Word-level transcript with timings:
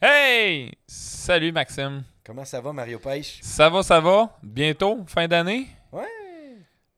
Hey! 0.00 0.72
Salut 0.86 1.52
Maxime. 1.52 2.02
Comment 2.24 2.44
ça 2.44 2.60
va, 2.60 2.72
Mario 2.72 2.98
Pêche? 2.98 3.38
Ça 3.42 3.68
va, 3.68 3.82
ça 3.82 4.00
va? 4.00 4.30
Bientôt, 4.42 5.04
fin 5.06 5.26
d'année? 5.28 5.66
Ouais. 5.92 6.04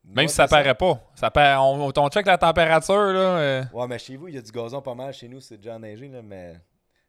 Même 0.04 0.28
si 0.28 0.34
ça 0.34 0.46
paraît 0.46 0.75
pas. 0.75 1.00
Ça 1.15 1.30
paraît, 1.30 1.57
on, 1.58 1.91
on 1.96 2.08
check 2.10 2.26
la 2.26 2.38
température, 2.38 2.94
là. 3.12 3.20
euh. 3.20 3.65
Ouais, 3.73 3.86
mais 3.88 3.99
chez 3.99 4.17
vous, 4.17 4.28
il 4.28 4.34
y 4.34 4.38
a 4.38 4.42
du 4.42 4.52
gazon 4.52 4.80
pas 4.83 4.94
mal. 4.94 5.12
Chez 5.15 5.26
nous, 5.28 5.41
c'est 5.41 5.57
déjà 5.57 5.75
enneigé, 5.76 6.08
là, 6.08 6.20
mais... 6.23 6.54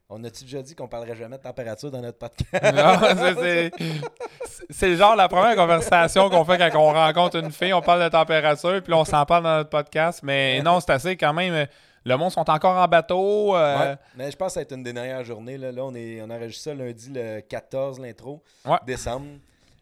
On 0.09 0.23
a-tu 0.23 0.43
déjà 0.43 0.61
dit 0.61 0.75
qu'on 0.75 0.87
parlerait 0.87 1.15
jamais 1.15 1.37
de 1.37 1.41
température 1.41 1.89
dans 1.89 2.01
notre 2.01 2.19
podcast? 2.19 2.75
Non, 2.75 3.69
c'est- 4.69 4.95
genre 4.95 5.15
la 5.15 5.27
première 5.27 5.55
conversation 5.55 6.29
qu'on 6.29 6.43
fait 6.45 6.57
quand 6.57 6.69
on 6.79 6.91
rencontre 6.93 7.37
une 7.37 7.51
fille, 7.51 7.73
on 7.73 7.81
parle 7.81 8.03
de 8.03 8.09
température, 8.09 8.81
puis 8.83 8.93
on 8.93 9.05
s'en 9.05 9.25
parle 9.25 9.43
dans 9.43 9.57
notre 9.57 9.69
podcast. 9.71 10.19
Mais 10.21 10.61
non, 10.61 10.79
c'est 10.81 10.91
assez 10.91 11.17
quand 11.17 11.33
même. 11.33 11.67
Le 12.05 12.15
monde 12.17 12.31
sont 12.31 12.49
encore 12.49 12.75
en 12.77 12.87
bateau. 12.87 13.55
euh, 13.55 13.77
Ouais, 13.91 13.95
mais 14.15 14.29
je 14.31 14.35
pense 14.37 14.47
que 14.49 14.53
ça 14.55 14.59
va 14.59 14.63
être 14.63 14.73
une 14.73 14.83
des 14.83 14.93
dernières 14.93 15.23
journées. 15.23 15.57
Là, 15.57 15.71
là 15.71 15.83
on, 15.85 15.95
est, 15.95 16.21
on 16.21 16.29
enregistre 16.29 16.63
ça 16.65 16.73
lundi 16.73 17.09
le 17.13 17.39
14, 17.41 17.99
l'intro, 17.99 18.41
Ouais. 18.65 18.77
décembre. 18.85 19.25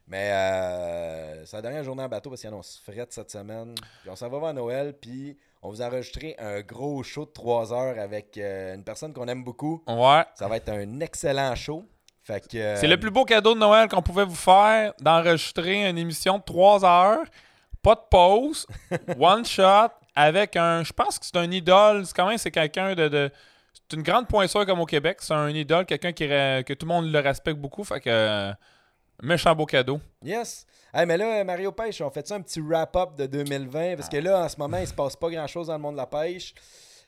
Mais 0.07 0.29
euh, 0.31 1.45
c'est 1.45 1.55
la 1.55 1.61
dernière 1.61 1.83
journée 1.83 2.03
en 2.03 2.09
bateau 2.09 2.29
parce 2.29 2.41
qu'il 2.41 2.49
annonce 2.49 2.81
fret 2.85 3.07
cette 3.09 3.31
semaine. 3.31 3.73
Puis 4.01 4.09
on 4.09 4.15
s'en 4.15 4.29
va 4.29 4.37
voir 4.39 4.53
Noël, 4.53 4.93
puis 4.99 5.37
on 5.63 5.69
vous 5.69 5.81
a 5.81 5.85
enregistré 5.85 6.35
un 6.37 6.61
gros 6.61 7.01
show 7.03 7.25
de 7.25 7.31
3 7.31 7.73
heures 7.73 7.97
avec 7.99 8.37
euh, 8.37 8.75
une 8.75 8.83
personne 8.83 9.13
qu'on 9.13 9.27
aime 9.27 9.43
beaucoup. 9.43 9.81
Ouais. 9.87 10.23
Ça 10.35 10.47
va 10.47 10.57
être 10.57 10.69
un 10.69 10.99
excellent 10.99 11.55
show. 11.55 11.85
Fait 12.23 12.45
que, 12.45 12.57
euh, 12.57 12.75
C'est 12.75 12.87
le 12.87 12.99
plus 12.99 13.09
beau 13.09 13.25
cadeau 13.25 13.53
de 13.55 13.59
Noël 13.59 13.87
qu'on 13.87 14.01
pouvait 14.01 14.25
vous 14.25 14.35
faire 14.35 14.93
d'enregistrer 14.99 15.89
une 15.89 15.97
émission 15.97 16.37
de 16.39 16.43
3 16.43 16.83
heures, 16.85 17.23
pas 17.81 17.95
de 17.95 18.01
pause, 18.09 18.67
one 19.19 19.45
shot, 19.45 19.89
avec 20.15 20.55
un. 20.55 20.83
Je 20.83 20.93
pense 20.93 21.19
que 21.19 21.25
c'est 21.25 21.37
un 21.37 21.49
idole. 21.51 22.05
C'est 22.05 22.15
quand 22.15 22.27
même 22.27 22.37
c'est 22.37 22.51
quelqu'un 22.51 22.95
de. 22.95 23.07
de- 23.07 23.31
c'est 23.89 23.97
une 23.97 24.03
grande 24.03 24.27
pointure 24.27 24.65
comme 24.65 24.79
au 24.79 24.85
Québec. 24.85 25.17
C'est 25.21 25.33
un 25.33 25.49
idole, 25.49 25.85
quelqu'un 25.85 26.11
qui 26.11 26.27
que 26.27 26.73
tout 26.73 26.85
le 26.85 26.93
monde 26.93 27.11
le 27.11 27.19
respecte 27.19 27.57
beaucoup. 27.59 27.83
Fait 27.83 27.99
que. 27.99 28.09
euh, 28.09 28.51
méchant 29.23 29.53
beau 29.55 29.65
cadeau. 29.65 29.99
Yes. 30.23 30.65
Hey, 30.93 31.05
mais 31.05 31.15
là, 31.17 31.43
Mario 31.43 31.71
Pêche, 31.71 32.01
on 32.01 32.09
fait 32.09 32.27
ça 32.27 32.35
un 32.35 32.41
petit 32.41 32.59
wrap-up 32.59 33.15
de 33.17 33.25
2020 33.27 33.95
parce 33.95 34.09
que 34.09 34.17
là, 34.17 34.43
en 34.43 34.49
ce 34.49 34.57
moment, 34.57 34.77
il 34.77 34.87
se 34.87 34.93
passe 34.93 35.15
pas 35.15 35.29
grand-chose 35.29 35.67
dans 35.67 35.73
le 35.73 35.79
monde 35.79 35.93
de 35.93 35.99
la 35.99 36.07
pêche. 36.07 36.53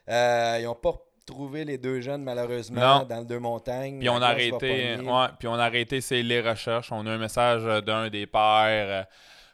Euh, 0.10 0.58
ils 0.60 0.64
n'ont 0.66 0.76
pas 0.76 0.94
trouvé 1.26 1.66
les 1.66 1.78
deux 1.78 2.00
jeunes, 2.02 2.24
malheureusement, 2.24 3.00
Non. 3.00 3.06
dans 3.06 3.20
le 3.20 3.26
deux 3.26 3.40
montagnes. 3.40 4.00
Puis 4.00 4.10
on 4.10 4.22
a 4.22 4.28
arrêté. 4.28 4.96
Ouais, 4.98 5.26
puis 5.40 5.48
on 5.48 5.56
a 5.56 5.64
arrêté 5.66 6.02
c'est 6.02 6.22
les 6.22 6.40
recherches. 6.42 6.92
On 6.92 7.06
a 7.08 7.10
eu 7.10 7.14
un 7.14 7.18
message 7.18 7.64
euh, 7.66 7.82
d'un 7.82 8.10
des 8.10 8.26
pères. 8.28 9.06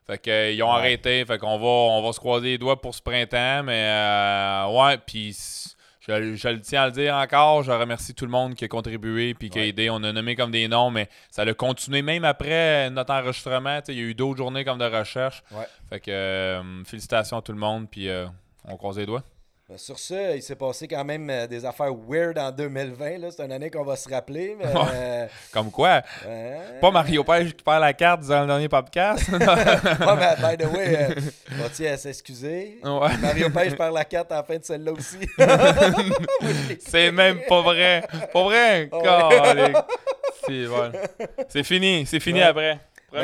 Fait 0.09 0.17
que 0.19 0.53
ils 0.53 0.61
ont 0.63 0.69
Ouais. 0.71 0.77
arrêté. 0.79 1.23
Fait 1.25 1.37
qu'on 1.37 1.57
va, 1.59 1.65
on 1.67 2.01
va 2.05 2.11
se 2.13 2.19
croiser 2.19 2.47
les 2.49 2.57
doigts 2.57 2.81
pour 2.81 2.95
ce 2.95 3.01
printemps. 3.01 3.63
Mais 3.63 3.83
euh, 3.85 4.67
ouais, 4.67 4.97
puis 4.97 5.35
je, 6.01 6.35
je 6.35 6.47
le 6.47 6.61
tiens 6.61 6.83
à 6.83 6.85
le 6.87 6.91
dire 6.91 7.13
encore. 7.15 7.63
Je 7.63 7.71
remercie 7.71 8.13
tout 8.15 8.25
le 8.25 8.31
monde 8.31 8.55
qui 8.55 8.65
a 8.65 8.67
contribué 8.67 9.33
puis 9.35 9.49
qui 9.49 9.59
a 9.59 9.65
aidé. 9.65 9.89
On 9.89 10.03
a 10.03 10.11
nommé 10.11 10.35
comme 10.35 10.51
des 10.51 10.67
noms, 10.67 10.89
mais 10.89 11.07
ça 11.29 11.43
a 11.43 11.53
continué 11.53 12.01
même 12.01 12.25
après 12.25 12.89
notre 12.89 13.13
enregistrement. 13.13 13.79
Il 13.87 13.93
y 13.95 13.99
a 13.99 14.03
eu 14.03 14.15
d'autres 14.15 14.37
journées 14.37 14.65
comme 14.65 14.79
de 14.79 14.85
recherche. 14.85 15.43
Ouais. 15.51 15.65
Fait 15.89 15.99
que 15.99 16.11
euh, 16.11 16.83
félicitations 16.85 17.37
à 17.37 17.41
tout 17.41 17.51
le 17.51 17.59
monde. 17.59 17.87
Puis 17.89 18.09
euh, 18.09 18.25
on 18.65 18.75
croise 18.77 18.97
les 18.97 19.05
doigts. 19.05 19.23
Euh, 19.71 19.77
Sur 19.77 19.99
ça, 19.99 20.35
il 20.35 20.41
s'est 20.41 20.55
passé 20.55 20.87
quand 20.87 21.03
même 21.05 21.29
euh, 21.29 21.45
des 21.45 21.63
affaires 21.63 21.93
weird 22.07 22.37
en 22.39 22.51
2020. 22.51 23.17
là. 23.19 23.29
C'est 23.31 23.43
une 23.45 23.51
année 23.51 23.69
qu'on 23.69 23.83
va 23.83 23.95
se 23.95 24.09
rappeler. 24.09 24.55
Mais, 24.57 24.65
euh, 24.65 25.27
Comme 25.53 25.69
quoi, 25.69 26.01
euh, 26.25 26.79
pas 26.79 26.89
Mario 26.91 27.23
Pêche 27.23 27.53
qui 27.55 27.63
perd 27.63 27.81
la 27.81 27.93
carte 27.93 28.25
dans 28.27 28.41
le 28.41 28.47
dernier 28.47 28.67
podcast? 28.69 29.29
Ouais, 29.29 30.15
mais 30.17 30.57
by 30.57 30.63
the 30.63 30.67
way, 30.73 30.95
euh, 30.97 31.15
va-t-il 31.51 31.87
à 31.87 31.97
s'excuser? 31.97 32.79
Ouais. 32.83 33.17
Mario 33.21 33.49
Pêche 33.51 33.75
perd 33.75 33.93
la 33.93 34.05
carte 34.05 34.31
la 34.31 34.43
fin 34.43 34.57
de 34.57 34.63
celle-là 34.63 34.91
aussi. 34.93 35.17
C'est 36.79 37.11
même 37.11 37.39
pas 37.47 37.61
vrai. 37.61 38.03
Pas 38.33 38.43
vrai? 38.43 38.89
C'est 40.45 40.65
voilà. 40.65 40.91
Fini. 41.63 42.05
C'est 42.05 42.19
fini 42.19 42.39
Ouais. 42.39 42.45
après. 42.45 42.79
Mais, 43.11 43.19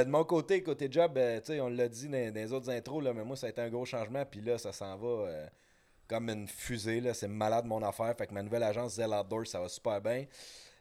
euh, 0.00 0.04
de 0.04 0.10
mon 0.10 0.24
côté, 0.24 0.62
côté 0.62 0.88
job, 0.90 1.12
euh, 1.18 1.38
tu 1.40 1.52
sais, 1.52 1.60
on 1.60 1.68
l'a 1.68 1.86
dit 1.88 2.08
dans, 2.08 2.28
dans 2.32 2.34
les 2.40 2.50
autres 2.52 2.70
intros, 2.70 3.02
là, 3.04 3.12
mais 3.14 3.24
moi, 3.24 3.36
ça 3.36 3.46
a 3.46 3.50
été 3.50 3.60
un 3.60 3.68
gros 3.68 3.84
changement. 3.84 4.24
Puis 4.30 4.40
là, 4.40 4.56
ça 4.56 4.72
s'en 4.72 4.96
va 4.96 5.06
euh, 5.28 5.46
comme 6.08 6.28
une 6.30 6.48
fusée. 6.48 7.00
là. 7.00 7.14
C'est 7.14 7.28
malade 7.28 7.66
mon 7.66 7.82
affaire. 7.82 8.14
Fait 8.16 8.26
que 8.26 8.34
ma 8.34 8.42
nouvelle 8.42 8.62
agence 8.62 8.94
Zell 8.94 9.12
Outdoors, 9.12 9.46
ça 9.46 9.60
va 9.60 9.68
super 9.68 10.00
bien. 10.00 10.24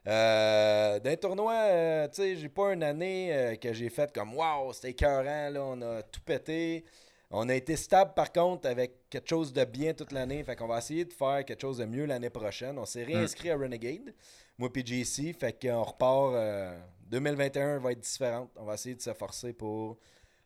Euh, 0.08 1.00
d'un 1.00 1.16
tournoi, 1.18 1.54
euh, 1.54 2.08
tu 2.08 2.16
sais, 2.22 2.36
j'ai 2.38 2.48
pas 2.50 2.72
une 2.74 2.84
année 2.84 3.34
euh, 3.34 3.56
que 3.56 3.74
j'ai 3.74 3.90
faite 3.90 4.14
comme 4.14 4.34
Waouh, 4.36 4.72
c'était 4.72 4.92
écœurant, 4.92 5.50
là, 5.50 5.62
on 5.62 5.82
a 5.82 6.02
tout 6.04 6.22
pété. 6.22 6.86
On 7.30 7.50
a 7.50 7.56
été 7.56 7.76
stable 7.76 8.14
par 8.16 8.32
contre 8.32 8.70
avec 8.70 9.10
quelque 9.10 9.28
chose 9.28 9.52
de 9.52 9.66
bien 9.66 9.94
toute 9.94 10.14
l'année. 10.14 10.42
Fait 10.46 10.56
qu'on 10.56 10.68
va 10.68 10.78
essayer 10.78 11.04
de 11.04 11.12
faire 11.12 11.44
quelque 11.44 11.60
chose 11.60 11.80
de 11.80 11.86
mieux 11.86 12.06
l'année 12.06 12.30
prochaine. 12.30 12.80
On 12.80 12.86
s'est 12.86 13.04
réinscrit 13.04 13.52
à 13.52 13.58
Renegade, 13.58 14.14
moi 14.58 14.72
puis 14.72 14.86
JC. 14.86 15.34
Fait 15.38 15.52
qu'on 15.62 15.84
repart. 15.84 16.32
euh, 16.36 16.80
2021 17.10 17.80
va 17.80 17.92
être 17.92 18.00
différente. 18.00 18.50
On 18.56 18.64
va 18.64 18.76
essayer 18.76 18.96
de 18.96 19.02
se 19.02 19.14
forcer 19.14 19.52
pour 19.54 19.98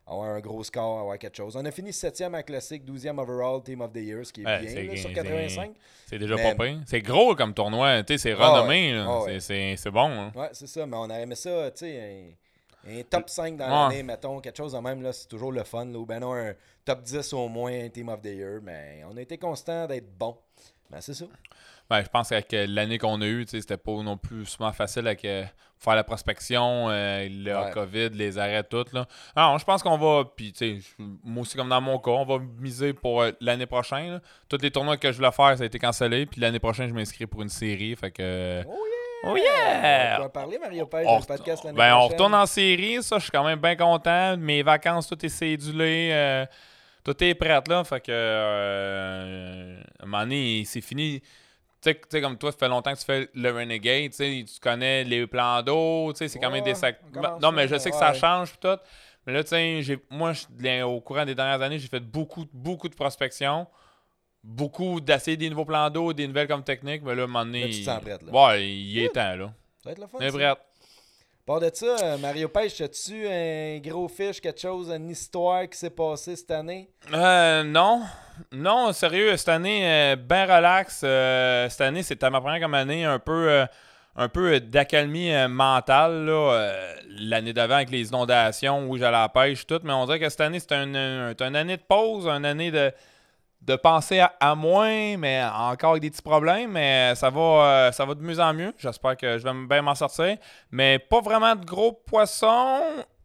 avoir 0.06 0.28
un 0.30 0.40
gros 0.40 0.62
score, 0.64 1.00
avoir 1.00 1.18
quelque 1.18 1.36
chose. 1.36 1.56
On 1.56 1.64
a 1.64 1.70
fini 1.70 1.90
7e 1.92 2.34
à 2.34 2.42
classique, 2.42 2.84
12e 2.84 3.18
overall, 3.18 3.62
Team 3.62 3.80
of 3.80 3.92
the 3.92 3.96
Year, 3.98 4.26
ce 4.26 4.32
qui 4.32 4.42
est 4.42 4.46
Ouais, 4.46 4.60
bien 4.60 4.82
là, 4.84 4.96
sur 4.96 5.08
c'est- 5.08 5.14
85. 5.14 5.72
C'est 6.06 6.18
déjà 6.18 6.34
mais- 6.36 6.54
pas. 6.54 6.64
C'est 6.86 7.00
gros 7.00 7.34
comme 7.34 7.54
tournoi. 7.54 8.02
C'est 8.16 8.32
Ah 8.38 8.48
renommé. 8.50 8.92
Ah 8.94 9.20
C'est- 9.26 9.32
ouais. 9.32 9.40
C'est 9.40 9.76
c'est 9.76 9.90
bon. 9.90 10.10
hein. 10.10 10.32
Ouais, 10.34 10.48
c'est 10.52 10.66
ça, 10.66 10.84
mais 10.86 10.96
on 10.96 11.04
aurait 11.04 11.22
aimé 11.22 11.34
ça, 11.34 11.70
tu 11.70 11.78
sais, 11.86 12.34
un, 12.86 12.98
un 12.98 13.02
top 13.04 13.30
5 13.30 13.56
dans 13.56 13.88
l'année, 13.88 14.02
mettons, 14.02 14.40
quelque 14.40 14.56
chose 14.56 14.72
de 14.72 14.78
même, 14.78 15.08
c'est 15.12 15.28
toujours 15.28 15.52
le 15.52 15.62
fun, 15.64 15.84
là, 15.86 15.98
ou 15.98 16.04
ben 16.04 16.18
non, 16.20 16.34
un 16.34 16.52
top 16.84 17.02
10 17.02 17.32
au 17.32 17.48
moins, 17.48 17.88
Team 17.88 18.08
of 18.08 18.20
the 18.20 18.26
Year, 18.26 18.60
mais 18.62 19.02
on 19.08 19.16
a 19.16 19.20
été 19.22 19.38
constant 19.38 19.86
d'être 19.86 20.12
bon. 20.18 20.36
Ben, 20.90 21.00
c'est 21.00 21.14
ça. 21.14 21.24
Ben, 21.92 22.02
je 22.02 22.08
pense 22.08 22.30
qu'avec 22.30 22.46
l'année 22.68 22.96
qu'on 22.96 23.20
a 23.20 23.26
eue, 23.26 23.44
c'était 23.46 23.76
pas 23.76 23.92
non 24.02 24.16
plus 24.16 24.46
souvent 24.46 24.72
facile 24.72 25.06
avec 25.06 25.24
euh, 25.26 25.44
faire 25.78 25.94
la 25.94 26.04
prospection, 26.04 26.86
euh, 26.88 27.28
le 27.30 27.54
Ouais. 27.54 27.70
COVID, 27.70 28.08
les 28.14 28.38
arrêts, 28.38 28.62
tout. 28.64 28.84
Là. 28.94 29.04
Alors, 29.36 29.58
je 29.58 29.64
pense 29.66 29.82
qu'on 29.82 29.98
va, 29.98 30.24
puis 30.34 30.54
moi 31.22 31.42
aussi 31.42 31.54
comme 31.54 31.68
dans 31.68 31.82
mon 31.82 31.98
cas, 31.98 32.12
on 32.12 32.24
va 32.24 32.38
miser 32.58 32.94
pour 32.94 33.20
euh, 33.20 33.32
l'année 33.42 33.66
prochaine. 33.66 34.12
là. 34.12 34.20
Tous 34.48 34.56
les 34.62 34.70
tournois 34.70 34.96
que 34.96 35.12
je 35.12 35.18
voulais 35.18 35.32
faire, 35.32 35.54
ça 35.58 35.64
a 35.64 35.66
été 35.66 35.78
cancellé. 35.78 36.24
Puis 36.24 36.40
l'année 36.40 36.60
prochaine, 36.60 36.88
je 36.88 36.94
m'inscris 36.94 37.26
pour 37.26 37.42
une 37.42 37.50
série. 37.50 37.94
Fait 37.94 38.10
que. 38.10 38.62
Oh 38.66 38.70
yeah! 38.70 39.30
Oh 39.32 39.36
yeah! 39.36 40.16
On 40.18 40.22
va 40.22 40.28
parler, 40.30 40.58
Mario 40.58 40.86
Page, 40.86 41.04
On, 41.06 41.12
dans 41.12 41.18
le 41.20 41.26
podcast 41.26 41.62
l'année 41.62 41.76
ben, 41.76 41.94
on 41.94 41.98
prochaine. 41.98 42.12
retourne 42.12 42.34
en 42.34 42.46
série, 42.46 43.02
ça, 43.02 43.18
je 43.18 43.24
suis 43.24 43.30
quand 43.30 43.44
même 43.44 43.60
bien 43.60 43.76
content. 43.76 44.36
Mes 44.38 44.62
vacances, 44.62 45.08
tout 45.08 45.26
est 45.26 45.28
cédulé. 45.28 46.08
euh, 46.10 46.46
tout 47.04 47.22
est 47.22 47.34
prêt, 47.34 47.60
là. 47.68 47.84
Fait 47.84 48.00
que, 48.00 48.10
euh, 48.10 49.76
à 50.00 50.02
un 50.04 50.06
moment 50.06 50.22
donné, 50.22 50.62
c'est 50.64 50.80
fini. 50.80 51.20
Tu 51.82 51.94
sais, 52.08 52.20
comme 52.20 52.38
toi, 52.38 52.52
ça 52.52 52.58
fait 52.58 52.68
longtemps 52.68 52.92
que 52.92 52.98
tu 52.98 53.04
fais 53.04 53.28
le 53.34 53.50
Renegade, 53.50 54.12
tu 54.12 54.44
connais 54.60 55.02
les 55.02 55.26
plans 55.26 55.62
d'eau, 55.62 56.12
c'est 56.14 56.38
quand 56.38 56.50
même 56.50 56.62
des 56.62 56.74
sacs. 56.74 57.00
commence 57.12 57.42
Non, 57.42 57.50
mais 57.50 57.66
je 57.66 57.76
sais 57.76 57.90
que 57.90 57.96
ça 57.96 58.14
change, 58.14 58.52
tout. 58.60 58.78
Mais 59.26 59.32
là, 59.32 59.42
tu 59.44 59.50
sais, 59.50 59.98
moi, 60.10 60.32
au 60.84 61.00
courant 61.00 61.24
des 61.24 61.34
dernières 61.34 61.60
années, 61.62 61.78
j'ai 61.78 61.88
fait 61.88 62.00
beaucoup, 62.00 62.46
beaucoup 62.52 62.88
de 62.88 62.94
prospection. 62.94 63.66
Beaucoup 64.44 65.00
d'essayer 65.00 65.36
des 65.36 65.48
nouveaux 65.48 65.64
plans 65.64 65.88
d'eau, 65.88 66.12
des 66.12 66.26
nouvelles 66.26 66.48
comme 66.48 66.64
techniques, 66.64 67.02
mais 67.04 67.14
là, 67.14 67.22
à 67.22 67.24
un 67.24 67.28
moment 67.28 67.44
donné. 67.44 67.60
Là, 67.60 67.68
tu 67.68 67.78
te 67.78 67.84
sens 67.84 68.00
prête, 68.00 68.22
là. 68.22 68.32
Ouais, 68.32 68.68
il 68.68 68.98
est 68.98 69.10
temps, 69.10 69.36
là. 69.36 69.52
Ça 69.78 69.90
va 69.90 69.92
être 69.92 70.00
fun. 70.08 70.18
Part 71.46 71.60
de 71.60 71.70
ça, 71.72 71.96
euh, 72.02 72.18
Mario 72.18 72.48
Page, 72.48 72.80
as-tu 72.80 73.26
un 73.26 73.78
gros 73.78 74.08
fiche, 74.08 74.40
quelque 74.40 74.60
chose, 74.60 74.90
une 74.90 75.10
histoire 75.10 75.68
qui 75.68 75.78
s'est 75.78 75.90
passée 75.90 76.36
cette 76.36 76.50
année? 76.50 76.88
Euh, 77.12 77.62
non. 77.64 78.02
Non, 78.52 78.92
sérieux, 78.92 79.36
cette 79.36 79.48
année, 79.48 79.82
euh, 79.84 80.16
ben 80.16 80.44
relax. 80.44 81.02
Euh, 81.04 81.68
cette 81.68 81.80
année, 81.80 82.02
c'était 82.02 82.30
ma 82.30 82.40
première 82.40 82.60
comme 82.60 82.74
année 82.74 83.04
un 83.04 83.18
peu, 83.18 83.66
un 84.16 84.28
peu 84.28 84.60
d'accalmie 84.60 85.32
mentale. 85.48 86.30
L'année 87.18 87.52
d'avant 87.52 87.74
avec 87.74 87.90
les 87.90 88.08
inondations, 88.08 88.88
où 88.88 88.96
j'allais 88.96 89.16
à 89.16 89.22
la 89.22 89.28
pêche, 89.28 89.66
tout. 89.66 89.80
Mais 89.84 89.92
on 89.92 90.06
dirait 90.06 90.20
que 90.20 90.28
cette 90.28 90.40
année, 90.40 90.60
c'était 90.60 90.82
une 90.82 91.56
année 91.56 91.76
de 91.76 91.82
pause, 91.82 92.26
une 92.26 92.44
année 92.44 92.70
de, 92.70 92.92
de 93.64 93.76
penser 93.76 94.18
à, 94.20 94.34
à 94.40 94.54
moins, 94.54 95.16
mais 95.16 95.42
encore 95.44 95.92
avec 95.92 96.02
des 96.02 96.10
petits 96.10 96.22
problèmes. 96.22 96.72
Mais 96.72 97.14
ça 97.14 97.30
va, 97.30 97.40
euh, 97.40 97.92
ça 97.92 98.04
va 98.04 98.14
de 98.14 98.20
mieux 98.22 98.40
en 98.40 98.52
mieux. 98.52 98.74
J'espère 98.78 99.16
que 99.16 99.38
je 99.38 99.44
vais 99.44 99.66
bien 99.66 99.82
m'en 99.82 99.94
sortir. 99.94 100.36
Mais 100.70 100.98
pas 100.98 101.20
vraiment 101.20 101.54
de 101.54 101.64
gros 101.64 101.92
poissons. 101.92 102.80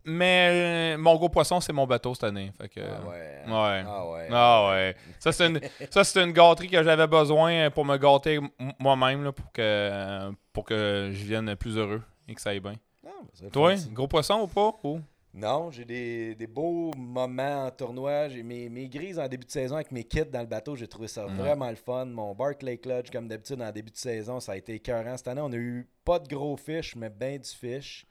Mais 0.09 0.93
euh, 0.95 0.97
mon 0.97 1.15
gros 1.17 1.27
poisson, 1.27 1.59
c'est 1.59 1.73
mon 1.73 1.85
bateau 1.85 2.13
cette 2.13 2.23
année. 2.23 2.51
Fait 2.57 2.69
que, 2.69 2.79
Ah 2.79 3.07
ouais. 3.09 3.41
ouais. 3.45 3.83
Ah 3.85 4.09
ouais. 4.09 4.27
Ah 4.31 4.67
ouais. 4.69 4.95
Ça, 5.19 5.33
c'est 5.33 5.47
une, 5.47 5.59
ça, 5.89 6.03
c'est 6.05 6.23
une 6.23 6.31
gâterie 6.31 6.69
que 6.69 6.81
j'avais 6.81 7.07
besoin 7.07 7.69
pour 7.71 7.83
me 7.83 7.97
gâter 7.97 8.39
moi-même 8.79 9.31
pour, 9.33 9.51
que, 9.51 10.31
pour 10.53 10.63
que 10.63 11.09
je 11.11 11.23
vienne 11.25 11.53
plus 11.57 11.75
heureux 11.77 12.01
et 12.27 12.35
que 12.35 12.39
ça 12.41 12.51
aille 12.51 12.61
bien. 12.61 12.75
Mais 13.03 13.11
c'est 13.33 13.51
Toi, 13.51 13.73
gros 13.91 14.07
poisson 14.07 14.39
ou 14.41 14.47
pas? 14.47 14.71
Ou? 14.83 15.01
Non, 15.37 15.69
j'ai 15.69 15.85
des, 15.85 16.33
des 16.33 16.47
beaux 16.47 16.91
moments 16.97 17.65
en 17.67 17.71
tournoi. 17.71 18.27
J'ai 18.27 18.41
mes, 18.41 18.69
mes 18.69 18.89
grises 18.89 19.19
en 19.19 19.27
début 19.27 19.45
de 19.45 19.51
saison 19.51 19.75
avec 19.75 19.91
mes 19.91 20.03
kits 20.03 20.25
dans 20.25 20.39
le 20.41 20.47
bateau. 20.47 20.75
J'ai 20.75 20.87
trouvé 20.87 21.07
ça 21.07 21.25
vraiment 21.27 21.69
le 21.69 21.75
fun. 21.75 22.05
Mon 22.05 22.33
Barclay 22.33 22.77
Clutch, 22.79 23.11
comme 23.11 23.27
d'habitude, 23.27 23.61
en 23.61 23.71
début 23.71 23.91
de 23.91 23.97
saison, 23.97 24.39
ça 24.39 24.53
a 24.53 24.55
été 24.57 24.73
écœurant. 24.73 25.15
Cette 25.15 25.27
année, 25.27 25.41
on 25.41 25.51
a 25.51 25.55
eu 25.57 25.87
pas 26.03 26.17
de 26.17 26.27
gros 26.27 26.57
fish, 26.57 26.95
mais 26.95 27.11
bien 27.11 27.37
du 27.37 27.49
fish. 27.49 28.07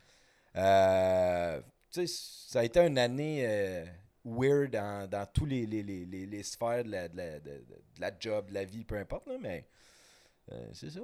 Euh, 0.54 1.60
tu 1.90 2.06
sais, 2.06 2.14
ça 2.52 2.60
a 2.60 2.64
été 2.64 2.78
une 2.80 2.96
année 2.96 3.44
euh, 3.44 3.84
weird 4.24 4.70
dans, 4.70 5.10
dans 5.10 5.26
tous 5.26 5.46
les, 5.46 5.66
les, 5.66 5.82
les, 5.82 6.04
les, 6.06 6.26
les 6.26 6.42
sphères 6.44 6.84
de 6.84 6.90
la, 6.92 7.08
de, 7.08 7.16
la, 7.16 7.40
de- 7.40 7.50
de 7.50 8.00
la 8.00 8.10
job, 8.20 8.48
de 8.50 8.54
la 8.54 8.64
vie, 8.64 8.84
peu 8.84 8.96
importe. 8.96 9.26
Là, 9.26 9.34
mais 9.40 9.66
euh, 10.52 10.68
c'est 10.72 10.90
ça. 10.90 11.00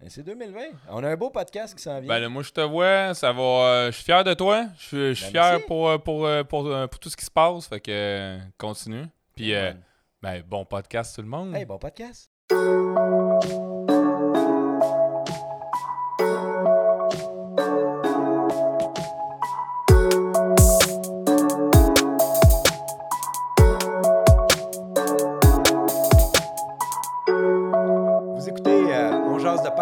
Ben, 0.00 0.08
C'est 0.10 0.22
2020. 0.22 0.60
On 0.90 1.02
a 1.04 1.08
un 1.10 1.16
beau 1.16 1.30
podcast 1.30 1.74
qui 1.74 1.82
s'en 1.82 1.98
vient. 2.00 2.08
Ben 2.08 2.18
là, 2.18 2.28
moi, 2.28 2.42
je 2.42 2.50
te 2.50 2.60
vois, 2.60 3.14
ça 3.14 3.32
va. 3.32 3.42
euh, 3.42 3.86
je 3.86 3.96
suis 3.96 4.04
fier 4.04 4.22
de 4.24 4.34
toi. 4.34 4.66
Je 4.78 4.84
suis- 4.86 4.96
je 5.14 5.24
suis 5.24 5.32
Ben, 5.32 5.56
fier 5.58 5.66
pour, 5.66 5.88
euh, 5.88 5.98
pour, 5.98 6.26
euh, 6.26 6.42
pour, 6.44 6.64
pour 6.64 6.98
tout 6.98 7.08
ce 7.10 7.16
qui 7.16 7.24
se 7.24 7.30
passe. 7.30 7.66
Fait 7.68 7.80
que 7.80 7.90
euh, 7.90 8.38
continue. 8.58 9.04
Puis, 9.34 9.54
euh, 9.54 9.70
Ouais. 9.70 9.76
ben, 10.22 10.42
bon 10.46 10.64
podcast, 10.64 11.14
tout 11.14 11.22
le 11.22 11.28
monde. 11.28 11.54
Hey, 11.54 11.64
bon 11.64 11.78
podcast. 11.78 12.30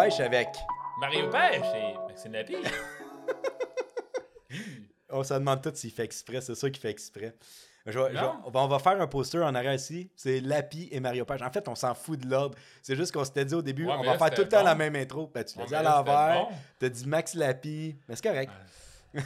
Pêche 0.03 0.19
avec. 0.19 0.49
Mario 0.99 1.29
Pêche 1.29 1.65
et 1.75 1.93
Maxime 2.07 2.33
Lapie. 2.33 2.55
On 5.09 5.23
se 5.23 5.33
demande 5.33 5.61
tout 5.61 5.71
s'il 5.75 5.91
fait 5.91 6.03
exprès, 6.03 6.41
c'est 6.41 6.55
sûr 6.55 6.71
qu'il 6.71 6.81
fait 6.81 6.89
exprès. 6.89 7.35
Je 7.85 7.91
je 7.91 7.99
on, 8.45 8.67
va, 8.67 8.79
faire 8.79 9.01
un 9.01 9.07
poster 9.07 9.43
en 9.43 9.53
arrière 9.53 9.73
ici. 9.73 10.09
C'est 10.15 10.39
Lapi 10.39 10.87
et 10.89 11.01
Mario 11.01 11.25
Page. 11.25 11.41
En 11.41 11.51
fait, 11.51 11.67
on 11.67 11.75
s'en 11.75 11.93
fout 11.93 12.17
de 12.17 12.29
l'ordre. 12.29 12.57
C'est 12.81 12.95
juste 12.95 13.11
qu'on 13.11 13.25
s'était 13.25 13.43
dit 13.43 13.55
au 13.55 13.61
début, 13.61 13.85
Ouais, 13.85 13.93
on 13.93 14.03
va 14.03 14.13
là, 14.13 14.17
faire 14.17 14.31
tout 14.33 14.43
le 14.43 14.47
temps 14.47 14.63
la 14.63 14.73
même 14.73 14.95
intro. 14.95 15.29
Ben, 15.33 15.43
tu 15.43 15.57
l'as 15.57 15.63
Ouais, 15.63 15.67
dit 15.67 15.75
à 15.75 15.83
l'envers. 15.83 16.45
bon. 16.45 16.55
T'as 16.79 16.87
dit 16.87 17.05
Max 17.05 17.33
Lapi. 17.33 17.97
Mais 18.07 18.15
c'est 18.15 18.23
correct. 18.23 18.51
T'es 19.13 19.21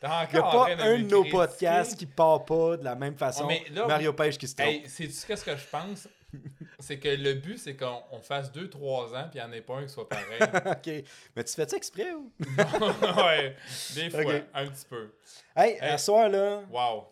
Il 0.00 0.08
n'y 0.32 0.38
a 0.38 0.42
pas 0.42 0.66
un 0.70 0.98
de 0.98 1.02
nos 1.02 1.20
critiquer. 1.20 1.30
podcasts 1.30 1.98
qui 1.98 2.06
part 2.06 2.46
pas 2.46 2.78
de 2.78 2.84
la 2.84 2.94
même 2.94 3.18
façon. 3.18 3.46
Ouais, 3.46 3.64
là- 3.70 3.86
Mario 3.86 4.14
Page 4.14 4.38
qui 4.38 4.48
se 4.48 4.56
trompe. 4.56 4.66
Hey, 4.66 4.88
sais-tu 4.88 5.26
qu'est-ce 5.26 5.44
que 5.44 5.54
je 5.54 5.66
pense? 5.70 6.08
C'est 6.84 6.98
que 6.98 7.08
le 7.08 7.34
but, 7.34 7.58
c'est 7.58 7.76
qu'on 7.76 8.02
on 8.12 8.20
fasse 8.20 8.52
2-3 8.52 9.14
ans, 9.16 9.28
puis 9.30 9.40
il 9.40 9.42
n'y 9.42 9.42
en 9.42 9.52
ait 9.52 9.60
pas 9.60 9.76
un 9.76 9.82
qui 9.84 9.92
soit 9.92 10.08
pareil. 10.08 10.38
ok. 10.66 11.04
Mais 11.36 11.44
tu 11.44 11.54
fais 11.54 11.68
ça 11.68 11.76
exprès 11.76 12.12
ou? 12.12 12.32
ouais, 13.26 13.56
des 13.94 14.10
fois, 14.10 14.32
un 14.54 14.66
petit 14.68 14.84
peu. 14.88 15.12
Hey, 15.56 15.76
Hey. 15.80 15.98
soir 15.98 16.28
là. 16.28 16.62
Wow. 16.70 17.06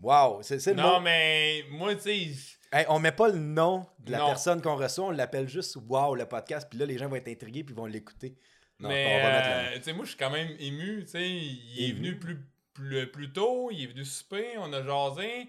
Wow, 0.00 0.42
c'est 0.42 0.64
le 0.66 0.74
Non, 0.74 0.94
mot. 0.94 1.00
mais 1.00 1.64
moi, 1.70 1.94
tu 1.94 2.02
sais, 2.02 2.28
Hey, 2.70 2.84
on 2.88 2.98
met 2.98 3.12
pas 3.12 3.28
le 3.28 3.38
nom 3.38 3.86
de 3.98 4.12
la 4.12 4.18
Non. 4.18 4.26
personne 4.26 4.60
qu'on 4.60 4.76
reçoit, 4.76 5.06
on 5.06 5.10
l'appelle 5.10 5.48
juste 5.48 5.76
Wow 5.88 6.14
le 6.14 6.26
podcast. 6.26 6.66
Puis 6.68 6.78
là, 6.78 6.84
les 6.86 6.98
gens 6.98 7.08
vont 7.08 7.16
être 7.16 7.28
intrigués 7.28 7.64
puis 7.64 7.74
ils 7.74 7.76
vont 7.78 7.86
l'écouter. 7.86 8.36
Non, 8.78 8.90
mais 8.90 9.22
euh, 9.24 9.76
tu 9.78 9.84
sais, 9.84 9.92
moi, 9.92 10.04
je 10.04 10.10
suis 10.10 10.18
quand 10.18 10.30
même 10.30 10.54
ému. 10.60 11.02
Tu 11.04 11.10
sais, 11.12 11.28
il 11.28 11.88
est 11.90 11.92
venu 11.92 12.18
plus, 12.18 12.38
plus, 12.74 13.10
plus 13.10 13.32
tôt, 13.32 13.70
il 13.72 13.82
est 13.82 13.86
venu 13.86 14.04
souper, 14.04 14.56
on 14.58 14.72
a 14.72 14.82
jasé. 14.84 15.48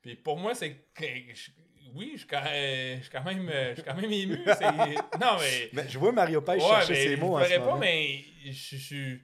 Puis 0.00 0.14
pour 0.14 0.38
moi, 0.38 0.54
c'est 0.54 0.76
Oui, 1.94 2.12
je 2.14 2.18
suis 2.18 2.26
quand, 2.26 2.42
euh, 2.46 2.96
je 2.96 3.02
suis 3.02 3.10
quand 3.10 3.24
même, 3.24 3.50
je 3.50 3.74
suis 3.74 3.82
quand 3.82 3.94
même 3.94 4.12
ému. 4.12 4.38
Non, 5.20 5.36
mais. 5.40 5.70
Mais 5.72 5.88
je 5.88 5.98
vois 5.98 6.12
Mario 6.12 6.40
Page 6.40 6.62
Ouais, 6.62 6.68
chercher 6.68 6.94
ses 6.94 7.16
mots 7.16 7.38
je 7.38 7.44
en 7.44 7.48
ce 7.48 7.58
pas, 7.58 7.76
mais 7.78 8.24
je 8.46 8.76
suis. 8.76 9.20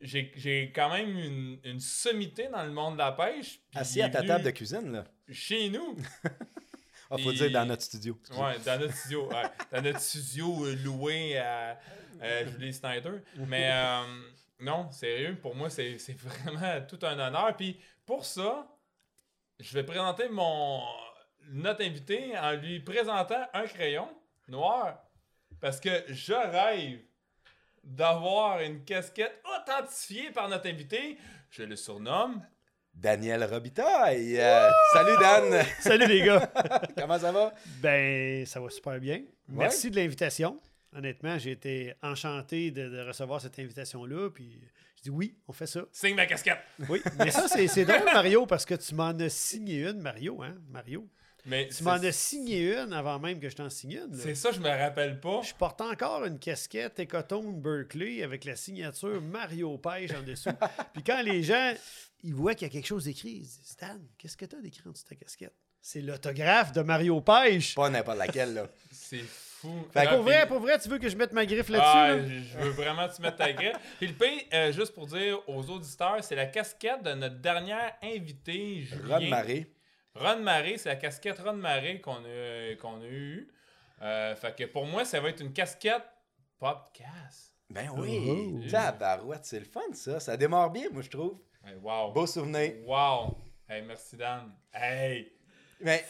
J'ai 0.00 0.72
quand 0.74 0.92
même 0.92 1.16
une, 1.18 1.58
une 1.64 1.80
sommité 1.80 2.48
dans 2.48 2.62
le 2.62 2.70
monde 2.70 2.94
de 2.94 2.98
la 2.98 3.12
pêche. 3.12 3.60
Assis 3.74 4.02
à 4.02 4.08
ta 4.08 4.22
table 4.22 4.44
de 4.44 4.50
cuisine, 4.50 4.92
là. 4.92 5.04
Chez 5.30 5.68
nous. 5.70 5.96
Ah, 7.10 7.18
faut 7.18 7.32
dire 7.32 7.50
dans 7.50 7.66
notre 7.66 7.82
studio. 7.82 8.18
Ouais, 8.32 8.58
dans 8.64 8.80
notre 8.80 8.94
studio. 8.96 9.28
ouais. 9.28 9.42
Dans 9.70 9.82
notre 9.82 10.00
studio 10.00 10.64
euh, 10.64 10.74
loué 10.82 11.36
à 11.36 11.78
Julie 12.46 12.72
Snyder. 12.72 13.12
Mais 13.46 13.70
euh, 13.70 14.02
non, 14.60 14.90
sérieux, 14.90 15.36
pour 15.40 15.54
moi, 15.54 15.68
c'est 15.70 15.98
c'est 15.98 16.16
vraiment 16.18 16.80
tout 16.88 16.98
un 17.02 17.18
honneur. 17.18 17.54
Puis 17.56 17.78
pour 18.06 18.24
ça, 18.24 18.66
je 19.60 19.74
vais 19.74 19.84
présenter 19.84 20.28
mon 20.30 20.80
notre 21.50 21.84
invité 21.84 22.36
en 22.38 22.52
lui 22.52 22.80
présentant 22.80 23.42
un 23.52 23.66
crayon 23.66 24.08
noir. 24.48 25.02
Parce 25.60 25.80
que 25.80 26.04
je 26.08 26.32
rêve 26.32 27.00
d'avoir 27.82 28.60
une 28.60 28.84
casquette 28.84 29.42
authentifiée 29.44 30.30
par 30.30 30.48
notre 30.48 30.68
invité. 30.68 31.18
Je 31.50 31.62
le 31.62 31.76
surnomme. 31.76 32.42
Daniel 32.94 33.44
Robitaille. 33.44 34.38
Euh, 34.38 34.70
salut 34.92 35.16
Dan. 35.20 35.64
Salut 35.80 36.06
les 36.06 36.22
gars! 36.22 36.50
Comment 36.96 37.18
ça 37.18 37.32
va? 37.32 37.52
Ben, 37.80 38.46
ça 38.46 38.60
va 38.60 38.70
super 38.70 39.00
bien. 39.00 39.22
Merci 39.48 39.90
de 39.90 39.96
l'invitation. 39.96 40.60
Honnêtement, 40.94 41.36
j'ai 41.38 41.50
été 41.50 41.94
enchanté 42.02 42.70
de, 42.70 42.88
de 42.88 43.00
recevoir 43.00 43.40
cette 43.40 43.58
invitation-là. 43.58 44.30
Puis 44.30 44.60
je 44.96 45.02
dis 45.02 45.10
oui, 45.10 45.34
on 45.48 45.52
fait 45.52 45.66
ça. 45.66 45.80
Signe 45.90 46.14
ma 46.14 46.26
casquette. 46.26 46.58
Oui, 46.88 47.02
mais 47.18 47.30
ça, 47.32 47.48
c'est 47.48 47.66
c'est 47.66 47.84
drôle, 47.84 48.04
Mario, 48.04 48.46
parce 48.46 48.64
que 48.64 48.74
tu 48.74 48.94
m'en 48.94 49.08
as 49.08 49.28
signé 49.28 49.88
une, 49.88 50.00
Mario, 50.00 50.40
hein, 50.42 50.54
Mario. 50.70 51.08
Mais 51.46 51.68
Tu 51.68 51.82
m'en 51.82 51.92
as 51.92 52.12
signé 52.12 52.74
une 52.74 52.92
avant 52.92 53.18
même 53.18 53.38
que 53.38 53.48
je 53.50 53.56
t'en 53.56 53.68
signe 53.68 54.00
une. 54.08 54.14
C'est 54.16 54.34
ça, 54.34 54.50
je 54.50 54.60
me 54.60 54.68
rappelle 54.68 55.20
pas. 55.20 55.42
Je 55.42 55.52
porte 55.54 55.80
encore 55.82 56.24
une 56.24 56.38
casquette 56.38 56.98
Ecotone 57.00 57.60
Berkeley 57.60 58.22
avec 58.22 58.44
la 58.44 58.56
signature 58.56 59.20
Mario 59.20 59.76
Pêche 59.78 60.12
en 60.12 60.22
dessous. 60.22 60.50
Puis 60.94 61.02
quand 61.02 61.22
les 61.22 61.42
gens 61.42 61.74
ils 62.22 62.34
voient 62.34 62.54
qu'il 62.54 62.66
y 62.66 62.70
a 62.70 62.72
quelque 62.72 62.86
chose 62.86 63.04
d'écrit, 63.04 63.28
ils 63.30 63.40
disent 63.42 63.60
Stan, 63.64 63.98
qu'est-ce 64.16 64.36
que 64.38 64.46
tu 64.46 64.56
as 64.56 64.60
d'écrit 64.60 64.82
en 64.88 64.92
dessous 64.92 65.04
de 65.04 65.08
ta 65.10 65.16
casquette? 65.16 65.52
C'est 65.82 66.00
l'autographe 66.00 66.72
de 66.72 66.80
Mario 66.80 67.20
Pêche. 67.20 67.74
Pas 67.74 67.90
n'importe 67.90 68.16
laquelle, 68.16 68.54
là. 68.54 68.66
C'est 68.90 69.18
fou. 69.18 69.84
Fait 69.92 70.06
que 70.06 70.14
Pour 70.14 70.22
vrai, 70.22 70.48
pour 70.48 70.60
vrai, 70.60 70.78
tu 70.78 70.88
veux 70.88 70.98
que 70.98 71.10
je 71.10 71.16
mette 71.16 71.34
ma 71.34 71.44
griffe 71.44 71.68
là-dessus 71.68 71.86
Ah, 71.92 72.16
là? 72.16 72.22
je 72.26 72.58
veux 72.64 72.70
vraiment 72.70 73.06
que 73.06 73.14
tu 73.14 73.20
mettes 73.20 73.36
ta 73.36 73.52
griffe. 73.52 73.76
Puis 73.98 74.06
le 74.06 74.14
pire, 74.14 74.40
euh, 74.54 74.72
juste 74.72 74.94
pour 74.94 75.06
dire 75.06 75.38
aux 75.46 75.62
auditeurs, 75.68 76.24
c'est 76.24 76.36
la 76.36 76.46
casquette 76.46 77.02
de 77.02 77.12
notre 77.12 77.36
dernière 77.38 77.92
invité, 78.02 78.80
Julien. 78.84 79.28
Maré. 79.28 79.66
Ron 80.14 80.40
Maré, 80.40 80.78
c'est 80.78 80.88
la 80.88 80.96
casquette 80.96 81.38
Ron 81.40 81.54
Maré 81.54 82.00
qu'on 82.00 82.24
a, 82.24 82.74
qu'on 82.80 83.00
a 83.00 83.06
eue. 83.06 83.48
Euh, 84.02 84.34
fait 84.36 84.54
que 84.56 84.64
pour 84.64 84.86
moi, 84.86 85.04
ça 85.04 85.20
va 85.20 85.30
être 85.30 85.40
une 85.40 85.52
casquette 85.52 86.04
podcast. 86.58 87.52
Ben 87.70 87.88
oui. 87.96 88.62
Oh. 88.64 88.70
Tabarouette, 88.70 89.44
c'est 89.44 89.58
le 89.58 89.64
fun, 89.64 89.80
ça. 89.92 90.20
Ça 90.20 90.36
démarre 90.36 90.70
bien, 90.70 90.88
moi, 90.92 91.02
je 91.02 91.10
trouve. 91.10 91.38
Hey, 91.66 91.74
wow. 91.82 92.12
Beau 92.12 92.26
souvenir. 92.26 92.74
Wow. 92.86 93.36
Hey, 93.68 93.82
merci 93.82 94.16
Dan. 94.16 94.52
Hey. 94.72 95.32
Mais 95.80 96.04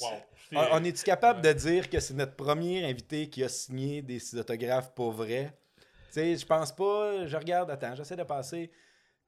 Wow. 0.00 0.08
T'ai- 0.50 0.56
on, 0.56 0.66
on 0.72 0.84
est-tu 0.84 1.04
capable 1.04 1.42
de 1.42 1.52
dire 1.52 1.88
que 1.88 2.00
c'est 2.00 2.14
notre 2.14 2.34
premier 2.34 2.84
invité 2.88 3.28
qui 3.28 3.44
a 3.44 3.48
signé 3.48 4.02
des 4.02 4.34
autographes 4.36 4.94
pour 4.94 5.12
vrai? 5.12 5.52
Tu 5.78 5.84
sais, 6.12 6.36
je 6.36 6.44
pense 6.46 6.72
pas. 6.72 7.26
Je 7.26 7.36
regarde, 7.36 7.70
attends, 7.70 7.94
j'essaie 7.94 8.16
de 8.16 8.22
passer. 8.22 8.70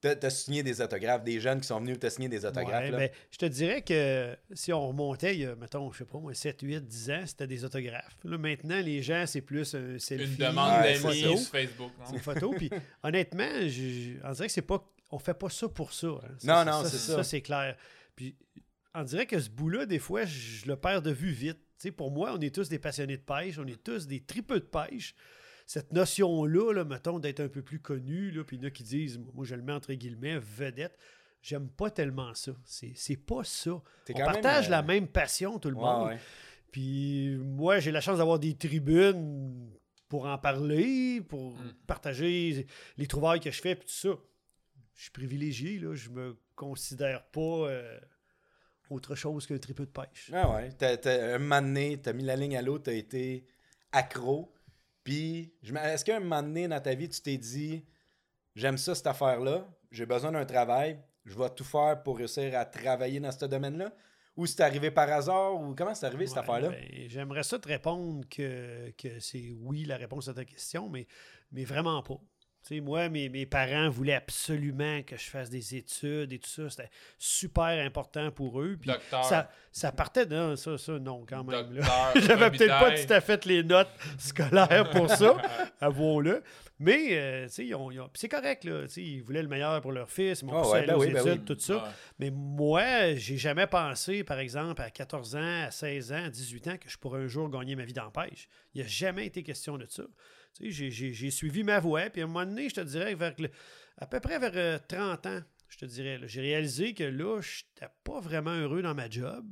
T'as 0.02 0.30
signé 0.30 0.64
des 0.64 0.80
autographes, 0.80 1.22
des 1.22 1.38
jeunes 1.38 1.60
qui 1.60 1.68
sont 1.68 1.78
venus 1.80 1.96
te 1.98 2.08
signer 2.08 2.28
des 2.28 2.44
autographes. 2.44 2.82
Ouais, 2.86 2.90
là. 2.90 2.98
ben, 2.98 3.10
je 3.30 3.38
te 3.38 3.46
dirais 3.46 3.82
que 3.82 4.36
si 4.52 4.72
on 4.72 4.88
remontait 4.88 5.34
il 5.36 5.40
y 5.42 5.46
a, 5.46 5.54
mettons, 5.54 5.92
je 5.92 5.98
sais 5.98 6.04
pas 6.04 6.18
moi, 6.18 6.34
7, 6.34 6.60
8, 6.60 6.80
10 6.84 7.10
ans, 7.12 7.22
c'était 7.24 7.46
des 7.46 7.64
autographes. 7.64 8.16
Là, 8.24 8.36
maintenant, 8.36 8.80
les 8.80 9.00
gens, 9.00 9.24
c'est 9.28 9.42
plus 9.42 9.74
un 9.76 9.98
selfie. 10.00 10.24
Une 10.24 10.36
demande 10.36 10.82
d'amis 10.82 10.96
photo. 10.96 11.36
sur 11.36 11.48
Facebook. 11.50 11.92
non? 12.00 12.04
C'est 12.08 12.12
une 12.14 12.18
photo. 12.20 12.50
Puis 12.56 12.68
honnêtement, 13.04 13.50
je- 13.68 14.14
on 14.24 14.32
dirait 14.32 14.46
que 14.48 14.52
c'est 14.52 14.62
pas. 14.62 14.84
On 15.12 15.18
fait 15.18 15.34
pas 15.34 15.50
ça 15.50 15.68
pour 15.68 15.92
ça. 15.92 16.08
hein. 16.08 16.34
Non, 16.42 16.64
non, 16.64 16.82
c'est 16.84 16.96
ça. 16.96 17.16
Ça, 17.16 17.22
c'est 17.24 17.42
clair. 17.42 17.76
Puis 18.16 18.34
on 18.94 19.04
dirait 19.04 19.26
que 19.26 19.38
ce 19.38 19.50
bout-là, 19.50 19.86
des 19.86 19.98
fois, 20.00 20.24
je 20.24 20.66
le 20.66 20.74
perds 20.76 21.02
de 21.02 21.10
vue 21.12 21.30
vite. 21.32 21.58
Tu 21.78 21.88
sais, 21.88 21.90
pour 21.92 22.10
moi, 22.10 22.34
on 22.36 22.40
est 22.40 22.54
tous 22.54 22.68
des 22.68 22.78
passionnés 22.78 23.18
de 23.18 23.22
pêche, 23.22 23.56
on 23.58 23.66
est 23.66 23.82
tous 23.82 24.06
des 24.06 24.20
tripeux 24.20 24.60
de 24.60 24.64
pêche. 24.64 25.14
Cette 25.72 25.90
notion-là, 25.94 26.72
là, 26.74 26.84
mettons, 26.84 27.18
d'être 27.18 27.40
un 27.40 27.48
peu 27.48 27.62
plus 27.62 27.78
connu, 27.80 28.30
là, 28.30 28.44
puis 28.44 28.56
il 28.58 28.62
y 28.62 28.64
en 28.66 28.68
a 28.68 28.70
qui 28.70 28.82
disent, 28.82 29.18
moi 29.32 29.46
je 29.46 29.54
le 29.54 29.62
mets 29.62 29.72
entre 29.72 29.94
guillemets, 29.94 30.38
vedette. 30.38 30.98
J'aime 31.40 31.68
pas 31.70 31.90
tellement 31.90 32.34
ça. 32.34 32.52
C'est 32.64 32.92
c'est 32.94 33.16
pas 33.16 33.42
ça. 33.42 33.70
On 33.70 33.82
même, 34.14 34.24
partage 34.26 34.66
euh, 34.66 34.70
la 34.70 34.82
même 34.82 35.08
passion, 35.08 35.58
tout 35.58 35.70
le 35.70 35.76
Ouais, 35.76 35.82
monde. 35.82 36.08
ouais. 36.08 36.18
Puis 36.70 37.36
moi, 37.38 37.78
j'ai 37.80 37.90
la 37.90 38.02
chance 38.02 38.18
d'avoir 38.18 38.38
des 38.38 38.54
tribunes 38.54 39.70
pour 40.10 40.26
en 40.26 40.36
parler, 40.36 41.22
pour 41.26 41.52
Mm. 41.52 41.72
partager 41.86 42.66
les 42.98 43.06
trouvailles 43.06 43.40
que 43.40 43.50
je 43.50 43.60
fais, 43.62 43.74
puis 43.74 43.86
tout 43.86 43.94
ça. 43.94 44.14
Je 44.94 45.02
suis 45.04 45.10
privilégié, 45.10 45.78
là. 45.78 45.94
Je 45.94 46.10
me 46.10 46.36
considère 46.54 47.24
pas 47.30 47.40
euh, 47.40 47.98
autre 48.90 49.14
chose 49.14 49.46
qu'un 49.46 49.56
tripeux 49.56 49.86
de 49.86 49.90
pêche. 49.90 50.30
Ah 50.34 50.50
ouais. 50.54 50.70
T'as, 50.76 50.98
t'as- 50.98 51.36
un 51.36 51.38
moment 51.38 51.62
donné, 51.62 51.98
t'as 52.00 52.12
mis 52.12 52.24
la 52.24 52.36
ligne 52.36 52.58
à 52.58 52.62
l'eau, 52.62 52.78
t'as 52.78 52.92
été 52.92 53.46
accro. 53.90 54.52
Puis, 55.04 55.52
est-ce 55.62 56.04
qu'à 56.04 56.16
un 56.16 56.20
moment 56.20 56.42
donné 56.42 56.68
dans 56.68 56.80
ta 56.80 56.94
vie, 56.94 57.08
tu 57.08 57.20
t'es 57.20 57.36
dit, 57.36 57.84
j'aime 58.54 58.78
ça, 58.78 58.94
cette 58.94 59.06
affaire-là, 59.06 59.68
j'ai 59.90 60.06
besoin 60.06 60.32
d'un 60.32 60.44
travail, 60.44 60.98
je 61.24 61.36
vais 61.36 61.50
tout 61.50 61.64
faire 61.64 62.02
pour 62.02 62.18
réussir 62.18 62.56
à 62.58 62.64
travailler 62.64 63.20
dans 63.20 63.32
ce 63.32 63.44
domaine-là? 63.44 63.92
Ou 64.36 64.46
c'est 64.46 64.62
arrivé 64.62 64.90
par 64.90 65.10
hasard? 65.10 65.60
Ou 65.60 65.74
comment 65.74 65.94
c'est 65.94 66.06
arrivé, 66.06 66.26
cette 66.26 66.38
affaire-là? 66.38 66.70
ben, 66.70 67.08
J'aimerais 67.08 67.42
ça 67.42 67.58
te 67.58 67.68
répondre 67.68 68.26
que, 68.28 68.90
que 68.96 69.20
c'est 69.20 69.52
oui 69.60 69.84
la 69.84 69.96
réponse 69.96 70.28
à 70.28 70.34
ta 70.34 70.44
question, 70.44 70.88
mais, 70.88 71.06
mais 71.50 71.64
vraiment 71.64 72.02
pas. 72.02 72.18
Tu 72.66 72.76
sais, 72.76 72.80
moi, 72.80 73.08
mes, 73.08 73.28
mes 73.28 73.44
parents 73.44 73.88
voulaient 73.90 74.14
absolument 74.14 75.02
que 75.02 75.16
je 75.16 75.24
fasse 75.28 75.50
des 75.50 75.74
études 75.74 76.32
et 76.32 76.38
tout 76.38 76.48
ça. 76.48 76.70
C'était 76.70 76.90
super 77.18 77.64
important 77.84 78.30
pour 78.30 78.60
eux. 78.60 78.76
Puis 78.80 78.88
Docteur. 78.88 79.24
ça, 79.24 79.50
ça 79.72 79.90
partait 79.90 80.26
de 80.26 80.54
ça, 80.54 80.78
ça, 80.78 80.98
non, 81.00 81.24
quand 81.28 81.42
même. 81.42 81.80
J'avais 82.16 82.50
peut-être 82.52 82.78
pas 82.78 82.92
tout 82.92 83.12
à 83.12 83.20
fait 83.20 83.44
les 83.46 83.64
notes 83.64 83.90
scolaires 84.18 84.88
pour 84.90 85.10
ça, 85.10 85.36
avouons-le. 85.80 86.42
Mais, 86.78 87.08
euh, 87.12 87.46
tu 87.46 87.52
sais, 87.52 87.66
ils 87.66 87.74
ont- 87.76 87.90
ils 87.92 88.00
ont- 88.00 88.10
c'est 88.14 88.28
correct, 88.28 88.64
là. 88.64 88.82
Tu 88.82 88.88
sais, 88.88 89.02
ils 89.02 89.22
voulaient 89.22 89.42
le 89.42 89.48
meilleur 89.48 89.80
pour 89.80 89.92
leur 89.92 90.10
fils, 90.10 90.40
ils 90.40 90.46
m'ont 90.46 90.62
Ah 90.62 90.68
ouais, 90.70 90.86
ben 90.86 90.94
aux 90.96 91.00
oui, 91.00 91.12
ben 91.12 91.20
études, 91.26 91.48
oui. 91.48 91.54
tout 91.56 91.60
ça. 91.60 91.74
Ouais. 91.76 91.90
Mais 92.18 92.30
moi, 92.30 93.14
j'ai 93.14 93.36
jamais 93.36 93.66
pensé, 93.68 94.24
par 94.24 94.38
exemple, 94.40 94.82
à 94.82 94.90
14 94.90 95.36
ans, 95.36 95.62
à 95.66 95.70
16 95.70 96.12
ans, 96.12 96.24
à 96.26 96.30
18 96.30 96.68
ans, 96.68 96.76
que 96.78 96.88
je 96.88 96.98
pourrais 96.98 97.20
un 97.20 97.26
jour 97.28 97.48
gagner 97.48 97.76
ma 97.76 97.84
vie 97.84 97.92
dans 97.92 98.04
la 98.04 98.10
pêche. 98.24 98.48
Il 98.74 98.80
n'y 98.80 98.84
a 98.84 98.88
jamais 98.88 99.26
été 99.26 99.42
question 99.44 99.78
de 99.78 99.86
ça. 99.88 100.02
Tu 100.58 100.72
sais, 100.72 100.90
j'ai- 100.90 101.30
suivi 101.30 101.62
ma 101.64 101.80
voie, 101.80 102.10
puis 102.10 102.20
à 102.20 102.24
un 102.24 102.26
moment 102.26 102.44
donné, 102.44 102.68
je 102.68 102.74
te 102.74 102.80
dirais, 102.80 103.14
vers 103.14 103.34
le- 103.38 103.50
à 103.98 104.06
peu 104.06 104.20
près 104.20 104.38
vers 104.38 104.52
euh, 104.54 104.78
30 104.86 105.26
ans, 105.26 105.40
je 105.68 105.78
te 105.78 105.84
dirais, 105.86 106.20
j'ai 106.24 106.40
réalisé 106.42 106.92
que 106.94 107.04
là, 107.04 107.40
je 107.40 107.62
n'étais 107.74 107.92
pas 108.04 108.20
vraiment 108.20 108.52
heureux 108.54 108.82
dans 108.82 108.94
ma 108.94 109.08
job. 109.08 109.46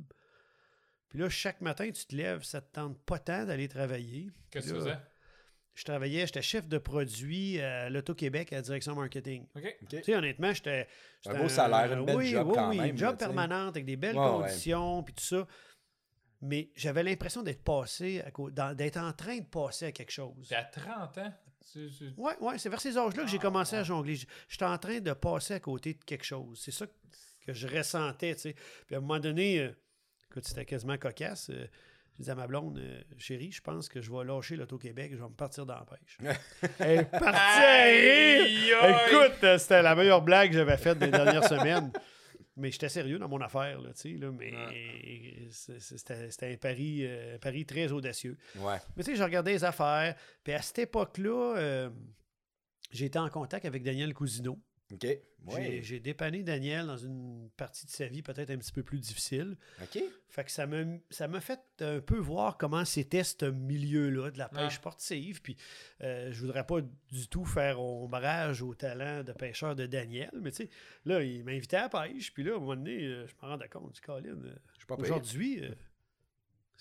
Puis 1.09 1.19
là, 1.19 1.29
chaque 1.29 1.59
matin, 1.61 1.89
tu 1.91 2.05
te 2.05 2.15
lèves, 2.15 2.43
ça 2.43 2.61
te 2.61 2.71
tente 2.73 2.97
pas 3.03 3.19
tant 3.19 3.45
d'aller 3.45 3.67
travailler. 3.67 4.29
Qu'est-ce 4.49 4.67
que 4.67 4.73
tu 4.73 4.79
faisais? 4.79 4.97
Je 5.73 5.83
travaillais, 5.85 6.25
j'étais 6.27 6.41
chef 6.41 6.67
de 6.67 6.77
produit 6.77 7.59
à 7.59 7.89
l'Auto-Québec 7.89 8.51
à 8.53 8.57
la 8.57 8.61
direction 8.61 8.93
marketing. 8.93 9.45
OK. 9.55 9.63
OK. 9.81 9.89
Tu 9.89 10.03
sais, 10.03 10.15
honnêtement, 10.15 10.53
j'étais. 10.53 10.81
Un 11.25 11.31
j'étais 11.31 11.41
beau 11.43 11.49
salaire, 11.49 11.93
une 11.97 12.05
belle 12.05 12.17
oui, 12.17 12.27
job 12.31 12.47
oui, 12.47 12.53
quand 12.55 12.69
oui, 12.69 12.77
même, 12.77 12.89
Une 12.91 12.97
job 12.97 13.17
permanente 13.17 13.69
avec 13.75 13.85
des 13.85 13.95
belles 13.95 14.17
ouais. 14.17 14.21
conditions, 14.25 15.01
puis 15.03 15.13
tout 15.13 15.23
ça. 15.23 15.47
Mais 16.41 16.69
j'avais 16.75 17.03
l'impression 17.03 17.43
d'être 17.43 17.63
passé, 17.63 18.23
d'être 18.75 18.97
en 18.97 19.13
train 19.13 19.37
de 19.37 19.45
passer 19.45 19.85
à 19.87 19.91
quelque 19.91 20.11
chose. 20.11 20.47
T'es 20.49 20.55
à 20.55 20.63
30 20.63 21.17
ans. 21.19 21.33
Oui, 22.17 22.31
ouais, 22.41 22.57
c'est 22.57 22.69
vers 22.69 22.81
ces 22.81 22.97
âges-là 22.97 23.23
que 23.23 23.29
j'ai 23.29 23.37
Ah, 23.37 23.41
commencé 23.43 23.75
à 23.75 23.83
jongler. 23.83 24.17
J'étais 24.49 24.65
en 24.65 24.77
train 24.77 24.99
de 24.99 25.13
passer 25.13 25.53
à 25.53 25.59
côté 25.59 25.93
de 25.93 26.03
quelque 26.03 26.25
chose. 26.25 26.59
C'est 26.63 26.71
ça 26.71 26.85
que 27.45 27.53
je 27.53 27.67
ressentais, 27.67 28.33
tu 28.35 28.41
sais. 28.41 28.55
Puis 28.87 28.95
à 28.95 28.97
un 28.97 29.01
moment 29.01 29.19
donné, 29.19 29.59
euh, 29.59 29.69
écoute, 30.29 30.45
c'était 30.45 30.65
quasiment 30.65 30.97
cocasse. 30.97 31.49
euh, 31.51 31.67
je 32.13 32.17
disais 32.23 32.31
à 32.31 32.35
ma 32.35 32.47
blonde, 32.47 32.77
euh, 32.79 33.01
chérie, 33.17 33.51
je 33.51 33.61
pense 33.61 33.87
que 33.87 34.01
je 34.01 34.11
vais 34.11 34.23
lâcher 34.25 34.55
l'Auto-Québec, 34.57 35.11
je 35.13 35.17
vais 35.17 35.29
me 35.29 35.35
partir 35.35 35.65
dans 35.65 35.75
la 35.75 35.85
pêche. 35.85 36.17
Elle 36.79 36.99
est 36.99 37.05
partie 37.05 37.63
à 37.63 37.83
rire. 37.85 38.99
Écoute, 39.07 39.57
c'était 39.59 39.81
la 39.81 39.95
meilleure 39.95 40.21
blague 40.21 40.49
que 40.51 40.57
j'avais 40.57 40.77
faite 40.77 40.97
des 40.99 41.09
dernières 41.09 41.43
semaines. 41.47 41.91
Mais 42.57 42.69
j'étais 42.69 42.89
sérieux 42.89 43.17
dans 43.17 43.29
mon 43.29 43.39
affaire, 43.39 43.79
là, 43.81 43.93
tu 43.93 44.13
sais, 44.13 44.17
là, 44.17 44.29
mais 44.31 44.53
c'était 45.49 46.51
un 46.53 46.57
pari, 46.57 47.05
euh, 47.05 47.35
un 47.35 47.39
pari 47.39 47.65
très 47.65 47.91
audacieux. 47.91 48.37
Ouais. 48.57 48.77
Mais 48.95 49.03
tu 49.03 49.11
sais, 49.11 49.15
je 49.15 49.23
regardais 49.23 49.53
les 49.53 49.63
affaires. 49.63 50.15
Puis 50.43 50.53
à 50.53 50.61
cette 50.61 50.79
époque-là, 50.79 51.55
euh, 51.57 51.89
été 52.91 53.17
en 53.17 53.29
contact 53.29 53.65
avec 53.65 53.83
Daniel 53.83 54.13
Cousineau. 54.13 54.59
OK. 54.93 55.01
J'ai- 55.01 55.21
Ouais. 55.47 55.79
J'ai 55.81 55.99
dépanné 55.99 56.43
Daniel 56.43 56.85
dans 56.85 56.97
une 56.97 57.49
partie 57.57 57.87
de 57.87 57.91
sa 57.91 58.05
vie 58.05 58.21
peut-être 58.21 58.51
un 58.51 58.57
petit 58.59 58.71
peu 58.71 58.83
plus 58.83 58.99
difficile. 58.99 59.57
OK. 59.81 59.99
Fait 60.29 60.43
que 60.43 60.51
ça 60.51 60.67
m'a 60.67 60.83
ça 61.09 61.27
m'a 61.27 61.41
fait 61.41 61.59
un 61.79 61.99
peu 61.99 62.17
voir 62.19 62.57
comment 62.59 62.85
c'était 62.85 63.23
ce 63.23 63.45
milieu-là 63.49 64.29
de 64.29 64.37
la 64.37 64.49
pêche 64.49 64.75
sportive. 64.75 65.41
Puis 65.41 65.57
euh, 66.03 66.31
je 66.31 66.39
voudrais 66.41 66.63
pas 66.65 66.81
du 66.81 67.27
tout 67.27 67.43
faire 67.43 67.81
ombrage 67.81 68.61
au 68.61 68.75
talent 68.75 69.23
de 69.23 69.31
pêcheur 69.31 69.75
de 69.75 69.87
Daniel, 69.87 70.29
mais 70.39 70.51
tu 70.51 70.57
sais, 70.57 70.69
là, 71.05 71.23
il 71.23 71.43
m'invitait 71.43 71.77
à 71.77 71.89
la 71.89 71.89
pêche. 71.89 72.31
Puis 72.33 72.43
là, 72.43 72.53
à 72.53 72.55
un 72.57 72.59
moment 72.59 72.75
donné, 72.75 73.03
euh, 73.03 73.25
je 73.25 73.33
me 73.41 73.49
rendais 73.49 73.67
compte, 73.67 73.93
du 73.95 74.01
Colin, 74.01 74.29
euh, 74.43 74.55
Je 74.73 74.77
suis 74.77 74.85
pas 74.85 74.95
pire. 74.95 75.05
aujourd'hui, 75.05 75.63
euh, 75.63 75.69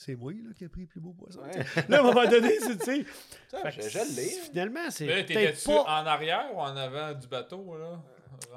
c'est 0.00 0.14
moi 0.14 0.32
là, 0.32 0.54
qui 0.56 0.64
a 0.64 0.68
pris 0.70 0.80
le 0.80 0.86
plus 0.86 1.00
beau 1.00 1.12
poisson. 1.12 1.40
Ouais. 1.40 1.84
Là, 1.88 1.98
à 1.98 2.00
un 2.00 2.02
moment 2.02 2.26
donné, 2.26 2.58
c'est, 2.58 2.78
tu 2.78 2.84
sais. 2.84 3.04
Je, 3.52 4.16
l'ai. 4.16 4.34
hein. 4.34 4.40
Finalement, 4.50 4.80
c'est 4.88 5.04
Mais 5.04 5.16
là, 5.16 5.24
t'étais-tu 5.24 5.66
pas. 5.66 5.82
en 5.82 6.06
arrière 6.06 6.46
ou 6.54 6.58
en 6.58 6.74
avant 6.74 7.12
du 7.12 7.26
bateau, 7.28 7.76
là? 7.78 8.00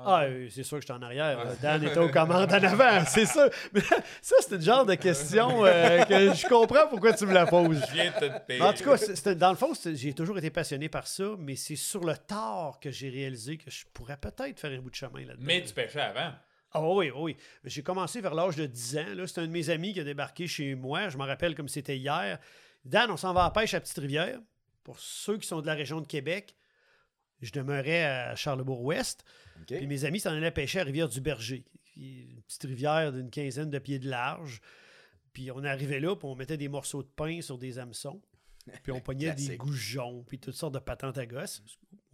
Ah, 0.05 0.23
euh, 0.23 0.47
c'est 0.49 0.63
sûr 0.63 0.77
que 0.77 0.83
j'étais 0.83 0.93
en 0.93 1.01
arrière. 1.01 1.45
Dan 1.61 1.83
était 1.83 1.99
aux 1.99 2.07
commandes 2.07 2.49
en 2.53 2.63
avant, 2.63 3.03
c'est 3.07 3.25
ça. 3.25 3.49
Mais 3.73 3.81
ça, 4.21 4.35
c'est 4.39 4.55
le 4.55 4.61
genre 4.61 4.85
de 4.85 4.95
question 4.95 5.65
euh, 5.65 6.05
que 6.05 6.33
je 6.33 6.47
comprends 6.47 6.87
pourquoi 6.87 7.11
tu 7.11 7.25
me 7.25 7.33
la 7.33 7.45
poses. 7.45 7.83
Je 7.89 7.93
viens 7.93 8.11
de 8.11 8.27
te 8.27 8.39
payer. 8.45 8.61
En 8.61 8.71
tout 8.71 8.85
cas, 8.85 9.35
dans 9.35 9.49
le 9.49 9.57
fond, 9.57 9.73
j'ai 9.93 10.13
toujours 10.13 10.37
été 10.37 10.49
passionné 10.49 10.87
par 10.87 11.07
ça, 11.07 11.25
mais 11.37 11.57
c'est 11.57 11.75
sur 11.75 12.05
le 12.05 12.15
tard 12.15 12.79
que 12.79 12.89
j'ai 12.89 13.09
réalisé 13.09 13.57
que 13.57 13.69
je 13.69 13.83
pourrais 13.93 14.15
peut-être 14.15 14.57
faire 14.61 14.71
un 14.71 14.79
bout 14.79 14.89
de 14.91 14.95
chemin 14.95 15.25
là-dedans. 15.25 15.43
Mais 15.45 15.61
tu 15.61 15.73
pêchais 15.73 15.99
avant. 15.99 16.31
Ah 16.73 16.81
oui, 16.81 17.11
oui. 17.15 17.37
J'ai 17.63 17.83
commencé 17.83 18.19
vers 18.19 18.33
l'âge 18.33 18.55
de 18.55 18.65
10 18.65 18.97
ans. 18.97 19.13
là. 19.15 19.27
C'est 19.27 19.41
un 19.41 19.47
de 19.47 19.51
mes 19.51 19.69
amis 19.69 19.93
qui 19.93 19.99
a 19.99 20.03
débarqué 20.03 20.47
chez 20.47 20.75
moi. 20.75 21.09
Je 21.09 21.17
m'en 21.17 21.25
rappelle 21.25 21.55
comme 21.55 21.67
c'était 21.67 21.97
hier. 21.97 22.39
Dan, 22.83 23.11
on 23.11 23.17
s'en 23.17 23.33
va 23.33 23.41
à 23.41 23.43
la 23.45 23.51
pêche 23.51 23.73
à 23.73 23.79
Petite-Rivière. 23.79 24.39
Pour 24.83 24.99
ceux 24.99 25.37
qui 25.37 25.47
sont 25.47 25.61
de 25.61 25.67
la 25.67 25.75
région 25.75 26.01
de 26.01 26.07
Québec, 26.07 26.55
je 27.41 27.51
demeurais 27.51 28.03
à 28.03 28.35
Charlebourg-Ouest. 28.35 29.23
Puis 29.67 29.87
mes 29.87 30.03
amis 30.05 30.19
s'en 30.19 30.31
allaient 30.31 30.51
pêcher 30.51 30.79
à 30.79 30.83
Rivière-du-Berger, 30.83 31.63
une 31.95 32.41
petite 32.41 32.63
rivière 32.63 33.13
d'une 33.13 33.29
quinzaine 33.29 33.69
de 33.69 33.79
pieds 33.79 33.99
de 33.99 34.09
large. 34.09 34.59
Puis 35.31 35.51
on 35.51 35.63
arrivait 35.63 35.99
là, 35.99 36.15
puis 36.15 36.27
on 36.27 36.35
mettait 36.35 36.57
des 36.57 36.67
morceaux 36.69 37.03
de 37.03 37.07
pain 37.07 37.41
sur 37.41 37.57
des 37.57 37.79
hameçons. 37.79 38.21
Puis 38.81 38.91
on 38.91 38.99
pognait 38.99 39.33
des 39.33 39.57
goujons, 39.57 40.23
puis 40.27 40.39
toutes 40.39 40.55
sortes 40.55 40.73
de 40.73 40.79
patentes 40.79 41.17
à 41.17 41.25
gosse. 41.25 41.63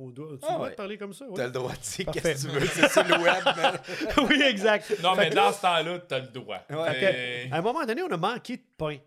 On 0.01 0.09
doit, 0.11 0.29
tu 0.37 0.45
Ah 0.47 0.55
dois 0.55 0.65
ouais. 0.65 0.71
te 0.71 0.75
parler 0.77 0.97
comme 0.97 1.13
ça? 1.13 1.25
T'as 1.35 1.45
le 1.47 1.51
droit 1.51 1.73
de 1.73 1.77
dire 1.77 2.05
Parfait. 2.05 2.21
qu'est-ce 2.21 2.47
que 2.47 2.51
tu 2.53 2.57
veux. 2.59 2.65
C'est 2.67 2.89
sur 2.89 3.03
le 3.03 3.17
web, 3.21 3.43
man. 3.43 3.79
oui, 4.29 4.41
exact. 4.43 4.95
Non, 5.03 5.13
Fait 5.13 5.29
mais 5.29 5.35
dans 5.35 5.43
là, 5.47 5.53
ce 5.53 5.61
temps-là, 5.61 5.99
t'as 5.99 6.19
le 6.19 6.27
droit. 6.29 6.61
Ouais. 6.69 7.01
Mais- 7.01 7.49
à 7.51 7.57
un 7.57 7.61
moment 7.61 7.85
donné, 7.85 8.01
on 8.01 8.07
a 8.11 8.17
manqué 8.17 8.57
de 8.57 8.63
pain. 8.77 8.97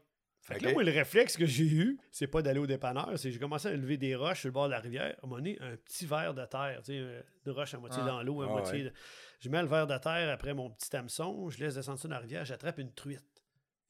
Fait 0.43 0.59
que 0.59 0.65
là, 0.67 0.73
moi, 0.73 0.83
le 0.83 0.91
réflexe 0.93 1.37
que 1.37 1.47
j'ai 1.47 1.65
eu, 1.65 1.99
c'est 2.11 2.27
pas 2.27 2.43
d'aller 2.43 2.59
au 2.59 2.67
dépanneur, 2.67 3.09
c'est 3.17 3.29
que 3.29 3.33
j'ai 3.35 3.39
commencé 3.39 3.69
à 3.69 3.73
lever 3.73 3.97
des 3.97 4.15
roches 4.17 4.41
sur 4.41 4.49
le 4.49 4.53
bord 4.53 4.67
de 4.67 4.73
la 4.73 4.81
rivière. 4.81 5.15
À 5.23 5.25
un 5.25 5.29
moment 5.29 5.37
donné, 5.37 5.57
un 5.61 5.77
petit 5.77 6.05
verre 6.05 6.35
de 6.35 6.45
terre, 6.45 6.81
tu 6.85 6.93
sais, 6.93 6.99
euh, 6.99 7.23
une 7.47 7.53
roche 7.53 7.73
à 7.75 7.79
moitié 7.79 8.03
Ah. 8.05 8.09
dans 8.09 8.23
l'eau, 8.23 8.43
à 8.43 8.47
Ah 8.49 8.51
moitié. 8.51 8.79
ouais. 8.81 8.85
de- 8.91 8.93
Je 9.39 9.49
mets 9.49 9.63
le 9.63 9.69
verre 9.69 9.87
de 9.87 9.97
terre 9.99 10.31
après 10.31 10.53
mon 10.53 10.69
petit 10.71 10.95
hameçon, 10.97 11.49
je 11.49 11.59
laisse 11.59 11.77
descendre 11.77 11.99
ça 12.01 12.09
dans 12.09 12.15
la 12.17 12.21
rivière, 12.21 12.45
j'attrape 12.45 12.79
une 12.81 12.93
truite. 12.93 13.23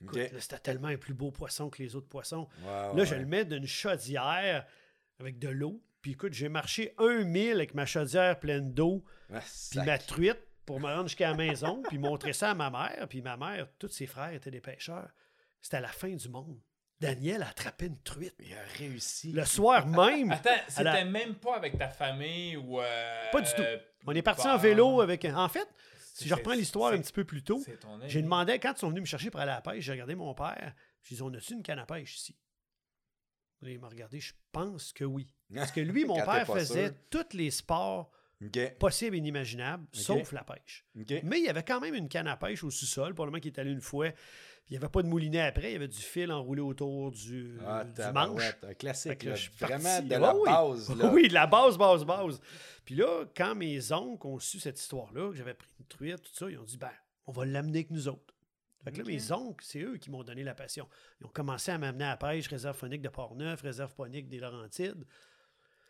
OK. 0.05 0.15
Écoute, 0.17 0.33
là, 0.35 0.41
c'était 0.41 0.59
tellement 0.59 0.89
un 0.89 0.97
plus 0.99 1.15
beau 1.15 1.31
poisson 1.31 1.69
que 1.71 1.83
les 1.83 1.97
autres 1.97 2.09
poissons. 2.09 2.47
Ouais, 2.65 2.67
Là, 2.71 2.93
ouais, 2.95 3.07
je 3.07 3.15
le 3.15 3.25
mets 3.27 3.45
d'une 3.47 3.67
chaudière 3.67 4.67
avec 5.21 5.39
de 5.39 5.49
l'eau. 5.49 5.83
Puis 6.03 6.13
écoute, 6.13 6.33
j'ai 6.33 6.49
marché 6.49 6.95
un 6.99 7.25
mille 7.25 7.53
avec 7.53 7.75
ma 7.75 7.87
chaudière 7.87 8.39
pleine 8.41 8.75
d'eau, 8.75 9.05
Ah, 9.33 9.39
puis 9.71 9.81
ma 9.81 9.99
truite 9.99 10.39
pour 10.67 10.81
me 10.81 10.87
rendre 10.93 11.09
jusqu'à 11.09 11.31
la 11.31 11.37
maison, 11.37 11.83
puis 11.89 11.99
montrer 11.99 12.33
ça 12.33 12.51
à 12.51 12.55
ma 12.55 12.71
mère. 12.71 13.07
Puis 13.09 13.23
ma 13.23 13.37
mère, 13.37 13.69
tous 13.79 13.89
ses 13.89 14.07
frères 14.07 14.33
étaient 14.33 14.51
des 14.51 14.61
pêcheurs. 14.61 15.09
C'était 15.61 15.81
la 15.81 15.89
fin 15.89 16.11
du 16.15 16.29
monde. 16.29 16.61
Daniel 17.01 17.43
a 17.43 17.49
attrapé 17.49 17.87
une 17.87 18.01
truite. 18.03 18.35
Il 18.41 18.53
a 18.53 18.63
réussi. 18.79 19.33
Le 19.33 19.45
soir 19.45 19.87
même, 19.87 20.31
Attends, 20.33 20.51
c'était 20.69 20.85
la- 20.85 21.05
même 21.05 21.35
pas 21.37 21.57
avec 21.57 21.77
ta 21.79 21.89
famille 21.89 22.57
ou. 22.57 22.81
euh, 22.81 23.31
Pas 23.33 23.41
du 23.41 23.53
tout. 23.55 23.63
euh, 23.63 23.79
on 24.07 24.15
est 24.15 24.23
parti 24.23 24.47
en 24.47 24.57
vélo 24.59 25.01
avec... 25.01 25.25
un- 25.25 25.37
En 25.37 25.49
fait, 25.49 25.69
si 26.15 26.29
je 26.29 26.35
reprends 26.35 26.53
l'histoire 26.53 26.93
un 26.93 27.01
petit 27.01 27.13
peu 27.13 27.25
plus 27.25 27.43
tôt, 27.43 27.61
j'ai 28.09 28.23
demandé, 28.23 28.59
quand 28.61 28.73
ils 28.77 28.79
sont 28.79 28.89
venus 28.91 29.03
me 29.03 29.07
chercher 29.07 29.31
pour 29.31 29.41
aller 29.41 29.51
à 29.51 29.57
la 29.57 29.61
pêche, 29.63 29.85
j'ai 29.85 29.93
regardé 29.93 30.15
mon 30.15 30.33
père. 30.35 30.75
J'ai 31.03 31.17
dit, 31.17 31.23
on 31.23 31.33
a-tu 31.35 31.55
une 31.55 31.63
canne 31.65 31.81
à 31.81 31.87
pêche 31.87 32.17
ici? 32.17 32.37
Il 33.71 33.79
m'a 33.79 33.89
regardé, 33.89 34.21
je 34.21 34.33
pense 34.51 34.93
que 34.93 35.05
oui. 35.05 35.29
Parce 35.55 35.71
que 35.73 35.81
lui, 35.81 36.05
mon 36.07 36.17
père 36.17 36.47
faisait 36.47 36.89
sûr. 36.89 36.97
tous 37.11 37.37
les 37.37 37.51
sports 37.51 38.11
possibles 38.79 39.15
et 39.17 39.19
inimaginables, 39.21 39.87
sauf 39.93 40.33
la 40.33 40.43
pêche. 40.43 40.85
Mais 40.95 41.39
il 41.39 41.45
y 41.45 41.49
avait 41.49 41.63
quand 41.63 41.81
même 41.81 41.95
une 41.95 42.09
canne 42.09 42.27
à 42.29 42.37
pêche 42.37 42.65
au 42.65 42.71
sous-sol, 42.71 43.15
probablement 43.15 43.41
qu'il 43.41 43.53
est 43.53 43.59
allé 43.61 43.71
une 43.71 43.81
fois. 43.81 44.11
Puis 44.11 44.75
il 44.75 44.79
n'y 44.79 44.85
avait 44.85 44.91
pas 44.91 45.03
de 45.03 45.09
moulinet 45.09 45.41
après, 45.43 45.71
il 45.71 45.73
y 45.73 45.77
avait 45.77 45.89
du 45.89 46.01
fil 46.01 46.31
enroulé 46.33 46.61
autour 46.61 47.11
du, 47.13 47.59
Ah, 47.67 47.85
du 47.85 48.01
manche. 48.13 48.43
Un 48.63 48.75
classique. 48.75 49.19
que 49.19 49.29
là, 49.31 49.35
je 49.35 49.51
Vraiment 49.59 49.83
parti. 49.85 50.09
de 50.09 50.15
Ah 50.15 50.19
la 50.19 50.35
oui. 50.37 50.45
base. 50.51 50.97
Là. 50.97 51.11
Oui, 51.13 51.29
de 51.29 51.35
la 51.35 51.47
base, 51.47 51.77
base, 51.79 52.05
base. 52.05 52.41
Puis 52.85 52.95
là, 52.95 53.25
quand 53.37 53.55
mes 53.55 53.93
oncles 53.93 54.27
ont 54.27 54.39
su 54.39 54.59
cette 54.61 54.81
histoire-là, 54.81 55.31
que 55.31 55.37
j'avais 55.37 55.55
pris 55.55 55.69
une 55.81 55.87
truite, 55.87 56.23
tout 56.23 56.33
ça, 56.35 56.49
ils 56.51 56.59
ont 56.59 56.65
dit, 56.65 56.79
ben, 56.79 56.91
on 57.27 57.33
va 57.33 57.45
l'amener 57.45 57.79
avec 57.79 57.91
nous 57.91 58.09
autres. 58.09 58.32
Fait 58.85 58.93
que 58.93 58.99
là, 58.99 59.05
mes 59.05 59.33
oncles, 59.33 59.65
c'est 59.65 59.81
eux 59.81 59.97
qui 59.97 60.11
m'ont 60.11 60.25
donné 60.25 60.43
la 60.43 60.55
passion. 60.55 60.89
Ils 61.21 61.27
ont 61.27 61.31
commencé 61.31 61.71
à 61.71 61.79
m'amener 61.79 62.05
à 62.05 62.09
la 62.11 62.17
pêche, 62.17 62.49
réserve 62.49 62.77
phonique 62.77 63.03
de 63.03 63.09
Port-Neuf, 63.09 63.63
réserve 63.63 63.93
phonique 63.93 64.29
des 64.29 64.39
Laurentides. 64.41 65.05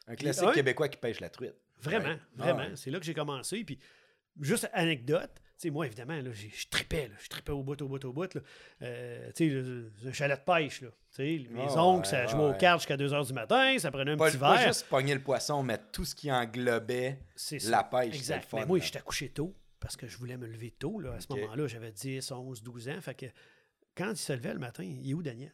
Un 0.06 0.14
classique 0.16 0.44
un- 0.44 0.52
québécois 0.52 0.88
qui 0.88 0.98
pêche 0.98 1.20
la 1.20 1.30
truite. 1.30 1.54
Vraiment, 1.80 2.08
Ouais. 2.10 2.18
vraiment. 2.36 2.60
Ah 2.64 2.68
ouais. 2.70 2.76
C'est 2.76 2.90
là 2.90 2.98
que 2.98 3.04
j'ai 3.04 3.14
commencé. 3.14 3.64
Puis, 3.64 3.78
juste 4.40 4.68
anecdote, 4.72 5.30
tu 5.34 5.42
sais, 5.68 5.70
moi, 5.70 5.86
évidemment, 5.86 6.14
là, 6.20 6.32
je 6.32 6.66
tripais, 6.68 7.08
là, 7.08 7.14
je 7.22 7.28
tripais 7.28 7.52
au 7.52 7.62
bout, 7.62 7.80
au 7.82 7.88
bout, 7.88 8.04
au 8.04 8.12
bout. 8.12 8.34
là. 8.34 8.40
Euh, 8.82 9.30
tu 9.34 9.48
sais, 9.48 9.54
le- 9.54 9.92
un 10.06 10.12
chalet 10.12 10.38
de 10.38 10.44
pêche, 10.44 10.80
là. 10.82 10.88
Tu 11.14 11.16
sais, 11.44 11.48
mes 11.50 11.60
Ah 11.68 11.84
oncles, 11.84 12.00
ouais, 12.06 12.10
ça 12.10 12.20
ouais, 12.22 12.28
jouait 12.28 12.40
aux 12.44 12.50
ouais. 12.50 12.58
cartes 12.58 12.80
jusqu'à 12.80 12.96
2 12.96 13.08
h 13.08 13.26
du 13.26 13.32
matin, 13.32 13.78
ça 13.78 13.90
prenait 13.90 14.12
un 14.12 14.16
Pas, 14.16 14.28
petit 14.30 14.38
pas 14.38 14.56
verre. 14.56 14.68
juste 14.68 14.86
pogner 14.88 15.14
le 15.14 15.22
poisson, 15.22 15.62
mais 15.62 15.78
tout 15.92 16.04
ce 16.04 16.14
qui 16.14 16.30
englobait 16.32 17.20
la 17.64 17.84
pêche. 17.84 18.14
Exact. 18.16 18.44
fun, 18.48 18.58
Mais 18.60 18.66
moi, 18.66 18.78
là. 18.78 18.84
j'étais 18.84 19.00
couché 19.00 19.28
tôt 19.28 19.54
parce 19.82 19.96
que 19.96 20.06
je 20.06 20.16
voulais 20.16 20.36
me 20.38 20.46
lever 20.46 20.70
tôt. 20.70 20.98
Là. 21.00 21.12
À 21.14 21.20
ce 21.20 21.26
moment-là, 21.34 21.66
j'avais 21.66 21.92
10, 21.92 22.30
11, 22.30 22.62
12 22.62 22.88
ans. 22.88 23.00
Fait 23.02 23.14
que 23.14 23.26
quand 23.94 24.10
il 24.12 24.16
se 24.16 24.32
levait 24.32 24.54
le 24.54 24.58
matin, 24.60 24.84
il 24.84 25.10
est 25.10 25.14
où 25.14 25.22
Daniel? 25.22 25.52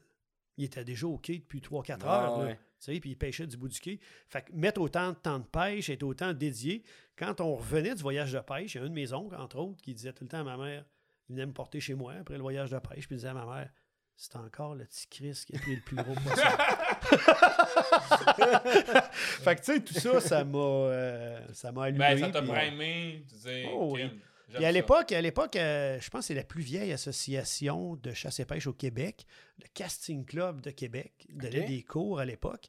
Il 0.56 0.64
était 0.64 0.84
déjà 0.84 1.06
au 1.06 1.18
quai 1.18 1.38
depuis 1.38 1.60
3-4 1.60 1.98
Ah, 2.04 2.24
heures. 2.26 2.38
ouais. 2.40 2.58
Puis 3.00 3.10
il 3.10 3.16
pêchait 3.16 3.46
du 3.46 3.56
bout 3.56 3.68
du 3.68 3.80
quai. 3.80 3.98
Fait 4.28 4.42
que 4.42 4.52
mettre 4.52 4.80
autant 4.80 5.10
de 5.10 5.16
temps 5.16 5.38
de 5.38 5.44
pêche, 5.44 5.88
être 5.88 6.02
autant 6.02 6.32
dédié. 6.32 6.82
Quand 7.16 7.40
on 7.40 7.56
revenait 7.56 7.94
du 7.94 8.02
voyage 8.02 8.32
de 8.32 8.40
pêche, 8.40 8.74
il 8.74 8.78
y 8.78 8.80
a 8.80 8.84
un 8.84 8.88
de 8.88 8.94
mes 8.94 9.12
oncles, 9.12 9.34
entre 9.36 9.58
autres, 9.58 9.80
qui 9.82 9.94
disait 9.94 10.12
tout 10.12 10.24
le 10.24 10.28
temps 10.28 10.40
à 10.40 10.44
ma 10.44 10.56
mère, 10.56 10.84
il 11.28 11.34
venait 11.34 11.46
me 11.46 11.52
porter 11.52 11.80
chez 11.80 11.94
moi 11.94 12.14
après 12.20 12.34
le 12.36 12.42
voyage 12.42 12.70
de 12.70 12.78
pêche, 12.78 13.06
puis 13.06 13.14
il 13.14 13.18
disait 13.18 13.28
à 13.28 13.34
ma 13.34 13.46
mère, 13.46 13.70
c'est 14.16 14.34
encore 14.36 14.74
le 14.74 14.84
petit 14.84 15.06
Chris 15.08 15.42
qui 15.46 15.54
a 15.56 15.58
pris 15.60 15.76
le 15.76 15.80
plus 15.82 15.96
gros 15.96 16.14
poisson. 16.14 16.42
fait 19.12 19.56
que, 19.56 19.60
tu 19.60 19.72
sais, 19.74 19.80
tout 19.80 19.94
ça, 19.94 20.20
ça 20.20 20.44
m'a 20.44 20.58
euh, 20.58 21.40
ça 21.52 21.72
m'a 21.72 21.84
allumé. 21.84 21.98
Ben, 21.98 22.18
ça 22.18 22.30
t'a 22.30 22.42
puis, 22.42 22.50
primé. 22.50 23.24
Tu 23.42 23.66
Oh. 23.72 23.94
Kim, 23.96 24.10
Puis 24.54 24.64
à 24.64 24.72
l'époque, 24.72 25.12
à 25.12 25.20
l'époque, 25.20 25.56
euh, 25.56 25.98
je 26.00 26.08
pense 26.10 26.20
que 26.20 26.26
c'est 26.28 26.34
la 26.34 26.44
plus 26.44 26.62
vieille 26.62 26.92
association 26.92 27.96
de 27.96 28.12
chasse 28.12 28.40
et 28.40 28.44
pêche 28.44 28.66
au 28.66 28.72
Québec, 28.72 29.26
le 29.60 29.66
Casting 29.74 30.24
Club 30.24 30.60
de 30.60 30.70
Québec, 30.70 31.12
donnait 31.30 31.66
des 31.66 31.82
cours 31.82 32.18
à 32.20 32.24
l'époque. 32.24 32.68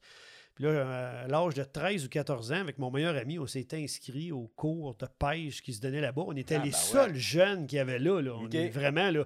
Puis 0.56 0.66
là, 0.66 0.72
euh, 0.72 1.24
à 1.26 1.28
l'âge 1.28 1.54
de 1.54 1.64
13 1.64 2.06
ou 2.06 2.10
14 2.10 2.52
ans, 2.52 2.56
avec 2.60 2.80
mon 2.80 2.92
meilleur 2.92 3.16
ami, 3.16 3.40
on 3.40 3.48
s'était 3.48 3.82
inscrit 3.82 4.34
aux 4.34 4.52
cours 4.58 4.94
de 4.96 5.06
pêche 5.18 5.62
qui 5.62 5.74
se 5.74 5.80
donnaient 5.80 6.02
là-bas. 6.02 6.24
On 6.28 6.36
était 6.36 6.56
Ah, 6.56 6.64
les 6.66 6.72
ben 6.72 6.76
ouais. 6.76 6.84
seuls 6.84 7.16
jeunes 7.16 7.66
qu'il 7.66 7.78
y 7.78 7.80
avait 7.80 8.00
là. 8.00 8.20
là. 8.22 8.34
On 8.36 8.50
est 8.50 8.68
vraiment 8.68 9.10
là. 9.10 9.24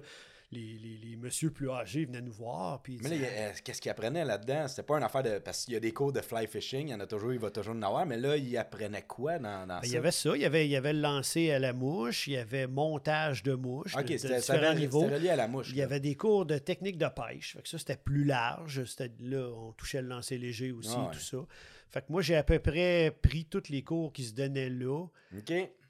Les, 0.54 0.78
les, 0.78 0.98
les 1.10 1.16
messieurs 1.16 1.50
plus 1.50 1.68
âgés 1.70 2.04
venaient 2.04 2.20
nous 2.20 2.32
voir. 2.32 2.80
Puis 2.82 2.98
Mais 3.02 3.08
là, 3.10 3.16
il 3.16 3.24
euh, 3.24 3.50
qu'est-ce 3.64 3.80
qu'il 3.80 3.90
apprenait 3.90 4.24
là-dedans? 4.24 4.68
C'était 4.68 4.82
pas 4.84 4.96
une 4.96 5.02
affaire 5.02 5.22
de. 5.22 5.38
Parce 5.38 5.64
qu'il 5.64 5.74
y 5.74 5.76
a 5.76 5.80
des 5.80 5.92
cours 5.92 6.12
de 6.12 6.20
fly 6.20 6.46
fishing, 6.46 6.88
il 6.88 6.90
y 6.90 6.94
en 6.94 7.00
a 7.00 7.06
toujours, 7.06 7.32
il 7.32 7.38
va 7.38 7.50
toujours 7.50 7.74
en 7.74 7.82
avoir, 7.82 8.06
mais 8.06 8.16
là, 8.16 8.36
il 8.36 8.56
apprenait 8.56 9.02
quoi 9.02 9.38
dans, 9.38 9.66
dans 9.66 9.80
Ben, 9.80 9.80
il 9.84 9.88
ça? 9.88 9.94
y 9.94 9.98
avait 9.98 10.10
ça, 10.10 10.36
il 10.36 10.42
y 10.42 10.44
avait, 10.44 10.66
il 10.66 10.70
y 10.70 10.76
avait 10.76 10.92
le 10.92 11.00
lancer 11.00 11.50
à 11.50 11.58
la 11.58 11.72
mouche, 11.72 12.26
il 12.28 12.34
y 12.34 12.36
avait 12.36 12.66
montage 12.66 13.42
de 13.42 13.54
mouche 13.54 13.96
Ok, 13.96 14.06
c'était 14.16 14.38
relié 14.38 15.28
à 15.30 15.36
la 15.36 15.48
mouche. 15.48 15.70
Il 15.70 15.76
y 15.76 15.82
avait 15.82 16.00
des 16.00 16.14
cours 16.14 16.46
de 16.46 16.58
technique 16.58 16.98
de 16.98 17.08
pêche. 17.08 17.54
Fait 17.56 17.62
que 17.62 17.68
ça, 17.68 17.78
c'était 17.78 17.96
plus 17.96 18.24
large. 18.24 18.84
C'était 18.84 19.10
là, 19.20 19.48
on 19.56 19.72
touchait 19.72 20.02
le 20.02 20.08
lancer 20.08 20.38
léger 20.38 20.72
aussi, 20.72 20.90
Ah 20.94 21.06
ouais. 21.06 21.12
tout 21.12 21.18
ça. 21.20 21.38
Fait 21.88 22.00
que 22.00 22.06
moi, 22.10 22.22
j'ai 22.22 22.36
à 22.36 22.42
peu 22.42 22.58
près 22.58 23.16
pris 23.22 23.44
tous 23.44 23.68
les 23.68 23.82
cours 23.82 24.12
qui 24.12 24.24
se 24.24 24.34
donnaient 24.34 24.70
là, 24.70 25.06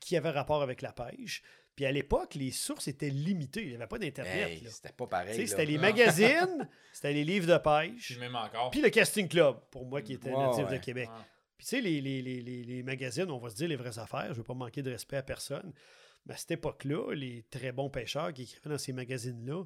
qui 0.00 0.16
avaient 0.16 0.30
rapport 0.30 0.62
avec 0.62 0.82
la 0.82 0.92
pêche. 0.92 1.42
Puis 1.76 1.86
à 1.86 1.92
l'époque, 1.92 2.34
les 2.36 2.52
sources 2.52 2.86
étaient 2.88 3.10
limitées. 3.10 3.62
Il 3.62 3.68
n'y 3.70 3.74
avait 3.74 3.86
pas 3.88 3.98
d'Internet. 3.98 4.48
Hey, 4.48 4.62
c'était 4.70 4.92
pas 4.92 5.04
Tu 5.04 5.10
pareil. 5.10 5.48
C'était 5.48 5.64
les 5.64 5.78
magazines, 5.78 6.68
c'était 6.92 7.12
les 7.12 7.24
livres 7.24 7.46
de 7.46 7.58
Puis 7.58 7.90
pêche, 7.92 8.18
même 8.18 8.36
encore. 8.36 8.70
puis 8.70 8.80
le 8.80 8.90
casting 8.90 9.26
club, 9.28 9.56
pour 9.70 9.84
moi 9.84 10.00
qui 10.02 10.12
était 10.14 10.30
natif 10.30 10.68
de. 10.68 10.76
Québec. 10.78 11.08
Puis 11.56 11.66
tu 11.66 11.76
sais, 11.76 11.80
les, 11.80 12.00
les- 12.00 12.22
les- 12.22 12.40
les- 12.42 12.64
les 12.64 12.82
magazines, 12.82 13.30
on 13.30 13.38
va 13.38 13.48
se 13.50 13.56
dire 13.56 13.68
les 13.68 13.76
vraies 13.76 13.98
affaires, 13.98 14.26
je 14.26 14.30
ne 14.30 14.34
veux 14.36 14.42
pas 14.44 14.54
manquer 14.54 14.82
de 14.82 14.90
respect 14.90 15.16
à 15.16 15.22
personne. 15.22 15.72
Mais 16.26 16.34
à 16.34 16.36
cette 16.36 16.52
époque-là, 16.52 17.12
les 17.14 17.44
très 17.50 17.70
bons 17.72 17.90
pêcheurs 17.90 18.32
qui 18.32 18.42
écrivaient 18.42 18.70
dans 18.70 18.78
ces 18.78 18.92
magazines-là, 18.92 19.64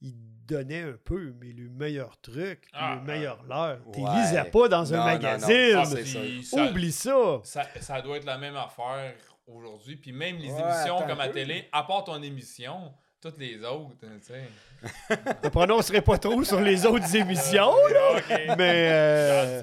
ils 0.00 0.16
donnaient 0.46 0.82
un 0.82 0.96
peu, 1.04 1.32
mais 1.40 1.52
le 1.52 1.68
meilleur 1.68 2.20
truc, 2.20 2.62
puis 2.62 2.70
Ah, 2.74 2.96
le 3.00 3.06
meilleur 3.06 3.42
leurre. 3.44 3.80
Tu 3.92 4.00
Ouais. 4.00 4.10
lisais 4.20 4.44
pas 4.50 4.68
dans 4.68 4.82
Non, 4.84 4.88
un 4.88 4.90
non, 4.90 4.98
non. 4.98 5.04
magazine. 5.04 5.76
Ah, 5.76 5.84
c'est 5.84 6.02
Puis 6.02 6.44
ça, 6.44 6.64
Oublie 6.70 6.92
ça. 6.92 7.40
ça, 7.44 7.66
ça 7.80 8.02
doit 8.02 8.16
être 8.16 8.24
la 8.24 8.36
même 8.38 8.56
affaire 8.56 9.14
aujourd'hui. 9.46 9.96
Puis 9.96 10.12
même 10.12 10.36
les 10.38 10.50
Ouais, 10.50 10.60
émissions 10.60 10.96
attends 10.98 11.06
comme 11.08 11.20
à 11.20 11.28
télé, 11.28 11.68
à 11.72 11.82
part 11.84 12.04
ton 12.04 12.22
émission, 12.22 12.92
toutes 13.20 13.38
les 13.38 13.62
autres, 13.64 13.94
tu 14.00 14.06
sais. 14.20 14.42
Je 15.10 15.14
ne 15.44 15.48
prononcerai 15.48 16.00
pas 16.02 16.18
trop 16.18 16.42
sur 16.42 16.60
les 16.60 16.84
autres 16.86 17.14
émissions, 17.16 17.70
OK. 17.70 18.30
mais, 18.58 18.88
euh, 18.90 19.62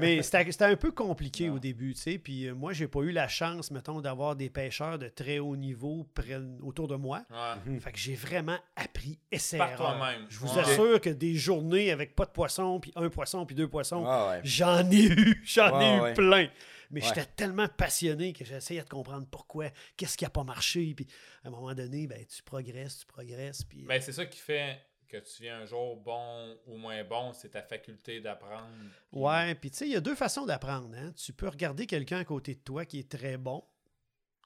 mais 0.00 0.22
c'était 0.22 0.64
un 0.64 0.74
peu 0.74 0.90
compliqué 0.90 1.48
au 1.48 1.60
début, 1.60 1.94
tu 1.94 2.00
sais. 2.00 2.18
Puis 2.18 2.48
euh, 2.48 2.54
moi, 2.54 2.72
j'ai 2.72 2.88
pas 2.88 2.98
eu 3.02 3.12
la 3.12 3.28
chance, 3.28 3.70
mettons, 3.70 4.00
d'avoir 4.00 4.34
des 4.34 4.50
pêcheurs 4.50 4.98
de 4.98 5.06
très 5.08 5.38
haut 5.38 5.54
niveau 5.54 6.04
près- 6.14 6.40
autour 6.64 6.88
de 6.88 6.96
moi. 6.96 7.22
Ouais. 7.30 7.78
Fait 7.78 7.92
que 7.92 7.98
j'ai 7.98 8.16
vraiment 8.16 8.58
appris 8.74 9.20
essai 9.30 9.58
Par 9.58 9.76
toi-même. 9.76 10.26
Je 10.28 10.38
vous 10.40 10.52
Ouais. 10.54 10.62
assure 10.62 11.00
que 11.00 11.10
des 11.10 11.34
journées 11.36 11.92
avec 11.92 12.16
pas 12.16 12.24
de 12.24 12.30
poisson, 12.30 12.80
puis 12.80 12.92
un 12.96 13.08
poisson, 13.08 13.46
puis 13.46 13.54
deux 13.54 13.68
poissons, 13.68 14.04
Ouais, 14.04 14.28
ouais. 14.30 14.40
j'en 14.42 14.90
ai 14.90 15.04
eu, 15.04 15.42
j'en 15.46 15.78
ai 15.80 15.84
Ouais, 15.84 15.96
eu 15.96 16.00
ouais. 16.00 16.14
plein. 16.14 16.46
Mais 16.90 17.02
Ouais. 17.02 17.08
j'étais 17.08 17.26
tellement 17.26 17.68
passionné 17.68 18.32
que 18.32 18.44
j'essayais 18.44 18.82
de 18.82 18.88
comprendre 18.88 19.26
pourquoi, 19.30 19.70
qu'est-ce 19.96 20.16
qui 20.16 20.24
a 20.24 20.30
pas 20.30 20.44
marché, 20.44 20.94
puis 20.94 21.06
à 21.44 21.48
un 21.48 21.50
moment 21.50 21.74
donné, 21.74 22.06
ben, 22.06 22.24
tu 22.26 22.42
progresses, 22.42 22.98
tu 23.00 23.06
progresses, 23.06 23.64
puis... 23.64 23.82
Ben, 23.82 24.00
c'est 24.00 24.12
ça 24.12 24.26
qui 24.26 24.38
fait 24.38 24.80
que 25.08 25.16
tu 25.18 25.42
viens 25.42 25.60
un 25.60 25.64
jour 25.66 25.96
bon 25.96 26.56
ou 26.66 26.76
moins 26.76 27.04
bon, 27.04 27.32
c'est 27.32 27.50
ta 27.50 27.62
faculté 27.62 28.20
d'apprendre. 28.20 28.68
Puis- 29.12 29.20
Ouais, 29.20 29.54
puis 29.54 29.70
tu 29.70 29.76
sais, 29.78 29.86
il 29.86 29.92
y 29.92 29.96
a 29.96 30.00
deux 30.00 30.16
façons 30.16 30.46
d'apprendre. 30.46 30.96
Hein? 30.96 31.12
Tu 31.12 31.32
peux 31.32 31.48
regarder 31.48 31.86
quelqu'un 31.86 32.18
à 32.18 32.24
côté 32.24 32.54
de 32.56 32.60
toi 32.60 32.84
qui 32.84 32.98
est 32.98 33.08
très 33.10 33.36
bon, 33.36 33.64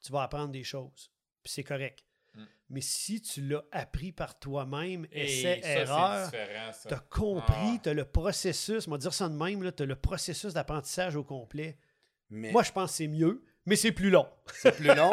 tu 0.03 0.13
vas 0.13 0.23
apprendre 0.23 0.51
des 0.53 0.65
choses, 0.65 1.11
puis 1.43 1.53
c'est 1.53 1.65
correct. 1.65 2.05
Mm. 2.35 2.45
Mais 2.69 2.81
si 2.83 3.21
tu 3.23 3.41
l'as 3.49 3.65
appris 3.73 4.13
par 4.13 4.39
toi-même, 4.39 5.07
Et 5.13 5.25
essai, 5.25 5.61
ça, 5.63 5.69
erreur, 5.71 6.31
tu 6.31 6.95
as 6.95 6.99
compris, 7.11 7.55
Ah. 7.77 7.79
tu 7.83 7.89
as 7.89 7.95
le 7.95 8.05
processus, 8.05 8.87
on 8.87 8.93
va 8.93 8.99
dire 8.99 9.13
ça 9.15 9.29
de 9.29 9.35
même, 9.35 9.73
tu 9.73 9.83
as 9.83 9.87
le 9.87 9.97
processus 9.97 10.53
d'apprentissage 10.53 11.17
au 11.17 11.25
complet. 11.25 11.77
Mais 12.31 12.53
Moi, 12.53 12.63
je 12.63 12.73
pense 12.73 12.91
que 12.93 12.97
c'est 12.99 13.09
mieux, 13.09 13.43
mais 13.67 13.77
c'est 13.77 13.93
plus 13.93 14.11
long. 14.11 14.27
c'est 14.55 14.75
plus 14.77 14.95
long. 14.95 15.11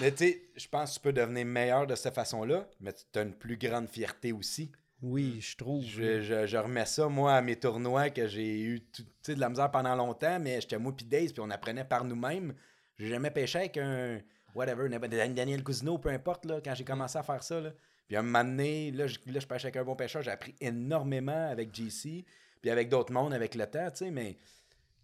mais 0.00 0.10
tu 0.12 0.18
sais, 0.26 0.42
je 0.56 0.68
pense 0.68 0.90
que 0.90 0.94
tu 0.96 1.00
peux 1.00 1.12
devenir 1.12 1.44
meilleur 1.46 1.86
de 1.86 1.94
cette 1.94 2.14
façon-là, 2.14 2.68
mais 2.80 2.92
tu 2.92 3.18
as 3.18 3.22
une 3.22 3.32
plus 3.34 3.56
grande 3.56 3.88
fierté 3.88 4.32
aussi. 4.32 4.70
Oui, 5.02 5.40
je 5.40 5.56
trouve. 5.56 5.82
Je, 5.84 6.20
je- 6.20 6.46
je 6.46 6.56
remets 6.58 6.84
ça, 6.84 7.08
moi, 7.08 7.34
à 7.34 7.40
mes 7.40 7.56
tournois 7.56 8.10
que 8.10 8.26
j'ai 8.28 8.60
eu 8.60 8.80
tout- 8.82 9.32
de 9.34 9.40
la 9.40 9.48
misère 9.48 9.70
pendant 9.70 9.94
longtemps, 9.96 10.38
mais 10.38 10.60
j'étais 10.60 10.78
moi 10.78 10.94
puis 10.94 11.06
Daze, 11.06 11.32
puis 11.32 11.40
on 11.40 11.48
apprenait 11.50 11.84
par 11.84 12.04
nous-mêmes. 12.04 12.54
J'ai 12.98 13.08
jamais 13.08 13.30
pêché 13.30 13.58
avec 13.60 13.78
un 13.78 14.20
whatever, 14.54 14.88
Daniel 14.90 15.62
Cousineau, 15.64 15.96
peu 15.96 16.10
importe, 16.10 16.44
là, 16.44 16.60
quand 16.62 16.74
j'ai 16.74 16.84
commencé 16.84 17.16
à 17.16 17.22
faire 17.22 17.42
ça. 17.42 17.60
Là. 17.60 17.70
Puis 18.08 18.16
un 18.16 18.22
moment 18.22 18.44
donné, 18.44 18.90
là, 18.90 19.06
je, 19.06 19.16
là, 19.26 19.40
je 19.40 19.46
pêche 19.46 19.64
avec 19.64 19.76
un 19.76 19.84
bon 19.84 19.96
pêcheur, 19.96 20.20
j'ai 20.20 20.32
appris 20.32 20.54
énormément 20.60 21.48
avec 21.48 21.74
JC, 21.74 22.24
puis 22.60 22.70
avec 22.70 22.88
d'autres 22.90 23.12
mondes 23.12 23.32
avec 23.32 23.54
le 23.54 23.66
temps, 23.66 23.90
tu 23.90 23.98
sais, 24.04 24.10
mais 24.10 24.36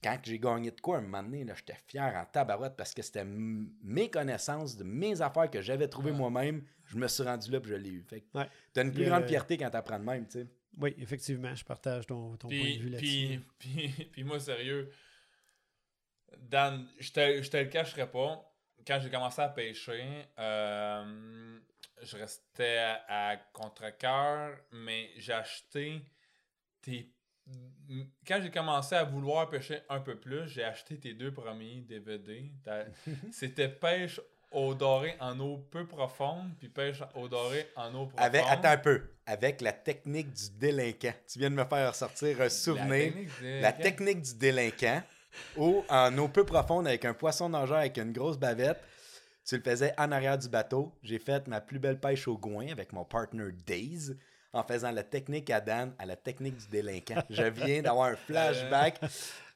quand 0.02 0.18
j'ai 0.24 0.38
gagné 0.38 0.70
de 0.70 0.80
quoi, 0.80 0.98
un 0.98 1.00
moment 1.02 1.22
donné, 1.22 1.44
là, 1.44 1.54
j'étais 1.56 1.76
fier 1.86 2.14
en 2.14 2.24
tabarouette 2.24 2.76
parce 2.76 2.94
que 2.94 3.02
c'était 3.02 3.24
mes 3.24 4.10
connaissances, 4.10 4.76
de 4.76 4.84
mes 4.84 5.20
affaires 5.22 5.50
que 5.50 5.60
j'avais 5.60 5.88
trouvées 5.88 6.12
moi-même, 6.12 6.62
je 6.84 6.96
me 6.96 7.08
suis 7.08 7.22
rendu 7.22 7.50
là 7.50 7.60
puis 7.60 7.70
je 7.70 7.76
l'ai 7.76 7.90
eu. 7.90 8.02
Fait 8.04 8.20
que 8.20 8.38
Ouais. 8.38 8.48
t'as 8.72 8.82
une 8.82 8.92
plus 8.92 9.04
grande 9.06 9.26
fierté 9.26 9.56
quand 9.56 9.70
t'apprends 9.70 9.98
de 9.98 10.04
même, 10.04 10.26
tu 10.26 10.40
sais. 10.40 10.46
Oui, 10.78 10.94
effectivement, 10.98 11.54
je 11.54 11.64
partage 11.64 12.06
ton, 12.06 12.36
ton 12.36 12.48
point 12.48 12.58
de 12.58 12.78
vue 12.82 12.88
là-dessus. 12.90 13.40
puis, 13.58 13.88
puis, 13.88 14.04
puis 14.12 14.24
moi, 14.24 14.38
sérieux, 14.38 14.90
Dan, 16.38 16.86
je 16.98 17.12
te, 17.12 17.42
je 17.42 17.50
te 17.50 17.56
le 17.56 17.66
cacherai 17.66 18.10
pas. 18.10 18.52
Quand 18.86 19.00
j'ai 19.02 19.10
commencé 19.10 19.40
à 19.40 19.48
pêcher, 19.48 20.26
euh, 20.38 21.58
je 22.02 22.16
restais 22.16 22.76
à, 22.78 23.30
à 23.30 23.36
contre-cœur, 23.36 24.56
mais 24.72 25.10
j'ai 25.16 25.32
acheté 25.32 26.02
tes. 26.82 27.10
Quand 28.26 28.40
j'ai 28.42 28.50
commencé 28.50 28.94
à 28.94 29.04
vouloir 29.04 29.48
pêcher 29.48 29.80
un 29.88 30.00
peu 30.00 30.16
plus, 30.16 30.48
j'ai 30.48 30.64
acheté 30.64 30.98
tes 30.98 31.14
deux 31.14 31.32
premiers 31.32 31.82
DVD. 31.82 32.50
C'était 33.32 33.68
pêche 33.68 34.20
au 34.50 34.74
doré 34.74 35.16
en 35.20 35.38
eau 35.38 35.58
peu 35.70 35.86
profonde, 35.86 36.50
puis 36.58 36.68
pêche 36.68 37.02
au 37.14 37.28
doré 37.28 37.68
en 37.76 37.94
eau 37.94 38.06
profonde. 38.06 38.18
Avec, 38.18 38.44
attends 38.48 38.70
un 38.70 38.78
peu. 38.78 39.02
Avec 39.26 39.60
la 39.60 39.72
technique 39.72 40.32
du 40.32 40.50
délinquant. 40.58 41.14
Tu 41.28 41.38
viens 41.38 41.50
de 41.50 41.54
me 41.54 41.64
faire 41.64 41.88
ressortir 41.90 42.40
un 42.40 42.48
souvenir. 42.48 43.12
La 43.60 43.72
technique 43.72 44.22
du 44.22 44.34
délinquant. 44.34 45.02
Ou 45.56 45.84
en 45.88 46.16
eau 46.18 46.28
peu 46.28 46.44
profonde 46.44 46.88
avec 46.88 47.04
un 47.04 47.12
poisson 47.12 47.48
nageur 47.48 47.78
avec 47.78 47.98
une 47.98 48.12
grosse 48.12 48.38
bavette. 48.38 48.80
Tu 49.44 49.56
le 49.56 49.62
faisais 49.62 49.92
en 49.98 50.10
arrière 50.10 50.38
du 50.38 50.48
bateau. 50.48 50.92
J'ai 51.02 51.18
fait 51.18 51.46
ma 51.46 51.60
plus 51.60 51.78
belle 51.78 52.00
pêche 52.00 52.26
au 52.26 52.36
goin 52.38 52.68
avec 52.68 52.92
mon 52.92 53.04
partner 53.04 53.52
Daze 53.66 54.16
en 54.56 54.62
faisant 54.64 54.90
la 54.90 55.02
technique 55.02 55.50
à 55.50 55.60
Dan 55.60 55.94
à 55.98 56.06
la 56.06 56.16
technique 56.16 56.56
du 56.56 56.66
délinquant. 56.68 57.22
Je 57.30 57.42
viens 57.44 57.82
d'avoir 57.82 58.08
un 58.08 58.16
flashback 58.16 59.00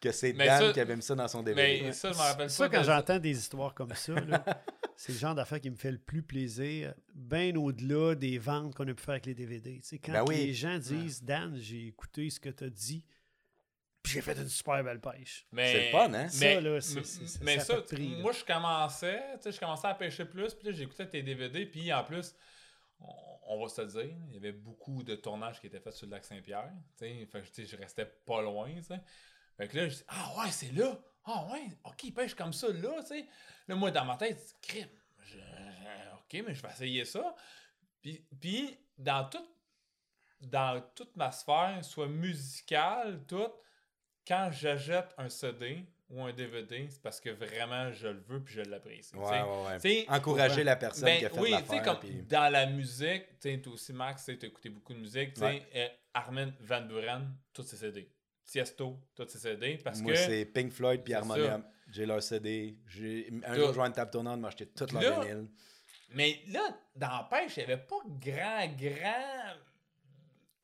que 0.00 0.12
c'est 0.12 0.32
Dan 0.32 0.60
ça- 0.66 0.72
qui 0.72 0.80
avait 0.80 0.96
mis 0.96 1.02
ça 1.02 1.14
dans 1.14 1.28
son 1.28 1.42
DVD. 1.42 1.80
Mais 1.84 1.92
ça, 1.92 2.10
je 2.12 2.16
me 2.16 2.22
rappelle 2.22 2.50
Ça, 2.50 2.68
pas. 2.68 2.76
quand 2.76 2.80
de- 2.82 2.86
j'entends 2.86 3.18
des 3.18 3.38
histoires 3.38 3.74
comme 3.74 3.94
ça, 3.94 4.14
c'est 4.96 5.12
le 5.12 5.18
genre 5.18 5.34
d'affaire 5.34 5.60
qui 5.60 5.70
me 5.70 5.76
fait 5.76 5.92
le 5.92 5.98
plus 5.98 6.22
plaisir, 6.22 6.94
bien 7.14 7.54
au-delà 7.56 8.14
des 8.14 8.38
ventes 8.38 8.74
qu'on 8.74 8.88
a 8.88 8.94
pu 8.94 9.02
faire 9.02 9.12
avec 9.12 9.26
les 9.26 9.34
DVD. 9.34 9.74
Tu 9.80 9.88
sais, 9.88 9.98
quand 9.98 10.12
Ben 10.12 10.24
oui. 10.28 10.36
les 10.36 10.54
gens 10.54 10.78
disent 10.78 11.22
Dan, 11.22 11.56
j'ai 11.60 11.86
écouté 11.88 12.30
ce 12.30 12.40
que 12.40 12.48
tu 12.50 12.64
as 12.64 12.70
dit, 12.70 13.04
puis 14.02 14.14
j'ai 14.14 14.22
fait 14.22 14.32
une 14.38 14.48
super 14.48 14.82
belle 14.82 15.00
pêche. 15.00 15.44
Mais, 15.52 15.72
C'est 15.72 15.84
le 15.86 15.90
fun, 15.90 16.14
hein? 16.14 16.28
Mais, 16.40 16.54
Ça, 16.54 16.60
là, 16.62 16.80
c'est- 16.80 17.40
mais 17.42 17.58
ça 17.58 17.64
ça, 17.66 17.82
prix, 17.82 18.16
moi, 18.22 18.32
je 18.32 18.42
commençais, 18.42 19.20
tu 19.34 19.42
sais, 19.42 19.52
je 19.52 19.60
commençais 19.60 19.86
à 19.88 19.94
pêcher 19.94 20.24
plus, 20.24 20.54
puis 20.54 20.68
là, 20.68 20.72
j'écoutais 20.72 21.06
tes 21.06 21.22
DVD, 21.22 21.66
puis 21.66 21.92
en 21.92 22.02
plus, 22.04 22.34
on, 23.00 23.60
va 23.60 23.68
se 23.68 23.82
dire, 23.82 24.16
il 24.28 24.34
y 24.34 24.36
avait 24.36 24.52
beaucoup 24.52 25.02
de 25.02 25.14
tournages 25.14 25.60
qui 25.60 25.66
étaient 25.66 25.80
faits 25.80 25.94
sur 25.94 26.06
le 26.06 26.12
lac 26.12 26.24
Saint-Pierre, 26.24 26.72
fait 26.96 27.26
que, 27.30 27.64
je 27.64 27.76
restais 27.76 28.06
pas 28.06 28.42
loin, 28.42 28.72
tu 28.74 28.82
sais. 28.82 29.00
Fait 29.56 29.68
que 29.68 29.76
là, 29.76 29.88
je 29.88 29.96
dis, 29.96 30.04
ah 30.08 30.34
ouais, 30.38 30.50
c'est 30.50 30.72
là, 30.72 30.98
ah 31.24 31.46
ouais, 31.52 31.68
ok, 31.84 32.04
il 32.04 32.14
pêche 32.14 32.34
comme 32.34 32.52
ça, 32.52 32.68
là, 32.68 33.00
tu 33.00 33.08
sais. 33.08 33.26
Là, 33.68 33.74
moi, 33.74 33.90
dans 33.90 34.04
ma 34.04 34.16
tête, 34.16 34.56
crime, 34.62 34.88
ok, 36.14 36.42
mais 36.46 36.54
je 36.54 36.62
vais 36.62 36.70
essayer 36.70 37.04
ça. 37.04 37.34
Puis, 38.00 38.24
puis 38.40 38.78
dans 38.96 39.28
dans 40.40 40.82
toute 40.94 41.16
ma 41.16 41.30
sphère, 41.32 41.84
soit 41.84 42.08
musicale, 42.08 43.24
tout, 43.26 43.52
quand 44.26 44.50
j'achète 44.50 45.14
un 45.18 45.28
CD 45.28 45.84
ou 46.10 46.22
un 46.24 46.32
DVD, 46.32 46.88
c'est 46.90 47.00
parce 47.00 47.20
que 47.20 47.30
vraiment 47.30 47.92
je 47.92 48.08
le 48.08 48.20
veux 48.26 48.42
puis 48.42 48.54
je 48.54 48.62
l'apprécie. 48.62 49.14
Ouais, 49.16 50.06
Encourager 50.08 50.64
la 50.64 50.76
personne 50.76 51.04
ben 51.04 51.18
qui 51.18 51.24
a 51.26 51.30
fait 51.30 51.38
oui, 51.40 51.50
l'affaire. 51.50 51.82
comme 51.82 51.98
puis- 52.00 52.22
dans 52.22 52.52
la 52.52 52.66
musique, 52.66 53.38
tu 53.40 53.62
aussi, 53.68 53.92
Max, 53.92 54.24
tu 54.24 54.32
as 54.42 54.46
écouté 54.48 54.68
beaucoup 54.70 54.92
de 54.92 54.98
musique, 54.98 55.34
euh, 55.40 55.88
Armin 56.12 56.52
Van 56.60 56.82
Buren, 56.82 57.32
tous 57.52 57.62
ses 57.62 57.76
CD. 57.76 58.10
Tiesto, 58.44 58.98
tous 59.14 59.28
ses 59.28 59.38
CD, 59.38 59.78
parce 59.78 60.00
Moi, 60.00 60.12
que... 60.12 60.18
c'est 60.18 60.44
Pink 60.44 60.72
Floyd 60.72 61.02
puis 61.04 61.14
Harmonium. 61.14 61.64
J'ai 61.88 62.06
leur 62.06 62.22
CD. 62.22 62.76
J'ai... 62.86 63.30
Un 63.44 63.54
jour, 63.54 63.72
je 63.72 63.80
une 63.80 63.92
table 63.92 64.10
tournante, 64.10 64.40
m'acheter 64.40 64.66
toute 64.66 64.92
leur 64.92 65.02
Là, 65.02 65.20
vinyle. 65.20 65.48
Mais 66.12 66.40
là, 66.48 66.76
dans 66.96 67.24
pêche, 67.24 67.56
il 67.56 67.66
n'y 67.66 67.72
avait 67.72 67.82
pas 67.82 68.00
grand, 68.06 68.66
grand. 68.76 69.54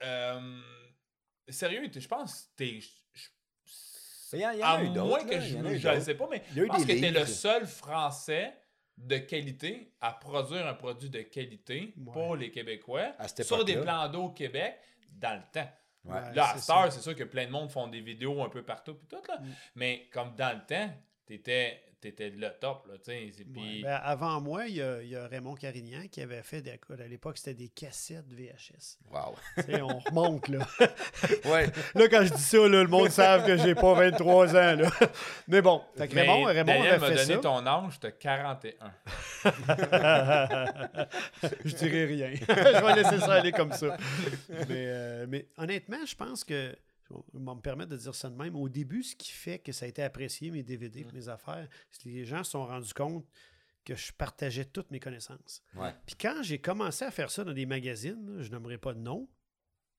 euh, 0.02 0.60
sérieux, 1.48 1.88
je 1.94 2.08
pense 2.08 2.50
que 2.56 2.64
Il 4.32 4.40
y 4.40 4.46
en, 4.46 4.50
il 4.50 4.58
y 4.58 4.62
en 4.62 4.66
À 4.66 4.70
a 4.72 4.82
eu 4.82 4.88
moins 4.90 5.24
que 5.24 5.34
là, 5.34 5.40
je 5.40 5.88
ne 5.88 6.00
sais 6.00 6.14
pas, 6.14 6.28
mais 6.30 6.42
je 6.54 6.62
pense 6.64 6.84
que 6.84 6.92
t'es 6.92 7.10
le 7.10 7.26
seul 7.26 7.66
Français 7.66 8.54
de 8.96 9.18
qualité 9.18 9.92
à 10.00 10.12
produire 10.12 10.66
un 10.66 10.74
produit 10.74 11.10
de 11.10 11.20
qualité 11.20 11.92
Ouais. 11.98 12.12
pour 12.12 12.36
les 12.36 12.50
Québécois 12.50 13.12
sur 13.42 13.64
des 13.64 13.76
plans 13.76 14.08
d'eau 14.08 14.24
au 14.24 14.30
Québec 14.30 14.78
dans 15.12 15.34
le 15.34 15.42
temps. 15.52 15.70
Ouais. 16.04 16.34
Là, 16.34 16.52
à 16.52 16.58
Star, 16.58 16.92
c'est 16.92 17.00
sûr 17.00 17.14
que 17.16 17.24
plein 17.24 17.46
de 17.46 17.50
monde 17.50 17.70
font 17.70 17.88
des 17.88 18.00
vidéos 18.00 18.42
un 18.42 18.48
peu 18.48 18.62
partout 18.62 18.94
puis 18.94 19.06
tout, 19.08 19.22
là. 19.28 19.38
Mm. 19.40 19.44
Mais 19.74 20.08
comme 20.12 20.34
dans 20.36 20.56
le 20.56 20.64
temps, 20.64 20.88
t'étais 21.26 21.82
étais 22.06 22.30
le 22.30 22.48
top, 22.60 22.86
là, 22.88 22.94
Ouais. 23.06 23.32
Ben, 23.82 24.00
avant 24.02 24.40
moi, 24.40 24.66
il 24.66 24.76
y, 24.76 24.82
a, 24.82 25.02
il 25.02 25.08
y 25.08 25.16
a 25.16 25.26
Raymond 25.26 25.54
Carignan 25.54 26.06
qui 26.10 26.20
avait 26.20 26.42
fait, 26.42 26.60
des, 26.62 26.70
à 26.70 27.06
l'époque, 27.08 27.38
c'était 27.38 27.54
des 27.54 27.68
cassettes 27.68 28.32
VHS. 28.32 28.98
Wow. 29.10 29.34
On 29.82 29.98
remonte, 29.98 30.48
là. 30.48 30.66
Ouais. 31.44 31.66
Là, 31.94 32.08
quand 32.08 32.24
je 32.24 32.32
dis 32.34 32.42
ça, 32.42 32.58
là, 32.58 32.82
le 32.82 32.88
monde 32.88 33.10
savent 33.10 33.46
que 33.46 33.56
j'ai 33.56 33.74
pas 33.74 33.94
23 33.94 34.50
ans, 34.56 34.76
là. 34.76 34.90
Mais 35.48 35.62
bon, 35.62 35.82
fait 35.96 36.08
que 36.08 36.14
Mais 36.14 36.22
Raymond, 36.22 36.44
Raymond 36.44 36.64
Daniel 36.64 37.00
m'a 37.00 37.08
fait 37.08 37.14
donné 37.14 37.34
ça. 37.34 37.38
ton 37.40 37.66
âge, 37.66 38.00
t'as 38.00 38.10
41. 38.10 38.92
je 41.64 41.74
dirais 41.74 42.04
rien. 42.04 42.30
je 42.48 42.84
vais 42.84 43.02
laisser 43.02 43.20
ça 43.20 43.34
aller 43.34 43.52
comme 43.52 43.72
ça. 43.72 43.96
Mais, 44.68 44.86
euh, 44.86 45.26
mais 45.28 45.46
honnêtement, 45.56 46.04
je 46.04 46.14
pense 46.14 46.44
que, 46.44 46.76
je 47.10 47.14
vais 47.38 47.38
me 47.40 47.60
permettre 47.60 47.90
de 47.90 47.96
dire 47.96 48.14
ça 48.14 48.28
de 48.30 48.36
même, 48.36 48.56
au 48.56 48.68
début, 48.68 49.02
ce 49.02 49.14
qui 49.16 49.30
fait 49.30 49.58
que 49.58 49.72
ça 49.72 49.84
a 49.84 49.88
été 49.88 50.02
apprécié, 50.02 50.50
mes 50.50 50.62
DVD, 50.62 51.04
Mm. 51.04 51.12
mes 51.12 51.28
affaires, 51.28 51.68
c'est 51.90 52.02
que 52.02 52.08
les 52.08 52.24
gens 52.24 52.42
se 52.44 52.52
sont 52.52 52.66
rendus 52.66 52.94
compte 52.94 53.26
que 53.84 53.94
je 53.94 54.12
partageais 54.12 54.64
toutes 54.64 54.90
mes 54.90 54.98
connaissances. 55.00 55.62
Ouais. 55.74 55.94
Puis 56.06 56.16
quand 56.16 56.42
j'ai 56.42 56.60
commencé 56.60 57.04
à 57.04 57.10
faire 57.12 57.30
ça 57.30 57.44
dans 57.44 57.52
des 57.52 57.66
magazines, 57.66 58.42
je 58.42 58.50
n'aimerais 58.50 58.78
pas 58.78 58.92
de 58.94 58.98
nom 59.00 59.28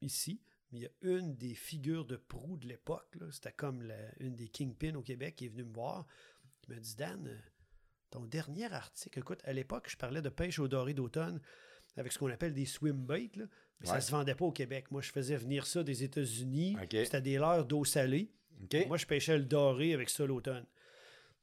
ici, 0.02 0.42
mais 0.72 0.80
il 0.80 0.84
y 0.84 0.86
a 0.86 0.90
une 1.18 1.36
des 1.38 1.56
figures 1.56 2.04
de 2.06 2.18
proue 2.18 2.58
de 2.58 2.68
l'époque, 2.68 3.18
c'était 3.32 3.54
comme 3.54 3.82
la- 3.84 4.12
une 4.20 4.36
des 4.36 4.50
kingpins 4.50 4.96
au 4.96 5.02
Québec 5.02 5.36
qui 5.38 5.46
est 5.46 5.50
venue 5.50 5.64
me 5.64 5.74
voir, 5.74 6.06
qui 6.62 6.70
m'a 6.72 6.80
dit 6.80 6.96
Dan, 6.98 7.28
euh, 7.28 7.38
ton 8.10 8.26
dernier 8.26 8.72
article, 8.74 9.20
écoute, 9.20 9.40
à 9.46 9.54
l'époque, 9.54 9.90
je 9.90 9.96
parlais 9.98 10.22
de 10.22 10.30
pêche 10.30 10.60
au 10.60 10.68
doré 10.68 10.94
d'automne 10.94 11.40
avec 11.98 12.12
ce 12.14 12.20
qu'on 12.20 12.30
appelle 12.32 12.54
des 12.54 12.66
swim 12.66 13.06
baits, 13.06 13.36
là, 13.36 13.46
mais 13.80 13.88
ça 13.88 13.96
ne 13.96 14.02
se 14.02 14.12
vendait 14.12 14.36
pas 14.36 14.46
au 14.46 14.52
Québec. 14.52 14.90
Moi, 14.92 15.02
je 15.02 15.12
faisais 15.12 15.36
venir 15.36 15.66
ça 15.68 15.84
des 15.84 16.04
États-Unis, 16.04 16.78
c'était 16.92 17.22
des 17.22 17.38
leurres 17.38 17.66
d'eau 17.66 17.84
salée. 17.86 18.32
Moi, 18.88 18.98
je 18.98 19.06
pêchais 19.06 19.38
le 19.38 19.46
doré 19.46 19.94
avec 19.94 20.10
ça 20.10 20.26
l'automne. 20.26 20.66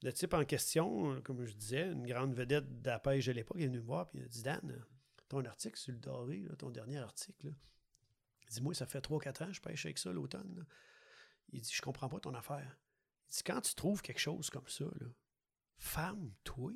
Le 0.02 0.12
type 0.12 0.34
en 0.34 0.44
question, 0.44 1.20
comme 1.22 1.44
je 1.44 1.54
disais, 1.54 1.92
une 1.92 2.06
grande 2.06 2.34
vedette 2.34 2.82
de 2.82 2.90
la 2.90 2.98
pêche 2.98 3.26
de 3.26 3.32
l'époque, 3.32 3.56
il 3.58 3.64
est 3.64 3.68
venu 3.68 3.78
me 3.78 3.84
voir 3.84 4.08
et 4.14 4.18
il 4.18 4.24
a 4.24 4.28
dit 4.28 4.42
Dan, 4.42 4.84
ton 5.28 5.44
article 5.44 5.78
sur 5.78 5.92
le 5.92 5.98
doré, 5.98 6.40
là, 6.40 6.54
ton 6.56 6.70
dernier 6.70 6.98
article, 6.98 7.46
là, 7.46 7.52
il 8.48 8.54
dit 8.54 8.62
Moi, 8.62 8.74
ça 8.74 8.86
fait 8.86 9.00
3-4 9.00 9.44
ans 9.44 9.46
que 9.46 9.52
je 9.54 9.62
pêche 9.62 9.86
avec 9.86 9.98
ça 9.98 10.12
l'automne. 10.12 10.66
Il 11.52 11.60
dit 11.60 11.72
Je 11.72 11.80
comprends 11.80 12.08
pas 12.08 12.20
ton 12.20 12.34
affaire. 12.34 12.76
Il 13.30 13.36
dit 13.36 13.42
Quand 13.44 13.60
tu 13.60 13.74
trouves 13.74 14.02
quelque 14.02 14.20
chose 14.20 14.50
comme 14.50 14.68
ça, 14.68 14.84
là, 14.84 15.06
femme, 15.78 16.32
toi, 16.42 16.72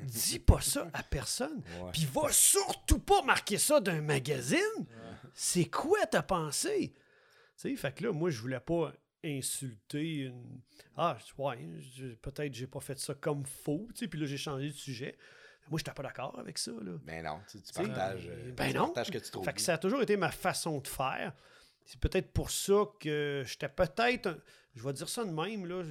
dis 0.00 0.38
pas 0.38 0.60
ça 0.60 0.88
à 0.92 1.02
personne. 1.02 1.62
Puis 1.92 2.06
va 2.06 2.30
surtout 2.32 2.98
pas 2.98 3.22
marquer 3.22 3.58
ça 3.58 3.80
d'un 3.80 4.00
magazine. 4.00 4.58
C'est 5.34 5.66
quoi 5.66 6.04
ta 6.06 6.22
pensée? 6.22 6.92
Tu 6.94 7.70
sais, 7.70 7.76
fait 7.76 7.92
que 7.94 8.04
là, 8.04 8.12
moi, 8.12 8.30
je 8.30 8.40
voulais 8.40 8.60
pas 8.60 8.92
insulter 9.24 10.14
une. 10.24 10.60
Ah, 10.96 11.16
ouais, 11.38 11.68
je- 11.94 12.14
peut-être 12.16 12.52
j'ai 12.54 12.66
pas 12.66 12.80
fait 12.80 12.98
ça 12.98 13.14
comme 13.14 13.46
faux, 13.46 13.86
tu 13.94 14.00
sais, 14.00 14.08
puis 14.08 14.18
là, 14.18 14.26
j'ai 14.26 14.36
changé 14.36 14.68
de 14.68 14.74
sujet. 14.74 15.16
Moi, 15.70 15.78
j'étais 15.78 15.92
pas 15.92 16.02
d'accord 16.02 16.36
avec 16.38 16.58
ça, 16.58 16.72
là. 16.72 16.92
Ben 17.04 17.24
non, 17.24 17.40
tu, 17.48 17.58
partages. 17.72 18.28
ben 18.56 18.70
tu 18.70 18.76
non. 18.76 18.86
partages 18.86 19.10
que 19.10 19.18
tu 19.18 19.30
trouves. 19.30 19.44
Fait 19.44 19.52
que 19.54 19.60
ça 19.60 19.74
a 19.74 19.78
toujours 19.78 20.02
été 20.02 20.16
ma 20.16 20.30
façon 20.32 20.80
de 20.80 20.88
faire. 20.88 21.32
C'est 21.84 22.00
peut-être 22.00 22.32
pour 22.32 22.50
ça 22.50 22.84
que 23.00 23.42
j'étais 23.46 23.68
peut-être. 23.68 24.38
Je 24.74 24.82
vais 24.82 24.92
dire 24.94 25.08
ça 25.08 25.22
de 25.24 25.30
même, 25.30 25.66
là. 25.66 25.82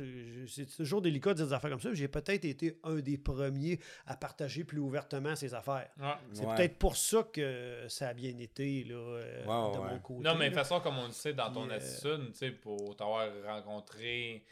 C'est 0.48 0.66
toujours 0.66 1.04
délicat 1.04 1.32
de 1.32 1.38
dire 1.38 1.48
des 1.48 1.54
affaires 1.54 1.70
comme 1.70 1.80
ça. 1.80 1.94
J'ai 1.94 2.08
peut-être 2.08 2.46
été 2.46 2.80
un 2.84 2.96
des 2.96 3.18
premiers 3.20 3.80
à 4.08 4.18
partager 4.18 4.64
plus 4.64 4.80
ouvertement 4.80 5.36
ces 5.36 5.54
affaires. 5.54 5.88
Ouais. 6.00 6.14
C'est 6.34 6.46
Ouais. 6.48 6.56
peut-être 6.56 6.78
pour 6.80 6.98
ça 6.98 7.24
que 7.32 7.86
ça 7.90 8.08
a 8.10 8.14
bien 8.16 8.36
été 8.40 8.84
là, 8.86 8.96
euh, 8.96 9.44
de 9.44 9.48
ouais. 9.78 9.92
mon 9.92 10.00
côté. 10.00 10.24
Non, 10.24 10.34
mais 10.36 10.46
de 10.50 10.56
toute 10.56 10.64
façon, 10.64 10.80
comme 10.80 10.98
on 10.98 11.06
le 11.06 11.12
sait 11.14 11.34
dans 11.34 11.52
ton 11.54 11.68
Puis, 11.68 11.74
euh, 11.74 11.76
attitude, 11.78 12.32
tu 12.32 12.38
sais, 12.40 12.52
pour 12.52 12.96
t'avoir 12.96 13.30
rencontré 13.46 14.46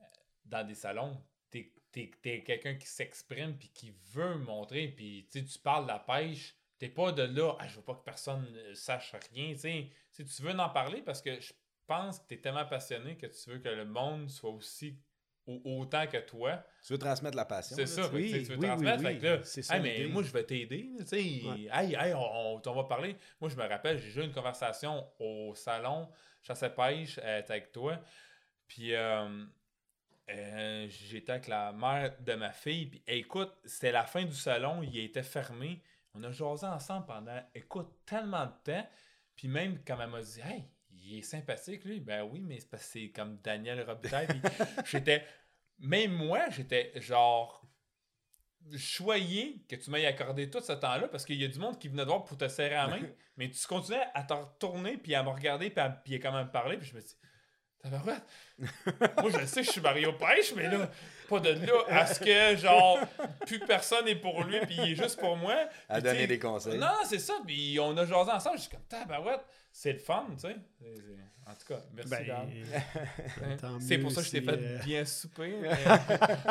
euh, 0.00 0.02
dans 0.46 0.66
des 0.66 0.74
salons, 0.74 1.16
t'es 1.50 1.70
es, 1.94 2.42
quelqu'un 2.42 2.74
qui 2.74 2.86
s'exprime 2.88 3.56
puis 3.56 3.70
qui 3.72 3.92
veut 4.12 4.38
montrer, 4.38 4.88
puis 4.88 5.28
tu 5.30 5.42
parles 5.62 5.84
de 5.84 5.88
la 5.92 6.00
pêche, 6.00 6.56
t'es 6.78 6.88
pas 6.88 7.12
de 7.12 7.22
là, 7.22 7.56
ah, 7.58 7.66
je 7.68 7.76
veux 7.76 7.82
pas 7.82 7.94
que 7.94 8.04
personne 8.04 8.46
sache 8.74 9.14
rien, 9.32 9.52
tu 9.52 9.58
sais. 9.60 9.88
Tu 10.14 10.24
tu 10.24 10.42
veux 10.42 10.58
en 10.58 10.68
parler 10.70 11.02
parce 11.02 11.20
que 11.22 11.40
je 11.40 11.52
pense 11.86 12.18
que 12.20 12.26
t'es 12.28 12.38
tellement 12.38 12.66
passionné 12.66 13.16
que 13.16 13.26
tu 13.26 13.50
veux 13.50 13.58
que 13.58 13.68
le 13.68 13.84
monde 13.84 14.28
soit 14.30 14.50
aussi 14.50 14.98
au- 15.46 15.60
autant 15.80 16.06
que 16.06 16.18
toi. 16.18 16.62
Tu 16.86 16.92
veux 16.92 16.98
transmettre 16.98 17.36
la 17.36 17.44
passion. 17.46 17.74
C'est 17.76 17.86
ça, 17.86 18.02
tu 18.04 18.08
tu 18.10 18.14
Oui, 18.16 18.30
tu 18.30 18.38
veux 18.52 18.58
oui, 18.58 18.66
transmettre. 18.66 19.04
oui, 19.04 19.18
là, 19.18 19.42
C'est 19.44 19.62
ça 19.62 19.76
hey, 19.76 19.82
mais 19.82 20.06
moi, 20.08 20.22
je 20.22 20.30
vais 20.32 20.44
t'aider. 20.44 20.90
Tu 21.08 21.14
Ouais. 21.16 21.68
hey, 21.72 21.94
hey, 21.94 22.14
on, 22.14 22.56
on, 22.56 22.62
on 22.64 22.72
va 22.74 22.84
parler. 22.84 23.16
Moi, 23.40 23.48
je 23.50 23.56
me 23.56 23.66
rappelle, 23.66 23.98
j'ai 23.98 24.20
eu 24.20 24.24
une 24.24 24.32
conversation 24.32 25.06
au 25.18 25.54
salon, 25.54 26.08
chasse 26.42 26.62
à 26.62 26.70
pêche, 26.70 27.18
euh, 27.22 27.42
avec 27.48 27.72
toi. 27.72 27.98
Puis, 28.66 28.94
euh, 28.94 29.44
euh, 30.30 30.86
j'étais 30.90 31.32
avec 31.32 31.48
la 31.48 31.72
mère 31.72 32.14
de 32.20 32.34
ma 32.34 32.52
fille. 32.52 32.86
Puis, 32.86 33.02
écoute, 33.06 33.52
c'était 33.64 33.92
la 33.92 34.04
fin 34.04 34.24
du 34.24 34.34
salon, 34.34 34.82
il 34.82 34.98
était 34.98 35.22
fermé. 35.22 35.82
On 36.18 36.24
a 36.24 36.30
jasé 36.30 36.66
ensemble 36.66 37.06
pendant, 37.06 37.40
écoute, 37.54 37.88
tellement 38.04 38.46
de 38.46 38.72
temps. 38.72 38.88
Puis, 39.36 39.48
même 39.48 39.78
quand 39.86 40.00
elle 40.00 40.10
m'a 40.10 40.20
dit, 40.20 40.40
hey, 40.40 40.64
il 40.90 41.18
est 41.18 41.22
sympathique, 41.22 41.84
lui. 41.84 42.00
Ben 42.00 42.22
oui, 42.24 42.40
mais 42.40 42.58
c'est 42.58 42.68
parce 42.68 42.84
que 42.84 42.92
c'est 42.92 43.10
comme 43.10 43.38
Daniel 43.38 43.82
Robitaille. 43.82 44.28
J'étais, 44.84 45.24
même 45.78 46.12
moi, 46.12 46.48
j'étais 46.50 46.92
genre 47.00 47.64
choyé 48.76 49.64
que 49.68 49.76
tu 49.76 49.90
m'aies 49.90 50.04
accordé 50.06 50.50
tout 50.50 50.60
ce 50.60 50.72
temps-là 50.72 51.08
parce 51.08 51.24
qu'il 51.24 51.40
y 51.40 51.44
a 51.44 51.48
du 51.48 51.58
monde 51.58 51.78
qui 51.78 51.88
venait 51.88 52.02
de 52.02 52.08
voir 52.08 52.24
pour 52.24 52.36
te 52.36 52.48
serrer 52.48 52.74
la 52.74 52.88
main, 52.88 53.00
mais 53.36 53.48
tu 53.48 53.66
continuais 53.66 54.04
à 54.12 54.24
te 54.24 54.34
retourner 54.34 54.98
puis 54.98 55.14
à 55.14 55.22
me 55.22 55.30
regarder 55.30 55.70
puis 55.70 55.80
à, 55.80 55.88
puis 55.88 56.16
à 56.16 56.18
quand 56.18 56.32
même 56.32 56.50
parler 56.50 56.76
puis 56.76 56.88
je 56.88 56.94
me 56.94 57.00
dis 57.00 57.16
tabarouette, 57.82 58.22
moi 58.58 59.30
je 59.30 59.38
le 59.38 59.46
sais 59.46 59.60
que 59.60 59.66
je 59.66 59.72
suis 59.72 59.80
Mario 59.80 60.12
Pêche 60.14 60.52
mais 60.56 60.68
là 60.68 60.90
pas 61.28 61.40
de 61.40 61.50
là 61.50 61.72
à 61.88 62.06
ce 62.06 62.18
que 62.20 62.56
genre 62.60 62.98
plus 63.46 63.60
personne 63.60 64.04
n'est 64.06 64.16
pour 64.16 64.42
lui 64.44 64.58
puis 64.66 64.76
il 64.82 64.92
est 64.92 64.96
juste 64.96 65.18
pour 65.20 65.36
moi 65.36 65.54
À 65.88 66.00
donner 66.00 66.26
des 66.26 66.38
conseils. 66.38 66.78
non 66.78 66.88
c'est 67.04 67.18
ça 67.20 67.34
puis 67.46 67.78
on 67.80 67.96
a 67.96 68.04
jasé 68.04 68.30
ensemble 68.30 68.56
je 68.56 68.62
suis 68.62 68.70
comme 68.70 68.82
tabarouette 68.88 69.44
c'est 69.72 69.92
le 69.92 69.98
fun 70.00 70.26
tu 70.32 70.48
sais 70.48 70.56
en 71.46 71.52
tout 71.54 71.66
cas 71.72 71.80
merci 71.94 72.10
Ben, 72.10 73.80
C'est 73.80 73.98
pour 73.98 74.10
ça 74.12 74.20
que 74.20 74.26
je 74.26 74.32
t'ai 74.32 74.42
fait 74.42 74.50
euh, 74.52 74.78
bien 74.84 75.04
souper. 75.06 75.54
mais 75.62 75.70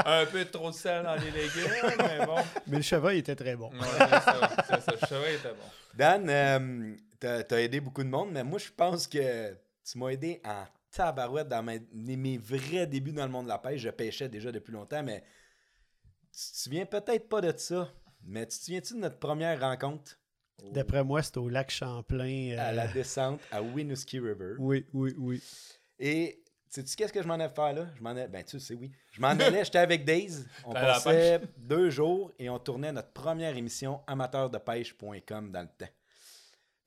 un 0.05 0.25
peu 0.25 0.43
trop 0.45 0.71
de 0.71 0.75
sel 0.75 1.03
dans 1.03 1.13
les 1.13 1.29
légumes, 1.29 1.69
mais 1.99 2.25
bon. 2.25 2.37
Mais 2.65 2.77
le 2.77 2.81
cheval 2.83 3.15
était 3.15 3.35
très 3.35 3.55
bon. 3.55 3.69
Ouais, 3.73 3.77
c'est 3.99 4.09
ça. 4.09 4.49
C'est 4.67 4.81
ça. 4.81 4.91
Le 4.99 5.07
cheval 5.07 5.33
était 5.35 5.49
bon. 5.49 5.69
Dan, 5.93 6.27
euh, 6.27 6.95
t'as 7.19 7.43
t'as 7.43 7.59
aidé 7.61 7.79
beaucoup 7.79 8.03
de 8.03 8.09
monde, 8.09 8.31
mais 8.31 8.43
moi, 8.43 8.57
je 8.57 8.69
pense 8.75 9.05
que 9.05 9.51
tu 9.85 9.97
m'as 9.99 10.09
aidé 10.09 10.41
en 10.43 10.65
tabarouette 10.91 11.47
dans 11.47 11.63
mes, 11.63 11.81
mes 11.93 12.37
vrais 12.37 12.87
débuts 12.87 13.11
dans 13.13 13.25
le 13.25 13.31
monde 13.31 13.45
de 13.45 13.49
la 13.49 13.57
pêche. 13.57 13.81
Je 13.81 13.89
pêchais 13.89 14.29
déjà 14.29 14.51
depuis 14.51 14.71
longtemps, 14.73 15.03
mais 15.03 15.21
tu 16.31 16.39
te 16.51 16.57
souviens 16.57 16.85
peut-être 16.85 17.27
pas 17.29 17.41
de 17.41 17.53
ça. 17.57 17.91
Mais 18.23 18.45
tu 18.45 18.57
te 18.57 18.63
souviens-tu 18.65 18.93
de 18.95 18.99
notre 18.99 19.19
première 19.19 19.59
rencontre? 19.59 20.17
D'après 20.71 21.03
moi, 21.03 21.21
c'était 21.21 21.37
au 21.37 21.49
lac 21.49 21.69
Champlain. 21.69 22.51
euh, 22.53 22.59
à 22.59 22.71
la 22.71 22.87
descente 22.87 23.39
à 23.51 23.61
Winooski 23.61 24.19
River? 24.19 24.55
Oui, 24.57 24.85
oui, 24.91 25.13
oui. 25.17 25.41
Et 25.99 26.43
sais-tu 26.67 26.95
qu'est-ce 26.95 27.13
que 27.13 27.21
je 27.21 27.27
m'en 27.27 27.39
ai 27.39 27.47
faire 27.47 27.73
là? 27.73 27.87
Je 27.95 28.01
m'en 28.01 28.15
ai... 28.15 28.27
Ben, 28.27 28.43
tu 28.43 28.59
sais, 28.59 28.73
oui. 28.73 28.91
Je 29.11 29.21
m'en 29.21 29.27
allais, 29.29 29.63
j'étais 29.63 29.77
avec 29.77 30.03
Daze. 30.03 30.47
On 30.65 30.73
passait 30.73 31.41
deux 31.57 31.89
jours 31.91 32.31
et 32.39 32.49
on 32.49 32.57
tournait 32.59 32.91
notre 32.91 33.11
première 33.13 33.55
émission 33.55 34.01
amateurdepêche.com 34.07 35.51
dans 35.51 35.61
le 35.61 35.67
temps. 35.67 35.91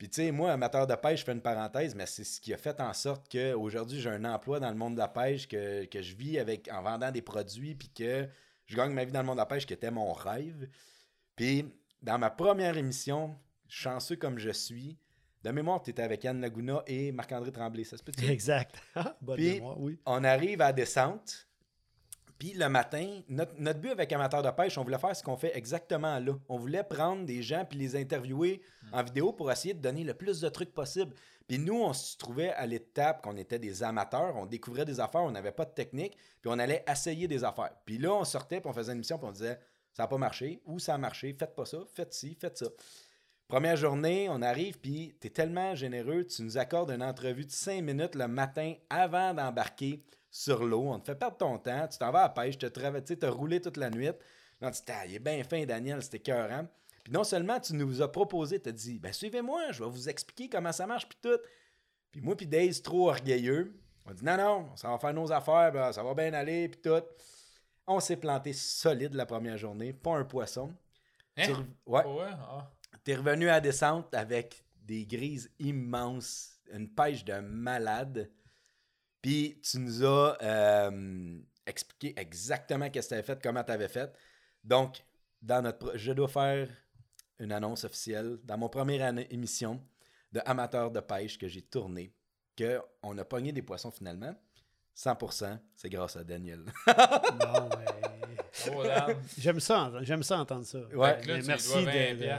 Puis, 0.00 0.08
tu 0.08 0.22
sais, 0.22 0.30
moi, 0.30 0.50
amateur 0.50 0.86
de 0.86 0.94
pêche, 0.94 1.20
je 1.20 1.24
fais 1.26 1.32
une 1.32 1.42
parenthèse, 1.42 1.94
mais 1.94 2.06
c'est 2.06 2.24
ce 2.24 2.40
qui 2.40 2.54
a 2.54 2.56
fait 2.56 2.80
en 2.80 2.94
sorte 2.94 3.30
qu'aujourd'hui, 3.30 4.00
j'ai 4.00 4.08
un 4.08 4.24
emploi 4.24 4.58
dans 4.58 4.70
le 4.70 4.74
monde 4.74 4.94
de 4.94 4.98
la 4.98 5.08
pêche, 5.08 5.46
que, 5.46 5.84
que 5.84 6.00
je 6.00 6.16
vis 6.16 6.38
avec 6.38 6.70
en 6.72 6.80
vendant 6.80 7.10
des 7.10 7.20
produits, 7.20 7.74
puis 7.74 7.90
que 7.94 8.26
je 8.64 8.76
gagne 8.78 8.94
ma 8.94 9.04
vie 9.04 9.12
dans 9.12 9.20
le 9.20 9.26
monde 9.26 9.36
de 9.36 9.42
la 9.42 9.44
pêche, 9.46 9.66
qui 9.66 9.74
était 9.74 9.90
mon 9.90 10.14
rêve. 10.14 10.70
Puis, 11.36 11.70
dans 12.00 12.16
ma 12.16 12.30
première 12.30 12.78
émission, 12.78 13.36
chanceux 13.68 14.16
comme 14.16 14.38
je 14.38 14.48
suis, 14.48 14.96
de 15.44 15.50
mémoire, 15.50 15.82
tu 15.82 15.90
étais 15.90 16.02
avec 16.02 16.24
Yann 16.24 16.40
Laguna 16.40 16.82
et 16.86 17.12
Marc-André 17.12 17.52
Tremblay, 17.52 17.84
ça 17.84 17.98
se 17.98 18.02
peut 18.02 18.12
Exact. 18.26 18.76
Bonne 19.20 19.36
Puis- 19.36 19.52
mémoire, 19.56 19.78
oui. 19.78 19.98
on 20.06 20.24
arrive 20.24 20.62
à 20.62 20.68
la 20.68 20.72
descente. 20.72 21.46
Puis 22.40 22.54
le 22.54 22.70
matin, 22.70 23.20
notre, 23.28 23.52
notre 23.58 23.80
but 23.80 23.90
avec 23.90 24.10
Amateur 24.14 24.42
de 24.42 24.50
pêche, 24.50 24.78
on 24.78 24.82
voulait 24.82 24.98
faire 24.98 25.14
ce 25.14 25.22
qu'on 25.22 25.36
fait 25.36 25.54
exactement 25.54 26.18
là. 26.18 26.32
On 26.48 26.56
voulait 26.56 26.82
prendre 26.82 27.26
des 27.26 27.42
gens 27.42 27.66
puis 27.68 27.78
les 27.78 27.96
interviewer 27.96 28.62
en 28.92 29.02
vidéo 29.02 29.30
pour 29.30 29.52
essayer 29.52 29.74
de 29.74 29.80
donner 29.80 30.04
le 30.04 30.14
plus 30.14 30.40
de 30.40 30.48
trucs 30.48 30.72
possible. 30.72 31.12
Puis 31.46 31.58
nous, 31.58 31.74
on 31.74 31.92
se 31.92 32.16
trouvait 32.16 32.48
à 32.54 32.64
l'étape 32.64 33.22
qu'on 33.22 33.36
était 33.36 33.58
des 33.58 33.82
amateurs, 33.82 34.34
on 34.36 34.46
découvrait 34.46 34.86
des 34.86 35.00
affaires, 35.00 35.20
on 35.20 35.32
n'avait 35.32 35.52
pas 35.52 35.66
de 35.66 35.72
technique, 35.72 36.16
puis 36.40 36.50
on 36.50 36.58
allait 36.58 36.82
essayer 36.90 37.28
des 37.28 37.44
affaires. 37.44 37.72
Puis 37.84 37.98
là, 37.98 38.14
on 38.14 38.24
sortait, 38.24 38.62
puis 38.62 38.70
on 38.70 38.72
faisait 38.72 38.92
une 38.92 38.98
émission, 38.98 39.18
puis 39.18 39.28
on 39.28 39.32
disait 39.32 39.58
ça 39.92 40.04
n'a 40.04 40.06
pas 40.06 40.16
marché, 40.16 40.62
ou 40.64 40.78
ça 40.78 40.94
a 40.94 40.98
marché, 40.98 41.36
faites 41.38 41.54
pas 41.54 41.66
ça, 41.66 41.80
faites 41.92 42.14
ci, 42.14 42.34
faites 42.40 42.56
ça. 42.56 42.68
Première 43.48 43.76
journée, 43.76 44.28
on 44.30 44.40
arrive, 44.40 44.78
puis 44.78 45.14
tu 45.20 45.26
es 45.26 45.30
tellement 45.30 45.74
généreux, 45.74 46.24
tu 46.24 46.40
nous 46.40 46.56
accordes 46.56 46.90
une 46.90 47.02
entrevue 47.02 47.44
de 47.44 47.50
cinq 47.50 47.82
minutes 47.82 48.14
le 48.14 48.28
matin 48.28 48.72
avant 48.88 49.34
d'embarquer 49.34 50.02
sur 50.30 50.64
l'eau, 50.64 50.92
on 50.92 51.00
te 51.00 51.06
fait 51.06 51.16
perdre 51.16 51.36
ton 51.36 51.58
temps, 51.58 51.88
tu 51.88 51.98
t'en 51.98 52.10
vas 52.10 52.20
à 52.20 52.22
la 52.24 52.28
pêche, 52.28 52.58
tu 52.58 52.66
as 52.66 53.30
roulé 53.30 53.60
toute 53.60 53.76
la 53.76 53.90
nuit. 53.90 54.10
Tu 54.60 54.70
dis, 54.70 54.82
ah, 54.88 55.06
il 55.06 55.14
est 55.14 55.18
bien 55.18 55.42
fin, 55.42 55.64
Daniel, 55.64 56.02
c'était 56.02 56.18
cœur, 56.18 56.48
Puis 57.02 57.12
non 57.12 57.24
seulement 57.24 57.58
tu 57.58 57.74
nous 57.74 58.02
as 58.02 58.12
proposé, 58.12 58.60
tu 58.60 58.68
as 58.68 58.72
dit, 58.72 58.98
ben 58.98 59.12
suivez-moi, 59.12 59.72
je 59.72 59.82
vais 59.82 59.90
vous 59.90 60.08
expliquer 60.08 60.48
comment 60.48 60.72
ça 60.72 60.86
marche, 60.86 61.08
puis 61.08 61.18
tout. 61.20 61.40
Puis 62.12 62.20
moi, 62.20 62.36
puis 62.36 62.46
Daze, 62.46 62.82
trop 62.82 63.08
orgueilleux, 63.08 63.74
on 64.06 64.12
dit, 64.12 64.24
non, 64.24 64.36
non, 64.36 64.76
ça 64.76 64.88
va 64.88 64.98
faire 64.98 65.14
nos 65.14 65.32
affaires, 65.32 65.72
ben, 65.72 65.92
ça 65.92 66.02
va 66.02 66.14
bien 66.14 66.32
aller, 66.34 66.68
puis 66.68 66.80
tout. 66.80 67.02
On 67.86 68.00
s'est 68.00 68.16
planté 68.16 68.52
solide 68.52 69.14
la 69.14 69.26
première 69.26 69.56
journée, 69.56 69.92
pas 69.92 70.16
un 70.16 70.24
poisson. 70.24 70.72
Hein? 71.36 71.66
Ouais. 71.86 72.02
Ah. 72.06 72.70
T'es 73.02 73.16
revenu 73.16 73.48
à 73.48 73.60
descente 73.60 74.14
avec 74.14 74.64
des 74.82 75.06
grises 75.06 75.50
immenses, 75.58 76.60
une 76.72 76.88
pêche 76.88 77.24
de 77.24 77.40
malade. 77.40 78.30
Puis 79.22 79.60
tu 79.62 79.78
nous 79.78 80.04
as 80.04 80.90
expliqué 81.66 82.14
exactement 82.18 82.86
ce 82.86 82.90
que 82.90 83.06
tu 83.06 83.14
avais 83.14 83.22
fait, 83.22 83.42
comment 83.42 83.64
tu 83.64 83.72
avais 83.72 83.88
fait. 83.88 84.12
Donc, 84.64 85.02
dans 85.40 85.62
notre 85.62 85.96
je 85.96 86.12
dois 86.12 86.28
faire 86.28 86.68
une 87.38 87.52
annonce 87.52 87.84
officielle. 87.84 88.38
Dans 88.44 88.58
mon 88.58 88.68
première 88.68 89.14
émission 89.30 89.82
de 90.32 90.40
amateur 90.44 90.90
de 90.90 91.00
pêche 91.00 91.38
que 91.38 91.48
j'ai 91.48 91.62
tourné, 91.62 92.14
qu'on 92.56 93.18
a 93.18 93.24
pogné 93.24 93.52
des 93.52 93.62
poissons 93.62 93.90
finalement, 93.90 94.34
100%, 94.96 95.58
c'est 95.74 95.88
grâce 95.88 96.16
à 96.16 96.24
Daniel. 96.24 96.64
bon, 96.86 97.68
Oh, 98.74 98.82
j'aime 99.38 99.60
ça, 99.60 99.92
j'aime 100.02 100.22
ça 100.22 100.38
entendre 100.38 100.64
ça. 100.64 100.78
Ouais. 100.94 101.16
merci 101.46 101.84
de. 101.84 102.30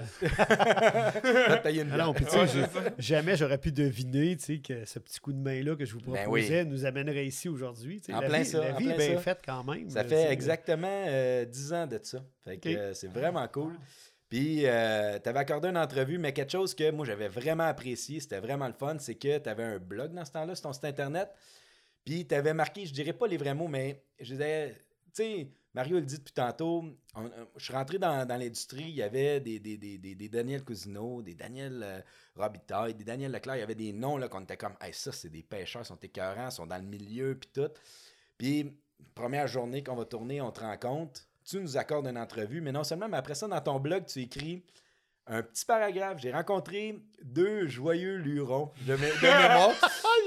jamais 2.99 3.37
j'aurais 3.37 3.57
pu 3.57 3.71
deviner 3.71 4.35
que 4.35 4.85
ce 4.85 4.99
petit 4.99 5.19
coup 5.19 5.33
de 5.33 5.39
main-là 5.39 5.75
que 5.75 5.85
je 5.85 5.93
vous 5.93 6.01
ben 6.01 6.23
proposais 6.23 6.65
nous 6.65 6.85
amènerait 6.85 7.25
ici 7.25 7.49
aujourd'hui. 7.49 8.01
En 8.11 8.19
la 8.19 8.27
plein 8.27 8.39
vie, 8.39 8.45
ça. 8.45 8.59
La 8.59 8.71
vie 8.73 8.89
est 8.89 8.97
bien 8.97 9.17
faite 9.17 9.39
quand 9.45 9.63
même. 9.63 9.89
Ça 9.89 10.03
fait 10.03 10.31
exactement 10.31 11.05
euh, 11.07 11.45
10 11.45 11.73
ans 11.73 11.87
de 11.87 11.99
ça. 12.01 12.23
Fait 12.43 12.57
que 12.57 12.69
euh, 12.69 12.93
c'est 12.93 13.11
vraiment 13.11 13.47
cool. 13.47 13.73
Puis, 14.29 14.65
euh, 14.65 15.19
tu 15.21 15.27
avais 15.27 15.39
accordé 15.39 15.67
une 15.67 15.77
entrevue, 15.77 16.17
mais 16.17 16.31
quelque 16.31 16.53
chose 16.53 16.73
que 16.73 16.89
moi, 16.89 17.05
j'avais 17.05 17.27
vraiment 17.27 17.65
apprécié, 17.65 18.21
c'était 18.21 18.39
vraiment 18.39 18.67
le 18.67 18.73
fun, 18.73 18.95
c'est 18.97 19.15
que 19.15 19.37
tu 19.37 19.49
avais 19.49 19.63
un 19.63 19.77
blog 19.77 20.13
dans 20.13 20.23
ce 20.23 20.31
temps-là 20.31 20.55
sur 20.55 20.63
ton 20.63 20.73
site 20.73 20.85
Internet. 20.85 21.29
Puis, 22.05 22.25
tu 22.25 22.33
avais 22.33 22.53
marqué, 22.53 22.85
je 22.85 22.93
dirais 22.93 23.11
pas 23.11 23.27
les 23.27 23.35
vrais 23.35 23.53
mots, 23.53 23.67
mais 23.67 24.01
je 24.21 24.31
disais, 24.31 24.73
tu 25.13 25.21
sais, 25.21 25.47
Mario 25.73 25.95
le 25.95 26.05
dit 26.05 26.17
depuis 26.17 26.33
tantôt, 26.33 26.83
je 27.55 27.63
suis 27.63 27.73
rentré 27.73 27.97
dans, 27.97 28.27
l'industrie, 28.27 28.83
il 28.83 28.95
y 28.95 29.03
avait 29.03 29.39
des, 29.39 30.29
Daniel 30.29 30.63
Cousineau, 30.63 31.21
des 31.21 31.33
Daniel 31.33 31.81
euh, 31.81 32.01
Robitaille, 32.35 32.93
des 32.93 33.05
Daniel 33.05 33.31
Leclerc, 33.31 33.55
il 33.55 33.59
y 33.59 33.63
avait 33.63 33.75
des 33.75 33.93
noms 33.93 34.17
là 34.17 34.27
qu'on 34.27 34.41
était 34.41 34.57
comme 34.57 34.75
hey, 34.81 34.93
ça 34.93 35.13
c'est 35.13 35.29
des 35.29 35.43
pêcheurs, 35.43 35.83
ils 35.83 35.85
sont 35.85 35.99
écœurants, 35.99 36.49
ils 36.49 36.51
sont 36.51 36.67
dans 36.67 36.77
le 36.77 36.83
milieu 36.83 37.37
puis 37.39 37.49
tout. 37.53 37.71
Puis 38.37 38.77
première 39.15 39.47
journée 39.47 39.81
qu'on 39.81 39.95
va 39.95 40.05
tourner, 40.05 40.41
on 40.41 40.51
te 40.51 40.59
rend 40.59 40.77
compte, 40.77 41.25
tu 41.45 41.59
nous 41.61 41.77
accordes 41.77 42.07
une 42.07 42.17
entrevue, 42.17 42.59
mais 42.59 42.73
non 42.73 42.83
seulement, 42.83 43.07
mais 43.07 43.17
après 43.17 43.35
ça 43.35 43.47
dans 43.47 43.61
ton 43.61 43.79
blog, 43.79 44.05
tu 44.05 44.19
écris 44.19 44.65
un 45.31 45.41
petit 45.41 45.65
paragraphe. 45.65 46.19
J'ai 46.19 46.31
rencontré 46.31 46.99
deux 47.23 47.65
joyeux 47.67 48.17
lurons 48.17 48.69
de, 48.85 48.95
mémoire. 49.21 49.71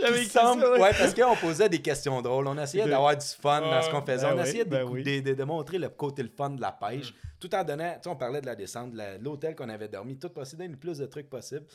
J'avais 0.01 0.25
ça, 0.25 0.55
ouais. 0.57 0.90
parce 0.99 1.14
qu'on 1.14 1.37
posait 1.37 1.69
des 1.69 1.83
questions 1.83 2.23
drôles. 2.23 2.47
On 2.49 2.59
essayait 2.59 2.88
d'avoir 2.88 3.14
du 3.14 3.27
fun 3.27 3.61
dans 3.61 3.83
ce 3.83 3.90
qu'on 3.90 4.01
faisait. 4.01 4.27
on 4.27 4.35
ben 4.35 4.43
essayait 4.45 4.64
ben 4.64 4.87
de, 4.87 5.45
montrer 5.45 5.79
le 5.79 5.90
côté 5.90 6.23
le 6.23 6.31
fun 6.35 6.51
de 6.51 6.61
la 6.61 6.73
pêche, 6.73 7.12
mm. 7.12 7.17
tout 7.38 7.55
en 7.55 7.62
donnant, 7.62 7.93
tu 7.93 8.01
sais, 8.05 8.09
on 8.09 8.17
parlait 8.17 8.40
de 8.40 8.47
la 8.47 8.57
descente, 8.57 8.93
de 8.93 9.23
l'hôtel 9.23 9.55
qu'on 9.55 9.69
avait 9.69 9.88
dormi, 9.88 10.19
tout 10.19 10.31
possédait 10.31 10.69
le 10.69 10.77
plus 10.77 10.99
de 10.99 11.07
trucs 11.07 11.29
possible, 11.29 11.67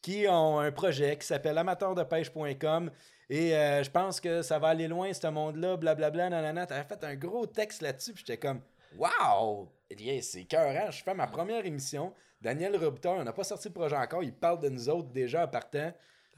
qui 0.00 0.26
ont 0.26 0.58
un 0.58 0.72
projet 0.72 1.16
qui 1.18 1.26
s'appelle 1.26 1.58
amateurdepêche.com. 1.58 2.90
Et 3.28 3.54
euh, 3.54 3.82
je 3.82 3.90
pense 3.90 4.18
que 4.18 4.40
ça 4.40 4.58
va 4.58 4.68
aller 4.68 4.88
loin, 4.88 5.12
ce 5.12 5.26
monde-là, 5.26 5.76
blablabla, 5.76 6.30
nanana. 6.30 6.64
T'avais 6.64 6.88
fait 6.88 7.04
un 7.04 7.16
gros 7.16 7.44
texte 7.44 7.82
là-dessus, 7.82 8.14
puis 8.14 8.24
j'étais 8.26 8.38
comme, 8.38 8.62
waouh, 8.96 9.68
c'est 10.22 10.44
cœur, 10.44 10.90
je 10.90 11.02
fais 11.02 11.14
ma 11.14 11.26
première 11.26 11.66
émission. 11.66 12.14
Daniel 12.40 12.76
Robitaille, 12.76 13.18
on 13.18 13.24
n'a 13.24 13.32
pas 13.32 13.44
sorti 13.44 13.68
le 13.68 13.74
projet 13.74 13.96
encore, 13.96 14.22
il 14.22 14.32
parle 14.32 14.60
de 14.60 14.68
nous 14.68 14.88
autres 14.88 15.08
déjà 15.08 15.44
en 15.44 15.48
partant. 15.48 15.92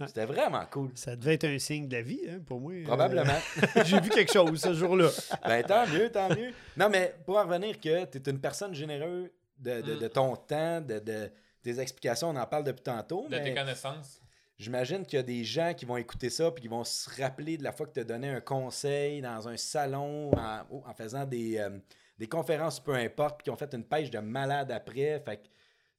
C'était 0.06 0.24
vraiment 0.24 0.64
cool. 0.70 0.90
Ça 0.94 1.14
devait 1.14 1.34
être 1.34 1.44
un 1.44 1.58
signe 1.58 1.86
de 1.86 1.96
la 1.96 2.02
vie, 2.02 2.22
hein, 2.26 2.40
pour 2.46 2.58
moi. 2.58 2.72
Probablement. 2.84 3.38
J'ai 3.84 4.00
vu 4.00 4.08
quelque 4.08 4.32
chose 4.32 4.58
ce 4.58 4.72
jour-là. 4.72 5.10
ben, 5.46 5.62
tant 5.62 5.86
mieux, 5.86 6.10
tant 6.10 6.30
mieux. 6.30 6.52
Non, 6.74 6.88
mais 6.88 7.14
pour 7.26 7.36
en 7.36 7.42
revenir 7.42 7.78
que 7.78 8.06
tu 8.06 8.18
es 8.18 8.30
une 8.30 8.40
personne 8.40 8.72
généreuse 8.72 9.28
de, 9.58 9.82
de, 9.82 10.08
ton 10.08 10.36
temps, 10.36 10.80
de, 10.80 11.00
de, 11.00 11.30
tes 11.62 11.78
explications, 11.78 12.30
on 12.30 12.36
en 12.36 12.46
parle 12.46 12.64
depuis 12.64 12.82
tantôt. 12.82 13.26
De 13.28 13.36
tes 13.36 13.52
connaissances. 13.52 14.22
J'imagine 14.58 15.04
qu'il 15.06 15.16
y 15.16 15.20
a 15.20 15.22
des 15.22 15.44
gens 15.44 15.72
qui 15.74 15.86
vont 15.86 15.96
écouter 15.96 16.28
ça 16.28 16.50
puis 16.50 16.62
qui 16.62 16.68
vont 16.68 16.84
se 16.84 17.08
rappeler 17.20 17.56
de 17.56 17.64
la 17.64 17.72
fois 17.72 17.86
que 17.86 17.92
tu 17.92 18.00
as 18.00 18.04
donné 18.04 18.28
un 18.28 18.40
conseil 18.40 19.22
dans 19.22 19.48
un 19.48 19.56
salon 19.56 20.30
en, 20.32 20.64
en 20.70 20.94
faisant 20.94 21.24
des, 21.24 21.58
euh, 21.58 21.78
des 22.18 22.28
conférences, 22.28 22.78
peu 22.78 22.94
importe, 22.94 23.38
puis 23.38 23.44
qui 23.44 23.50
ont 23.50 23.56
fait 23.56 23.72
une 23.72 23.84
pêche 23.84 24.10
de 24.10 24.18
malade 24.18 24.70
après. 24.70 25.18
Fait 25.24 25.38
que 25.38 25.48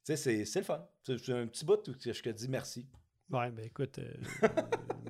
sais, 0.04 0.44
c'est 0.44 0.58
le 0.58 0.64
fun. 0.64 0.86
C'est 1.02 1.30
un 1.30 1.46
petit 1.46 1.64
bout 1.64 1.88
où 1.88 1.92
je 1.98 2.22
te 2.22 2.28
dis 2.30 2.48
merci. 2.48 2.86
Oui, 3.30 3.50
ben 3.50 3.64
écoute, 3.64 3.98
euh, 3.98 4.48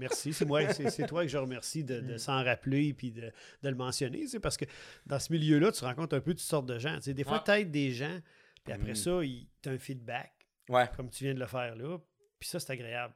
merci. 0.00 0.32
C'est 0.32 0.44
moi, 0.44 0.72
c'est 0.72 1.06
toi 1.06 1.22
que 1.22 1.28
je 1.28 1.38
remercie 1.38 1.82
de, 1.82 2.00
de 2.00 2.14
mm. 2.14 2.18
s'en 2.18 2.44
rappeler 2.44 2.94
et 3.02 3.10
de, 3.10 3.32
de, 3.62 3.68
le 3.68 3.74
mentionner. 3.74 4.24
Parce 4.40 4.56
que 4.56 4.64
dans 5.06 5.18
ce 5.18 5.32
milieu-là, 5.32 5.72
tu 5.72 5.84
rencontres 5.84 6.16
un 6.16 6.20
peu 6.20 6.32
toutes 6.32 6.40
sortes 6.40 6.66
de 6.66 6.78
gens. 6.78 6.98
des 7.04 7.24
fois, 7.24 7.42
tu 7.44 7.50
aides 7.50 7.72
des 7.72 7.90
gens, 7.90 8.20
puis 8.62 8.72
après 8.72 8.92
mm. 8.92 8.96
ça, 8.96 9.20
tu 9.62 9.68
as 9.68 9.72
un 9.72 9.78
feedback. 9.78 10.32
Ouais. 10.68 10.88
Comme 10.96 11.10
tu 11.10 11.24
viens 11.24 11.34
de 11.34 11.40
le 11.40 11.46
faire 11.46 11.74
là. 11.74 11.98
Puis 12.38 12.48
ça, 12.48 12.60
c'est 12.60 12.72
agréable. 12.72 13.14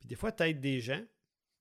Puis 0.00 0.08
des 0.08 0.16
fois, 0.16 0.32
tu 0.32 0.42
aides 0.42 0.60
des 0.60 0.80
gens, 0.80 1.02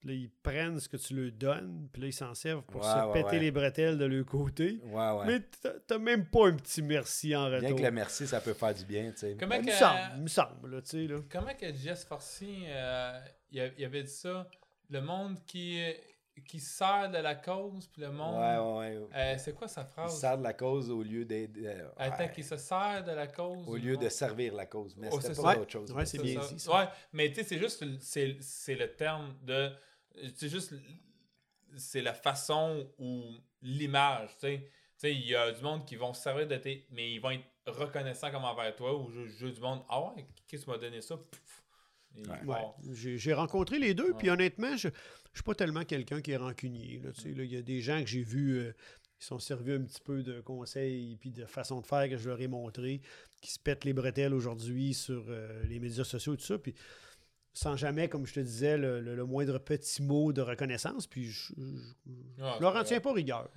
là, 0.03 0.13
ils 0.13 0.29
prennent 0.29 0.79
ce 0.79 0.89
que 0.89 0.97
tu 0.97 1.15
leur 1.15 1.31
donnes, 1.31 1.87
puis 1.91 2.01
là, 2.01 2.07
ils 2.09 2.13
s'en 2.13 2.33
servent 2.33 2.63
pour 2.63 2.83
se 2.83 3.13
péter 3.13 3.39
les 3.39 3.51
bretelles 3.51 3.97
de 3.97 4.05
leur 4.05 4.25
côté. 4.25 4.79
Mais 5.25 5.41
t'as 5.87 5.97
même 5.97 6.25
pas 6.25 6.47
un 6.47 6.55
petit 6.55 6.81
merci 6.81 7.35
en 7.35 7.45
retour. 7.45 7.61
Bien 7.61 7.75
que 7.75 7.81
le 7.83 7.91
merci, 7.91 8.27
ça 8.27 8.41
peut 8.41 8.53
faire 8.53 8.73
du 8.73 8.85
bien, 8.85 9.11
tu 9.11 9.17
sais. 9.17 9.37
Comment 9.39 9.59
que... 9.59 10.17
me 10.19 10.27
semble, 10.27 10.75
là, 10.75 10.81
tu 10.81 10.89
sais, 10.89 11.07
là. 11.07 11.19
Comment 11.29 11.53
que 11.53 11.73
Jess 11.73 12.05
Forcy, 12.05 12.63
euh, 12.67 13.19
il 13.51 13.85
avait 13.85 14.03
dit 14.03 14.11
ça, 14.11 14.47
le 14.89 15.01
monde 15.01 15.37
qui 15.45 15.81
qui 16.47 16.59
sert 16.59 17.11
de 17.11 17.19
la 17.19 17.35
cause, 17.35 17.87
puis 17.87 18.01
le 18.01 18.11
monde. 18.11 18.39
Ouais, 18.39 18.97
ouais, 18.97 19.07
euh, 19.15 19.35
c'est 19.37 19.53
quoi 19.53 19.67
sa 19.67 19.85
phrase? 19.85 20.15
Il 20.15 20.19
sert 20.19 20.37
de 20.37 20.43
la 20.43 20.53
cause 20.53 20.89
au 20.89 21.03
lieu 21.03 21.25
d'aider. 21.25 21.67
Euh, 21.67 21.87
Attends, 21.97 22.27
qui 22.27 22.43
se 22.43 22.57
sert 22.57 23.03
de 23.03 23.11
la 23.11 23.27
cause. 23.27 23.67
Au 23.67 23.75
lieu 23.75 23.97
de 23.97 24.09
servir 24.09 24.53
la 24.55 24.65
cause. 24.65 24.95
Mais 24.97 25.09
oh, 25.11 25.19
c'est 25.21 25.39
pas 25.39 25.57
autre 25.57 25.71
chose. 25.71 25.91
Ouais, 25.91 26.05
c'est 26.05 26.21
bien 26.21 26.39
dit. 26.39 26.67
Ouais, 26.67 26.85
mais 27.11 27.29
tu 27.29 27.35
sais, 27.35 27.43
c'est 27.43 27.59
juste. 27.59 27.85
C'est 28.01 28.75
le 28.75 28.95
terme 28.95 29.35
de 29.43 29.71
c'est 30.35 30.49
juste. 30.49 30.73
C'est 31.75 32.01
la 32.01 32.13
façon 32.13 32.87
ou 32.99 33.35
l'image, 33.61 34.29
tu 34.35 34.41
sais. 34.41 34.59
Tu 34.59 34.69
sais, 34.97 35.15
il 35.15 35.25
y 35.25 35.35
a 35.35 35.51
du 35.51 35.61
monde 35.63 35.85
qui 35.85 35.95
vont 35.95 36.13
se 36.13 36.21
servir 36.21 36.47
de 36.47 36.55
tes. 36.57 36.85
Mais 36.91 37.13
ils 37.13 37.19
vont 37.19 37.31
être 37.31 37.45
reconnaissants 37.65 38.31
comme 38.31 38.45
envers 38.45 38.75
toi 38.75 38.95
ou 38.95 39.09
juste 39.27 39.55
du 39.55 39.61
monde. 39.61 39.83
Ah 39.89 40.01
ouais, 40.01 40.27
qu'est-ce 40.47 40.65
qui 40.65 40.69
m'a 40.69 40.77
donné 40.77 41.01
ça? 41.01 41.19
J'ai 42.93 43.33
rencontré 43.33 43.79
les 43.79 43.93
deux, 43.93 44.13
puis 44.13 44.29
honnêtement, 44.29 44.77
je 44.77 44.89
ne 44.89 44.93
suis 45.33 45.43
pas 45.43 45.55
tellement 45.55 45.83
quelqu'un 45.83 46.21
qui 46.21 46.31
est 46.31 46.37
rancunier. 46.37 47.01
Il 47.25 47.45
y 47.51 47.57
a 47.57 47.61
des 47.61 47.81
gens 47.81 48.01
que 48.01 48.07
j'ai 48.07 48.21
vus 48.21 48.59
euh, 48.59 48.75
qui 49.19 49.25
sont 49.25 49.39
servis 49.39 49.73
un 49.73 49.81
petit 49.81 50.01
peu 50.01 50.21
de 50.21 50.41
conseils 50.41 51.17
et 51.23 51.29
de 51.31 51.45
façon 51.45 51.81
de 51.81 51.85
faire 51.87 52.07
que 52.09 52.17
je 52.17 52.29
leur 52.29 52.39
ai 52.39 52.47
montré, 52.47 53.01
qui 53.41 53.51
se 53.51 53.59
pètent 53.59 53.85
les 53.85 53.93
bretelles 53.93 54.33
aujourd'hui 54.33 54.93
sur 54.93 55.25
euh, 55.27 55.63
les 55.63 55.79
médias 55.79 56.03
sociaux 56.03 56.35
et 56.35 56.37
tout 56.37 56.45
ça. 56.45 56.59
Puis 56.59 56.75
sans 57.53 57.75
jamais, 57.75 58.09
comme 58.09 58.25
je 58.25 58.33
te 58.33 58.39
disais, 58.39 58.77
le, 58.77 59.25
moindre 59.25 59.59
petit 59.59 60.01
mot 60.01 60.33
de 60.33 60.41
reconnaissance. 60.41 61.07
Puis 61.07 61.25
je 61.25 61.53
ne 61.55 61.79
ah, 62.41 62.57
leur 62.59 62.75
en 62.75 62.83
tiens 62.83 62.99
pas 62.99 63.13
rigueur. 63.13 63.49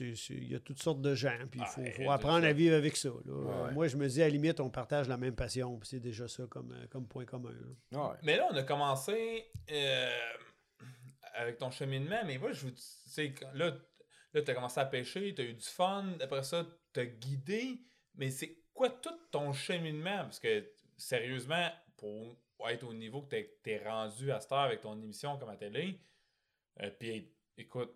il 0.00 0.48
y 0.48 0.54
a 0.54 0.60
toutes 0.60 0.80
sortes 0.80 1.02
de 1.02 1.14
gens, 1.14 1.38
puis 1.50 1.60
il 1.60 1.94
faut, 1.96 2.10
apprendre 2.10 2.46
à 2.46 2.52
vivre 2.52 2.76
avec 2.76 2.96
ça. 2.96 3.10
Moi, 3.72 3.88
je 3.88 3.96
me 3.96 4.08
dis, 4.08 4.22
à 4.22 4.26
la 4.26 4.30
limite, 4.30 4.60
on 4.60 4.70
partage 4.70 5.08
la 5.08 5.16
même 5.16 5.34
passion, 5.34 5.76
puis 5.78 5.88
c'est 5.88 6.00
déjà 6.00 6.28
ça 6.28 6.44
comme, 6.48 6.72
euh, 6.72 6.86
comme 6.88 7.06
point 7.06 7.24
commun. 7.24 7.54
Mais 8.22 8.36
là, 8.36 8.46
on 8.50 8.56
a 8.56 8.62
commencé 8.62 9.46
euh, 9.70 10.10
avec 11.34 11.58
ton 11.58 11.70
cheminement, 11.70 12.20
mais 12.24 12.38
moi, 12.38 12.52
je 12.52 12.60
vous 12.60 12.70
dis, 12.70 13.34
là, 13.54 13.76
là 14.34 14.42
tu 14.42 14.50
as 14.50 14.54
commencé 14.54 14.78
à 14.78 14.84
pêcher, 14.84 15.34
tu 15.34 15.42
as 15.42 15.44
eu 15.44 15.54
du 15.54 15.66
fun, 15.66 16.14
après 16.20 16.44
ça, 16.44 16.64
tu 16.94 17.00
as 17.00 17.06
guidé, 17.06 17.80
mais 18.14 18.30
c'est 18.30 18.56
quoi 18.72 18.90
tout 18.90 19.18
ton 19.32 19.52
cheminement? 19.52 20.18
Parce 20.18 20.38
que, 20.38 20.70
sérieusement, 20.96 21.68
pour 21.96 22.38
être 22.66 22.84
au 22.84 22.92
niveau 22.92 23.22
que 23.22 23.36
tu 23.36 23.70
es, 23.70 23.82
rendu 23.84 24.32
à 24.32 24.40
cette 24.40 24.52
heure 24.52 24.60
avec 24.60 24.80
ton 24.80 25.00
émission 25.00 25.38
comme 25.38 25.50
à 25.50 25.56
télé. 25.56 26.00
Euh, 26.82 26.90
puis 26.98 27.32
écoute, 27.56 27.94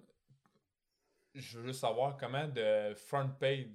je 1.34 1.58
veux 1.58 1.66
juste 1.66 1.80
savoir 1.80 2.16
comment 2.16 2.46
de 2.48 2.94
front 2.94 3.30
page 3.38 3.68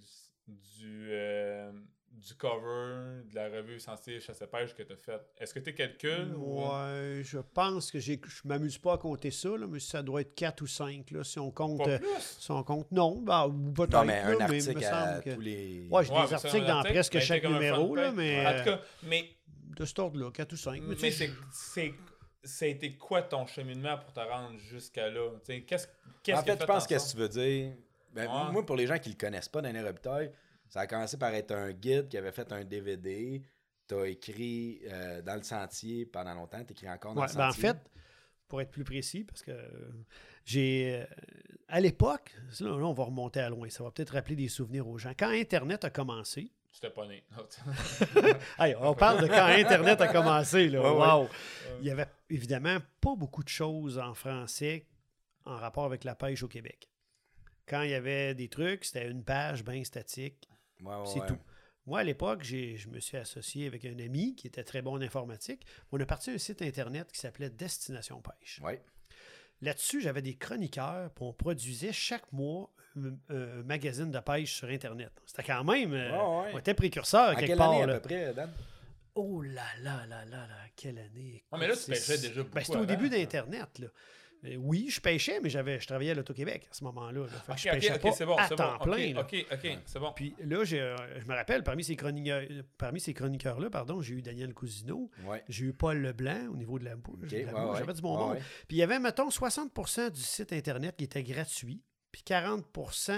du, 0.48 1.10
euh, 1.12 1.72
du 2.12 2.34
cover 2.36 3.24
de 3.30 3.36
la 3.36 3.50
revue 3.50 3.80
Sensible 3.80 4.22
Chasse 4.22 4.44
Pêche 4.52 4.74
que 4.76 4.84
tu 4.84 4.94
as 4.94 4.96
fait. 4.96 5.22
Est-ce 5.38 5.54
que 5.54 5.60
tu 5.60 5.74
calcules? 5.74 6.34
Ouais, 6.36 7.22
je 7.24 7.40
pense 7.40 7.92
que 7.92 8.00
je 8.00 8.18
m'amuse 8.46 8.78
pas 8.78 8.94
à 8.94 8.98
compter 8.98 9.32
ça, 9.32 9.50
là, 9.50 9.68
mais 9.68 9.80
ça 9.80 10.02
doit 10.02 10.22
être 10.22 10.36
4 10.36 10.62
ou 10.62 10.68
5. 10.68 11.12
Là, 11.12 11.24
si 11.24 11.40
on 11.40 11.52
compte. 11.52 11.84
Pas 11.84 11.92
euh, 11.92 12.00
plus? 12.00 12.38
Si 12.40 12.52
on 12.52 12.64
compte. 12.64 12.92
Non, 12.92 13.20
bah, 13.22 13.48
peut-être. 13.76 13.92
Non, 13.92 14.06
mais 14.06 14.20
un 14.20 14.40
article 14.40 14.86
à 14.86 15.22
tous 15.22 15.42
les. 15.42 15.88
Ouais, 15.90 16.04
j'ai 16.04 16.14
des 16.14 16.34
articles 16.34 16.66
dans 16.66 16.84
presque 16.84 17.20
chaque 17.20 17.44
numéro, 17.44 17.96
là, 17.96 18.12
mais. 18.12 18.46
En 18.46 18.58
tout 18.58 18.66
cas, 18.66 18.82
mais 19.04 19.37
de 19.78 19.86
cet 19.86 20.00
ordre-là, 20.00 20.32
4 20.32 20.54
ou 20.54 20.58
5. 20.58 20.82
Mais, 20.84 20.96
c'est 21.12 21.94
ça 22.44 22.66
a 22.66 22.68
été 22.68 22.96
quoi 22.96 23.24
ton 23.24 23.46
cheminement 23.46 23.98
pour 23.98 24.14
te 24.14 24.20
rendre 24.22 24.58
jusqu'à 24.60 25.10
là? 25.10 25.32
Tu 25.44 25.54
sais, 25.54 25.62
Qu'est-ce 25.64 25.88
qu'est-ce 26.24 26.40
En 26.40 26.44
fait, 26.44 26.60
je 26.62 26.66
pense 26.66 26.84
en 26.84 26.88
que 26.88 27.12
tu 27.12 27.18
veux 27.18 27.30
dire. 27.30 27.74
Ben, 28.14 28.28
Ouais. 28.28 28.52
Moi, 28.52 28.66
pour 28.66 28.76
les 28.78 28.88
gens 28.88 28.98
qui 29.00 29.10
le 29.10 29.16
connaissent 29.16 29.50
pas, 29.50 29.62
Daniel 29.62 29.86
Robitaille, 29.86 30.32
ça 30.70 30.82
a 30.82 30.88
commencé 30.88 31.18
par 31.18 31.34
être 31.34 31.52
un 31.52 31.72
guide 31.72 32.08
qui 32.08 32.18
avait 32.18 32.32
fait 32.32 32.52
un 32.54 32.64
DVD. 32.64 33.42
Tu 33.88 33.96
as 33.96 34.08
écrit 34.08 34.80
euh, 34.86 35.22
dans 35.22 35.36
le 35.36 35.44
sentier 35.44 36.06
pendant 36.06 36.34
longtemps. 36.34 36.64
Tu 36.64 36.72
écris 36.74 36.90
encore 36.90 37.14
dans 37.14 37.22
Ouais, 37.22 37.28
le 37.28 37.34
ben, 37.36 37.48
en 37.48 37.52
sentier. 37.52 37.70
fait, 37.70 37.78
pour 38.48 38.62
être 38.62 38.72
plus 38.72 38.84
précis, 38.86 39.24
parce 39.26 39.44
que 39.44 39.52
euh, 39.52 39.68
j'ai. 40.46 41.02
euh, 41.02 41.06
à 41.68 41.80
l'époque, 41.82 42.34
là, 42.62 42.70
là, 42.70 42.86
on 42.86 42.94
va 42.94 43.04
remonter 43.04 43.42
à 43.42 43.50
loin, 43.50 43.70
ça 43.70 43.84
va 43.84 43.92
peut-être 43.92 44.12
rappeler 44.14 44.36
des 44.38 44.48
souvenirs 44.48 44.88
aux 44.88 44.98
gens. 44.98 45.12
Quand 45.18 45.30
Internet 45.30 45.84
a 45.84 45.90
commencé, 45.90 46.52
Tu 46.72 46.80
t'es 46.82 46.90
pas 46.92 47.08
né. 47.08 47.24
Hey, 48.60 48.76
on 48.80 48.94
parle 48.94 49.22
de 49.22 49.28
quand 49.28 49.46
Internet 49.48 50.00
a 50.02 50.08
commencé. 50.10 50.68
Là. 50.70 50.82
Ouais, 50.82 50.90
ouais. 51.00 51.08
Wow. 51.24 51.30
Il 51.82 51.88
y 51.88 51.92
avait 51.92 52.08
évidemment 52.30 52.78
pas 53.02 53.16
beaucoup 53.16 53.44
de 53.44 53.50
choses 53.50 53.98
en 53.98 54.14
français 54.14 54.86
en 55.46 55.56
rapport 55.56 55.86
avec 55.86 56.04
la 56.04 56.14
pêche 56.14 56.44
au 56.44 56.48
Québec. 56.48 56.90
Quand 57.68 57.82
il 57.82 57.92
y 57.92 57.94
avait 57.96 58.36
des 58.36 58.48
trucs, 58.48 58.86
c'était 58.86 59.10
une 59.10 59.24
page 59.24 59.64
bien 59.64 59.84
statique. 59.84 60.48
Ouais, 60.82 60.94
ouais, 60.96 61.06
C'est 61.06 61.20
ouais. 61.22 61.28
tout. 61.28 61.38
Moi, 61.88 62.00
à 62.00 62.04
l'époque, 62.04 62.44
j'ai- 62.44 62.76
je 62.78 62.90
me 62.90 63.00
suis 63.00 63.18
associé 63.18 63.66
avec 63.66 63.86
un 63.86 63.98
ami 64.00 64.36
qui 64.36 64.46
était 64.48 64.64
très 64.64 64.82
bon 64.82 64.94
en 64.98 65.02
informatique. 65.02 65.66
On 65.92 66.00
a 66.00 66.06
parti 66.06 66.32
un 66.32 66.38
site 66.38 66.62
Internet 66.62 67.12
qui 67.12 67.20
s'appelait 67.20 67.50
Destination 67.50 68.22
Pêche. 68.22 68.60
Ouais. 68.64 68.84
Là-dessus, 69.62 70.02
j'avais 70.02 70.22
des 70.22 70.36
chroniqueurs, 70.36 71.10
puis 71.12 71.24
on 71.26 71.34
produisait 71.34 71.94
chaque 71.94 72.32
mois 72.34 72.72
un 73.30 73.64
magazine 73.64 74.12
de 74.12 74.20
pêche 74.20 74.54
sur 74.56 74.68
Internet. 74.70 75.12
C'était 75.26 75.44
quand 75.44 75.64
même... 75.64 75.94
euh, 75.94 76.12
Ouais, 76.12 76.46
ouais. 76.46 76.52
On 76.54 76.58
était 76.60 76.74
précurseur 76.74 77.30
À 77.30 77.36
quelque 77.36 77.48
quelle 77.48 77.58
part. 77.58 77.72
année 77.72 77.84
à 77.84 77.88
là. 77.88 77.94
peu 78.00 78.08
près, 78.10 78.34
Dan? 78.34 78.50
Oh 79.16 79.42
là 79.42 79.64
là 79.82 80.06
là 80.08 80.26
là 80.26 80.48
là, 80.48 80.56
quelle 80.76 81.00
année? 81.00 81.44
Ah, 81.52 81.58
mais 81.60 81.68
là, 81.68 81.76
tu 81.76 81.90
pêchais 81.90 82.18
déjà 82.20 82.44
beaucoup 82.44 82.54
Ben, 82.56 82.64
C'était 82.64 82.78
au 82.78 82.86
début 82.86 83.10
d'Internet. 83.10 83.80
là. 83.80 83.88
Euh, 84.46 84.56
oui, 84.60 84.88
je 84.92 85.02
pêchais, 85.02 85.40
mais 85.42 85.50
j'avais, 85.50 85.80
je 85.80 85.88
travaillais 85.88 86.12
à 86.12 86.14
l'Auto-Québec 86.14 86.68
à 86.70 86.74
ce 86.76 86.84
moment-là. 86.84 87.22
là. 87.22 87.56
Je 87.56 87.70
pêchais 87.72 87.98
pas 87.98 88.26
bon, 88.28 88.38
à 88.38 88.48
temps 88.48 88.78
bon. 88.78 88.84
plein. 88.84 89.18
Ok, 89.18 89.32
là. 89.32 89.40
ok, 89.42 89.46
ok, 89.66 89.78
c'est 89.84 90.00
bon. 90.00 90.12
Puis 90.16 90.36
là, 90.44 90.64
j'ai, 90.64 90.80
euh, 90.80 90.96
je 91.20 91.26
me 91.26 91.34
rappelle, 91.34 91.64
parmi 91.64 91.84
ces, 91.84 91.96
chroniqueurs, 91.96 92.44
parmi 92.78 93.00
ces 93.00 93.16
chroniqueurs-là, 93.16 93.72
pardon, 93.72 94.00
j'ai 94.00 94.14
eu 94.14 94.22
Daniel 94.22 94.54
Cousineau, 94.54 95.10
Ouais. 95.26 95.44
j'ai 95.50 95.66
eu 95.66 95.74
Paul 95.74 95.98
Leblanc 95.98 96.50
au 96.52 96.56
niveau 96.56 96.78
de 96.78 96.86
la 96.86 96.96
bouche. 96.96 97.18
Ok, 97.24 97.32
ouais, 97.32 97.46
ouais. 97.52 97.78
J'avais 97.80 97.94
du 97.94 98.02
bon 98.02 98.14
Ouais, 98.16 98.24
monde. 98.24 98.32
ouais. 98.34 98.42
Puis 98.68 98.78
il 98.78 98.80
y 98.80 98.84
avait, 98.84 99.00
mettons, 99.00 99.30
60% 99.30 100.12
du 100.12 100.22
site 100.22 100.54
Internet 100.54 100.96
qui 100.96 101.06
était 101.06 101.24
gratuit, 101.24 101.82
puis 102.18 102.24
40 102.24 102.66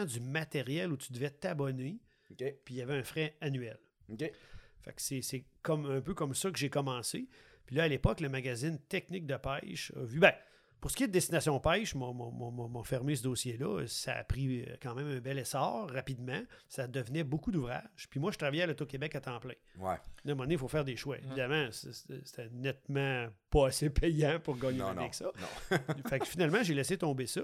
du 0.07 0.19
matériel 0.19 0.91
où 0.91 0.97
tu 0.97 1.13
devais 1.13 1.29
t'abonner, 1.29 2.01
puis 2.35 2.55
il 2.71 2.75
y 2.75 2.81
avait 2.81 2.95
un 2.95 3.03
frais 3.03 3.37
annuel. 3.39 3.79
Fait 4.09 4.93
que 4.93 5.01
c'est, 5.01 5.21
c'est 5.21 5.45
comme, 5.61 5.89
un 5.89 6.01
peu 6.01 6.13
comme 6.13 6.35
ça 6.35 6.51
que 6.51 6.59
j'ai 6.59 6.69
commencé. 6.69 7.29
Puis 7.65 7.77
là, 7.77 7.83
à 7.83 7.87
l'époque, 7.87 8.19
le 8.19 8.27
magazine 8.27 8.77
Technique 8.89 9.25
de 9.25 9.37
pêche 9.37 9.93
a 9.95 10.03
vu. 10.03 10.19
Ben, 10.19 10.33
pour 10.81 10.91
ce 10.91 10.95
qui 10.95 11.03
est 11.03 11.07
de 11.07 11.11
Destination 11.11 11.59
Pêche, 11.59 11.93
m'a 11.95 12.83
fermé 12.83 13.15
ce 13.15 13.23
dossier-là. 13.23 13.85
Ça 13.87 14.13
a 14.15 14.23
pris 14.23 14.61
euh, 14.61 14.75
quand 14.81 14.95
même 14.95 15.07
un 15.07 15.19
bel 15.19 15.37
essor 15.39 15.89
rapidement. 15.91 16.41
Ça 16.67 16.87
devenait 16.87 17.23
beaucoup 17.23 17.51
d'ouvrages. 17.51 18.07
Puis 18.09 18.19
moi, 18.19 18.31
je 18.31 18.37
travaillais 18.37 18.63
à 18.63 18.67
l'Auto-Québec 18.67 19.15
à 19.15 19.21
temps 19.21 19.39
plein. 19.39 19.53
Ouais. 19.77 19.95
Là, 19.95 19.95
à 19.95 20.27
un 20.27 20.29
moment 20.31 20.43
donné, 20.43 20.55
il 20.55 20.59
faut 20.59 20.67
faire 20.67 20.85
des 20.85 20.95
choix. 20.95 21.17
Évidemment, 21.17 21.67
c'est- 21.71 21.91
c'était 22.23 22.49
nettement 22.51 23.27
pas 23.49 23.67
assez 23.67 23.89
payant 23.89 24.39
pour 24.39 24.57
gagner 24.57 24.79
Non, 24.79 24.87
avec 24.89 25.13
ça. 25.13 25.25
Non. 25.71 25.77
fait 26.09 26.19
que 26.19 26.25
finalement, 26.25 26.63
j'ai 26.63 26.73
laissé 26.73 26.97
tomber 26.97 27.27
ça. 27.27 27.41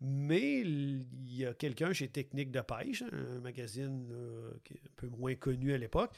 Mais 0.00 0.60
il 0.60 1.06
y 1.36 1.44
a 1.44 1.54
quelqu'un 1.54 1.92
chez 1.92 2.08
Technique 2.08 2.50
de 2.50 2.60
pêche, 2.60 3.02
un 3.12 3.40
magazine 3.40 4.08
là, 4.08 4.50
qui 4.64 4.74
est 4.74 4.80
un 4.86 4.90
peu 4.96 5.08
moins 5.08 5.34
connu 5.34 5.72
à 5.72 5.78
l'époque. 5.78 6.12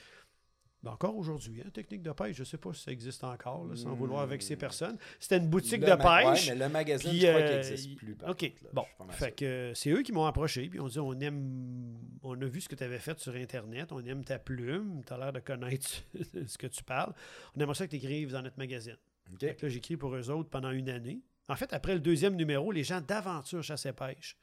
Ben, 0.82 0.92
encore 0.92 1.14
aujourd'hui, 1.16 1.60
hein, 1.60 1.68
Technique 1.74 2.02
de 2.02 2.12
pêche, 2.12 2.36
je 2.36 2.40
ne 2.40 2.46
sais 2.46 2.56
pas 2.56 2.72
si 2.72 2.82
ça 2.84 2.90
existe 2.90 3.22
encore, 3.22 3.66
là, 3.66 3.76
sans 3.76 3.94
vouloir 3.94 4.22
avec 4.22 4.40
ces 4.40 4.56
personnes. 4.56 4.96
C'était 5.18 5.36
une 5.36 5.48
boutique 5.48 5.82
Le 5.82 5.88
de 5.88 5.94
pêche. 5.96 6.48
Ouais, 6.48 6.54
mais 6.54 6.64
le 6.64 6.68
magazine, 6.70 7.10
Puis, 7.10 7.20
je 7.20 7.26
crois 7.26 7.40
euh, 7.40 7.60
qu'il 7.60 7.70
n'existe 7.70 7.94
plus. 7.96 8.14
par 8.14 8.30
OK. 8.30 8.38
contre, 8.40 8.64
là. 8.64 8.70
Bon. 8.72 8.84
Fait 9.10 9.32
que 9.32 9.44
euh, 9.44 9.74
c'est 9.74 9.90
eux 9.90 10.02
qui 10.02 10.12
m'ont 10.12 10.24
approché. 10.24 10.68
Puis 10.70 10.80
on 10.80 10.88
dit 10.88 10.98
on 10.98 11.12
aime. 11.20 11.98
On 12.22 12.40
a 12.40 12.46
vu 12.46 12.62
ce 12.62 12.68
que 12.68 12.74
tu 12.74 12.84
avais 12.84 12.98
fait 12.98 13.18
sur 13.18 13.34
Internet. 13.34 13.92
On 13.92 14.02
aime 14.06 14.24
ta 14.24 14.38
plume. 14.38 15.02
Tu 15.06 15.12
as 15.12 15.18
l'air 15.18 15.32
de 15.34 15.40
connaître 15.40 15.86
ce 16.46 16.56
que 16.56 16.66
tu 16.66 16.82
parles. 16.82 17.12
On 17.54 17.60
aimerait 17.60 17.74
ça 17.74 17.84
que 17.86 17.90
tu 17.90 17.96
écrives 17.96 18.32
dans 18.32 18.40
notre 18.42 18.58
magazine. 18.58 18.96
OK. 19.34 19.40
Fait 19.40 19.54
que 19.54 19.66
là, 19.66 19.68
j'écris 19.70 19.98
pour 19.98 20.14
eux 20.16 20.30
autres 20.30 20.48
pendant 20.48 20.70
une 20.70 20.88
année. 20.88 21.20
En 21.48 21.56
fait, 21.56 21.72
après 21.74 21.92
le 21.94 22.00
deuxième 22.00 22.36
numéro, 22.36 22.72
les 22.72 22.84
gens 22.84 23.00
d'aventure 23.00 23.62
chasse 23.62 23.84
et 23.84 23.92
pêche 23.92 24.36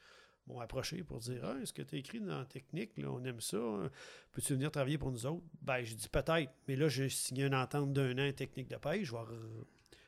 m'ont 0.48 0.60
approché 0.60 1.04
pour 1.04 1.20
dire 1.20 1.42
Ah, 1.44 1.56
Est-ce 1.62 1.74
que 1.74 1.82
tu 1.82 1.96
as 1.96 1.98
écrit 2.00 2.20
dans 2.20 2.40
la 2.40 2.46
technique? 2.46 2.98
Là, 2.98 3.12
On 3.12 3.24
aime 3.24 3.42
ça. 3.42 3.58
hein? 3.58 3.90
Peux-tu 4.32 4.54
venir 4.54 4.72
travailler 4.72 4.98
pour 4.98 5.12
nous 5.12 5.26
autres? 5.26 5.44
Ben, 5.62 5.84
j'ai 5.84 5.96
dit 5.96 6.10
peut-être. 6.10 6.52
Mais 6.68 6.76
là, 6.76 6.88
j'ai 6.90 7.10
signé 7.10 7.46
une 7.46 7.56
entente 7.56 7.94
d'un 7.94 8.18
an 8.18 8.32
technique 8.32 8.70
de 8.70 8.78
pêche. 8.78 9.08
Je 9.08 9.12
vais 9.14 9.20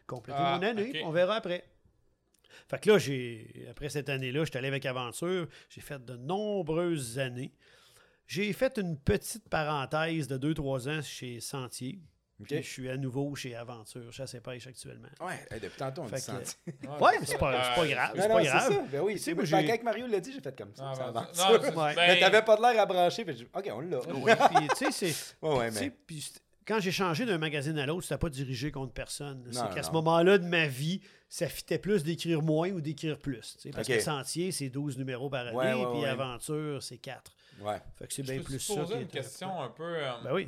compléter 0.07 0.39
Ah, 0.41 0.57
mon 0.57 0.65
année. 0.67 1.01
On 1.03 1.11
verra 1.11 1.35
après. 1.35 1.65
Fait 2.67 2.79
que 2.81 2.89
là, 2.89 2.97
j'ai, 2.97 3.67
après 3.69 3.89
cette 3.89 4.09
année-là, 4.09 4.43
j'étais 4.45 4.57
allé 4.57 4.67
avec 4.69 4.85
Aventure. 4.85 5.47
J'ai 5.69 5.81
fait 5.81 6.03
de 6.03 6.15
nombreuses 6.15 7.19
années. 7.19 7.53
J'ai 8.27 8.51
fait 8.53 8.77
une 8.77 8.97
petite 8.97 9.47
parenthèse 9.49 10.27
de 10.27 10.53
2-3 10.53 10.89
ans 10.89 11.01
chez 11.01 11.39
Sentier. 11.39 11.99
OK? 12.41 12.47
Puis 12.47 12.63
je 12.63 12.69
suis 12.69 12.89
à 12.89 12.95
nouveau 12.97 13.35
chez 13.35 13.55
Aventure, 13.55 14.11
chasse 14.13 14.33
et 14.33 14.39
pêche 14.41 14.65
actuellement. 14.67 15.09
Ouais, 15.21 15.59
depuis 15.59 15.77
tantôt, 15.77 16.03
on 16.03 16.07
Fait 16.07 16.15
dit 16.17 16.21
que- 16.25 16.31
senti. 16.31 16.55
Ouais, 17.01 17.11
mais 17.19 17.25
c'est 17.25 17.37
pas, 17.37 17.63
c'est 17.75 17.81
pas 17.81 17.87
grave. 17.87 18.11
C'est 18.15 18.27
pas 18.27 18.37
c'est 18.41 18.45
grave. 18.47 18.73
ça. 18.73 18.81
Ben 18.91 19.01
oui, 19.01 19.13
Tu 19.13 19.19
sais, 19.19 19.25
c'est 19.25 19.51
moi, 19.51 19.63
quand 19.63 19.83
Mario 19.83 20.07
l'a 20.07 20.19
dit, 20.19 20.31
j'ai 20.33 20.41
fait 20.41 20.57
comme 20.57 20.73
ça. 20.75 20.93
Ah, 20.95 21.11
ben, 21.11 21.27
non, 21.37 21.51
Ouais. 21.81 21.95
ben, 21.95 22.07
Mais 22.07 22.19
t'avais 22.19 22.41
pas 22.41 22.55
de 22.55 22.61
l'air 22.61 22.81
à 22.81 22.85
brancher, 22.85 23.25
j'ai- 23.27 23.47
OK, 23.53 23.69
on 23.73 23.79
l'a. 23.81 23.99
Oui, 24.13 24.31
puis 24.55 24.67
tu 24.77 24.91
sais, 24.91 24.91
c'est. 25.13 25.35
Ouais, 25.41 25.69
mais. 25.71 25.91
puis 26.07 26.21
c'est- 26.21 26.39
quand 26.65 26.79
j'ai 26.79 26.91
changé 26.91 27.25
d'un 27.25 27.39
magazine 27.39 27.77
à 27.79 27.85
l'autre, 27.87 28.03
c'était 28.03 28.19
pas 28.19 28.29
dirigé 28.29 28.71
contre 28.71 28.93
personne. 28.93 29.43
C'est 29.51 29.59
Non, 29.59 29.69
qu'à 29.73 29.81
ce 29.83 29.91
moment-là 29.91 30.37
de 30.37 30.45
ma 30.45 30.67
vie, 30.67 31.01
ça 31.27 31.47
fitait 31.49 31.79
plus 31.79 32.03
d'écrire 32.03 32.43
moins 32.43 32.69
ou 32.69 32.79
d'écrire 32.79 33.17
plus. 33.17 33.57
Parce 33.73 33.89
Ok. 33.89 33.95
que 33.95 33.99
Sentier, 34.01 34.51
c'est 34.51 34.69
12 34.69 34.97
numéros 34.97 35.29
par 35.31 35.47
année, 35.47 35.57
Ouais, 35.57 35.73
ouais, 35.73 35.91
puis 35.91 36.01
ouais. 36.01 36.07
Aventure, 36.07 36.81
c'est 36.83 36.99
4. 36.99 37.31
Ouais. 37.61 37.81
Fait 37.97 38.07
que 38.07 38.13
c'est 38.13 38.23
Je 38.23 38.31
bien 38.31 38.41
plus 38.43 38.59
ça. 38.59 38.75
poser 38.75 38.93
qui 38.93 38.99
une 39.01 39.07
est- 39.07 39.11
question 39.11 39.61
un 39.61 39.69
peu 39.69 39.83
euh, 39.83 40.11
Ben 40.23 40.31
oui. 40.33 40.47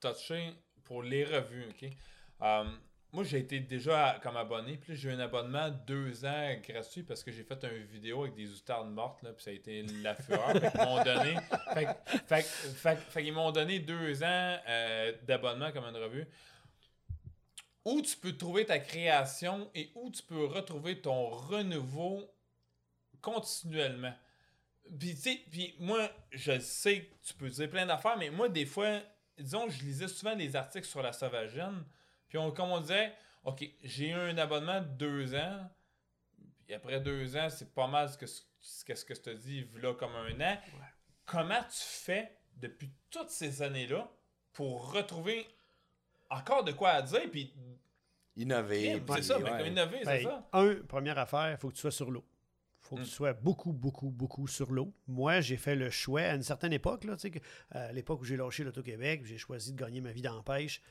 Touchée 0.00 0.52
pour 0.84 1.02
les 1.02 1.24
revues, 1.24 1.66
OK? 1.70 1.90
Euh, 2.42 2.64
moi, 3.12 3.24
j'ai 3.24 3.38
été 3.38 3.58
déjà 3.58 4.20
comme 4.22 4.36
abonné, 4.36 4.76
puis 4.76 4.94
j'ai 4.94 5.08
eu 5.08 5.12
un 5.12 5.18
abonnement 5.18 5.68
deux 5.68 6.24
ans 6.24 6.54
gratuit 6.62 7.02
parce 7.02 7.24
que 7.24 7.32
j'ai 7.32 7.42
fait 7.42 7.62
une 7.64 7.82
vidéo 7.84 8.22
avec 8.22 8.36
des 8.36 8.48
outardes 8.52 8.90
mortes, 8.90 9.22
là, 9.22 9.32
puis 9.32 9.42
ça 9.42 9.50
a 9.50 9.54
été 9.54 9.82
la 9.82 10.14
fureur. 10.14 10.52
Qu'ils 10.52 10.80
m'ont 10.80 11.02
donné, 11.02 11.36
fait, 12.26 12.42
fait, 12.44 13.22
qu'ils 13.22 13.32
m'ont 13.32 13.50
donné 13.50 13.80
deux 13.80 14.22
ans 14.22 14.58
euh, 14.68 15.12
d'abonnement 15.24 15.72
comme 15.72 15.84
une 15.84 15.96
revue. 15.96 16.26
Où 17.84 18.00
tu 18.00 18.16
peux 18.16 18.36
trouver 18.36 18.64
ta 18.64 18.78
création 18.78 19.68
et 19.74 19.90
où 19.96 20.10
tu 20.10 20.22
peux 20.22 20.44
retrouver 20.44 21.00
ton 21.00 21.30
renouveau 21.30 22.32
continuellement? 23.20 24.14
Puis, 24.98 25.14
tu 25.14 25.20
sais, 25.20 25.40
puis 25.50 25.74
moi, 25.80 26.08
je 26.30 26.60
sais 26.60 27.00
que 27.00 27.26
tu 27.26 27.34
peux 27.34 27.48
dire 27.48 27.68
plein 27.68 27.86
d'affaires, 27.86 28.16
mais 28.18 28.30
moi, 28.30 28.48
des 28.48 28.66
fois, 28.66 29.00
disons, 29.40 29.68
je 29.68 29.82
lisais 29.84 30.08
souvent 30.08 30.36
des 30.36 30.54
articles 30.56 30.86
sur 30.86 31.02
la 31.02 31.12
sauvagine, 31.12 31.84
puis 32.28 32.38
on, 32.38 32.50
comme 32.52 32.70
on 32.70 32.80
disait, 32.80 33.12
OK, 33.44 33.64
j'ai 33.82 34.08
eu 34.10 34.12
un 34.14 34.36
abonnement 34.38 34.80
de 34.80 34.86
deux 34.86 35.34
ans, 35.34 35.68
puis 36.66 36.74
après 36.74 37.00
deux 37.00 37.36
ans, 37.36 37.48
c'est 37.50 37.72
pas 37.74 37.86
mal 37.86 38.08
ce 38.08 38.16
que, 38.18 38.26
ce 38.26 38.84
que, 38.84 38.94
ce 38.94 39.04
que 39.04 39.14
je 39.14 39.20
te 39.20 39.30
dis, 39.30 39.66
là, 39.76 39.94
comme 39.94 40.14
un 40.14 40.40
an. 40.40 40.58
Comment 41.26 41.62
tu 41.62 41.78
fais 41.80 42.36
depuis 42.56 42.90
toutes 43.10 43.30
ces 43.30 43.62
années-là 43.62 44.10
pour 44.52 44.92
retrouver 44.92 45.46
encore 46.28 46.64
de 46.64 46.72
quoi 46.72 46.90
à 46.90 47.02
dire, 47.02 47.28
puis 47.30 47.52
Innover. 48.36 49.02
c'est 49.14 49.22
ça, 49.22 49.38
ouais. 49.38 49.50
ben, 49.50 49.66
innover, 49.66 49.98
c'est 50.04 50.04
Ben, 50.04 50.24
ça. 50.24 50.48
un, 50.52 50.74
première 50.86 51.18
affaire, 51.18 51.50
il 51.50 51.56
faut 51.56 51.68
que 51.68 51.74
tu 51.74 51.80
sois 51.80 51.90
sur 51.90 52.10
l'eau. 52.10 52.24
Il 52.82 52.86
faut 52.88 52.96
que 52.96 53.00
Mm. 53.02 53.04
tu 53.04 53.10
sois 53.10 53.32
beaucoup, 53.34 53.72
beaucoup, 53.72 54.10
beaucoup 54.10 54.46
sur 54.48 54.70
l'eau. 54.72 54.92
Moi, 55.06 55.40
j'ai 55.40 55.56
fait 55.56 55.76
le 55.76 55.90
choix 55.90 56.22
à 56.22 56.34
une 56.34 56.42
certaine 56.42 56.72
époque, 56.72 57.04
là, 57.04 57.16
que, 57.16 57.38
à 57.70 57.92
l'époque 57.92 58.20
où 58.22 58.24
j'ai 58.24 58.36
lâché 58.36 58.64
l'Auto-Québec, 58.64 59.22
j'ai 59.24 59.38
choisi 59.38 59.72
de 59.72 59.78
gagner 59.78 60.00
ma 60.00 60.12
vie 60.12 60.22
dans 60.22 60.34
la 60.36 60.42
pêche. 60.42 60.82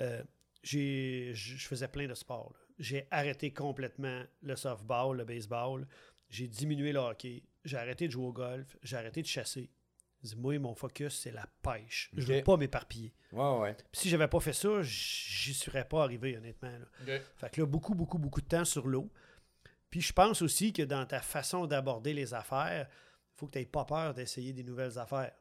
euh, 0.00 0.22
je 0.64 1.30
je 1.34 1.66
faisais 1.68 1.86
plein 1.88 2.08
de 2.08 2.14
sports. 2.14 2.54
J'ai 2.78 3.06
arrêté 3.12 3.52
complètement 3.52 4.22
le 4.42 4.56
softball, 4.56 5.16
le 5.16 5.24
baseball. 5.24 5.86
J'ai 6.28 6.48
diminué 6.48 6.92
le 6.92 6.98
hockey. 6.98 7.44
J'ai 7.64 7.76
arrêté 7.76 8.06
de 8.08 8.12
jouer 8.12 8.26
au 8.26 8.32
golf. 8.32 8.76
J'ai 8.82 8.96
arrêté 8.96 9.22
de 9.22 9.26
chasser. 9.26 9.70
Je 10.24 10.34
Moi, 10.34 10.58
mon 10.58 10.74
focus, 10.74 11.20
c'est 11.20 11.30
la 11.30 11.46
pêche. 11.62 12.10
Je 12.16 12.26
ne 12.32 12.38
veux 12.38 12.42
pas 12.42 12.56
m'éparpiller. 12.56 13.14
Ouais, 13.32 13.58
ouais. 13.60 13.74
Puis 13.92 14.00
si 14.02 14.08
j'avais 14.08 14.26
pas 14.26 14.40
fait 14.40 14.52
ça, 14.52 14.82
j'y 14.82 15.54
serais 15.54 15.86
pas 15.86 16.02
arrivé, 16.02 16.36
honnêtement. 16.36 16.76
là. 16.76 16.86
Fait 17.36 17.50
que 17.50 17.60
là, 17.60 17.66
beaucoup, 17.66 17.94
beaucoup, 17.94 18.18
beaucoup 18.18 18.40
de 18.40 18.46
temps 18.48 18.64
sur 18.64 18.88
l'eau. 18.88 19.08
Puis 19.90 20.00
je 20.00 20.12
pense 20.12 20.42
aussi 20.42 20.72
que 20.72 20.82
dans 20.82 21.06
ta 21.06 21.20
façon 21.20 21.66
d'aborder 21.66 22.12
les 22.12 22.34
affaires, 22.34 22.88
il 22.90 23.38
faut 23.38 23.46
que 23.46 23.52
tu 23.52 23.58
n'aies 23.58 23.66
pas 23.66 23.84
peur 23.84 24.14
d'essayer 24.14 24.52
des 24.52 24.64
nouvelles 24.64 24.98
affaires. 24.98 25.32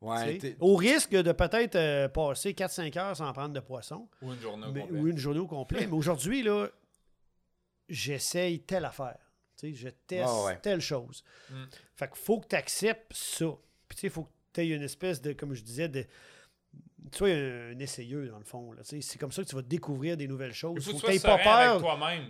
Ouais, 0.00 0.56
Au 0.58 0.74
risque 0.74 1.12
de 1.12 1.30
peut-être 1.30 1.76
euh, 1.76 2.08
passer 2.08 2.54
4-5 2.54 2.98
heures 2.98 3.16
sans 3.16 3.32
prendre 3.32 3.54
de 3.54 3.60
poisson, 3.60 4.08
Ou 4.20 4.32
une 4.32 4.40
journée 4.40 4.66
au 4.66 4.72
mais- 4.72 4.80
complet. 4.80 4.98
ou 5.00 5.06
une 5.06 5.18
journée 5.18 5.38
au 5.38 5.46
complet. 5.46 5.86
mais 5.86 5.92
aujourd'hui, 5.92 6.42
là, 6.42 6.66
j'essaye 7.88 8.60
telle 8.62 8.84
affaire. 8.84 9.18
Tu 9.56 9.68
sais, 9.68 9.74
je 9.74 9.88
teste 9.90 10.28
Ah 10.28 10.44
ouais. 10.44 10.58
telle 10.60 10.80
chose. 10.80 11.22
Mm. 11.50 11.64
Fait 11.94 12.08
qu'il 12.08 12.16
faut 12.16 12.40
que 12.40 12.48
tu 12.48 12.56
acceptes 12.56 13.12
ça. 13.14 13.46
Puis 13.88 13.96
tu 13.96 14.00
sais, 14.00 14.06
il 14.08 14.10
faut 14.10 14.24
que 14.24 14.30
tu 14.52 14.60
aies 14.62 14.68
une 14.70 14.82
espèce 14.82 15.20
de, 15.22 15.32
comme 15.34 15.54
je 15.54 15.62
disais, 15.62 15.88
de, 15.88 16.04
sois 17.12 17.28
un, 17.30 17.72
un 17.74 17.78
essayeux, 17.78 18.28
dans 18.28 18.38
le 18.38 18.44
fond. 18.44 18.74
tu. 18.88 19.02
C'est 19.02 19.18
comme 19.18 19.32
ça 19.32 19.42
que 19.42 19.48
tu 19.48 19.54
vas 19.54 19.62
découvrir 19.62 20.16
des 20.16 20.26
nouvelles 20.28 20.54
choses. 20.54 20.74
Il 20.78 20.82
faut 20.82 20.92
que 20.92 20.98
Faut 20.98 21.06
tu 21.08 21.12
que 21.12 21.18
tu 21.18 21.22
pas 21.26 21.38
peur. 21.38 21.80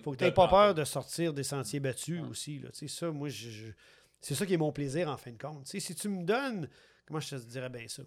faut 0.03 0.11
que 0.11 0.17
de 0.17 0.19
tu 0.19 0.25
n'aies 0.25 0.33
pas 0.33 0.49
peur 0.49 0.75
de 0.75 0.85
sortir 0.85 1.33
des 1.33 1.45
sentiers 1.45 1.81
battus 1.81 2.21
Ouais. 2.21 2.29
aussi. 2.29 2.59
Là. 2.59 2.71
Tu 2.71 2.89
Ça, 2.89 3.11
moi, 3.11 3.29
je- 3.29 3.51
je- 3.51 3.73
c'est 4.21 4.35
ça 4.35 4.45
qui 4.47 4.55
est 4.55 4.59
mon 4.59 4.73
plaisir 4.73 5.09
en 5.09 5.17
fin 5.17 5.31
de 5.33 5.39
compte. 5.39 5.65
Tu 5.67 5.79
si 5.81 5.95
tu 5.95 6.09
me 6.09 6.25
donnes, 6.25 6.69
comment 7.07 7.21
je 7.21 7.31
te 7.31 7.35
dirais 7.37 7.71
bien 7.71 7.87
ça? 7.89 8.03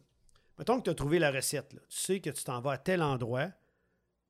Mettons 0.57 0.79
que 0.79 0.83
tu 0.85 0.89
as 0.89 0.95
trouvé 0.95 1.19
la 1.19 1.31
recette. 1.31 1.73
là. 1.73 1.81
Tu 1.89 1.97
sais 1.97 2.19
que 2.21 2.29
tu 2.29 2.43
t'en 2.43 2.59
vas 2.61 2.71
à 2.73 2.77
tel 2.77 3.01
endroit, 3.01 3.49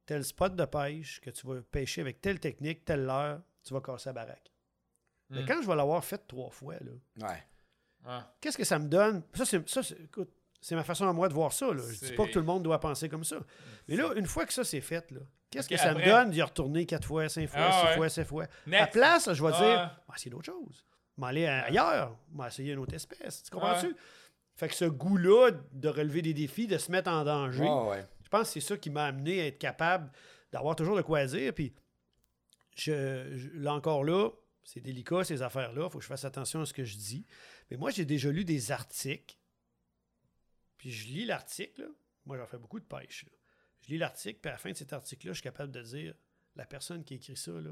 tel 0.06 0.24
spot 0.24 0.56
de 0.56 0.66
pêche, 0.66 1.20
que 1.22 1.30
tu 1.32 1.48
vas 1.48 1.62
pêcher 1.62 2.02
avec 2.02 2.22
telle 2.22 2.40
technique, 2.40 2.86
telle 2.86 3.10
heure, 3.10 3.42
tu 3.64 3.74
vas 3.74 3.82
casser 3.82 4.10
la 4.10 4.14
baraque. 4.14 4.52
Mais 5.32 5.42
Mm. 5.42 5.46
quand 5.48 5.62
je 5.64 5.68
vais 5.68 5.76
l'avoir 5.76 6.04
fait 6.06 6.22
trois 6.28 6.52
fois, 6.52 6.76
là, 6.76 6.92
Ouais. 7.28 7.44
Ouais. 8.08 8.20
qu'est-ce 8.40 8.58
que 8.58 8.64
ça 8.64 8.78
me 8.78 8.88
donne? 8.88 9.24
Ça, 9.34 9.46
c'est, 9.46 9.68
ça, 9.68 9.82
c'est- 9.82 10.00
écoute, 10.04 10.32
c'est 10.68 10.76
ma 10.76 10.84
façon 10.84 11.08
à 11.08 11.14
moi 11.14 11.28
de 11.30 11.34
voir 11.34 11.54
ça. 11.54 11.68
Là. 11.74 11.84
Je 11.92 12.08
dis 12.08 12.14
pas 12.14 12.26
que 12.26 12.32
tout 12.32 12.40
le 12.40 12.46
monde 12.46 12.64
doit 12.64 12.80
penser 12.80 13.08
comme 13.08 13.24
ça. 13.24 13.38
Mais 13.88 13.96
là, 13.96 14.12
une 14.16 14.26
fois 14.26 14.46
que 14.46 14.54
ça 14.54 14.64
c'est 14.64 14.82
fait, 14.82 15.12
là, 15.12 15.20
qu'est-ce 15.52 15.70
que 15.70 15.78
ça 15.78 15.94
me 15.94 16.04
donne 16.04 16.32
d'y 16.32 16.42
retourner 16.42 16.86
quatre 16.88 17.08
fois, 17.08 17.30
cinq 17.30 17.48
fois, 17.48 17.60
Ah 17.62 17.72
six 17.82 17.88
ouais. 17.90 17.96
fois, 17.96 18.10
sept 18.10 18.28
fois? 18.28 18.44
À 18.46 18.48
Next. 18.68 18.80
la 18.82 18.88
place, 18.88 19.34
je 19.34 19.44
vais 19.44 19.52
Ah. 19.54 19.60
dire, 19.60 20.00
Ah, 20.10 20.14
c'est 20.18 20.30
d'autres 20.32 20.46
choses. 20.46 20.84
M'aller 21.18 21.46
ailleurs, 21.46 22.18
m'essayer 22.34 22.74
une 22.74 22.80
autre 22.80 22.94
espèce. 22.96 23.44
Tu 23.44 23.52
comprends-tu? 23.52 23.96
Fait 24.56 24.68
que 24.70 24.74
ce 24.76 24.86
goût-là 24.86 25.52
de 25.72 25.88
relever 25.90 26.22
des 26.22 26.34
défis, 26.34 26.66
de 26.68 26.78
se 26.78 26.92
mettre 26.92 27.12
en 27.12 27.24
danger, 27.24 27.64
ouais. 27.64 28.04
je 28.24 28.30
pense 28.30 28.48
que 28.48 28.60
c'est 28.60 28.68
ça 28.68 28.76
qui 28.78 28.90
m'a 28.90 29.06
amené 29.06 29.42
à 29.42 29.46
être 29.48 29.60
capable 29.60 30.12
d'avoir 30.52 30.76
toujours 30.76 30.96
de 30.98 31.02
quoi 31.04 31.26
dire. 31.26 31.54
Puis, 31.54 31.74
je, 32.76 33.32
je- 33.36 33.50
là 33.54 33.74
encore 33.74 34.04
là, 34.04 34.30
c'est 34.64 34.80
délicat 34.82 35.24
ces 35.24 35.42
affaires-là. 35.42 35.84
Il 35.86 35.90
faut 35.92 36.00
que 36.00 36.04
je 36.04 36.10
fasse 36.10 36.26
attention 36.26 36.62
à 36.62 36.66
ce 36.66 36.74
que 36.74 36.84
je 36.84 36.98
dis. 36.98 37.26
Mais 37.70 37.78
moi, 37.78 37.92
j'ai 37.92 38.06
déjà 38.06 38.30
lu 38.32 38.44
des 38.46 38.72
articles. 38.72 39.38
Puis 40.86 40.94
je 40.94 41.08
lis 41.08 41.26
l'article. 41.26 41.90
Moi, 42.28 42.38
j'en 42.38 42.46
fais 42.46 42.60
beaucoup 42.60 42.80
de 42.80 42.86
pêche. 42.86 43.24
là. 43.26 43.32
Je 43.82 43.88
lis 43.88 43.98
l'article, 43.98 44.40
puis 44.40 44.50
à 44.50 44.52
la 44.52 44.60
fin 44.60 44.70
de 44.70 44.78
cet 44.78 44.94
article-là, 44.94 45.34
je 45.34 45.38
suis 45.38 45.44
capable 45.44 45.72
de 45.72 45.82
dire 45.82 46.14
la 46.56 46.64
personne 46.68 47.04
qui 47.04 47.16
a 47.16 47.18
écrit 47.18 47.36
ça 47.36 47.54
là, 47.54 47.72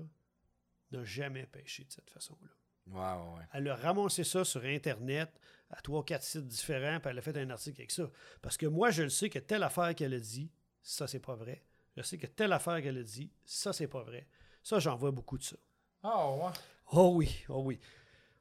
n'a 0.90 1.04
jamais 1.04 1.46
pêché 1.46 1.84
de 1.84 1.92
cette 1.92 2.10
façon-là. 2.10 2.50
Ouais, 2.88 3.22
ouais, 3.24 3.38
ouais. 3.38 3.46
Elle 3.54 3.68
a 3.68 3.76
ramassé 3.76 4.24
ça 4.24 4.44
sur 4.44 4.64
Internet 4.64 5.30
à 5.70 5.80
trois, 5.80 6.04
quatre 6.04 6.24
sites 6.24 6.48
différents, 6.48 7.00
puis 7.00 7.12
elle 7.12 7.20
a 7.20 7.22
fait 7.22 7.38
un 7.38 7.52
article 7.52 7.82
avec 7.82 7.92
ça. 7.92 8.10
Parce 8.42 8.58
que 8.58 8.66
moi, 8.66 8.90
je 8.90 9.04
le 9.04 9.10
sais 9.10 9.30
que 9.30 9.38
telle 9.38 9.62
affaire 9.62 9.94
qu'elle 9.94 10.16
a 10.16 10.20
dit, 10.20 10.52
ça, 10.82 11.06
c'est 11.06 11.20
pas 11.20 11.36
vrai. 11.36 11.64
Je 11.96 12.02
sais 12.02 12.18
que 12.18 12.26
telle 12.26 12.52
affaire 12.52 12.82
qu'elle 12.82 12.98
a 12.98 13.04
dit, 13.04 13.32
ça, 13.46 13.74
c'est 13.74 13.88
pas 13.88 14.02
vrai. 14.02 14.28
Ça, 14.64 14.80
j'en 14.80 14.96
vois 14.96 15.12
beaucoup 15.12 15.38
de 15.38 15.44
ça. 15.44 15.58
Ah, 16.02 16.32
ouais. 16.32 16.52
Oh 16.94 17.12
oui, 17.14 17.46
oh 17.48 17.62
oui. 17.62 17.80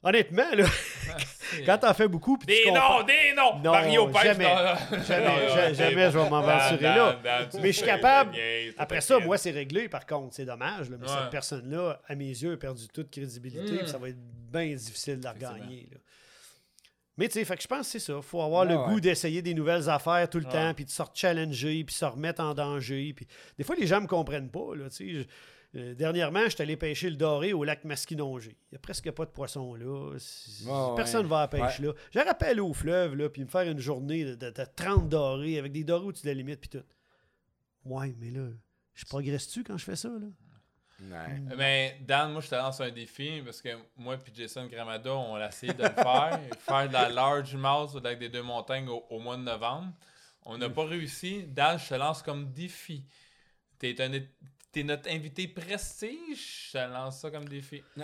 Honnêtement, 0.04 0.50
là, 0.56 0.64
Ah, 1.10 1.16
quand 1.66 1.78
t'en 1.78 1.94
fais 1.94 2.08
beaucoup, 2.08 2.36
puis 2.38 2.46
tu 2.56 2.64
Des 2.64 2.70
noms, 2.72 3.02
des 3.04 3.32
noms! 3.36 3.58
Non, 3.62 3.70
Mario 3.72 4.08
Pêche, 4.08 4.22
jamais. 4.24 4.44
non. 4.54 4.98
Jamais, 5.06 5.24
Non, 5.26 5.32
non, 5.68 5.74
jamais 5.74 6.10
je 6.10 6.18
vais 6.18 6.30
m'aventurer 6.30 6.82
Dan, 6.82 6.96
là. 7.22 7.48
Mais 7.60 7.68
je 7.72 7.76
suis 7.76 7.86
capable. 7.86 8.36
Après 8.78 9.00
ça, 9.00 9.18
bien. 9.18 9.26
moi, 9.26 9.38
c'est 9.38 9.50
réglé, 9.52 9.88
par 9.88 10.04
contre. 10.06 10.34
C'est 10.34 10.44
dommage, 10.44 10.90
là, 10.90 10.96
mais 11.00 11.06
Ouais. 11.08 11.14
cette 11.20 11.30
personne-là, 11.30 12.00
à 12.08 12.14
mes 12.16 12.24
yeux, 12.28 12.52
a 12.54 12.56
perdu 12.56 12.88
toute 12.88 13.10
crédibilité. 13.10 13.72
Mm. 13.74 13.78
puis 13.78 13.88
Ça 13.88 13.98
va 13.98 14.08
être 14.08 14.18
bien 14.18 14.66
difficile 14.74 15.18
de 15.20 15.24
la 15.24 15.32
regagner. 15.32 15.88
là. 15.92 15.98
Mais 17.18 17.28
tu 17.28 17.34
sais, 17.34 17.44
fait 17.44 17.56
que 17.56 17.62
je 17.62 17.68
pense 17.68 17.80
que 17.86 17.92
c'est 17.92 17.98
ça. 17.98 18.14
Il 18.16 18.22
faut 18.22 18.40
avoir 18.40 18.64
le 18.64 18.76
goût 18.78 18.94
ouais. 18.94 19.00
d'essayer 19.02 19.42
des 19.42 19.52
nouvelles 19.54 19.88
affaires 19.90 20.28
tout 20.30 20.38
le 20.38 20.46
Ouais. 20.46 20.50
temps, 20.52 20.72
puis 20.74 20.86
de 20.86 20.90
se 20.90 21.02
challenger, 21.14 21.84
puis 21.84 21.94
se 21.94 22.06
remettre 22.06 22.42
en 22.42 22.54
danger. 22.54 23.12
Puis 23.14 23.26
des 23.58 23.64
fois, 23.64 23.76
les 23.76 23.86
gens 23.86 24.00
me 24.00 24.06
comprennent 24.06 24.50
pas. 24.50 24.74
Là, 24.74 24.88
tu 24.88 25.20
sais. 25.22 25.28
Je- 25.74 25.78
euh, 25.78 25.94
dernièrement, 25.94 26.44
je 26.44 26.50
suis 26.50 26.62
allé 26.62 26.76
pêcher 26.76 27.08
le 27.10 27.16
doré 27.16 27.52
au 27.52 27.64
lac 27.64 27.84
Masquinongé. 27.84 28.56
Il 28.70 28.74
n'y 28.74 28.76
a 28.76 28.78
presque 28.78 29.10
pas 29.10 29.24
de 29.24 29.30
poissons 29.30 29.74
là. 29.74 30.16
Personne 30.96 31.22
ouais. 31.24 31.28
va 31.30 31.38
à 31.38 31.40
la 31.42 31.48
pêche 31.48 31.78
là. 31.78 31.92
J'aurais 32.12 32.34
pu 32.36 32.44
aller 32.44 32.60
au 32.60 32.72
fleuve, 32.74 33.14
là, 33.14 33.28
puis 33.30 33.42
me 33.42 33.48
faire 33.48 33.70
une 33.70 33.78
journée 33.78 34.24
de, 34.24 34.34
de- 34.34 34.50
de 34.50 34.64
30 34.76 35.08
dorés 35.08 35.58
avec 35.58 35.72
des 35.72 35.84
dorés 35.84 36.06
au-dessus 36.06 36.24
de 36.24 36.28
la 36.30 36.34
limite, 36.34 36.60
puis 36.60 36.68
tout. 36.70 36.84
Ouais, 37.84 38.14
mais 38.18 38.30
là, 38.30 38.48
je 38.94 39.04
progresse-tu 39.06 39.64
quand 39.64 39.76
je 39.78 39.84
fais 39.84 39.96
ça? 39.96 40.08
Là? 40.08 40.26
Ouais. 41.10 41.40
Mais 41.56 41.98
Dan, 42.06 42.30
moi, 42.32 42.40
je 42.40 42.48
te 42.48 42.54
lance 42.54 42.80
un 42.80 42.90
défi 42.90 43.42
parce 43.44 43.60
que 43.60 43.70
moi 43.96 44.14
et 44.14 44.34
Jason 44.34 44.66
Gramada, 44.66 45.12
on 45.14 45.34
a 45.34 45.48
essayé 45.48 45.72
de 45.72 45.82
le 45.82 45.88
faire. 45.88 46.38
faire 46.60 46.86
de 46.88 46.92
la 46.92 47.08
large 47.08 47.56
mouse 47.56 47.96
au 47.96 48.00
lac 48.00 48.18
des 48.20 48.28
deux 48.28 48.42
montagnes 48.42 48.88
au, 48.88 49.04
au 49.10 49.18
mois 49.18 49.36
de 49.36 49.42
novembre. 49.42 49.92
On 50.44 50.58
n'a 50.58 50.68
pas 50.70 50.84
réussi. 50.84 51.42
Dan, 51.48 51.76
je 51.78 51.88
te 51.88 51.94
lance 51.94 52.22
comme 52.22 52.52
défi. 52.52 53.04
T'es 53.78 54.00
un- 54.00 54.20
t'es 54.72 54.82
notre 54.82 55.10
invité 55.10 55.46
prestige. 55.48 56.68
Je 56.72 56.78
te 56.78 56.92
lance 56.92 57.20
ça 57.20 57.30
comme 57.30 57.46
défi. 57.48 57.82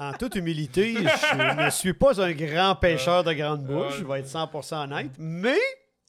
En 0.00 0.12
toute 0.12 0.34
humilité, 0.34 0.94
je 0.94 1.64
ne 1.64 1.70
suis 1.70 1.94
pas 1.94 2.20
un 2.20 2.32
grand 2.32 2.74
pêcheur 2.76 3.24
de 3.24 3.32
grande 3.32 3.64
bouche, 3.64 3.98
je 3.98 4.04
vais 4.04 4.20
être 4.20 4.28
100% 4.28 4.84
honnête, 4.84 5.10
mais 5.18 5.58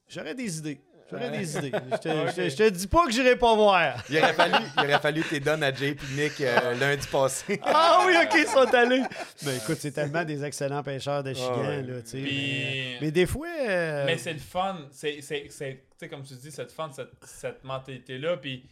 j'aurais 0.09 0.36
des 0.36 0.57
idées. 0.57 0.82
J'aurais 1.09 1.30
des 1.32 1.57
idées. 1.57 1.71
Je 1.93 1.97
te, 1.97 2.09
je 2.09 2.36
te- 2.36 2.49
je 2.49 2.55
te 2.57 2.69
dis 2.69 2.88
pas 2.88 3.05
que 3.05 3.13
j'irai 3.13 3.38
pas 3.38 3.55
voir. 3.55 4.03
Il 4.09 4.17
aurait 4.17 4.34
fallu, 4.34 4.55
il 4.75 4.84
aurait 4.84 4.99
fallu 4.99 5.23
que 5.23 5.30
tu 5.36 5.39
donnes 5.39 5.63
à 5.63 5.73
Jay 5.73 5.91
et 5.91 6.21
Nick 6.21 6.41
euh, 6.41 6.73
lundi 6.73 7.07
passé. 7.07 7.61
Ah 7.63 8.03
oui, 8.05 8.13
ok, 8.21 8.34
ils 8.38 8.45
sont 8.47 8.73
allés. 8.75 9.03
Mais 9.45 9.55
écoute, 9.55 9.78
c'est 9.80 9.91
tellement 9.93 10.25
des 10.25 10.43
excellents 10.43 10.84
pêcheurs 10.84 11.23
de 11.23 11.34
chigan, 11.34 11.61
ouais. 11.61 11.82
là, 11.84 12.01
tu 12.01 12.09
sais. 12.09 12.17
Mais, 12.21 12.97
mais 12.99 13.11
des 13.11 13.25
fois. 13.25 13.47
euh, 13.47 14.05
Mais 14.05 14.17
c'est 14.17 14.34
le 14.34 14.39
fun. 14.39 14.80
C'est, 14.91 15.21
c'est, 15.21 15.47
c'est- 15.49 15.75
tu 15.75 15.95
sais, 15.97 16.09
comme 16.09 16.23
tu 16.23 16.34
dis, 16.34 16.51
c'est 16.51 16.63
le 16.63 16.67
fun, 16.69 16.89
cette, 16.93 17.11
cette 17.23 17.63
mentalité-là. 17.63 18.36
Puis 18.36 18.65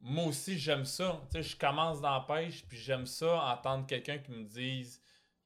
moi 0.00 0.26
aussi, 0.26 0.58
j'aime 0.58 0.84
ça. 0.84 1.20
Tu 1.32 1.42
sais, 1.42 1.50
je 1.50 1.56
commence 1.56 2.00
dans 2.00 2.12
la 2.14 2.20
pêche, 2.20 2.64
puis 2.68 2.78
j'aime 2.78 3.06
ça, 3.06 3.42
entendre 3.44 3.86
quelqu'un 3.86 4.18
qui 4.18 4.30
me 4.32 4.44
dise 4.44 5.02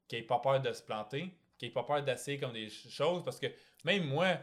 qu'il 0.09 0.19
n'ait 0.21 0.27
pas 0.27 0.39
peur 0.41 0.61
de 0.61 0.73
se 0.73 0.83
planter, 0.83 1.35
qu'il 1.59 1.69
n'ait 1.69 1.75
pas 1.75 1.85
peur 1.85 2.03
d'essayer 2.03 2.39
comme 2.39 2.53
des 2.53 2.69
ch- 2.71 2.93
choses. 2.93 3.25
Parce 3.25 3.39
que 3.41 3.49
même 3.85 4.05
moi, 4.07 4.39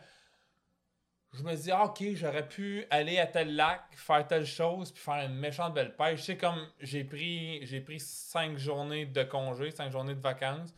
je 1.34 1.44
me 1.44 1.56
dis, 1.56 1.72
ah, 1.72 1.86
ok, 1.86 2.04
j'aurais 2.16 2.48
pu 2.48 2.86
aller 2.90 3.20
à 3.20 3.28
tel 3.28 3.56
lac, 3.56 3.82
faire 3.96 4.26
telle 4.28 4.46
chose, 4.46 4.92
puis 4.92 5.02
faire 5.04 5.26
une 5.26 5.36
méchante 5.36 5.74
belle 5.76 5.96
pêche. 5.96 6.22
Tu 6.22 6.26
sais, 6.28 6.38
comme 6.38 6.68
j'ai 6.80 7.04
pris, 7.04 7.66
j'ai 7.66 7.82
pris 7.82 8.00
cinq 8.00 8.58
journées 8.58 9.06
de 9.06 9.24
congé, 9.24 9.70
cinq 9.72 9.92
journées 9.92 10.16
de 10.16 10.22
vacances. 10.22 10.74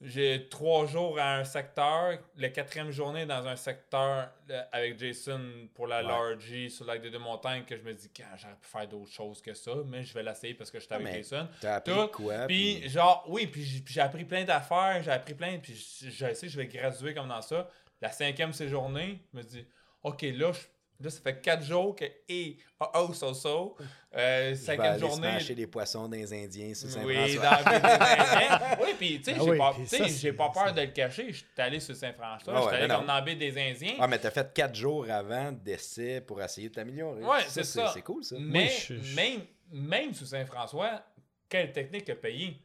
J'ai 0.00 0.48
trois 0.48 0.86
jours 0.86 1.18
à 1.18 1.38
un 1.38 1.44
secteur, 1.44 2.18
la 2.36 2.48
quatrième 2.50 2.92
journée 2.92 3.26
dans 3.26 3.44
un 3.48 3.56
secteur 3.56 4.30
avec 4.70 4.96
Jason 4.96 5.40
pour 5.74 5.88
la 5.88 6.02
Ouais. 6.02 6.08
Largy 6.08 6.70
sur 6.70 6.84
le 6.84 6.92
lac 6.92 7.02
des 7.02 7.10
deux 7.10 7.18
montagnes 7.18 7.64
que 7.64 7.76
je 7.76 7.82
me 7.82 7.92
dis 7.92 8.08
que 8.12 8.22
j'aurais 8.36 8.54
pu 8.54 8.68
faire 8.68 8.86
d'autres 8.86 9.10
choses 9.10 9.42
que 9.42 9.54
ça, 9.54 9.72
mais 9.86 10.04
je 10.04 10.14
vais 10.14 10.22
l'essayer 10.22 10.54
parce 10.54 10.70
que 10.70 10.78
j'étais 10.78 10.94
Ah, 10.94 10.98
avec 10.98 11.14
Jason. 11.14 11.48
T'as 11.60 11.74
appris 11.76 11.92
Tout. 11.92 12.08
quoi? 12.08 12.46
Puis 12.46 12.88
genre, 12.88 13.24
oui, 13.28 13.48
puis 13.48 13.82
j'ai 13.88 14.00
appris 14.00 14.24
plein 14.24 14.44
d'affaires, 14.44 15.02
j'ai 15.02 15.10
appris 15.10 15.34
plein, 15.34 15.58
puis 15.58 15.74
je, 15.74 16.10
je 16.10 16.32
sais, 16.32 16.48
je 16.48 16.56
vais 16.56 16.66
graduer 16.68 17.12
comme 17.12 17.28
dans 17.28 17.42
ça. 17.42 17.68
La 18.00 18.12
cinquième 18.12 18.52
séjournée, 18.52 19.18
je 19.32 19.38
me 19.38 19.42
dis, 19.42 19.66
ok, 20.04 20.22
là, 20.22 20.52
je- 20.52 20.60
là 21.00 21.10
ça 21.10 21.20
fait 21.20 21.40
quatre 21.40 21.62
jours 21.62 21.94
que, 21.94 22.04
et, 22.28 22.56
oh, 22.80 22.86
oh, 22.94 23.12
so, 23.12 23.32
so. 23.34 23.76
Euh, 24.16 24.54
cinquième 24.54 24.92
aller 24.92 24.98
journée. 25.00 25.16
smasher 25.28 25.54
des 25.54 25.66
poissons 25.66 26.08
des 26.08 26.32
Indiens 26.32 26.74
sur 26.74 26.88
Oui, 27.04 27.14
Saint-François. 27.14 27.62
dans 27.64 27.70
les 27.70 27.76
Indiens. 27.92 28.76
Oui, 28.80 28.88
puis 28.98 29.18
tu 29.18 29.24
sais, 29.24 29.32
Ah 29.36 29.40
j'ai 29.44 29.50
oui, 29.50 29.58
pas, 29.58 29.72
puis 29.74 29.82
tu 29.82 29.88
sais, 29.88 29.98
ça, 29.98 30.04
j'ai 30.06 30.10
c'est- 30.12 30.32
pas 30.32 30.50
peur 30.50 30.72
de 30.74 30.80
le 30.80 30.86
cacher. 30.88 31.26
Je 31.32 31.36
suis 31.38 31.46
allé 31.58 31.78
sur 31.80 31.94
Saint-François, 31.94 32.54
Ah 32.56 32.60
je 32.62 32.66
suis 32.68 32.76
allé 32.76 32.88
comme 32.88 33.00
non. 33.02 33.06
dans 33.06 33.14
la 33.14 33.20
baie 33.20 33.34
des 33.36 33.56
Indiens. 33.58 33.94
Ah, 34.00 34.06
mais 34.08 34.18
t'as 34.18 34.30
fait 34.30 34.52
quatre 34.52 34.74
jours 34.74 35.06
avant 35.10 35.52
d'essai 35.52 36.20
pour 36.20 36.42
essayer 36.42 36.68
de 36.68 36.74
t'améliorer. 36.74 37.22
Ouais, 37.22 37.40
c'est 37.48 37.64
ça. 37.64 37.90
C'est 37.94 38.02
cool, 38.02 38.24
ça. 38.24 38.36
Mais 38.38 38.68
je- 38.68 39.00
je- 39.00 39.14
même, 39.16 39.42
même 39.70 40.14
sous 40.14 40.26
Saint-François, 40.26 41.02
quelle 41.48 41.72
technique 41.72 42.08
a 42.10 42.14
payé? 42.16 42.62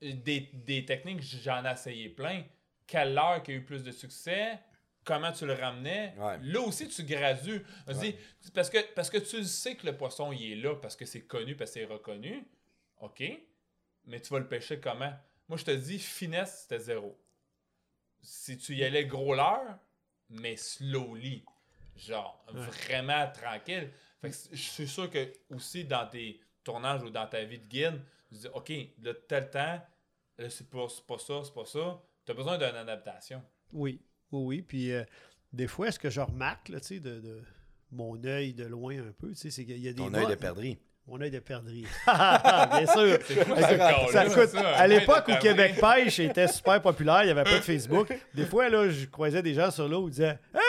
Des, 0.00 0.50
des 0.52 0.84
techniques, 0.84 1.22
j'en 1.22 1.64
ai 1.64 1.72
essayé 1.72 2.08
plein. 2.10 2.42
Quelle 2.86 3.16
heure 3.16 3.42
qui 3.42 3.52
a 3.52 3.54
eu 3.54 3.64
plus 3.64 3.82
de 3.82 3.90
succès? 3.92 4.58
Comment 5.06 5.30
tu 5.32 5.46
le 5.46 5.54
ramenais 5.54 6.14
Ouais. 6.18 6.38
Là 6.42 6.60
aussi, 6.60 6.88
tu 6.88 7.02
gradues. 7.04 7.64
On 7.86 7.94
se 7.94 8.00
dit, 8.00 8.16
parce, 8.52 8.68
que, 8.68 8.78
parce 8.94 9.08
que 9.08 9.18
tu 9.18 9.42
sais 9.44 9.76
que 9.76 9.86
le 9.86 9.96
poisson, 9.96 10.32
il 10.32 10.52
est 10.52 10.56
là, 10.56 10.74
parce 10.76 10.96
que 10.96 11.06
c'est 11.06 11.22
connu, 11.22 11.54
parce 11.56 11.70
que 11.70 11.80
c'est 11.80 11.84
reconnu. 11.86 12.44
OK? 13.00 13.22
Mais 14.06 14.20
tu 14.20 14.30
vas 14.32 14.40
le 14.40 14.48
pêcher 14.48 14.80
comment? 14.80 15.12
Moi, 15.48 15.56
je 15.58 15.64
te 15.64 15.70
dis, 15.70 15.98
finesse, 16.00 16.62
c'était 16.62 16.80
zéro. 16.80 17.16
Si 18.20 18.58
tu 18.58 18.74
y 18.74 18.84
allais 18.84 19.06
gros 19.06 19.34
l'heure, 19.34 19.78
mais 20.28 20.56
slowly. 20.56 21.44
Genre, 21.96 22.44
Ouais. 22.52 22.60
vraiment 22.60 23.30
tranquille. 23.32 23.90
Fait 24.20 24.30
que 24.30 24.36
je 24.52 24.56
suis 24.60 24.88
sûr 24.88 25.08
que 25.08 25.32
aussi 25.50 25.84
dans 25.84 26.06
tes 26.08 26.40
tournages 26.64 27.02
ou 27.04 27.10
dans 27.10 27.26
ta 27.26 27.44
vie 27.44 27.58
de 27.58 27.64
guide, 27.66 28.02
tu 28.28 28.34
dis, 28.34 28.48
OK, 28.52 28.72
là, 29.02 29.14
tel 29.28 29.50
temps, 29.50 29.80
là, 30.38 30.50
c'est 30.50 30.68
pas, 30.68 30.88
c'est 30.88 31.06
pas 31.06 31.18
ça, 31.18 31.42
c'est 31.44 31.54
pas 31.54 31.64
ça. 31.64 32.02
Tu 32.24 32.32
as 32.32 32.34
besoin 32.34 32.58
d'une 32.58 32.74
adaptation. 32.76 33.42
Oui, 33.72 34.02
oui, 34.32 34.42
oui. 34.44 34.62
Puis 34.62 34.92
euh, 34.92 35.02
des 35.52 35.66
fois, 35.66 35.90
ce 35.90 35.98
que 35.98 36.10
je 36.10 36.20
remarque, 36.20 36.68
là, 36.68 36.80
tu 36.80 36.86
sais, 36.86 37.00
de, 37.00 37.20
de 37.20 37.40
mon 37.92 38.22
œil 38.24 38.52
de 38.54 38.64
loin 38.64 38.94
un 38.98 39.12
peu, 39.18 39.28
tu 39.30 39.36
sais, 39.36 39.50
c'est 39.50 39.64
qu'il 39.64 39.78
y 39.78 39.88
a 39.88 39.92
des. 39.92 40.02
Ton 40.02 40.12
œil 40.14 40.26
de 40.26 40.34
perdrix. 40.34 40.78
Mon 41.08 41.20
œil 41.20 41.30
de 41.30 41.38
perdrix. 41.38 41.84
Bien 42.06 42.86
sûr. 42.86 43.18
Quoi 43.46 43.62
Ça, 43.62 43.78
corps-là, 43.78 44.08
ça 44.10 44.24
coûte- 44.24 44.48
ça, 44.48 44.58
un 44.60 44.72
à 44.72 44.86
l'époque 44.88 45.24
où? 45.28 45.36
Québec 45.40 45.76
Pêche 45.80 46.18
était 46.18 46.48
super 46.48 46.82
populaire, 46.82 47.22
il 47.22 47.26
n'y 47.26 47.30
avait 47.30 47.44
pas 47.44 47.58
de 47.58 47.62
Facebook. 47.64 48.12
Des 48.34 48.44
fois, 48.44 48.68
là, 48.68 48.88
je 48.90 49.06
croisais 49.06 49.40
des 49.40 49.54
gens 49.54 49.70
sur 49.70 49.88
l'eau 49.88 50.06
qui 50.06 50.10
disaient 50.12 50.38
Hey, 50.52 50.60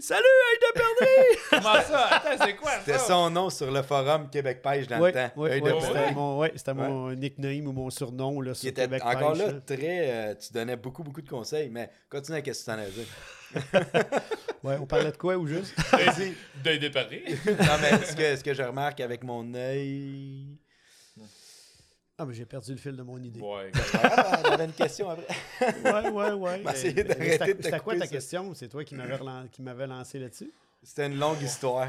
Salut, 0.00 0.22
hey, 0.24 0.58
de 0.60 0.72
perdrix! 0.78 1.38
Comment 1.50 1.82
ça? 1.82 2.06
Attends, 2.16 2.44
c'est 2.44 2.56
quoi 2.56 2.70
C'était 2.84 2.98
son 2.98 3.30
nom 3.30 3.50
sur 3.50 3.70
le 3.70 3.82
forum 3.82 4.28
Québec 4.30 4.60
Pêche 4.62 4.86
dans 4.86 4.98
Ouais, 5.00 5.12
le 5.12 5.14
temps. 5.14 5.42
Œil 5.42 5.60
ouais, 5.60 5.72
Ouais. 5.72 5.80
c'était 5.80 6.12
mon, 6.12 6.38
ouais, 6.38 6.52
c'était 6.56 6.74
mon 6.74 7.12
nickname 7.14 7.66
ou 7.66 7.72
mon 7.72 7.90
surnom 7.90 8.40
là, 8.40 8.52
Qui 8.52 8.60
sur 8.60 8.68
était 8.68 8.82
Québec 8.82 9.02
encore 9.04 9.32
Pêche, 9.32 9.42
là, 9.42 9.52
très. 9.66 10.10
euh, 10.10 10.34
tu 10.34 10.52
donnais 10.52 10.76
beaucoup, 10.76 11.02
beaucoup 11.02 11.22
de 11.22 11.28
conseils, 11.28 11.70
mais 11.70 11.90
continue 12.10 12.38
à 12.38 12.42
qu'est-ce 12.42 12.64
que 12.64 12.70
tu 12.70 12.76
t'en 12.76 12.82
as 12.82 12.90
dit. 12.90 13.06
Ouais, 14.64 14.78
on 14.80 14.86
parlait 14.86 15.12
de 15.12 15.16
quoi 15.16 15.36
ou 15.36 15.46
juste? 15.46 15.74
Vas-y. 15.92 16.32
Paris. 16.90 17.22
non, 17.46 17.76
mais 17.80 18.04
ce 18.04 18.16
que, 18.16 18.36
ce 18.36 18.42
que 18.42 18.52
je 18.52 18.62
remarque 18.62 18.98
avec 19.00 19.22
mon 19.22 19.54
œil. 19.54 20.58
Ah, 22.18 22.24
mais 22.24 22.32
j'ai 22.32 22.46
perdu 22.46 22.72
le 22.72 22.78
fil 22.78 22.96
de 22.96 23.02
mon 23.02 23.18
idée. 23.22 23.40
Ouais. 23.40 23.70
Ah, 24.02 24.40
on 24.44 24.52
avait 24.52 24.64
une 24.64 24.72
question 24.72 25.10
après. 25.10 25.26
Ouais, 25.84 26.08
ouais, 26.08 26.32
ouais. 26.32 26.62
C'était- 26.74 27.78
quoi 27.80 27.94
ta 27.94 28.00
ça. 28.00 28.06
question? 28.06 28.54
C'est 28.54 28.68
toi 28.68 28.84
qui 28.84 28.94
m'avais 28.94 29.16
relan- 29.16 29.48
qui 29.52 29.60
m'avais 29.62 29.86
lancé 29.86 30.18
là-dessus? 30.18 30.50
C'était 30.82 31.06
une 31.06 31.18
longue 31.18 31.42
histoire. 31.42 31.88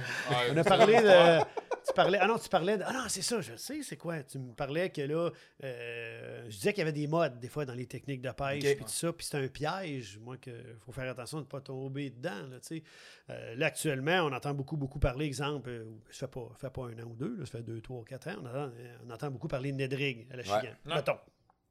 On 0.52 0.58
a 0.58 0.64
parlé 0.64 0.98
de. 1.02 1.40
Tu 1.88 1.94
parlais. 1.94 2.18
Ah 2.22 2.28
non, 2.28 2.38
tu 2.38 2.50
parlais 2.50 2.78
de. 2.78 2.84
Ah 2.86 2.92
non, 2.94 3.04
c'est 3.08 3.22
ça, 3.22 3.40
je 3.42 3.56
sais, 3.56 3.82
c'est 3.82 3.98
quoi. 3.98 4.22
Tu 4.24 4.38
me 4.40 4.54
parlais 4.54 4.90
que 4.90 5.02
là. 5.02 5.32
euh, 5.64 6.44
je 6.50 6.56
disais 6.56 6.72
qu'il 6.74 6.80
y 6.80 6.82
avait 6.82 6.92
des 6.92 7.08
modes, 7.08 7.40
des 7.40 7.48
fois, 7.48 7.66
dans 7.66 7.74
les 7.74 7.86
techniques 7.88 8.22
de 8.22 8.32
pêche, 8.32 8.64
Ok. 8.64 8.76
puis 8.76 8.86
tout 8.86 8.92
ça. 8.92 9.14
Puis 9.14 9.26
c'est 9.26 9.38
un 9.38 9.48
piège, 9.48 10.18
moi, 10.20 10.38
qu'il 10.38 10.54
faut 10.82 10.92
faire 10.92 11.10
attention 11.10 11.38
de 11.38 11.44
ne 11.44 11.48
pas 11.50 11.62
tomber 11.62 12.10
dedans, 12.10 12.48
là, 12.50 12.60
tu 12.60 12.78
sais. 12.78 12.84
Euh, 13.30 13.56
là, 13.56 13.68
actuellement, 13.68 14.22
on 14.24 14.34
entend 14.34 14.54
beaucoup, 14.54 14.78
beaucoup 14.78 15.00
parler, 15.00 15.26
exemple, 15.26 15.70
euh, 15.70 15.86
ça 16.10 16.28
fait 16.28 16.34
pas, 16.34 16.50
ça 16.54 16.68
fait 16.70 16.74
pas 16.74 16.84
un 16.88 17.00
an 17.00 17.08
ou 17.08 17.16
deux, 17.16 17.36
là, 17.38 17.46
ça 17.46 17.52
fait 17.54 17.64
deux, 17.64 17.82
trois, 17.82 18.04
quatre 18.06 18.28
ans, 18.28 18.36
on 18.42 18.46
entend, 18.46 18.72
on 19.06 19.10
entend 19.10 19.32
beaucoup 19.32 19.48
parler 19.48 19.72
de 19.72 19.78
Nedrig 19.78 20.28
à 20.32 20.36
la 20.38 20.44
Chigan. 20.44 20.62
Ouais. 20.86 20.96
Mettons. 20.96 21.20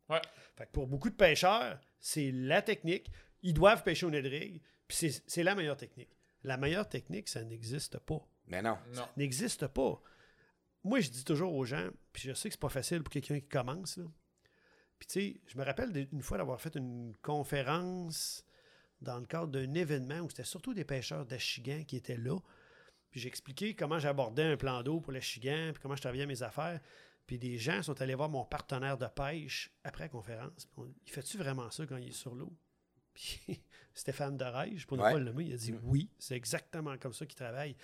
Ouais. 0.08 0.20
Fait 0.56 0.66
que 0.66 0.70
pour 0.70 0.86
beaucoup 0.86 1.10
de 1.10 1.16
pêcheurs, 1.16 1.78
c'est 1.98 2.30
la 2.32 2.62
technique. 2.62 3.10
Ils 3.42 3.54
doivent 3.54 3.82
pêcher 3.82 4.06
au 4.06 4.10
Nedrig, 4.10 4.62
puis 4.88 4.96
c'est- 4.96 5.22
c'est 5.26 5.42
la 5.42 5.54
meilleure 5.54 5.76
technique. 5.76 6.10
La 6.44 6.56
meilleure 6.56 6.88
technique, 6.88 7.28
ça 7.28 7.42
n'existe 7.42 7.98
pas 7.98 8.20
Mais 8.48 8.62
non. 8.62 8.78
Non. 8.94 9.06
n'existe 9.16 9.66
pas. 9.68 10.00
Moi, 10.84 11.00
je 11.00 11.10
dis 11.10 11.24
toujours 11.24 11.52
aux 11.54 11.64
gens, 11.64 11.88
puis 12.12 12.22
je 12.28 12.32
sais 12.34 12.48
que 12.48 12.54
c'est 12.54 12.60
pas 12.60 12.68
facile 12.68 13.02
pour 13.02 13.10
quelqu'un 13.12 13.40
qui 13.40 13.48
commence. 13.48 13.96
Là. 13.96 14.04
Puis 14.98 15.06
tu 15.08 15.12
sais, 15.20 15.40
je 15.46 15.58
me 15.58 15.64
rappelle 15.64 15.92
d'une 15.92 16.22
fois 16.22 16.38
d'avoir 16.38 16.60
fait 16.60 16.74
une 16.76 17.14
conférence 17.22 18.44
dans 19.00 19.18
le 19.18 19.26
cadre 19.26 19.48
d'un 19.48 19.74
événement 19.74 20.20
où 20.20 20.30
c'était 20.30 20.44
surtout 20.44 20.72
des 20.74 20.84
pêcheurs 20.84 21.26
d'Achigan 21.26 21.82
qui 21.86 21.96
étaient 21.96 22.16
là. 22.16 22.38
Puis 23.10 23.20
j'ai 23.20 23.28
expliqué 23.28 23.74
comment 23.74 23.98
j'abordais 23.98 24.44
un 24.44 24.56
plan 24.56 24.82
d'eau 24.82 25.00
pour 25.00 25.12
l'Achigan, 25.12 25.70
puis 25.72 25.82
comment 25.82 25.96
je 25.96 26.00
travaillais 26.02 26.26
mes 26.26 26.42
affaires. 26.42 26.80
Puis 27.26 27.38
des 27.38 27.58
gens 27.58 27.82
sont 27.82 28.00
allés 28.00 28.14
voir 28.14 28.28
mon 28.28 28.44
partenaire 28.44 28.96
de 28.96 29.06
pêche 29.06 29.72
après 29.84 30.04
la 30.04 30.08
conférence. 30.08 30.64
Puis 30.66 30.74
on- 30.76 30.94
il 31.04 31.10
fait-tu 31.10 31.36
vraiment 31.36 31.70
ça 31.70 31.84
quand 31.86 31.96
il 31.96 32.08
est 32.08 32.12
sur 32.12 32.34
l'eau? 32.34 32.56
Puis 33.12 33.40
Stéphane 33.94 34.36
Derège, 34.36 34.86
pour 34.86 34.96
ne 34.96 35.02
Ouais. 35.02 35.12
pas 35.12 35.18
le 35.18 35.24
nommer, 35.24 35.44
il 35.46 35.52
a 35.54 35.56
dit 35.56 35.72
Mm. 35.72 35.80
oui, 35.82 36.10
c'est 36.18 36.36
exactement 36.36 36.96
comme 36.98 37.12
ça 37.12 37.26
qu'il 37.26 37.36
travaille. 37.36 37.76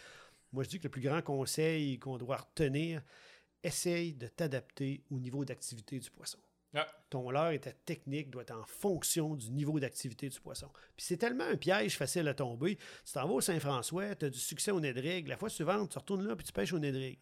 Moi, 0.52 0.64
je 0.64 0.68
dis 0.68 0.78
que 0.78 0.84
le 0.84 0.90
plus 0.90 1.02
grand 1.02 1.22
conseil 1.22 1.98
qu'on 1.98 2.18
doit 2.18 2.36
retenir, 2.36 3.02
essaye 3.62 4.14
de 4.14 4.26
t'adapter 4.26 5.04
au 5.10 5.18
niveau 5.18 5.44
d'activité 5.44 5.98
du 5.98 6.10
poisson. 6.10 6.38
Ouais. 6.74 6.86
Ton 7.10 7.30
leurre 7.30 7.50
et 7.50 7.60
ta 7.60 7.72
technique 7.72 8.30
doit 8.30 8.42
être 8.42 8.56
en 8.56 8.64
fonction 8.64 9.34
du 9.36 9.50
niveau 9.50 9.78
d'activité 9.78 10.28
du 10.28 10.40
poisson. 10.40 10.68
Puis 10.96 11.04
c'est 11.06 11.18
tellement 11.18 11.44
un 11.44 11.56
piège 11.56 11.98
facile 11.98 12.26
à 12.28 12.34
tomber. 12.34 12.76
Tu 13.04 13.12
t'en 13.12 13.26
vas 13.26 13.34
au 13.34 13.40
Saint-François, 13.40 14.14
tu 14.14 14.26
as 14.26 14.30
du 14.30 14.38
succès 14.38 14.70
au 14.70 14.80
Nedrig. 14.80 15.28
La 15.28 15.36
fois 15.36 15.50
suivante, 15.50 15.90
tu 15.90 15.98
retournes 15.98 16.26
là 16.26 16.34
puis 16.34 16.46
tu 16.46 16.52
pêches 16.52 16.72
au 16.72 16.78
Nedrig. 16.78 17.18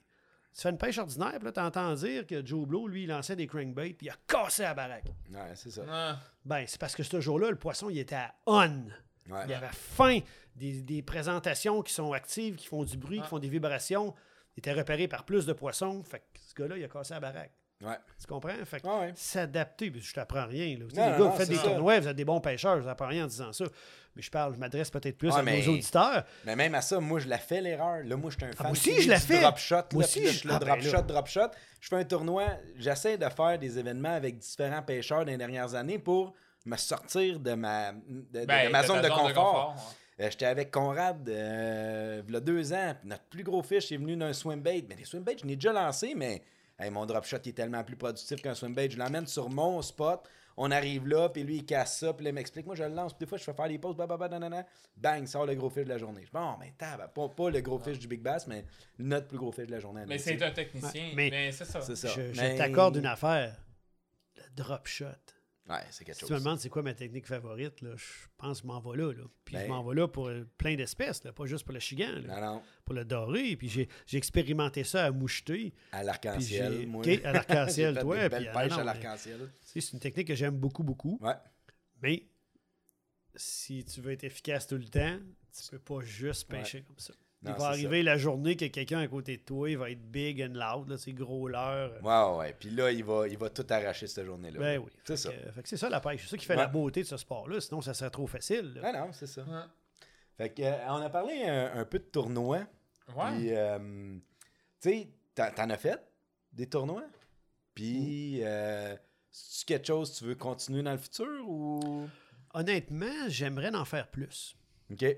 Tu 0.54 0.62
fais 0.62 0.70
une 0.70 0.78
pêche 0.78 0.98
ordinaire, 0.98 1.34
puis 1.36 1.44
là, 1.44 1.52
tu 1.52 1.60
entends 1.60 1.94
dire 1.94 2.26
que 2.26 2.44
Joe 2.44 2.66
Blow, 2.66 2.88
lui, 2.88 3.04
il 3.04 3.08
lançait 3.08 3.36
des 3.36 3.46
crankbaits, 3.46 3.96
puis 3.96 4.08
il 4.08 4.10
a 4.10 4.16
cassé 4.26 4.62
la 4.62 4.74
baraque. 4.74 5.06
Ouais, 5.32 5.54
c'est 5.54 5.70
ça. 5.70 5.84
Ah. 5.88 6.18
Ben, 6.44 6.64
c'est 6.66 6.80
parce 6.80 6.96
que 6.96 7.04
ce 7.04 7.20
jour-là, 7.20 7.50
le 7.50 7.56
poisson, 7.56 7.88
il 7.88 7.98
était 8.00 8.16
à 8.16 8.34
on. 8.46 8.86
Ouais. 9.28 9.40
Il 9.44 9.50
y 9.50 9.54
avait 9.54 9.68
faim. 9.72 10.20
Des, 10.56 10.82
des 10.82 11.00
présentations 11.02 11.80
qui 11.82 11.92
sont 11.92 12.12
actives, 12.12 12.56
qui 12.56 12.66
font 12.66 12.82
du 12.84 12.96
bruit, 12.96 13.18
Ouais. 13.18 13.22
qui 13.24 13.28
font 13.30 13.38
des 13.38 13.48
vibrations. 13.48 14.14
Il 14.56 14.60
était 14.60 14.72
repéré 14.72 15.08
par 15.08 15.24
plus 15.24 15.46
de 15.46 15.52
poissons. 15.52 16.02
Fait 16.02 16.18
que 16.18 16.24
ce 16.40 16.54
gars-là, 16.54 16.76
il 16.76 16.84
a 16.84 16.88
cassé 16.88 17.14
la 17.14 17.20
baraque. 17.20 17.52
Ouais. 17.82 17.96
Tu 18.20 18.26
comprends? 18.26 18.52
Fait 18.66 18.80
que 18.80 18.86
Ouais, 18.86 18.98
ouais. 19.06 19.12
s'adapter, 19.14 19.90
je 19.96 20.12
t'apprends 20.12 20.44
rien. 20.46 20.76
Là. 20.76 20.84
Non, 20.84 20.88
les 20.88 20.96
non, 20.96 21.10
gars, 21.12 21.18
non, 21.18 21.30
vous 21.30 21.36
faites 21.38 21.48
des 21.48 21.54
ça. 21.56 21.62
tournois, 21.62 21.98
vous 22.00 22.08
êtes 22.08 22.16
des 22.16 22.26
bons 22.26 22.40
pêcheurs, 22.40 22.78
je 22.78 22.84
t'apprends 22.84 23.06
rien 23.06 23.24
en 23.24 23.28
disant 23.28 23.52
ça. 23.54 23.64
Mais 24.16 24.20
je 24.22 24.30
parle, 24.30 24.52
je 24.54 24.58
m'adresse 24.58 24.90
peut-être 24.90 25.16
plus 25.16 25.30
Ouais, 25.30 25.38
à 25.38 25.42
mais- 25.42 25.62
nos 25.64 25.72
auditeurs. 25.72 26.24
Mais 26.44 26.56
même 26.56 26.74
à 26.74 26.82
ça, 26.82 27.00
moi, 27.00 27.20
je 27.20 27.28
la 27.28 27.38
fais 27.38 27.62
l'erreur. 27.62 28.02
Là, 28.04 28.16
moi, 28.16 28.30
je 28.30 28.36
suis 28.36 28.44
un 28.44 28.52
fan. 28.52 28.66
moi 28.66 28.72
aussi, 28.72 29.00
je 29.00 29.08
la 29.08 29.16
du 29.18 29.22
fais. 29.22 29.40
Drop 29.40 29.56
shot. 29.56 29.76
Moi 29.76 30.02
là, 30.02 30.08
aussi, 30.08 30.26
je- 30.26 30.32
je 30.42 30.48
le 30.48 30.54
ah, 30.54 30.58
drop 30.58 30.78
ben 30.78 30.84
là. 30.84 30.90
shot, 30.90 31.02
drop 31.04 31.26
shot. 31.28 31.48
Je 31.80 31.88
fais 31.88 31.96
un 31.96 32.04
tournoi. 32.04 32.44
J'essaie 32.76 33.16
de 33.16 33.28
faire 33.30 33.58
des 33.58 33.78
événements 33.78 34.12
avec 34.14 34.36
différents 34.36 34.82
pêcheurs 34.82 35.20
dans 35.24 35.30
les 35.30 35.38
dernières 35.38 35.74
années 35.74 35.98
pour 35.98 36.34
me 36.66 36.76
sortir 36.76 37.40
de 37.40 37.52
ma, 37.54 37.92
de, 37.92 38.44
Ben, 38.46 38.66
de 38.66 38.72
ma 38.72 38.82
de 38.82 38.86
zone 38.86 39.02
de 39.02 39.08
confort. 39.08 39.74
Euh, 40.20 40.28
J'étais 40.30 40.44
avec 40.46 40.70
Conrad 40.70 41.26
euh, 41.28 42.22
il 42.28 42.32
y 42.34 42.36
a 42.36 42.40
deux 42.40 42.72
ans. 42.74 42.94
puis 43.00 43.08
Notre 43.08 43.24
plus 43.24 43.42
gros 43.42 43.62
fish 43.62 43.90
est 43.90 43.96
venu 43.96 44.16
d'un 44.16 44.32
swimbait. 44.34 44.84
Mais 44.88 44.96
les 44.96 45.04
swimbaits, 45.06 45.40
je 45.40 45.46
l'ai 45.46 45.56
déjà 45.56 45.72
lancé, 45.72 46.14
mais 46.14 46.42
hey, 46.78 46.90
mon 46.90 47.06
drop 47.06 47.24
shot 47.24 47.38
il 47.44 47.48
est 47.48 47.52
tellement 47.52 47.82
plus 47.84 47.96
productif 47.96 48.42
qu'un 48.42 48.54
swimbait. 48.54 48.90
Je 48.90 48.98
l'emmène 48.98 49.26
sur 49.26 49.48
mon 49.48 49.80
spot. 49.80 50.28
On 50.58 50.70
arrive 50.72 51.06
là, 51.08 51.30
puis 51.30 51.42
lui, 51.42 51.56
il 51.58 51.64
casse 51.64 52.00
ça. 52.00 52.12
Puis 52.12 52.24
là, 52.24 52.30
il 52.30 52.34
m'explique. 52.34 52.66
Moi, 52.66 52.74
je 52.74 52.82
le 52.84 52.90
lance. 52.94 53.14
Puis 53.14 53.20
des 53.24 53.26
fois, 53.26 53.38
je 53.38 53.44
fais 53.44 53.54
faire 53.54 53.66
les 53.68 53.78
pauses. 53.78 53.96
Bah, 53.96 54.06
bah, 54.06 54.18
bah, 54.18 54.28
nanana. 54.28 54.66
Bang, 54.94 55.24
sort 55.26 55.46
le 55.46 55.54
gros 55.54 55.70
fish 55.70 55.84
de 55.84 55.88
la 55.88 55.96
journée. 55.96 56.20
Je 56.20 56.26
dis, 56.26 56.32
bon, 56.34 56.52
ben, 56.60 56.70
tabac, 56.76 57.08
pas, 57.08 57.28
pas 57.30 57.48
le 57.50 57.60
gros 57.62 57.78
fish 57.78 57.98
du 57.98 58.06
Big 58.06 58.20
Bass, 58.20 58.46
mais 58.46 58.66
notre 58.98 59.26
plus 59.28 59.38
gros 59.38 59.52
fish 59.52 59.66
de 59.68 59.72
la 59.72 59.80
journée. 59.80 60.02
Mais 60.06 60.18
c'est 60.18 60.42
un 60.42 60.50
technicien. 60.50 61.12
Mais- 61.16 61.30
Mais, 61.30 61.50
c'est 61.52 61.64
ça. 61.64 61.80
C'est 61.80 61.96
ça. 61.96 62.08
Je, 62.08 62.34
je 62.34 62.40
Mais- 62.42 62.56
t'accorde 62.56 62.96
une 62.96 63.06
affaire. 63.06 63.56
Le 64.36 64.42
drop 64.54 64.86
shot. 64.86 65.06
Ouais, 65.70 65.76
c'est 65.90 66.04
quelque 66.04 66.18
Si 66.18 66.24
tu 66.26 66.32
me 66.32 66.38
demandes 66.38 66.58
c'est 66.58 66.68
quoi 66.68 66.82
ma 66.82 66.94
technique 66.94 67.26
favorite, 67.26 67.80
là, 67.80 67.90
je 67.96 68.04
pense 68.36 68.58
que 68.58 68.62
je 68.64 68.66
m'en 68.66 68.80
vais 68.80 68.98
là. 68.98 69.12
là. 69.12 69.22
Puis 69.44 69.54
Ben- 69.54 69.62
je 69.64 69.68
m'en 69.68 69.84
vais 69.84 69.94
là 69.94 70.08
pour 70.08 70.28
euh, 70.28 70.44
plein 70.58 70.74
d'espèces, 70.74 71.20
pas 71.20 71.46
juste 71.46 71.64
pour 71.64 71.72
le 71.72 71.78
chigan, 71.80 72.10
là, 72.26 72.40
Non, 72.40 72.54
non. 72.54 72.62
pour 72.84 72.94
le 72.94 73.04
doré. 73.04 73.56
Puis 73.56 73.68
j'ai 73.68 73.88
expérimenté 74.18 74.82
ça 74.84 75.04
à 75.06 75.10
moucheter. 75.12 75.72
À 75.92 76.02
l'arc-en-ciel, 76.02 76.86
moi. 76.88 77.04
À 77.24 77.32
l'arc-en-ciel, 77.32 77.98
toi, 78.00 78.28
des 78.28 78.36
puis, 78.36 78.48
ah, 78.48 78.58
pêches 78.60 78.72
non, 78.72 78.78
à 78.78 78.84
l'arc-en-ciel. 78.84 79.50
C'est 79.60 79.92
une 79.92 80.00
technique 80.00 80.26
que 80.28 80.34
j'aime 80.34 80.56
beaucoup, 80.58 80.82
beaucoup. 80.82 81.18
Ouais. 81.20 81.34
Mais 82.02 82.26
si 83.36 83.84
tu 83.84 84.00
veux 84.00 84.12
être 84.12 84.24
efficace 84.24 84.66
tout 84.66 84.76
le 84.76 84.88
temps, 84.88 85.18
tu 85.52 85.70
peux 85.70 85.78
pas 85.78 86.00
juste 86.02 86.48
pêcher 86.48 86.82
comme 86.82 86.98
ça. 86.98 87.12
Non, 87.42 87.52
il 87.54 87.58
va 87.58 87.66
arriver 87.68 88.02
la 88.02 88.18
journée 88.18 88.54
que 88.54 88.66
quelqu'un 88.66 88.98
à 89.00 89.08
côté 89.08 89.38
de 89.38 89.42
toi, 89.42 89.70
il 89.70 89.78
va 89.78 89.90
être 89.90 90.02
big 90.10 90.42
and 90.42 90.52
loud, 90.52 90.90
là, 90.90 90.98
c'est 90.98 91.12
gros 91.14 91.48
leurre. 91.48 91.92
Ouais, 92.02 92.38
ouais. 92.38 92.56
Puis 92.58 92.68
là, 92.70 92.90
il 92.92 93.02
va, 93.02 93.26
il 93.28 93.38
va 93.38 93.48
tout 93.48 93.64
arracher 93.70 94.06
cette 94.06 94.26
journée-là. 94.26 94.58
Ben 94.58 94.78
oui. 94.78 94.90
C'est 95.04 95.16
Fait 95.16 95.16
ça. 95.16 95.62
que 95.62 95.68
c'est 95.68 95.76
ça 95.78 95.88
la 95.88 96.00
pêche. 96.00 96.22
C'est 96.24 96.30
ça 96.30 96.36
qui 96.36 96.44
fait 96.44 96.52
Ouais. 96.52 96.60
la 96.60 96.66
beauté 96.68 97.00
de 97.02 97.06
ce 97.06 97.16
sport-là. 97.16 97.58
Sinon, 97.62 97.80
ça 97.80 97.94
serait 97.94 98.10
trop 98.10 98.26
facile. 98.26 98.74
là. 98.74 98.80
Ah 98.84 98.92
non, 99.06 99.12
c'est 99.12 99.26
ça. 99.26 99.42
Ouais. 99.42 99.62
Fait 100.36 100.50
que, 100.50 100.62
euh, 100.62 100.86
on 100.88 100.96
a 100.96 101.08
parlé 101.08 101.42
un, 101.44 101.72
un 101.80 101.84
peu 101.86 101.98
de 101.98 102.04
tournois. 102.04 102.66
Ouais. 103.16 103.30
Puis, 103.38 103.54
euh, 103.54 104.18
tu 104.80 104.90
sais, 104.90 105.08
t'en 105.34 105.70
as 105.70 105.76
fait 105.78 105.98
des 106.52 106.66
tournois? 106.68 107.04
Puis, 107.74 108.40
euh, 108.42 108.94
c'est 109.30 109.66
quelque 109.66 109.86
chose 109.86 110.12
que 110.12 110.18
tu 110.18 110.24
veux 110.26 110.34
continuer 110.34 110.82
dans 110.82 110.92
le 110.92 110.98
futur 110.98 111.48
ou? 111.48 112.06
Honnêtement, 112.52 113.28
j'aimerais 113.28 113.74
en 113.74 113.84
faire 113.86 114.08
plus. 114.08 114.56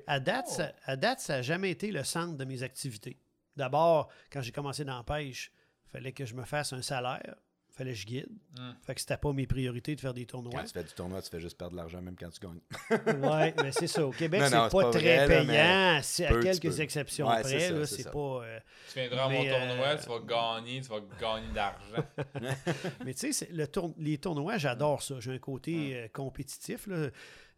À 0.06 0.20
date, 0.20 0.46
Oh. 0.48 0.52
ça, 0.54 0.72
à 0.84 0.96
date, 0.96 1.20
ça 1.20 1.36
n'a 1.36 1.42
jamais 1.42 1.70
été 1.70 1.90
le 1.90 2.04
centre 2.04 2.36
de 2.36 2.44
mes 2.44 2.62
activités. 2.62 3.18
D'abord, 3.56 4.08
quand 4.32 4.40
j'ai 4.40 4.52
commencé 4.52 4.84
dans 4.84 4.96
la 4.96 5.02
pêche, 5.04 5.52
il 5.86 5.90
fallait 5.90 6.12
que 6.12 6.24
je 6.24 6.34
me 6.34 6.44
fasse 6.44 6.72
un 6.72 6.82
salaire. 6.82 7.36
Il 7.68 7.74
fallait 7.74 7.92
que 7.92 7.98
je 7.98 8.06
guide. 8.06 8.28
Mm. 8.58 8.70
Fait 8.82 8.94
que 8.94 9.00
c'était 9.00 9.16
pas 9.16 9.32
mes 9.32 9.46
priorités 9.46 9.94
de 9.96 10.00
faire 10.00 10.12
des 10.12 10.26
Quand 10.26 10.42
tournois. 10.42 10.62
tu 10.64 10.72
fais 10.74 10.84
du 10.84 10.92
tournoi, 10.92 11.22
tu 11.22 11.30
fais 11.30 11.40
juste 11.40 11.56
perdre 11.56 11.72
de 11.72 11.78
l'argent 11.78 12.02
même 12.02 12.16
quand 12.16 12.28
tu 12.28 12.38
gagnes. 12.40 12.60
ouais, 13.22 13.54
mais 13.62 13.72
c'est 13.72 13.86
ça. 13.86 14.06
Au 14.06 14.10
Québec, 14.10 14.42
c'est 14.44 14.50
pas, 14.50 14.68
pas 14.68 14.90
très 14.90 15.24
vrai, 15.26 15.44
là, 15.44 15.52
payant. 15.96 16.00
C'est 16.02 16.26
à 16.26 16.28
peux, 16.32 16.40
quelques 16.42 16.80
exceptions 16.80 17.26
Ouais, 17.28 17.40
près. 17.40 17.86
c'est 17.86 18.10
pas. 18.10 18.18
euh, 18.44 18.58
Tu 18.92 18.98
viendras 18.98 19.24
à 19.24 19.28
mon 19.30 19.42
Mais, 19.42 19.48
tournoi, 19.50 19.86
euh, 19.86 19.96
tu 19.96 20.08
vas 20.08 20.18
gagner, 20.20 20.80
tu 20.82 20.88
vas 20.88 21.00
gagner 21.18 21.48
de 21.48 21.54
l'argent. 21.56 22.06
Mais 23.06 23.14
tu 23.14 23.20
sais, 23.20 23.32
c'est- 23.32 23.50
le 23.50 23.66
tour- 23.66 23.94
les 23.98 24.18
tournois, 24.18 24.58
j'adore 24.58 25.02
ça. 25.02 25.14
J'ai 25.20 25.32
un 25.32 25.38
côté 25.38 25.96
euh, 25.96 26.08
compétitif. 26.12 26.86
là. 26.86 27.08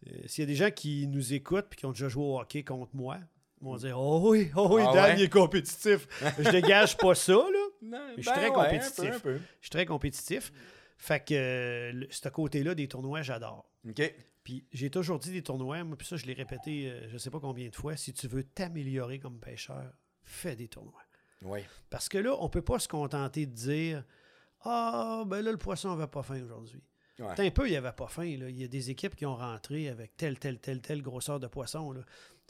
Euh, 0.07 0.11
S'il 0.27 0.43
y 0.43 0.45
a 0.45 0.47
des 0.47 0.55
gens 0.57 0.71
qui 0.71 1.07
nous 1.07 1.33
écoutent 1.33 1.67
et 1.73 1.77
qui 1.77 1.87
ont 1.87 1.93
déjà 1.93 2.09
joué 2.09 2.25
au 2.25 2.39
hockey 2.41 2.63
contre 2.65 2.95
moi, 2.95 3.19
ils 3.61 3.65
vont 3.65 3.77
dire 3.77 3.99
Oh 3.99 4.31
oui, 4.31 4.51
oh 4.57 4.69
oui, 4.73 4.83
Ah 4.87 4.93
Dan, 4.93 5.05
ouais? 5.05 5.15
il 5.19 5.23
est 5.23 5.33
compétitif. 5.33 6.07
je 6.39 6.51
dégage 6.51 6.97
pas 6.97 7.15
ça, 7.15 7.33
là. 7.33 7.67
Non, 7.83 8.07
je 8.17 8.23
suis 8.23 8.31
très 8.31 8.51
ben 8.51 8.57
ouais, 8.59 8.65
compétitif. 8.65 9.05
Un 9.05 9.09
peu, 9.11 9.17
un 9.17 9.21
peu. 9.21 9.37
Je 9.61 9.65
suis 9.67 9.71
très 9.71 9.87
compétitif. 9.87 10.53
Fait 10.97 11.25
que 11.25 11.35
euh, 11.35 12.07
ce 12.11 12.29
côté-là 12.29 12.75
des 12.75 12.89
tournois, 12.89 13.23
j'adore. 13.23 13.69
OK. 13.89 14.15
Puis 14.43 14.67
j'ai 14.73 14.91
toujours 14.91 15.19
dit 15.19 15.33
des 15.33 15.43
tournois, 15.43 15.83
moi, 15.85 15.97
puis 15.97 16.07
ça, 16.07 16.17
je 16.17 16.27
l'ai 16.27 16.35
répété 16.35 16.91
euh, 16.91 17.09
je 17.09 17.17
sais 17.19 17.31
pas 17.31 17.41
combien 17.41 17.69
de 17.69 17.75
fois. 17.75 17.97
Si 17.97 18.13
tu 18.13 18.29
veux 18.29 18.45
t'améliorer 18.45 19.19
comme 19.19 19.39
pêcheur, 19.41 19.91
fais 20.23 20.55
des 20.55 20.69
tournois. 20.69 21.03
Oui. 21.43 21.61
Parce 21.91 22.09
que 22.09 22.19
là, 22.19 22.37
on 22.41 22.49
peut 22.49 22.63
pas 22.63 22.79
se 22.79 22.89
contenter 22.89 23.47
de 23.47 23.53
dire 23.53 24.05
Ah, 24.63 25.25
ben 25.27 25.43
là, 25.43 25.51
le 25.51 25.59
poisson 25.59 25.91
n'avait 25.95 26.07
pas 26.11 26.23
faim 26.23 26.43
aujourd'hui. 26.43 26.83
Ouais. 27.19 27.47
Un 27.47 27.51
peu, 27.51 27.67
il 27.69 27.71
n'y 27.71 27.77
avait 27.77 27.93
pas 27.93 28.09
faim. 28.09 28.37
Là. 28.39 28.49
Il 28.51 28.59
y 28.61 28.65
a 28.65 28.69
des 28.69 28.91
équipes 28.91 29.15
qui 29.15 29.25
ont 29.25 29.37
rentré 29.37 29.89
avec 29.89 30.17
telle, 30.17 30.39
telle, 30.39 30.59
telle, 30.59 30.81
telle 30.81 31.01
grosseur 31.03 31.39
de 31.39 31.47
poisson. 31.47 31.93
Là. 31.93 32.01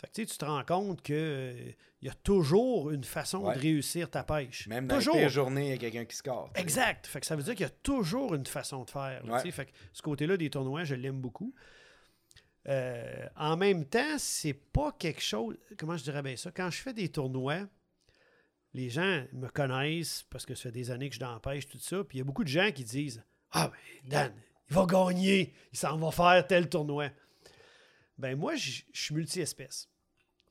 Fait 0.00 0.06
que, 0.08 0.12
tu 0.12 0.22
sais, 0.22 0.26
tu 0.26 0.38
te 0.38 0.44
rends 0.44 0.64
compte 0.64 1.02
qu'il 1.02 1.76
y 2.02 2.08
a 2.08 2.14
toujours 2.14 2.90
une 2.90 3.04
façon 3.04 3.44
Ouais. 3.44 3.54
de 3.56 3.60
réussir 3.60 4.10
ta 4.10 4.24
pêche. 4.24 4.66
Même 4.66 4.86
dans 4.88 4.96
toujours. 4.96 5.16
les 5.16 5.28
journées, 5.28 5.66
il 5.66 5.70
y 5.70 5.74
a 5.74 5.76
quelqu'un 5.78 6.04
qui 6.06 6.16
score. 6.16 6.50
Exact. 6.54 7.06
Fait 7.06 7.20
que 7.20 7.26
ça 7.26 7.36
veut 7.36 7.42
dire 7.42 7.52
qu'il 7.54 7.64
y 7.64 7.68
a 7.68 7.72
toujours 7.82 8.34
une 8.34 8.46
façon 8.46 8.84
de 8.84 8.90
faire. 8.90 9.24
là, 9.26 9.34
Ouais. 9.42 9.50
Fait 9.50 9.66
que 9.66 9.70
ce 9.92 10.00
côté-là 10.02 10.36
des 10.38 10.48
tournois, 10.50 10.84
je 10.84 10.94
l'aime 10.94 11.20
beaucoup. 11.20 11.54
euh, 12.66 13.26
en 13.36 13.56
même 13.58 13.84
temps, 13.84 14.16
c'est 14.18 14.54
pas 14.54 14.92
quelque 14.98 15.20
chose. 15.20 15.56
Comment 15.76 15.96
je 15.98 16.04
dirais 16.04 16.22
bien 16.22 16.36
ça? 16.36 16.50
Quand 16.50 16.70
je 16.70 16.80
fais 16.80 16.94
des 16.94 17.10
tournois, 17.10 17.68
les 18.72 18.88
gens 18.88 19.24
me 19.32 19.48
connaissent 19.48 20.24
parce 20.30 20.46
que 20.46 20.54
ça 20.54 20.64
fait 20.64 20.72
des 20.72 20.90
années 20.90 21.10
que 21.10 21.14
je 21.16 21.20
l'empêche, 21.20 21.68
tout 21.68 21.78
ça. 21.78 22.02
Puis 22.04 22.16
il 22.16 22.20
y 22.20 22.22
a 22.22 22.24
beaucoup 22.24 22.42
de 22.44 22.48
gens 22.48 22.72
qui 22.72 22.82
disent 22.84 23.22
Ah, 23.52 23.70
ben, 24.04 24.08
Dan, 24.08 24.32
il 24.70 24.74
va 24.74 24.86
gagner, 24.86 25.54
il 25.72 25.78
s'en 25.78 25.96
va 25.98 26.10
faire 26.10 26.46
tel 26.46 26.68
tournoi. 26.68 27.08
Ben, 28.18 28.36
moi, 28.36 28.54
je 28.54 28.82
suis 28.92 29.14
multi-espèce. 29.14 29.88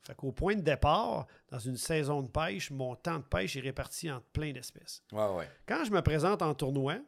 Fait 0.02 0.14
qu'au 0.14 0.32
point 0.32 0.54
de 0.54 0.60
départ, 0.60 1.26
dans 1.48 1.58
une 1.58 1.78
saison 1.78 2.20
de 2.22 2.28
pêche, 2.28 2.70
mon 2.70 2.94
temps 2.94 3.18
de 3.18 3.24
pêche 3.24 3.56
est 3.56 3.60
réparti 3.60 4.10
entre 4.10 4.26
plein 4.26 4.52
d'espèces. 4.52 5.02
Ouais, 5.12 5.28
ouais. 5.34 5.48
Quand 5.66 5.82
je 5.84 5.90
me 5.90 6.02
présente 6.02 6.42
en 6.42 6.52
tournoi, 6.54 6.98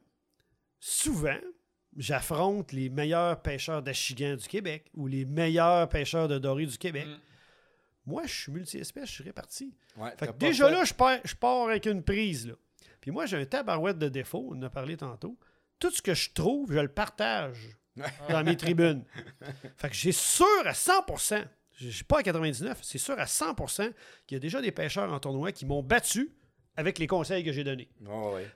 souvent, 0.81 1.37
j'affronte 1.97 2.73
les 2.73 2.89
meilleurs 2.89 3.43
pêcheurs 3.43 3.83
d'achigan 3.83 4.37
du 4.37 4.49
Québec 4.49 4.91
ou 4.95 5.07
les 5.07 5.25
meilleurs 5.27 5.89
pêcheurs 5.91 6.29
de 6.29 6.39
doré 6.39 6.65
du 6.65 6.79
Québec. 6.79 7.07
Mm. 7.07 7.21
Moi, 8.07 8.23
je 8.27 8.33
suis 8.33 8.53
multi-espèce, 8.53 9.09
je 9.09 9.15
suis 9.15 9.25
réparti. 9.25 9.75
Ouais, 9.97 10.15
Fait 10.17 10.29
que 10.29 10.33
déjà 10.33 10.67
fait- 10.67 10.73
là, 10.73 10.85
je 10.85 10.95
pars, 10.95 11.19
je 11.25 11.35
pars 11.35 11.69
avec 11.69 11.87
une 11.87 12.03
prise. 12.03 12.47
Là. 12.47 12.55
Puis 13.01 13.11
moi, 13.11 13.27
j'ai 13.27 13.37
un 13.37 13.45
tabarouette 13.45 13.99
de 13.99 14.09
défaut, 14.09 14.49
on 14.53 14.59
en 14.59 14.63
a 14.63 14.71
parlé 14.71 14.97
tantôt. 14.97 15.37
Tout 15.79 15.91
ce 15.91 16.03
que 16.03 16.15
je 16.15 16.31
trouve, 16.33 16.73
je 16.73 16.79
le 16.79 16.89
partage 16.89 17.77
dans 18.29 18.45
mes 18.45 18.57
tribunes. 18.57 19.05
Fait 19.77 19.89
que 19.89 19.95
j'ai 19.95 20.13
sûr 20.13 20.47
à 20.65 20.73
100%, 20.73 21.45
je 21.79 21.89
suis 21.89 22.05
pas 22.05 22.19
à 22.21 22.23
99, 22.23 22.79
c'est 22.83 22.99
sûr 22.99 23.19
à 23.19 23.25
100% 23.25 23.93
qu'il 24.27 24.37
y 24.37 24.39
a 24.39 24.41
déjà 24.41 24.61
des 24.61 24.73
pêcheurs 24.73 25.13
en 25.13 25.21
tournoi 25.21 25.53
qui 25.53 25.67
m'ont 25.67 25.83
battu 25.83 26.33
avec 26.77 26.99
les 26.99 27.07
conseils 27.07 27.45
que 27.45 27.53
j'ai 27.53 27.65
donnés. 27.65 27.89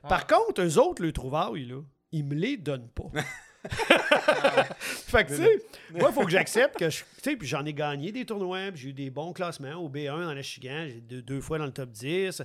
Par 0.07 0.27
contre, 0.27 0.61
eux 0.61 0.77
autres, 0.77 1.01
le 1.01 1.11
trouvaille, 1.11 1.65
là, 1.65 1.81
ils 2.11 2.25
me 2.25 2.35
les 2.35 2.57
donnent 2.57 2.89
pas. 2.89 3.09
fait 4.79 5.25
que, 5.25 5.29
tu 5.29 5.35
sais, 5.35 5.63
moi, 5.91 6.09
il 6.09 6.13
faut 6.13 6.23
que 6.23 6.31
j'accepte 6.31 6.77
que 6.79 6.89
je. 6.89 6.99
Tu 6.99 7.05
sais, 7.21 7.35
puis 7.35 7.47
j'en 7.47 7.65
ai 7.65 7.73
gagné 7.73 8.11
des 8.11 8.25
tournois, 8.25 8.71
puis 8.71 8.81
j'ai 8.81 8.89
eu 8.89 8.93
des 8.93 9.09
bons 9.09 9.33
classements 9.33 9.75
au 9.75 9.89
B1 9.89 10.25
dans 10.25 10.33
l'Achigan, 10.33 10.85
j'ai 10.87 11.01
deux, 11.01 11.21
deux 11.21 11.41
fois 11.41 11.57
dans 11.59 11.65
le 11.65 11.71
top 11.71 11.91
10. 11.91 12.41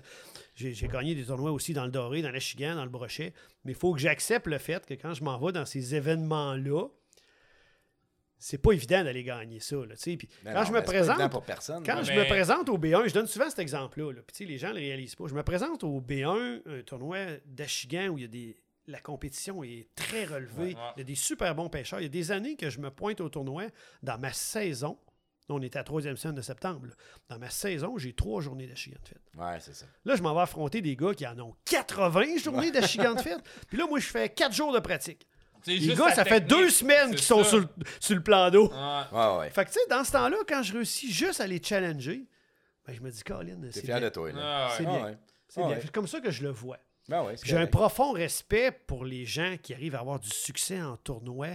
J'ai 0.55 0.89
gagné 0.89 1.15
des 1.15 1.25
tournois 1.25 1.53
aussi 1.53 1.73
dans 1.75 1.85
le 1.85 1.91
Doré, 1.91 2.23
dans 2.23 2.31
l'Achigan, 2.31 2.75
dans 2.75 2.85
le 2.85 2.91
Brochet. 2.91 3.33
Mais 3.65 3.73
il 3.73 3.79
faut 3.79 3.93
que 3.93 4.01
j'accepte 4.01 4.47
le 4.47 4.59
fait 4.59 4.85
que 4.87 4.95
quand 4.95 5.15
je 5.15 5.23
m'en 5.23 5.39
vais 5.39 5.53
dans 5.53 5.67
ces 5.67 5.95
événements-là, 5.95 6.89
c'est 8.39 8.59
pas 8.59 8.73
évident 8.73 9.03
d'aller 9.03 9.25
gagner 9.25 9.61
ça. 9.61 9.77
Là, 9.77 9.97
tu 9.97 10.03
sais. 10.11 10.17
puis 10.17 10.29
quand 10.45 10.53
non, 10.53 10.65
je 10.65 10.73
me 10.73 10.83
présente, 10.83 11.31
pour 11.31 11.43
personne. 11.43 11.83
quand 11.85 12.03
je 12.03 12.13
me 12.13 12.27
présente 12.27 12.69
au 12.69 12.79
B1, 12.79 13.09
je 13.09 13.15
donne 13.15 13.27
souvent 13.27 13.49
cet 13.49 13.59
exemple-là. 13.59 14.13
là, 14.13 14.21
Puis 14.27 14.37
tu 14.37 14.45
sais, 14.45 14.51
les 14.51 14.59
gens 14.59 14.69
ne 14.69 14.75
le 14.75 14.81
réalisent 14.81 15.15
pas. 15.15 15.25
Je 15.27 15.35
me 15.35 15.43
présente 15.43 15.85
au 15.85 16.01
B1, 16.01 16.61
un 16.67 16.83
tournoi 16.83 17.19
d'Achigan 17.47 18.09
où 18.09 18.19
il 18.19 18.23
y 18.23 18.25
a 18.25 18.29
des. 18.29 18.57
La 18.89 19.01
compétition 19.01 19.65
est 19.65 19.89
très 19.97 20.25
relevée. 20.25 20.75
Ouais. 20.75 20.81
Il 20.97 20.99
y 20.99 21.03
a 21.03 21.05
des 21.05 21.15
super 21.17 21.55
bons 21.55 21.69
pêcheurs. 21.69 22.01
Il 22.01 22.05
y 22.05 22.07
a 22.07 22.11
des 22.11 22.31
années 22.31 22.57
que 22.57 22.71
je 22.71 22.79
me 22.79 22.91
pointe 22.91 23.21
au 23.21 23.29
tournoi 23.29 23.65
dans 24.03 24.19
ma 24.19 24.33
saison. 24.33 24.99
On 25.49 25.63
était 25.63 25.77
à 25.79 25.81
la 25.81 25.85
troisième 25.85 26.17
semaine 26.17 26.35
de 26.37 26.43
septembre. 26.43 26.87
là. 26.87 26.93
Dans 27.29 27.39
ma 27.39 27.51
saison, 27.51 27.99
j'ai 27.99 28.13
trois 28.13 28.41
journées 28.43 28.67
d'Achigan 28.67 28.99
de 29.03 29.09
fête. 29.09 29.23
Ouais, 29.37 29.59
c'est 29.61 29.75
ça. 29.75 29.87
Là, 30.05 30.17
je 30.17 30.23
m'en 30.23 30.35
vais 30.35 30.41
affronter 30.41 30.81
des 30.83 30.97
gars 30.97 31.15
qui 31.15 31.27
en 31.27 31.39
ont 31.39 31.55
80 31.67 32.39
journées 32.39 32.71
d'Achigan 32.73 33.15
de 33.15 33.21
fête. 33.21 33.41
Puis 33.69 33.77
là, 33.79 33.87
moi, 33.89 33.99
je 34.01 34.07
fais 34.07 34.29
quatre 34.29 34.55
jours 34.55 34.73
de 34.73 34.79
pratique. 34.81 35.27
C'est 35.63 35.73
Les 35.73 35.81
juste 35.81 35.99
gars, 35.99 36.13
ça 36.15 36.25
fait 36.25 36.41
deux 36.43 36.71
semaines 36.71 37.11
qu'ils 37.11 37.23
sont 37.23 37.43
sur 37.43 37.59
le, 37.61 37.67
sur 38.01 38.15
le 38.15 38.23
plan 38.23 38.51
d'eau. 38.51 38.69
Ouais. 38.73 39.03
Ouais, 39.13 39.39
ouais. 39.39 39.51
Fait 39.51 39.65
que, 39.65 39.71
tu 39.71 39.75
sais, 39.81 39.87
dans 39.91 40.05
ce 40.05 40.13
temps-là, 40.13 40.37
quand 40.49 40.63
je 40.63 40.73
réussis 40.75 41.13
juste 41.13 41.41
à 41.41 41.47
les 41.49 41.61
challenger, 41.63 42.29
ben, 42.87 42.95
je 42.95 43.01
me 43.01 43.11
dis, 43.11 43.23
Colin, 43.25 43.57
T'es 43.63 43.73
c'est 43.73 43.81
fier 43.85 43.99
bien. 43.99 44.09
de 44.09 44.13
toi, 44.15 44.31
là. 44.33 44.39
Ah, 44.41 44.69
ouais. 44.69 44.75
C'est 44.79 44.87
Ah, 44.87 44.91
bien. 45.09 45.19
C'est 45.49 45.61
Ah, 45.61 45.67
bien. 45.67 45.77
ouais. 45.77 45.81
C'est 45.83 45.91
comme 45.93 46.07
ça 46.07 46.21
que 46.21 46.31
je 46.31 46.43
le 46.45 46.51
vois. 46.51 46.79
Ben 47.09 47.23
ouais, 47.25 47.35
J'ai 47.45 47.57
un 47.57 47.67
profond 47.67 48.13
respect 48.13 48.73
pour 48.73 49.05
les 49.05 49.27
gens 49.27 49.57
qui 49.63 49.73
arrivent 49.75 49.95
à 49.95 50.01
avoir 50.01 50.19
du 50.19 50.29
succès 50.31 50.81
en 50.81 50.97
tournoi 50.97 51.49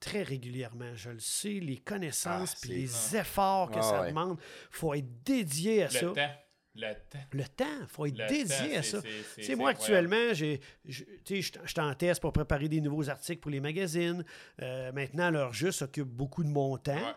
très 0.00 0.22
régulièrement. 0.22 0.94
Je 0.94 1.10
le 1.10 1.20
sais, 1.20 1.54
les 1.60 1.76
connaissances 1.78 2.54
Ah, 2.56 2.58
puis 2.62 2.70
les 2.70 3.16
efforts 3.16 3.70
que 3.70 3.78
Ah, 3.78 3.82
ça 3.82 4.00
ouais. 4.02 4.08
demande, 4.08 4.38
faut 4.70 4.94
être 4.94 5.22
dédié 5.24 5.82
à 5.84 5.86
Le 5.86 5.92
ça. 5.92 6.06
temps. 6.12 6.34
Le 6.74 6.92
temps. 6.94 7.18
Le 7.32 7.44
temps, 7.44 7.86
faut 7.88 8.06
être 8.06 8.18
Le 8.18 8.26
dédié 8.28 8.72
temps, 8.72 8.78
à 8.78 8.82
ça. 8.84 8.98
c'est- 9.40 9.56
moi, 9.56 9.70
actuellement, 9.70 10.32
j'ai, 10.32 10.60
je 10.84 11.02
tu 11.24 11.42
sais, 11.42 11.42
je 11.42 11.52
je 11.68 11.74
t'en 11.74 11.92
teste 11.94 12.20
pour 12.20 12.32
préparer 12.32 12.68
des 12.68 12.80
nouveaux 12.80 13.08
articles 13.08 13.40
pour 13.40 13.50
les 13.50 13.58
magazines. 13.58 14.24
Euh, 14.62 14.92
maintenant, 14.92 15.30
leur 15.30 15.52
jeu 15.52 15.72
s'occupe 15.72 16.06
beaucoup 16.06 16.44
de 16.44 16.48
mon 16.50 16.76
temps. 16.78 16.94
Ouais. 16.94 17.14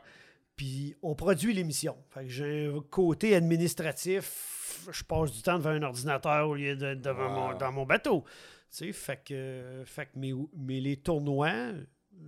Puis 0.56 0.96
on 1.02 1.16
produit 1.16 1.54
l'émission. 1.54 1.98
Fait 2.10 2.22
que 2.24 2.30
j'ai 2.30 2.68
un 2.68 2.82
côté 2.82 3.36
administratif. 3.36 4.88
Je 4.92 5.04
passe 5.04 5.32
du 5.32 5.42
temps 5.42 5.58
devant 5.58 5.70
un 5.72 5.82
ordinateur 5.84 6.50
au 6.50 6.56
lieu 6.56 6.76
de 6.76 6.94
devant 6.96 7.28
Wow. 7.28 7.52
mon, 7.54 7.58
dans 7.58 7.72
mon 7.72 7.86
bateau. 7.86 8.24
Tu 8.24 8.78
sais, 8.78 8.94
fait 8.94 9.22
que, 9.24 9.84
fait 9.86 10.06
que 10.06 10.12
mais, 10.16 10.32
mais 10.56 10.80
les 10.80 10.98
tournois, 10.98 11.72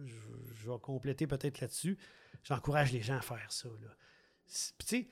je, 0.05 0.15
je 0.55 0.69
vais 0.71 0.77
compléter 0.81 1.25
peut-être 1.27 1.61
là-dessus. 1.61 1.97
J'encourage 2.43 2.91
les 2.91 3.01
gens 3.01 3.17
à 3.17 3.21
faire 3.21 3.51
ça. 3.51 3.69
Là. 3.69 3.89
Tu 4.47 4.85
sais, 4.85 5.07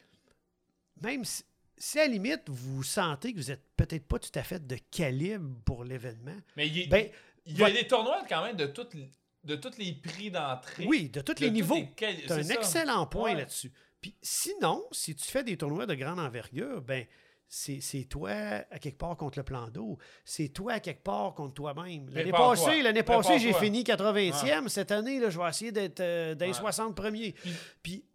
même 1.01 1.23
si, 1.23 1.43
si 1.77 1.99
à 1.99 2.05
la 2.05 2.11
limite, 2.11 2.43
vous 2.49 2.83
sentez 2.83 3.33
que 3.33 3.39
vous 3.39 3.47
n'êtes 3.49 3.63
peut-être 3.77 4.05
pas 4.07 4.19
tout 4.19 4.31
à 4.35 4.43
fait 4.43 4.65
de 4.67 4.75
calibre 4.91 5.55
pour 5.63 5.83
l'événement, 5.85 6.35
Mais 6.57 6.67
il 6.67 6.77
y, 6.79 6.87
ben 6.87 7.09
il 7.45 7.57
y 7.57 7.63
a 7.63 7.67
votre- 7.67 7.79
des 7.81 7.87
tournois 7.87 8.23
quand 8.27 8.43
même 8.43 8.57
de, 8.57 8.65
toutes 8.67 8.93
les- 8.93 9.09
de 9.43 9.55
tous 9.55 9.77
les 9.77 9.93
prix 9.93 10.29
d'entrée. 10.31 10.85
oui, 10.85 11.09
de 11.09 11.21
tous 11.21 11.33
de 11.33 11.39
les 11.41 11.47
tous 11.47 11.53
niveaux. 11.53 11.75
un 11.77 11.87
c'est 12.27 12.43
ça. 12.43 12.53
excellent 12.53 13.07
point 13.07 13.31
Ouais. 13.31 13.35
là-dessus. 13.39 13.71
Puis 13.99 14.15
sinon, 14.21 14.83
si 14.91 15.15
tu 15.15 15.25
fais 15.29 15.43
des 15.43 15.57
tournois 15.57 15.85
de 15.85 15.93
grande 15.95 16.19
envergure, 16.19 16.81
ben 16.81 17.05
c'est 17.47 17.81
c'est 17.81 18.05
toi 18.05 18.31
à 18.31 18.79
quelque 18.79 18.97
part 18.97 19.15
contre 19.17 19.39
le 19.39 19.43
plan 19.43 19.67
d'eau. 19.69 19.97
C'est 20.23 20.49
toi 20.49 20.73
à 20.73 20.79
quelque 20.79 21.03
part 21.03 21.33
contre 21.33 21.53
toi-même. 21.53 22.09
L'année 22.09 22.31
passée, 22.31 22.81
l'année 22.81 23.03
passée, 23.03 23.39
j'ai 23.39 23.53
fini 23.53 23.83
80e. 23.83 24.67
Cette 24.69 24.91
année, 24.91 25.19
là, 25.19 25.29
je 25.29 25.37
vais 25.39 25.49
essayer 25.49 25.71
d'être 25.71 25.99
euh, 25.99 26.33
dans 26.33 26.45
les 26.45 26.51
Ouais. 26.51 26.57
60 26.57 26.95
premiers. 26.95 27.33
Puis- 27.33 27.51
Puis, 27.83 28.05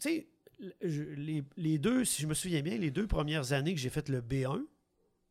sais, 0.00 0.28
les, 0.80 1.42
les 1.56 1.78
deux, 1.78 2.04
si 2.04 2.22
je 2.22 2.26
me 2.26 2.34
souviens 2.34 2.62
bien, 2.62 2.78
les 2.78 2.90
deux 2.90 3.06
premières 3.06 3.52
années 3.52 3.74
que 3.74 3.80
j'ai 3.80 3.90
fait 3.90 4.08
le 4.08 4.20
B1, 4.22 4.62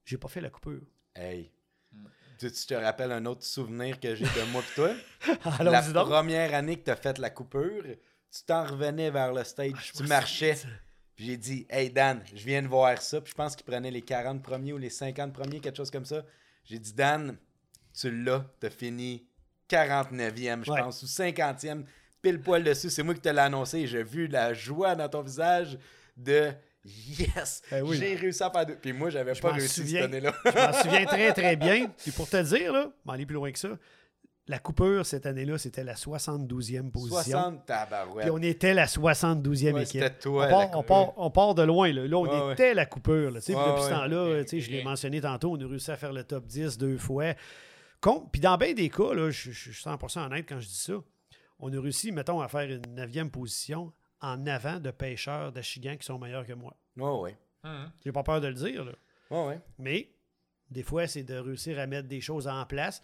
j'ai 0.06 0.18
pas 0.18 0.28
fait 0.28 0.42
la 0.42 0.50
coupure. 0.50 0.82
Hey. 1.16 1.50
Tu, 2.44 2.52
tu 2.52 2.66
te 2.66 2.74
rappelles 2.74 3.12
un 3.14 3.26
autre 3.26 3.44
souvenir 3.46 4.00
que 4.00 4.16
j'ai 4.16 4.26
de 4.26 4.52
moi 4.52 4.62
pis 4.62 4.76
toi? 4.76 4.92
la 5.64 5.82
première 5.82 6.54
année 6.54 6.76
que 6.78 6.84
t'as 6.84 6.96
fait 6.98 7.18
la 7.18 7.30
coupure, 7.30 7.84
tu 7.84 8.44
t'en 8.46 8.66
revenais 8.66 9.10
vers 9.12 9.32
le 9.34 9.44
stage, 9.46 9.72
Ah, 9.78 9.98
tu 9.98 10.04
marchais. 10.04 10.56
Puis 11.16 11.26
j'ai 11.28 11.38
dit, 11.38 11.66
hey 11.70 11.90
Dan, 11.90 12.22
je 12.36 12.44
viens 12.44 12.62
de 12.62 12.68
voir 12.68 13.02
ça. 13.02 13.22
Puis 13.22 13.32
je 13.32 13.36
pense 13.36 13.56
qu'il 13.56 13.66
prenait 13.66 13.92
les 13.92 14.02
40 14.02 14.42
premiers 14.44 14.74
ou 14.74 14.78
les 14.78 14.90
50 14.90 15.32
premiers, 15.32 15.60
quelque 15.62 15.78
chose 15.78 15.92
comme 15.92 16.04
ça. 16.06 16.26
J'ai 16.66 16.80
dit, 16.80 16.92
Dan, 16.94 17.38
tu 17.98 18.12
l'as, 18.24 18.44
t'as 18.60 18.70
fini 18.72 19.26
49e, 19.70 20.66
je 20.66 20.72
Ouais. 20.72 20.82
pense, 20.82 21.02
ou 21.04 21.06
50e, 21.08 21.86
pile 22.22 22.42
poil 22.42 22.64
dessus. 22.64 22.90
C'est 22.90 23.04
moi 23.04 23.14
qui 23.14 23.22
te 23.22 23.30
l'ai 23.30 23.40
annoncé 23.40 23.80
et 23.80 23.88
j'ai 23.88 24.04
vu 24.04 24.28
la 24.28 24.54
joie 24.54 24.96
dans 24.96 25.08
ton 25.08 25.22
visage 25.22 25.78
de 26.18 26.52
yes, 26.86 27.62
Ben 27.72 27.82
oui. 27.84 27.98
j'ai 27.98 28.16
réussi 28.16 28.44
à 28.44 28.50
faire 28.50 28.66
deux. 28.66 28.76
Puis 28.76 28.94
moi, 28.94 29.10
j'avais 29.10 29.36
Je 29.36 29.42
pas 29.42 29.52
réussi 29.52 29.82
souviens. 29.82 30.02
cette 30.02 30.10
année-là. 30.12 30.34
Je 30.46 30.52
m'en 30.52 30.74
souviens 30.74 31.06
très, 31.06 31.34
très 31.34 31.56
bien. 31.58 31.88
Puis 31.98 32.12
pour 32.12 32.28
te 32.30 32.42
dire, 32.42 32.74
là, 32.74 32.92
m'en 33.06 33.14
aller 33.14 33.26
plus 33.26 33.36
loin 33.36 33.52
que 33.52 33.60
ça, 33.60 33.70
la 34.48 34.60
coupure 34.60 35.06
cette 35.06 35.26
année-là, 35.26 35.58
c'était 35.58 35.86
la 35.86 35.94
72e 35.94 36.92
position. 36.92 37.22
60 37.40 37.66
tabarouettes. 37.66 38.24
Puis 38.26 38.32
on 38.32 38.42
était 38.42 38.74
la 38.74 38.88
72e 38.88 39.74
Ouais, 39.74 39.84
équipe. 39.84 40.02
c'était 40.02 40.10
toi, 40.20 40.46
on, 40.46 40.48
la 40.48 40.68
part, 40.68 40.78
on, 40.80 40.84
part, 40.84 41.14
on 41.18 41.32
part 41.32 41.56
de 41.56 41.64
loin. 41.64 41.94
Là, 41.94 42.06
Là, 42.08 42.18
on 42.18 42.24
Ouais, 42.28 42.48
ouais. 42.48 42.54
était 42.54 42.74
la 42.74 42.86
coupure. 42.86 43.32
là, 43.32 43.40
puis 43.40 43.54
depuis 43.54 43.84
ce 43.84 43.90
temps-là, 43.90 44.44
je 44.46 44.70
l'ai 44.72 44.84
mentionné 44.84 45.22
tantôt, 45.22 45.54
on 45.54 45.62
a 45.64 45.68
réussi 45.68 45.92
à 45.92 45.96
faire 45.96 46.12
le 46.12 46.24
top 46.26 46.46
10 46.46 46.78
deux 46.78 46.98
fois. 46.98 47.34
Com- 48.02 48.28
Puis 48.30 48.42
dans 48.42 48.58
bien 48.58 48.74
des 48.74 48.90
cas, 48.90 49.14
là, 49.14 49.30
je, 49.30 49.52
je 49.52 49.72
suis 49.72 49.82
100% 49.82 50.26
honnête 50.26 50.46
quand 50.50 50.60
je 50.60 50.68
dis 50.68 50.76
ça, 50.78 50.94
on 51.60 51.72
a 51.72 51.80
réussi, 51.80 52.12
mettons, 52.12 52.42
à 52.42 52.50
faire 52.50 52.70
une 52.70 52.82
9e 52.82 53.30
position 53.30 53.94
en 54.24 54.48
avant 54.48 54.80
de 54.80 54.90
pêcheurs 54.90 55.52
d'Achigan 55.52 55.96
qui 55.98 56.06
sont 56.06 56.18
meilleurs 56.18 56.46
que 56.48 56.54
moi. 56.54 56.76
Ouais, 56.98 57.20
ouais. 57.20 57.38
Hum. 57.64 57.92
J'ai 58.04 58.12
pas 58.12 58.24
peur 58.24 58.42
de 58.42 58.48
le 58.48 58.54
dire, 58.56 58.84
là. 58.84 58.94
Ouais, 59.30 59.46
ouais. 59.48 59.62
mais 59.78 60.10
des 60.72 60.82
fois, 60.84 61.06
c'est 61.08 61.24
de 61.24 61.36
réussir 61.36 61.78
à 61.80 61.86
mettre 61.86 62.08
des 62.08 62.22
choses 62.22 62.48
en 62.48 62.66
place. 62.66 63.02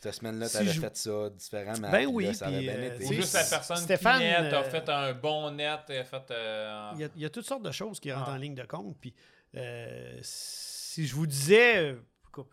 Cette 0.00 0.14
semaine-là, 0.14 0.48
Si 0.48 0.54
t'avais 0.56 0.70
je- 0.72 0.80
fait 0.80 0.96
ça 0.96 1.28
différemment. 1.30 1.90
Ben 1.90 2.06
oui, 2.06 2.24
là, 2.24 2.32
ça 2.34 2.46
avait 2.46 2.56
puis, 2.58 2.66
bien 2.68 2.76
euh, 2.76 2.94
été. 2.94 3.04
Ou 3.04 3.08
tu 3.08 3.14
juste 3.16 3.34
la 3.34 3.44
personne 3.44 3.76
Stéphane, 3.76 4.18
qui 4.18 4.24
net 4.24 4.52
a 4.54 4.60
euh, 4.60 4.64
fait 4.70 4.88
un 4.88 5.12
bon 5.12 5.50
net, 5.50 5.80
a 5.90 6.04
fait... 6.04 6.30
euh, 6.30 6.90
Il 6.94 7.00
y, 7.00 7.04
a, 7.04 7.08
il 7.16 7.20
y 7.20 7.24
a 7.26 7.30
toutes 7.30 7.44
sortes 7.44 7.62
de 7.62 7.70
choses 7.70 8.00
qui 8.00 8.10
rentrent 8.10 8.30
Ah. 8.30 8.34
en 8.34 8.38
ligne 8.38 8.54
de 8.54 8.64
compte. 8.64 8.96
Puis, 8.98 9.14
euh, 9.56 10.18
si 10.22 11.06
je 11.06 11.14
vous 11.14 11.26
disais, 11.26 11.96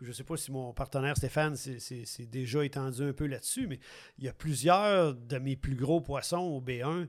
je 0.02 0.08
ne 0.08 0.12
sais 0.12 0.24
pas 0.24 0.36
si 0.36 0.52
mon 0.52 0.74
partenaire 0.74 1.16
Stéphane 1.16 1.56
s'est 1.56 2.26
déjà 2.26 2.64
étendu 2.64 3.02
un 3.02 3.12
peu 3.14 3.26
là-dessus, 3.26 3.66
mais 3.66 3.78
il 4.18 4.24
y 4.24 4.28
a 4.28 4.32
plusieurs 4.34 5.14
de 5.14 5.38
mes 5.38 5.56
plus 5.56 5.76
gros 5.76 6.00
poissons 6.02 6.36
au 6.38 6.60
B1 6.60 7.08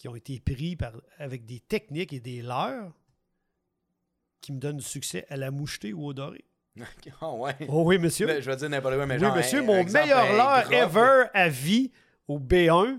qui 0.00 0.08
ont 0.08 0.16
été 0.16 0.40
pris 0.40 0.76
par, 0.76 0.92
avec 1.18 1.44
des 1.44 1.60
techniques 1.60 2.14
et 2.14 2.20
des 2.20 2.40
leurres 2.40 2.90
qui 4.40 4.50
me 4.52 4.58
donnent 4.58 4.78
du 4.78 4.82
succès 4.84 5.26
à 5.28 5.36
la 5.36 5.50
mouchetée 5.50 5.92
ou 5.92 6.06
au 6.06 6.14
doré. 6.14 6.42
Ah 7.20 7.30
ouais. 7.34 7.54
Oh 7.68 7.82
oui, 7.84 7.98
monsieur. 7.98 8.26
Ben, 8.26 8.40
je 8.40 8.50
vais 8.50 8.56
dire 8.56 8.70
n'importe 8.70 8.94
quoi, 8.94 9.04
mais 9.04 9.16
oui, 9.16 9.20
genre. 9.20 9.36
monsieur, 9.36 9.60
mon 9.62 9.76
exemple, 9.76 10.04
meilleur 10.06 10.32
leurre 10.32 10.72
ever 10.72 11.24
à 11.34 11.50
vie 11.50 11.90
au 12.26 12.38
B1, 12.38 12.98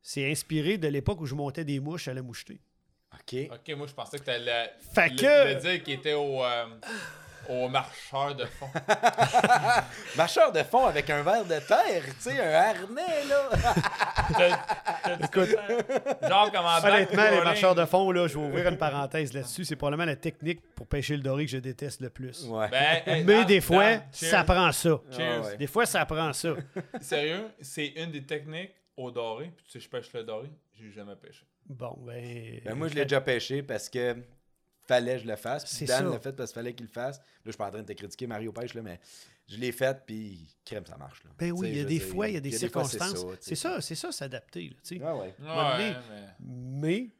c'est 0.00 0.30
inspiré 0.30 0.78
de 0.78 0.88
l'époque 0.88 1.20
où 1.20 1.26
je 1.26 1.34
montais 1.34 1.62
des 1.66 1.78
mouches 1.78 2.08
à 2.08 2.14
la 2.14 2.22
mouchetée. 2.22 2.58
Ok. 3.12 3.36
Ok, 3.52 3.76
moi 3.76 3.86
je 3.86 3.92
pensais 3.92 4.18
que 4.18 4.24
t'allais 4.24 4.70
Fait 4.94 5.10
le, 5.10 5.16
que- 5.16 5.54
le 5.54 5.60
dire 5.60 5.82
qu'il 5.82 5.92
était 5.94 6.14
au... 6.14 6.42
euh, 6.42 6.64
au 7.50 7.68
marcheur 7.68 8.34
de 8.36 8.44
fond. 8.44 8.68
Marcheur 10.16 10.52
de 10.52 10.62
fond 10.62 10.86
avec 10.86 11.10
un 11.10 11.22
verre 11.22 11.44
de 11.44 11.58
terre, 11.58 12.04
tu 12.04 12.30
sais, 12.30 12.40
un 12.40 12.52
harnais, 12.52 13.24
là. 13.28 13.50
Écoute, 15.24 15.56
Genre 16.28 16.52
comme 16.52 16.64
en 16.64 16.78
honnêtement, 16.78 17.30
les 17.30 17.42
marcheurs 17.42 17.74
de 17.74 17.84
fond, 17.84 18.10
là, 18.12 18.28
je 18.28 18.38
vais 18.38 18.44
ouvrir 18.44 18.68
une 18.68 18.78
parenthèse 18.78 19.32
là-dessus. 19.32 19.64
C'est 19.64 19.76
probablement 19.76 20.06
la 20.06 20.16
technique 20.16 20.60
pour 20.74 20.86
pêcher 20.86 21.16
le 21.16 21.22
doré 21.22 21.46
que 21.46 21.50
je 21.50 21.58
déteste 21.58 22.00
le 22.00 22.10
plus. 22.10 22.44
Ouais. 22.44 22.68
Ben, 22.68 23.02
hey, 23.06 23.24
Mais 23.24 23.38
Dan, 23.38 23.46
des 23.46 23.60
fois, 23.60 23.96
ça 24.12 24.44
prend 24.44 24.70
ça. 24.70 25.00
Cheers. 25.10 25.42
Ah 25.42 25.46
ouais. 25.48 25.56
Des 25.56 25.66
fois, 25.66 25.86
ça 25.86 26.06
prend 26.06 26.32
ça. 26.32 26.54
Sérieux, 27.00 27.48
c'est 27.60 27.88
une 27.88 28.12
des 28.12 28.24
techniques 28.24 28.74
au 28.96 29.10
doré. 29.10 29.50
Puis 29.56 29.64
tu 29.66 29.72
sais, 29.72 29.80
je 29.80 29.88
pêche 29.88 30.12
le 30.12 30.22
doré, 30.22 30.50
j'ai 30.78 30.92
jamais 30.92 31.16
pêché. 31.16 31.44
Bon, 31.66 31.96
ben. 32.00 32.60
Ben, 32.64 32.74
moi, 32.74 32.86
je 32.88 32.94
l'ai 32.94 33.02
déjà 33.02 33.20
pêché 33.20 33.62
parce 33.62 33.88
que 33.88 34.16
fallait 34.90 35.16
que 35.16 35.22
je 35.22 35.26
le 35.28 35.36
fasse. 35.36 35.76
Puis 35.76 35.86
Dan 35.86 36.10
l'a 36.10 36.18
fait 36.18 36.32
parce 36.32 36.50
qu'il 36.50 36.60
fallait 36.60 36.74
qu'il 36.74 36.86
le 36.86 36.92
fasse. 36.92 37.18
Là, 37.18 37.24
je 37.46 37.50
suis 37.50 37.58
pas 37.58 37.68
en 37.68 37.70
train 37.70 37.82
de 37.82 37.86
te 37.86 37.92
critiquer 37.92 38.26
Mario 38.26 38.52
Pêche, 38.52 38.74
là, 38.74 38.82
mais 38.82 39.00
je 39.48 39.56
l'ai 39.56 39.72
fait, 39.72 40.04
puis 40.04 40.56
crème, 40.64 40.86
ça 40.86 40.96
marche. 40.96 41.22
Là. 41.24 41.30
Ben 41.38 41.52
oui, 41.52 41.70
il 41.70 41.78
y 41.78 41.80
a 41.80 41.84
des 41.84 42.00
fois, 42.00 42.28
il 42.28 42.34
y 42.34 42.36
a 42.36 42.40
des 42.40 42.52
circonstances. 42.52 43.24
C'est 43.40 43.54
ça, 43.54 43.80
c'est 43.80 43.94
ça, 43.94 44.12
s'adapter. 44.12 44.76
Ah 45.02 45.16
ouais. 45.16 45.34
Ouais, 45.40 45.78
mais... 45.78 45.96
Mais 46.40 47.10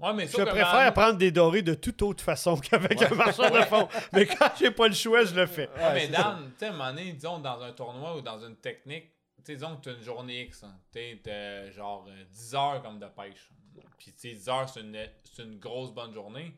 Ouais, 0.00 0.14
mais 0.14 0.26
je 0.26 0.42
préfère 0.42 0.94
prendre 0.94 1.18
des 1.18 1.30
dorés 1.30 1.62
de 1.62 1.74
toute 1.74 2.00
autre 2.00 2.22
façon 2.22 2.56
qu'avec 2.60 3.02
un 3.02 3.14
marcheur 3.14 3.50
de 3.50 3.60
fond. 3.62 3.86
Mais 4.12 4.24
quand 4.24 4.50
j'ai 4.58 4.70
pas 4.70 4.88
le 4.88 4.94
choix, 4.94 5.24
je 5.24 5.34
le 5.34 5.46
fais. 5.46 5.68
Ouais, 5.76 5.92
mais. 5.92 6.08
Dan, 6.08 6.50
tu 6.52 6.58
sais, 6.58 6.66
à 6.66 6.68
un 6.68 6.72
moment 6.72 6.88
donné, 6.90 7.12
disons, 7.12 7.38
dans 7.38 7.60
un 7.60 7.72
tournoi 7.72 8.16
ou 8.16 8.20
dans 8.22 8.38
une 8.38 8.56
technique, 8.56 9.10
tu 9.36 9.42
sais, 9.44 9.54
disons 9.56 9.76
que 9.76 9.82
tu 9.82 9.88
as 9.90 9.92
une 9.92 10.02
journée 10.02 10.42
X, 10.44 10.64
hein, 10.64 10.74
tu 10.90 11.00
sais, 11.00 11.20
t'as 11.22 11.70
genre 11.70 12.06
euh, 12.08 12.24
10 12.30 12.54
heures 12.54 12.82
comme 12.82 12.98
de 12.98 13.06
pêche. 13.06 13.50
Puis, 13.98 14.12
tu 14.12 14.18
sais, 14.18 14.32
10 14.34 14.48
heures, 14.48 14.68
c'est 14.68 14.80
une, 14.80 14.98
c'est 15.24 15.42
une 15.42 15.58
grosse 15.58 15.92
bonne 15.92 16.12
journée. 16.14 16.56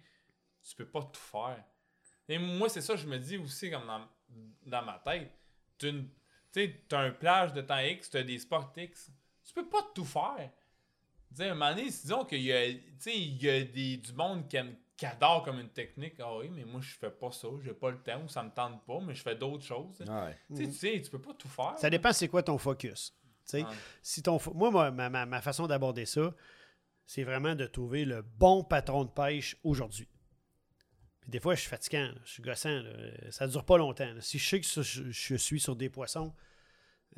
Tu 0.63 0.77
peux 0.77 0.87
pas 0.87 1.03
tout 1.03 1.21
faire. 1.21 1.63
Et 2.29 2.39
moi, 2.39 2.69
c'est 2.69 2.81
ça, 2.81 2.95
je 2.97 3.07
me 3.07 3.19
dis 3.19 3.37
aussi, 3.37 3.71
comme 3.71 3.87
dans, 3.87 4.07
dans 4.67 4.83
ma 4.85 4.99
tête. 5.05 5.31
Tu 5.79 6.09
sais, 6.53 6.85
t'as 6.89 7.01
un 7.01 7.11
plage 7.11 7.53
de 7.53 7.61
temps 7.63 7.79
X, 7.79 8.11
tu 8.11 8.17
as 8.17 8.23
des 8.23 8.39
sports 8.39 8.73
X. 8.77 9.11
Tu 9.45 9.53
peux 9.53 9.69
pas 9.69 9.83
tout 9.95 10.05
faire. 10.05 10.51
Tu 11.31 11.37
sais, 11.37 11.49
à 11.49 11.53
un 11.53 11.55
moment 11.55 11.71
donné, 11.71 11.87
disons 11.87 12.25
qu'il 12.25 12.43
y 12.43 12.53
a, 12.53 12.73
tu 12.73 12.81
sais, 13.01 13.17
il 13.19 13.43
y 13.43 13.49
a 13.51 13.65
des, 13.65 13.97
du 13.97 14.13
monde 14.13 14.47
qui, 14.49 14.57
aime- 14.57 14.77
qui 14.97 15.05
adore 15.07 15.43
comme 15.43 15.59
une 15.59 15.71
technique. 15.71 16.15
Ah 16.21 16.37
oui, 16.37 16.49
mais 16.51 16.65
moi, 16.65 16.81
je 16.81 16.95
fais 16.95 17.11
pas 17.11 17.33
ça. 17.33 17.49
J'ai 17.65 17.75
pas 17.75 17.91
le 17.91 18.01
temps 18.03 18.23
ou 18.23 18.29
ça 18.29 18.43
me 18.45 18.51
tente 18.51 18.85
pas, 18.85 19.01
mais 19.01 19.15
je 19.15 19.23
fais 19.23 19.35
d'autres 19.35 19.65
choses. 19.65 20.03
Ah 20.09 20.27
ouais. 20.27 20.39
Tu 20.55 20.57
sais, 20.65 20.71
tu 20.71 20.73
sais, 20.79 21.03
tu 21.03 21.11
peux 21.11 21.21
pas 21.21 21.35
tout 21.35 21.49
faire. 21.49 21.77
Ça 21.79 21.91
dépend 21.91 22.13
c'est 22.13 22.29
quoi 22.29 22.43
ton 22.45 22.57
focus. 22.59 23.13
Tu 23.45 23.51
sais, 23.59 23.63
Ouais. 23.65 23.71
si 24.03 24.23
ton 24.23 24.37
fo- 24.37 24.55
moi, 24.55 24.71
moi, 24.71 24.91
ma, 24.93 25.11
ma- 25.11 25.27
ma 25.27 25.41
façon 25.41 25.67
d'aborder 25.67 26.07
ça, 26.07 26.33
c'est 27.07 27.25
vraiment 27.25 27.55
de 27.55 27.67
trouver 27.67 28.05
le 28.05 28.23
bon 28.23 28.65
patron 28.65 29.05
de 29.05 29.11
pêche 29.11 29.57
aujourd'hui. 29.65 30.09
Puis 31.21 31.31
des 31.31 31.39
fois, 31.41 31.55
je 31.55 31.61
suis 31.61 31.69
fatigant, 31.71 32.03
là, 32.07 32.15
je 32.25 32.31
suis 32.33 32.43
gossant. 32.43 32.81
là, 32.83 32.91
Ça 33.31 33.47
dure 33.47 33.65
pas 33.65 33.79
longtemps. 33.79 34.13
là. 34.13 34.21
Si 34.21 34.39
je 34.39 34.49
sais 34.49 34.61
que 34.61 34.67
je, 34.83 35.11
je 35.11 35.35
suis 35.37 35.61
sur 35.61 35.77
des 35.77 35.89
poissons, 35.89 36.33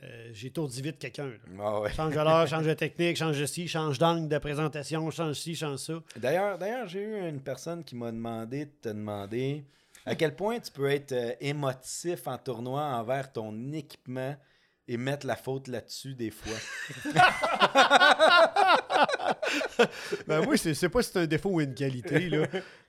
euh, 0.02 0.28
j'étourdis 0.32 0.82
vite 0.82 0.98
quelqu'un. 0.98 1.30
Ah 1.60 1.80
ouais. 1.80 1.92
Change 1.92 2.12
de 2.14 2.20
l'heure, 2.20 2.46
change 2.48 2.66
de 2.66 2.74
technique, 2.74 3.16
change 3.16 3.38
de 3.38 3.46
ci, 3.46 3.66
change 3.68 3.98
d'angle 3.98 4.28
de 4.28 4.38
présentation, 4.38 5.10
change 5.10 5.36
ci, 5.36 5.54
change 5.54 5.78
ça. 5.78 6.02
D'ailleurs, 6.16 6.58
d'ailleurs, 6.58 6.86
j'ai 6.88 7.00
eu 7.02 7.28
une 7.28 7.40
personne 7.40 7.82
qui 7.84 7.94
m'a 7.94 8.10
demandé 8.12 8.66
de 8.66 8.72
te 8.82 8.88
demander 8.88 9.64
à 10.04 10.14
quel 10.16 10.34
point 10.36 10.58
tu 10.60 10.70
peux 10.72 10.90
être 10.90 11.12
euh, 11.12 11.32
émotif 11.40 12.26
en 12.26 12.36
tournoi 12.36 12.82
envers 12.82 13.32
ton 13.32 13.72
équipement 13.72 14.36
et 14.86 14.96
mettre 14.98 15.26
la 15.26 15.36
faute 15.36 15.68
là-dessus 15.68 16.14
des 16.14 16.30
fois. 16.30 16.58
Ben 20.26 20.44
oui, 20.46 20.58
c'est 20.58 20.74
c'est 20.74 20.88
pas 20.88 21.02
si 21.02 21.10
c'est 21.12 21.20
un 21.20 21.26
défaut 21.26 21.50
ou 21.50 21.60
une 21.60 21.74
qualité, 21.74 22.28
là. 22.28 22.46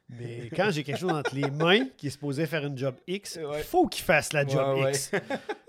Mais 0.07 0.51
quand 0.55 0.69
j'ai 0.69 0.83
quelque 0.83 0.99
chose 0.99 1.11
entre 1.11 1.33
les 1.33 1.49
mains 1.49 1.87
qui 1.97 2.07
est 2.07 2.09
supposé 2.11 2.45
faire 2.45 2.63
une 2.63 2.77
job 2.77 2.95
X, 3.07 3.39
il 3.41 3.45
Ouais. 3.47 3.63
faut 3.63 3.87
qu'il 3.87 4.03
fasse 4.03 4.33
la 4.33 4.45
job 4.45 4.77
Ouais, 4.77 4.83
ouais. 4.83 4.91
X. 4.91 5.11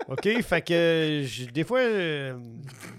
OK? 0.07 0.41
Fait 0.43 0.61
que 0.61 1.51
des 1.51 1.63
fois, 1.63 1.79
euh, 1.79 2.37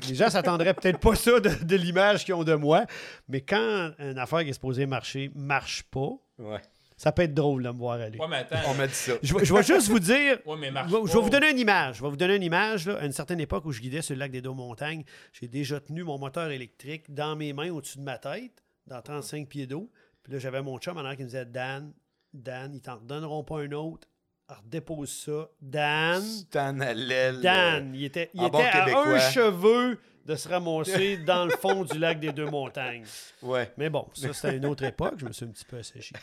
les 0.09 0.16
gens 0.16 0.30
s'attendraient 0.30 0.74
peut-être 0.74 0.99
pas 0.99 1.14
ça 1.14 1.39
de, 1.39 1.51
de 1.64 1.76
l'image 1.76 2.24
qu'ils 2.24 2.34
ont 2.34 2.43
de 2.43 2.55
moi. 2.55 2.86
Mais 3.28 3.41
quand 3.41 3.93
une 4.01 4.18
affaire 4.18 4.43
qui 4.43 4.51
est 4.51 4.55
supposée 4.55 4.86
marcher 4.86 5.30
marche 5.36 5.84
pas, 5.84 6.11
Ouais. 6.41 6.61
Ça 6.99 7.12
peut 7.12 7.22
être 7.22 7.32
drôle 7.32 7.62
de 7.62 7.70
me 7.70 7.78
voir 7.78 7.99
aller. 8.01 8.18
Ouais, 8.18 8.26
mais 8.28 8.36
attends. 8.36 8.59
On 8.68 8.74
m'a 8.74 8.86
dit 8.86 8.92
ça. 8.92 9.12
Je, 9.22 9.32
vais- 9.34 9.44
je 9.46 9.55
vais 9.55 9.62
juste 9.62 9.88
vous 9.88 9.99
dire. 10.01 10.38
Ouais, 10.44 10.57
mais 10.59 10.68
Je 10.68 10.72
marche 10.72 10.90
vais, 10.92 10.99
je 11.01 11.07
vais 11.07 11.12
pas. 11.12 11.20
vous 11.20 11.30
donner 11.30 11.51
une 11.53 11.59
image. 11.59 11.96
Je 11.96 12.03
vais 12.03 12.11
vous 12.11 12.16
donner 12.16 12.34
une 12.36 12.42
image. 12.42 12.86
Là. 12.86 12.99
À 12.99 13.07
une 13.07 13.12
certaine 13.12 13.40
époque 13.40 13.64
où 13.64 13.72
je 13.72 13.80
guidais 13.80 14.03
sur 14.03 14.14
le 14.14 14.18
lac 14.20 14.30
des 14.30 14.42
Deux-Montagnes, 14.42 15.05
j'ai 15.32 15.49
déjà 15.49 15.80
tenu 15.80 16.05
mon 16.05 16.18
moteur 16.18 16.51
électrique 16.51 17.05
dans 17.14 17.36
mes 17.36 17.53
mains 17.55 17.70
au-dessus 17.70 17.99
de 17.99 18.03
ma 18.05 18.18
tête, 18.18 18.62
dans 18.86 19.01
35 19.01 19.49
pieds 19.49 19.66
d'eau. 19.66 19.90
Puis 20.22 20.32
là, 20.34 20.38
j'avais 20.38 20.61
mon 20.61 20.76
chum 20.78 20.99
en 20.99 21.14
qui 21.14 21.22
me 21.22 21.26
disait 21.28 21.46
Dan, 21.46 21.92
Dan, 22.34 22.74
ils 22.74 22.80
t'en 22.82 22.96
redonneront 22.96 23.44
pas 23.44 23.61
un 23.61 23.72
autre. 23.72 24.07
Redépose 24.49 25.11
ça. 25.11 25.49
Dan, 25.61 26.22
là. 26.55 27.32
Dan, 27.32 27.92
il 27.94 28.05
était, 28.05 28.30
il 28.34 28.42
était 28.44 28.57
à 28.62 28.80
québécois. 28.80 29.14
un 29.14 29.18
cheveu 29.30 29.99
de 30.29 30.37
se 30.37 30.47
ramasser 30.47 31.16
dans 31.16 31.47
le 31.47 31.57
fond 31.57 31.85
du 31.85 31.99
lac 31.99 32.20
des 32.20 32.33
Deux-Montagnes. 32.33 33.05
Ouais. 33.43 33.72
Mais 33.79 33.89
bon, 33.89 34.07
ça, 34.12 34.35
c'était 34.35 34.59
une 34.59 34.66
autre 34.66 34.85
époque. 34.85 35.14
Je 35.16 35.24
me 35.24 35.33
suis 35.33 35.47
un 35.47 35.49
petit 35.49 35.64
peu 35.64 35.79
asséché. 35.79 36.14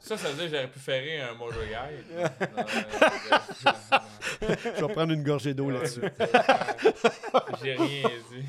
Ça, 0.00 0.16
ça 0.16 0.28
veut 0.28 0.34
dire 0.34 0.44
que 0.44 0.50
j'aurais 0.50 0.68
pu 0.68 0.78
faire 0.78 1.28
un 1.28 1.34
Mojo 1.34 1.58
Guy. 1.62 1.96
Je 4.76 4.86
vais 4.86 4.92
prendre 4.92 5.12
une 5.12 5.24
gorgée 5.24 5.52
d'eau 5.52 5.68
là-dessus. 5.68 6.00
J'ai 7.60 7.74
rien 7.74 8.08
dit. 8.30 8.46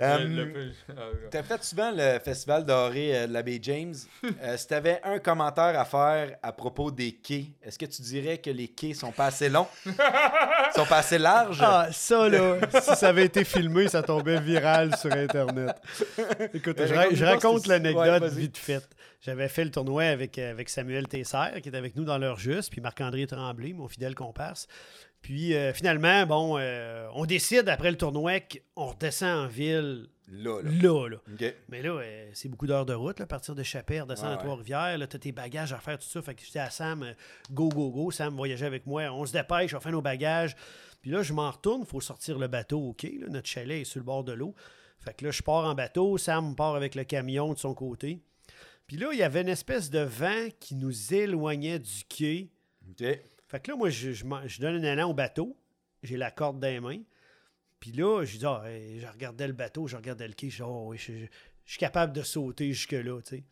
Euh, 0.00 0.70
ah, 0.90 0.92
T'as 1.30 1.42
fait 1.42 1.64
souvent 1.64 1.90
le 1.94 2.18
festival 2.18 2.64
doré 2.64 3.16
euh, 3.16 3.26
de 3.26 3.32
la 3.32 3.42
baie 3.42 3.58
James. 3.62 3.94
Euh, 4.42 4.56
si 4.56 4.66
t'avais 4.66 5.00
un 5.02 5.18
commentaire 5.18 5.78
à 5.78 5.84
faire 5.84 6.36
à 6.42 6.52
propos 6.52 6.90
des 6.90 7.12
quais, 7.12 7.46
est-ce 7.62 7.78
que 7.78 7.86
tu 7.86 8.02
dirais 8.02 8.38
que 8.38 8.50
les 8.50 8.68
quais 8.68 8.92
sont 8.92 9.10
pas 9.12 9.26
assez 9.26 9.48
longs? 9.48 9.66
sont 10.74 10.84
pas 10.84 10.98
assez 10.98 11.18
larges? 11.18 11.60
Ah, 11.62 11.88
ça, 11.92 12.28
là, 12.28 12.58
si 12.82 12.96
ça 12.96 13.08
avait 13.08 13.24
été 13.24 13.44
filmé, 13.44 13.88
ça 13.88 14.02
tombait 14.02 14.40
viral 14.40 14.94
sur 14.96 15.12
Internet. 15.12 15.76
Écoute, 16.52 16.76
Ben, 16.76 16.86
je, 17.14 17.24
ra- 17.24 17.30
raconte 17.32 17.66
l'anecdote 17.66 18.22
ouais, 18.22 18.28
vite 18.30 18.58
faite. 18.58 18.88
J'avais 19.22 19.48
fait 19.48 19.64
le 19.64 19.70
tournoi 19.70 20.04
avec, 20.04 20.38
euh, 20.38 20.50
avec 20.50 20.68
Samuel 20.68 21.08
Tesser, 21.08 21.60
qui 21.62 21.68
est 21.70 21.76
avec 21.76 21.96
nous 21.96 22.04
dans 22.04 22.18
l'heure 22.18 22.38
juste, 22.38 22.70
puis 22.70 22.80
Marc-André 22.80 23.26
Tremblay, 23.26 23.72
mon 23.72 23.88
fidèle 23.88 24.14
comparse. 24.14 24.66
Puis 25.26 25.54
euh, 25.54 25.72
finalement, 25.72 26.24
bon, 26.24 26.56
euh, 26.56 27.08
on 27.14 27.26
décide 27.26 27.68
après 27.68 27.90
le 27.90 27.96
tournoi 27.96 28.38
qu'on 28.38 28.86
redescend 28.86 29.46
en 29.46 29.48
ville 29.48 30.06
Là, 30.28 30.60
là. 30.62 30.70
là, 30.70 31.08
là. 31.08 31.16
OK. 31.32 31.54
Mais 31.68 31.82
là, 31.82 31.90
euh, 32.00 32.30
c'est 32.32 32.48
beaucoup 32.48 32.68
d'heures 32.68 32.86
de 32.86 32.94
route, 32.94 33.18
là, 33.18 33.24
à 33.24 33.26
partir 33.26 33.56
de 33.56 33.64
Chapelle, 33.64 34.02
redescendre 34.02 34.28
Ouais, 34.30 34.34
à. 34.36 34.38
Trois-Rivières. 34.38 34.98
Là, 34.98 35.06
t'as 35.08 35.18
tes 35.18 35.32
bagages 35.32 35.72
à 35.72 35.80
faire, 35.80 35.98
tout 35.98 36.06
ça. 36.06 36.22
Fait 36.22 36.36
que 36.36 36.42
j'étais 36.44 36.60
à 36.60 36.70
Sam, 36.70 37.12
go, 37.50 37.68
go, 37.70 37.90
go. 37.90 38.12
Sam 38.12 38.36
voyageait 38.36 38.66
avec 38.66 38.86
moi. 38.86 39.02
On 39.10 39.26
se 39.26 39.32
dépêche, 39.32 39.74
on 39.74 39.80
fait 39.80 39.90
nos 39.90 40.00
bagages. 40.00 40.54
Puis 41.02 41.10
là, 41.10 41.22
je 41.22 41.32
m'en 41.32 41.50
retourne, 41.50 41.80
il 41.80 41.88
faut 41.88 42.00
sortir 42.00 42.38
le 42.38 42.46
bateau 42.46 42.78
au 42.78 42.92
quai. 42.92 43.18
là. 43.20 43.26
Notre 43.28 43.48
chalet 43.48 43.80
est 43.80 43.84
sur 43.84 43.98
le 43.98 44.04
bord 44.04 44.22
de 44.22 44.32
l'eau. 44.32 44.54
Fait 45.00 45.12
que 45.12 45.24
là, 45.24 45.32
je 45.32 45.42
pars 45.42 45.64
en 45.64 45.74
bateau. 45.74 46.18
Sam 46.18 46.54
part 46.54 46.76
avec 46.76 46.94
le 46.94 47.02
camion 47.02 47.52
de 47.52 47.58
son 47.58 47.74
côté. 47.74 48.20
Puis 48.86 48.96
là, 48.96 49.08
il 49.12 49.18
y 49.18 49.24
avait 49.24 49.40
une 49.40 49.48
espèce 49.48 49.90
de 49.90 49.98
vent 49.98 50.46
qui 50.60 50.76
nous 50.76 51.12
éloignait 51.12 51.80
du 51.80 52.04
quai. 52.08 52.48
OK. 52.88 53.04
Fait 53.48 53.60
que 53.60 53.70
là, 53.70 53.76
moi, 53.76 53.90
je, 53.90 54.60
donne 54.60 54.84
un 54.84 54.92
élan 54.92 55.10
au 55.10 55.14
bateau. 55.14 55.56
J'ai 56.02 56.16
la 56.16 56.30
corde 56.30 56.60
dans 56.60 56.68
les 56.68 56.80
mains. 56.80 57.00
Puis 57.80 57.92
là, 57.92 58.24
je 58.24 58.38
dis, 58.38 58.46
ah, 58.46 58.62
je 58.66 59.06
regardais 59.06 59.46
le 59.46 59.52
bateau, 59.52 59.86
je 59.86 59.96
regardais 59.96 60.26
le 60.28 60.34
quai. 60.34 60.50
Je 60.50 60.56
dis, 60.56 60.62
oh, 60.62 60.86
oui, 60.88 60.98
je- 60.98 61.12
je 61.64 61.70
suis 61.70 61.78
capable 61.78 62.12
de 62.12 62.22
sauter 62.22 62.72
jusque-là, 62.72 63.20
tu 63.22 63.36
sais. 63.36 63.44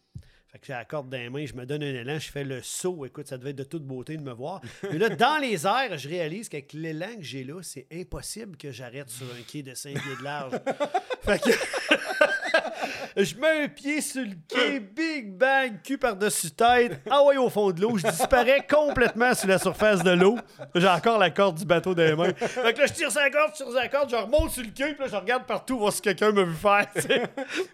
Fait 0.47 0.61
que 0.61 0.67
j'ai 0.67 0.73
la 0.73 0.85
corde 0.85 1.09
dans 1.11 1.17
les 1.19 1.31
mains, 1.31 1.45
je 1.47 1.55
me 1.55 1.67
donne 1.67 1.83
un 1.83 1.93
élan, 1.95 2.19
je 2.21 2.31
fais 2.31 2.45
le 2.45 2.63
saut. 2.63 3.05
Écoute, 3.05 3.27
ça 3.27 3.39
devait 3.39 3.51
être 3.51 3.57
de 3.57 3.65
toute 3.65 3.85
beauté 3.85 4.17
de 4.17 4.23
me 4.23 4.33
voir. 4.33 4.61
Mais 4.85 4.99
là, 4.99 5.09
dans 5.09 5.39
les 5.41 5.67
airs, 5.67 5.99
je 5.99 6.09
réalise 6.09 6.49
qu'avec 6.49 6.73
l'élan 6.75 7.17
que 7.17 7.23
j'ai 7.25 7.43
là, 7.43 7.61
c'est 7.63 7.89
impossible 7.93 8.57
que 8.57 8.71
j'arrête 8.71 9.11
sur 9.11 9.27
un 9.27 9.43
quai 9.49 9.65
de 9.65 9.75
5 9.75 9.95
pieds 10.01 10.17
de 10.17 10.23
large. 10.23 10.53
fait 11.23 11.43
que. 11.43 11.51
Je 13.17 13.35
mets 13.37 13.65
un 13.65 13.69
pied 13.69 14.01
sur 14.01 14.23
le 14.23 14.33
quai, 14.49 14.81
big 14.81 15.37
bang, 15.37 15.81
cul 15.85 15.99
par-dessus 15.99 16.51
tête, 16.51 17.01
ah 17.09 17.23
ouais 17.23 17.37
au 17.37 17.49
fond 17.49 17.71
de 17.71 17.81
l'eau, 17.81 17.97
je 17.97 18.07
disparais 18.09 18.67
complètement 18.71 19.33
sur 19.35 19.47
la 19.49 19.59
surface 19.59 20.03
de 20.03 20.11
l'eau. 20.11 20.37
J'ai 20.75 20.89
encore 20.89 21.19
la 21.19 21.31
corde 21.31 21.57
du 21.57 21.65
bateau 21.65 21.95
dans 21.95 22.03
les 22.03 22.17
mains. 22.17 22.35
Fait 22.35 22.73
que 22.75 22.81
là, 22.81 22.87
je 22.87 22.93
tire 22.93 23.13
sa 23.13 23.31
corde, 23.31 23.53
je 23.53 23.63
tire 23.65 23.73
sa 23.73 23.87
corde, 23.89 24.11
je 24.11 24.17
remonte 24.17 24.51
sur 24.51 24.63
le 24.65 24.71
quai, 24.71 24.95
puis 24.95 25.05
là, 25.05 25.09
je 25.09 25.17
regarde 25.17 25.45
partout 25.47 25.79
voir 25.79 25.93
si 25.93 26.01
quelqu'un 26.01 26.33
m'a 26.33 26.43
vu 26.43 26.55
faire. 26.55 26.87
Moi, 26.97 27.09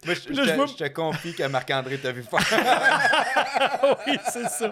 je, 0.05 0.09
là, 0.11 0.15
je 0.15 0.33
je 0.35 0.51
te- 0.51 0.57
vois- 0.57 0.67
je 0.67 0.75
te 0.75 0.89
confie 0.89 1.35
que 1.35 1.43
Marc-André 1.45 1.97
t'a 1.99 2.13
vu 2.13 2.23
faire. 2.23 2.41
oui, 4.07 4.19
c'est 4.31 4.49
ça. 4.49 4.71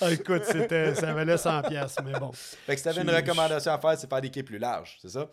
Ah, 0.00 0.10
écoute, 0.10 0.42
c'était, 0.44 0.94
ça 0.94 1.12
valait 1.12 1.36
100$, 1.36 1.68
piastres, 1.68 2.02
mais 2.04 2.18
bon. 2.18 2.32
fait 2.32 2.72
que 2.74 2.78
si 2.78 2.84
t'avais 2.84 3.02
une 3.02 3.10
recommandation 3.10 3.72
à 3.72 3.78
faire, 3.78 3.96
c'est 3.98 4.08
faire 4.08 4.20
des 4.20 4.30
quais 4.30 4.42
plus 4.42 4.58
larges, 4.58 4.98
c'est 5.00 5.10
ça? 5.10 5.26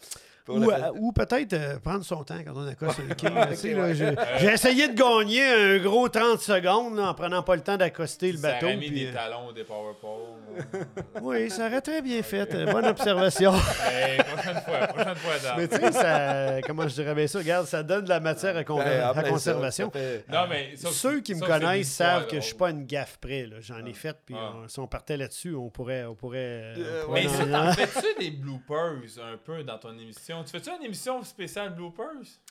Pour 0.46 0.58
Ou, 1.02 1.12
peut-être 1.12 1.54
euh, 1.54 1.80
prendre 1.80 2.06
son 2.06 2.24
temps 2.24 2.36
quand 2.46 2.54
on 2.56 2.68
accoste 2.68 3.00
un 3.10 3.14
king. 3.16 3.34
là, 3.34 3.48
tu 3.48 3.56
sais, 3.56 3.74
là, 3.74 3.93
j'ai 3.96 4.14
j'ai 4.39 4.48
essayé 4.54 4.88
de 4.88 4.93
gagner 4.93 5.43
un 5.43 5.78
gros 5.80 6.08
30 6.08 6.39
secondes 6.39 6.96
là, 6.98 7.10
en 7.10 7.14
prenant 7.16 7.41
pas 7.41 7.56
le 7.56 7.62
temps 7.64 7.78
d'accoster 7.78 8.32
le 8.32 8.38
Ça 8.38 8.52
bateau. 8.52 8.68
aurait 8.68 8.76
mis 8.78 8.88
puis, 8.91 9.00
des 9.06 9.08
euh, 9.08 9.14
talons 9.14 9.52
des 9.54 9.64
power 9.64 9.93
poles. 10.00 10.86
oui, 11.24 11.50
ça 11.50 11.66
aurait 11.66 11.82
très 11.82 12.02
bien 12.04 12.22
fait. 12.22 12.54
euh, 12.54 12.72
Bonne 12.72 12.86
observation. 12.86 13.54
Hey, 13.86 14.18
prochaine 14.18 14.62
fois, 14.62 14.88
prochaine 14.88 15.16
fois, 15.16 15.34
Dan. 15.43 15.54
Mais 15.58 15.68
tu 15.68 15.76
sais, 15.78 15.91
ça, 15.91 16.62
comment 16.62 16.88
je 16.88 16.93
dirais 16.93 17.16
bien 17.16 17.28
ça? 17.28 17.39
Regarde, 17.39 17.66
ça 17.66 17.82
donne 17.82 18.04
de 18.04 18.10
la 18.10 18.20
matière 18.20 18.56
à, 18.56 18.64
con- 18.64 18.78
Ben, 18.78 19.02
à 19.02 19.08
après 19.10 19.24
ça, 19.24 19.30
conservation. 19.30 19.89
ça 19.93 20.00
fait- 20.00 20.26
Non, 20.32 20.46
mais 20.50 20.76
Ceux 20.76 21.22
qui 21.22 21.34
me 21.34 21.39
c'est 21.39 21.46
connaissent 21.48 21.91
savent 21.91 22.28
que 22.28 22.36
je 22.36 22.41
suis 22.41 22.56
pas 22.56 22.70
une 22.70 22.86
gaffe 22.86 23.18
près. 23.18 23.46
là. 23.48 23.58
J'en 23.62 23.80
ai 23.86 23.91
Ah. 23.91 23.93
fait, 23.93 24.18
puis 24.26 24.36
Ah. 24.38 24.52
on- 24.64 24.68
si 24.68 24.80
on 24.80 24.88
partait 24.88 25.18
là-dessus, 25.18 25.56
on 25.56 25.70
pourrait. 25.70 26.04
On 26.06 26.14
pourrait, 26.16 26.74
Euh, 26.78 27.02
on 27.04 27.06
pourrait 27.08 27.24
Mais 27.24 27.28
en- 27.28 27.32
ça, 27.32 27.46
t'en 27.46 27.74
fais-tu 27.74 28.20
des 28.20 28.32
bloopers 28.32 29.02
un 29.24 29.38
peu 29.43 29.64
dans 29.64 29.78
ton 29.78 29.98
émission? 29.98 30.35
Tu 30.44 30.52
fais-tu 30.52 30.70
une 30.70 30.84
émission 30.86 31.24
spéciale 31.24 31.74
bloopers? 31.76 32.06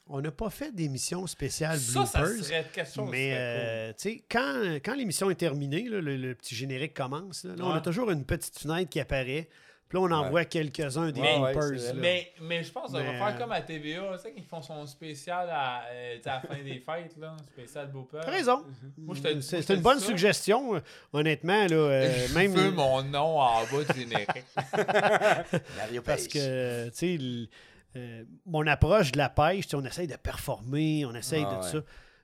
on 0.06 0.20
n'a 0.20 0.30
pas 0.30 0.50
fait 0.50 0.70
d'émission 0.74 1.26
spéciale 1.26 1.78
Ça, 1.78 2.04
ça 2.04 2.20
bloopers. 2.22 2.44
serait 2.44 2.66
quelque 2.72 2.90
chose. 2.92 3.08
Mais 3.10 3.32
euh, 3.34 3.88
tu 3.92 4.10
sais, 4.10 4.24
quand, 4.30 4.76
quand 4.84 4.94
l'émission 4.94 5.30
est 5.30 5.34
terminée, 5.34 5.88
là, 5.88 6.00
le, 6.00 6.16
le 6.16 6.34
petit 6.34 6.54
générique 6.54 6.94
commence, 6.94 7.44
là, 7.44 7.54
là, 7.56 7.64
on 7.64 7.70
a 7.72 7.80
toujours 7.80 8.10
une 8.10 8.24
petite 8.24 8.58
fenêtre 8.58 8.90
qui 8.90 9.00
apparaît. 9.00 9.48
Puis 9.88 9.98
là, 9.98 10.04
on 10.06 10.10
en 10.12 10.24
Ouais. 10.24 10.30
voit 10.30 10.44
quelques-uns 10.46 11.10
des 11.12 11.20
Ouais, 11.20 11.36
bloopers. 11.36 11.68
cool. 11.70 11.78
Mais, 11.96 12.32
mais 12.40 12.64
je 12.64 12.72
pense 12.72 12.86
qu'on 12.90 12.98
va 12.98 13.04
faire 13.04 13.26
euh, 13.34 13.38
comme 13.38 13.52
à 13.52 13.60
TVA, 13.60 14.12
tu 14.16 14.22
sais, 14.22 14.32
qu'ils 14.32 14.44
font 14.44 14.60
son 14.62 14.84
spécial 14.86 15.48
à, 15.50 15.84
euh, 15.92 16.16
à 16.24 16.28
la 16.28 16.40
fin 16.40 16.62
des 16.62 16.78
fêtes, 16.86 17.16
là, 17.18 17.36
spécial 17.52 17.90
blooper. 17.90 18.20
T'as 18.22 18.30
raison. 18.30 18.64
Moi, 18.98 19.14
je 19.14 19.22
te- 19.22 19.32
moi, 19.32 19.42
C'est 19.42 19.70
une 19.74 19.80
bonne 19.82 20.00
ça. 20.00 20.06
suggestion. 20.06 20.82
Honnêtement, 21.12 21.66
là, 21.66 21.76
euh, 21.76 22.26
Je 22.28 22.34
même. 22.34 22.52
veux 22.52 22.70
mon 22.72 23.02
nom 23.02 23.38
en 23.40 23.60
bas 23.64 23.84
du 23.92 24.00
générique. 24.00 24.28
Mario 25.76 26.02
Parce 26.02 26.26
que, 26.28 26.88
tu 26.88 26.94
sais, 26.94 27.48
euh, 27.96 28.24
mon 28.46 28.66
approche 28.66 29.12
de 29.12 29.18
la 29.18 29.28
pêche, 29.28 29.66
on 29.74 29.84
essaye 29.84 30.06
de 30.06 30.16
performer, 30.16 31.04
on 31.06 31.14
essaye 31.14 31.44
Ah 31.48 31.54
de 31.56 31.62
ouais. 31.64 31.70
ça. 31.70 31.78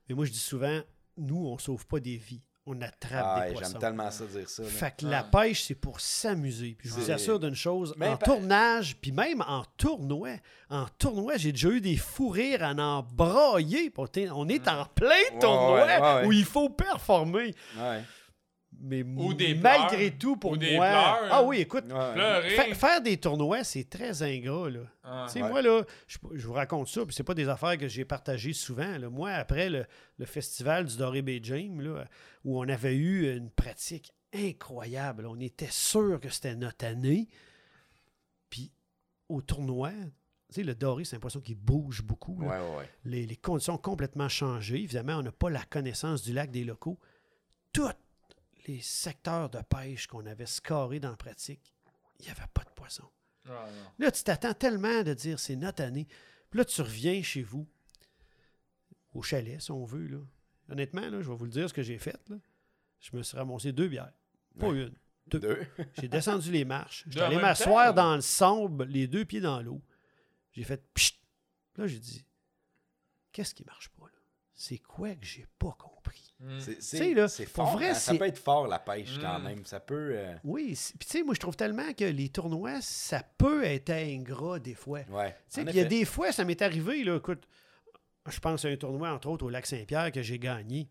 Mais 0.09 0.15
moi, 0.15 0.25
je 0.25 0.33
dis 0.33 0.39
souvent, 0.39 0.81
nous, 1.17 1.47
on 1.47 1.59
sauve 1.59 1.87
pas 1.87 2.01
des 2.01 2.17
vies. 2.17 2.43
On 2.67 2.81
attrape 2.83 3.25
Ah, 3.27 3.47
des 3.47 3.53
poissons. 3.55 3.71
J'aime 3.73 3.81
tellement 3.81 4.11
ça 4.11 4.27
dire 4.27 4.49
ça. 4.49 4.63
là. 4.63 4.69
Fait 4.69 4.91
que 4.97 5.07
Ah. 5.07 5.11
la 5.11 5.25
pêche, 5.25 5.63
c'est 5.65 5.75
pour 5.75 5.99
s'amuser. 5.99 6.77
Puis 6.79 6.89
je 6.89 6.95
vous 6.95 7.11
assure 7.11 7.41
d'une 7.41 7.55
chose, 7.55 7.95
Mais 7.97 8.07
en 8.09 8.17
pa- 8.17 8.27
tournage, 8.27 8.97
puis 9.01 9.13
même 9.13 9.43
en 9.47 9.65
tournoi, 9.77 10.31
en 10.69 10.87
tournoi, 10.99 11.37
j'ai 11.37 11.53
déjà 11.53 11.69
eu 11.71 11.81
des 11.81 11.97
fous 11.97 12.29
rires 12.29 12.63
à 12.63 12.73
en 12.75 13.03
brailler. 13.03 13.93
On 13.97 14.49
est- 14.49 14.55
est 14.57 14.69
en 14.69 14.85
plein 14.85 15.09
Ouais, 15.09 15.39
tournoi 15.41 15.85
ouais, 15.87 16.01
ouais. 16.01 16.27
où 16.27 16.33
il 16.33 16.45
faut 16.45 16.69
performer. 16.69 17.55
Ouais. 17.79 18.03
Mais 18.83 19.03
Ou 19.03 19.35
des 19.35 19.55
malgré 19.55 20.07
pleurs. 20.09 20.19
tout, 20.19 20.37
pour 20.39 20.53
Ou 20.53 20.57
des 20.57 20.77
moi... 20.77 20.89
pleurs, 20.89 21.19
ah 21.31 21.43
oui, 21.45 21.59
écoute, 21.59 21.85
Ouais. 21.85 22.13
Pleurer. 22.15 22.51
fa- 22.51 22.75
faire 22.75 23.01
des 23.03 23.19
tournois, 23.19 23.63
c'est 23.63 23.85
très 23.91 24.23
ingrat, 24.23 24.71
là. 24.71 24.81
Ah. 25.05 25.27
Ouais. 25.35 25.43
moi, 25.43 25.61
là, 25.61 25.85
je, 26.07 26.17
je 26.33 26.47
vous 26.47 26.55
raconte 26.55 26.89
ça, 26.89 27.05
puis 27.05 27.15
c'est 27.15 27.23
pas 27.23 27.35
des 27.35 27.49
affaires 27.49 27.77
que 27.77 27.89
j'ai 27.89 28.07
partagées 28.07 28.55
souvent. 28.55 28.97
là. 28.97 29.11
Moi, 29.11 29.31
après 29.33 29.69
le, 29.69 29.85
le 30.17 30.25
festival 30.25 30.87
du 30.87 30.97
Doré 30.97 31.21
Bay 31.21 31.41
James, 31.43 31.79
là, 31.81 32.07
où 32.45 32.59
on 32.59 32.67
avait 32.71 32.97
eu 32.97 33.37
une 33.37 33.51
pratique 33.51 34.13
incroyable, 34.33 35.27
on 35.27 35.39
était 35.41 35.69
sûr 35.71 36.19
que 36.19 36.31
c'était 36.31 36.55
notre 36.57 36.87
année. 36.87 37.29
Puis 38.49 38.73
au 39.29 39.43
tournoi, 39.43 39.91
tu 39.91 40.55
sais, 40.55 40.63
le 40.63 40.75
Doré, 40.75 41.05
c'est 41.05 41.17
un 41.17 41.21
poisson 41.21 41.41
qui 41.41 41.55
bouge 41.55 42.03
beaucoup. 42.03 42.41
là. 42.41 42.49
Ouais, 42.49 42.57
ouais, 42.71 42.77
ouais. 42.79 42.89
Les, 43.05 43.27
les 43.27 43.37
conditions 43.37 43.75
ont 43.75 43.79
complètement 43.79 44.29
changé. 44.29 44.77
Évidemment, 44.77 45.17
on 45.19 45.23
n'a 45.23 45.33
pas 45.33 45.51
la 45.51 45.63
connaissance 45.65 46.23
du 46.23 46.33
lac 46.33 46.51
des 46.51 46.65
locaux. 46.65 46.99
Tous 47.73 47.91
les 48.75 48.81
secteurs 48.81 49.51
de 49.51 49.61
pêche 49.63 50.07
qu'on 50.07 50.25
avait 50.27 50.47
scorés 50.47 51.01
dans 51.01 51.11
la 51.11 51.17
pratique, 51.17 51.75
il 52.19 52.25
n'y 52.27 52.31
avait 52.31 52.47
pas 52.55 52.63
de 52.65 52.71
poisson. 52.71 53.09
Ah, 53.49 53.67
non. 53.75 53.91
Là, 54.05 54.11
tu 54.13 54.23
t'attends 54.23 54.55
tellement 54.55 55.03
de 55.03 55.15
dire 55.15 55.39
c'est 55.41 55.57
notre 55.57 55.83
année. 55.83 56.07
Puis 56.51 56.59
là, 56.59 56.65
tu 56.65 56.81
reviens 56.83 57.23
chez 57.23 57.43
vous, 57.43 57.67
au 59.13 59.23
chalet, 59.23 59.61
si 59.61 59.71
on 59.71 59.85
veut. 59.85 60.07
Là. 60.07 60.19
Honnêtement, 60.69 61.09
là, 61.09 61.21
je 61.21 61.29
vais 61.31 61.37
vous 61.37 61.45
le 61.47 61.51
dire 61.51 61.69
ce 61.69 61.75
que 61.75 61.83
j'ai 61.83 61.99
fait. 61.99 62.19
Là. 62.29 62.37
Je 63.01 63.17
me 63.17 63.23
suis 63.23 63.37
ramassé 63.37 63.73
deux 63.73 63.89
bières. 63.89 64.13
Pas 64.59 64.69
Ouais. 64.69 64.83
une. 64.85 64.95
Deux. 65.27 65.39
Deux. 65.41 65.67
J'ai 66.01 66.09
descendu 66.09 66.51
les 66.51 66.65
marches. 66.65 67.05
J'étais 67.07 67.25
allé 67.25 67.37
m'asseoir 67.37 67.95
dans 67.95 68.17
le 68.17 68.21
sable, 68.21 68.85
les 68.87 69.07
deux 69.07 69.25
pieds 69.25 69.41
dans 69.41 69.61
l'eau. 69.63 69.81
J'ai 70.53 70.65
fait 70.65 70.83
pchit. 70.93 71.21
Là, 71.77 71.87
j'ai 71.87 72.01
dit 72.01 72.25
Qu'est-ce 73.33 73.55
qui 73.55 73.65
marche 73.65 73.89
pas? 73.91 74.00
C'est 74.63 74.77
quoi 74.79 75.15
que 75.15 75.25
j'ai 75.25 75.47
pas 75.59 75.75
compris? 75.79 76.35
Hmm. 76.39 76.59
C'est 76.61 76.83
sais, 76.83 77.15
là, 77.15 77.29
c'est 77.29 77.47
pour 77.47 77.65
fort. 77.65 77.73
vrai, 77.79 77.91
hein. 77.91 77.95
Ça 77.95 78.15
peut 78.15 78.27
être 78.27 78.39
fort, 78.39 78.67
la 78.67 78.79
pêche, 78.79 79.19
quand 79.19 79.39
Mm. 79.39 79.43
même. 79.43 79.65
Ça 79.65 79.81
peut... 79.81 80.11
euh, 80.15 80.35
Oui, 80.45 80.79
puis 80.99 81.07
tu 81.09 81.19
sais, 81.19 81.23
moi, 81.23 81.33
je 81.35 81.41
trouve 81.41 81.57
tellement 81.57 81.95
que 81.95 82.05
les 82.05 82.29
tournois, 82.29 82.81
ça 82.83 83.23
peut 83.39 83.65
être 83.65 83.89
ingrat 83.89 84.59
des 84.59 84.75
fois. 84.75 85.01
Ouais. 85.09 85.35
Il 85.57 85.75
y 85.75 85.81
a 85.81 85.85
des 85.85 86.05
fois, 86.05 86.31
ça 86.31 86.45
m'est 86.45 86.61
arrivé, 86.61 87.05
là, 87.05 87.17
écoute, 87.17 87.43
je 88.29 88.39
pense 88.39 88.67
à 88.67 88.69
un 88.69 88.77
tournoi, 88.77 89.11
entre 89.13 89.29
autres, 89.31 89.47
au 89.47 89.49
Lac 89.49 89.65
Saint-Pierre 89.65 90.13
que 90.13 90.21
j'ai 90.21 90.39
gagné. 90.39 90.91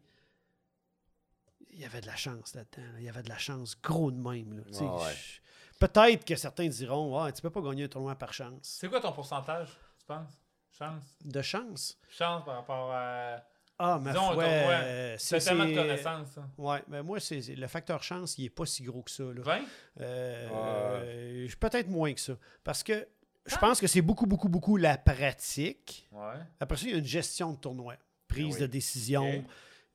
Il 1.72 1.80
y 1.80 1.86
avait 1.86 2.02
de 2.02 2.08
la 2.08 2.16
chance 2.16 2.56
là-dedans. 2.56 2.88
là. 2.94 3.00
Il 3.00 3.04
y 3.06 3.10
avait 3.10 3.22
de 3.24 3.30
la 3.30 3.38
chance 3.38 3.80
gros 3.82 4.10
de 4.12 4.18
même. 4.20 4.58
là. 4.58 4.64
Tu 4.68 4.74
sais, 4.80 4.84
ouais. 4.84 5.14
je- 5.16 5.40
Peut-être 5.80 6.26
que 6.26 6.36
certains 6.36 6.68
diront 6.68 7.18
ah, 7.20 7.32
tu 7.32 7.42
peux 7.42 7.52
pas 7.52 7.62
gagner 7.62 7.84
un 7.84 7.88
tournoi 7.88 8.16
par 8.16 8.34
chance. 8.34 8.78
C'est 8.80 8.90
quoi 8.90 9.00
ton 9.00 9.12
pourcentage, 9.14 9.70
tu 10.00 10.06
penses? 10.06 10.34
Chance? 10.72 11.04
De 11.24 11.42
chance? 11.42 11.98
Chance 12.10 12.44
par 12.46 12.56
rapport 12.56 12.92
à. 12.92 13.44
Ah, 13.82 13.98
ma 13.98 14.12
Disons 14.12 14.26
tournoi. 14.28 14.44
euh, 14.44 15.16
C'est 15.18 15.40
tellement 15.40 15.66
de 15.66 15.74
connaissances, 15.74 16.28
ça. 16.36 16.48
Ouais, 16.58 16.84
mais 16.90 17.02
moi, 17.02 17.20
c'est 17.22 17.40
le 17.56 17.68
facteur 17.68 18.04
chance, 18.04 18.38
il 18.38 18.46
est 18.46 18.50
pas 18.50 18.66
si 18.66 18.84
gros 18.84 19.02
que 19.04 19.12
ça. 19.12 19.24
Là. 19.24 19.42
20? 19.42 19.62
Euh, 20.02 21.48
Peut-être 21.60 21.88
moins 21.88 22.14
que 22.14 22.20
ça. 22.20 22.34
Parce 22.64 22.84
que 22.84 23.08
je 23.46 23.56
pense 23.58 23.80
que 23.80 23.88
c'est 23.88 24.02
beaucoup, 24.02 24.26
beaucoup, 24.26 24.50
beaucoup 24.50 24.78
la 24.78 24.98
pratique. 24.98 26.08
Ouais. 26.12 26.36
Après 26.60 26.78
ça, 26.78 26.86
il 26.86 26.92
y 26.92 26.96
a 26.96 26.98
une 26.98 27.06
gestion 27.06 27.54
de 27.54 27.58
tournoi, 27.58 27.96
prise 28.28 28.56
oui. 28.56 28.62
de 28.62 28.68
décision 28.68 29.28
Ok. 29.40 29.46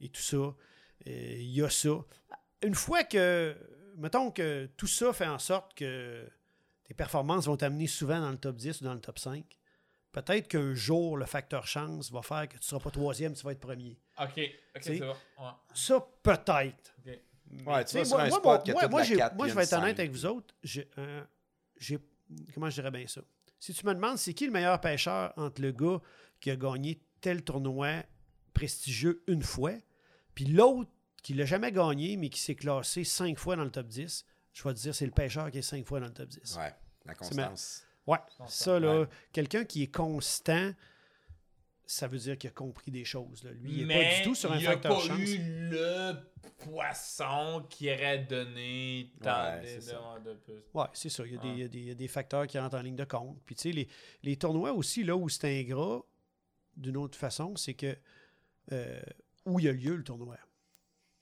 et 0.00 0.08
tout 0.08 0.22
ça. 0.22 0.36
Euh, 0.36 0.54
Il 1.06 1.50
y 1.50 1.62
a 1.62 1.68
ça. 1.70 1.90
Une 2.62 2.74
fois 2.74 3.04
que, 3.04 3.54
mettons 3.98 4.30
que 4.30 4.66
tout 4.76 4.86
ça 4.86 5.12
fait 5.12 5.26
en 5.26 5.38
sorte 5.38 5.74
que 5.74 6.26
tes 6.84 6.94
performances 6.94 7.46
vont 7.46 7.56
t'amener 7.56 7.86
souvent 7.86 8.20
dans 8.20 8.30
le 8.30 8.38
top 8.38 8.56
10 8.56 8.80
ou 8.80 8.84
dans 8.84 8.94
le 8.94 9.00
top 9.00 9.18
5, 9.18 9.44
peut-être 10.14 10.48
qu'un 10.48 10.74
jour, 10.74 11.16
le 11.16 11.26
facteur 11.26 11.66
chance 11.66 12.10
va 12.10 12.22
faire 12.22 12.48
que 12.48 12.54
tu 12.54 12.60
ne 12.60 12.62
seras 12.62 12.80
pas 12.80 12.90
troisième, 12.90 13.34
tu 13.34 13.42
vas 13.42 13.52
être 13.52 13.60
premier. 13.60 13.98
Ok, 14.18 14.38
ok, 14.76 14.82
c'est 14.82 14.98
bon. 15.00 15.08
Ouais. 15.38 15.50
Ça, 15.74 16.06
peut-être. 16.22 16.94
ok. 16.98 17.18
Mais, 17.50 17.62
Ouais, 17.66 17.84
tu 17.84 17.98
vas 17.98 18.04
sur 18.04 18.18
un 18.18 18.28
moi, 18.28 18.38
spot 18.38 18.44
moi, 18.44 18.58
que 18.58 18.72
moi, 18.72 18.88
moi, 18.88 19.04
la 19.04 19.30
moi, 19.34 19.48
je 19.48 19.54
vais 19.54 19.62
être 19.64 19.72
honnête 19.74 19.98
avec 19.98 20.10
vous 20.10 20.26
autres. 20.26 20.54
J'ai, 20.62 20.88
euh, 20.98 21.22
comment 22.54 22.70
je 22.70 22.74
dirais 22.80 22.90
bien 22.90 23.06
ça? 23.06 23.20
Si 23.60 23.72
tu 23.74 23.86
me 23.86 23.94
demandes, 23.94 24.18
c'est 24.18 24.34
qui 24.34 24.46
le 24.46 24.52
meilleur 24.52 24.80
pêcheur 24.80 25.32
entre 25.36 25.60
le 25.62 25.72
gars 25.72 26.00
qui 26.40 26.50
a 26.50 26.56
gagné 26.56 27.00
tel 27.20 27.42
tournoi 27.42 28.02
prestigieux 28.54 29.22
une 29.26 29.42
fois, 29.42 29.72
puis 30.34 30.46
l'autre 30.46 30.90
qui 31.22 31.34
l'a 31.34 31.44
jamais 31.44 31.72
gagné, 31.72 32.16
mais 32.16 32.28
qui 32.28 32.40
s'est 32.40 32.54
classé 32.54 33.04
cinq 33.04 33.38
fois 33.38 33.56
dans 33.56 33.64
le 33.64 33.70
top 33.70 33.86
10, 33.86 34.24
je 34.52 34.62
vais 34.62 34.74
te 34.74 34.78
dire, 34.80 34.94
c'est 34.94 35.06
le 35.06 35.12
pêcheur 35.12 35.50
qui 35.50 35.58
est 35.58 35.62
cinq 35.62 35.86
fois 35.86 36.00
dans 36.00 36.06
le 36.06 36.12
top 36.12 36.28
10. 36.28 36.56
Ouais, 36.56 36.74
la 37.04 37.14
constance. 37.14 37.86
Ouais, 38.06 38.18
ça, 38.48 38.78
là, 38.78 39.00
ouais. 39.00 39.06
quelqu'un 39.32 39.64
qui 39.64 39.82
est 39.82 39.94
constant, 39.94 40.72
ça 41.86 42.06
veut 42.08 42.18
dire 42.18 42.36
qu'il 42.38 42.48
a 42.48 42.52
compris 42.52 42.90
des 42.90 43.04
choses. 43.04 43.42
là. 43.44 43.50
Lui, 43.52 43.72
il 43.72 43.78
n'est 43.78 43.84
Mais 43.94 44.10
pas 44.10 44.16
du 44.18 44.22
tout 44.24 44.34
sur 44.34 44.52
un 44.52 44.56
il 44.58 44.64
facteur 44.64 44.94
pas 44.96 45.00
chance. 45.00 45.18
eu 45.20 45.38
le 45.70 46.12
poisson 46.58 47.64
qui 47.68 47.90
aurait 47.92 48.18
donné 48.24 49.12
tant 49.22 49.44
Ouais, 49.54 49.60
de, 49.62 49.66
c'est 49.66 49.80
ça. 49.80 50.00
de- 50.24 50.30
de 50.30 50.34
plus. 50.36 50.62
Oui, 50.72 50.84
c'est 50.92 51.08
ça. 51.08 51.24
Il 51.26 51.32
y, 51.32 51.36
a 51.36 51.40
des, 51.40 51.48
Ah. 51.48 51.52
il 51.52 51.58
y 51.58 51.62
a 51.64 51.68
des- 51.68 51.78
il 51.78 51.84
y 51.86 51.90
a 51.90 51.94
des 51.94 52.08
facteurs 52.08 52.46
qui 52.46 52.58
rentrent 52.58 52.76
en 52.76 52.82
ligne 52.82 52.96
de 52.96 53.04
compte. 53.04 53.38
Puis, 53.46 53.54
tu 53.54 53.62
sais, 53.62 53.72
les, 53.72 53.88
les 54.22 54.36
tournois 54.36 54.72
aussi, 54.72 55.04
là 55.04 55.16
où 55.16 55.28
c'est 55.28 55.60
ingrat, 55.60 56.02
d'une 56.76 56.96
autre 56.96 57.16
façon, 57.18 57.54
c'est 57.56 57.74
que 57.74 57.96
euh, 58.72 59.00
où 59.44 59.60
il 59.60 59.66
y 59.66 59.68
a 59.68 59.72
lieu 59.72 59.94
le 59.94 60.02
tournoi. 60.02 60.36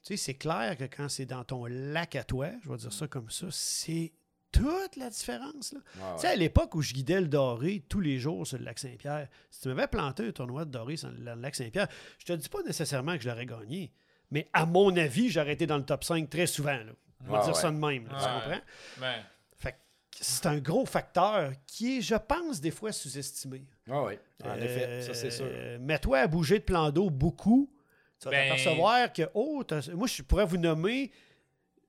Tu 0.04 0.08
sais, 0.08 0.16
c'est 0.16 0.34
clair 0.34 0.76
que 0.78 0.84
quand 0.84 1.08
c'est 1.08 1.26
dans 1.26 1.42
ton 1.44 1.66
lac 1.66 2.14
à 2.16 2.22
toi, 2.24 2.50
je 2.64 2.68
vais 2.70 2.76
dire 2.76 2.92
ça 2.92 3.08
comme 3.08 3.30
ça, 3.30 3.48
c'est 3.50 4.12
toute 4.52 4.96
la 4.96 5.10
différence. 5.10 5.72
Là. 5.72 5.80
Ouais, 5.96 6.14
Tu 6.16 6.20
sais, 6.22 6.26
à 6.28 6.36
l'époque 6.36 6.74
où 6.74 6.82
je 6.82 6.92
guidais 6.94 7.20
le 7.20 7.28
doré 7.28 7.82
tous 7.88 8.00
les 8.00 8.18
jours 8.18 8.46
sur 8.46 8.58
le 8.58 8.64
lac 8.64 8.78
Saint-Pierre, 8.78 9.28
si 9.50 9.62
tu 9.62 9.68
m'avais 9.68 9.86
planté 9.88 10.26
un 10.28 10.32
tournoi 10.32 10.64
de 10.64 10.70
doré 10.70 10.96
sur 10.96 11.10
le 11.10 11.34
lac 11.34 11.54
Saint-Pierre, 11.54 11.88
je 12.18 12.26
te 12.26 12.32
dis 12.34 12.48
pas 12.48 12.62
nécessairement 12.62 13.16
que 13.16 13.22
je 13.22 13.28
l'aurais 13.28 13.46
gagné. 13.46 13.92
Mais 14.30 14.48
à 14.52 14.64
mon 14.66 14.96
avis, 14.96 15.30
j'aurais 15.30 15.52
été 15.54 15.66
dans 15.66 15.76
le 15.78 15.84
top 15.84 16.04
5 16.04 16.28
très 16.30 16.46
souvent. 16.46 16.76
Là. 16.76 16.92
On 17.28 17.32
va 17.32 17.44
dire 17.44 17.56
ça 17.56 17.70
de 17.70 17.76
même. 17.76 18.04
là, 18.08 18.10
tu 18.18 18.24
Ouais. 18.24 18.40
comprends? 18.56 18.64
Ben, 19.00 19.14
Fait 19.58 19.72
que 19.72 19.76
c'est 20.20 20.46
un 20.46 20.58
gros 20.58 20.84
facteur 20.86 21.52
qui 21.66 21.98
est, 21.98 22.00
je 22.00 22.14
pense, 22.16 22.60
des 22.60 22.70
fois 22.70 22.92
sous-estimé. 22.92 23.64
Ouais, 23.86 23.98
ouais. 24.00 24.20
En 24.44 24.48
Euh, 24.50 24.56
effet, 24.56 25.02
ça 25.02 25.14
c'est 25.14 25.30
sûr. 25.30 25.46
Mets-toi 25.80 26.18
à 26.18 26.26
bouger 26.26 26.58
de 26.58 26.64
plan 26.64 26.90
d'eau 26.90 27.10
beaucoup. 27.10 27.70
Tu 28.18 28.24
vas 28.26 28.30
Ben- 28.32 28.48
t'apercevoir 28.48 29.12
que, 29.12 29.22
oh, 29.34 29.62
moi, 29.94 30.06
je 30.06 30.22
pourrais 30.22 30.46
vous 30.46 30.56
nommer 30.56 31.10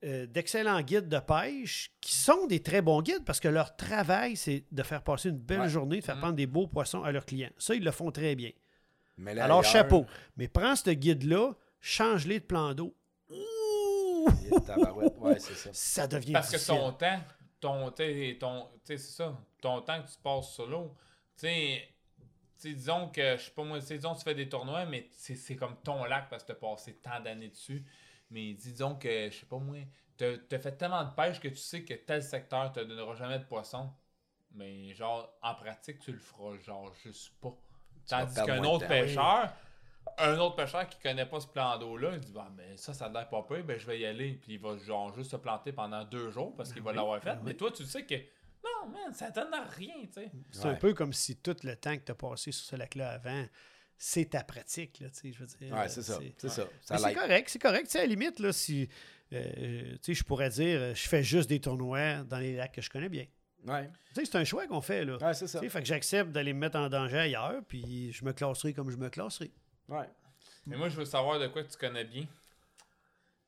euh, 0.04 0.26
d'excellents 0.26 0.82
guides 0.82 1.08
de 1.08 1.20
pêche 1.20 1.92
qui 2.02 2.14
sont 2.16 2.46
des 2.48 2.62
très 2.62 2.82
bons 2.82 3.02
guides 3.02 3.24
parce 3.26 3.40
que 3.40 3.48
leur 3.48 3.76
travail, 3.76 4.36
c'est 4.36 4.66
de 4.72 4.84
faire 4.84 5.02
passer 5.04 5.30
une 5.30 5.38
belle 5.38 5.62
Ouais. 5.62 5.70
journée, 5.70 6.00
de 6.00 6.04
faire 6.04 6.16
Mhm. 6.16 6.22
prendre 6.22 6.36
des 6.36 6.48
beaux 6.48 6.68
poissons 6.68 7.04
à 7.04 7.12
leurs 7.12 7.26
clients. 7.26 7.50
Ça, 7.58 7.74
ils 7.76 7.84
le 7.84 7.92
font 7.92 8.12
très 8.12 8.36
bien. 8.36 8.52
Mais 9.18 9.34
là, 9.34 9.46
Alors, 9.46 9.60
ailleurs, 9.60 9.72
chapeau. 9.72 10.06
Mais 10.38 10.48
prends 10.48 10.76
ce 10.76 10.90
guide-là, 10.90 11.54
change-les 11.80 12.40
de 12.40 12.46
plan 12.46 12.74
d'eau. 12.74 12.96
Ouais, 15.20 15.40
c'est 15.40 15.54
ça. 15.56 15.70
Ça 15.74 16.08
devient 16.08 16.34
parce 16.34 16.48
que 16.48 16.54
difficile. 16.58 16.76
ton 16.76 16.92
temps, 16.94 17.20
ton, 17.60 17.92
t'sais, 17.92 18.38
ton, 18.40 18.68
t'sais, 18.84 18.98
c'est 18.98 19.16
ça, 19.18 19.38
ton 19.62 19.82
temps 19.82 20.02
que 20.02 20.08
tu 20.10 20.18
passes 20.22 20.54
sur 20.54 20.68
l'eau, 20.68 20.94
tu 21.38 21.48
sais, 21.48 21.88
tu 22.62 22.74
disons 22.74 23.10
que, 23.10 23.38
je 23.38 23.44
sais 23.44 23.52
pas 23.52 23.64
moi, 23.64 23.80
tu 23.82 23.94
disons 23.96 24.14
que 24.14 24.20
tu 24.20 24.24
fais 24.24 24.36
des 24.36 24.48
tournois, 24.50 24.86
mais 24.86 25.10
c'est 25.12 25.36
c'est 25.36 25.56
comme 25.56 25.76
ton 25.84 26.06
lac 26.06 26.30
parce 26.30 26.44
que 26.44 26.54
t'as 26.54 26.60
passé 26.60 26.94
tant 27.02 27.20
d'années 27.22 27.50
dessus. 27.50 27.84
Mais 28.34 28.54
disons 28.56 28.96
que, 28.96 29.30
je 29.32 29.38
sais 29.40 29.48
pas 29.48 29.60
moi, 29.60 29.78
t'as 30.18 30.38
t'as 30.50 30.60
fait 30.60 30.74
tellement 30.78 31.06
de 31.06 31.14
pêche 31.16 31.40
que 31.42 31.50
tu 31.50 31.58
sais 31.58 31.86
que 31.86 31.96
tel 31.96 32.24
secteur 32.24 32.72
te 32.74 32.82
donnera 32.82 33.16
jamais 33.16 33.40
de 33.40 33.46
poisson. 33.46 33.92
Mais 34.54 34.94
genre, 34.94 35.34
en 35.42 35.56
pratique, 35.56 36.00
tu 36.00 36.12
le 36.14 36.20
feras 36.20 36.58
genre 36.60 36.94
juste 37.04 37.34
pas. 37.42 37.56
Tandis 38.08 38.42
qu'un 38.44 38.64
autre 38.64 38.88
pêcheur, 38.88 39.54
un 40.18 40.38
autre 40.40 40.56
pêcheur 40.56 40.88
qui 40.88 41.00
connaît 41.00 41.26
pas 41.26 41.40
ce 41.40 41.48
plan 41.48 41.78
d'eau-là, 41.78 42.12
il 42.16 42.20
dit 42.22 42.32
bah, 42.34 42.50
ben 42.52 42.78
ça, 42.78 42.94
ça 42.94 43.06
a 43.06 43.10
l'air 43.10 43.30
pas 43.30 43.44
peu, 43.44 43.64
ben 43.64 43.80
je 43.80 43.88
vais 43.88 44.00
y 44.00 44.06
aller. 44.06 44.34
Puis 44.42 44.54
il 44.54 44.60
va 44.60 44.78
genre 44.78 45.14
juste 45.16 45.32
se 45.32 45.38
planter 45.38 45.72
pendant 45.74 46.04
deux 46.06 46.32
jours 46.32 46.56
parce 46.56 46.74
qu'il 46.74 46.84
va 46.84 46.92
oui, 46.92 46.98
l'avoir 46.98 47.22
fait. 47.22 47.36
ben 47.36 47.42
Mais 47.44 47.54
oui. 47.54 47.58
toi, 47.58 47.72
tu 47.72 47.86
sais 47.86 48.06
que 48.06 48.16
non, 48.64 48.90
man, 48.90 49.14
ça 49.14 49.32
donne 49.32 49.54
rien, 49.76 49.96
tu 50.08 50.14
sais. 50.14 50.32
C'est 50.52 50.66
Ouais. 50.66 50.70
un 50.70 50.76
peu 50.76 50.94
comme 50.94 51.14
si 51.14 51.36
tout 51.38 51.56
le 51.64 51.76
temps 51.76 51.96
que 51.98 52.04
tu 52.04 52.12
as 52.12 52.16
passé 52.16 52.52
sur 52.52 52.66
ce 52.66 52.76
lac-là 52.76 53.10
avant, 53.12 53.46
c'est 54.06 54.26
ta 54.32 54.44
pratique, 54.44 55.00
là, 55.00 55.10
tu 55.10 55.16
sais, 55.20 55.32
je 55.32 55.40
veux 55.40 55.46
dire. 55.46 55.74
Ouais, 55.74 55.88
c'est 55.88 56.02
ça. 56.04 56.20
C'est 56.38 56.50
ça. 56.50 56.68
C'est 56.82 57.14
correct, 57.14 57.50
c'est 57.50 57.60
correct. 57.60 57.86
Tu 57.86 57.92
sais, 57.92 58.00
à 58.00 58.02
la 58.02 58.08
limite, 58.08 58.40
là, 58.40 58.52
si, 58.52 58.90
euh, 59.32 59.94
tu 59.94 59.98
sais, 60.02 60.14
je 60.14 60.24
pourrais 60.26 60.50
dire, 60.50 60.78
euh, 60.78 60.94
je 60.94 61.08
fais 61.08 61.24
juste 61.24 61.48
des 61.48 61.62
tournois 61.62 62.18
dans 62.24 62.38
les 62.38 62.58
lacs 62.58 62.74
que 62.74 62.82
je 62.82 62.90
connais 62.90 63.08
bien. 63.08 63.26
Ouais. 63.66 63.90
Tu 64.14 64.16
sais, 64.16 64.26
c'est 64.26 64.36
un 64.38 64.44
choix 64.44 64.68
qu'on 64.68 64.82
fait, 64.82 65.06
là. 65.06 65.16
Ouais, 65.26 65.34
c'est 65.34 65.48
ça. 65.48 65.60
Tu 65.60 65.66
sais, 65.66 65.70
fait 65.70 65.80
que 65.80 65.86
j'accepte 65.88 66.32
d'aller 66.34 66.52
me 66.52 66.60
mettre 66.60 66.78
en 66.78 66.90
danger 66.90 67.18
ailleurs, 67.18 67.62
puis 67.66 68.12
je 68.12 68.26
me 68.26 68.34
classerai 68.34 68.74
comme 68.74 68.90
je 68.92 68.98
me 68.98 69.10
classerai. 69.10 69.52
Ouais. 69.88 70.10
Mais 70.66 70.76
moi, 70.76 70.90
je 70.90 70.98
veux 70.98 71.06
savoir 71.06 71.40
de 71.40 71.48
quoi 71.48 71.64
tu 71.64 71.78
connais 71.78 72.04
bien. 72.04 72.26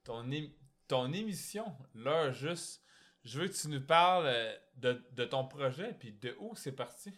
Ton, 0.05 0.23
ém- 0.29 0.51
ton 0.87 1.11
émission, 1.11 1.65
là, 1.95 2.31
juste, 2.31 2.81
je 3.25 3.39
veux 3.41 3.47
que 3.49 3.53
tu 3.53 3.67
nous 3.67 3.81
parles 3.81 4.27
euh, 4.27 4.55
de, 4.77 5.03
de 5.11 5.25
ton 5.25 5.45
projet, 5.45 5.93
puis 5.99 6.13
de 6.13 6.33
où 6.39 6.55
c'est 6.55 6.71
parti? 6.71 7.11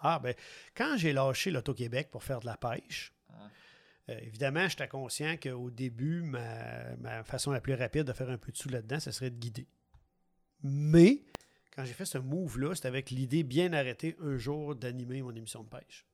Ah, 0.00 0.18
ben, 0.18 0.34
quand 0.74 0.96
j'ai 0.96 1.12
lâché 1.12 1.50
l'Auto-Québec 1.50 2.08
pour 2.10 2.22
faire 2.22 2.40
de 2.40 2.46
la 2.46 2.56
pêche, 2.56 3.12
Ouais. 3.30 4.14
euh, 4.14 4.18
évidemment, 4.22 4.68
j'étais 4.68 4.88
conscient 4.88 5.36
qu'au 5.36 5.70
début, 5.70 6.22
ma, 6.22 6.96
ma 6.96 7.24
façon 7.24 7.50
la 7.50 7.60
plus 7.60 7.74
rapide 7.74 8.04
de 8.04 8.12
faire 8.12 8.30
un 8.30 8.38
peu 8.38 8.52
de 8.52 8.56
sous 8.56 8.68
là-dedans, 8.68 9.00
ce 9.00 9.10
serait 9.10 9.30
de 9.30 9.38
guider. 9.38 9.66
Mais, 10.62 11.22
quand 11.74 11.84
j'ai 11.84 11.92
fait 11.92 12.04
ce 12.06 12.18
move-là, 12.18 12.74
c'était 12.74 12.88
avec 12.88 13.10
l'idée 13.10 13.42
bien 13.42 13.72
arrêtée 13.72 14.16
un 14.22 14.36
jour 14.36 14.74
d'animer 14.74 15.22
mon 15.22 15.34
émission 15.34 15.62
de 15.62 15.68
pêche. 15.68 16.06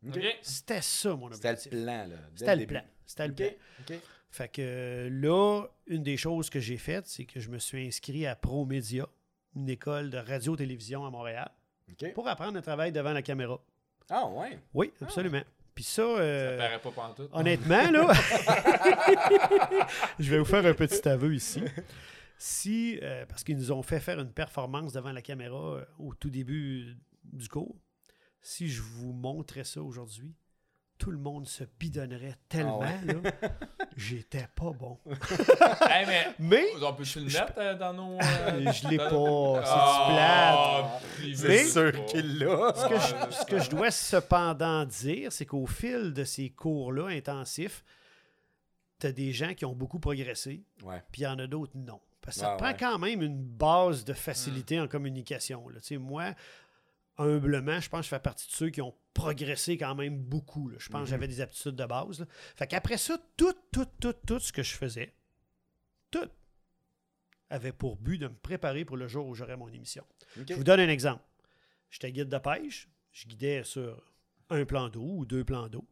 C'était 0.43 0.83
ça, 0.83 1.14
mon 1.16 1.30
C'était 1.33 1.49
objectif. 1.51 1.72
le 1.72 1.83
plan, 1.85 2.07
là. 2.09 2.16
C'était 2.35 2.57
le 2.57 2.66
plan. 2.66 2.83
C'était 3.07 3.28
le 3.28 3.35
plan. 3.35 3.49
Fait 4.30 4.49
que 4.49 5.09
là, 5.12 5.66
une 5.87 6.03
des 6.03 6.16
choses 6.16 6.49
que 6.49 6.59
j'ai 6.59 6.78
faites, 6.78 7.07
c'est 7.07 7.26
que 7.26 7.39
je 7.39 7.51
me 7.51 7.59
suis 7.59 7.87
inscrit 7.87 8.26
à 8.26 8.35
ProMédia, 8.35 9.07
une 9.55 9.68
école 9.68 10.09
de 10.09 10.16
radio-télévision 10.16 11.05
à 11.05 11.11
Montréal, 11.11 11.51
pour 12.14 12.26
apprendre 12.26 12.57
à 12.59 12.62
travailler 12.62 12.91
devant 12.93 13.12
la 13.12 13.20
caméra. 13.22 13.61
Ah, 14.11 14.26
ouais. 14.26 14.59
Oui, 14.74 14.92
absolument. 15.00 15.42
Puis 15.74 15.84
ça, 15.84 16.03
euh, 16.03 16.59
Ça 16.59 16.64
paraît 16.64 16.80
pas 16.80 16.90
pantoute. 16.90 17.30
honnêtement, 17.32 17.90
là, 17.90 18.12
je 20.18 20.30
vais 20.30 20.38
vous 20.38 20.44
faire 20.44 20.66
un 20.66 20.74
petit 20.74 21.09
aveu 21.09 21.34
ici. 21.34 21.62
Si, 22.36 22.98
euh, 23.03 23.24
parce 23.26 23.42
qu'ils 23.44 23.57
nous 23.57 23.72
ont 23.72 23.82
fait 23.82 24.00
faire 24.00 24.20
une 24.20 24.32
performance 24.32 24.92
devant 24.92 25.12
la 25.12 25.22
caméra 25.22 25.76
euh, 25.76 25.84
au 25.98 26.14
tout 26.14 26.28
début 26.28 26.94
du 27.24 27.48
cours, 27.48 27.78
si 28.42 28.68
je 28.68 28.82
vous 28.82 29.12
montrais 29.12 29.64
ça 29.64 29.82
aujourd'hui, 29.82 30.34
tout 31.03 31.11
le 31.11 31.18
monde 31.18 31.48
se 31.48 31.64
bidonnerait 31.80 32.36
tellement, 32.48 32.80
Ah 32.84 33.05
là, 33.12 33.48
j'étais 33.96 34.46
pas 34.55 34.70
bon. 34.70 35.00
Hey, 35.90 36.07
mais 36.07 36.26
Mais 36.38 36.64
on 36.80 36.94
peut-tu 36.94 37.18
le 37.18 37.24
mettre 37.24 37.55
euh, 37.59 37.74
dans 37.76 37.92
nos. 37.92 38.20
je 38.72 38.88
l'ai 38.88 38.98
pas, 38.98 39.64
c'est 39.64 40.12
plate. 40.12 40.55
Ah, 40.57 41.00
Mais- 41.18 41.34
c'est 41.34 41.64
sûr 41.66 42.05
qu'il 42.07 42.38
l'a. 42.38 42.72
Ce 42.76 42.88
que, 42.88 42.94
je, 43.00 43.34
ce 43.36 43.44
que 43.46 43.59
je 43.59 43.68
dois 43.70 43.90
cependant 43.90 44.84
dire, 44.84 45.32
c'est 45.32 45.44
qu'au 45.44 45.66
fil 45.66 46.12
de 46.12 46.22
ces 46.22 46.50
cours-là 46.50 47.09
intensifs, 47.09 47.82
tu 49.00 49.09
as 49.09 49.12
des 49.12 49.32
gens 49.32 49.55
qui 49.55 49.64
ont 49.64 49.74
beaucoup 49.74 49.98
progressé, 49.98 50.62
Ouais. 50.84 51.03
puis 51.11 51.22
il 51.22 51.24
y 51.24 51.26
en 51.26 51.38
a 51.40 51.48
d'autres 51.48 51.72
non. 51.74 52.00
Parce 52.20 52.36
que 52.36 52.42
ça 52.42 52.53
Ah, 52.53 52.57
prend 52.57 52.68
ouais. 52.68 52.76
quand 52.78 52.98
même 53.00 53.22
une 53.22 53.42
base 53.42 54.05
de 54.05 54.12
facilité 54.12 54.78
en 54.78 54.86
communication. 54.86 55.68
là. 55.68 55.80
Tu 55.80 55.86
sais, 55.88 55.96
Moi, 55.98 56.32
humblement, 57.18 57.80
je 57.80 57.88
pense 57.88 57.98
que 58.03 58.05
je 58.05 58.09
fais 58.11 58.20
partie 58.20 58.46
de 58.46 58.53
ceux 58.53 58.70
qui 58.70 58.80
ont 58.80 58.94
progressé 59.15 59.77
quand 59.77 59.95
même 59.95 60.17
beaucoup. 60.19 60.69
là. 60.69 60.77
Je 60.79 60.89
pense 60.89 61.03
que 61.05 61.11
j'avais 61.11 61.29
des 61.29 61.41
aptitudes 61.41 61.77
de 61.77 61.85
base. 61.87 62.21
là. 62.21 62.27
Fait 62.57 62.67
qu'après 62.67 62.97
ça, 62.99 63.19
tout, 63.37 63.55
tout, 63.73 63.87
tout, 64.01 64.15
tout 64.27 64.39
ce 64.41 64.53
que 64.53 64.63
je 64.63 64.75
faisais, 64.75 65.13
tout, 66.11 66.29
avait 67.51 67.73
pour 67.73 67.97
but 67.97 68.19
de 68.19 68.29
me 68.29 68.35
préparer 68.35 68.85
pour 68.85 68.97
le 68.97 69.09
jour 69.09 69.27
où 69.27 69.35
j'aurais 69.35 69.57
mon 69.57 69.69
émission. 69.69 70.05
Je 70.49 70.55
vous 70.55 70.65
donne 70.65 70.81
un 70.81 70.89
exemple. 70.89 71.23
J'étais 71.91 72.11
guide 72.13 72.29
de 72.29 72.39
pêche. 72.39 72.89
Je 73.13 73.27
guidais 73.27 73.63
sur 73.65 74.03
un 74.49 74.65
plan 74.65 74.89
d'eau 74.89 75.03
ou 75.19 75.27
deux 75.27 75.45
plans 75.45 75.69
d'eau. 75.69 75.87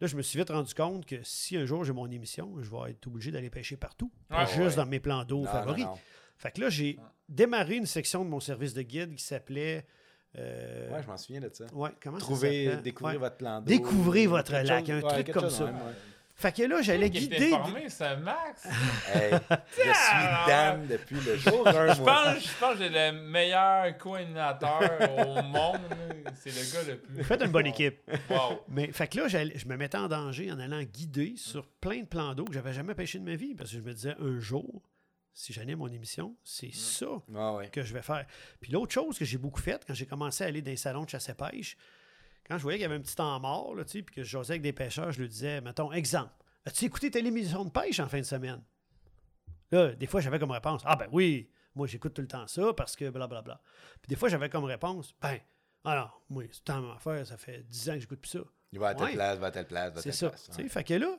Là, 0.00 0.06
je 0.06 0.16
me 0.16 0.22
suis 0.22 0.38
vite 0.38 0.48
rendu 0.50 0.72
compte 0.74 1.04
que 1.04 1.22
si 1.24 1.56
un 1.56 1.66
jour 1.66 1.84
j'ai 1.84 1.92
mon 1.92 2.10
émission, 2.10 2.54
je 2.62 2.70
vais 2.70 2.92
être 2.92 3.06
obligé 3.08 3.30
d'aller 3.30 3.50
pêcher 3.50 3.76
partout. 3.76 4.10
Pas 4.28 4.44
Ouais, 4.44 4.46
juste 4.46 4.58
ouais. 4.70 4.76
dans 4.76 4.86
mes 4.86 5.00
plans 5.00 5.24
d'eau 5.24 5.40
Non, 5.42 5.50
favoris. 5.50 5.84
non, 5.84 5.90
non. 5.90 5.98
Fait 6.38 6.52
que 6.52 6.60
là, 6.60 6.70
j'ai 6.70 6.98
démarré 7.28 7.74
une 7.76 7.84
section 7.86 8.24
de 8.24 8.30
mon 8.30 8.38
service 8.40 8.72
de 8.72 8.82
guide 8.82 9.14
qui 9.16 9.22
s'appelait. 9.24 9.86
Euh, 10.36 10.90
Ouais, 10.90 11.02
je 11.02 11.06
m'en 11.06 11.16
souviens 11.16 11.40
de 11.40 11.50
ça. 11.52 11.64
ouais, 11.72 11.90
comment 12.02 12.18
ça 12.18 12.24
Trouver, 12.24 12.76
découvrir 12.82 13.14
Ouais. 13.14 13.18
votre 13.20 13.36
plan 13.36 13.60
d'eau. 13.60 13.66
Découvrez 13.66 14.26
votre 14.26 14.52
lac, 14.52 14.86
chose- 14.86 14.90
un 14.90 15.00
ouais, 15.00 15.22
truc 15.22 15.30
comme 15.32 15.50
ça. 15.50 15.64
même, 15.66 15.74
ouais. 15.76 15.92
Fait 16.40 16.52
que 16.54 16.62
là, 16.62 16.80
j'allais 16.82 17.10
guider. 17.10 17.48
formé, 17.50 17.86
c'est 17.88 18.16
Max. 18.18 18.64
Hey, 19.12 19.32
je 19.32 19.82
suis 19.82 20.46
Dan 20.46 20.86
depuis 20.86 21.16
le 21.16 21.36
jour 21.36 21.66
1, 21.66 21.94
Je 21.94 22.00
pense, 22.02 22.44
je 22.44 22.60
pense 22.60 22.72
que 22.74 22.78
j'ai 22.78 22.88
le 22.90 23.10
meilleur 23.28 23.98
co-animateur 23.98 24.80
au 25.18 25.42
monde. 25.42 25.80
C'est 26.36 26.50
le 26.50 26.72
gars 26.72 26.92
le 26.92 26.98
plus. 26.98 27.14
Vous 27.16 27.24
faites 27.24 27.42
une 27.42 27.50
bonne 27.50 27.66
équipe. 27.66 27.98
Wow. 28.30 28.60
Mais 28.68 28.92
fait 28.92 29.08
que 29.08 29.18
là, 29.18 29.26
je 29.26 29.66
me 29.66 29.76
mettais 29.76 29.98
en 29.98 30.06
danger 30.06 30.52
en 30.52 30.60
allant 30.60 30.82
guider 30.84 31.34
sur 31.36 31.66
plein 31.66 32.02
de 32.02 32.06
plans 32.06 32.34
d'eau 32.36 32.44
que 32.44 32.54
j'avais 32.54 32.72
jamais 32.72 32.94
pêché 32.94 33.18
de 33.18 33.24
ma 33.24 33.34
vie. 33.34 33.56
Parce 33.56 33.70
que 33.72 33.78
je 33.78 33.82
me 33.82 33.92
disais, 33.92 34.14
un 34.20 34.38
jour, 34.38 34.80
si 35.40 35.52
j'anime 35.52 35.78
mon 35.78 35.86
émission, 35.86 36.36
c'est 36.42 36.74
ça 36.74 37.06
Ouais, 37.28 37.50
ouais. 37.56 37.68
que 37.70 37.82
je 37.82 37.94
vais 37.94 38.02
faire. 38.02 38.26
Puis 38.60 38.72
l'autre 38.72 38.92
chose 38.92 39.16
que 39.16 39.24
j'ai 39.24 39.38
beaucoup 39.38 39.60
faite, 39.60 39.84
quand 39.86 39.94
j'ai 39.94 40.04
commencé 40.06 40.42
à 40.42 40.48
aller 40.48 40.62
dans 40.62 40.70
les 40.72 40.76
salons 40.76 41.04
de 41.04 41.08
chasse 41.10 41.28
et 41.28 41.34
pêche, 41.34 41.76
quand 42.44 42.58
je 42.58 42.62
voyais 42.64 42.78
qu'il 42.78 42.82
y 42.82 42.86
avait 42.86 42.96
un 42.96 43.00
petit 43.00 43.14
temps 43.14 43.38
mort, 43.38 43.74
là, 43.76 43.84
puis 43.84 44.02
que 44.04 44.24
je 44.24 44.28
jasais 44.30 44.54
avec 44.54 44.62
des 44.62 44.72
pêcheurs, 44.72 45.12
je 45.12 45.20
leur 45.20 45.28
disais, 45.28 45.60
mettons, 45.60 45.92
exemple, 45.92 46.32
as-tu 46.64 46.86
écouté 46.86 47.10
telle 47.12 47.26
émission 47.26 47.64
de 47.64 47.70
pêche 47.70 48.00
en 48.00 48.08
fin 48.08 48.18
de 48.18 48.24
semaine? 48.24 48.60
Là, 49.70 49.92
des 49.94 50.06
fois, 50.06 50.20
j'avais 50.20 50.38
comme 50.40 50.50
réponse, 50.50 50.82
ah 50.84 50.96
ben 50.96 51.06
oui, 51.12 51.48
moi 51.74 51.86
j'écoute 51.86 52.14
tout 52.14 52.22
le 52.22 52.26
temps 52.28 52.46
ça 52.48 52.72
parce 52.74 52.96
que 52.96 53.08
blablabla. 53.08 53.60
Puis 54.02 54.08
des 54.08 54.16
fois, 54.16 54.28
j'avais 54.28 54.48
comme 54.48 54.64
réponse, 54.64 55.14
ben, 55.20 55.38
alors, 55.84 56.20
moi, 56.28 56.42
c'est 56.50 56.66
la 56.68 56.80
même 56.80 56.90
affaire, 56.90 57.24
ça 57.26 57.36
fait 57.36 57.62
10 57.62 57.90
ans 57.90 57.94
que 57.94 58.00
j'écoute 58.00 58.20
plus 58.20 58.30
ça. 58.30 58.40
Il 58.72 58.78
va 58.80 58.88
à 58.88 58.94
telle 58.96 59.06
Ouais. 59.06 59.12
place, 59.14 59.38
va 59.38 59.46
à 59.46 59.50
telle 59.52 59.66
place, 59.68 59.92
va 59.92 59.98
à 60.00 60.02
C'est 60.02 60.08
telle 60.10 60.18
ça. 60.18 60.28
place. 60.30 60.48
tu 60.50 60.62
sais. 60.62 60.68
Fait 60.68 60.84
que 60.84 60.94
là, 60.94 61.16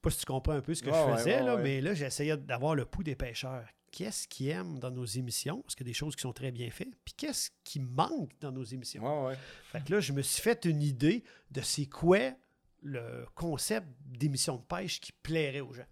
c'est 0.00 0.02
pas 0.02 0.10
si 0.10 0.18
tu 0.20 0.26
comprends 0.26 0.54
un 0.54 0.62
peu 0.62 0.74
ce 0.74 0.82
que 0.82 0.88
Ouais, 0.88 0.96
je 1.12 1.16
faisais, 1.18 1.36
ouais, 1.40 1.44
là, 1.44 1.56
mais 1.58 1.80
là, 1.82 1.92
j'essayais 1.92 2.34
d'avoir 2.38 2.74
le 2.74 2.86
pouls 2.86 3.02
des 3.02 3.14
pêcheurs. 3.16 3.66
Qu'est-ce 3.92 4.26
qu'ils 4.26 4.48
aiment 4.48 4.78
dans 4.78 4.90
nos 4.90 5.04
émissions? 5.04 5.60
Parce 5.60 5.74
qu'il 5.74 5.86
y 5.86 5.90
a 5.90 5.92
des 5.92 5.94
choses 5.94 6.16
qui 6.16 6.22
sont 6.22 6.32
très 6.32 6.52
bien 6.52 6.70
faites? 6.70 6.94
Puis 7.04 7.12
qu'est-ce 7.14 7.50
qui 7.64 7.80
manque 7.80 8.30
dans 8.40 8.50
nos 8.52 8.62
émissions? 8.64 9.02
Fait 9.72 9.84
que 9.84 9.92
là, 9.92 10.00
je 10.00 10.12
me 10.12 10.22
suis 10.22 10.40
fait 10.40 10.64
une 10.64 10.80
idée 10.80 11.22
de 11.50 11.60
c'est 11.60 11.84
quoi 11.86 12.32
le 12.82 13.26
concept 13.34 13.86
d'émission 14.06 14.56
de 14.56 14.62
pêche 14.62 15.00
qui 15.00 15.12
plairait 15.12 15.60
aux 15.60 15.74
gens. 15.74 15.86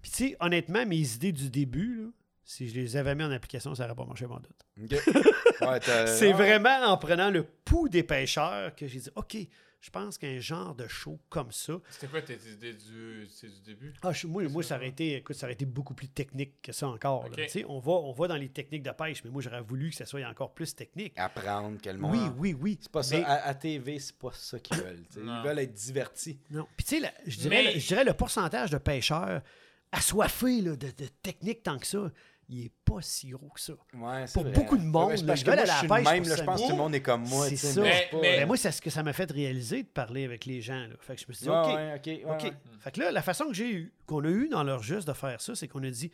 Puis 0.00 0.10
tu 0.10 0.28
sais, 0.28 0.36
honnêtement, 0.40 0.86
mes 0.86 1.12
idées 1.14 1.32
du 1.32 1.50
début, 1.50 1.96
là, 2.04 2.08
si 2.44 2.68
je 2.68 2.74
les 2.80 2.96
avais 2.96 3.14
mis 3.14 3.24
en 3.24 3.30
application, 3.30 3.74
ça 3.74 3.82
n'aurait 3.84 3.94
pas 3.96 4.04
marché, 4.06 4.26
mon 4.26 4.36
doute. 4.40 4.64
C'est 6.06 6.32
vraiment 6.32 6.86
en 6.86 6.96
prenant 6.96 7.30
le 7.30 7.42
pouls 7.42 7.88
des 7.90 8.02
pêcheurs 8.04 8.74
que 8.74 8.86
j'ai 8.86 9.00
dit, 9.00 9.10
OK, 9.16 9.36
je 9.82 9.90
pense 9.90 10.16
qu'un 10.16 10.38
genre 10.38 10.74
de 10.76 10.86
show 10.86 11.18
comme 11.28 11.50
ça, 11.52 11.74
C'était 11.90 12.06
quoi 12.06 12.22
tes 12.22 12.38
idées 12.50 12.72
du, 12.72 13.26
c'est 13.28 13.48
du 13.48 13.60
début? 13.62 13.92
Ah, 14.00 14.12
je- 14.12 14.26
moi, 14.28 14.44
moi 14.48 14.62
ça, 14.62 14.76
aurait 14.76 14.88
été, 14.88 15.16
écoute, 15.16 15.34
ça 15.36 15.44
aurait 15.46 15.54
été 15.54 15.64
beaucoup 15.66 15.92
plus 15.92 16.08
technique 16.08 16.62
que 16.62 16.70
ça 16.72 16.88
encore. 16.88 17.28
là. 17.28 17.46
On, 17.68 17.80
va, 17.80 17.92
on 17.92 18.12
va 18.12 18.28
dans 18.28 18.36
les 18.36 18.48
techniques 18.48 18.84
de 18.84 18.92
pêche, 18.92 19.22
mais 19.24 19.30
moi, 19.30 19.42
j'aurais 19.42 19.60
voulu 19.60 19.90
que 19.90 19.96
ça 19.96 20.06
soit 20.06 20.24
encore 20.24 20.54
plus 20.54 20.74
technique. 20.74 21.12
Apprendre 21.18 21.80
que 21.82 21.90
le 21.90 21.98
monde. 21.98 22.12
Oui, 22.12 22.20
oui, 22.38 22.56
oui. 22.58 22.78
C'est 22.80 22.92
pas 22.92 23.02
ça. 23.02 23.16
À, 23.26 23.48
à 23.48 23.54
TV, 23.54 23.98
c'est 23.98 24.16
pas 24.16 24.30
ça 24.32 24.58
qu'ils 24.60 24.76
veulent. 24.78 25.04
Ils 25.16 25.42
veulent 25.44 25.58
être 25.58 25.74
divertis. 25.74 26.38
Non. 26.50 26.66
Puis, 26.76 26.84
tu 26.86 26.94
sais, 26.94 27.00
la- 27.00 27.12
je 27.26 27.36
dirais, 27.38 27.62
Mais- 27.64 27.74
le- 27.74 27.80
je 27.80 27.86
dirais 27.88 28.04
le 28.04 28.14
pourcentage 28.14 28.70
de 28.70 28.78
pêcheurs 28.78 29.42
assoiffés 29.90 30.60
là, 30.62 30.76
de, 30.76 30.86
de 30.86 31.06
technique 31.22 31.62
tant 31.62 31.78
que 31.78 31.86
ça, 31.86 32.10
il 32.48 32.66
est 32.66 32.72
pas 32.84 33.00
si 33.00 33.30
gros 33.30 33.48
que 33.50 33.60
ça. 33.60 33.72
Ouais, 33.94 34.24
Pour 34.34 34.42
vrai. 34.42 34.52
beaucoup 34.52 34.76
de 34.76 34.82
monde, 34.82 35.10
Ouais, 35.10 35.16
là, 35.16 35.34
ils 35.34 35.42
que 35.44 35.50
moi, 35.50 35.64
je 35.64 35.72
suis 35.72 35.88
pêche 35.88 36.04
même. 36.04 36.24
là, 36.28 36.36
je 36.36 36.42
pense 36.44 36.60
que 36.60 36.66
tout 36.66 36.72
le 36.72 36.76
monde 36.78 36.94
est 36.94 37.00
comme 37.02 37.22
moi. 37.28 37.48
C'est 37.48 37.56
ça. 37.56 37.80
mais 37.82 38.08
Ben, 38.12 38.46
moi, 38.46 38.56
c'est 38.56 38.70
ce 38.72 38.82
que 38.82 38.90
ça 38.90 39.02
m'a 39.02 39.12
fait 39.12 39.30
réaliser 39.30 39.82
de 39.84 39.88
parler 39.88 40.24
avec 40.24 40.44
les 40.44 40.60
gens. 40.60 40.86
Là. 40.86 40.94
Fait 41.00 41.14
que 41.16 41.22
je 41.22 41.26
me 41.28 41.32
suis 41.32 41.44
dit, 41.44 41.50
Ouais, 41.50 41.56
OK, 41.56 41.66
ouais, 41.74 41.94
ok, 41.94 42.06
ouais, 42.06 42.24
OK. 42.24 42.42
ouais. 42.42 42.52
Fait 42.80 42.90
que 42.92 43.00
là, 43.00 43.10
la 43.12 43.22
façon 43.22 43.46
que 43.46 43.54
j'ai 43.54 43.70
eu, 43.72 43.92
qu'on 44.06 44.24
a 44.24 44.28
eu 44.28 44.48
dans 44.48 44.64
leur 44.64 44.82
juste 44.82 45.08
de 45.08 45.12
faire 45.14 45.40
ça, 45.40 45.54
c'est 45.54 45.68
qu'on 45.68 45.82
a 45.84 45.90
dit 45.90 46.10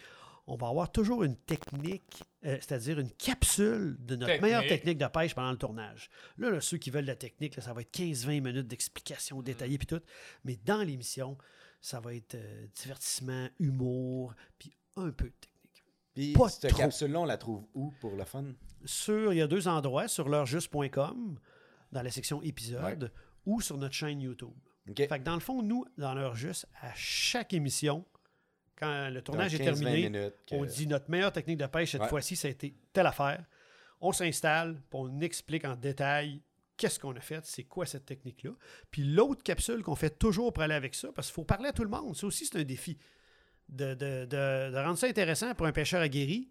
on 0.51 0.57
va 0.57 0.69
avoir 0.69 0.91
toujours 0.91 1.25
une 1.25 1.37
technique, 1.37 2.23
euh, 2.47 2.57
c'est-à-dire 2.61 2.99
une 2.99 3.11
capsule 3.11 3.99
de 4.01 4.17
notre 4.17 4.27
Technique. 4.33 4.43
meilleure 4.43 4.67
technique 4.67 4.97
de 4.97 5.07
pêche 5.07 5.35
pendant 5.35 5.51
le 5.51 5.59
tournage. 5.59 6.09
Là, 6.39 6.49
là, 6.49 6.61
ceux 6.63 6.79
qui 6.79 6.91
veulent 6.91 7.05
la 7.05 7.17
technique, 7.17 7.55
là, 7.57 7.63
ça 7.63 7.75
va 7.75 7.83
être 7.83 7.93
15-20 7.95 8.41
minutes 8.41 8.67
d'explication 8.67 9.43
détaillée 9.43 9.77
puis 9.77 9.87
tout. 9.87 10.01
Mais 10.45 10.57
dans 10.65 10.83
l'émission, 10.83 11.37
ça 11.83 12.01
va 12.01 12.15
être 12.15 12.35
euh, 12.37 12.67
divertissement, 12.81 13.49
humour, 13.61 14.33
puis 14.59 14.73
un 14.97 15.11
peu 15.11 15.27
de 15.27 15.35
technique. 15.39 15.53
Puis 16.19 16.33
Pas 16.33 16.49
cette 16.49 16.75
capsule-là, 16.75 17.21
on 17.21 17.25
la 17.25 17.37
trouve 17.37 17.65
où 17.75 17.93
pour 18.01 18.17
le 18.17 18.25
fun? 18.25 18.45
Sur, 18.85 19.33
il 19.33 19.37
y 19.37 19.43
a 19.43 19.47
deux 19.47 19.69
endroits, 19.69 20.09
sur 20.09 20.29
leurjuste.com, 20.29 21.39
dans 21.93 22.03
la 22.03 22.11
section 22.11 22.43
épisode, 22.43 23.13
ou 23.47 23.61
sur 23.61 23.77
notre 23.79 23.95
chaîne 23.95 24.21
YouTube. 24.21 24.53
Fait 24.97 25.07
que 25.07 25.19
dans 25.19 25.35
le 25.35 25.41
fond, 25.41 25.63
nous, 25.63 25.85
dans 25.97 26.15
l'heure 26.15 26.35
juste, 26.35 26.67
à 26.81 26.93
chaque 26.95 27.53
émission, 27.53 28.05
quand 28.77 29.11
le 29.11 29.23
tournage 29.23 29.55
est 29.55 29.59
Donc, 29.59 29.69
15-20 29.77 29.85
terminé, 29.85 30.31
que- 30.47 30.55
on 30.55 30.65
dit 30.65 30.87
notre 30.87 31.11
meilleure 31.11 31.33
technique 31.33 31.59
de 31.59 31.67
pêche 31.67 31.93
cette 31.93 32.03
Ouais. 32.03 32.09
fois-ci, 32.09 32.37
ça 32.37 32.49
a 32.49 32.51
été 32.51 32.75
telle 32.93 33.07
affaire. 33.07 33.45
On 34.01 34.13
s'installe, 34.13 34.75
puis 34.75 35.01
on 35.01 35.21
explique 35.21 35.65
en 35.65 35.77
détail 35.77 36.41
qu'est-ce 36.77 36.99
qu'on 36.99 37.15
a 37.17 37.21
fait, 37.21 37.45
c'est 37.45 37.65
quoi 37.65 37.87
cette 37.87 38.07
technique-là. 38.07 38.53
Puis 38.91 39.03
l'autre 39.05 39.43
capsule 39.43 39.83
qu'on 39.83 39.97
fait 39.97 40.19
toujours 40.19 40.53
pour 40.53 40.63
aller 40.63 40.75
avec 40.75 40.95
ça, 40.95 41.13
parce 41.13 41.29
qu'il 41.29 41.35
faut 41.35 41.45
parler 41.45 41.69
à 41.69 41.73
tout 41.73 41.83
le 41.85 41.91
monde, 41.91 42.17
ça 42.17 42.27
aussi 42.27 42.47
c'est 42.47 42.59
un 42.59 42.65
défi. 42.65 42.97
De, 43.69 43.95
de- 43.95 44.25
de- 44.25 44.71
de 44.73 44.77
rendre 44.83 44.97
ça 44.99 45.07
intéressant 45.09 45.55
pour 45.55 45.67
un 45.67 45.73
pêcheur 45.73 46.01
aguerri, 46.01 46.49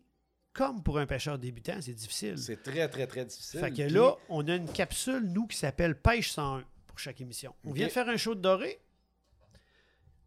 comme 0.53 0.83
pour 0.83 0.99
un 0.99 1.05
pêcheur 1.07 1.39
débutant, 1.39 1.77
c'est 1.81 1.93
difficile. 1.93 2.37
C'est 2.37 2.61
très, 2.61 2.87
très, 2.89 3.07
très 3.07 3.25
difficile. 3.25 3.59
Fait 3.59 3.69
que 3.71 3.75
Puis- 3.75 3.89
là, 3.89 4.13
on 4.29 4.47
a 4.47 4.55
une 4.55 4.71
capsule, 4.71 5.21
nous, 5.23 5.47
qui 5.47 5.57
s'appelle 5.57 5.99
Pêche 5.99 6.29
101 6.31 6.63
pour 6.85 6.99
chaque 6.99 7.19
émission. 7.21 7.55
On 7.65 7.71
vient 7.71 7.87
de 7.87 7.91
faire 7.91 8.07
un 8.07 8.17
show 8.17 8.35
de 8.35 8.41
doré. 8.41 8.79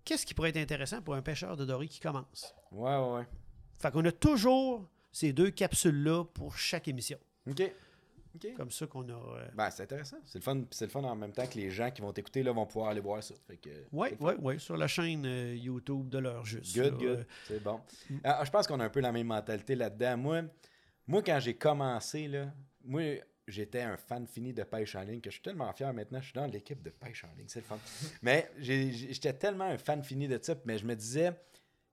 Qu'est-ce 0.05 0.27
qui 0.27 0.35
pourrait 0.35 0.51
être 0.51 0.57
intéressant 0.57 1.01
pour 1.03 1.15
un 1.15 1.23
pêcheur 1.23 1.57
de 1.57 1.65
doré 1.65 1.87
qui 1.87 2.01
commence? 2.01 2.55
Ouais, 2.73 2.97
ouais, 2.97 3.13
ouais. 3.19 3.27
Fait 3.79 3.91
qu'on 3.91 4.05
a 4.05 4.13
toujours 4.13 4.89
ces 5.13 5.33
deux 5.33 5.51
capsules-là 5.51 6.25
pour 6.25 6.57
chaque 6.57 6.89
émission. 6.89 7.19
OK. 7.49 7.63
Comme 8.57 8.71
ça 8.71 8.87
qu'on 8.87 9.09
a... 9.09 9.13
euh, 9.13 9.49
Ben, 9.55 9.71
c'est 9.71 9.83
intéressant. 9.83 10.17
C'est 10.25 10.39
le 10.39 10.43
fun. 10.45 10.63
C'est 10.71 10.85
le 10.87 10.91
fun 10.91 11.03
en 11.05 11.17
même 11.17 11.33
temps 11.33 11.47
que 11.47 11.57
les 11.57 11.71
gens 11.71 11.91
qui 11.91 12.01
vont 12.03 12.13
t'écouter 12.13 12.43
là, 12.43 12.53
vont 12.53 12.67
pouvoir 12.67 12.91
aller 12.91 13.01
voir 13.01 13.23
ça. 13.23 13.35
Fait 13.47 13.57
que, 13.57 13.71
Oui, 13.93 14.09
oui, 14.21 14.33
oui, 14.41 14.61
sur 14.61 14.77
la 14.77 14.87
chaîne 14.87 15.25
euh, 15.27 15.55
YouTube 15.55 16.09
de 16.09 16.19
l'heure 16.19 16.45
juste. 16.45 16.75
Good, 16.75 16.93
là, 16.93 16.99
good. 16.99 17.19
euh, 17.19 17.25
C'est 17.47 17.63
bon. 17.63 17.81
Mm. 18.09 18.17
Ah, 18.25 18.43
je 18.45 18.51
pense 18.51 18.67
qu'on 18.67 18.81
a 18.81 18.85
un 18.85 18.91
peu 18.91 19.01
la 19.01 19.13
même 19.13 19.27
mentalité 19.27 19.75
là-dedans. 19.75 20.17
Moi, 20.17 20.43
moi 21.07 21.23
quand 21.23 21.39
j'ai 21.41 21.55
commencé, 21.55 22.29
là, 22.29 22.53
moi, 22.85 23.03
j'étais 23.49 23.83
un 23.83 23.97
fan 23.97 24.27
fini 24.27 24.53
de 24.53 24.63
pêche 24.63 24.95
en 24.95 25.03
ligne 25.03 25.21
que 25.21 25.31
je 25.31 25.35
suis 25.35 25.43
tellement 25.43 25.73
fier 25.73 25.93
maintenant. 25.93 26.21
Je 26.21 26.27
suis 26.27 26.35
dans 26.35 26.47
l'équipe 26.47 26.81
de 26.83 26.91
pêche 26.91 27.25
en 27.25 27.37
ligne. 27.37 27.49
C'est 27.49 27.61
le 27.61 27.65
fun. 27.67 27.79
mais 28.23 28.49
j'étais 28.59 29.33
tellement 29.33 29.65
un 29.65 29.79
fan 29.79 30.03
fini 30.05 30.29
de 30.29 30.39
ça. 30.41 30.55
Mais 30.65 30.79
je 30.79 30.87
me 30.87 30.95
disais, 30.95 31.33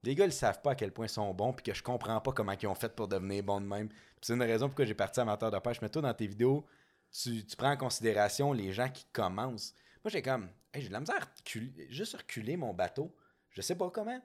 les 0.04 0.16
gars, 0.16 0.26
ils 0.26 0.32
savent 0.32 0.62
pas 0.62 0.72
à 0.72 0.76
quel 0.76 0.92
point 0.92 1.06
ils 1.06 1.10
sont 1.10 1.34
bons. 1.34 1.54
Puis 1.54 1.64
que 1.64 1.74
je 1.74 1.84
comprends 1.84 2.20
pas 2.22 2.32
comment 2.32 2.54
ils 2.60 2.68
ont 2.68 2.76
fait 2.76 2.94
pour 2.96 3.08
devenir 3.08 3.44
bons 3.44 3.62
de 3.62 3.66
même. 3.66 3.90
C'est 4.22 4.34
une 4.34 4.42
raison 4.42 4.68
pourquoi 4.68 4.86
j'ai 4.86 4.94
parti 4.94 5.20
amateur 5.20 5.52
de 5.52 5.60
pêche. 5.60 5.82
Mais 5.82 5.90
toi, 5.90 6.02
dans 6.02 6.14
tes 6.14 6.28
vidéos, 6.28 6.66
tu, 7.12 7.44
prends 7.58 7.72
en 7.72 7.78
considération 7.78 8.54
les 8.54 8.72
gens 8.74 8.90
qui 8.90 9.06
commencent. 9.12 9.74
Moi, 10.04 10.12
j'ai 10.12 10.22
comme, 10.22 10.50
hey, 10.74 10.82
j'ai 10.82 10.88
de 10.88 10.94
la 10.94 11.00
misère 11.00 11.22
à 11.22 11.50
juste 11.90 12.16
reculer 12.16 12.58
mon 12.58 12.74
bateau. 12.74 13.14
Je 13.50 13.62
sais 13.62 13.76
pas 13.76 13.90
comment. 13.90 14.22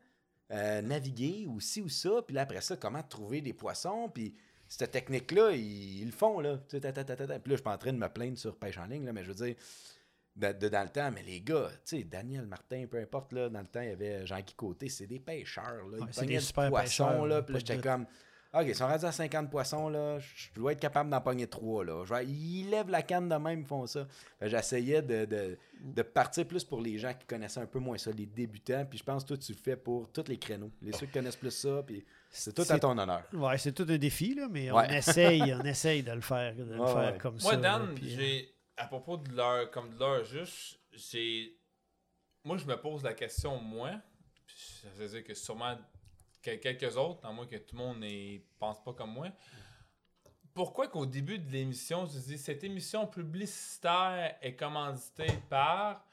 Euh, 0.51 0.83
naviguer 0.83 1.47
ou 1.47 1.61
ci 1.61 1.81
ou 1.81 1.89
ça. 1.89 2.23
Puis 2.27 2.35
là, 2.35 2.43
après 2.43 2.61
ça, 2.61 2.77
comment 2.77 3.03
trouver 3.03 3.41
des 3.41 3.55
poissons. 3.55 4.11
Puis 4.13 4.35
cette 4.69 4.91
technique-là, 4.91 5.53
ils, 5.53 6.05
le 6.05 6.13
font. 6.13 6.41
Là. 6.41 6.59
Puis 6.69 6.81
là, 6.81 6.93
je 6.95 7.53
suis 7.55 7.63
pas 7.63 7.75
en 7.75 7.79
train 7.79 7.93
de 7.93 7.99
me 7.99 8.09
plaindre 8.09 8.39
sur 8.39 8.57
pêche 8.57 8.79
en 8.79 8.87
ligne, 8.87 9.05
là, 9.05 9.13
mais 9.13 9.25
je 9.25 9.33
veux 9.33 9.47
dire, 9.47 9.57
de, 10.35 10.53
de- 10.53 10.69
dans 10.69 10.83
le 10.83 10.89
temps, 10.89 11.11
mais 11.13 11.23
les 11.23 11.41
gars, 11.41 11.69
tu 11.85 11.99
sais, 11.99 12.05
Daniel 12.05 12.47
Martin, 12.47 12.87
peu 12.91 12.99
importe, 12.99 13.33
là, 13.33 13.49
dans 13.49 13.61
le 13.61 13.67
temps, 13.67 13.81
il 13.83 13.89
y 13.91 13.93
avait 13.93 14.27
Jean-Guy 14.27 14.55
Côté, 14.55 14.89
c'est 14.89 15.07
des 15.07 15.21
pêcheurs. 15.21 15.87
Là. 15.91 15.99
Ouais, 15.99 16.11
ils 16.23 16.27
des 16.27 16.41
super 16.41 16.71
poisson, 16.71 17.05
pêcheurs, 17.07 17.27
là. 17.27 17.43
Puis 17.43 17.57
j'étais 17.59 17.79
comme, 17.79 18.07
OK, 18.55 18.65
ils 18.67 18.75
sont 18.75 18.87
rendus 18.87 19.07
à 19.07 19.13
50 19.13 19.51
poissons, 19.51 19.89
là. 19.89 20.19
Je 20.19 20.49
dois 20.55 20.73
être 20.73 20.81
capable 20.81 21.09
d'en 21.09 21.21
pogner 21.21 21.47
trois, 21.47 21.85
là. 21.85 22.05
Je 22.05 22.15
ils 22.25 22.69
lèvent 22.69 22.91
la 22.91 23.03
canne 23.03 23.29
de 23.29 23.35
même, 23.35 23.61
ils 23.61 23.67
font 23.67 23.87
ça. 23.87 24.07
J'essayais 24.43 25.01
de, 25.01 25.25
de, 25.25 25.59
de 25.83 26.03
partir 26.03 26.47
plus 26.47 26.63
pour 26.63 26.81
les 26.81 26.99
gens 26.99 27.15
qui 27.15 27.27
connaissaient 27.27 27.61
un 27.61 27.67
peu 27.67 27.79
moins 27.79 27.97
ça, 27.97 28.11
les 28.11 28.27
débutants. 28.27 28.85
Puis 28.85 28.99
je 28.99 29.05
pense 29.05 29.23
que 29.25 29.29
toi, 29.29 29.37
tu 29.39 29.53
le 29.53 29.59
fais 29.59 29.77
pour 29.77 30.11
tous 30.13 30.25
les 30.29 30.39
créneaux. 30.39 30.71
Les 30.83 30.93
ceux 30.93 31.07
qui 31.07 31.13
connaissent 31.13 31.37
plus 31.37 31.51
ça, 31.51 31.83
puis 31.87 32.05
c'est 32.29 32.55
tout 32.55 32.65
à 32.69 32.79
ton 32.79 32.97
honneur. 32.99 33.23
Ouais, 33.33 33.57
c'est 33.57 33.73
tout 33.73 33.87
un 33.89 33.97
défi, 33.99 34.35
là, 34.35 34.49
mais 34.51 34.71
on 34.71 34.83
essaye, 34.83 35.55
on 35.59 35.65
essaye 35.65 36.03
de 36.03 36.13
le 36.13 36.21
faire, 36.21 36.55
de 36.55 36.65
le 36.65 36.77
faire 36.87 37.13
ouais. 37.13 37.19
comme 37.19 37.39
Moi, 37.41 37.53
ça. 37.53 37.57
Dan, 37.59 37.95
puis, 37.95 38.13
euh, 38.13 38.17
j'ai. 38.19 38.52
À 38.77 38.87
propos 38.87 39.17
de 39.19 39.31
l'heure, 39.33 39.71
comme 39.71 39.91
de 39.95 39.99
l'heure 39.99 40.25
juste, 40.25 40.81
j'ai. 40.93 41.59
Moi, 42.45 42.57
je 42.57 42.65
me 42.65 42.75
pose 42.81 43.03
la 43.05 43.15
question, 43.15 43.59
moi. 43.59 43.93
Ça 44.47 44.89
veut 44.91 45.09
dire 45.09 45.25
que 45.25 45.35
sûrement 45.35 45.77
que- 46.43 46.57
quelques 46.57 46.97
autres, 46.97 47.25
à 47.25 47.33
moins 47.33 47.47
que 47.47 47.57
tout 47.57 47.77
le 47.77 47.83
monde 47.83 47.99
ne 48.01 48.39
pense 48.59 48.83
pas 48.83 48.93
comme 48.93 49.13
moi. 49.13 49.29
Pourquoi 50.55 50.89
qu'au 50.89 51.07
début 51.07 51.39
de 51.39 51.51
l'émission, 51.51 52.05
je 52.07 52.19
dis 52.19 52.37
cette 52.39 52.63
émission 52.65 53.07
publicitaire 53.07 54.37
est 54.43 54.57
commanditée 54.57 55.33
par. 55.49 56.05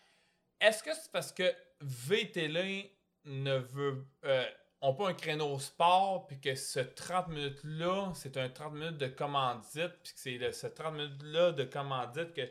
Est-ce 0.61 0.83
que 0.83 0.93
c'est 0.93 1.11
parce 1.11 1.31
que 1.31 1.51
VTL 1.81 2.89
ne 3.25 3.55
veut. 3.57 4.05
Euh, 4.25 4.45
ont 4.81 4.93
pas 4.93 5.09
un 5.09 5.13
créneau 5.13 5.59
sport, 5.59 6.25
puis 6.27 6.39
que 6.39 6.55
ce 6.55 6.79
30 6.79 7.27
minutes-là, 7.29 8.11
c'est 8.15 8.37
un 8.37 8.47
30 8.49 8.73
minutes 8.73 8.97
de 8.97 9.07
commandite, 9.07 9.91
puis 10.03 10.13
que 10.13 10.19
c'est 10.19 10.37
le- 10.37 10.51
ce 10.51 10.67
30 10.67 10.93
minutes-là 10.93 11.51
de 11.51 11.63
commandite 11.65 12.33
que 12.33 12.41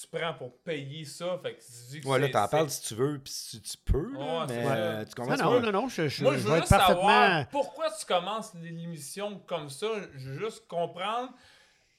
tu 0.00 0.06
prends 0.10 0.32
pour 0.34 0.56
payer 0.58 1.04
ça. 1.04 1.38
Fait 1.42 1.54
que 1.54 1.60
tu 1.60 1.70
dis 1.90 2.00
que 2.00 2.08
Ouais, 2.08 2.18
là, 2.18 2.26
c'est- 2.26 2.32
t'en 2.32 2.48
parles 2.48 2.70
si 2.70 2.82
tu 2.82 2.94
veux, 2.94 3.18
puis 3.18 3.32
si 3.32 3.60
tu 3.60 3.76
peux, 3.84 4.12
là, 4.12 4.46
mais 4.48 4.64
euh, 4.66 5.04
tu 5.04 5.20
Non, 5.20 5.36
non, 5.36 5.60
non, 5.60 5.72
non, 5.72 5.88
je, 5.88 6.08
je, 6.08 6.22
Moi, 6.22 6.34
je 6.34 6.38
veux 6.38 6.50
juste 6.56 6.62
être 6.64 6.68
parfaitement... 6.78 7.02
savoir 7.02 7.48
pourquoi 7.48 7.90
tu 7.90 8.06
commences 8.06 8.54
l'émission 8.54 9.38
comme 9.46 9.68
ça. 9.68 9.88
Je 10.14 10.30
veux 10.30 10.38
juste 10.38 10.66
comprendre. 10.68 11.30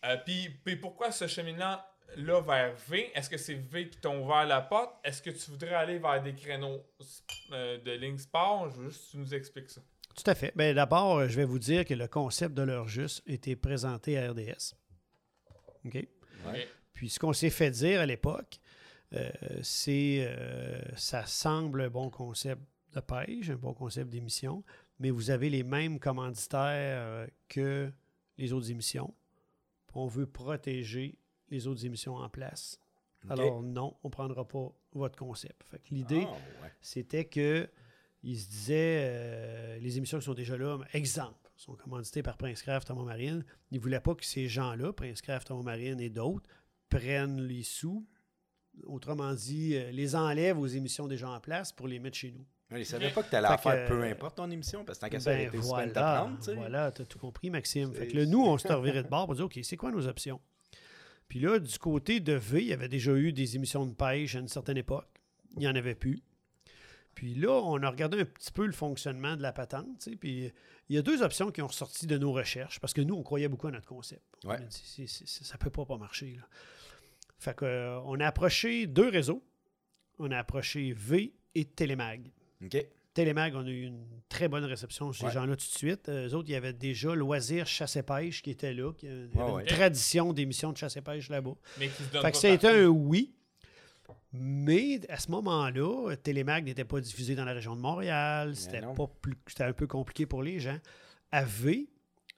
Euh, 0.05 0.17
puis, 0.25 0.49
puis 0.65 0.75
pourquoi 0.77 1.11
ce 1.11 1.27
cheminement 1.27 1.77
là 2.17 2.41
vers 2.41 2.75
V 2.87 3.11
Est-ce 3.13 3.29
que 3.29 3.37
c'est 3.37 3.55
V 3.55 3.89
qui 3.89 3.97
t'ont 3.99 4.23
ouvert 4.23 4.45
la 4.45 4.61
porte? 4.61 4.95
Est-ce 5.03 5.21
que 5.21 5.29
tu 5.29 5.51
voudrais 5.51 5.73
aller 5.73 5.99
vers 5.99 6.21
des 6.21 6.35
créneaux 6.35 6.81
euh, 7.51 7.77
de 7.79 7.91
ligne 7.91 8.17
sport? 8.17 8.69
Je 8.69 8.75
veux 8.77 8.89
juste 8.89 9.05
que 9.07 9.11
tu 9.11 9.17
nous 9.17 9.33
expliques 9.33 9.69
ça. 9.69 9.81
Tout 10.15 10.29
à 10.29 10.35
fait. 10.35 10.53
Ben, 10.55 10.75
D'abord, 10.75 11.17
euh, 11.17 11.27
je 11.27 11.35
vais 11.35 11.45
vous 11.45 11.59
dire 11.59 11.85
que 11.85 11.93
le 11.93 12.07
concept 12.07 12.53
de 12.53 12.61
l'heure 12.61 12.87
juste 12.87 13.23
était 13.25 13.55
présenté 13.55 14.17
à 14.17 14.31
RDS. 14.31 14.75
OK? 15.85 15.95
Ouais. 16.45 16.67
Puis 16.93 17.09
ce 17.09 17.19
qu'on 17.19 17.33
s'est 17.33 17.49
fait 17.49 17.71
dire 17.71 18.01
à 18.01 18.05
l'époque, 18.05 18.59
euh, 19.13 19.29
c'est 19.61 20.25
euh, 20.27 20.79
ça 20.95 21.25
semble 21.25 21.81
un 21.81 21.89
bon 21.89 22.09
concept 22.09 22.61
de 22.93 22.99
pêche, 22.99 23.49
un 23.49 23.55
bon 23.55 23.73
concept 23.73 24.09
d'émission, 24.09 24.63
mais 24.99 25.09
vous 25.09 25.31
avez 25.31 25.49
les 25.49 25.63
mêmes 25.63 25.99
commanditaires 25.99 27.27
que 27.49 27.91
les 28.37 28.53
autres 28.53 28.69
émissions. 28.69 29.13
On 29.95 30.07
veut 30.07 30.27
protéger 30.27 31.17
les 31.53 31.67
autres 31.67 31.85
émissions 31.85 32.15
en 32.15 32.29
place. 32.29 32.79
Alors 33.29 33.63
non, 33.63 33.95
on 34.03 34.09
ne 34.09 34.11
prendra 34.11 34.45
pas 34.45 34.69
votre 34.91 35.17
concept. 35.17 35.63
L'idée, 35.91 36.25
Ah, 36.27 36.31
ouais. 36.63 36.71
c'était 36.81 37.23
que 37.25 37.69
il 38.21 38.37
se 38.37 38.49
disait 38.49 38.99
euh, 39.03 39.77
les 39.79 39.97
émissions 39.97 40.17
qui 40.19 40.25
sont 40.25 40.33
déjà 40.33 40.57
là, 40.57 40.77
exemple, 40.93 41.49
sont 41.55 41.75
commanditées 41.75 42.23
par 42.23 42.35
Prince 42.37 42.61
Craft, 42.61 42.87
Thomas 42.87 43.03
Marine. 43.03 43.45
Ils 43.71 43.77
ne 43.77 43.81
voulaient 43.81 43.99
pas 44.01 44.15
que 44.15 44.25
ces 44.25 44.47
gens-là, 44.49 44.91
Prince 44.91 45.21
Craft, 45.21 45.47
Thomas 45.47 45.63
Marine 45.63 45.99
et 46.01 46.09
d'autres, 46.09 46.49
prennent 46.89 47.41
les 47.41 47.63
sous. 47.63 48.05
Autrement 48.85 49.33
dit, 49.33 49.75
euh, 49.75 49.91
les 49.91 50.15
enlèvent 50.15 50.57
aux 50.59 50.65
émissions 50.67 51.07
déjà 51.07 51.29
en 51.29 51.39
place 51.39 51.71
pour 51.71 51.87
les 51.87 51.99
mettre 51.99 52.17
chez 52.17 52.31
nous. 52.31 52.45
Ils 52.75 52.85
savaient 52.85 53.07
Ok. 53.07 53.13
pas 53.13 53.23
que 53.23 53.29
Fait 53.29 53.45
en 53.45 53.57
faire 53.57 53.87
peu 53.87 54.01
euh, 54.03 54.11
importe 54.11 54.35
ton 54.37 54.49
émission, 54.49 54.83
parce 54.83 54.97
que 54.97 55.05
tant 55.05 55.09
qu'à 55.09 55.19
ça, 55.19 55.31
Ben 55.35 55.49
voilà, 55.53 56.29
tu 56.43 56.55
voilà, 56.55 56.91
t'as 56.91 57.05
tout 57.05 57.19
compris, 57.19 57.49
Maxime. 57.51 57.93
Fait 57.93 58.07
que 58.07 58.17
là, 58.17 58.25
nous, 58.25 58.41
on 58.43 58.57
s'est 58.57 58.73
reviré 58.73 59.03
de 59.03 59.07
bord 59.07 59.27
pour 59.27 59.35
dire, 59.35 59.45
OK, 59.45 59.59
c'est 59.63 59.77
quoi 59.77 59.91
nos 59.91 60.07
options? 60.07 60.41
Puis 61.27 61.39
là, 61.39 61.59
du 61.59 61.77
côté 61.79 62.19
de 62.19 62.33
V, 62.33 62.61
il 62.61 62.67
y 62.67 62.73
avait 62.73 62.89
déjà 62.89 63.13
eu 63.13 63.33
des 63.33 63.55
émissions 63.55 63.85
de 63.85 63.93
pêche 63.93 64.35
à 64.35 64.39
une 64.39 64.47
certaine 64.47 64.77
époque. 64.77 65.09
Il 65.55 65.59
n'y 65.59 65.67
en 65.67 65.75
avait 65.75 65.95
plus. 65.95 66.21
Puis 67.15 67.35
là, 67.35 67.51
on 67.51 67.81
a 67.83 67.89
regardé 67.89 68.21
un 68.21 68.25
petit 68.25 68.51
peu 68.51 68.65
le 68.65 68.71
fonctionnement 68.71 69.35
de 69.35 69.41
la 69.41 69.51
patente. 69.53 69.99
tu 69.99 70.11
sais, 70.11 70.15
Puis 70.15 70.51
il 70.89 70.95
y 70.95 70.97
a 70.97 71.01
deux 71.01 71.21
options 71.21 71.51
qui 71.51 71.61
ont 71.61 71.67
ressorti 71.67 72.07
de 72.07 72.17
nos 72.17 72.31
recherches, 72.31 72.79
parce 72.79 72.93
que 72.93 73.01
nous, 73.01 73.15
on 73.15 73.23
croyait 73.23 73.47
beaucoup 73.47 73.67
à 73.67 73.71
notre 73.71 73.87
concept. 73.87 74.23
On 74.43 74.49
a 74.49 74.57
dit, 74.57 75.07
ça 75.07 75.53
ne 75.53 75.59
peut 75.59 75.69
pas, 75.69 75.85
pas 75.85 75.97
marcher. 75.97 76.35
Là. 76.35 76.47
Fait 77.37 77.55
que, 77.55 77.65
euh, 77.65 77.99
on 78.05 78.19
a 78.19 78.27
approché 78.27 78.87
deux 78.87 79.09
réseaux. 79.09 79.43
On 80.19 80.31
a 80.31 80.37
approché 80.37 80.93
V 80.93 81.33
et 81.55 81.65
Télémag. 81.65 82.31
OK. 82.63 82.77
Télémag, 83.13 83.53
on 83.55 83.65
a 83.65 83.69
eu 83.69 83.83
une 83.83 84.05
très 84.27 84.47
bonne 84.47 84.63
réception 84.65 85.11
chez 85.11 85.23
Ouais. 85.25 85.29
ces 85.29 85.35
gens-là 85.35 85.55
tout 85.55 85.65
de 85.67 85.77
suite. 85.77 86.09
Euh, 86.09 86.27
eux 86.29 86.33
autres, 86.33 86.49
il 86.49 86.53
y 86.53 86.55
avait 86.55 86.73
déjà 86.73 87.13
Loisirs 87.13 87.67
Chasse 87.67 87.95
et 87.95 88.03
Pêche 88.03 88.41
qui 88.41 88.49
était 88.49 88.73
là. 88.73 88.91
qui- 88.93 89.05
Il 89.05 89.11
y 89.11 89.13
avait 89.13 89.37
Ouais, 89.43 89.49
une 89.49 89.55
ouais. 89.57 89.65
tradition 89.65 90.33
d'émissions 90.33 90.71
de 90.71 90.77
chasse 90.77 90.97
et 90.97 91.01
pêche 91.01 91.29
là-bas. 91.29 91.53
Mais 91.79 91.89
qui 91.89 91.93
se 92.03 92.11
donne 92.11 92.11
Fait 92.11 92.19
pas 92.21 92.31
que 92.31 92.37
ça 92.37 92.47
a 92.47 92.51
été 92.51 92.67
partout. 92.67 92.79
un 92.79 92.87
oui. 92.87 93.33
Mais 94.31 94.99
à 95.09 95.17
ce 95.19 95.29
moment-là, 95.31 96.15
Télémag 96.15 96.65
n'était 96.65 96.85
pas 96.85 96.99
diffusé 96.99 97.35
dans 97.35 97.45
la 97.45 97.53
région 97.53 97.75
de 97.75 97.81
Montréal. 97.81 98.55
C'était 98.55 98.81
non. 98.81 98.95
pas 98.95 99.07
plus, 99.21 99.35
c'était 99.47 99.63
un 99.65 99.73
peu 99.73 99.85
compliqué 99.85 100.25
pour 100.25 100.41
les 100.41 100.59
gens. 100.59 100.79
AV, 101.31 101.85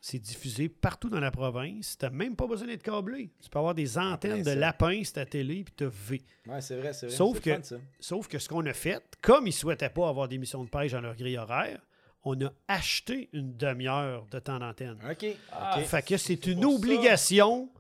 c'est 0.08 0.20
diffusé 0.20 0.70
partout 0.70 1.10
dans 1.10 1.20
la 1.20 1.32
province. 1.32 1.98
Tu 1.98 2.06
n'as 2.06 2.12
même 2.12 2.36
pas 2.36 2.46
besoin 2.46 2.68
d'être 2.68 2.84
câblé. 2.84 3.32
Tu 3.42 3.50
peux 3.50 3.58
avoir 3.58 3.74
des 3.74 3.98
antennes 3.98 4.44
de 4.44 4.50
ça. 4.50 4.56
lapin 4.56 5.04
sur 5.04 5.14
ta 5.14 5.26
télé, 5.26 5.64
puis 5.64 5.74
tu 5.76 5.84
as 5.86 5.88
V. 5.90 6.22
Ouais, 6.46 6.62
c'est 6.62 6.76
vrai, 6.76 6.94
c'est 6.94 7.08
vrai. 7.08 7.16
Sauf 7.16 7.40
que- 7.40 7.56
fun, 7.56 7.64
ça. 7.64 7.78
Sauf 8.00 8.28
que 8.28 8.38
ce 8.38 8.48
qu'on 8.48 8.64
a 8.68 8.74
fait, 8.74 9.02
comme 9.20 9.48
ils 9.48 9.50
ne 9.50 9.54
souhaitaient 9.56 9.90
pas 9.90 10.08
avoir 10.08 10.28
d'émissions 10.28 10.64
de 10.64 10.70
pêche 10.70 10.92
dans 10.92 11.02
leur 11.02 11.16
grille 11.16 11.40
horaire, 11.40 11.82
on 12.24 12.40
a 12.46 12.52
acheté 12.68 13.30
une 13.34 13.58
demi-heure 13.58 14.28
de 14.28 14.38
temps 14.38 14.60
d'antenne. 14.60 15.00
OK. 15.10 15.26
Ah, 15.52 15.80
OK. 15.80 15.86
Fait 15.86 16.06
que 16.06 16.18
c'est 16.18 16.46
une 16.46 16.62
ça. 16.62 16.68
obligation 16.68 17.72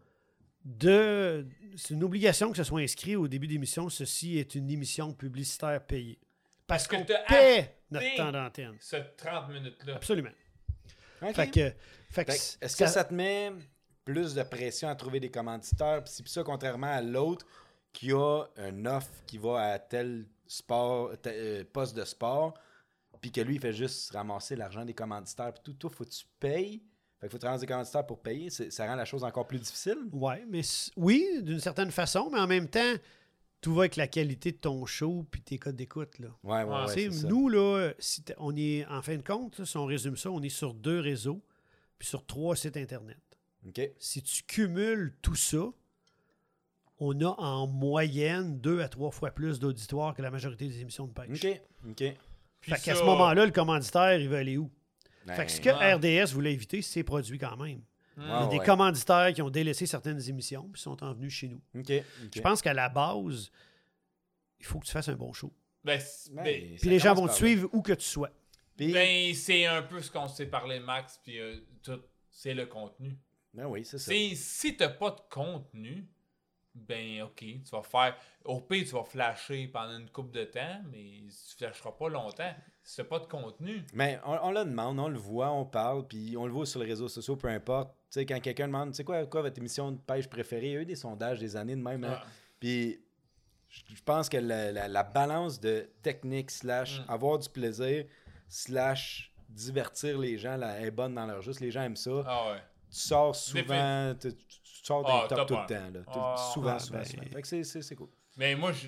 de. 0.64 1.46
C'est 1.78 1.94
une 1.94 2.04
obligation 2.04 2.50
que 2.50 2.58
ce 2.58 2.64
soit 2.64 2.82
inscrit 2.82 3.16
au 3.16 3.28
début 3.28 3.46
d'émission. 3.46 3.88
Ceci 3.88 4.40
est 4.40 4.56
une 4.56 4.72
émission 4.72 5.14
publicitaire 5.14 5.80
payée. 5.86 6.18
Parce 6.66 6.88
que 6.88 6.96
qu'on 6.96 7.06
paie 7.06 7.76
notre 7.92 8.16
temps 8.18 8.32
d'antenne. 8.32 8.78
Ce 8.80 8.96
30 9.16 9.50
minutes-là. 9.50 9.98
Absolument. 9.98 10.32
Fait 11.34 11.50
que, 11.50 11.72
fait 12.16 12.26
que 12.26 12.32
Fait 12.32 12.58
que, 12.60 12.66
Est-ce 12.66 12.78
que 12.78 12.88
ça 12.88 13.04
te 13.04 13.14
met 13.14 13.52
plus 14.04 14.34
de 14.34 14.44
pression 14.44 14.88
à 14.88 14.96
trouver 14.96 15.20
des 15.20 15.30
commanditaires? 15.32 16.04
Puis 16.04 16.14
c'est 16.16 16.28
ça, 16.28 16.44
contrairement 16.44 16.92
à 16.92 17.02
l'autre 17.02 17.46
qui 17.92 18.12
a 18.12 18.44
un 18.58 18.86
offre 18.86 19.12
qui 19.26 19.38
va 19.38 19.72
à 19.72 19.80
tel 19.80 20.26
sport, 20.48 21.12
tel, 21.22 21.34
euh, 21.38 21.64
poste 21.72 21.96
de 21.96 22.04
sport, 22.04 22.54
puis 23.22 23.32
que 23.32 23.42
lui, 23.42 23.56
il 23.56 23.62
fait 23.62 23.74
juste 23.74 24.12
ramasser 24.12 24.56
l'argent 24.56 24.86
des 24.86 24.94
commanditaires. 24.94 25.54
Puis 25.54 25.64
tout, 25.64 25.74
toi, 25.74 25.90
faut 25.90 26.04
que 26.04 26.10
tu 26.10 26.26
payes. 26.40 26.84
Fait 27.20 27.28
qu'il 27.28 27.30
faut 27.30 27.38
te 27.38 27.46
rendre 27.46 27.60
des 27.60 27.68
commanditaires 27.68 28.06
pour 28.06 28.22
payer. 28.22 28.50
Ça 28.50 28.86
rend 28.86 28.96
la 28.96 29.06
chose 29.06 29.24
encore 29.24 29.48
plus 29.48 29.60
difficile. 29.60 29.98
Ouais, 30.12 30.46
mais 30.48 30.62
oui, 30.98 31.42
d'une 31.42 31.60
certaine 31.60 31.92
façon, 31.92 32.30
mais 32.32 32.40
en 32.40 32.48
même 32.48 32.68
temps, 32.68 32.94
tout 33.62 33.74
va 33.74 33.84
avec 33.84 33.96
la 33.96 34.08
qualité 34.08 34.52
de 34.52 34.58
ton 34.58 34.86
show 34.86 35.26
puis 35.32 35.42
tes 35.42 35.58
codes 35.58 35.78
d'écoute. 35.78 36.20
Là. 36.20 36.28
Ouais, 36.44 36.64
ouais, 36.64 36.86
Ouais, 36.86 37.08
ouais. 37.08 37.12
Ça. 37.12 37.28
nous, 37.28 37.50
là, 37.50 37.94
si 37.98 38.24
on 38.38 38.56
est, 38.56 38.86
en 38.88 39.02
fin 39.02 39.16
de 39.16 39.24
compte, 39.24 39.58
là, 39.58 39.66
si 39.66 39.78
on 39.78 39.86
résume 39.86 40.18
ça, 40.18 40.30
on 40.30 40.42
est 40.42 40.50
sur 40.50 40.74
deux 40.74 41.00
réseaux 41.00 41.42
puis 42.00 42.08
sur 42.08 42.26
trois 42.26 42.56
sites 42.56 42.78
Internet. 42.78 43.18
Si 43.98 44.22
tu 44.22 44.44
cumules 44.44 45.16
tout 45.22 45.36
ça, 45.36 45.66
on 47.00 47.20
a 47.22 47.28
en 47.40 47.68
moyenne 47.68 48.60
deux 48.60 48.82
à 48.82 48.88
trois 48.88 49.12
fois 49.12 49.32
plus 49.32 49.60
d'auditoire 49.60 50.14
que 50.14 50.22
la 50.22 50.32
majorité 50.32 50.68
des 50.68 50.82
émissions 50.82 51.08
de 51.08 51.14
pêche. 51.14 51.44
OK. 51.44 51.62
OK. 51.90 52.18
Puis 52.62 52.72
Fait 52.72 52.80
qu'à 52.82 52.94
ça- 52.94 53.00
ce 53.02 53.06
moment-là, 53.06 53.46
le 53.46 53.52
commanditaire, 53.52 54.20
il 54.20 54.30
va 54.30 54.38
aller 54.38 54.58
où? 54.58 54.72
Ben, 55.26 55.36
Fait 55.36 55.46
que 55.46 55.52
ce 55.52 55.60
que 55.62 55.70
Ouais. 55.70 55.94
RDS 56.24 56.32
voulait 56.34 56.54
éviter, 56.54 56.82
c'est 56.82 57.04
produit 57.04 57.38
quand 57.38 57.58
même. 57.58 57.82
Il 58.18 58.24
y 58.24 58.32
a 58.32 58.48
des 58.48 58.60
ouais. 58.60 58.66
commanditaires 58.66 59.34
qui 59.34 59.42
ont 59.42 59.50
délaissé 59.50 59.86
certaines 59.86 60.22
émissions 60.30 60.70
puis 60.72 60.82
sont 60.82 61.04
en 61.04 61.14
venus 61.14 61.34
chez 61.34 61.50
nous. 61.50 61.62
Je 61.74 62.40
pense 62.42 62.62
qu'à 62.62 62.74
la 62.74 62.88
base, 62.88 63.52
il 64.60 64.66
faut 64.66 64.80
que 64.80 64.86
tu 64.86 64.92
fasses 64.92 65.10
un 65.10 65.16
bon 65.16 65.34
show. 65.34 65.52
Ben, 65.84 66.00
Ben, 66.32 66.78
Puis 66.80 66.90
les 66.90 67.00
gens 67.00 67.14
vont 67.14 67.28
te 67.28 67.34
suivre 67.34 67.68
où 67.74 67.82
que 67.82 67.94
tu 67.94 68.06
sois. 68.06 68.32
Ben, 68.78 69.34
c'est 69.34 69.66
un 69.66 69.82
peu 69.82 70.02
ce 70.02 70.12
qu'on 70.12 70.28
s'est 70.28 70.48
parlé, 70.48 70.80
Max, 70.80 71.20
puis 71.24 71.40
euh, 71.40 71.58
tout. 71.84 72.02
C'est 72.30 72.54
le 72.54 72.66
contenu. 72.66 73.18
Ben 73.54 73.66
oui, 73.66 73.86
c'est 73.86 73.98
ça. 73.98 74.12
Si 74.36 74.76
t'as 74.76 74.90
pas 74.90 75.12
de 75.12 75.22
contenu, 75.30 76.06
ben 76.74 77.22
ok, 77.24 77.38
tu 77.38 77.62
vas 77.72 77.82
faire. 77.84 78.18
Au 78.44 78.60
pire, 78.60 78.84
tu 78.86 78.92
vas 78.92 79.06
flasher 79.06 79.70
pendant 79.70 79.98
une 79.98 80.10
coupe 80.10 80.32
de 80.32 80.44
temps, 80.44 80.82
mais 80.92 81.22
tu 81.30 81.56
flasheras 81.58 81.94
pas 81.94 82.10
longtemps. 82.10 82.54
Si 82.84 82.98
t'as 82.98 83.06
pas 83.06 83.20
de 83.20 83.26
contenu. 83.28 83.84
Mais 83.94 84.20
on, 84.26 84.38
on 84.44 84.52
le 84.52 84.66
demande, 84.66 85.00
on 85.00 85.08
le 85.08 85.18
voit, 85.18 85.52
on 85.52 85.66
parle, 85.66 86.06
puis 86.06 86.36
on 86.38 86.46
le 86.46 86.52
voit 86.52 86.66
sur 86.66 86.82
les 86.82 86.86
réseaux 86.88 87.08
sociaux, 87.08 87.38
peu 87.38 87.48
importe. 87.48 87.92
Tu 88.12 88.20
sais, 88.20 88.26
quand 88.26 88.40
quelqu'un 88.42 88.68
demande, 88.68 88.92
tu 88.92 88.98
sais 88.98 89.04
quoi, 89.06 89.26
quoi 89.26 89.42
votre 89.42 89.58
émission 89.58 89.94
de 89.94 89.98
pêche 89.98 90.28
préférée, 90.28 90.68
il 90.68 90.74
y 90.74 90.78
a 90.78 90.82
eu 90.82 90.86
des 90.86 90.96
sondages 90.98 91.40
des 91.40 91.56
années 91.56 91.76
de 91.78 91.82
même. 91.82 92.04
hein. 92.04 92.20
Ah. 92.22 92.26
Puis 92.60 93.00
je 93.70 93.82
je 93.96 94.04
pense 94.04 94.28
que 94.30 94.38
la, 94.38 94.72
la- 94.74 94.88
la 94.90 95.04
balance 95.04 95.60
de 95.62 95.90
technique 96.04 96.52
slash 96.52 97.00
Mm. 97.00 97.06
avoir 97.10 97.40
du 97.40 97.50
plaisir 97.50 98.06
slash 98.48 99.32
divertir 99.50 100.18
les 100.18 100.38
gens 100.38 100.58
là, 100.58 100.80
est 100.82 100.92
bonne 100.92 101.14
dans 101.16 101.26
leur 101.26 101.42
juste. 101.42 101.60
Les 101.60 101.72
gens 101.72 101.82
aiment 101.84 101.96
ça. 101.96 102.24
Ah 102.26 102.52
ouais. 102.52 102.58
Tu 102.92 103.00
sors 103.00 103.36
souvent, 103.36 104.14
tu, 104.20 104.30
sors 104.84 105.04
des 105.04 105.12
Ah, 105.12 105.26
top 105.28 105.38
top 105.40 105.48
tout 105.48 105.54
le 105.56 105.66
temps. 105.68 105.92
Là. 105.94 106.00
Ah, 106.08 106.52
souvent, 106.54 106.80
souvent, 106.80 107.00
ben- 107.00 107.06
souvent. 107.06 107.24
Fait 107.34 107.42
que 107.42 107.64
c'est- 107.64 107.96
cool. 107.96 108.08
Mais 108.38 108.56
moi, 108.56 108.72
je, 108.74 108.88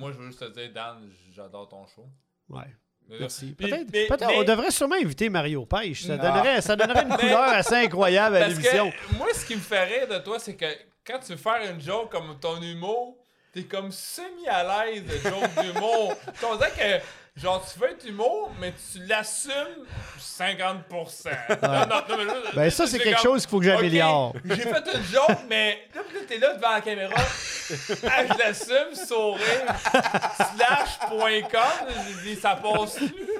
moi, 0.00 0.10
je 0.12 0.18
veux 0.18 0.26
juste 0.26 0.40
te 0.40 0.50
dire, 0.52 0.72
Dan, 0.72 1.08
j'adore 1.32 1.68
ton 1.68 1.86
show. 1.86 2.06
Ouais. 2.48 2.64
Merci. 3.08 3.52
Peut-être, 3.54 3.90
mais- 3.92 4.06
peut-être 4.06 4.26
mais- 4.28 4.38
on 4.38 4.42
devrait 4.44 4.70
sûrement 4.70 4.94
inviter 4.96 5.28
Mario 5.28 5.66
Pêche. 5.66 6.04
Ça 6.04 6.16
donnerait, 6.16 6.60
ça 6.60 6.76
donnerait 6.76 7.02
une 7.02 7.16
couleur 7.16 7.48
assez 7.52 7.74
incroyable 7.74 8.36
à 8.36 8.40
Parce 8.40 8.50
l'émission. 8.52 8.90
que 8.90 9.16
moi, 9.16 9.26
ce 9.34 9.44
qui 9.44 9.54
me 9.56 9.60
fait 9.60 9.84
rire 9.84 10.08
de 10.08 10.18
toi, 10.18 10.38
c'est 10.38 10.56
que 10.56 10.66
quand 11.04 11.18
tu 11.18 11.32
veux 11.32 11.38
faire 11.38 11.70
une 11.70 11.80
joke 11.80 12.10
comme 12.10 12.38
ton 12.40 12.60
humour, 12.62 13.16
t'es 13.52 13.64
comme 13.64 13.90
semi 13.90 14.46
à 14.48 14.86
l'aise 14.86 15.04
de 15.04 15.18
joke 15.28 15.50
d'humour. 15.62 16.14
On 16.44 16.56
dirait 16.56 16.70
que, 16.70 17.04
genre, 17.36 17.64
tu 17.66 17.78
fais 17.78 17.92
être 17.92 18.06
humour, 18.06 18.52
mais 18.60 18.72
tu 18.92 18.98
l'assumes 19.06 19.86
50%. 20.18 21.28
Non, 21.62 21.68
non, 21.86 21.86
non, 22.08 22.16
mais 22.18 22.24
là, 22.24 22.34
Ben 22.54 22.70
ça, 22.70 22.86
c'est 22.86 22.98
quelque 22.98 23.14
comme, 23.14 23.22
chose 23.22 23.42
qu'il 23.42 23.50
faut 23.50 23.58
que 23.60 23.64
j'améliore. 23.66 24.34
Ok, 24.36 24.42
J'ai 24.44 24.56
fait 24.62 24.84
une 24.94 25.02
joke, 25.04 25.38
mais 25.48 25.88
là, 25.94 26.00
t'es 26.28 26.38
là 26.38 26.54
devant 26.54 26.70
la 26.72 26.80
caméra. 26.80 27.14
Ah, 27.16 28.26
je 28.26 28.38
l'assume, 28.38 28.94
sourire. 28.94 29.74
Slash.com. 30.36 31.88
J'ai 32.22 32.34
dit, 32.34 32.40
ça 32.40 32.56
passe 32.56 32.96
plus. 32.96 33.38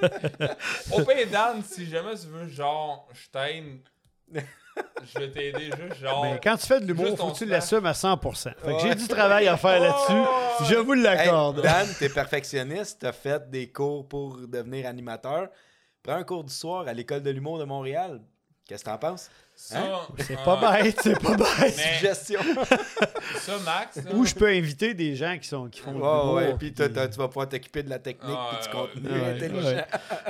Au 0.91 1.03
pire, 1.03 1.27
Dan, 1.31 1.63
si 1.63 1.89
jamais 1.89 2.15
tu 2.15 2.27
veux, 2.27 2.47
genre, 2.47 3.07
je 3.13 3.29
t'aide, 3.29 4.43
je 5.13 5.19
vais 5.19 5.29
t'aider 5.31 5.65
juste, 5.65 6.01
genre. 6.01 6.23
Mais 6.23 6.39
quand 6.43 6.55
tu 6.57 6.65
fais 6.67 6.79
de 6.79 6.85
l'humour, 6.85 7.17
faut 7.17 7.31
que 7.31 7.37
tu 7.37 7.45
l'assumes 7.45 7.85
à 7.85 7.91
100%. 7.91 8.53
Fait 8.57 8.73
que 8.73 8.79
j'ai 8.79 8.95
du 8.95 9.07
travail 9.07 9.47
à 9.47 9.57
faire 9.57 9.79
là-dessus. 9.79 10.11
Oh! 10.11 10.63
Je 10.69 10.75
vous 10.75 10.93
Hey, 10.93 11.01
l'accorde. 11.01 11.61
Dan, 11.61 11.87
t'es 11.99 12.09
perfectionniste, 12.09 12.99
t'as 13.01 13.11
fait 13.11 13.49
des 13.49 13.71
cours 13.71 14.07
pour 14.07 14.37
devenir 14.47 14.87
animateur. 14.87 15.49
Prends 16.01 16.15
un 16.15 16.23
cours 16.23 16.43
du 16.43 16.53
soir 16.53 16.87
à 16.87 16.93
l'école 16.93 17.21
de 17.21 17.29
l'humour 17.29 17.59
de 17.59 17.63
Montréal. 17.65 18.21
Qu'est-ce 18.65 18.83
que 18.85 18.89
t'en 18.89 18.97
penses? 18.97 19.29
Ça, 19.55 20.07
c'est 20.19 20.39
euh, 20.39 20.43
pas 20.45 20.81
bête, 20.81 20.97
c'est 21.03 21.21
pas 21.21 21.35
bête. 21.37 21.47
Mais- 21.59 21.69
Suggestion. 21.97 22.39
Ça, 23.39 23.57
Max. 23.59 23.97
là, 23.97 24.13
Ou 24.15 24.25
je 24.25 24.33
peux 24.33 24.47
inviter 24.47 24.93
des 24.93 25.15
gens 25.15 25.37
qui, 25.37 25.47
sont, 25.47 25.67
qui 25.69 25.81
font 25.81 25.91
Ouais, 25.91 25.97
l'humour. 25.97 26.33
ouais, 26.35 26.57
puis 26.57 26.73
t'as- 26.73 26.85
puis- 26.85 26.93
t'as- 26.93 27.07
tu 27.09 27.17
vas 27.17 27.27
pouvoir 27.27 27.49
t'occuper 27.49 27.83
de 27.83 27.89
la 27.89 27.99
technique 27.99 28.33
Ah, 28.35 28.51
puis 28.57 28.63
du 28.67 28.73
contenu 28.75 29.09
ouais, 29.11 29.35
intelligent. 29.35 29.67
ouais. 29.67 29.85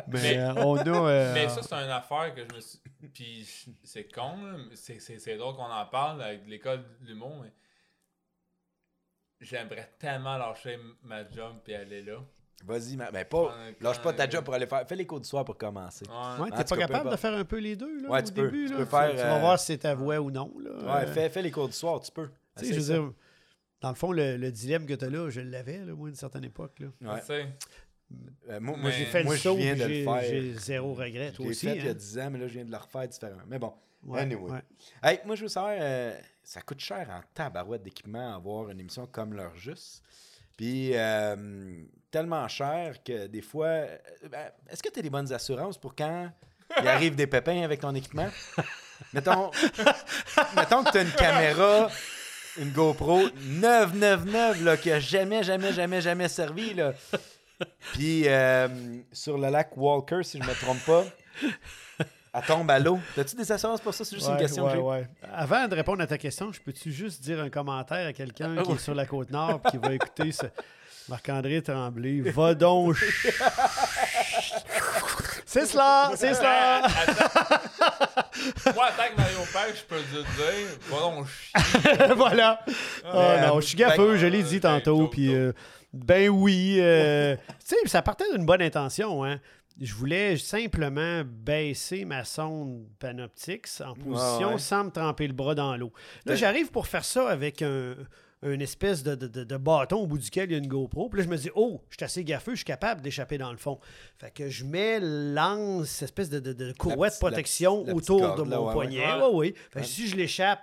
Mais, 0.07 0.22
Mais- 0.22 0.38
euh, 0.39 0.53
on 0.55 0.77
a. 0.77 0.88
euh, 1.10 1.34
Mais 1.34 1.47
ça, 1.47 1.61
c'est 1.61 1.73
une 1.76 1.89
affaire 1.91 2.34
que 2.35 2.41
je 2.49 2.55
me 2.55 2.60
suis. 2.60 2.80
Puis 3.14 3.47
c'est 3.84 4.11
con, 4.11 4.35
c'est- 4.73 4.99
c'est 4.99 5.19
c'est 5.19 5.38
drôle 5.38 5.55
qu'on 5.55 5.64
en 5.72 5.85
parle 5.85 6.22
avec 6.23 6.41
l'école 6.47 6.84
de 7.01 7.07
l'humour, 7.07 7.38
mais. 7.43 7.51
J'aimerais 9.41 9.93
tellement 9.99 10.38
lâcher 10.38 10.80
ma 11.03 11.30
job 11.30 11.57
puis 11.64 11.76
aller 11.76 12.01
là. 12.01 12.18
Vas-y, 12.65 12.95
ma- 12.95 13.11
ben 13.11 13.26
pas. 13.26 13.56
Lâche 13.81 14.02
pas 14.02 14.14
ta 14.14 14.30
job 14.30 14.44
pour 14.45 14.53
aller 14.53 14.68
faire. 14.68 14.88
Fais 14.88 14.95
les 14.95 15.06
cours 15.06 15.19
du 15.19 15.27
soir 15.27 15.44
pour 15.44 15.57
commencer. 15.57 16.06
Ouais. 16.40 16.49
t'es 16.52 16.64
pas 16.64 16.77
capable 16.77 17.10
de 17.11 17.15
faire 17.18 17.34
un 17.34 17.44
peu 17.45 17.57
les 17.60 17.76
deux 17.76 18.02
là, 18.02 18.10
Ouais, 18.10 18.22
au 18.22 18.26
tu 18.26 18.31
peux. 18.34 18.45
début? 18.45 18.65
Tu 18.68 18.72
là? 18.72 18.77
peux 18.80 18.85
faire, 18.85 19.11
Tu 19.11 19.18
vas 19.18 19.35
euh, 19.35 19.40
voir 19.40 19.60
si 19.60 19.65
c'est 19.68 19.77
ta 19.80 19.94
voix 19.95 20.19
ou 20.19 20.31
non. 20.31 20.52
Là. 20.60 20.95
Ouais, 21.02 21.07
fais, 21.07 21.30
fais 21.30 21.41
les 21.41 21.52
cours 21.52 21.68
du 21.68 21.73
soir, 21.73 21.99
tu 21.99 22.11
peux. 22.11 22.30
tu 22.57 22.65
sais, 22.65 22.72
je 22.73 22.80
veux 22.80 22.85
ça. 22.85 22.94
dire, 22.94 23.11
dans 23.81 23.90
le 23.90 23.95
fond, 23.95 24.11
le, 24.14 24.38
le 24.38 24.52
dilemme 24.52 24.85
que 24.85 24.94
tu 24.94 25.03
as 25.03 25.10
là, 25.10 25.30
je 25.30 25.41
l'avais, 25.41 25.80
là, 25.80 25.94
moi, 25.94 26.07
à 26.07 26.10
une 26.11 26.15
certaine 26.15 26.45
époque. 26.45 26.80
Là. 26.80 26.88
Ouais. 27.14 27.22
Tu. 27.26 27.34
Euh, 28.49 28.60
moi, 28.60 28.77
moi, 28.77 28.90
Mais- 28.90 28.91
j'ai 28.91 29.06
fait 29.06 29.23
moi, 29.23 29.34
le 29.34 29.40
je 29.40 29.49
viens 29.49 29.76
de 29.76 29.80
le 29.84 29.88
j'ai 29.90 30.03
faire. 30.03 30.22
j'ai 30.22 30.53
zéro 30.53 30.94
regret, 30.94 31.30
Je 31.31 31.35
toi 31.35 31.45
l'ai 31.45 31.52
aussi. 31.52 31.68
fait 31.68 31.76
il 31.77 31.85
y 31.85 31.88
a 31.88 31.91
hein? 31.91 31.95
10 31.95 32.19
ans, 32.19 32.30
mais 32.31 32.40
là, 32.40 32.48
je 32.48 32.53
viens 32.53 32.65
de 32.65 32.72
le 32.72 32.77
refaire 32.77 33.07
différemment. 33.07 33.41
Mais 33.48 33.60
bon. 33.60 33.73
Ouais, 34.06 34.19
Anyway. 34.22 34.52
ouais. 34.52 34.61
Hey, 35.02 35.19
moi, 35.26 35.35
je 35.35 35.44
veux 35.44 35.48
savoir, 35.48 35.73
euh, 35.80 36.15
ça 36.44 36.61
coûte 36.61 36.80
cher 36.80 37.10
en 37.10 37.22
tabarouette 37.34 37.84
d'équipement 37.84 38.35
avoir 38.35 38.69
une 38.69 38.80
émission 38.80 39.07
comme 39.07 39.34
leur 39.34 39.56
juste. 39.56 40.03
Puis, 40.57 40.91
euh, 40.94 41.84
tellement 42.14 42.48
cher 42.48 43.03
que 43.03 43.26
des 43.27 43.41
fois. 43.41 43.65
euh, 43.65 43.98
ben, 44.31 44.52
Est-ce 44.69 44.84
que 44.84 44.90
tu 44.90 44.99
as 44.99 45.02
des 45.02 45.10
bonnes 45.10 45.34
assurances 45.34 45.80
pour 45.80 45.95
quand 45.95 46.30
il 46.80 46.88
arrive 46.88 47.15
des 47.15 47.26
pépins 47.27 47.64
avec 47.64 47.81
ton 47.81 47.94
équipement? 47.95 48.30
Mettons, 49.14 49.49
mettons 50.56 50.84
que 50.84 50.91
tu 50.91 50.98
as 50.99 51.02
une 51.02 51.11
caméra, 51.11 51.90
une 52.57 52.72
GoPro 52.72 53.19
999 53.41 54.61
là, 54.64 54.77
qui 54.77 54.91
a 54.91 54.99
jamais, 54.99 55.44
jamais, 55.44 55.73
jamais, 55.73 55.99
jamais 55.99 56.27
servi. 56.30 56.73
Là. 56.76 56.94
Puis, 57.94 58.23
euh, 58.27 58.68
sur 59.11 59.38
le 59.38 59.49
lac 59.49 59.76
Walker, 59.76 60.22
si 60.23 60.40
je 60.40 60.44
me 60.48 60.53
trompe 60.53 60.84
pas, 60.85 61.03
elle 62.34 62.41
tombe 62.48 62.69
à 62.72 62.80
l'eau. 62.80 62.99
As-tu 63.18 63.35
des 63.35 63.52
assurances 63.52 63.81
pour 63.81 63.94
ça? 63.94 64.06
C'est 64.06 64.15
juste 64.15 64.30
une 64.30 64.38
question 64.38 64.65
ouais, 64.65 64.72
que 64.72 64.77
j'ai. 64.77 64.81
ouais. 64.84 65.07
Avant 65.34 65.68
de 65.68 65.76
répondre 65.76 66.02
à 66.02 66.07
ta 66.07 66.18
question, 66.18 66.52
je 66.53 66.61
peux-tu 66.61 66.91
juste 66.91 67.22
dire 67.22 67.41
un 67.41 67.49
commentaire 67.49 68.07
à 68.07 68.14
quelqu'un 68.14 68.61
qui 68.64 68.72
est 68.72 68.77
sur 68.77 68.95
la 68.95 69.06
côte 69.06 69.31
nord 69.31 69.60
et 69.65 69.72
qui 69.72 69.77
va 69.77 69.94
écouter 69.94 70.31
ce 70.31 70.45
Marc-André 71.10 71.62
Tremblay? 71.62 72.22
Va 72.32 72.54
donc. 72.56 72.96
C'est 75.46 75.66
cela, 75.68 76.12
c'est 76.16 76.34
cela. 76.34 76.88
Moi, 78.74 78.86
en 78.86 78.98
tant 78.98 79.14
que 79.14 79.18
Mario 79.22 79.38
Père, 79.52 79.76
je 79.76 79.84
peux 79.84 80.02
te 80.02 80.12
dire, 80.12 80.80
va 80.90 81.00
donc 81.00 81.28
chier. 81.28 82.14
voilà. 82.16 82.60
Euh, 83.06 83.48
non, 83.48 83.62
je 83.62 83.68
suis 83.68 83.78
gaffeux, 83.78 84.14
fait- 84.14 84.20
je 84.20 84.26
l'ai 84.28 84.42
dit 84.42 84.60
Ben, 84.60 84.80
tantôt. 84.80 85.02
joke, 85.02 85.12
Puis, 85.12 85.34
euh, 85.34 85.52
ben 85.94 86.30
oui. 86.30 86.78
euh, 86.80 87.36
tu 87.60 87.76
sais, 87.76 87.76
ça 87.86 88.02
partait 88.02 88.32
d'une 88.34 88.46
bonne 88.46 88.62
intention. 88.64 89.24
Hein. 89.24 89.40
Je 89.80 89.94
voulais 89.94 90.38
simplement 90.38 91.22
baisser 91.26 92.06
ma 92.06 92.24
sonde 92.24 92.86
Panoptix 93.00 93.82
en 93.82 93.94
position 93.94 94.54
ouais. 94.54 94.60
sans 94.60 94.86
me 94.86 94.90
tremper 94.92 95.28
le 95.28 95.34
bras 95.34 95.54
dans 95.56 95.76
l'eau. 95.78 95.94
Là, 96.26 96.36
j'arrive 96.36 96.72
pour 96.72 96.88
faire 96.88 97.06
ça 97.06 97.30
avec 97.30 97.62
un 97.62 97.94
une 98.52 98.61
espèce 98.61 99.03
de, 99.03 99.15
de- 99.15 99.28
de- 99.28 99.44
de 99.44 99.57
bâton 99.57 99.98
au 100.02 100.07
bout 100.07 100.18
duquel 100.18 100.49
il 100.49 100.53
y 100.53 100.56
a 100.56 100.57
une 100.57 100.68
GoPro. 100.68 101.10
Puis 101.10 101.20
là, 101.20 101.24
je 101.26 101.30
me 101.30 101.38
dis, 101.38 101.49
oh, 101.56 101.82
je 101.90 101.95
suis 101.98 102.03
assez 102.03 102.24
gaffeux, 102.24 102.52
je 102.52 102.57
suis 102.57 102.65
capable 102.65 103.02
d'échapper 103.02 103.38
dans 103.38 103.52
le 103.52 103.57
fond. 103.57 103.80
Fait 104.18 104.32
que 104.32 104.49
je 104.49 104.65
mets 104.65 104.99
l'anse, 104.99 105.88
cette 105.90 106.10
espèce 106.10 106.30
de, 106.30 106.40
de, 106.40 106.53
de 106.53 106.74
courroie 106.74 107.10
de 107.10 107.14
la 107.14 107.20
protection 107.20 107.84
la 107.86 107.94
autour 107.95 108.20
corde, 108.22 108.45
de 108.45 108.49
là, 108.52 108.57
mon 108.60 108.68
ouais, 108.68 108.74
poignet. 108.74 108.99
ouais. 109.06 109.22
Ouais, 109.22 109.34
ouais. 109.34 109.53
Fait 109.72 109.82
que 109.82 109.86
si 109.88 110.07
je 110.07 110.15
l'échappe, 110.15 110.60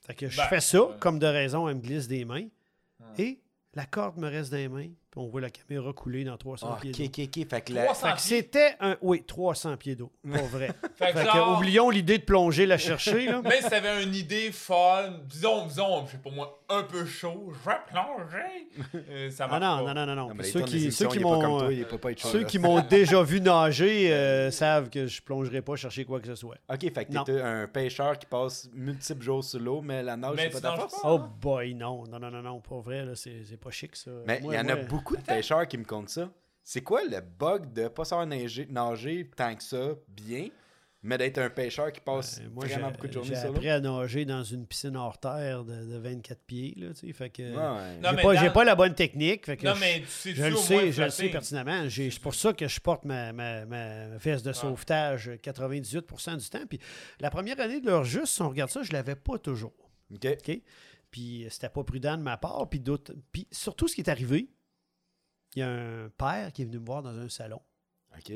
fait 0.00 0.14
que 0.14 0.28
je 0.28 0.36
Ben, 0.36 0.44
fais 0.48 0.60
ça, 0.60 0.82
ouais. 0.82 0.94
comme 1.00 1.18
de 1.18 1.26
raison, 1.26 1.68
elle 1.68 1.76
me 1.76 1.80
glisse 1.80 2.06
des 2.08 2.24
mains. 2.24 2.46
Et 3.18 3.40
la 3.74 3.86
corde 3.86 4.16
me 4.18 4.28
reste 4.28 4.50
dans 4.50 4.56
les 4.58 4.68
mains. 4.68 4.88
Puis 5.16 5.24
on 5.24 5.28
voit 5.28 5.40
la 5.40 5.48
caméra 5.50 5.92
couler 5.94 6.24
dans 6.24 6.36
300 6.36 6.68
Ah, 6.70 6.78
pieds 6.80 6.90
ok, 6.90 6.98
d'eau. 6.98 7.04
ok, 7.22 7.28
ok. 7.38 7.48
Fait 7.48 7.60
que 7.62 7.72
la- 7.72 7.84
300 7.84 8.06
Fait 8.08 8.14
que 8.14 8.20
c'était 8.20 8.74
un. 8.80 8.96
Oui, 9.00 9.22
300 9.26 9.76
pieds 9.78 9.94
d'eau. 9.96 10.12
Pas 10.30 10.42
vrai. 10.42 10.68
Fait 10.96 11.12
que 11.12 11.18
fait 11.18 11.24
que, 11.26 11.32
genre- 11.32 11.56
oublions 11.56 11.88
l'idée 11.90 12.18
de 12.18 12.24
plonger, 12.24 12.66
la 12.66 12.76
chercher. 12.78 13.26
Là. 13.26 13.40
Mais 13.42 13.62
si 13.62 13.70
t'avais 13.70 14.02
une 14.04 14.14
idée 14.14 14.52
folle, 14.52 15.20
disons, 15.24 15.66
disons, 15.66 16.04
je 16.06 16.12
sais 16.12 16.18
pas 16.18 16.30
moi, 16.30 16.62
un 16.68 16.82
peu 16.82 17.06
chaud, 17.06 17.50
je 17.52 17.70
vais 17.70 17.76
plonger. 17.90 19.02
Euh, 19.10 19.30
ça 19.30 19.44
Ah 19.50 19.58
marche 19.58 19.62
non, 19.80 19.84
pas. 19.86 19.94
non, 19.94 20.06
non, 20.06 20.14
non, 20.14 20.34
non. 20.34 20.42
Ceux 20.44 20.62
qui, 20.62 20.88
qui 20.90 21.18
m'ont 21.20 21.62
euh, 21.62 22.14
ceux 22.16 22.42
qui 22.44 22.58
m'ont 22.58 22.80
déjà 22.80 23.22
vu 23.22 23.40
nager 23.40 24.12
euh, 24.12 24.50
savent 24.50 24.90
que 24.90 25.06
je 25.06 25.22
plongerai 25.22 25.62
pas 25.62 25.76
chercher 25.76 26.04
quoi 26.04 26.20
que 26.20 26.26
ce 26.26 26.34
soit. 26.34 26.56
Ok, 26.68 26.80
fait 26.92 27.04
que 27.06 27.24
t'es 27.24 27.40
un 27.40 27.66
pêcheur 27.68 28.18
qui 28.18 28.26
passe 28.26 28.68
multiples 28.74 29.22
jours 29.22 29.44
sous 29.44 29.58
l'eau, 29.58 29.80
mais 29.80 30.02
la 30.02 30.16
nage, 30.16 30.34
c'est 30.38 30.50
pas 30.50 30.60
ta 30.60 30.76
force? 30.76 31.00
pas. 31.00 31.08
Oh 31.12 31.18
boy, 31.40 31.74
non, 31.74 32.04
non, 32.10 32.18
non, 32.18 32.30
non, 32.30 32.42
non, 32.42 32.60
pas 32.60 32.80
vrai, 32.80 33.06
c'est 33.14 33.44
c'est 33.48 33.56
pas 33.56 33.70
chic 33.70 33.94
ça. 33.96 34.10
Mais 34.26 34.40
il 34.44 34.52
y 34.52 34.58
en 34.58 34.68
a 34.68 34.76
beaucoup 34.76 35.05
de 35.14 35.22
pêcheurs 35.22 35.68
qui 35.68 35.78
me 35.78 35.84
comptent 35.84 36.08
ça. 36.08 36.28
C'est 36.64 36.80
quoi 36.80 37.04
le 37.04 37.20
bug 37.20 37.72
de 37.72 37.86
pas 37.86 38.04
savoir 38.04 38.26
nager, 38.26 38.66
nager 38.68 39.30
tant 39.36 39.54
que 39.54 39.62
ça, 39.62 39.90
bien, 40.08 40.48
mais 41.00 41.16
d'être 41.16 41.38
un 41.38 41.48
pêcheur 41.48 41.92
qui 41.92 42.00
passe 42.00 42.40
euh, 42.40 42.48
Moi, 42.52 42.66
j'ai 42.66 42.72
vraiment 42.74 42.90
beaucoup 42.90 43.06
de 43.06 43.12
journées 43.12 43.28
j'ai 43.28 43.36
sur 43.36 43.46
l'eau? 43.50 43.54
appris 43.54 43.68
à 43.70 43.78
nager 43.78 44.24
dans 44.24 44.42
une 44.42 44.66
piscine 44.66 44.96
hors 44.96 45.16
terre 45.18 45.62
de, 45.64 45.84
de 45.84 45.96
24 45.98 46.40
pieds, 46.44 46.74
là, 46.76 46.88
tu 46.92 47.06
sais, 47.06 47.12
fait 47.12 47.30
que... 47.30 47.42
Ouais. 47.42 47.98
Non, 48.02 48.08
J'ai 48.10 48.16
mais 48.16 48.22
pas, 48.22 48.34
dans- 48.34 48.52
pas 48.52 48.64
la 48.64 48.74
bonne 48.74 48.94
technique, 48.96 49.46
fait 49.46 49.56
que 49.56 49.64
Non, 49.64 49.74
je- 49.76 49.80
mais 49.80 50.00
tu 50.00 50.06
sais, 50.08 50.34
Je 50.34 50.44
le 50.44 50.56
sais, 50.56 50.90
je 50.90 51.02
le 51.04 51.10
sais 51.10 51.28
pertinemment. 51.28 51.88
C'est 51.88 52.18
pour 52.20 52.34
ça 52.34 52.52
que 52.52 52.66
je 52.66 52.80
porte 52.80 53.04
ma, 53.04 53.32
ma, 53.32 53.64
ma 53.66 54.08
veste 54.16 54.44
de 54.44 54.52
sauvetage 54.52 55.30
98% 55.40 56.36
du 56.38 56.48
temps. 56.50 56.66
Puis 56.68 56.80
la 57.20 57.30
première 57.30 57.60
année 57.60 57.80
de 57.80 57.86
leur 57.86 58.02
juste, 58.02 58.26
si 58.34 58.42
on 58.42 58.48
regarde 58.48 58.70
ça, 58.72 58.82
je 58.82 58.92
l'avais 58.92 59.14
pas 59.14 59.38
toujours. 59.38 59.72
Ok. 60.12 60.26
OK? 60.26 60.60
Puis 61.12 61.46
c'était 61.50 61.68
pas 61.68 61.84
prudent 61.84 62.16
de 62.16 62.22
ma 62.22 62.36
part. 62.36 62.68
Puis, 62.68 62.80
d'autres- 62.80 63.14
puis 63.30 63.46
surtout, 63.52 63.86
ce 63.86 63.94
qui 63.94 64.00
est 64.00 64.10
arrivé, 64.10 64.48
il 65.56 65.60
y 65.60 65.62
a 65.62 65.70
un 65.70 66.08
père 66.10 66.52
qui 66.52 66.62
est 66.62 66.64
venu 66.66 66.78
me 66.78 66.84
voir 66.86 67.02
dans 67.02 67.16
un 67.18 67.28
salon. 67.28 67.60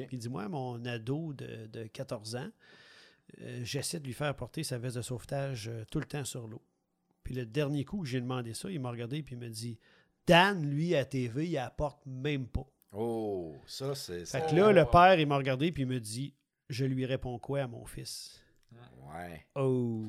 Puis 0.07 0.17
il 0.17 0.19
dit 0.19 0.29
Moi, 0.29 0.49
mon 0.49 0.85
ado 0.85 1.33
de, 1.33 1.67
de 1.67 1.85
14 1.85 2.37
ans, 2.37 2.51
euh, 3.43 3.61
j'essaie 3.63 4.01
de 4.01 4.07
lui 4.07 4.13
faire 4.13 4.35
porter 4.35 4.63
sa 4.65 4.79
veste 4.79 4.97
de 4.97 5.03
sauvetage 5.03 5.69
euh, 5.69 5.85
tout 5.91 6.01
le 6.01 6.05
temps 6.07 6.25
sur 6.25 6.47
l'eau. 6.49 6.63
Puis 7.23 7.35
le 7.35 7.47
dernier 7.47 7.85
coup 7.85 8.01
que 8.01 8.09
j'ai 8.09 8.21
demandé 8.21 8.55
ça, 8.55 8.71
il 8.71 8.81
m'a 8.81 8.91
regardé 8.91 9.23
puis 9.23 9.35
il 9.37 9.39
m'a 9.39 9.49
dit 9.49 9.79
Dan, 10.27 10.69
lui, 10.69 10.95
à 10.95 11.05
TV, 11.05 11.47
il 11.49 11.59
apporte 11.59 12.05
même 12.07 12.47
pas. 12.47 12.67
Oh, 12.93 13.55
ça, 13.67 13.95
c'est. 13.95 14.21
Fait 14.21 14.25
ça- 14.27 14.41
que 14.41 14.55
là, 14.55 14.73
le 14.73 14.85
père, 14.85 15.19
il 15.19 15.27
m'a 15.27 15.37
regardé 15.37 15.71
puis 15.73 15.85
il 15.85 15.89
me 15.89 16.01
dit 16.01 16.35
Je 16.69 16.85
lui 16.85 17.07
réponds 17.07 17.39
quoi 17.39 17.61
à 17.63 17.67
mon 17.67 17.87
fils? 17.87 18.43
Ouais. 18.73 19.45
Oh, 19.57 20.03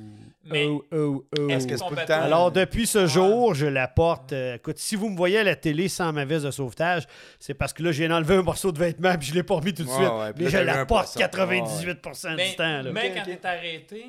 Mais 0.46 0.68
oh, 0.68 0.86
oh, 0.94 1.26
oh. 1.40 1.50
Est-ce 1.50 1.66
que 1.66 1.74
c'est 1.76 1.80
ton 1.80 1.86
tout 1.90 1.96
le 1.96 1.96
bateau- 2.02 2.14
temps- 2.14 2.22
Alors, 2.22 2.52
depuis 2.52 2.86
ce 2.86 3.08
jour, 3.08 3.56
je 3.56 3.66
la 3.66 3.88
porte. 3.88 4.32
euh, 4.32 4.56
écoute, 4.56 4.78
si 4.78 4.96
vous 4.96 5.10
me 5.10 5.18
voyez 5.18 5.40
à 5.40 5.44
la 5.44 5.56
télé 5.56 5.88
sans 5.90 6.14
ma 6.14 6.24
veste 6.24 6.46
de 6.46 6.52
sauvetage, 6.52 7.08
c'est 7.40 7.56
parce 7.56 7.74
que 7.74 7.82
là, 7.82 7.92
j'ai 7.92 8.12
enlevé 8.12 8.36
un 8.36 8.44
morceau 8.44 8.72
de 8.72 8.78
vêtement 8.78 9.18
puis 9.18 9.30
je 9.30 9.34
l'ai 9.34 9.42
pas 9.44 9.56
remis 9.56 9.74
tout 9.74 9.84
de 9.84 9.90
Ouais, 9.90 9.96
suite. 9.96 10.08
ouais, 10.08 10.34
mais 10.38 10.50
je 10.50 10.58
la 10.60 10.86
porte 10.86 11.14
poisson. 11.16 11.20
98% 11.20 12.36
mais, 12.36 12.50
du 12.52 12.56
temps. 12.56 12.82
là. 12.84 12.92
mais 12.92 13.14
quand 13.16 13.24
t'es 13.26 13.46
arrêté, 13.46 14.06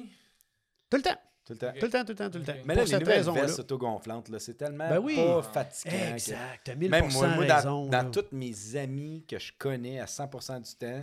Tout 0.90 0.96
le 0.98 1.02
temps. 1.02 1.16
Tout 1.46 1.54
le 1.54 1.58
temps. 1.58 1.72
Tout 1.80 1.86
le 1.86 1.90
temps, 1.90 2.04
tout 2.04 2.08
le 2.12 2.14
temps, 2.14 2.30
tout 2.30 2.38
le 2.38 2.44
temps. 2.44 2.52
Mais 2.66 2.74
Pour 2.74 2.74
là, 2.74 2.82
les 2.82 2.86
cette 2.90 3.00
nouvelles 3.00 3.22
vestes 3.46 3.58
autogonflantes, 3.60 4.28
là, 4.28 4.38
c'est 4.38 4.54
tellement 4.54 4.88
Ben 4.90 4.98
oui. 4.98 5.16
pas 5.16 5.42
fatigant. 5.42 5.96
Exact. 6.12 6.38
T'as 6.64 6.74
1000% 6.74 6.88
Même 6.90 7.10
moi, 7.12 7.28
moi, 7.28 7.46
dans, 7.46 7.54
raison. 7.56 7.86
dans 7.86 8.02
là. 8.02 8.10
tous 8.12 8.26
mes 8.32 8.76
amis 8.76 9.24
que 9.26 9.38
je 9.38 9.52
connais 9.58 9.98
à 9.98 10.04
100% 10.06 10.60
du 10.60 10.74
temps, 10.76 11.02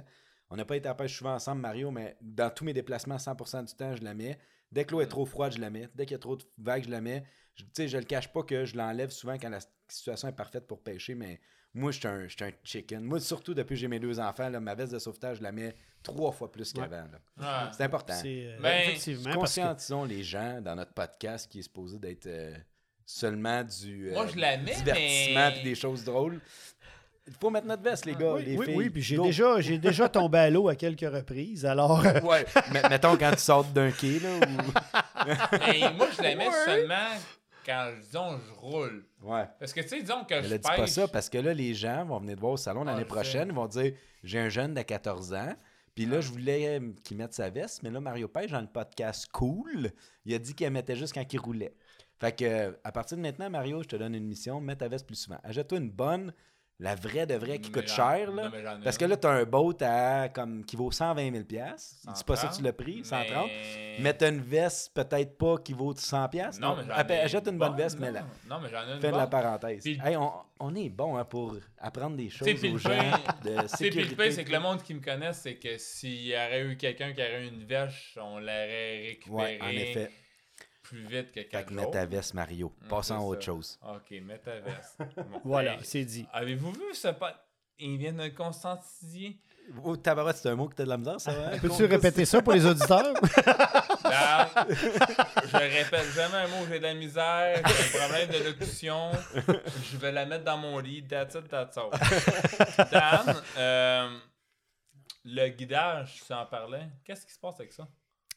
on 0.50 0.56
n'a 0.56 0.66
pas 0.66 0.76
été 0.76 0.88
à 0.88 0.92
la 0.92 0.96
pêche 0.96 1.18
souvent 1.18 1.34
ensemble, 1.34 1.62
Mario, 1.62 1.92
mais 1.92 2.18
dans 2.22 2.50
tous 2.50 2.64
mes 2.66 2.74
déplacements, 2.74 3.18
100% 3.18 3.64
du 3.66 3.74
temps, 3.76 3.96
je 3.96 4.04
la 4.04 4.14
mets. 4.14 4.38
Dès 4.72 4.86
que 4.86 4.92
l'eau 4.92 5.02
est 5.02 5.08
trop 5.08 5.26
froide, 5.26 5.54
je 5.54 5.60
la 5.60 5.70
mets. 5.70 5.90
Dès 5.96 6.06
qu'il 6.06 6.14
y 6.14 6.16
a 6.16 6.20
trop 6.20 6.36
de 6.36 6.44
vagues, 6.58 6.86
je 6.86 6.90
la 6.92 7.02
mets. 7.02 7.24
Je- 7.56 7.64
Tu 7.64 7.70
sais, 7.74 7.88
je 7.88 7.98
le 7.98 8.04
cache 8.04 8.32
pas 8.32 8.44
que 8.44 8.66
je 8.66 8.76
l'enlève 8.78 9.10
souvent 9.10 9.38
quand 9.38 9.50
la 9.50 9.60
situation 9.88 10.28
est 10.28 10.34
parfaite 10.36 10.66
pour 10.68 10.82
pêcher, 10.82 11.16
mais 11.16 11.40
moi, 11.74 11.92
je 11.92 12.00
suis 12.00 12.08
un, 12.08 12.28
je 12.28 12.36
suis 12.36 12.46
un 12.46 12.52
chicken. 12.64 13.04
Moi, 13.04 13.20
surtout 13.20 13.54
depuis 13.54 13.76
que 13.76 13.82
j'ai 13.82 13.88
mes 13.88 14.00
deux 14.00 14.20
enfants, 14.20 14.50
là, 14.50 14.60
ma 14.60 14.76
veste 14.76 14.94
de 14.94 15.00
sauvetage, 15.00 15.38
je 15.38 15.44
la 15.44 15.52
mets 15.52 15.76
trois 16.04 16.32
fois 16.32 16.52
plus 16.52 16.72
qu'avant. 16.74 17.04
ouais. 17.04 17.46
C'est 17.74 17.84
important. 17.84 18.14
Euh, 18.26 18.58
Ben, 18.62 18.82
effectivement 18.90 19.32
que 19.32 19.36
Conscientisons 19.38 20.04
les 20.06 20.24
gens 20.24 20.62
dans 20.62 20.76
notre 20.76 20.94
podcast 20.94 21.52
qui 21.52 21.60
est 21.60 21.64
supposé 21.64 22.00
d'être 22.00 22.28
euh, 22.28 22.56
seulement 23.06 23.64
du 23.64 24.10
euh, 24.10 24.14
Moi, 24.14 24.28
je 24.28 24.38
la 24.38 24.58
mets, 24.58 24.76
divertissement 24.76 25.50
mais- 25.50 25.60
et 25.60 25.64
des 25.64 25.76
choses 25.76 26.04
drôles. 26.04 26.40
Il 27.32 27.36
faut 27.40 27.50
mettre 27.52 27.68
notre 27.68 27.84
veste, 27.84 28.06
les 28.06 28.16
gars, 28.16 28.34
oui, 28.34 28.44
les 28.46 28.58
oui, 28.58 28.66
filles. 28.66 28.76
oui, 28.76 28.90
puis 28.90 29.02
j'ai 29.04 29.18
déjà, 29.18 29.62
j'ai 29.62 29.78
déjà 29.78 30.10
tombé 30.10 30.40
à 30.40 30.50
l'eau 30.50 30.68
à 30.68 30.76
quelques 30.76 31.02
reprises. 31.02 31.64
Alors, 31.66 32.04
euh, 32.06 32.20
Ouais, 32.22 32.44
mais 32.74 32.82
mettons 32.90 33.16
quand 33.18 33.32
tu 33.32 33.38
sors 33.40 33.64
d'un 33.66 33.92
quai, 33.92 34.20
là, 34.20 34.30
ou... 34.36 35.28
Mais 35.60 35.94
moi, 35.94 36.08
je 36.18 36.22
la 36.24 36.36
mets 36.36 36.50
seulement 36.66 36.96
quand, 37.66 37.92
disons, 38.02 38.38
je 38.40 38.54
roule. 38.60 39.06
Ouais. 39.22 39.46
Parce 39.60 39.74
que, 39.74 39.82
tu 39.82 39.90
sais, 39.90 40.02
disons 40.02 40.24
que 40.24 40.34
Elle 40.34 40.46
je 40.48 40.54
a 40.56 40.58
dit 40.58 40.68
pas 40.76 40.88
ça 40.88 41.08
parce 41.08 41.30
que 41.30 41.38
là, 41.38 41.54
les 41.54 41.74
gens 41.76 42.04
vont 42.06 42.20
venir 42.20 42.36
te 42.36 42.40
voir 42.42 42.54
au 42.54 42.58
salon 42.58 42.84
l'année 42.84 43.04
Ah, 43.04 43.14
prochaine. 43.14 43.50
Ils 43.50 43.56
vont 43.56 43.68
dire 43.68 43.94
J'ai 44.24 44.40
un 44.40 44.50
jeune 44.50 44.74
de 44.74 44.82
14 44.82 45.34
ans. 45.34 45.54
Puis 45.94 46.06
là, 46.06 46.18
Ah. 46.18 46.22
je 46.22 46.30
voulais 46.32 46.80
euh, 46.80 46.92
qu'il 47.04 47.18
mette 47.18 47.34
sa 47.34 47.50
veste. 47.50 47.84
Mais 47.84 47.90
là, 47.92 48.00
Mario 48.00 48.28
Pêche, 48.28 48.52
dans 48.52 48.62
le 48.62 48.68
podcast 48.68 49.28
Cool, 49.32 49.92
il 50.26 50.34
a 50.34 50.40
dit 50.40 50.56
qu'il 50.56 50.66
la 50.66 50.72
mettait 50.72 50.96
juste 50.96 51.14
quand 51.14 51.32
il 51.32 51.40
roulait. 51.40 51.74
Fait 52.20 52.36
que, 52.36 52.44
euh, 52.46 52.72
à 52.84 52.92
partir 52.92 53.18
de 53.18 53.22
maintenant, 53.22 53.50
Mario, 53.50 53.84
je 53.84 53.88
te 53.88 53.96
donne 53.98 54.16
une 54.16 54.26
mission 54.26 54.60
mets 54.62 54.76
ta 54.76 54.88
veste 54.88 55.06
plus 55.06 55.16
souvent. 55.16 55.38
Achète-toi 55.44 55.78
une 55.78 55.92
bonne, 55.92 56.34
la 56.82 56.96
vraie 56.96 57.26
de 57.26 57.36
vraie 57.36 57.60
qui 57.60 57.70
Mais 57.72 57.82
coûte 57.82 57.90
cher. 57.90 58.32
Là, 58.32 58.44
non, 58.44 58.50
mais 58.54 58.64
parce 58.84 58.98
que 58.98 59.04
là, 59.06 59.18
tu 59.18 59.28
as 59.28 59.32
un 59.32 59.44
boat 59.44 59.76
à, 59.82 60.30
comme, 60.30 60.64
qui 60.64 60.78
vaut 60.78 60.92
120 60.92 61.32
000 61.32 61.44
C'est 61.78 62.26
pas 62.26 62.36
ça 62.38 62.48
tu 62.56 62.62
l'as 62.64 62.72
pris, 62.74 62.98
Mais- 63.00 63.04
130 63.04 63.50
Mais 64.00 64.14
t'as 64.14 64.30
une 64.30 64.40
veste 64.42 64.94
peut-être 64.94 65.38
pas 65.38 65.58
qui 65.58 65.74
vaut 65.74 65.94
100 65.94 66.30
Non, 66.62 66.76
mais 66.78 66.84
j'en 66.88 66.96
ai 67.08 67.20
Achète 67.20 67.48
une 67.48 67.58
bonne 67.58 67.70
bonne, 67.70 67.78
veste, 67.78 68.00
mais 68.00 68.12
là. 68.12 68.24
Non, 68.50 68.60
mais 68.62 68.70
j'en 68.70 68.88
ai 68.88 68.94
une 68.96 69.02
Fais 69.02 69.12
de 69.12 69.18
la 69.18 69.28
parenthèse. 69.28 69.84
Puis- 69.84 70.00
Hey, 70.04 70.16
on, 70.16 70.32
on 70.62 70.74
est 70.76 70.90
bon 70.90 71.18
hein, 71.18 71.26
pour 71.26 71.58
apprendre 71.80 72.16
des 72.16 72.30
choses 72.30 72.48
aux 72.48 72.78
gens 72.78 72.90
de 73.44 73.62
Tu 73.62 73.68
sais, 73.68 73.90
puis 73.90 73.92
sécurité. 73.92 74.26
le 74.26 74.32
c'est 74.32 74.44
que 74.46 74.52
le 74.52 74.60
monde 74.60 74.82
qui 74.82 74.94
me 74.94 75.02
connaît, 75.02 75.34
c'est 75.34 75.56
que 75.56 75.78
s'il 75.78 76.28
y 76.28 76.34
aurait 76.34 76.64
eu 76.66 76.78
quelqu'un 76.78 77.12
qui 77.12 77.22
aurait 77.22 77.44
eu 77.44 77.48
une 77.50 77.66
vache, 77.66 78.18
on 78.22 78.40
l'aurait 78.40 79.08
récupéré 79.08 79.36
Ouais, 79.36 79.60
en 79.62 79.70
effet. 79.70 80.12
Plus 80.90 81.06
vite 81.06 81.28
que 81.32 81.42
Fait 81.42 81.48
quatre 81.48 81.68
que 81.68 81.74
mets 81.76 81.84
jours. 81.84 81.92
ta 81.92 82.06
veste, 82.06 82.34
Mario. 82.34 82.74
Passons 82.90 83.16
à 83.16 83.20
autre 83.20 83.44
chose. 83.44 83.80
Ok, 83.88 84.12
mets 84.24 84.40
ta 84.40 84.60
veste. 84.60 84.98
Bon, 85.16 85.42
voilà, 85.46 85.74
hey, 85.76 85.80
c'est 85.84 86.04
dit. 86.04 86.26
Avez-vous 86.34 86.72
vu 86.72 86.94
ce 86.94 87.10
pote? 87.10 87.36
Il 87.78 87.98
vient 87.98 88.14
de 88.14 88.28
conscientiser? 88.30 89.38
Oh, 89.84 89.96
c'est 89.96 90.48
un 90.50 90.56
mot 90.56 90.68
que 90.68 90.76
t'as 90.76 90.84
de 90.84 90.90
la 90.90 90.98
misère, 90.98 91.22
ça 91.22 91.32
va? 91.32 91.58
Peux-tu 91.60 91.86
répéter 91.86 92.26
ça 92.26 92.42
pour 92.42 92.54
les 92.54 92.66
auditeurs? 92.66 93.14
Dan, 94.04 94.48
je 94.68 95.58
répète 95.58 96.12
jamais 96.16 96.38
un 96.38 96.48
mot, 96.48 96.66
j'ai 96.68 96.80
de 96.80 96.84
la 96.84 96.94
misère, 96.96 97.62
j'ai 97.68 97.98
un 98.00 98.00
problème 98.08 98.30
de 98.30 98.44
locution. 98.50 99.12
Je 99.92 99.98
vais 99.98 100.12
la 100.12 100.26
mettre 100.26 100.44
dans 100.44 100.58
mon 100.58 100.80
lit. 100.80 101.04
That's 101.08 101.36
it, 101.36 101.48
that's 101.48 101.78
all. 101.78 101.92
Dan, 102.92 103.36
euh, 103.58 104.18
le 105.26 105.50
guidage, 105.50 106.24
tu 106.26 106.34
en 106.34 106.48
parlais. 106.48 106.88
Qu'est-ce 107.06 107.26
qui 107.28 107.34
se 107.34 107.40
passe 107.40 107.60
avec 107.60 107.72
ça? 107.72 107.88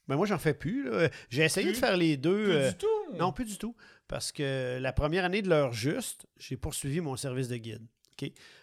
Mais 0.09 0.17
moi, 0.17 0.27
j'en 0.27 0.39
fais 0.39 0.55
plus. 0.55 0.91
là. 0.91 1.09
J'ai 1.31 1.45
essayé 1.45 1.69
Plus? 1.69 1.75
de 1.75 1.79
faire 1.79 1.97
les 1.97 2.17
deux. 2.17 2.45
Plus 2.45 2.53
euh, 2.53 2.71
du 2.71 2.79
tout? 2.79 3.17
Non, 3.19 3.33
plus 3.33 3.45
du 3.45 3.57
tout. 3.59 3.77
Parce 4.09 4.33
que 4.33 4.79
la 4.81 4.93
première 4.93 5.25
année 5.25 5.43
de 5.43 5.49
l'heure 5.49 5.73
juste, 5.73 6.27
j'ai 6.39 6.57
poursuivi 6.57 7.01
mon 7.01 7.17
service 7.17 7.49
de 7.49 7.57
guide. 7.57 7.87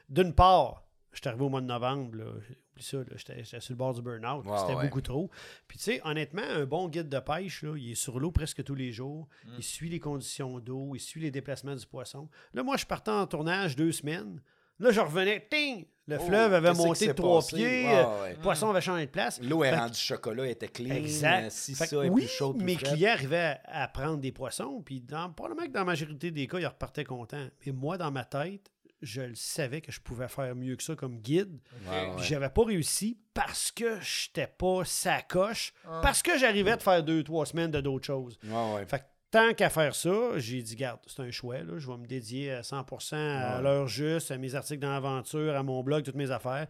D'une 0.10 0.34
part, 0.34 0.84
je 1.12 1.20
suis 1.20 1.28
arrivé 1.28 1.44
au 1.44 1.50
mois 1.50 1.62
de 1.62 1.66
novembre. 1.66 2.18
Là, 2.18 2.26
oublie 2.26 2.84
ça, 2.84 2.98
là, 2.98 3.04
j'étais, 3.16 3.44
j'étais 3.44 3.60
sur 3.60 3.74
le 3.74 3.78
bord 3.78 3.94
du 3.94 4.02
burn-out. 4.02 4.46
C'était 4.60 4.76
ouais. 4.76 4.86
beaucoup 4.86 5.02
trop. 5.02 5.30
Puis, 5.68 5.78
tu 5.78 5.86
sais, 5.86 6.02
honnêtement, 6.04 6.44
un 6.44 6.66
bon 6.66 6.88
guide 6.88 7.10
de 7.10 7.20
pêche, 7.20 7.64
là, 7.64 7.76
il 7.78 7.92
est 7.92 7.96
sur 7.96 8.20
l'eau 8.20 8.32
presque 8.32 8.64
tous 8.64 8.76
les 8.76 8.92
jours. 8.92 9.28
Mm. 9.46 9.50
Il 9.58 9.64
suit 9.64 9.90
les 9.90 10.00
conditions 10.00 10.60
d'eau. 10.60 10.94
Il 10.96 11.00
suit 11.00 11.22
les 11.22 11.32
déplacements 11.32 11.76
du 11.76 11.86
poisson. 11.86 12.30
Là, 12.54 12.64
moi, 12.64 12.78
je 12.78 12.86
partais 12.86 13.12
en 13.12 13.28
tournage 13.28 13.76
deux 13.76 13.92
semaines. 13.92 14.42
Là, 14.80 14.92
je 14.92 15.00
revenais. 15.02 15.48
Ting! 15.50 15.86
Le 16.08 16.18
Oh, 16.20 16.26
fleuve 16.26 16.54
avait 16.56 16.74
monté 16.74 17.06
de 17.08 17.12
trois 17.14 17.38
passé? 17.40 17.56
pieds. 17.58 17.86
Ouais. 17.86 18.34
Le 18.34 18.40
poisson 18.42 18.70
avait 18.72 18.82
changé 18.82 19.06
de 19.06 19.12
place. 19.12 19.40
L'eau 19.44 19.64
est 19.64 19.76
rendue 19.76 19.94
chocolat, 20.00 20.46
elle 20.46 20.52
était 20.52 20.68
clean. 20.68 20.96
Exact. 20.96 21.52
Si 21.52 21.76
Fait 21.76 21.86
ça 21.86 21.98
est 22.04 22.10
oui, 22.10 22.22
plus 22.26 22.28
chaud, 22.32 22.54
plus 22.54 22.64
mes 22.66 22.76
clients 22.78 23.12
arrivaient 23.12 23.58
à, 23.66 23.84
à 23.84 23.88
prendre 23.90 24.18
des 24.18 24.32
poissons, 24.32 24.82
puis 24.84 25.02
dans, 25.02 25.30
probablement 25.32 25.68
que 25.68 25.72
dans 25.72 25.82
la 25.82 25.86
majorité 25.86 26.32
des 26.32 26.48
cas, 26.48 26.58
ils 26.58 26.66
repartaient 26.66 27.04
contents. 27.04 27.46
Mais 27.64 27.72
moi, 27.72 28.00
dans 28.00 28.10
ma 28.10 28.26
tête, 28.26 28.72
je 29.04 29.22
le 29.22 29.36
savais 29.36 29.82
que 29.82 29.92
je 29.92 30.00
pouvais 30.02 30.28
faire 30.28 30.56
mieux 30.56 30.76
que 30.76 30.84
ça 30.84 30.96
comme 30.96 31.18
guide. 31.18 31.60
Ouais. 31.88 32.10
Puis 32.18 32.26
j'avais 32.26 32.50
pas 32.50 32.64
réussi 32.64 33.20
parce 33.36 33.72
que 33.72 34.00
j'étais 34.02 34.48
pas 34.48 34.84
sacoche, 34.86 35.74
Ah. 35.86 36.00
parce 36.02 36.24
que 36.24 36.38
j'arrivais 36.40 36.76
de 36.76 36.82
faire 36.82 37.04
deux, 37.04 37.24
trois 37.24 37.46
semaines 37.46 37.70
de 37.72 37.82
d'autres 37.82 38.08
choses. 38.08 38.40
Ouais, 38.46 38.74
ouais. 38.74 38.86
Fait 38.88 38.98
que 39.00 39.04
tant 39.32 39.54
qu'à 39.54 39.70
faire 39.70 39.94
ça, 39.96 40.38
j'ai 40.40 40.62
dit, 40.62 40.76
garde, 40.76 41.00
c'est 41.08 41.22
un 41.22 41.32
choix, 41.32 41.60
là, 41.60 41.78
je 41.78 41.88
vais 41.88 41.98
me 41.98 42.06
dédier 42.08 42.52
à 42.52 42.62
100% 42.62 43.16
à 43.16 43.58
Ouais. 43.58 43.64
l'heure 43.64 43.88
juste, 43.88 44.32
à 44.32 44.38
mes 44.38 44.56
articles 44.56 44.80
dans 44.80 44.92
l'aventure, 44.92 45.56
à 45.56 45.64
mon 45.64 45.84
blog, 45.84 46.04
toutes 46.04 46.16
mes 46.16 46.32
affaires. 46.32 46.68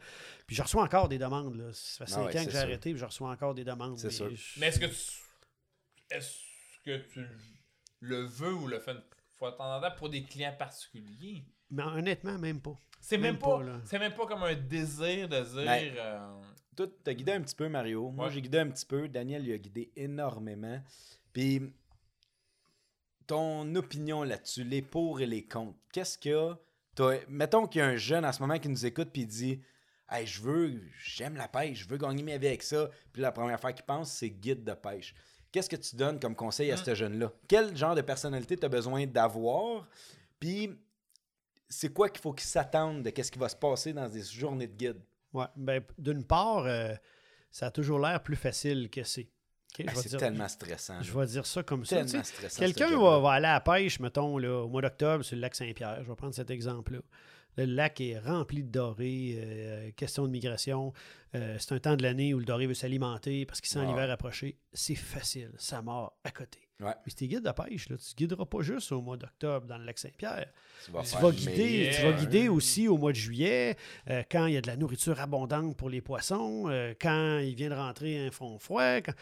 Puis 0.47 0.55
je 0.55 0.61
reçois 0.61 0.83
encore 0.83 1.07
des 1.09 1.17
demandes. 1.17 1.55
Là. 1.55 1.69
Ça 1.73 2.05
fait 2.05 2.11
Ah 2.11 2.15
cinq 2.15 2.25
ouais, 2.25 2.39
ans 2.39 2.45
que 2.45 2.51
j'ai 2.51 2.57
arrêté, 2.57 2.91
puis 2.91 2.99
je 2.99 3.05
reçois 3.05 3.29
encore 3.29 3.53
des 3.53 3.63
demandes. 3.63 3.97
C'est 3.99 4.09
sûr. 4.11 4.29
je- 4.33 4.59
Mais 4.59 4.67
est-ce 4.67 4.79
que 4.79 4.85
tu. 4.87 4.95
Est-ce 6.11 6.37
que 6.85 6.97
tu 7.13 7.25
le 7.99 8.25
veux 8.25 8.53
ou 8.53 8.67
le 8.67 8.79
fais 8.79 8.91
une 8.91 9.03
fois 9.37 9.51
de 9.51 9.57
temps 9.57 9.77
en 9.77 9.81
temps 9.81 9.95
pour 9.97 10.09
des 10.09 10.23
clients 10.23 10.55
particuliers? 10.57 11.43
Mais 11.69 11.83
honnêtement, 11.83 12.37
même 12.37 12.61
pas. 12.61 12.77
C'est 12.99 13.17
même, 13.17 13.33
Même 13.33 13.39
pas, 13.39 13.57
pas, 13.59 13.63
là. 13.63 13.79
c'est 13.85 13.99
même 13.99 14.13
pas 14.13 14.25
comme 14.25 14.43
un 14.43 14.55
désir 14.55 15.29
de 15.29 15.39
dire. 15.41 15.65
Ben, 15.65 15.93
euh, 15.97 16.41
Toi, 16.75 16.87
t'as 17.03 17.13
guidé 17.13 17.31
un 17.33 17.41
petit 17.41 17.55
peu, 17.55 17.69
Mario. 17.69 18.09
Moi, 18.11 18.25
Ouais. 18.27 18.31
j'ai 18.33 18.41
guidé 18.41 18.57
un 18.59 18.69
petit 18.69 18.85
peu. 18.85 19.07
Daniel, 19.07 19.45
il 19.47 19.53
a 19.53 19.57
guidé 19.57 19.91
énormément. 19.95 20.81
Puis, 21.31 21.61
ton 23.29 23.75
opinion 23.75 24.23
là-dessus, 24.23 24.63
les 24.63 24.81
pour 24.81 25.21
et 25.21 25.25
les 25.27 25.45
contre, 25.45 25.77
qu'est-ce 25.93 26.17
que 26.17 26.53
Toi, 26.95 27.15
mettons 27.29 27.67
qu'il 27.67 27.79
y 27.79 27.81
a 27.81 27.87
un 27.87 27.95
jeune 27.95 28.25
en 28.25 28.31
ce 28.33 28.41
moment 28.41 28.57
qui 28.59 28.67
nous 28.69 28.85
écoute 28.85 29.09
puis 29.13 29.21
il 29.21 29.27
dit 29.27 29.61
Hey, 30.09 30.25
je 30.25 30.41
veux, 30.41 30.81
j'aime 31.03 31.35
la 31.35 31.47
pêche, 31.47 31.83
je 31.83 31.87
veux 31.87 31.97
gagner 31.97 32.23
ma 32.23 32.37
vie 32.37 32.47
avec 32.47 32.63
ça. 32.63 32.89
Puis 33.13 33.21
la 33.21 33.31
première 33.31 33.53
affaire 33.55 33.75
qu'il 33.75 33.85
pense, 33.85 34.11
c'est 34.11 34.31
guide 34.31 34.63
de 34.63 34.73
pêche. 34.73 35.13
Qu'est-ce 35.51 35.69
que 35.69 35.75
tu 35.75 35.95
donnes 35.95 36.19
comme 36.19 36.35
conseil 36.35 36.71
à 36.71 36.75
Mm. 36.75 36.83
ce 36.83 36.95
jeune-là? 36.95 37.31
Quel 37.47 37.77
genre 37.77 37.93
de 37.95 38.01
personnalité 38.01 38.57
tu 38.57 38.65
as 38.65 38.69
besoin 38.69 39.05
d'avoir? 39.05 39.87
Puis 40.39 40.71
c'est 41.69 41.93
quoi 41.93 42.09
qu'il 42.09 42.21
faut 42.21 42.33
qu'il 42.33 42.47
s'attende 42.47 43.03
de 43.03 43.11
qu'est-ce 43.11 43.31
qui 43.31 43.37
va 43.39 43.49
se 43.49 43.55
passer 43.55 43.93
dans 43.93 44.09
des 44.09 44.23
journées 44.23 44.67
de 44.67 44.75
guide? 44.75 44.99
Ouais, 45.31 45.45
ben, 45.55 45.83
d'une 45.99 46.23
part, 46.23 46.65
euh, 46.65 46.95
ça 47.51 47.67
a 47.67 47.71
toujours 47.71 47.99
l'air 47.99 48.21
plus 48.23 48.35
facile 48.35 48.89
que 48.89 49.03
c'est. 49.03 49.27
Ah, 49.87 49.91
vais 49.93 50.01
c'est 50.01 50.17
tellement 50.17 50.47
stressant. 50.47 51.01
Je 51.01 51.11
vais 51.11 51.25
dire 51.25 51.45
ça 51.45 51.63
comme 51.63 51.85
ça. 51.85 51.97
Tellement 51.97 52.11
tu 52.11 52.17
sais. 52.17 52.23
stressant. 52.23 52.59
Quelqu'un 52.59 52.97
va, 52.97 53.31
aller 53.31 53.47
à 53.47 53.53
la 53.53 53.61
pêche, 53.61 53.99
mettons, 53.99 54.37
là, 54.37 54.63
au 54.63 54.67
mois 54.67 54.81
d'octobre 54.81 55.23
sur 55.23 55.35
le 55.35 55.41
lac 55.41 55.55
Saint-Pierre. 55.55 56.03
Je 56.03 56.09
vais 56.09 56.15
prendre 56.15 56.33
cet 56.33 56.49
exemple-là. 56.49 56.99
Le 57.57 57.65
lac 57.65 57.99
est 57.99 58.17
rempli 58.17 58.63
de 58.63 58.69
dorés, 58.69 59.35
euh, 59.37 59.91
question 59.91 60.25
de 60.25 60.31
migration. 60.31 60.93
Euh, 61.35 61.57
c'est 61.59 61.73
un 61.73 61.79
temps 61.79 61.95
de 61.97 62.03
l'année 62.03 62.33
où 62.33 62.39
le 62.39 62.45
doré 62.45 62.67
veut 62.67 62.73
s'alimenter 62.73 63.45
parce 63.45 63.59
qu'il 63.59 63.69
sent 63.69 63.85
l'hiver 63.85 64.09
approcher. 64.09 64.57
C'est 64.71 64.95
facile, 64.95 65.51
ça 65.57 65.81
mord 65.81 66.17
à 66.23 66.31
côté. 66.31 66.59
Ouais. 66.79 66.93
Mais 67.05 67.09
si 67.09 67.15
t'es 67.17 67.27
guide 67.27 67.43
de 67.43 67.51
pêche, 67.51 67.89
là, 67.89 67.97
tu 67.97 68.13
ne 68.13 68.15
guideras 68.15 68.45
pas 68.45 68.61
juste 68.61 68.93
au 68.93 69.01
mois 69.01 69.17
d'octobre 69.17 69.67
dans 69.67 69.77
le 69.77 69.83
lac 69.83 69.99
Saint-Pierre. 69.99 70.47
Tu 70.85 70.91
vas, 70.91 71.03
Tu 71.03 71.35
guider, 71.35 71.91
tu 71.93 72.01
vas 72.03 72.13
guider 72.13 72.47
aussi 72.47 72.87
au 72.87 72.97
mois 72.97 73.11
de 73.11 73.17
juillet, 73.17 73.75
euh, 74.09 74.23
quand 74.31 74.45
il 74.45 74.53
y 74.53 74.57
a 74.57 74.61
de 74.61 74.67
la 74.67 74.77
nourriture 74.77 75.19
abondante 75.19 75.75
pour 75.75 75.89
les 75.89 75.99
poissons, 75.99 76.71
quand 77.01 77.39
il 77.39 77.55
vient 77.55 77.69
de 77.69 77.75
rentrer 77.75 78.25
un 78.25 78.31
fond 78.31 78.57
froid. 78.57 79.01
Quand, 79.01 79.13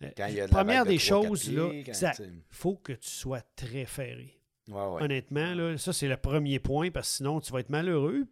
Quand 0.00 0.26
il 0.26 0.34
y 0.34 0.40
a 0.40 0.46
de 0.46 0.52
la 0.52 0.56
première 0.56 0.84
de 0.84 0.90
des 0.90 0.98
choses, 0.98 1.50
là, 1.50 1.68
pieds, 1.68 1.82
quand, 1.84 1.90
exact. 1.90 2.16
tu 2.16 2.24
sais. 2.24 2.30
faut 2.50 2.76
que 2.76 2.92
tu 2.92 3.08
sois 3.08 3.40
très 3.56 3.86
ferré. 3.86 4.38
Ouais, 4.68 4.74
ouais. 4.74 5.02
Honnêtement, 5.02 5.54
là, 5.54 5.78
ça, 5.78 5.92
c'est 5.92 6.08
le 6.08 6.16
premier 6.16 6.58
point 6.58 6.90
parce 6.90 7.08
que 7.08 7.16
sinon, 7.16 7.40
tu 7.40 7.52
vas 7.52 7.60
être 7.60 7.70
malheureux. 7.70 8.26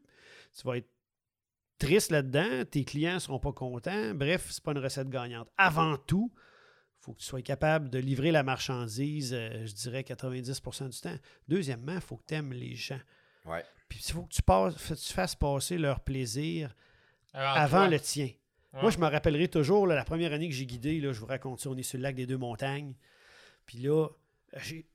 Tu 0.58 0.66
vas 0.66 0.76
être 0.78 0.90
triste 1.78 2.10
là-dedans. 2.10 2.64
Tes 2.70 2.84
clients 2.84 3.14
ne 3.14 3.18
seront 3.18 3.38
pas 3.38 3.52
contents. 3.52 4.14
Bref, 4.14 4.48
c'est 4.50 4.62
pas 4.62 4.72
une 4.72 4.78
recette 4.78 5.08
gagnante. 5.08 5.48
Avant 5.56 5.96
tout, 5.96 6.32
il 6.34 7.04
faut 7.04 7.12
que 7.12 7.20
tu 7.20 7.26
sois 7.26 7.42
capable 7.42 7.90
de 7.90 7.98
livrer 7.98 8.30
la 8.32 8.42
marchandise, 8.42 9.32
euh, 9.34 9.66
je 9.66 9.72
dirais 9.74 10.02
90% 10.02 10.88
du 10.88 11.00
temps. 11.00 11.16
Deuxièmement, 11.48 11.94
il 11.94 12.00
faut 12.00 12.16
que 12.16 12.24
tu 12.26 12.34
aimes 12.34 12.52
les 12.52 12.74
gens. 12.74 13.00
Ouais. 13.44 13.64
Puis 13.88 14.00
il 14.06 14.12
faut 14.12 14.22
que 14.22 14.32
tu, 14.32 14.42
passes, 14.42 14.74
tu 14.76 15.12
fasses 15.12 15.34
passer 15.34 15.76
leur 15.78 16.00
plaisir 16.00 16.74
Avant, 17.32 17.60
avant 17.60 17.78
toi. 17.78 17.88
le 17.88 18.00
tien. 18.00 18.30
Ouais. 18.74 18.82
Moi, 18.82 18.90
je 18.90 18.98
me 18.98 19.06
rappellerai 19.06 19.48
toujours, 19.48 19.86
là, 19.86 19.94
la 19.94 20.04
première 20.04 20.32
année 20.32 20.48
que 20.48 20.54
j'ai 20.54 20.66
guidé, 20.66 21.00
là, 21.00 21.12
je 21.12 21.20
vous 21.20 21.26
raconte 21.26 21.60
ça, 21.60 21.70
on 21.70 21.76
est 21.76 21.82
sur 21.82 21.98
le 21.98 22.02
lac 22.02 22.14
des 22.14 22.26
Deux 22.26 22.38
Montagnes. 22.38 22.94
Puis 23.66 23.78
là, 23.78 24.08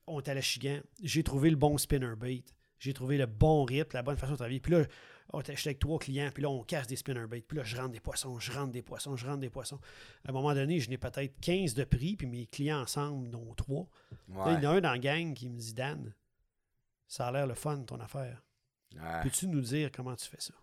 on 0.07 0.19
est 0.19 0.29
à 0.29 0.33
la 0.33 0.41
Chigan. 0.41 0.79
J'ai 1.01 1.23
trouvé 1.23 1.49
le 1.49 1.55
bon 1.55 1.77
spinner 1.77 2.15
bait. 2.17 2.43
J'ai 2.79 2.93
trouvé 2.93 3.17
le 3.17 3.25
bon 3.25 3.63
rythme, 3.65 3.91
la 3.93 4.03
bonne 4.03 4.17
façon 4.17 4.33
de 4.33 4.37
travailler. 4.37 4.59
Puis 4.59 4.71
là, 4.71 4.83
j'étais 5.37 5.67
avec 5.69 5.79
trois 5.79 5.99
clients, 5.99 6.29
puis 6.33 6.43
là, 6.43 6.49
on 6.49 6.63
casse 6.63 6.87
des 6.87 6.95
spinner 6.95 7.27
baits. 7.27 7.45
Puis 7.47 7.57
là, 7.57 7.63
je 7.63 7.75
rentre 7.77 7.91
des 7.91 7.99
poissons, 7.99 8.39
je 8.39 8.51
rentre 8.51 8.71
des 8.71 8.81
poissons, 8.81 9.15
je 9.15 9.25
rentre 9.25 9.39
des 9.39 9.49
poissons. 9.49 9.79
À 10.25 10.29
un 10.29 10.33
moment 10.33 10.53
donné, 10.53 10.79
je 10.79 10.89
n'ai 10.89 10.97
peut-être 10.97 11.39
15 11.41 11.73
de 11.73 11.83
prix, 11.83 12.15
puis 12.15 12.27
mes 12.27 12.45
clients 12.45 12.81
ensemble, 12.81 13.29
dont 13.29 13.53
trois. 13.55 13.87
Ouais. 14.29 14.55
il 14.55 14.63
y 14.63 14.67
en 14.67 14.71
a 14.71 14.75
un 14.75 14.81
dans 14.81 14.91
la 14.91 14.99
gang 14.99 15.33
qui 15.33 15.49
me 15.49 15.57
dit 15.57 15.73
Dan, 15.73 16.13
ça 17.07 17.27
a 17.27 17.31
l'air 17.31 17.47
le 17.47 17.55
fun 17.55 17.83
ton 17.83 17.99
affaire. 17.99 18.41
Ouais. 18.95 19.23
Peux-tu 19.23 19.47
nous 19.47 19.61
dire 19.61 19.91
comment 19.91 20.15
tu 20.15 20.27
fais 20.27 20.39
ça? 20.39 20.53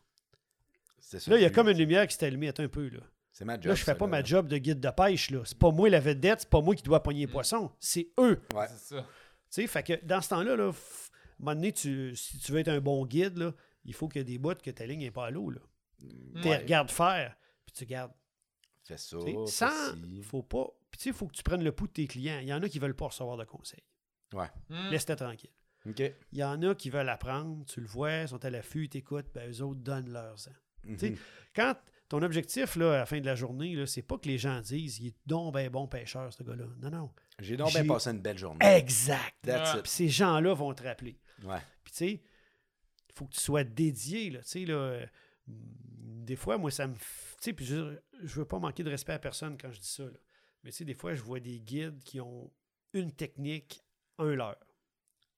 C'est 0.98 1.20
ça 1.20 1.30
Là, 1.30 1.36
il 1.38 1.42
y 1.42 1.46
a 1.46 1.50
comme 1.50 1.68
une 1.68 1.78
lumière 1.78 2.06
qui 2.06 2.14
s'est 2.16 2.26
allumée. 2.26 2.48
Attends 2.48 2.62
un 2.64 2.68
peu, 2.68 2.88
là. 2.88 3.00
C'est 3.32 3.44
ma 3.44 3.54
job. 3.56 3.66
Là, 3.66 3.74
je 3.74 3.80
fais 3.84 3.92
ça, 3.92 3.94
pas 3.94 4.06
là. 4.06 4.10
ma 4.12 4.22
job 4.24 4.48
de 4.48 4.56
guide 4.58 4.80
de 4.80 4.90
pêche. 4.90 5.30
là. 5.30 5.42
C'est 5.44 5.58
pas 5.58 5.70
moi 5.70 5.88
la 5.90 6.00
vedette, 6.00 6.40
c'est 6.40 6.48
pas 6.50 6.60
moi 6.62 6.74
qui 6.74 6.82
dois 6.82 7.02
pogner 7.02 7.20
les 7.20 7.26
poissons. 7.32 7.70
C'est 7.78 8.08
eux. 8.18 8.40
Ouais. 8.54 8.66
C'est 8.68 8.94
ça. 8.94 9.02
Tu 9.02 9.06
sais, 9.50 9.66
fait 9.66 9.82
que 9.82 10.04
dans 10.04 10.20
ce 10.20 10.30
temps-là, 10.30 10.56
là, 10.56 10.70
f- 10.70 10.72
à 10.72 10.72
un 10.72 11.44
moment 11.44 11.54
donné, 11.54 11.72
tu- 11.72 12.16
si 12.16 12.38
tu 12.38 12.52
veux 12.52 12.58
être 12.60 12.68
un 12.68 12.80
bon 12.80 13.04
guide, 13.06 13.36
là, 13.36 13.52
il 13.84 13.92
faut 13.94 14.08
qu'il 14.08 14.20
y 14.20 14.22
ait 14.22 14.24
des 14.24 14.38
bouts 14.38 14.54
que 14.54 14.70
ta 14.70 14.86
ligne 14.86 15.00
n'est 15.00 15.10
pas 15.10 15.26
à 15.26 15.30
l'eau. 15.30 15.50
là. 15.50 15.60
Tu 15.98 16.48
Ouais. 16.48 16.56
regardes 16.58 16.90
faire, 16.90 17.36
puis 17.64 17.74
tu 17.74 17.86
gardes. 17.86 18.12
Fais 18.84 18.96
ça. 18.96 19.16
Tu 19.24 19.34
Sans, 19.46 19.94
faut 20.22 20.42
pas. 20.42 20.66
Puis 20.90 20.98
tu 20.98 21.04
sais, 21.04 21.10
il 21.10 21.14
faut 21.14 21.26
que 21.26 21.34
tu 21.34 21.42
prennes 21.42 21.62
le 21.64 21.72
pouls 21.72 21.88
de 21.88 21.92
tes 21.92 22.06
clients. 22.06 22.38
Il 22.40 22.48
y 22.48 22.52
en 22.54 22.62
a 22.62 22.68
qui 22.68 22.78
veulent 22.78 22.94
pas 22.96 23.06
recevoir 23.06 23.36
de 23.36 23.44
conseils. 23.44 23.82
Ouais. 24.32 24.48
Hmm. 24.70 24.88
Laisse-les 24.90 25.16
tranquille. 25.16 25.50
OK. 25.88 26.00
Il 26.32 26.38
y 26.38 26.42
en 26.44 26.60
a 26.62 26.74
qui 26.74 26.90
veulent 26.90 27.08
apprendre, 27.08 27.64
tu 27.66 27.80
le 27.80 27.86
vois, 27.86 28.12
ils 28.22 28.28
sont 28.28 28.44
à 28.44 28.50
l'affût, 28.50 28.84
ils 28.84 28.88
t'écoutent, 28.88 29.30
ben 29.34 29.50
eux 29.52 29.62
autres 29.62 29.80
donnent 29.80 30.10
leurs 30.10 30.48
ans. 30.48 30.54
Mhm. 30.86 31.16
Quand 31.54 31.74
ton 32.08 32.22
objectif 32.22 32.76
là, 32.76 32.92
à 32.94 32.96
la 32.98 33.06
fin 33.06 33.20
de 33.20 33.26
la 33.26 33.34
journée, 33.34 33.84
c'est 33.86 34.02
pas 34.02 34.16
que 34.18 34.28
les 34.28 34.38
gens 34.38 34.60
disent 34.60 34.98
il 35.00 35.08
est 35.08 35.16
donc 35.26 35.54
ben 35.54 35.68
bon 35.70 35.86
pêcheur, 35.88 36.32
ce 36.32 36.42
gars-là. 36.42 36.66
Non, 36.80 36.90
non. 36.90 37.10
J'ai 37.40 37.56
donc 37.56 37.72
bien 37.72 37.84
passé 37.86 38.10
une 38.10 38.20
belle 38.20 38.38
journée. 38.38 38.64
Exact. 38.64 39.34
Puis 39.82 39.90
ces 39.90 40.08
gens-là 40.08 40.54
vont 40.54 40.72
te 40.74 40.82
rappeler. 40.84 41.18
Ouais. 41.42 41.58
Puis 41.84 41.92
tu 41.92 41.98
sais, 41.98 42.10
il 42.12 43.12
faut 43.14 43.26
que 43.26 43.34
tu 43.34 43.40
sois 43.40 43.64
dédié. 43.64 44.30
Là, 44.30 44.40
là, 44.40 44.74
euh, 44.74 45.06
des 45.48 46.36
fois, 46.36 46.58
moi, 46.58 46.70
ça 46.70 46.86
me. 46.86 46.94
f- 46.94 46.98
Tu 47.38 47.44
sais, 47.44 47.52
puis 47.52 47.64
je, 47.66 47.96
je 48.22 48.38
veux 48.40 48.44
pas 48.46 48.58
manquer 48.58 48.82
de 48.82 48.90
respect 48.90 49.12
à 49.12 49.18
personne 49.18 49.56
quand 49.60 49.70
je 49.72 49.80
dis 49.80 49.86
ça. 49.88 50.04
là. 50.04 50.10
Mais 50.64 50.70
tu 50.70 50.78
sais, 50.78 50.84
des 50.84 50.94
fois, 50.94 51.14
je 51.14 51.22
vois 51.22 51.40
des 51.40 51.60
guides 51.60 52.02
qui 52.02 52.20
ont 52.20 52.50
une 52.92 53.12
technique, 53.12 53.82
un 54.18 54.34
leurre. 54.34 54.56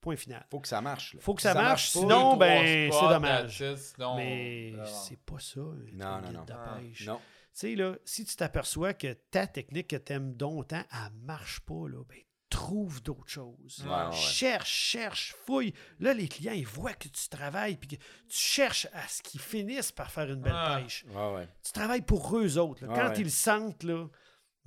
Point 0.08 0.16
final. 0.16 0.46
Faut 0.50 0.60
que 0.60 0.68
ça 0.68 0.80
marche. 0.80 1.12
là. 1.14 1.20
Faut 1.20 1.34
que 1.34 1.42
ça 1.42 1.52
marche, 1.52 1.90
sinon, 1.90 2.36
ben, 2.38 2.90
c'est 2.90 3.08
dommage. 3.08 3.62
sinon, 3.76 4.16
Mais 4.16 4.72
c'est 4.86 5.18
pas 5.20 5.38
ça. 5.38 5.60
Non, 5.60 6.20
non, 6.32 6.46
Ah. 6.50 6.78
Non. 7.06 7.20
Tu 7.52 7.52
sais, 7.52 7.74
là, 7.74 7.94
si 8.06 8.24
tu 8.24 8.36
t'aperçois 8.36 8.94
que 8.94 9.12
ta 9.30 9.46
technique 9.46 9.88
que 9.88 9.96
tu 9.96 10.12
aimes 10.14 10.32
d'autant, 10.34 10.82
elle 10.92 11.12
marche 11.24 11.60
pas, 11.60 11.88
là, 11.88 12.02
ben, 12.08 12.18
trouve 12.48 13.02
d'autres 13.02 13.28
choses. 13.28 13.84
Ouais, 13.84 13.90
ouais, 13.94 14.06
ouais. 14.06 14.12
Cherche, 14.12 14.70
cherche, 14.72 15.34
fouille. 15.44 15.74
Là, 16.00 16.14
les 16.14 16.28
clients, 16.28 16.54
ils 16.54 16.66
voient 16.66 16.94
que 16.94 17.08
tu 17.08 17.28
travailles 17.28 17.76
puis 17.76 17.88
que 17.88 17.96
tu 17.96 18.02
cherches 18.28 18.86
à 18.94 19.06
ce 19.08 19.20
qu'ils 19.22 19.40
finissent 19.40 19.92
par 19.92 20.10
faire 20.10 20.30
une 20.30 20.40
belle 20.40 20.54
Ah. 20.56 20.80
pêche. 20.82 21.04
Ouais. 21.10 21.46
Tu 21.62 21.72
travailles 21.72 22.00
pour 22.02 22.34
eux 22.38 22.56
autres. 22.56 22.86
là. 22.86 22.94
Quand 22.94 23.18
ils 23.18 23.24
le 23.24 23.28
sentent, 23.28 23.82
là, 23.82 24.06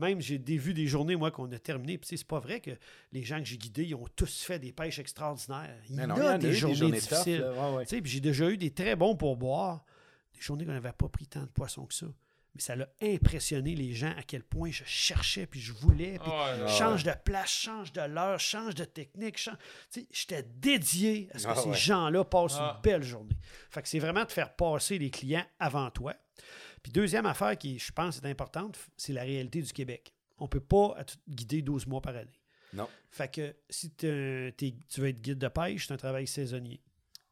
même 0.02 0.20
j'ai 0.22 0.38
vu 0.40 0.74
des 0.74 0.88
journées, 0.88 1.16
moi, 1.16 1.32
qu'on 1.32 1.50
a 1.52 1.60
terminé. 1.60 1.98
Puis, 1.98 2.10
tu 2.10 2.16
sais, 2.16 2.18
c'est 2.18 2.28
pas 2.28 2.40
vrai 2.40 2.60
que 2.60 2.72
les 3.12 3.24
gens 3.24 3.40
que 3.40 3.46
j'ai 3.46 3.58
guidés, 3.58 3.86
ils 3.86 3.96
ont 3.96 4.08
tous 4.16 4.42
fait 4.44 4.60
des 4.60 4.72
pêches 4.72 5.00
extraordinaires. 5.00 5.78
Il 5.90 5.96
y 5.96 6.06
non, 6.06 6.16
a 6.16 6.36
y 6.36 6.40
des 6.40 6.54
journées, 6.54 6.92
difficiles. 6.92 7.46
Ouais, 7.58 7.76
ouais. 7.76 7.86
Puis 7.86 8.12
j'ai 8.12 8.20
déjà 8.20 8.50
eu 8.50 8.58
des 8.58 8.72
très 8.72 8.96
bons 8.96 9.16
pourboires, 9.16 9.86
des 10.34 10.42
journées 10.42 10.66
qu'on 10.66 10.74
n'avait 10.74 10.92
pas 10.92 11.08
pris 11.10 11.28
tant 11.28 11.42
de 11.44 11.46
poissons 11.50 11.86
que 11.86 11.94
ça. 11.94 12.08
Mais 12.54 12.60
ça 12.62 12.76
l'a 12.76 12.90
impressionné 13.02 13.76
les 13.76 13.94
gens 13.94 14.12
à 14.18 14.24
quel 14.24 14.44
point 14.44 14.72
je 14.72 14.84
cherchais, 14.86 15.46
puis 15.46 15.62
je 15.62 15.72
voulais, 15.72 16.20
puis 16.22 16.32
change 16.78 17.06
de 17.06 17.14
place, 17.24 17.50
change 17.50 17.94
de 17.94 18.02
l'heure, 18.02 18.42
change 18.42 18.76
de 18.76 18.84
technique. 18.84 19.38
change- 19.38 19.56
Tu 19.90 20.02
sais, 20.02 20.08
j'étais 20.12 20.44
dédié 20.58 21.30
à 21.34 21.40
ce 21.40 21.46
que 21.48 21.52
Ah 21.54 21.56
ces 21.56 21.70
ouais. 21.70 21.78
gens-là 21.78 22.26
passent 22.26 22.58
Ah. 22.60 22.74
une 22.76 22.82
belle 22.82 23.04
journée. 23.04 23.38
Fait 23.70 23.82
que 23.82 23.88
c'est 23.88 24.00
vraiment 24.00 24.26
de 24.26 24.32
faire 24.34 24.54
passer 24.54 24.98
les 24.98 25.10
clients 25.10 25.46
avant 25.60 25.90
toi. 25.92 26.14
Puis 26.84 26.92
deuxième 26.92 27.26
affaire 27.26 27.58
qui, 27.58 27.78
je 27.80 27.92
pense, 27.92 28.18
est 28.18 28.26
importante, 28.26 28.78
c'est 28.98 29.14
la 29.14 29.22
réalité 29.24 29.62
du 29.62 29.72
Québec. 29.72 30.14
On 30.40 30.48
peut 30.48 30.60
pas 30.60 30.96
être 31.00 31.18
guider 31.30 31.62
12 31.62 31.86
mois 31.88 32.02
par 32.02 32.16
année. 32.16 32.40
Non. 32.74 32.88
Fait 33.10 33.32
que 33.32 33.54
si 33.70 33.92
t'es- 33.92 34.54
t'es- 34.58 34.74
tu 34.90 35.02
veux 35.02 35.08
être 35.10 35.22
guide 35.22 35.38
de 35.38 35.48
pêche, 35.50 35.88
c'est 35.88 35.94
un 35.94 35.98
travail 35.98 36.26
saisonnier. 36.26 36.82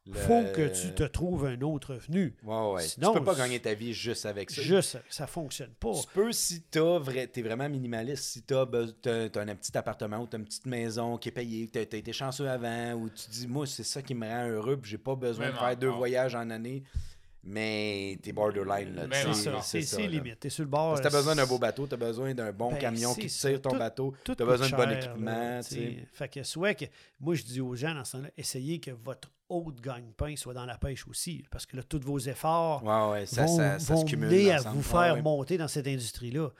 Le- 0.06 0.14
faut 0.14 0.42
que 0.54 0.68
tu 0.68 0.94
te 0.94 1.02
trouves 1.04 1.44
un 1.46 1.60
autre 1.60 1.94
revenu. 1.94 2.34
Ouais, 2.42 2.72
ouais. 2.72 2.82
Sinon, 2.82 3.12
tu 3.12 3.18
peux 3.18 3.24
pas 3.24 3.34
gagner 3.34 3.60
ta 3.60 3.74
vie 3.74 3.92
juste 3.92 4.24
avec 4.26 4.50
ça. 4.50 4.60
Juste, 4.62 4.98
ça 5.10 5.26
fonctionne 5.26 5.72
pas. 5.78 5.92
Tu 5.92 6.06
peux 6.14 6.32
si 6.32 6.62
t'as 6.62 6.98
vrai, 6.98 7.26
t'es 7.26 7.42
vraiment 7.42 7.68
minimaliste, 7.68 8.24
si 8.24 8.42
t'as, 8.42 8.66
t'as 8.66 9.40
un 9.42 9.54
petit 9.54 9.76
appartement 9.76 10.18
ou 10.18 10.26
t'as 10.26 10.38
une 10.38 10.46
petite 10.46 10.66
maison 10.66 11.16
qui 11.18 11.28
est 11.28 11.32
payée, 11.32 11.68
t'as, 11.68 11.84
t'as 11.84 11.98
été 11.98 12.12
chanceux 12.12 12.48
avant, 12.48 12.94
ou 12.94 13.10
tu 13.10 13.28
dis 13.30 13.46
moi 13.46 13.66
c'est 13.66 13.84
ça 13.84 14.00
qui 14.02 14.14
me 14.14 14.26
rend 14.26 14.48
heureux, 14.48 14.76
puis 14.78 14.90
j'ai 14.90 14.98
pas 14.98 15.14
besoin 15.14 15.50
de 15.50 15.56
faire 15.56 15.76
deux 15.76 15.88
voyages 15.90 16.34
en 16.34 16.48
année, 16.50 16.82
mais 17.42 18.18
t'es 18.22 18.32
borderline 18.32 18.94
là. 18.94 19.04
Encore. 19.04 19.64
C'est 19.64 19.82
c'est 19.82 20.06
limite. 20.06 20.40
T'es 20.40 20.50
sur 20.50 20.64
le 20.64 20.68
bord. 20.70 20.90
Parce 20.94 21.00
que 21.00 21.08
t'as 21.08 21.16
besoin 21.16 21.34
d'un 21.34 21.46
beau 21.46 21.58
bateau, 21.58 21.86
t'as 21.86 21.96
besoin 21.96 22.34
d'un 22.34 22.52
bon 22.52 22.70
Ben, 22.70 22.78
camion 22.78 23.14
qui 23.14 23.26
tire 23.28 23.60
ton 23.62 23.70
Tout- 23.70 23.78
bateau, 23.78 24.14
t'as 24.24 24.44
besoin 24.44 24.68
de 24.68 24.76
bon 24.76 24.90
équipement, 24.90 25.30
là, 25.30 25.60
t'sais. 25.62 26.04
Fait 26.12 26.28
que 26.28 26.42
soit 26.42 26.74
que 26.74 26.84
moi 27.18 27.34
je 27.34 27.42
dis 27.42 27.60
aux 27.60 27.74
gens 27.74 27.94
dans 27.94 28.04
ce 28.04 28.12
temps-là, 28.12 28.28
essayez 28.36 28.78
que 28.80 28.90
votre 28.90 29.30
haute 29.48 29.80
gagne-pain 29.80 30.36
soit 30.36 30.54
dans 30.54 30.66
la 30.66 30.78
pêche 30.78 31.06
aussi. 31.08 31.44
Parce 31.50 31.66
que 31.66 31.76
là, 31.76 31.82
tous 31.82 32.00
vos 32.00 32.18
efforts 32.18 32.84
Ouais, 32.84 33.10
ouais, 33.20 33.26
ça, 33.26 33.46
vont, 33.46 33.56
ça, 33.56 33.78
ça 33.78 33.94
vont 33.94 34.04
mener 34.16 34.52
à 34.52 34.60
vous 34.60 34.82
faire 34.82 35.14
ouais. 35.14 35.22
monter 35.22 35.58
dans 35.58 35.68
cette 35.68 35.86
industrie-là. 35.88 36.50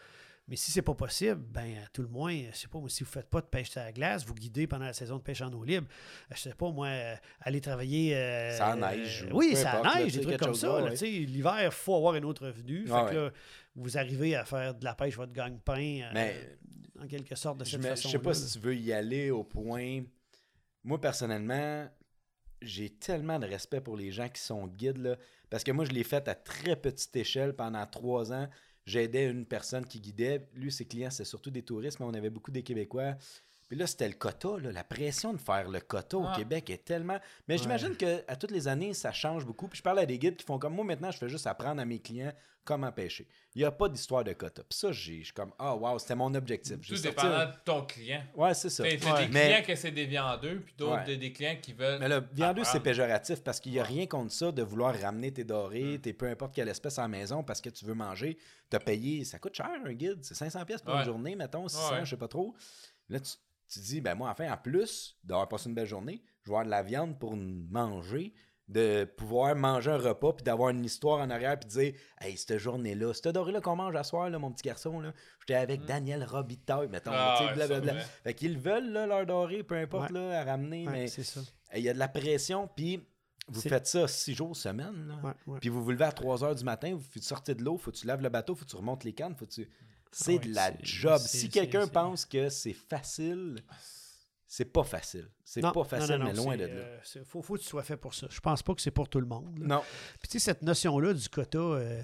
Mais 0.50 0.56
si 0.56 0.72
c'est 0.72 0.82
pas 0.82 0.94
possible, 0.94 1.36
ben 1.40 1.78
à 1.84 1.86
tout 1.92 2.02
le 2.02 2.08
moins, 2.08 2.36
je 2.50 2.56
sais 2.56 2.66
pas, 2.68 2.78
moi, 2.80 2.88
si 2.88 3.04
vous 3.04 3.08
faites 3.10 3.30
pas 3.30 3.40
de 3.40 3.46
pêche 3.46 3.76
à 3.76 3.84
la 3.84 3.92
glace, 3.92 4.26
vous 4.26 4.34
guidez 4.34 4.66
pendant 4.66 4.84
la 4.86 4.92
saison 4.92 5.16
de 5.18 5.22
pêche 5.22 5.40
en 5.42 5.52
eau 5.52 5.62
libre, 5.62 5.86
euh, 5.88 6.34
je 6.34 6.40
sais 6.40 6.54
pas, 6.54 6.70
moi, 6.72 6.88
euh, 6.88 7.14
aller 7.40 7.60
travailler... 7.60 8.16
euh, 8.16 8.50
Ça 8.58 8.74
neige 8.74 9.22
euh, 9.28 9.32
ou 9.32 9.38
oui, 9.38 9.54
ça 9.54 9.78
importe, 9.78 9.94
neige, 9.96 10.12
des 10.14 10.20
trucs 10.22 10.36
comme 10.38 10.54
ça. 10.54 10.82
ouais, 10.82 10.94
L'hiver, 11.20 11.56
il 11.64 11.70
faut 11.70 11.94
avoir 11.94 12.14
un 12.14 12.22
autre 12.24 12.46
revenu. 12.46 12.84
Fait 12.84 12.92
Ouais, 12.92 13.10
que 13.10 13.14
là, 13.14 13.30
vous 13.76 13.96
arrivez 13.96 14.34
à 14.34 14.44
faire 14.44 14.74
de 14.74 14.84
la 14.84 14.94
pêche, 14.96 15.16
votre 15.16 15.32
gagne-pain, 15.32 16.10
euh, 16.16 16.56
en 17.00 17.06
quelque 17.06 17.36
sorte, 17.36 17.58
de 17.58 17.64
cette 17.64 17.80
me- 17.80 17.94
je 17.94 18.08
sais 18.08 18.18
pas 18.18 18.34
si 18.34 18.52
tu 18.52 18.58
veux 18.58 18.74
y 18.76 18.92
aller 18.92 19.30
au 19.30 19.44
point. 19.44 20.02
Moi, 20.82 21.00
personnellement, 21.00 21.88
j'ai 22.60 22.90
tellement 22.90 23.38
de 23.38 23.46
respect 23.46 23.80
pour 23.80 23.96
les 23.96 24.10
gens 24.10 24.28
qui 24.28 24.40
sont 24.42 24.66
guides. 24.66 24.98
Là, 24.98 25.16
parce 25.48 25.62
que 25.62 25.70
moi, 25.72 25.84
je 25.84 25.92
l'ai 25.92 26.04
fait 26.04 26.26
à 26.28 26.34
très 26.34 26.74
petite 26.76 27.14
échelle 27.16 27.54
pendant 27.54 27.86
trois 27.86 28.32
ans. 28.32 28.48
J'aidais 28.86 29.30
une 29.30 29.46
personne 29.46 29.86
qui 29.86 30.00
guidait. 30.00 30.48
Lui, 30.54 30.72
ses 30.72 30.84
clients, 30.84 31.10
c'est 31.10 31.24
surtout 31.24 31.50
des 31.50 31.62
touristes, 31.62 32.00
mais 32.00 32.06
on 32.06 32.14
avait 32.14 32.30
beaucoup 32.30 32.50
des 32.50 32.62
Québécois. 32.62 33.16
Puis 33.70 33.78
là, 33.78 33.86
c'était 33.86 34.08
le 34.08 34.14
quota, 34.14 34.58
là, 34.60 34.72
la 34.72 34.82
pression 34.82 35.32
de 35.32 35.38
faire 35.38 35.68
le 35.68 35.78
quota 35.78 36.16
au 36.18 36.24
Ouais. 36.26 36.34
Québec 36.34 36.68
est 36.70 36.84
tellement. 36.84 37.20
Mais 37.46 37.56
j'imagine 37.56 37.96
que 37.96 38.24
à 38.26 38.34
toutes 38.34 38.50
les 38.50 38.66
années, 38.66 38.94
ça 38.94 39.12
change 39.12 39.46
beaucoup. 39.46 39.68
Puis 39.68 39.78
je 39.78 39.82
parle 39.84 40.00
à 40.00 40.06
des 40.06 40.18
guides 40.18 40.34
qui 40.36 40.44
font 40.44 40.58
comme 40.58 40.74
moi 40.74 40.84
maintenant, 40.84 41.12
je 41.12 41.18
fais 41.18 41.28
juste 41.28 41.46
apprendre 41.46 41.80
à 41.80 41.84
mes 41.84 42.00
clients 42.00 42.32
comment 42.64 42.90
pêcher. 42.90 43.28
Il 43.54 43.60
n'y 43.60 43.64
a 43.64 43.70
pas 43.70 43.88
d'histoire 43.88 44.24
de 44.24 44.32
quota. 44.32 44.64
Puis 44.68 44.76
ça, 44.76 44.90
j'ai- 44.90 45.20
je 45.20 45.26
suis 45.26 45.32
comme, 45.32 45.52
ah, 45.56 45.76
wow, 45.76 46.00
c'était 46.00 46.16
mon 46.16 46.34
objectif. 46.34 46.78
Tout 46.80 46.82
sorti 46.96 47.02
dépendant 47.02 47.46
de 47.46 47.52
ton 47.64 47.86
client. 47.86 48.22
Ouais, 48.34 48.54
c'est 48.54 48.70
ça. 48.70 48.82
T'as 48.82 48.88
Ouais. 49.14 49.26
des 49.28 49.32
Mais- 49.32 49.46
clients 49.46 49.62
que 49.64 49.74
c'est 49.76 49.90
des 49.92 50.06
viandeux, 50.06 50.62
puis 50.64 50.74
d'autres 50.76 51.06
Ouais. 51.06 51.16
des, 51.16 51.32
clients 51.32 51.56
qui 51.62 51.72
veulent. 51.72 52.00
Mais 52.00 52.08
le 52.08 52.22
viandeux, 52.32 52.64
c'est 52.64 52.80
péjoratif 52.80 53.40
parce 53.44 53.60
qu'il 53.60 53.70
n'y 53.70 53.78
a 53.78 53.84
rien 53.84 54.06
contre 54.08 54.32
ça 54.32 54.50
de 54.50 54.62
vouloir 54.64 55.00
ramener 55.00 55.32
tes 55.32 55.44
dorés, 55.44 56.00
tes 56.02 56.12
peu 56.12 56.26
importe 56.28 56.56
quelle 56.56 56.68
espèce 56.68 56.98
à 56.98 57.02
la 57.02 57.08
maison 57.08 57.44
parce 57.44 57.60
que 57.60 57.70
tu 57.70 57.84
veux 57.84 57.94
manger. 57.94 58.36
Tu 58.68 58.76
as 58.76 58.80
payé, 58.80 59.24
ça 59.24 59.38
coûte 59.38 59.54
cher 59.54 59.70
un 59.84 59.92
guide, 59.92 60.18
c'est 60.22 60.34
500$ 60.34 60.64
pièces 60.66 60.82
pour 60.82 60.92
Ouais. 60.94 61.00
une 61.00 61.06
journée, 61.06 61.36
mettons, 61.36 61.68
600, 61.68 61.92
Ouais. 61.92 62.04
je 62.04 62.10
sais 62.10 62.16
pas 62.16 62.26
trop. 62.28 62.52
Là, 63.08 63.20
tu, 63.20 63.32
tu 63.70 63.80
dis, 63.80 64.00
ben 64.00 64.14
moi, 64.14 64.30
enfin, 64.30 64.52
en 64.52 64.56
plus 64.56 65.18
d'avoir 65.24 65.48
passé 65.48 65.68
une 65.68 65.74
belle 65.74 65.86
journée, 65.86 66.22
je 66.42 66.50
vais 66.50 66.54
avoir 66.54 66.64
de 66.64 66.70
la 66.70 66.82
viande 66.82 67.18
pour 67.18 67.36
manger, 67.36 68.32
de 68.68 69.04
pouvoir 69.04 69.56
manger 69.56 69.90
un 69.90 69.98
repas, 69.98 70.32
puis 70.32 70.44
d'avoir 70.44 70.70
une 70.70 70.84
histoire 70.84 71.20
en 71.20 71.30
arrière, 71.30 71.58
puis 71.58 71.68
de 71.68 71.72
dire, 71.72 71.94
hey, 72.20 72.36
cette 72.36 72.58
journée-là, 72.58 73.12
cette 73.14 73.28
dorée-là 73.34 73.60
qu'on 73.60 73.76
mange 73.76 73.96
à 73.96 74.04
soir, 74.04 74.30
là, 74.30 74.38
mon 74.38 74.52
petit 74.52 74.62
garçon, 74.62 75.00
là, 75.00 75.12
j'étais 75.40 75.54
avec 75.54 75.84
Daniel 75.86 76.22
Robitaille, 76.24 76.88
mettons, 76.88 77.10
Mm. 77.10 77.16
Ah, 77.16 77.36
tu 77.40 77.48
sais, 77.48 77.54
blablabla. 77.54 78.00
Fait 78.00 78.34
qu'ils 78.34 78.58
veulent, 78.58 78.92
là, 78.92 79.06
leur 79.06 79.26
doré, 79.26 79.62
peu 79.64 79.74
importe, 79.76 80.10
Ouais. 80.12 80.20
là, 80.20 80.40
à 80.40 80.44
ramener, 80.44 80.86
Ouais, 80.86 80.92
mais 80.92 81.08
c'est 81.08 81.24
ça. 81.24 81.40
il 81.74 81.82
y 81.82 81.88
a 81.88 81.94
de 81.94 81.98
la 81.98 82.08
pression, 82.08 82.68
puis 82.74 83.04
vous 83.48 83.60
faites 83.60 83.88
ça 83.88 84.06
six 84.06 84.34
jours 84.34 84.56
semaine. 84.56 85.08
Là. 85.08 85.18
Ouais, 85.24 85.32
ouais. 85.54 85.58
Puis 85.60 85.68
vous 85.68 85.82
vous 85.82 85.90
levez 85.90 86.04
à 86.04 86.12
3 86.12 86.44
heures 86.44 86.54
du 86.54 86.62
matin, 86.62 86.94
vous 86.96 87.20
sortez 87.20 87.56
de 87.56 87.64
l'eau, 87.64 87.76
faut 87.76 87.90
que 87.90 87.96
tu 87.96 88.06
laves 88.06 88.22
le 88.22 88.28
bateau, 88.28 88.54
faut 88.54 88.64
que 88.64 88.70
tu 88.70 88.76
remontes 88.76 89.02
les 89.02 89.12
cannes, 89.12 89.34
faut 89.36 89.46
que 89.46 89.50
tu... 89.52 89.68
C'est 90.12 90.32
ouais, 90.34 90.38
de 90.40 90.54
la 90.54 90.72
job. 90.82 91.18
Si 91.20 91.48
quelqu'un 91.48 91.86
pense 91.86 92.24
que 92.26 92.48
c'est 92.48 92.72
facile, 92.72 93.62
c'est 94.46 94.64
pas 94.64 94.82
facile. 94.82 95.28
C'est 95.44 95.60
pas 95.60 95.84
facile, 95.84 96.16
non, 96.16 96.24
mais 96.26 96.32
loin 96.34 96.56
de 96.56 96.64
là. 96.64 96.68
euh, 96.72 96.98
c'est- 97.04 97.24
faut, 97.24 97.42
faut 97.42 97.54
que 97.54 97.60
tu 97.60 97.68
sois 97.68 97.82
fait 97.84 97.96
pour 97.96 98.14
ça. 98.14 98.26
Je 98.30 98.40
pense 98.40 98.62
pas 98.62 98.74
que 98.74 98.80
c'est 98.80 98.90
pour 98.90 99.08
tout 99.08 99.20
le 99.20 99.26
monde. 99.26 99.58
là. 99.58 99.66
Non. 99.76 99.82
Puis 100.18 100.28
tu 100.28 100.32
sais, 100.32 100.38
cette 100.40 100.62
notion-là 100.62 101.14
du 101.14 101.28
quota, 101.28 101.58
euh, 101.58 102.02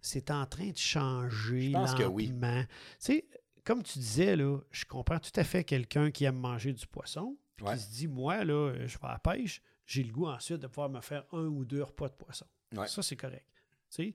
c'est 0.00 0.30
en 0.30 0.46
train 0.46 0.70
de 0.70 0.76
changer 0.78 1.68
Je 1.68 1.72
pense 1.72 1.94
que 1.94 2.04
oui. 2.04 2.32
Tu 2.32 2.66
sais, 2.98 3.26
comme 3.64 3.82
tu 3.82 3.98
disais, 3.98 4.34
là, 4.36 4.58
je 4.70 4.84
comprends 4.86 5.18
tout 5.20 5.30
à 5.36 5.44
fait 5.44 5.62
quelqu'un 5.64 6.10
qui 6.10 6.24
aime 6.24 6.38
manger 6.38 6.72
du 6.72 6.86
poisson, 6.86 7.36
puis 7.56 7.66
Ouais. 7.66 7.76
qui 7.76 7.82
se 7.82 7.90
dit, 7.90 8.08
moi, 8.08 8.44
là, 8.44 8.54
euh, 8.70 8.86
je 8.88 8.98
vais 8.98 9.06
à 9.06 9.12
la 9.12 9.18
pêche, 9.18 9.60
j'ai 9.86 10.02
le 10.02 10.12
goût 10.12 10.26
ensuite 10.26 10.58
de 10.58 10.66
pouvoir 10.66 10.88
me 10.88 11.00
faire 11.02 11.24
un 11.32 11.44
ou 11.46 11.64
deux 11.66 11.82
repas 11.82 12.08
de 12.08 12.14
poisson. 12.14 12.46
Ouais. 12.74 12.88
Ça, 12.88 13.02
c'est 13.02 13.16
correct. 13.16 13.46
Tu 13.90 14.04
sais. 14.04 14.14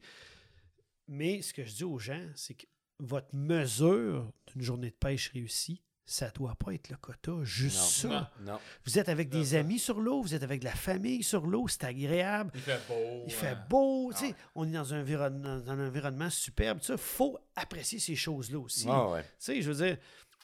Mais 1.07 1.41
ce 1.41 1.53
que 1.53 1.63
je 1.63 1.73
dis 1.73 1.83
aux 1.83 1.99
gens, 1.99 2.25
c'est 2.35 2.55
que 2.55 2.65
votre 2.99 3.33
mesure 3.33 4.31
d'une 4.47 4.61
journée 4.61 4.89
de 4.89 4.95
pêche 4.95 5.29
réussie, 5.29 5.81
ça 6.05 6.29
doit 6.29 6.55
pas 6.55 6.73
être 6.73 6.89
le 6.89 6.95
quota, 6.95 7.33
juste 7.43 7.77
ça. 7.77 8.31
Non. 8.39 8.53
Non. 8.53 8.59
Vous 8.85 8.97
êtes 8.97 9.09
avec 9.09 9.27
des 9.27 9.55
amis 9.55 9.77
sur 9.77 9.99
l'eau, 9.99 10.21
vous 10.21 10.33
êtes 10.33 10.43
avec 10.43 10.61
de 10.61 10.65
la 10.65 10.73
famille 10.73 11.21
sur 11.21 11.45
l'eau, 11.45 11.67
c'est 11.67 11.83
agréable. 11.83 12.51
Il 12.55 12.61
fait 12.61 12.79
beau. 12.87 13.23
Il 13.25 13.33
fait 13.33 13.51
euh, 13.51 13.67
beau, 13.69 14.11
tu 14.13 14.19
sais, 14.19 14.27
ouais. 14.27 14.35
on 14.55 14.67
est 14.67 14.71
dans 14.71 14.93
un, 14.93 15.01
environnement, 15.01 15.59
dans 15.59 15.69
un 15.69 15.87
environnement 15.87 16.29
superbe. 16.29 16.79
Il 16.87 16.97
faut 16.97 17.37
apprécier 17.57 17.99
ces 17.99 18.15
choses-là 18.15 18.57
aussi. 18.57 18.87
Ah 18.89 19.09
ouais. 19.09 19.23
Tu 19.23 19.29
sais, 19.39 19.61
je 19.61 19.69
veux 19.69 19.85
dire, 19.85 19.97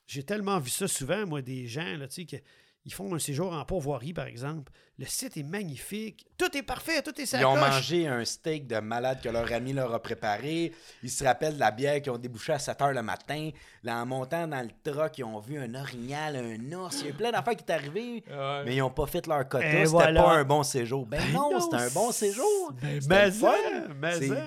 j'ai 0.06 0.24
tellement 0.24 0.60
vu 0.60 0.70
ça 0.70 0.90
souvent, 0.90 1.26
moi, 1.26 1.42
des 1.42 1.66
gens, 1.66 1.96
là, 1.96 2.10
tu 2.10 2.16
sais, 2.16 2.26
que 2.26 2.44
ils 2.86 2.94
font 2.94 3.14
un 3.16 3.20
séjour 3.20 3.54
en 3.54 3.64
pourvoirie, 3.64 4.14
par 4.14 4.26
exemple. 4.26 4.72
Le 5.04 5.10
site 5.10 5.36
est 5.36 5.44
magnifique. 5.44 6.26
Tout 6.38 6.56
est 6.58 6.62
parfait, 6.64 7.02
tout 7.02 7.12
est 7.20 7.26
Ils 7.34 7.46
ont 7.46 7.56
sacoche. 7.56 7.70
mangé 7.76 8.08
un 8.08 8.24
steak 8.24 8.68
de 8.68 8.80
malade 8.80 9.20
que 9.22 9.28
leur 9.28 9.52
ami 9.52 9.74
leur 9.74 9.94
a 9.94 10.02
préparé. 10.02 10.72
Ils 11.04 11.12
se 11.12 11.26
rappellent 11.26 11.56
de 11.56 11.60
la 11.60 11.72
bière 11.72 12.02
qu'ils 12.02 12.14
ont 12.14 12.18
débouché 12.18 12.54
à 12.54 12.60
7 12.60 12.82
heures 12.82 12.94
le 12.94 13.02
matin. 13.02 13.50
Là, 13.84 13.98
en 13.98 14.06
montant 14.06 14.48
dans 14.48 14.62
le 14.62 14.70
truck, 14.90 15.18
ils 15.18 15.26
ont 15.26 15.40
vu 15.40 15.60
un 15.60 15.76
orignal, 15.76 16.38
un 16.38 16.72
ours. 16.78 17.02
Il 17.02 17.04
y 17.04 17.08
a 17.08 17.10
eu 17.10 17.14
plein 17.16 17.32
d'affaires 17.32 17.56
qui 17.58 17.66
sont 17.68 17.74
arrivées. 17.74 18.24
Ouais. 18.30 18.64
Mais 18.66 18.76
ils 18.76 18.80
n'ont 18.80 18.90
pas 18.92 19.06
fait 19.06 19.28
leur 19.28 19.46
quota. 19.50 19.66
C'était 19.70 19.84
voilà. 19.86 20.24
pas 20.24 20.32
un 20.32 20.46
bon 20.46 20.64
séjour. 20.64 21.06
Ben, 21.06 21.20
Ben 21.22 21.34
non, 21.34 21.52
non, 21.52 21.60
c'était 21.60 21.84
un 21.84 21.90
bon 21.90 22.12
séjour. 22.14 22.72
Ben, 22.82 23.02
mais 23.10 23.32
fun. 23.32 23.52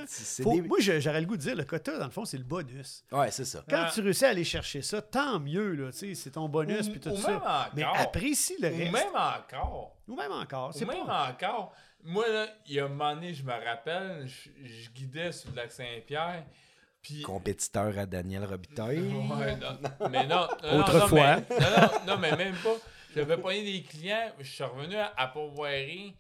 c'est 0.07 0.43
Faut- 0.43 0.53
des- 0.55 0.63
Moi, 0.63 0.79
j'aurais 0.81 1.21
le 1.21 1.27
goût 1.27 1.37
de 1.37 1.43
dire, 1.43 1.55
le 1.55 1.65
quota, 1.65 1.99
dans 1.99 2.07
le 2.07 2.11
fond, 2.11 2.25
c'est 2.25 2.39
le 2.39 2.45
bonus. 2.45 3.05
Ouais, 3.13 3.31
c'est 3.31 3.45
ça. 3.45 3.63
Quand 3.69 3.85
Ah. 3.89 3.91
tu 3.93 4.01
réussis 4.01 4.25
à 4.25 4.31
aller 4.31 4.45
chercher 4.45 4.81
ça, 4.81 5.03
tant 5.03 5.39
mieux, 5.39 5.73
là, 5.75 5.93
tu 5.93 5.99
sais, 5.99 6.15
c'est 6.15 6.31
ton 6.31 6.49
bonus, 6.49 6.87
Ou- 6.89 6.93
puis 6.93 7.01
tout 7.01 7.11
ou 7.11 7.17
ça. 7.19 7.29
même 7.29 7.37
encore. 7.37 7.69
Mais 7.75 7.83
apprécie 7.85 8.57
le 8.59 8.71
Ou 8.71 8.77
reste. 8.79 8.93
même 8.93 9.05
encore. 9.15 9.93
Ou 10.09 10.17
même 10.17 10.33
encore. 10.33 10.71
Ou 10.71 10.73
C'est 10.73 10.85
même 10.85 11.07
pas... 11.07 11.31
encore. 11.31 11.75
Moi, 12.03 12.29
là, 12.29 12.47
il 12.67 12.75
y 12.75 12.81
a 12.81 12.85
un 12.85 12.89
moment 12.89 13.15
donné, 13.15 13.35
je 13.35 13.43
me 13.43 13.53
rappelle, 13.53 14.27
je, 14.27 14.51
je 14.65 14.91
guidais 14.91 15.33
sur 15.33 15.51
le 15.51 15.57
lac 15.57 15.73
Saint-Pierre. 15.73 16.45
Puis. 17.03 17.23
Compétiteur 17.23 17.99
à 17.99 18.07
Daniel 18.07 18.45
Robitaille. 18.45 18.99
Ouais, 19.13 19.57
non, 19.57 19.79
mais 20.11 20.27
non. 20.27 20.47
non, 20.63 20.73
non, 20.73 20.81
Autrefois. 20.81 21.37
Non, 21.37 21.45
mais, 21.49 21.59
non, 21.59 21.67
non, 21.77 22.07
non, 22.07 22.19
mais 22.19 22.37
même 22.37 22.57
pas. 22.57 22.77
J'avais 23.15 23.39
pogné 23.39 23.65
des 23.65 23.83
clients. 23.83 24.31
Je 24.39 24.51
suis 24.51 24.65
revenu 24.65 24.97
à, 24.97 25.13
à 25.17 25.29
Pourvoirie. 25.29 26.17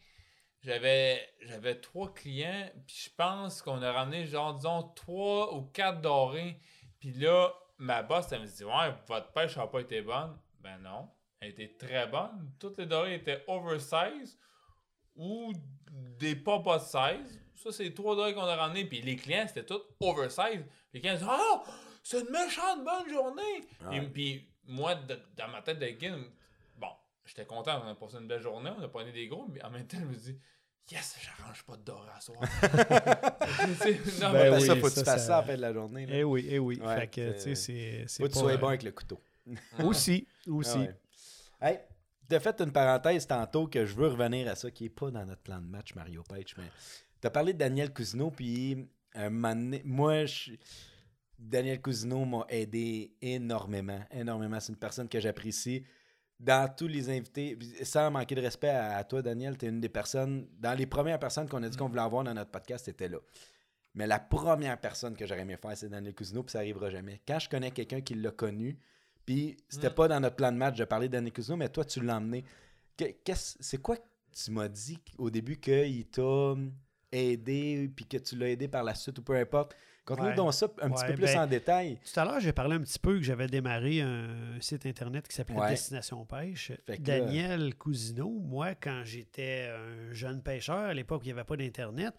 J'avais, 0.63 1.29
j'avais 1.43 1.77
trois 1.81 2.13
clients. 2.13 2.71
Puis 2.87 3.05
je 3.05 3.11
pense 3.17 3.63
qu'on 3.63 3.83
a 3.83 3.93
ramené, 3.93 4.27
genre, 4.27 4.55
disons, 4.55 4.83
trois 4.95 5.55
ou 5.55 5.63
quatre 5.63 6.01
dorés. 6.01 6.59
Puis 6.99 7.13
là, 7.13 7.53
ma 7.79 8.03
boss, 8.03 8.33
elle 8.33 8.43
me 8.43 8.47
dit 8.47 8.65
Ouais, 8.65 8.95
votre 9.07 9.33
pêche 9.33 9.57
n'a 9.57 9.67
pas 9.67 9.81
été 9.81 10.03
bonne. 10.03 10.37
Ben 10.61 10.79
non. 10.79 11.09
Elle 11.41 11.51
était 11.51 11.75
très 11.79 12.07
bonne. 12.07 12.53
Toutes 12.59 12.79
les 12.79 12.87
dorées 12.87 13.15
étaient 13.17 13.45
oversize 13.47 14.39
ou 15.15 15.53
des 16.19 16.35
pas 16.37 16.59
bas 16.59 16.79
de 16.79 16.83
size. 16.83 17.41
Ça, 17.55 17.73
c'est 17.73 17.85
les 17.85 17.95
trois 17.95 18.15
dorées 18.17 18.35
qu'on 18.35 18.43
a 18.43 18.57
ramenés. 18.57 18.85
Puis 18.85 19.03
les 19.03 19.17
clients, 19.17 19.45
c'était 19.47 19.65
tout 19.65 19.81
oversize. 20.01 20.65
Les 20.93 21.01
clients 21.01 21.15
disaient 21.15 21.27
Oh, 21.31 21.63
c'est 22.03 22.21
une 22.21 22.31
méchante 22.31 22.85
bonne 22.85 23.09
journée. 23.11 23.43
Ouais. 23.85 24.01
Puis, 24.01 24.09
puis 24.09 24.49
moi, 24.67 24.95
de- 24.95 25.19
dans 25.37 25.49
ma 25.49 25.63
tête 25.63 25.79
de 25.79 25.87
guide, 25.89 26.15
bon, 26.77 26.89
j'étais 27.25 27.45
content. 27.45 27.83
On 27.85 27.89
a 27.91 27.95
passé 27.95 28.17
une 28.19 28.29
belle 28.29 28.43
journée. 28.43 28.71
On 28.79 28.83
a 28.83 28.89
pogné 28.89 29.13
des 29.13 29.27
gros. 29.29 29.47
Mais 29.53 29.63
en 29.65 29.71
même 29.71 29.87
temps, 29.87 29.99
je 30.01 30.05
me 30.07 30.15
dis 30.15 30.39
Yes, 30.91 31.17
j'arrange 31.21 31.65
pas 31.65 31.77
de 31.77 31.83
doré 31.83 32.09
à 32.15 32.21
soir. 32.21 32.39
Non, 34.21 34.33
Ben 34.33 34.55
oui, 34.55 34.67
ça, 34.67 34.77
faut 34.77 34.89
que 34.89 34.95
tu 34.95 35.05
fasses 35.05 35.05
ça- 35.05 35.19
ça 35.19 35.39
à 35.39 35.41
la 35.41 35.47
fin 35.47 35.57
de 35.57 35.61
la 35.61 35.73
journée. 35.73 36.07
là. 36.07 36.15
Eh 36.17 36.25
oui, 36.25 36.47
eh 36.49 36.59
oui. 36.61 36.79
Ouais, 36.81 37.01
fait 37.01 37.07
que, 37.09 37.33
tu 37.33 37.41
sais, 37.41 38.07
c'est- 38.07 38.07
Faut 38.19 38.23
que 38.25 38.29
tu 38.29 38.35
pas, 38.35 38.41
sois 38.41 38.57
bon 38.57 38.69
avec 38.69 38.83
le 38.85 38.93
couteau. 38.93 39.21
Aussi, 39.81 40.27
aussi. 40.47 40.71
Ah 40.75 40.79
ouais. 40.81 40.95
Hey, 41.67 41.81
t'as 42.29 42.39
fait 42.39 42.61
une 42.61 42.71
parenthèse 42.71 43.27
tantôt 43.27 43.67
que 43.67 43.85
je 43.85 43.93
veux 43.97 44.07
revenir 44.07 44.47
à 44.49 44.55
ça, 44.55 44.71
qui 44.71 44.85
est 44.85 44.89
pas 44.89 45.11
dans 45.11 45.27
notre 45.27 45.43
plan 45.43 45.61
de 45.61 45.67
match, 45.67 45.97
Mario 45.97 46.23
Page, 46.23 46.55
mais 46.57 46.71
t'as 47.21 47.31
parlé 47.31 47.55
de 47.55 47.59
Daniel 47.59 47.93
Cousineau, 47.93 48.31
puis 48.31 48.89
un 49.15 49.31
moment 49.31 49.57
donné- 49.57 49.83
moi, 49.85 50.27
je- 50.27 50.53
Daniel 51.37 51.81
Cousineau 51.83 52.25
m'a 52.25 52.47
aidé 52.51 53.17
énormément, 53.21 54.01
énormément. 54.13 54.61
C'est 54.61 54.73
une 54.75 54.79
personne 54.79 55.09
que 55.09 55.19
j'apprécie. 55.19 55.85
Dans 56.39 56.73
tous 56.73 56.87
les 56.87 57.11
invités, 57.11 57.59
sans 57.83 58.13
manquer 58.13 58.37
de 58.37 58.43
respect 58.43 58.69
à, 58.69 59.03
toi, 59.03 59.21
Daniel, 59.21 59.59
t'es 59.59 59.67
une 59.69 59.81
des 59.81 59.89
personnes, 59.89 60.47
dans 60.61 60.75
les 60.75 60.87
premières 60.87 61.19
personnes 61.19 61.49
qu'on 61.49 61.63
a 61.65 61.69
dit 61.69 61.77
qu'on 61.77 61.89
voulait 61.89 62.03
avoir 62.03 62.23
dans 62.23 62.35
notre 62.35 62.53
podcast, 62.53 62.85
t'étais 62.85 63.09
là. 63.09 63.19
Mais 63.95 64.07
la 64.07 64.21
première 64.21 64.81
personne 64.81 65.17
que 65.17 65.27
j'aurais 65.27 65.41
aimé 65.41 65.57
faire, 65.57 65.77
c'est 65.77 65.89
Daniel 65.89 66.15
Cousineau, 66.15 66.45
puis 66.45 66.53
ça 66.53 66.59
arrivera 66.59 66.91
jamais. 66.91 67.23
Quand 67.27 67.41
je 67.41 67.49
connais 67.49 67.73
quelqu'un 67.73 68.03
qui 68.03 68.15
l'a 68.15 68.31
connu, 68.31 68.79
puis 69.27 69.57
c'était 69.69 69.91
Mm. 69.91 69.95
pas 69.95 70.09
dans 70.09 70.21
notre 70.21 70.37
plan 70.37 70.51
de 70.53 70.57
match 70.57 70.79
de 70.79 70.85
parler 70.85 71.09
de 71.09 71.13
Daniel 71.13 71.33
Cousineau, 71.35 71.57
mais 71.59 71.69
toi, 71.69 71.85
tu 71.85 72.01
l'as 72.01 72.17
emmené. 72.17 72.45
Que- 72.97 73.13
qu'est-ce- 73.25 73.57
C'est 73.61 73.83
quoi 73.83 73.97
que 73.99 74.03
tu 74.33 74.51
m'as 74.53 74.69
dit 74.69 74.99
au 75.19 75.29
début 75.29 75.59
qu'il 75.59 76.07
t'a 76.07 76.23
hum, 76.23 76.73
aidé, 77.13 77.91
puis 77.95 78.07
que 78.07 78.17
tu 78.17 78.37
l'as 78.37 78.49
aidé 78.51 78.69
par 78.69 78.85
la 78.85 78.95
suite, 78.95 79.19
ou 79.19 79.23
peu 79.23 79.37
importe? 79.37 79.75
Conte-nous 80.05 80.27
Ouais. 80.27 80.35
donc 80.37 80.55
ça 80.55 80.67
un 80.83 80.91
petit 80.91 81.05
peu 81.05 81.15
plus 81.15 81.25
ben, 81.25 81.41
en 81.43 81.47
détail. 81.49 81.99
Tout 81.99 82.21
à 82.21 82.25
l'heure, 82.25 82.39
j'ai 82.39 82.53
parlé 82.53 82.77
un 82.77 82.81
petit 82.81 82.99
peu 83.01 83.15
que 83.17 83.23
j'avais 83.25 83.49
démarré 83.49 84.03
un 84.03 84.57
site 84.61 84.87
internet 84.87 85.27
qui 85.27 85.35
s'appelait 85.35 85.59
Ouais. 85.59 85.71
Destination 85.71 86.25
Pêche. 86.25 86.71
Que 86.87 86.93
là- 86.93 86.99
Daniel 86.99 87.75
Cousineau, 87.75 88.31
moi, 88.31 88.77
quand 88.77 89.03
j'étais 89.05 89.69
un 89.75 90.13
jeune 90.13 90.43
pêcheur, 90.45 90.77
à 90.79 90.95
l'époque 90.95 91.23
où 91.23 91.25
il 91.25 91.29
n'y 91.29 91.33
avait 91.33 91.43
pas 91.43 91.57
d'Internet, 91.57 92.15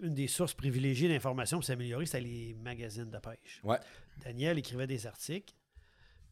une 0.00 0.14
des 0.14 0.26
sources 0.26 0.54
privilégiées 0.54 1.08
d'information 1.08 1.58
pour 1.58 1.64
s'améliorer, 1.64 2.06
c'était 2.06 2.22
les 2.22 2.54
magazines 2.54 3.08
de 3.10 3.18
pêche. 3.18 3.62
Daniel 4.24 4.58
écrivait 4.58 4.88
des 4.88 5.06
articles. 5.06 5.54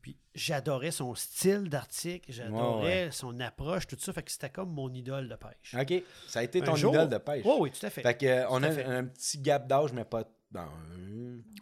Puis 0.05 0.19
j'adorais 0.35 0.91
son 0.91 1.15
style 1.15 1.71
d'article, 1.71 2.31
j'adorais 2.31 3.11
son 3.11 3.41
approche, 3.41 3.87
tout 3.87 3.97
ça. 3.99 4.13
Fait 4.13 4.23
que 4.23 4.31
c'était 4.31 4.51
comme 4.51 4.69
mon 4.71 4.93
idole 4.93 5.31
de 5.31 5.35
pêche. 5.35 5.75
OK. 5.81 6.03
Ça 6.29 6.41
a 6.41 6.43
été 6.43 6.61
ton 6.61 6.77
jour- 6.77 6.93
idole 6.93 7.09
de 7.09 7.17
pêche. 7.17 7.43
Oui, 7.43 7.55
oui, 7.59 7.71
tout 7.71 7.87
à 7.87 7.89
fait. 7.89 8.03
Fait 8.03 8.15
que, 8.15 8.27
euh, 8.27 8.47
a 8.51 8.71
fait. 8.71 8.85
un, 8.85 9.05
petit 9.07 9.39
gap 9.39 9.67
d'âge, 9.67 9.95
mais 9.95 10.05
pas. 10.05 10.25
Ben, 10.51 10.69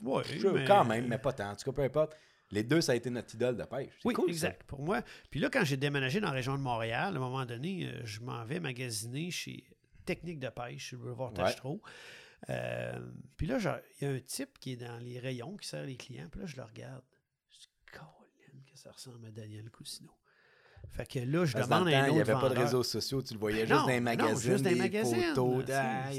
Ouais, 0.02 0.24
je- 0.24 0.48
mais- 0.48 0.64
Quand 0.64 0.84
même, 0.84 1.06
mais 1.06 1.18
pas 1.18 1.32
tant. 1.32 1.52
En 1.52 1.54
tout 1.54 1.70
cas, 1.70 1.72
peu 1.72 1.82
importe. 1.82 2.16
Les 2.50 2.64
deux, 2.64 2.80
ça 2.80 2.90
a 2.90 2.94
été 2.96 3.10
notre 3.10 3.32
idole 3.32 3.56
de 3.56 3.62
pêche. 3.62 3.92
Oui, 4.04 4.12
cool, 4.12 4.26
ça. 4.26 4.48
exact. 4.48 4.64
Pour 4.64 4.82
moi. 4.82 5.02
Puis 5.30 5.38
là, 5.38 5.48
quand 5.48 5.64
j'ai 5.64 5.76
déménagé 5.76 6.18
dans 6.20 6.26
la 6.26 6.32
région 6.34 6.54
de 6.58 6.62
Montréal, 6.62 7.14
à 7.14 7.16
un 7.16 7.20
moment 7.20 7.46
donné, 7.46 7.86
euh, 7.86 8.00
je 8.04 8.20
m'en 8.22 8.44
vais 8.44 8.58
magasiner 8.58 9.30
chez 9.30 9.62
Technique 10.04 10.40
de 10.40 10.48
pêche, 10.48 10.88
sur 10.88 10.98
le 10.98 11.04
boulevard. 11.04 11.32
Tachereau. 11.32 11.80
Euh, 12.50 12.98
puis 13.36 13.46
là, 13.46 13.58
il 14.00 14.04
y 14.04 14.10
a 14.10 14.12
un 14.14 14.18
type 14.18 14.58
qui 14.58 14.72
est 14.72 14.76
dans 14.76 14.98
les 14.98 15.20
rayons, 15.20 15.56
qui 15.56 15.68
sert 15.68 15.84
les 15.84 15.96
clients. 15.96 16.26
Puis 16.28 16.40
là, 16.40 16.46
je 16.46 16.56
le 16.56 16.64
regarde. 16.64 17.04
Je 17.50 17.58
dis, 17.60 17.68
Colin, 17.92 18.02
que 18.46 18.52
ça 18.82 18.90
ressemble 18.90 19.26
à 19.26 19.30
Daniel 19.30 19.70
Cousineau. 19.70 20.10
Fait 20.90 21.06
que 21.06 21.20
là, 21.20 21.44
je 21.44 21.52
Parce 21.52 21.68
demande 21.68 21.88
à 21.88 22.02
un 22.02 22.08
il 22.08 22.14
n'y 22.14 22.20
autre 22.20 22.30
avait 22.30 22.40
pas 22.40 22.48
de 22.48 22.58
réseaux 22.58 22.82
sociaux, 22.82 23.22
tu 23.22 23.34
le 23.34 23.38
voyais 23.40 23.60
juste 23.60 23.70
Non, 23.70 23.82
dans 23.82 23.86
les 23.88 24.00
non, 24.00 24.02
magazines, 24.02 24.50
juste 24.52 24.64
dans 24.64 24.70
les 24.70 24.76
magazines, 24.76 25.22
photos. 25.22 25.64
il 25.68 25.72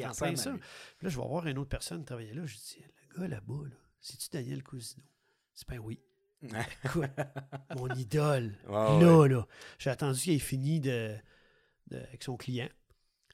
à 0.04 0.36
ça. 0.38 0.52
Là, 0.52 0.58
je 1.02 1.20
vais 1.20 1.28
voir 1.28 1.46
une 1.48 1.58
autre 1.58 1.70
personne 1.70 2.06
travailler 2.06 2.34
là. 2.34 2.46
Je 2.46 2.56
dis, 2.56 2.78
le 3.14 3.22
gars 3.22 3.28
là-bas, 3.28 3.66
là, 3.66 3.76
c'est-tu 4.00 4.30
Daniel 4.32 4.64
Cousineau? 4.64 5.04
C'est 5.54 5.68
ben 5.68 5.80
oui. 5.80 6.00
Écoute, 6.86 7.10
mon 7.76 7.90
idole. 7.96 8.56
Là, 8.68 9.18
ouais. 9.18 9.30
là. 9.30 9.46
J'ai 9.80 9.90
attendu 9.90 10.20
qu'il 10.20 10.34
ait 10.34 10.40
fini 10.40 10.80
de, 10.80 11.16
de- 11.88 11.98
avec 11.98 12.24
son 12.24 12.38
client. 12.38 12.70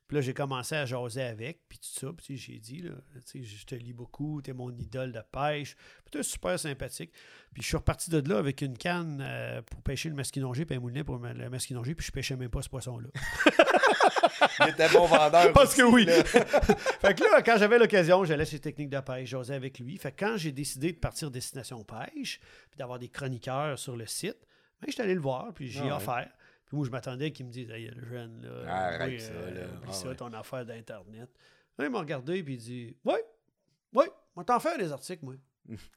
Puis 0.10 0.16
là, 0.16 0.22
j'ai 0.22 0.34
commencé 0.34 0.74
à 0.74 0.88
jaser 0.88 1.22
avec, 1.22 1.60
puis 1.70 1.78
tout 1.78 2.00
ça. 2.00 2.08
Puis 2.18 2.36
j'ai 2.36 2.58
dit, 2.58 2.82
là, 2.82 2.94
tu 3.32 3.44
sais, 3.44 3.44
je 3.44 3.64
te 3.64 3.76
lis 3.76 3.94
beaucoup, 3.94 4.42
t'es 4.42 4.54
mon 4.54 4.72
idole 4.72 5.12
de 5.12 5.22
pêche. 5.32 5.76
Puis 6.04 6.10
t'es 6.10 6.24
super 6.24 6.60
sympathique. 6.60 7.14
Puis 7.54 7.62
je 7.62 7.68
suis 7.68 7.78
reparti 7.78 8.10
de 8.10 8.28
là 8.28 8.40
avec 8.40 8.64
une 8.64 8.76
canne 8.76 9.24
euh, 9.24 9.62
pour 9.62 9.84
pêcher 9.84 10.10
le 10.10 10.16
masquinongé, 10.16 10.66
puis 10.66 10.76
un 10.76 10.80
moulinet 10.80 11.04
pour 11.04 11.20
le 11.20 11.50
masquinongé, 11.52 11.94
puis 11.94 12.08
je 12.08 12.12
pêchais 12.12 12.36
même 12.36 12.50
pas 12.50 12.64
ce 12.64 12.70
poisson-là. 12.70 13.08
Il 14.62 14.70
était 14.70 14.90
bon 14.90 15.06
vendeur. 15.06 15.52
Parce 15.54 15.76
que 15.76 15.84
oui. 15.84 16.08
fait 17.02 17.14
que 17.14 17.24
là, 17.24 17.44
quand 17.44 17.60
j'avais 17.60 17.78
l'occasion, 17.78 18.26
j'allais 18.26 18.46
sur 18.46 18.56
les 18.56 18.62
techniques 18.62 18.90
de 18.90 19.02
pêche, 19.02 19.30
j'osais 19.30 19.54
avec 19.54 19.78
lui. 19.78 19.96
Fait 20.00 20.12
que 20.12 20.26
quand 20.26 20.38
j'ai 20.38 20.52
décidé 20.52 20.92
de 20.92 20.98
partir 20.98 21.30
destination 21.30 21.84
pêche, 21.84 22.40
puis 22.72 22.80
d'avoir 22.80 22.98
des 22.98 23.10
chroniqueurs 23.10 23.78
sur 23.78 23.96
le 23.96 24.08
site, 24.08 24.40
ben, 24.82 24.88
j'étais 24.90 25.04
allé 25.04 25.14
le 25.14 25.22
voir, 25.22 25.54
puis 25.54 25.70
j'ai 25.70 25.88
Ah 25.88 26.00
ouais. 26.00 26.28
Puis 26.70 26.78
moi, 26.78 26.86
je 26.86 26.92
m'attendais 26.92 27.32
qu'il 27.32 27.48
me 27.48 27.52
dise 27.52 27.70
Hey, 27.70 27.88
le 27.94 28.08
jeune, 28.08 28.42
là, 28.44 28.72
Arrête 28.94 29.10
oui, 29.10 29.20
ça, 29.20 29.32
euh, 29.34 29.52
là. 29.52 29.66
oublie 29.76 29.90
Ah 29.90 29.94
ça, 29.94 30.08
ouais. 30.08 30.16
ton 30.16 30.32
affaire 30.34 30.66
d'Internet. 30.66 31.30
Là, 31.78 31.86
il 31.86 31.92
m'a 31.92 32.00
regardé, 32.00 32.42
puis 32.44 32.54
il 32.54 32.58
dit 32.60 32.96
Oui, 33.04 33.16
oui, 33.94 34.06
moi 34.36 34.46
t'en 34.46 34.60
faire 34.60 34.78
des 34.78 34.92
articles, 34.92 35.26
moi. 35.26 35.34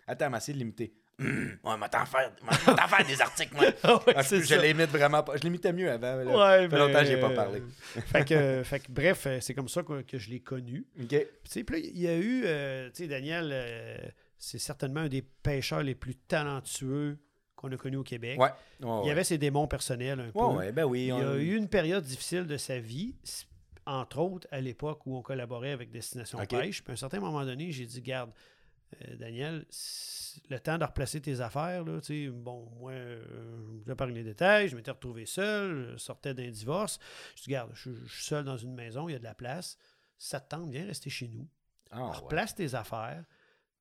Attends, 0.07 0.31
mais 0.31 0.39
assez 0.39 0.53
limité. 0.53 0.95
ouais, 1.19 1.77
m'a 1.79 1.89
t'en 1.89 2.05
faire, 2.07 2.33
des 3.07 3.21
articles, 3.21 3.55
moi. 3.55 3.67
Ah 3.83 3.97
ouais, 4.07 4.15
Ah, 4.17 4.23
c'est 4.23 4.43
je 4.43 4.55
l'imite 4.55 4.91
vraiment 4.91 5.23
pas. 5.23 5.37
Je 5.37 5.43
l'imitais 5.43 5.73
mieux 5.73 5.91
avant. 5.91 6.17
mais 6.17 6.25
Là. 6.25 6.37
Ouais, 6.61 6.69
fait 6.69 6.79
longtemps 6.79 7.01
que 7.01 7.05
j'ai 7.05 7.15
mais, 7.17 7.21
pas 7.21 7.31
euh, 7.31 7.37
parlé. 7.37 7.63
fait, 8.07 8.25
que, 8.25 8.63
fait 8.65 8.81
que, 8.81 8.91
bref, 8.91 9.27
euh, 9.27 9.39
c'est 9.41 9.55
comme 9.55 9.69
ça 9.69 9.83
que, 9.83 10.01
que 10.03 10.19
je 10.19 10.31
l'ai 10.31 10.41
connu. 10.41 10.87
Puis, 10.97 11.65
puis 11.65 11.81
là, 11.83 11.89
il 11.93 12.01
y 12.01 12.09
a 12.09 12.17
eu, 12.17 12.43
euh, 12.47 12.89
tu 12.89 13.03
sais, 13.03 13.09
Daniel, 13.09 13.51
euh, 13.53 13.99
c'est 14.39 14.59
certainement 14.59 15.01
un 15.01 15.09
des 15.09 15.23
pêcheurs 15.23 15.83
les 15.83 15.95
plus 15.95 16.17
talentueux 16.17 17.19
qu'on 17.63 17.73
a 17.73 17.77
connu 17.77 17.97
au 17.97 18.03
Québec. 18.03 18.39
Ouais. 18.39 18.51
ouais, 18.81 19.01
Il 19.05 19.09
y 19.09 19.11
avait 19.11 19.25
ses 19.25 19.39
démons 19.39 19.67
personnels 19.67 20.21
un 20.21 20.31
peu. 20.31 20.73
Ben 20.73 20.85
oui. 20.85 21.03
Il 21.03 21.07
y 21.07 21.13
a 21.13 21.37
eu 21.37 21.57
une 21.57 21.69
période 21.69 22.05
difficile 22.05 22.47
de 22.47 22.57
sa 22.57 22.79
vie, 22.79 23.15
entre 23.87 24.19
autres 24.19 24.47
à 24.51 24.61
l'époque 24.61 25.07
où 25.07 25.17
on 25.17 25.23
collaborait 25.23 25.73
avec 25.73 25.91
Destination. 25.91 26.39
Pêche. 26.47 26.83
Puis 26.83 26.91
à 26.91 26.95
un 26.95 26.97
certain 26.97 27.21
moment 27.21 27.45
donné, 27.45 27.71
j'ai 27.73 27.87
dit, 27.87 28.03
garde, 28.03 28.31
euh, 29.03 29.17
Daniel, 29.17 29.65
le 30.49 30.59
temps 30.59 30.79
de 30.79 30.85
replacer 30.85 31.21
tes 31.21 31.41
affaires, 31.41 31.85
là, 31.85 32.01
tu 32.01 32.27
sais, 32.27 32.31
bon, 32.31 32.69
moi, 32.79 32.93
euh, 32.93 33.23
je 33.81 33.89
vais 33.89 33.95
parler 33.95 34.15
des 34.15 34.25
détails, 34.25 34.69
je 34.69 34.77
m'étais 34.77 34.91
retrouvé 34.91 35.25
seul, 35.27 35.93
je 35.93 35.97
sortais 35.97 36.35
d'un 36.35 36.51
divorce. 36.51 36.99
Je 37.37 37.45
dis, 37.45 37.51
garde, 37.51 37.71
je, 37.75 37.91
je 38.05 38.13
suis 38.13 38.25
seul 38.25 38.45
dans 38.45 38.57
une 38.57 38.75
maison, 38.75 39.09
il 39.09 39.13
y 39.13 39.17
a 39.17 39.19
de 39.19 39.25
la 39.25 39.35
place. 39.35 39.79
Ça 40.19 40.41
te 40.41 40.51
tente, 40.51 40.71
viens 40.71 40.87
rester 40.87 41.11
chez 41.11 41.29
nous. 41.29 41.49
Ouais. 41.95 42.11
replace 42.17 42.55
tes 42.55 42.75
affaires. 42.75 43.25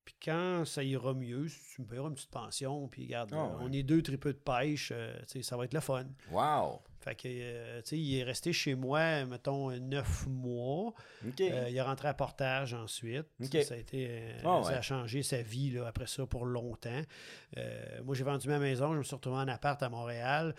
Puis 0.04 0.16
quand 0.24 0.64
ça 0.64 0.82
ira 0.82 1.14
mieux, 1.14 1.46
si 1.48 1.60
tu 1.76 1.82
me 1.82 1.86
payeras 1.86 2.08
une 2.08 2.14
petite 2.14 2.30
pension, 2.30 2.88
puis 2.88 3.04
regarde, 3.04 3.30
Ah 3.32 3.36
là, 3.36 3.44
ouais. 3.44 3.54
on 3.60 3.72
est 3.72 3.82
deux 3.84 4.02
tripeux 4.02 4.32
de 4.32 4.38
pêche, 4.38 4.90
euh, 4.94 5.14
ça 5.42 5.56
va 5.56 5.64
être 5.64 5.74
le 5.74 5.80
fun. 5.80 6.06
Wow. 6.30 6.80
Fait 7.02 7.14
que, 7.16 7.22
euh, 7.26 7.82
tu 7.82 7.88
sais, 7.88 7.98
il 7.98 8.18
est 8.18 8.22
resté 8.22 8.52
chez 8.52 8.74
moi, 8.76 9.24
mettons, 9.24 9.70
neuf 9.80 10.26
mois. 10.28 10.94
Euh, 11.40 11.66
il 11.68 11.76
est 11.76 11.82
rentré 11.82 12.06
à 12.08 12.14
portage 12.14 12.74
ensuite. 12.74 13.26
Ça 13.40 13.74
a 13.74 13.76
été, 13.76 14.06
euh, 14.08 14.38
Ah 14.44 14.60
ça 14.62 14.70
ouais. 14.70 14.74
a 14.76 14.82
changé 14.82 15.22
sa 15.24 15.42
vie 15.42 15.70
là, 15.70 15.86
après 15.88 16.06
ça 16.06 16.24
pour 16.26 16.44
longtemps. 16.46 17.02
Moi, 18.04 18.14
j'ai 18.14 18.24
vendu 18.24 18.48
ma 18.48 18.58
maison, 18.58 18.92
je 18.92 18.98
me 18.98 19.02
suis 19.02 19.14
retrouvé 19.14 19.36
en 19.36 19.48
appart 19.48 19.82
à 19.82 19.88
Montréal. 19.88 20.54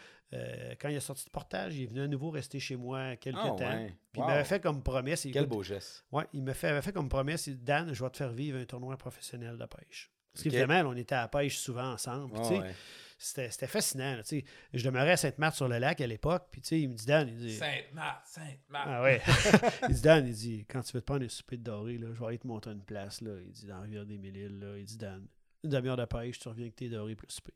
Quand 0.79 0.89
il 0.89 0.95
est 0.95 0.99
sorti 0.99 1.25
de 1.25 1.29
portage, 1.29 1.75
il 1.77 1.83
est 1.83 1.87
venu 1.87 2.01
à 2.01 2.07
nouveau 2.07 2.29
rester 2.31 2.59
chez 2.59 2.75
moi 2.75 3.15
quelques 3.17 3.37
Ah 3.39 3.49
temps. 3.49 3.57
ouais. 3.59 3.95
Puis 4.11 4.21
Wow. 4.21 4.27
il 4.27 4.31
m'avait 4.31 4.43
fait 4.43 4.59
comme 4.59 4.81
promesse. 4.83 5.21
Quel 5.23 5.37
écoute, 5.43 5.47
beau 5.49 5.63
geste. 5.63 6.05
Ouais, 6.11 6.25
il 6.33 6.43
me 6.43 6.53
fait, 6.53 6.67
avait 6.67 6.81
fait 6.81 6.91
comme 6.91 7.07
promesse, 7.09 7.47
Dan, 7.49 7.93
je 7.93 8.03
vais 8.03 8.09
te 8.09 8.17
faire 8.17 8.31
vivre 8.31 8.57
un 8.59 8.65
tournoi 8.65 8.95
professionnel 8.97 9.57
de 9.57 9.65
pêche. 9.65 10.11
Parce 10.33 10.45
Ok. 10.45 10.51
qu'évidemment, 10.51 10.89
on 10.89 10.95
était 10.95 11.13
à 11.15 11.21
la 11.21 11.27
pêche 11.27 11.57
souvent 11.57 11.91
ensemble. 11.93 12.31
puis 12.33 12.41
tu 12.41 12.47
sais, 12.49 12.59
ouais. 12.59 12.73
C'était 13.17 13.49
c'était 13.49 13.67
fascinant. 13.67 14.15
là, 14.17 14.23
tu 14.23 14.39
sais. 14.39 14.45
je 14.73 14.83
demeurais 14.83 15.11
à 15.11 15.17
Sainte-Marthe-sur-le-Lac 15.17 16.01
à 16.01 16.07
l'époque. 16.07 16.47
Puis 16.51 16.61
tu 16.61 16.67
sais, 16.69 16.81
il 16.81 16.89
me 16.89 16.95
dit, 16.95 17.05
Dan, 17.05 17.27
il 17.27 17.37
dit. 17.37 17.53
Sainte-Marthe, 17.55 18.27
Sainte-Marthe. 18.27 18.87
Ah 18.89 19.03
ouais. 19.03 19.21
il 19.89 19.95
dit, 19.95 20.01
Dan, 20.01 20.27
il 20.27 20.33
dit, 20.33 20.65
quand 20.67 20.81
tu 20.81 20.93
veux 20.93 21.01
te 21.01 21.05
prendre 21.05 21.23
un 21.25 21.29
souper 21.29 21.57
de 21.57 21.63
doré, 21.63 21.97
là, 21.97 22.07
je 22.13 22.19
vais 22.19 22.25
aller 22.27 22.39
te 22.39 22.47
montrer 22.47 22.71
une 22.71 22.83
place. 22.83 23.21
Là. 23.21 23.31
Il 23.45 23.51
dit, 23.51 23.65
dans 23.65 23.75
la 23.75 23.81
rivière 23.81 24.05
des 24.05 24.17
Mille-Îles. 24.17 24.59
là. 24.59 24.77
Il 24.77 24.85
dit, 24.85 24.97
Dan, 24.97 25.25
une 25.63 25.69
demi-heure 25.69 25.97
de 25.97 26.05
pêche, 26.05 26.39
tu 26.39 26.47
reviens 26.49 26.65
avec 26.65 26.75
tes 26.75 26.89
dorés 26.89 27.15
plus 27.15 27.29
souper. 27.29 27.53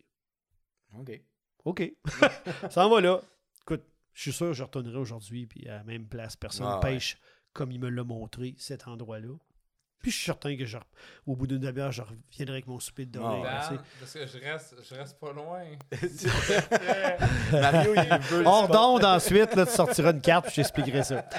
OK. 0.98 1.20
OK. 1.64 1.92
ça 2.70 2.86
en 2.86 2.90
va 2.90 3.00
là. 3.00 3.20
Écoute, 3.62 3.84
je 4.14 4.22
suis 4.22 4.32
sûr 4.32 4.46
que 4.46 4.52
je 4.54 4.62
retournerai 4.62 4.96
aujourd'hui, 4.96 5.46
puis 5.46 5.68
à 5.68 5.76
la 5.78 5.84
même 5.84 6.06
place, 6.06 6.34
personne 6.36 6.66
Ah 6.68 6.76
ouais. 6.76 6.92
pêche 6.94 7.18
comme 7.52 7.70
il 7.72 7.80
me 7.80 7.88
l'a 7.90 8.04
montré, 8.04 8.54
cet 8.58 8.86
endroit-là. 8.88 9.34
Puis 10.00 10.12
je 10.12 10.16
suis 10.16 10.26
certain 10.26 10.56
que 10.56 10.64
je, 10.64 10.78
au 11.26 11.34
bout 11.34 11.48
d'une 11.48 11.58
demi-heure, 11.58 11.90
je 11.90 12.02
reviendrai 12.02 12.54
avec 12.54 12.66
mon 12.68 12.78
souper 12.78 13.04
de 13.04 13.12
doré. 13.12 13.42
Ah 13.44 13.70
parce 13.98 14.12
que 14.12 14.26
je 14.26 14.38
reste, 14.38 14.76
je 14.88 14.94
reste 14.94 15.18
pas 15.18 15.32
loin. 15.32 15.64
Mario, 17.52 17.94
il 17.96 18.18
veut 18.28 18.40
le 18.40 18.46
Hors 18.46 18.68
d'onde 18.68 19.04
ensuite, 19.04 19.56
là, 19.56 19.66
tu 19.66 19.72
sortiras 19.72 20.12
une 20.12 20.20
carte, 20.20 20.44
puis 20.46 20.52
je 20.52 20.56
t'expliquerai 20.56 21.02
ça. 21.02 21.22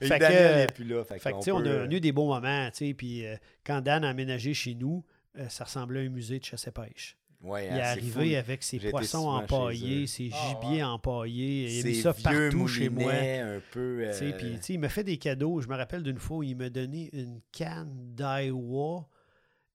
Fait 0.00 0.08
que, 0.08 0.18
Daniel 0.18 0.56
n'est 0.56 0.66
plus 0.66 0.84
là. 0.84 1.04
Fait, 1.04 1.20
Fait 1.20 1.32
on, 1.52 1.64
a 1.64 1.84
eu 1.84 2.00
des 2.00 2.12
beaux 2.12 2.26
moments, 2.26 2.68
tu 2.70 2.88
sais, 2.88 2.94
puis 2.94 3.24
euh, 3.24 3.36
quand 3.64 3.80
Dan 3.80 4.04
a 4.04 4.08
aménagé 4.08 4.54
chez 4.54 4.74
nous, 4.74 5.04
euh, 5.38 5.48
ça 5.48 5.64
ressemblait 5.64 6.00
à 6.00 6.02
un 6.02 6.08
musée 6.08 6.40
de 6.40 6.44
chasse 6.44 6.66
et 6.66 6.72
pêche. 6.72 7.16
Ouais, 7.40 7.66
Il 7.66 7.70
hein, 7.70 7.76
est 7.76 7.78
c'est 7.78 7.82
arrivé 7.84 8.30
fou. 8.32 8.36
avec 8.36 8.62
ses 8.64 8.78
poissons 8.80 9.28
empaillés, 9.28 10.06
ses 10.08 10.30
Ah, 10.32 10.48
gibiers 10.60 10.78
ouais. 10.78 10.82
empaillés, 10.82 11.78
il 11.78 11.86
a 11.86 11.88
mis 11.90 11.94
ça 11.94 12.12
partout 12.12 12.66
chez 12.66 12.88
moi. 12.88 13.12
un 13.12 13.60
peu. 13.70 14.04
Tu 14.08 14.12
sais, 14.18 14.24
euh, 14.32 14.36
Puis, 14.36 14.50
tu 14.56 14.62
sais, 14.62 14.72
il 14.74 14.80
m'a 14.80 14.88
fait 14.88 15.04
des 15.04 15.18
cadeaux. 15.18 15.60
Je 15.60 15.68
me 15.68 15.76
rappelle 15.76 16.02
d'une 16.02 16.18
fois 16.18 16.38
où 16.38 16.42
il 16.42 16.56
m'a 16.56 16.68
donné 16.68 17.10
une 17.12 17.40
canne 17.52 17.94
d'Iowa. 18.14 19.08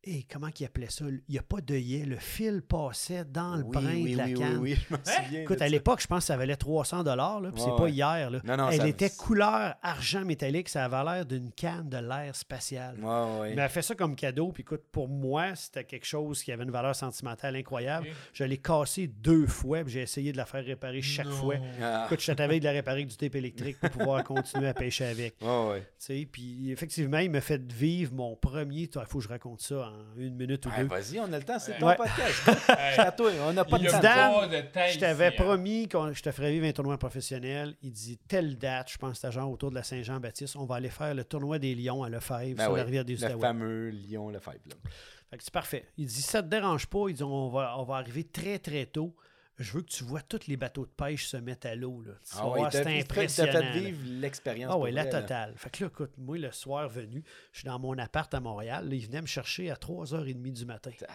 Et 0.06 0.24
comment 0.30 0.50
qu'il 0.52 0.66
appelait 0.66 0.90
ça? 0.90 1.06
Il 1.08 1.22
n'y 1.30 1.38
a 1.38 1.42
pas 1.42 1.62
d'œillet. 1.62 2.04
Le 2.06 2.18
fil 2.18 2.62
passait 2.62 3.24
dans 3.24 3.56
le 3.56 3.64
oui, 3.64 3.72
brin 3.72 3.94
oui, 3.94 4.12
de 4.12 4.18
la 4.18 4.26
oui, 4.26 4.34
canne. 4.34 4.58
Oui, 4.58 4.74
oui, 4.74 4.78
je 4.90 4.94
me 4.94 5.00
souviens. 5.02 5.42
Écoute, 5.44 5.62
à 5.62 5.70
l'époque, 5.70 6.02
je 6.02 6.08
pense 6.08 6.20
que 6.20 6.26
ça 6.26 6.36
valait 6.36 6.58
300 6.58 7.04
dollars, 7.04 7.40
puis 7.42 7.52
c'est 7.64 7.70
Ouais, 7.70 7.78
pas 7.78 7.84
ouais. 7.84 7.92
hier. 7.94 8.30
Là. 8.30 8.40
Non, 8.44 8.58
non, 8.58 8.70
Elle 8.70 8.82
ça- 8.82 8.88
était 8.90 9.10
couleur 9.10 9.76
argent 9.82 10.26
métallique, 10.26 10.68
ça 10.68 10.84
avait 10.84 11.04
l'air 11.10 11.26
d'une 11.26 11.52
canne 11.52 11.88
de 11.88 11.98
l'air 12.00 12.36
spatial. 12.36 12.98
Ouais, 13.00 13.40
ouais. 13.40 13.50
Il 13.52 13.56
m'a 13.56 13.70
fait 13.70 13.82
ça 13.82 13.96
comme 13.96 14.18
cadeau, 14.18 14.52
puis 14.52 14.62
écoute, 14.64 14.82
pour 14.92 15.08
moi, 15.08 15.56
c'était 15.56 15.86
quelque 15.86 16.06
chose 16.06 16.44
qui 16.44 16.52
avait 16.52 16.66
une 16.66 16.72
valeur 16.72 16.96
sentimentale 16.98 17.56
incroyable. 17.56 18.08
Je 18.34 18.44
l'ai 18.44 18.58
cassé 18.58 19.08
deux 19.08 19.48
fois, 19.48 19.86
puis 19.86 19.94
j'ai 19.94 20.02
essayé 20.02 20.34
de 20.34 20.38
la 20.38 20.46
faire 20.46 20.66
réparer 20.66 21.02
chaque 21.02 21.28
Non. 21.28 21.32
fois. 21.32 21.56
Ah, 21.82 22.04
Écoute, 22.08 22.20
je 22.22 22.32
t'avais 22.34 22.60
de 22.60 22.66
la 22.66 22.72
réparer 22.72 22.98
avec 22.98 23.08
du 23.08 23.16
tape 23.16 23.36
électrique 23.36 23.80
pour 23.80 23.90
pouvoir 23.92 24.22
continuer 24.26 24.68
à 24.68 24.74
pêcher 24.74 25.06
avec. 25.06 25.36
ouais, 25.42 25.68
ouais. 25.70 25.80
Tu 25.82 25.88
sais, 25.98 26.28
puis 26.30 26.72
effectivement, 26.72 27.20
il 27.20 27.32
m'a 27.32 27.40
fait 27.40 27.72
vivre 27.72 28.14
mon 28.14 28.36
premier. 28.36 28.90
Il 28.94 29.02
faut 29.08 29.20
que 29.20 29.24
je 29.24 29.30
raconte 29.30 29.62
ça 29.62 29.92
en 29.93 29.93
une 30.18 30.36
minute 30.36 30.65
ou 30.65 30.70
deux. 30.78 30.84
Vas-y, 30.86 31.20
on 31.20 31.32
a 31.34 31.38
le 31.40 31.44
temps, 31.44 31.60
c'est 31.60 31.78
ton 31.78 31.88
Ouais. 31.88 31.95
podcast. 31.95 32.49
À 32.99 33.11
toi, 33.11 33.32
on 33.48 33.53
n'a 33.53 33.65
pas 33.65 33.78
de 33.80 33.88
temps. 33.88 33.99
Pas 33.99 34.48
de 34.48 34.61
temps 34.61 34.88
Je 34.91 34.99
t'avais 34.99 35.28
hein. 35.28 35.32
promis 35.36 35.88
que 35.88 35.98
je 36.14 36.22
te 36.22 36.32
ferais 36.32 36.52
vivre 36.52 36.65
un 36.68 36.72
tournoi 36.72 36.98
professionnel. 36.98 37.76
Il 37.82 37.91
dit 37.91 38.18
telle 38.28 38.57
date, 38.57 38.91
je 38.91 38.98
pense 38.98 39.11
que 39.11 39.15
c'était 39.18 39.32
genre 39.32 39.49
autour 39.52 39.70
de 39.72 39.76
la 39.76 39.84
Saint-Jean-Baptiste, 39.84 40.56
on 40.56 40.65
va 40.65 40.76
aller 40.76 40.90
faire 40.90 41.14
le 41.14 41.24
tournoi 41.24 41.60
des 41.60 41.76
Lions 41.76 42.03
à 42.03 42.10
Lefebvre 42.10 42.56
Ben 42.56 42.64
sur 42.64 42.72
oui, 42.74 42.78
la 42.80 42.84
rivière 42.86 43.06
des 43.06 43.15
Le 43.15 43.26
Outaouais. 43.26 43.41
fameux 43.41 43.90
lion 43.90 44.30
Lefebvre. 44.30 44.57
là. 44.70 44.76
Fait 45.32 45.38
que 45.38 45.44
c'est 45.44 45.53
parfait. 45.53 45.86
Il 45.98 46.06
dit 46.06 46.22
ça 46.22 46.44
te 46.44 46.48
dérange 46.48 46.86
pas? 46.88 47.06
Il 47.10 47.15
dit 47.15 47.24
on 47.24 47.49
va, 47.49 47.76
on 47.80 47.84
va 47.84 47.95
arriver 47.95 48.24
très 48.24 48.60
très 48.60 48.86
tôt. 48.86 49.15
Je 49.60 49.72
veux 49.74 49.82
que 49.82 49.90
tu 49.92 50.04
vois 50.04 50.22
tous 50.22 50.48
les 50.48 50.58
bateaux 50.58 50.86
de 50.86 50.92
pêche 50.92 51.28
se 51.28 51.38
mettre 51.38 51.68
à 51.68 51.76
l'eau. 51.76 52.02
là. 52.02 52.14
Tu 52.28 52.36
vas 52.36 52.42
Ah 52.44 52.50
ouais, 52.50 52.62
t'as 52.72 52.84
c'est 52.84 53.00
impressionnant. 53.02 53.52
fait 53.52 53.80
vivre 53.80 54.00
l'expérience. 54.06 54.72
Ah 54.74 54.78
ouais, 54.80 54.92
la 54.92 55.06
totale. 55.06 55.54
Fait 55.58 55.70
que 55.70 55.84
là, 55.84 55.90
écoute, 55.90 56.12
moi, 56.18 56.38
le 56.38 56.52
soir 56.52 56.90
venu, 56.90 57.24
je 57.52 57.60
suis 57.60 57.66
dans 57.68 57.78
mon 57.80 57.98
appart 58.00 58.34
à 58.34 58.40
Montréal. 58.40 58.90
Là, 58.90 58.96
il 58.96 59.06
venait 59.06 59.22
me 59.22 59.28
chercher 59.28 59.70
à 59.70 59.76
3h30 59.76 60.54
du 60.54 60.66
matin, 60.66 60.90
Ah, 61.08 61.14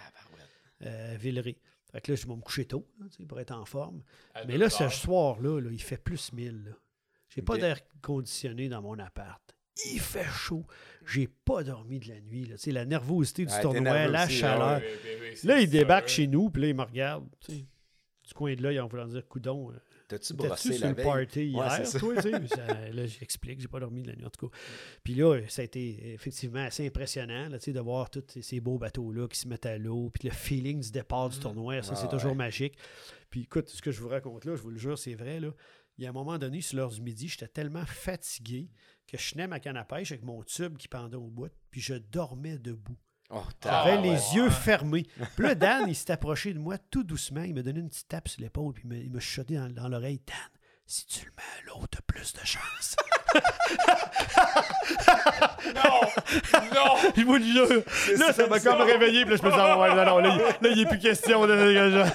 euh, 0.87 1.15
à 1.15 1.17
Villeray. 1.17 1.59
Fait 1.91 2.01
que 2.01 2.13
là, 2.13 2.17
je 2.17 2.27
vais 2.27 2.37
me 2.37 2.41
coucher 2.41 2.67
tôt, 2.67 2.87
là, 3.01 3.07
tu 3.11 3.17
sais, 3.17 3.27
pour 3.27 3.41
être 3.41 3.51
en 3.53 3.65
forme. 3.65 4.03
À 4.35 4.45
Mais 4.45 4.57
là, 4.59 4.69
ce 4.71 4.89
soir-là, 4.89 5.61
là, 5.61 5.71
il 5.73 5.83
fait 5.83 5.97
plus 5.97 6.33
1000. 6.33 6.65
là. 6.67 6.73
J'ai 7.31 7.43
pas 7.43 7.55
Ok. 7.55 7.61
d'air 7.61 7.81
conditionné 8.03 8.69
dans 8.69 8.83
mon 8.83 8.99
appart. 8.99 9.43
Il 9.93 10.01
fait 10.01 10.25
chaud. 10.25 10.67
J'ai 11.07 11.29
pas 11.29 11.63
dormi 11.65 11.99
de 12.01 12.09
la 12.09 12.21
nuit. 12.21 12.45
Là. 12.47 12.57
Tu 12.57 12.63
sais, 12.65 12.73
La 12.73 12.85
nervosité 12.85 13.47
du 13.47 13.53
Ouais, 13.53 13.61
tournoi, 13.63 14.07
la 14.09 14.25
aussi, 14.25 14.37
chaleur. 14.37 14.79
Ouais, 14.79 14.83
ouais, 14.83 15.15
ouais, 15.15 15.21
ouais, 15.31 15.37
c'est 15.37 15.47
Là, 15.47 15.61
il 15.61 15.67
ça, 15.67 15.73
débarque 15.73 16.05
ouais. 16.07 16.13
chez 16.13 16.27
nous, 16.27 16.51
puis 16.51 16.63
là, 16.63 16.69
il 16.69 16.75
me 16.75 16.83
regarde. 16.83 17.27
tu 17.41 17.53
sais, 17.53 17.65
Du 18.29 18.35
coin 18.35 18.55
de 18.55 18.63
l'œil 18.63 18.79
en 18.79 18.87
voulant 18.87 19.07
dire 19.09 19.27
Coudon, 19.27 19.71
euh, 19.73 19.75
T'as-tu 20.07 20.35
brossé 20.35 20.75
sur 20.75 20.87
la 20.87 20.93
veille? 20.93 21.05
party 21.05 21.47
hier, 21.47 21.91
toi, 21.99 22.15
tu 22.23 22.49
ça- 22.49 22.91
Là, 22.91 23.07
j'explique, 23.07 23.59
j'ai 23.61 23.69
pas 23.69 23.81
dormi 23.81 24.03
de 24.03 24.09
la 24.11 24.17
nuit, 24.17 24.25
en 24.27 24.31
tout 24.31 24.49
cas. 24.49 24.57
Puis 25.03 25.15
là, 25.15 25.41
ça 25.49 25.63
a 25.63 25.65
été 25.65 26.13
effectivement 26.13 26.61
assez 26.61 26.87
impressionnant 26.87 27.49
là, 27.49 27.59
tu 27.59 27.73
de 27.73 27.81
voir 27.81 28.11
tous 28.11 28.23
ces- 28.29 28.43
ces 28.43 28.61
beaux 28.61 28.77
bateaux-là 28.79 29.29
qui 29.29 29.39
se 29.39 29.49
mettent 29.49 29.65
à 29.67 29.79
l'eau, 29.79 30.11
puis 30.11 30.29
le 30.29 30.35
feeling 30.35 30.81
du 30.81 30.91
départ 30.91 31.31
du 31.31 31.39
tournoi, 31.39 31.83
ça, 31.83 31.93
Ah, 31.93 31.97
c'est 31.97 32.09
toujours 32.09 32.33
ouais. 32.33 32.37
magique. 32.37 32.77
Puis 33.31 33.41
écoute, 33.43 33.69
ce 33.71 33.81
que 33.81 33.91
je 33.91 34.01
vous 34.03 34.09
raconte 34.09 34.45
là, 34.45 34.55
je 34.57 34.61
vous 34.63 34.71
le 34.71 34.79
jure, 34.79 34.99
c'est 34.99 35.15
vrai, 35.15 35.41
là. 35.41 35.53
Il 35.97 36.05
y 36.05 36.07
a 36.07 36.11
un 36.11 36.13
moment 36.13 36.39
donné, 36.39 36.61
sur 36.61 36.77
l'heure 36.77 36.91
du 36.91 37.01
midi, 37.01 37.29
j'étais 37.29 37.49
tellement 37.49 37.85
fatigué 37.87 38.69
que 39.07 39.17
je 39.19 39.33
tenais 39.33 39.47
ma 39.49 39.59
canne 39.59 39.77
à 39.77 39.85
pêche 39.85 40.13
avec 40.13 40.23
mon 40.23 40.43
tube 40.43 40.77
qui 40.77 40.87
pendait 40.87 41.17
au 41.17 41.29
bout, 41.29 41.51
puis 41.71 41.81
je 41.81 41.95
dormais 41.95 42.59
debout. 42.59 42.97
Oh, 43.31 43.43
Ah, 43.67 43.83
J'avais 43.85 44.01
les 44.01 44.11
ouais. 44.11 44.35
yeux 44.37 44.49
fermés. 44.51 45.07
Puis 45.37 45.45
là, 45.47 45.55
Dan, 45.55 45.85
il 45.87 45.95
s'est 45.95 46.11
approché 46.13 46.55
de 46.55 46.59
moi 46.59 46.77
tout 46.91 47.05
doucement. 47.05 47.43
Il 47.43 47.55
m'a 47.55 47.63
donné 47.63 47.81
une 47.81 47.89
petite 47.91 48.09
tape 48.09 48.27
sur 48.29 48.41
l'épaule, 48.41 48.73
puis 48.73 48.85
il 48.87 48.89
m'a- 48.89 48.97
il 48.97 49.21
chuchoté 49.21 49.57
dans, 49.57 49.69
dans 49.69 49.89
l'oreille. 49.89 50.21
Dan, 50.27 50.37
si 50.87 51.07
tu 51.07 51.27
le 51.27 51.33
mets 51.37 51.43
à 51.43 51.67
l'eau, 51.67 51.87
t'as 51.91 52.01
plus 52.07 52.33
de 52.33 52.41
chance. 52.47 52.97
Non! 55.75 56.01
Non! 56.75 56.97
Je 57.17 57.23
vous 57.23 57.35
le 57.37 57.43
jure. 57.45 57.83
Là, 58.19 58.33
ça 58.33 58.47
m'a 58.47 58.59
comme 58.61 58.81
réveillé. 58.81 59.25
Puis 59.27 59.33
là, 59.35 59.37
je 59.37 59.43
me 59.47 59.51
suis 59.51 59.59
dit, 59.61 59.67
ah 59.67 59.79
ouais, 59.79 59.95
non, 59.95 60.05
non, 60.07 60.19
là, 60.19 60.29
il- 60.63 60.67
là, 60.67 60.75
il 60.75 60.79
n'est 60.83 60.87
plus 60.89 60.99
question 60.99 61.47
de 61.47 61.55
dégager. 61.57 62.11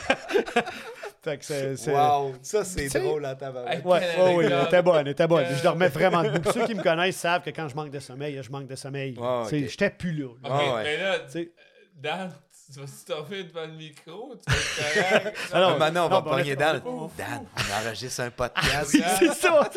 Fait 1.24 1.38
que 1.38 1.46
c'est. 1.46 1.78
c'est- 1.78 1.92
Wow, 1.94 2.34
ça 2.42 2.64
c'est 2.66 2.88
drôle 3.00 3.22
tabarouette. 3.40 3.74
Hey, 3.78 3.82
Ouais, 3.84 4.00
ouais, 4.00 4.36
oui, 4.36 4.46
elle 4.46 4.66
était 4.68 4.82
bonne, 4.82 4.98
elle 5.02 5.08
était 5.10 5.28
bonne. 5.28 5.46
Euh, 5.46 5.56
Je 5.58 5.64
dormais 5.64 5.88
vraiment 5.88 6.24
debout. 6.24 6.52
Ceux 6.52 6.66
qui 6.66 6.76
me 6.76 6.84
connaissent 6.84 7.18
savent 7.18 7.42
que 7.44 7.50
quand 7.52 7.68
je 7.70 7.76
manque 7.76 7.92
de 7.92 8.00
sommeil, 8.00 8.40
je 8.42 8.52
manque 8.52 8.68
de 8.68 8.76
sommeil. 8.76 9.16
Ok. 9.18 9.50
J'étais 9.52 9.90
plus 9.90 10.12
là. 10.14 10.28
là. 10.44 10.50
Ok, 10.56 10.62
Ah 10.70 10.76
ouais. 10.76 10.84
mais 10.84 10.98
là, 10.98 11.20
Tu 11.20 11.32
sais, 11.32 11.52
Dan, 11.96 12.32
tu 12.72 12.80
vas 12.80 12.88
stoffer 12.88 13.44
devant 13.44 13.66
le 13.66 13.74
micro, 13.74 14.36
tu 14.36 14.52
vas 14.52 14.58
être 14.58 15.22
correct. 15.22 15.38
Alors, 15.54 15.78
Maintenant, 15.78 16.06
on 16.06 16.10
va 16.10 16.22
pogner 16.22 16.56
Dan. 16.56 16.82
Dan, 17.18 17.46
on 17.56 17.86
enregistre 17.86 18.22
un 18.22 18.32
podcast. 18.32 18.96
c'est 19.20 19.34
ça. 19.34 19.70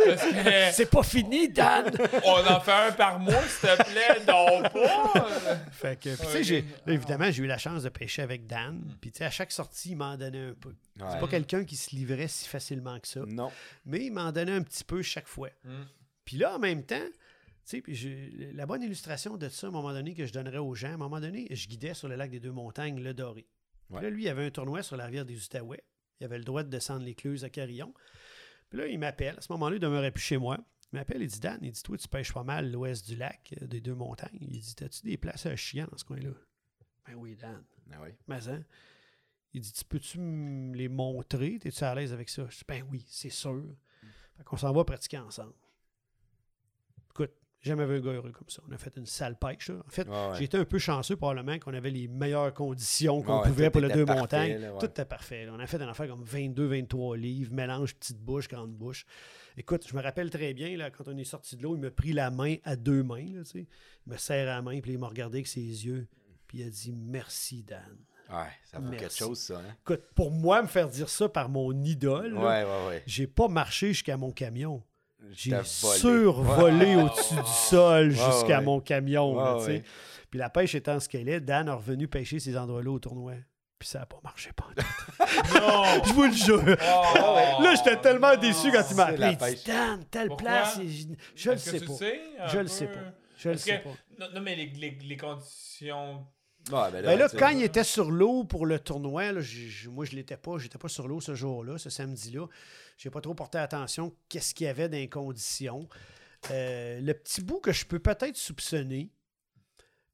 C'est 0.73 0.91
pas 0.91 1.03
fini, 1.03 1.49
Dan. 1.49 1.91
on 2.25 2.47
en 2.47 2.61
fait 2.61 2.73
un 2.73 2.93
par 2.93 3.19
mois, 3.19 3.43
s'il 3.43 3.69
te 3.69 3.91
plaît, 3.91 4.21
non 4.27 4.63
pas. 4.63 5.29
Fait 5.73 5.99
que, 5.99 6.15
puis, 6.17 6.27
tu 6.39 6.45
sais, 6.45 6.65
évidemment, 6.87 7.31
j'ai 7.31 7.43
eu 7.43 7.47
la 7.47 7.59
chance 7.59 7.83
de 7.83 7.89
pêcher 7.89 8.23
avec 8.23 8.47
Dan. 8.47 8.83
Puis, 9.01 9.11
tu 9.11 9.19
sais, 9.19 9.25
à 9.25 9.31
chaque 9.31 9.53
sortie, 9.53 9.91
il 9.91 9.97
m'en 9.97 10.17
donnait 10.17 10.51
un 10.51 10.55
peu. 10.55 10.75
C'est 10.99 11.21
pas 11.21 11.29
quelqu'un 11.29 11.65
qui 11.65 11.77
se 11.77 11.95
livrait 11.95 12.29
si 12.29 12.49
facilement 12.49 12.99
que 13.01 13.09
ça. 13.09 13.21
Non. 13.27 13.51
Mais 13.85 14.05
il 14.07 14.13
m'en 14.13 14.33
donnait 14.33 14.53
un 14.53 14.63
petit 14.63 14.85
peu 14.85 15.03
chaque 15.03 15.29
fois. 15.29 15.51
Mm. 15.65 15.83
Puis 16.25 16.37
là, 16.39 16.57
en 16.57 16.59
même 16.59 16.83
temps, 16.83 17.07
sais, 17.71 17.81
puis 17.83 17.95
j'ai- 17.95 18.53
la 18.53 18.67
bonne 18.67 18.83
illustration 18.83 19.37
de 19.37 19.49
ça, 19.49 19.67
à 19.67 19.71
un 19.71 19.73
moment 19.73 19.93
donné, 19.93 20.15
que 20.15 20.27
je 20.27 20.33
donnerais 20.33 20.59
aux 20.59 20.75
gens, 20.75 20.91
à 20.91 20.95
un 20.95 20.99
moment 20.99 21.21
donné, 21.21 21.47
je 21.51 21.69
guidais 21.69 21.95
sur 21.95 22.09
le 22.09 22.17
lac 22.17 22.31
des 22.31 22.41
Deux-Montagnes, 22.41 23.01
le 23.01 23.15
Doré. 23.15 23.47
Puis 23.89 24.03
là, 24.03 24.11
lui, 24.11 24.25
il 24.25 24.29
avait 24.29 24.47
un 24.47 24.51
tournoi 24.51 24.83
sur 24.83 24.97
la 24.97 25.07
rivière 25.07 25.25
des 25.25 25.37
Outaouais. 25.45 25.83
Il 26.21 26.25
avait 26.25 26.39
le 26.39 26.45
droit 26.45 26.63
de 26.63 26.69
descendre 26.69 27.05
l'écluse 27.05 27.45
à 27.45 27.51
Carillon. 27.51 27.93
Puis 28.71 28.79
là, 28.79 28.87
il 28.87 28.99
m'appelle. 28.99 29.37
À 29.39 29.41
ce 29.41 29.53
moment-là, 29.53 29.77
il 29.77 29.81
demeurait 29.81 30.11
plus 30.11 30.23
chez 30.23 30.39
moi. 30.39 30.59
Il 30.93 30.97
m'appelle, 30.97 31.23
il 31.23 31.29
dit 31.29 31.41
Dan, 31.41 31.59
il 31.63 31.73
dit 31.73 31.83
Toi, 31.83 31.97
tu 31.99 32.09
pêches 32.09 32.33
pas 32.33 32.43
mal 32.43 32.71
l'ouest 32.71 33.07
du 33.09 33.17
lac, 33.17 33.55
euh, 33.61 33.67
des 33.67 33.81
Deux-Montagnes. 33.81 34.39
Il 34.41 34.61
dit 34.61 34.75
T'as-tu 34.75 35.03
des 35.03 35.17
places 35.17 35.47
à 35.47 35.51
dans 35.51 35.97
ce 35.99 36.05
coin-là? 36.05 36.31
Ben 37.07 37.15
oui, 37.15 37.37
Dan. 37.37 37.63
Ah 37.93 37.99
oui. 38.03 38.11
Mais 38.27 38.49
hein? 38.49 38.65
Il 39.53 39.61
dit, 39.61 39.73
Tu 39.73 39.85
peux-tu 39.85 40.19
me 40.19 40.75
les 40.75 40.89
montrer? 40.89 41.59
Es-tu 41.65 41.85
à 41.85 41.95
l'aise 41.95 42.13
avec 42.13 42.29
ça? 42.29 42.47
Je 42.49 42.57
dis, 42.59 42.65
ben 42.67 42.85
oui, 42.91 43.05
c'est 43.09 43.31
sûr. 43.31 43.65
Fait 44.37 44.45
qu'on 44.45 44.57
s'en 44.57 44.73
va 44.73 44.85
pratiquer 44.85 45.19
ensemble. 45.19 45.55
Jamais 47.67 47.85
vu 47.87 47.97
un 47.97 48.01
gars 48.01 48.13
heureux 48.13 48.33
comme 48.33 48.49
ça. 48.49 48.63
On 48.69 48.73
a 48.73 48.79
fait 48.79 48.97
une 48.97 49.07
sale 49.07 49.37
pêche. 49.37 49.69
là. 49.69 49.77
En 49.87 49.91
fait, 49.91 50.09
Ouais, 50.09 50.15
ouais. 50.15 50.35
j'ai 50.39 50.45
été 50.45 50.57
un 50.57 50.65
peu 50.65 50.79
chanceux 50.79 51.17
probablement 51.17 51.59
qu'on 51.59 51.75
avait 51.75 51.91
les 51.91 52.09
meilleures 52.09 52.55
conditions 52.55 53.23
qu'on 53.23 53.41
Ouais, 53.43 53.49
pouvait 53.49 53.71
pour 53.71 53.81
le 53.81 53.89
était 53.89 53.97
deux 53.99 54.05
parfait, 54.07 54.21
montagnes. 54.21 54.59
là. 54.61 54.73
Tout 54.79 54.87
était 54.87 55.05
parfait. 55.05 55.47
là. 55.47 55.53
On 55.55 55.59
a 55.61 55.67
fait 55.67 55.77
une 55.77 55.89
affaire 55.89 56.09
comme 56.09 56.25
22-23 56.25 57.17
livres, 57.17 57.53
mélange 57.53 57.95
petite 57.97 58.19
bouche, 58.21 58.49
grande 58.49 58.73
bouche. 58.73 59.05
Écoute, 59.57 59.87
je 59.89 59.97
me 59.97 60.03
rappelle 60.03 60.31
très 60.31 60.55
bien, 60.55 60.77
là, 60.77 60.91
quand 60.91 61.09
on 61.09 61.17
est 61.17 61.25
sorti 61.25 61.57
de 61.57 61.63
l'eau, 61.63 61.77
il 61.77 61.81
m'a 61.83 61.91
pris 61.91 62.13
la 62.13 62.31
main 62.31 62.57
à 62.65 62.77
deux 62.77 63.03
mains. 63.03 63.27
là, 63.35 63.43
tu 63.45 63.51
sais. 63.51 63.67
il 64.07 64.13
me 64.13 64.17
serre 64.17 64.47
la 64.47 64.63
main, 64.63 64.81
puis 64.81 64.93
il 64.93 64.99
m'a 64.99 65.09
regardé 65.09 65.39
avec 65.39 65.47
ses 65.47 65.61
yeux. 65.61 66.07
Puis 66.47 66.59
il 66.59 66.67
a 66.67 66.71
dit 66.71 66.93
Merci, 66.93 67.63
Dan. 67.65 67.81
Ouais, 68.29 68.51
ça 68.65 68.79
vaut 68.81 68.91
quelque 68.91 69.13
chose, 69.15 69.39
ça. 69.39 69.59
Hein? 69.59 69.75
Écoute, 69.83 70.03
pour 70.15 70.31
moi, 70.31 70.61
me 70.63 70.67
faire 70.69 70.89
dire 70.89 71.09
ça 71.09 71.29
par 71.29 71.49
mon 71.49 71.73
idole, 71.83 72.37
j'ai 73.07 73.27
pas 73.27 73.49
marché 73.49 73.89
jusqu'à 73.89 74.17
mon 74.17 74.31
camion. 74.33 74.83
J'ai 75.33 75.57
survolé 75.65 76.97
au-dessus 76.97 77.35
du 77.35 77.51
sol 77.69 78.11
jusqu'à 78.11 78.59
ouais. 78.59 78.65
mon 78.65 78.81
camion. 78.81 79.37
là. 79.37 79.59
Puis 80.31 80.39
la 80.39 80.51
pêche 80.51 80.75
étant 80.75 80.99
ce 81.01 81.09
qu'elle 81.09 81.29
est, 81.29 81.41
Dan 81.41 81.69
a 81.69 81.75
revenu 81.75 82.09
pêcher 82.09 82.39
ces 82.41 82.57
endroits-là 82.57 82.91
au 82.91 82.99
tournoi. 82.99 83.35
Puis 83.79 83.89
ça 83.91 84.01
n'a 84.01 84.07
pas 84.07 84.19
marché 84.25 84.51
pas. 84.53 84.69
Non! 85.61 86.03
Je 86.05 86.13
vous 86.15 86.23
le 86.25 86.33
jure. 86.33 86.63
Oh. 86.65 87.63
Là, 87.63 87.75
j'étais 87.77 87.97
tellement 88.01 88.35
déçu 88.37 88.73
quand 88.73 88.83
il 88.91 88.97
m'a 88.97 89.05
appelé. 89.05 89.37
Il 89.39 89.55
dit. 89.55 89.63
Dan, 89.67 90.05
telle 90.11 90.29
Pourquoi? 90.29 90.47
place. 90.49 90.81
Je, 90.83 91.07
je 91.35 91.51
le 91.51 91.59
sais 91.59 91.81
tu 91.81 91.87
pas. 91.87 91.93
sais 91.93 92.21
un 92.41 92.49
Je 92.49 92.59
le 92.59 92.67
sais 92.69 92.87
pas. 92.87 93.01
Je 93.37 93.49
le 93.51 93.57
sais 93.59 93.79
pas. 93.79 93.91
Non, 94.19 94.27
non, 94.35 94.41
mais 94.41 94.57
les, 94.57 94.67
les, 94.69 94.99
les 95.03 95.17
conditions. 95.19 96.27
Ouais, 96.73 96.91
ben 96.91 97.03
Ben 97.05 97.19
là, 97.19 97.29
sais, 97.29 97.37
quand 97.37 97.51
il 97.51 97.63
était 97.63 97.85
sur 97.85 98.11
l'eau 98.11 98.45
pour 98.45 98.67
le 98.67 98.79
tournoi, 98.81 99.31
là, 99.33 99.41
j'ai- 99.41 99.89
moi, 99.89 100.05
je 100.05 100.17
l'étais 100.17 100.37
pas. 100.37 100.59
J'étais 100.59 100.79
pas 100.79 100.89
sur 100.89 101.07
l'eau 101.07 101.21
ce 101.21 101.35
jour-là, 101.35 101.79
ce 101.79 101.91
samedi-là. 101.91 102.47
J'ai 102.99 103.11
pas 103.11 103.21
trop 103.21 103.35
porté 103.35 103.59
attention 103.59 104.15
qu'est-ce 104.29 104.55
qu'il 104.55 104.67
y 104.67 104.69
avait 104.71 104.89
dans 104.89 104.97
les 104.97 105.09
conditions. 105.09 105.89
Euh, 106.51 107.01
le 107.01 107.15
petit 107.15 107.41
bout 107.43 107.61
que 107.61 107.73
je 107.73 107.85
peux 107.85 107.99
peut-être 107.99 108.37
soupçonner, 108.37 109.11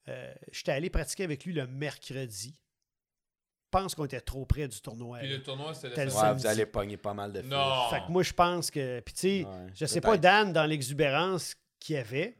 euh, 0.08 0.34
j'étais 0.50 0.72
allé 0.72 0.90
pratiquer 0.90 1.24
avec 1.24 1.44
lui 1.44 1.52
le 1.54 1.66
mercredi. 1.66 2.52
Je 2.54 3.78
pense 3.78 3.94
qu'on 3.94 4.04
était 4.04 4.20
trop 4.20 4.44
près 4.44 4.68
du 4.68 4.78
tournoi. 4.82 5.20
Puis 5.20 5.28
le 5.30 5.42
tournoi, 5.42 5.72
c'était 5.74 6.04
le 6.04 6.10
Ouais, 6.12 6.18
samedi. 6.20 6.42
vous 6.42 6.48
allez 6.48 6.66
pogner 6.66 6.96
pas 6.98 7.14
mal 7.14 7.32
de 7.32 7.40
filles. 7.40 7.48
Non. 7.50 7.88
Fait 7.88 8.00
que 8.06 8.10
moi, 8.12 8.22
je 8.22 8.32
pense 8.34 8.70
que. 8.70 9.00
Puis, 9.00 9.14
tu 9.14 9.20
sais, 9.20 9.44
Ouais, 9.44 9.66
je 9.74 9.86
sais 9.86 10.00
peut-être. 10.02 10.12
pas, 10.12 10.18
Dan, 10.18 10.52
dans 10.52 10.66
l'exubérance 10.66 11.54
qu'il 11.80 11.94
y 11.94 11.98
avait, 11.98 12.36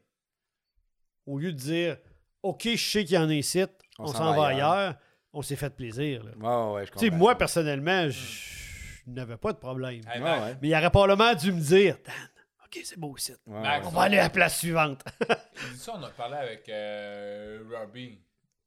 au 1.24 1.39
lieu 1.39 1.52
de 1.52 1.56
dire 1.59 1.97
OK, 2.43 2.68
je 2.74 2.76
sais 2.76 3.05
qu'il 3.05 3.14
y 3.14 3.18
en 3.18 3.28
a 3.30 3.34
ici, 3.34 3.62
on, 3.98 4.06
s'en 4.06 4.35
va 4.35 4.47
ailleurs, 4.48 4.94
on 5.32 5.43
s'est 5.43 5.56
fait 5.56 5.70
plaisir. 5.74 6.24
là. 6.24 6.32
Ouais, 6.36 6.74
ouais, 6.74 6.86
je 6.86 6.93
Tu 6.93 6.98
sais, 6.98 7.05
comprends. 7.06 7.19
moi, 7.19 7.35
personnellement, 7.39 8.09
je 8.09 9.01
n'avais 9.06 9.36
pas 9.36 9.52
de 9.52 9.59
problème. 9.59 10.01
Hey, 10.09 10.20
Ouais, 10.20 10.20
Max, 10.20 10.44
ouais. 10.44 10.56
Mais 10.62 10.69
il 10.69 10.74
aurait 10.74 10.90
probablement 10.90 11.35
dû 11.35 11.52
me 11.52 11.60
dire 11.60 11.97
Dan, 12.05 12.14
OK, 12.64 12.81
c'est 12.85 12.98
beau. 12.98 13.14
Ouais, 13.47 13.60
Max, 13.60 13.86
On 13.86 13.90
va 13.90 14.02
aller 14.02 14.19
à 14.19 14.23
la 14.24 14.31
place 14.31 14.59
suivante. 14.59 15.02
ça, 15.77 15.93
on 15.97 16.02
a 16.02 16.10
parlé 16.10 16.36
avec 16.36 16.69
euh, 16.69 17.62
Robbie, 17.70 18.19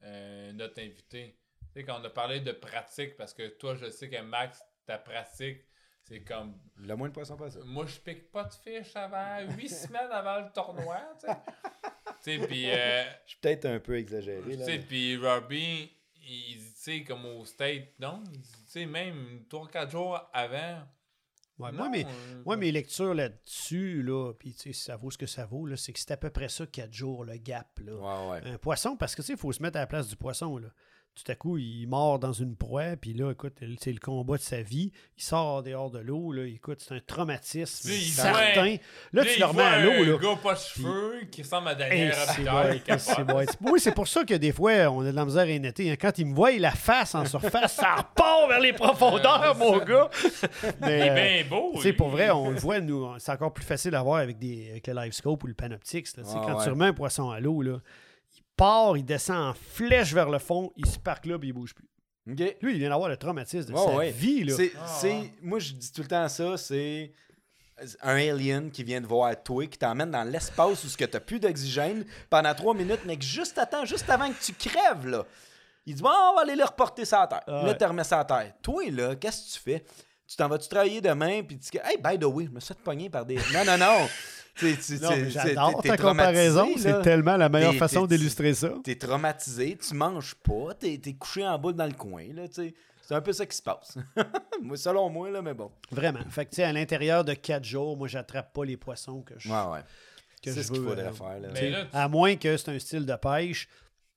euh, 0.04 0.52
notre 0.54 0.80
invité. 0.82 1.38
Tu 1.74 1.82
sais, 1.82 1.84
quand 1.86 2.00
on 2.00 2.04
a 2.06 2.10
parlé 2.10 2.40
de 2.40 2.52
pratique, 2.52 3.18
parce 3.18 3.34
que 3.34 3.48
toi, 3.58 3.76
je 3.76 3.90
sais 3.90 4.10
que 4.10 4.22
Max, 4.22 4.62
ta 4.86 4.98
pratique, 4.98 5.60
c'est 6.08 6.22
comme. 6.22 6.54
Le 6.78 6.96
moins 6.96 7.10
de 7.10 7.14
poissons 7.14 7.36
possible. 7.38 7.64
Moi, 7.66 7.86
je 7.88 8.00
pique 8.00 8.32
pas 8.32 8.44
de 8.46 8.54
fiche 8.54 8.96
avant, 8.96 9.42
huit 9.56 9.70
semaines 9.70 10.12
avant 10.12 10.40
le 10.42 10.52
tournoi, 10.54 11.00
tu 11.20 11.28
sais. 11.28 11.34
Tu 12.24 12.40
sais, 12.40 12.48
puis. 12.48 12.70
euh, 12.72 13.04
Je 13.26 13.32
suis 13.32 13.40
peut-être 13.40 13.66
un 13.66 13.80
peu 13.80 13.98
exagéré. 13.98 14.42
Tu 14.52 14.58
Là, 14.58 14.66
sais, 14.66 14.78
mais- 14.78 14.84
puis 14.86 15.18
Robbie, 15.18 15.92
il 16.28 16.58
dit, 16.58 16.74
tu 16.74 16.82
sais, 16.82 17.04
comme 17.04 17.26
au 17.26 17.46
State, 17.46 17.90
non? 18.00 18.24
Il 18.34 18.40
dit, 18.40 18.50
Tu 18.66 18.72
sais, 18.72 18.86
même 18.86 19.44
3-4 19.50 19.92
jours 19.92 20.20
avant. 20.34 20.82
Ouais, 21.58 21.72
non, 21.72 21.78
moi, 21.78 21.90
mes, 21.90 22.04
euh, 22.06 22.42
moi, 22.46 22.58
mes 22.58 22.72
lectures 22.72 23.14
là-dessus, 23.14 24.02
là, 24.04 24.34
puis 24.34 24.54
tu 24.54 24.74
sais, 24.74 24.74
ça 24.74 24.96
vaut 24.98 25.10
ce 25.12 25.18
que 25.18 25.26
ça 25.28 25.46
vaut, 25.46 25.66
là, 25.66 25.78
c'est 25.78 25.94
que 25.94 26.00
c'est 26.00 26.12
à 26.12 26.18
peu 26.18 26.30
près 26.30 26.50
ça, 26.50 26.66
4 26.66 26.92
jours, 26.92 27.24
le 27.26 27.38
gap. 27.38 27.80
Là. 27.80 27.94
Ouais, 27.94 28.42
ouais. 28.44 28.52
Un 28.54 28.58
poisson, 28.58 28.98
parce 28.98 29.14
que 29.16 29.22
tu 29.22 29.28
sais, 29.28 29.34
il 29.34 29.40
faut 29.40 29.52
se 29.54 29.62
mettre 29.62 29.78
à 29.78 29.82
la 29.82 29.88
place 29.88 30.08
du 30.08 30.16
poisson. 30.16 30.58
Là. 30.58 30.68
Tout 31.16 31.32
à 31.32 31.36
coup, 31.36 31.58
il 31.58 31.88
mord 31.88 32.20
dans 32.20 32.34
une 32.34 32.58
proie, 32.58 32.98
puis 33.00 33.14
là, 33.14 33.32
écoute, 33.32 33.54
c'est 33.80 33.94
le 33.94 34.00
combat 34.00 34.36
de 34.36 34.42
sa 34.42 34.62
vie. 34.62 34.92
Il 35.18 35.24
sort 35.24 35.64
dehors 35.64 35.90
de 35.90 36.00
l'eau, 36.00 36.34
là, 36.34 36.44
écoute, 36.46 36.84
c'est 36.86 36.94
un 36.96 37.00
traumatisme 37.00 37.90
certain. 37.90 38.64
voit- 38.66 38.80
Là, 39.14 39.24
tu 39.24 39.40
le 39.40 39.46
remets 39.46 39.64
à 39.64 39.80
l'eau, 39.82 39.92
un 39.92 40.06
là. 40.08 40.18
gars 40.18 40.36
pas 40.44 40.54
de 40.56 40.60
cheveux 40.60 41.22
qui 41.32 41.42
ressemble 41.44 41.70
à 41.70 41.76
Daniel 41.76 42.14
c'est 42.14 43.24
c'est. 43.24 43.48
Oui, 43.62 43.80
c'est 43.80 43.94
pour 43.94 44.10
ça 44.10 44.26
que 44.26 44.34
des 44.34 44.52
fois, 44.52 44.74
on 44.92 45.02
a 45.06 45.12
de 45.12 45.16
la 45.16 45.24
misère 45.24 45.44
à 45.44 45.48
énetter. 45.48 45.90
hein. 45.90 45.96
Quand 46.00 46.18
il 46.20 46.26
me 46.28 46.36
voit, 46.36 46.52
il 46.52 46.60
la 46.62 46.72
face 46.72 47.16
en 47.16 47.24
surface, 47.26 47.76
ça 47.76 47.96
repart 47.96 48.50
vers 48.50 48.60
les 48.60 48.74
profondeurs, 48.74 49.56
mon 49.58 49.78
gars. 49.86 50.10
Il 50.82 50.90
est 50.90 51.10
euh, 51.12 51.16
bien 51.16 51.50
beau. 51.50 51.72
tu 51.76 51.82
sais, 51.82 51.90
lui. 51.92 51.94
pour 51.98 52.10
vrai, 52.10 52.30
on 52.32 52.50
le 52.50 52.58
voit, 52.58 52.82
nous, 52.82 53.08
c'est 53.20 53.32
encore 53.32 53.54
plus 53.54 53.64
facile 53.66 53.96
à 53.96 54.04
voir 54.04 54.18
avec, 54.18 54.38
des, 54.38 54.68
avec 54.72 54.86
le 54.88 54.94
live 54.94 55.14
scope 55.14 55.42
ou 55.44 55.48
le 55.48 55.54
panoptix. 55.54 56.14
Ouais, 56.18 56.24
quand 56.46 56.58
ouais. 56.58 56.64
tu 56.64 56.70
remets 56.70 56.88
un 56.88 56.94
poisson 56.94 57.30
à 57.30 57.40
l'eau, 57.40 57.62
là, 57.62 57.78
part, 58.56 58.98
il 58.98 59.04
descend 59.06 59.38
en 59.38 59.54
flèche 59.54 60.14
vers 60.14 60.30
le 60.30 60.40
fond, 60.40 60.72
il 60.76 60.86
se 60.86 60.98
parque 61.00 61.26
là, 61.26 61.38
puis 61.38 61.50
il 61.50 61.54
bouge 61.54 61.74
plus. 61.74 61.88
Lui, 62.28 62.74
il 62.74 62.80
vient 62.80 62.90
d'avoir 62.90 63.10
le 63.10 63.18
traumatisme 63.18 63.70
de 63.72 63.78
Ouais, 63.78 63.86
sa 63.86 63.96
ouais. 63.96 64.12
vie. 64.12 64.44
Là. 64.44 64.56
C'est, 64.56 64.72
Ah, 64.80 65.28
moi, 65.44 65.60
je 65.60 65.74
dis 65.74 65.92
tout 65.92 66.02
le 66.02 66.08
temps 66.08 66.28
ça, 66.28 66.58
c'est 66.58 67.12
un 68.02 68.16
alien 68.16 68.72
qui 68.72 68.84
vient 68.84 69.02
de 69.02 69.06
voir 69.06 69.32
toi, 69.44 69.68
qui 69.68 69.78
t'emmène 69.78 70.10
dans 70.10 70.24
l'espace 70.24 70.84
où 70.84 70.88
tu 70.88 71.04
n'as 71.04 71.20
plus 71.20 71.40
d'oxygène 71.40 72.06
pendant 72.30 72.54
trois 72.56 72.74
minutes, 72.74 73.02
mais 73.06 73.18
que 73.18 73.24
juste 73.26 73.58
attends, 73.58 73.86
juste 73.86 74.10
avant 74.10 74.30
que 74.30 74.44
tu 74.44 74.54
crèves, 74.54 75.06
là. 75.08 75.26
Il 75.86 75.94
dit, 75.94 76.02
bon, 76.02 76.10
on 76.10 76.36
va 76.36 76.42
aller 76.42 76.56
le 76.56 76.64
reporter 76.64 77.06
ça 77.06 77.22
à 77.24 77.28
terre. 77.28 77.44
Là, 77.48 77.74
tu 77.76 77.86
remets 77.86 78.04
ça 78.04 78.22
à 78.22 78.26
terre. 78.26 78.54
Toi, 78.64 78.90
là, 78.90 79.16
qu'est-ce 79.16 79.50
que 79.50 79.54
tu 79.58 79.60
fais? 79.60 79.86
Tu 80.28 80.36
t'en 80.36 80.48
vas-tu 80.48 80.68
travailler 80.68 81.00
demain, 81.02 81.44
puis 81.44 81.60
tu 81.60 81.70
dis, 81.70 81.78
hey, 81.84 81.98
by 82.04 82.18
the 82.18 82.24
way, 82.24 82.46
je 82.46 82.50
me 82.50 82.60
suis 82.60 82.74
fait 82.74 82.80
pogner 82.82 83.08
par 83.12 83.24
des. 83.24 83.36
Non, 83.54 83.64
non, 83.64 83.78
non. 83.78 84.08
J'adore 84.58 85.82
ta 85.82 85.98
comparaison. 85.98 86.70
C'est 86.78 87.02
tellement 87.02 87.38
la 87.38 87.50
meilleure 87.50 87.76
façon 87.76 88.06
d'illustrer 88.06 88.54
ça. 88.54 88.74
T'es 88.84 88.96
traumatisé, 88.96 89.78
tu 89.78 89.94
manges 89.96 90.36
pas, 90.36 90.74
t'es, 90.80 90.98
t'es 90.98 91.14
couché 91.14 91.46
en 91.46 91.58
boule 91.60 91.74
dans 91.74 91.86
le 91.86 91.94
coin. 91.94 92.24
C'est 92.52 93.14
un 93.14 93.22
peu 93.22 93.34
ça 93.34 93.46
qui 93.46 93.56
se 93.56 93.62
passe. 93.62 93.98
moi, 94.64 94.78
selon 94.78 95.10
moi, 95.10 95.30
là, 95.30 95.42
mais 95.42 95.54
bon. 95.54 95.70
Vraiment. 95.92 96.22
Fait 96.30 96.46
que, 96.46 96.50
tu 96.52 96.56
sais, 96.56 96.64
à 96.64 96.74
l'intérieur 96.74 97.24
de 97.24 97.34
quatre 97.36 97.64
jours, 97.64 97.96
moi, 97.96 98.08
j'attrape 98.08 98.52
pas 98.52 98.66
les 98.66 98.78
poissons 98.78 99.22
que 99.22 99.36
je, 99.38 99.48
Ouais, 99.48 99.56
ouais. 99.74 99.80
que 100.42 100.52
C'est 100.52 100.62
je 100.62 100.68
ce 100.68 100.72
qu'il 100.72 100.82
veux, 100.82 100.88
faudrait 100.90 101.06
euh, 101.06 101.12
faire, 101.14 101.40
là. 101.40 101.48
Mais 101.50 101.54
Tu 101.54 101.60
sais, 101.60 101.70
là, 101.70 101.86
tu- 101.86 101.96
À 101.96 102.08
moins 102.08 102.36
que 102.36 102.58
c'est 102.58 102.70
un 102.72 102.80
style 102.80 103.06
de 103.06 103.16
pêche 103.16 103.68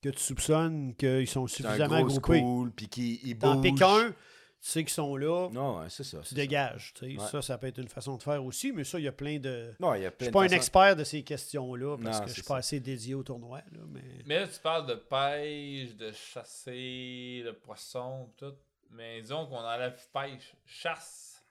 que 0.03 0.09
tu 0.09 0.19
soupçonnes 0.21 0.95
qu'ils 0.95 1.29
sont 1.29 1.45
un 1.45 1.49
suffisamment 1.49 2.01
gros 2.01 2.07
groupés. 2.19 2.39
school, 2.39 2.71
puis 2.75 2.89
qui 2.89 3.21
il 3.25 3.37
T'en 3.37 3.57
bouge. 3.57 3.73
piques 3.75 3.83
un, 3.83 4.15
tu 4.61 4.69
sais 4.71 4.83
qu'ils 4.83 4.93
sont 4.93 5.17
là, 5.17 5.49
Non, 5.53 5.79
ouais, 5.79 5.89
c'est 5.89 6.03
ça. 6.05 6.19
tu 6.21 6.35
dégages. 6.35 6.93
tu. 6.95 7.05
Ouais. 7.05 7.27
Ça, 7.31 7.41
ça 7.43 7.57
peut 7.59 7.69
être 7.69 7.79
une 7.79 7.89
façon 7.89 8.17
de 8.17 8.23
faire 8.23 8.45
aussi, 8.45 8.73
mais 8.73 8.83
ça, 8.85 8.99
il 8.99 9.05
y 9.05 9.09
a 9.09 9.13
plein 9.13 9.39
de. 9.39 9.73
Non, 9.79 9.95
il 9.95 10.03
y 10.03 10.07
a 10.07 10.11
Je 10.11 10.15
plein 10.15 10.25
suis 10.27 10.27
de 10.27 10.33
pas 10.33 10.43
un 10.45 10.49
expert 10.49 10.97
de 10.97 11.05
ces 11.05 11.23
questions-là 11.23 11.97
parce 12.03 12.19
Non, 12.19 12.23
que 12.25 12.29
je 12.29 12.35
suis 12.35 12.43
pas 12.43 12.55
ça. 12.55 12.57
assez 12.57 12.81
dédié 12.81 13.15
au 13.15 13.23
tournoi. 13.23 13.59
Là, 13.73 13.81
mais... 13.89 14.03
Mais 14.27 14.41
là, 14.41 14.49
tu 14.49 14.59
parles 14.61 14.87
de 14.87 14.95
pêche, 14.95 15.95
de 15.97 16.11
chasser, 16.13 17.43
de 17.47 17.53
poisson, 17.53 18.33
tout. 18.37 18.55
Mais 18.91 19.21
disons 19.21 19.47
qu'on 19.47 19.57
enlève 19.59 20.01
pêche, 20.13 20.55
chasse. 20.67 21.45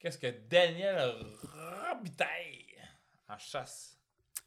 Qu'est-ce 0.00 0.18
que 0.18 0.32
Daniel 0.48 1.14
Robitaille 1.42 2.64
en 3.28 3.38
chasse? 3.38 3.98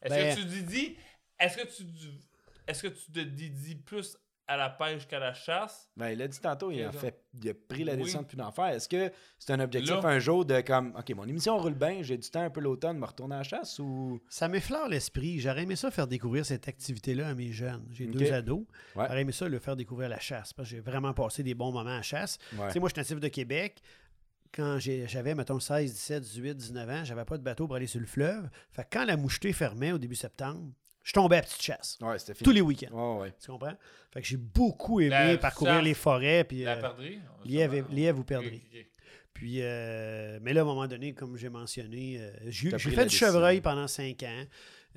Est-ce 0.02 0.14
Ben- 0.14 0.36
que 0.36 0.42
tu 0.42 0.48
lui 0.48 0.64
dis. 0.64 0.98
Est-ce 1.40 1.58
que 1.58 1.68
tu. 1.68 1.84
dis- 1.84 2.20
est-ce 2.68 2.84
que 2.84 2.88
tu 2.90 3.12
te 3.12 3.20
dédies 3.20 3.76
plus 3.76 4.18
à 4.48 4.58
la 4.58 4.70
pêche 4.70 5.08
qu'à 5.08 5.20
la 5.20 5.34
chasse? 5.34 5.90
Ben, 5.96 6.10
il 6.10 6.22
a 6.22 6.28
dit 6.28 6.40
tantôt, 6.40 6.72
il 6.72 6.84
a, 6.84 6.92
fait, 6.92 7.24
il 7.42 7.50
a 7.50 7.54
pris 7.54 7.84
la 7.86 7.94
Oui. 7.94 8.00
décision 8.00 8.22
de 8.22 8.28
plus 8.28 8.36
d'en 8.36 8.52
faire. 8.52 8.66
Est-ce 8.68 8.90
que 8.90 9.12
c'est 9.40 9.54
un 9.54 9.60
objectif 9.62 9.92
Là- 9.96 10.10
un 10.10 10.20
jour 10.20 10.44
de 10.46 10.60
comme, 10.62 10.94
OK, 10.98 11.10
mon 11.16 11.26
émission 11.26 11.58
roule 11.58 11.74
bien, 11.76 12.02
j'ai 12.02 12.18
du 12.18 12.30
temps 12.30 12.42
un 12.42 12.50
peu 12.50 12.60
l'automne, 12.60 12.98
me 12.98 13.06
retourner 13.06 13.36
à 13.36 13.38
la 13.40 13.44
chasse 13.44 13.80
ou? 13.80 14.20
Ça 14.30 14.48
m'effleure 14.50 14.90
l'esprit. 14.90 15.40
J'aurais 15.40 15.64
aimé 15.64 15.76
ça 15.78 15.90
faire 15.92 16.08
découvrir 16.08 16.46
cette 16.46 16.68
activité-là 16.68 17.30
à 17.30 17.34
mes 17.34 17.52
jeunes. 17.52 17.86
J'ai 17.92 18.08
deux 18.08 18.32
ados. 18.34 18.66
Ouais. 18.96 19.06
J'aurais 19.08 19.22
aimé 19.22 19.32
ça 19.32 19.48
le 19.48 19.60
faire 19.60 19.76
découvrir 19.78 20.10
la 20.10 20.20
chasse 20.20 20.52
parce 20.54 20.68
que 20.70 20.76
j'ai 20.76 20.82
vraiment 20.82 21.14
passé 21.14 21.44
des 21.44 21.54
bons 21.54 21.72
moments 21.72 21.98
à 21.98 22.02
chasse. 22.02 22.38
Ouais. 22.58 22.68
Tu 22.68 22.74
sais, 22.74 22.80
moi, 22.80 22.90
je 22.90 22.94
suis 22.96 23.00
natif 23.02 23.20
de 23.22 23.28
Québec. 23.30 23.82
Quand 24.54 24.80
j'avais, 24.80 25.34
mettons, 25.34 25.62
16, 25.62 25.94
17, 25.94 26.24
18, 26.24 26.56
19 26.58 26.90
ans, 26.90 27.06
j'avais 27.06 27.24
pas 27.24 27.38
de 27.38 27.44
bateau 27.44 27.68
pour 27.68 27.78
aller 27.78 27.88
sur 27.88 28.02
le 28.02 28.06
fleuve. 28.06 28.50
Fait 28.74 28.84
que 28.84 28.90
quand 28.92 29.06
la 29.06 29.16
mouchetée 29.16 29.54
fermait 29.54 29.94
au 29.94 29.98
début 29.98 30.16
septembre, 30.16 30.74
je 31.04 31.14
tombais 31.14 31.38
à 31.38 31.42
petite 31.42 31.62
chasse. 31.62 31.98
Ouais, 32.02 32.20
c'était 32.20 32.34
fini. 32.34 32.46
Tous 32.46 32.52
les 32.52 32.62
week-ends. 32.62 33.16
Ouais, 33.18 33.22
ouais. 33.22 33.34
Tu 33.40 33.52
comprends? 33.52 33.74
Fait 34.14 34.22
que 34.22 34.28
j'ai 34.28 34.38
beaucoup 34.38 35.00
aimé 35.00 35.10
La 35.10 35.38
parcourir 35.38 35.82
les 35.82 35.94
forêts. 35.94 36.44
Puis, 36.44 36.64
La 36.64 36.74
euh, 36.78 36.82
perdrix? 36.82 37.20
lièvre 37.46 38.20
ou 38.20 38.22
ok. 38.22 38.62
Puis, 39.34 39.58
euh, 39.62 40.40
mais 40.42 40.54
là, 40.54 40.62
à 40.62 40.64
un 40.64 40.68
moment 40.68 40.88
donné, 40.88 41.14
comme 41.14 41.38
j'ai 41.38 41.50
mentionné, 41.50 42.18
euh, 42.20 42.32
j'ai 42.48 42.70
fait 42.78 43.06
du 43.06 43.16
chevreuil 43.16 43.62
pendant 43.62 43.88
cinq 43.88 44.24
ans. 44.24 44.44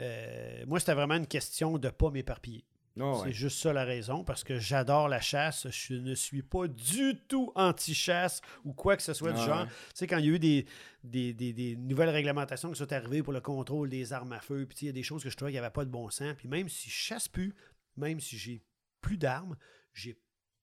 Euh, 0.01 0.65
moi, 0.67 0.81
c'était 0.81 0.95
vraiment 0.95 1.15
une 1.15 1.27
question 1.27 1.79
de 1.79 1.87
ne 1.87 1.93
pas 1.93 2.11
m'éparpiller. 2.11 2.65
Ouais. 2.97 3.13
C'est 3.25 3.33
juste 3.33 3.59
ça 3.61 3.73
la 3.73 3.85
raison, 3.85 4.23
parce 4.23 4.45
que 4.45 4.59
j'adore 4.61 5.09
la 5.09 5.21
chasse. 5.21 5.67
Je 5.71 5.95
ne 5.95 6.15
suis 6.15 6.43
pas 6.43 6.69
du 6.69 7.19
tout 7.29 7.51
anti-chasse 7.57 8.41
ou 8.65 8.73
quoi 8.73 8.97
que 8.97 9.03
ce 9.03 9.13
soit 9.15 9.33
du 9.33 9.41
Ah 9.41 9.47
genre. 9.47 9.61
ouais. 9.63 9.67
Tu 9.67 9.73
sais, 9.95 10.07
quand 10.07 10.19
il 10.19 10.27
y 10.27 10.29
a 10.29 10.33
eu 10.33 10.39
des, 10.39 10.67
des, 11.03 11.33
des- 11.33 11.53
des 11.53 11.75
nouvelles 11.77 12.11
réglementations 12.11 12.71
qui 12.71 12.79
sont 12.79 12.93
arrivées 12.93 13.23
pour 13.25 13.33
le 13.33 13.41
contrôle 13.41 13.89
des 13.89 14.13
armes 14.13 14.33
à 14.33 14.39
feu, 14.41 14.65
puis 14.69 14.77
tu 14.77 14.85
il 14.85 14.87
y 14.87 14.91
a 14.91 14.93
des 14.93 15.03
choses 15.03 15.25
que 15.25 15.31
je 15.31 15.37
trouvais 15.37 15.51
qu'il 15.51 15.59
n'y 15.61 15.65
avait 15.65 15.73
pas 15.73 15.85
de 15.85 15.91
bon 15.91 16.09
sens. 16.11 16.35
Puis 16.39 16.47
même 16.47 16.69
si 16.69 16.89
je 16.89 16.95
chasse 16.95 17.27
plus, 17.27 17.53
même 17.97 18.21
si 18.21 18.39
j'ai 18.39 18.63
plus 19.01 19.17
d'armes, 19.19 19.57
j'ai 19.93 20.17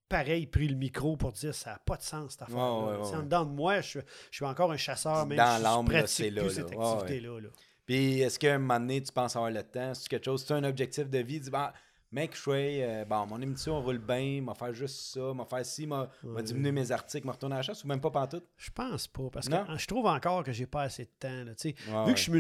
pareil 0.08 0.48
pris 0.48 0.68
le 0.70 0.76
micro 0.76 1.18
pour 1.18 1.32
dire 1.34 1.54
ça 1.54 1.72
n'a 1.72 1.80
pas 1.80 1.98
de 1.98 2.02
sens 2.04 2.34
cette 2.40 2.42
ouais, 2.42 2.48
Tu 2.48 2.54
sais, 2.54 3.12
ouais. 3.12 3.16
En 3.18 3.24
dedans 3.24 3.46
de 3.46 3.52
moi, 3.52 3.82
je, 3.82 4.00
je 4.30 4.36
suis 4.38 4.46
encore 4.46 4.72
un 4.72 4.78
chasseur, 4.78 5.26
même 5.26 5.38
Dans 5.38 5.58
si 5.58 5.64
je 5.64 5.86
pratique 5.86 6.34
là, 6.36 6.42
plus 6.44 6.48
là. 6.48 6.54
cette 6.54 6.72
activité-là. 6.80 7.40
là. 7.42 7.50
Puis 7.86 8.22
est-ce 8.22 8.40
qu'à 8.40 8.56
un 8.56 8.60
moment 8.60 8.80
donné, 8.80 9.02
tu 9.04 9.12
penses 9.12 9.36
avoir 9.36 9.52
le 9.52 9.64
temps? 9.64 9.94
C'est 9.94 10.08
quelque 10.08 10.26
chose, 10.26 10.46
c'est 10.48 10.54
un 10.54 10.64
objectif 10.64 11.10
de 11.10 11.18
vie? 11.20 11.40
Dis, 11.42 11.50
bah, 11.50 11.74
mec, 12.12 12.36
je 12.36 12.40
suis, 12.42 12.82
euh, 12.84 13.06
bon, 13.06 13.26
mon 13.28 13.42
émission 13.42 13.82
roule 13.82 13.98
bien, 14.00 14.42
m'a 14.42 14.54
faire 14.54 14.74
juste 14.74 14.96
ça, 15.14 15.34
m'a 15.34 15.46
faire 15.46 15.66
ci, 15.66 15.88
m'a 15.88 16.10
diminuer 16.44 16.72
mes 16.72 16.92
articles, 16.92 17.26
m'a 17.26 17.34
retourner 17.34 17.56
à 17.56 17.60
la 17.60 17.64
chasse 17.64 17.84
ou 17.84 17.88
même 17.88 18.02
pas 18.02 18.12
pantoute? 18.12 18.44
Je 18.58 18.70
pense 18.72 19.08
pas, 19.08 19.30
parce 19.32 19.50
Non? 19.50 19.66
que 19.66 19.78
je 19.78 19.88
trouve 19.88 20.06
encore 20.08 20.44
que 20.44 20.52
j'ai 20.52 20.66
pas 20.66 20.84
assez 20.84 21.04
de 21.06 21.10
temps. 21.20 21.44
là. 21.46 21.52
Ouais, 21.64 21.74
Vu 21.74 21.94
ouais. 21.94 22.12
que 22.14 22.18
je 22.18 22.22
suis 22.24 22.32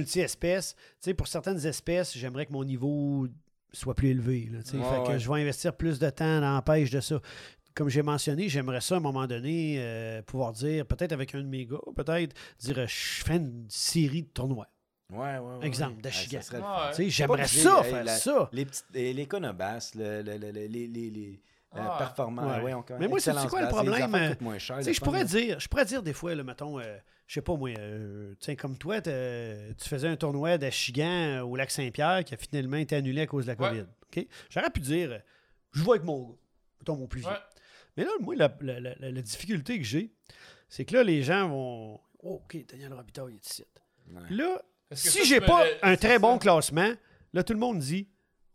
sais, 1.00 1.14
pour 1.14 1.28
certaines 1.28 1.66
espèces, 1.66 2.18
j'aimerais 2.18 2.46
que 2.46 2.54
mon 2.54 2.64
niveau 2.64 3.28
soit 3.74 3.96
plus 3.96 4.10
élevé. 4.10 4.50
là. 4.52 4.60
Ouais, 4.60 4.64
fait 5.06 5.14
que 5.14 5.18
je 5.20 5.32
vais 5.32 5.42
investir 5.42 5.76
plus 5.76 5.98
de 6.00 6.10
temps 6.10 6.42
dans 6.42 6.54
la 6.56 6.62
pêche 6.62 6.90
de 6.90 7.00
ça. 7.00 7.20
Comme 7.74 7.88
j'ai 7.88 8.02
mentionné, 8.02 8.50
j'aimerais 8.50 8.82
ça 8.82 8.96
à 8.96 8.98
un 8.98 9.02
moment 9.02 9.26
donné 9.28 9.78
euh, 9.80 10.22
pouvoir 10.24 10.52
dire, 10.52 10.86
peut-être 10.86 11.14
avec 11.14 11.34
un 11.36 11.40
de 11.40 11.48
mes 11.48 11.66
gars, 11.66 11.78
peut-être 11.96 12.36
dire 12.60 12.86
je 12.86 13.24
fais 13.24 13.38
une 13.38 13.66
série 13.70 14.24
de 14.24 14.28
tournois. 14.28 14.68
Ouais, 15.12 15.38
ouais, 15.38 15.40
ouais. 15.58 15.66
Exemple, 15.68 15.96
ouais. 15.98 16.02
d'Achigan. 16.02 16.40
ça 16.42 16.48
serait 16.48 16.58
le 16.60 16.64
Ouais. 16.64 16.70
fun. 16.70 16.88
Tu 16.90 16.96
sais, 16.96 17.04
Pas 17.04 17.10
J'aimerais 17.10 17.48
ça, 17.48 17.84
faire 17.84 18.04
la- 18.04 18.18
ça. 18.18 18.50
Les, 18.54 18.66
petites, 18.66 18.86
les, 18.94 19.14
les 19.14 19.26
conobasses, 19.28 19.94
le, 19.96 20.22
le, 20.22 20.38
le- 20.38 20.52
le- 20.52 20.66
les, 20.68 20.88
les, 20.88 21.10
les 21.10 21.42
euh, 21.76 21.80
Ouais. 21.82 21.98
performants, 21.98 22.48
Ouais. 22.50 22.62
ouais, 22.62 22.74
on- 22.74 22.84
Mais 23.00 23.08
moi, 23.08 23.20
c'est- 23.20 23.32
quoi 23.50 23.62
le 23.62 23.68
problème, 23.68 24.14
euh, 24.16 24.34
je 24.40 25.00
pourrais 25.02 25.26
dire, 25.26 25.60
je 25.60 25.68
pourrais 25.68 25.86
dire 25.86 26.02
des 26.04 26.14
fois, 26.14 26.34
là, 26.36 26.44
mettons, 26.44 26.80
euh, 26.80 26.98
je 27.28 27.34
sais 27.36 27.42
pas 27.42 27.56
moi, 27.56 27.70
euh, 27.78 28.34
tiens, 28.40 28.56
comme 28.56 28.78
toi, 28.78 29.00
tu 29.02 29.10
faisais 29.88 30.08
un 30.08 30.16
tournoi 30.18 30.58
d'Achigan 30.58 31.06
euh, 31.06 31.42
au 31.42 31.56
lac 31.56 31.72
Saint-Pierre 31.72 32.24
qui 32.26 32.34
a 32.34 32.38
finalement 32.38 32.78
été 32.78 32.96
annulé 32.96 33.22
à 33.22 33.28
cause 33.28 33.46
de 33.46 33.52
la 33.54 33.58
Ouais. 33.62 33.70
COVID. 33.70 33.86
OK? 34.18 34.28
J'aurais 34.50 34.70
pu 34.70 34.80
dire, 34.82 35.12
euh, 35.12 35.20
je 35.74 35.84
vais 35.84 35.92
avec 35.92 36.04
mon 36.04 36.30
gars, 36.30 36.36
mettons 36.80 36.96
mon 36.98 37.08
plus 37.08 37.22
vieux. 37.22 37.30
Ouais. 37.30 37.36
Mais 37.98 38.04
là, 38.06 38.12
moi, 38.22 38.36
la, 38.36 38.54
la- 38.62 38.80
la- 38.80 38.96
la- 39.00 39.12
la 39.12 39.22
difficulté 39.22 39.78
que 39.78 39.84
j'ai, 39.86 40.14
c'est 40.70 40.84
que 40.86 40.94
là, 40.96 41.04
les 41.04 41.22
gens 41.24 41.50
vont. 41.50 42.00
Oh, 42.24 42.42
OK, 42.44 42.58
Daniel 42.70 42.94
Robitaille 42.94 43.36
est 43.36 43.50
ici. 43.50 43.64
Ouais. 44.14 44.22
Là, 44.30 44.62
si 44.94 45.26
j'ai 45.26 45.42
pas 45.42 45.64
me- 45.66 45.70
un 45.92 45.96
très 45.96 46.14
ça. 46.14 46.20
bon 46.20 46.38
classement, 46.38 46.92
là, 47.34 47.44
tout 47.44 47.54
le 47.54 47.60
monde 47.60 47.80
dit, 47.80 48.08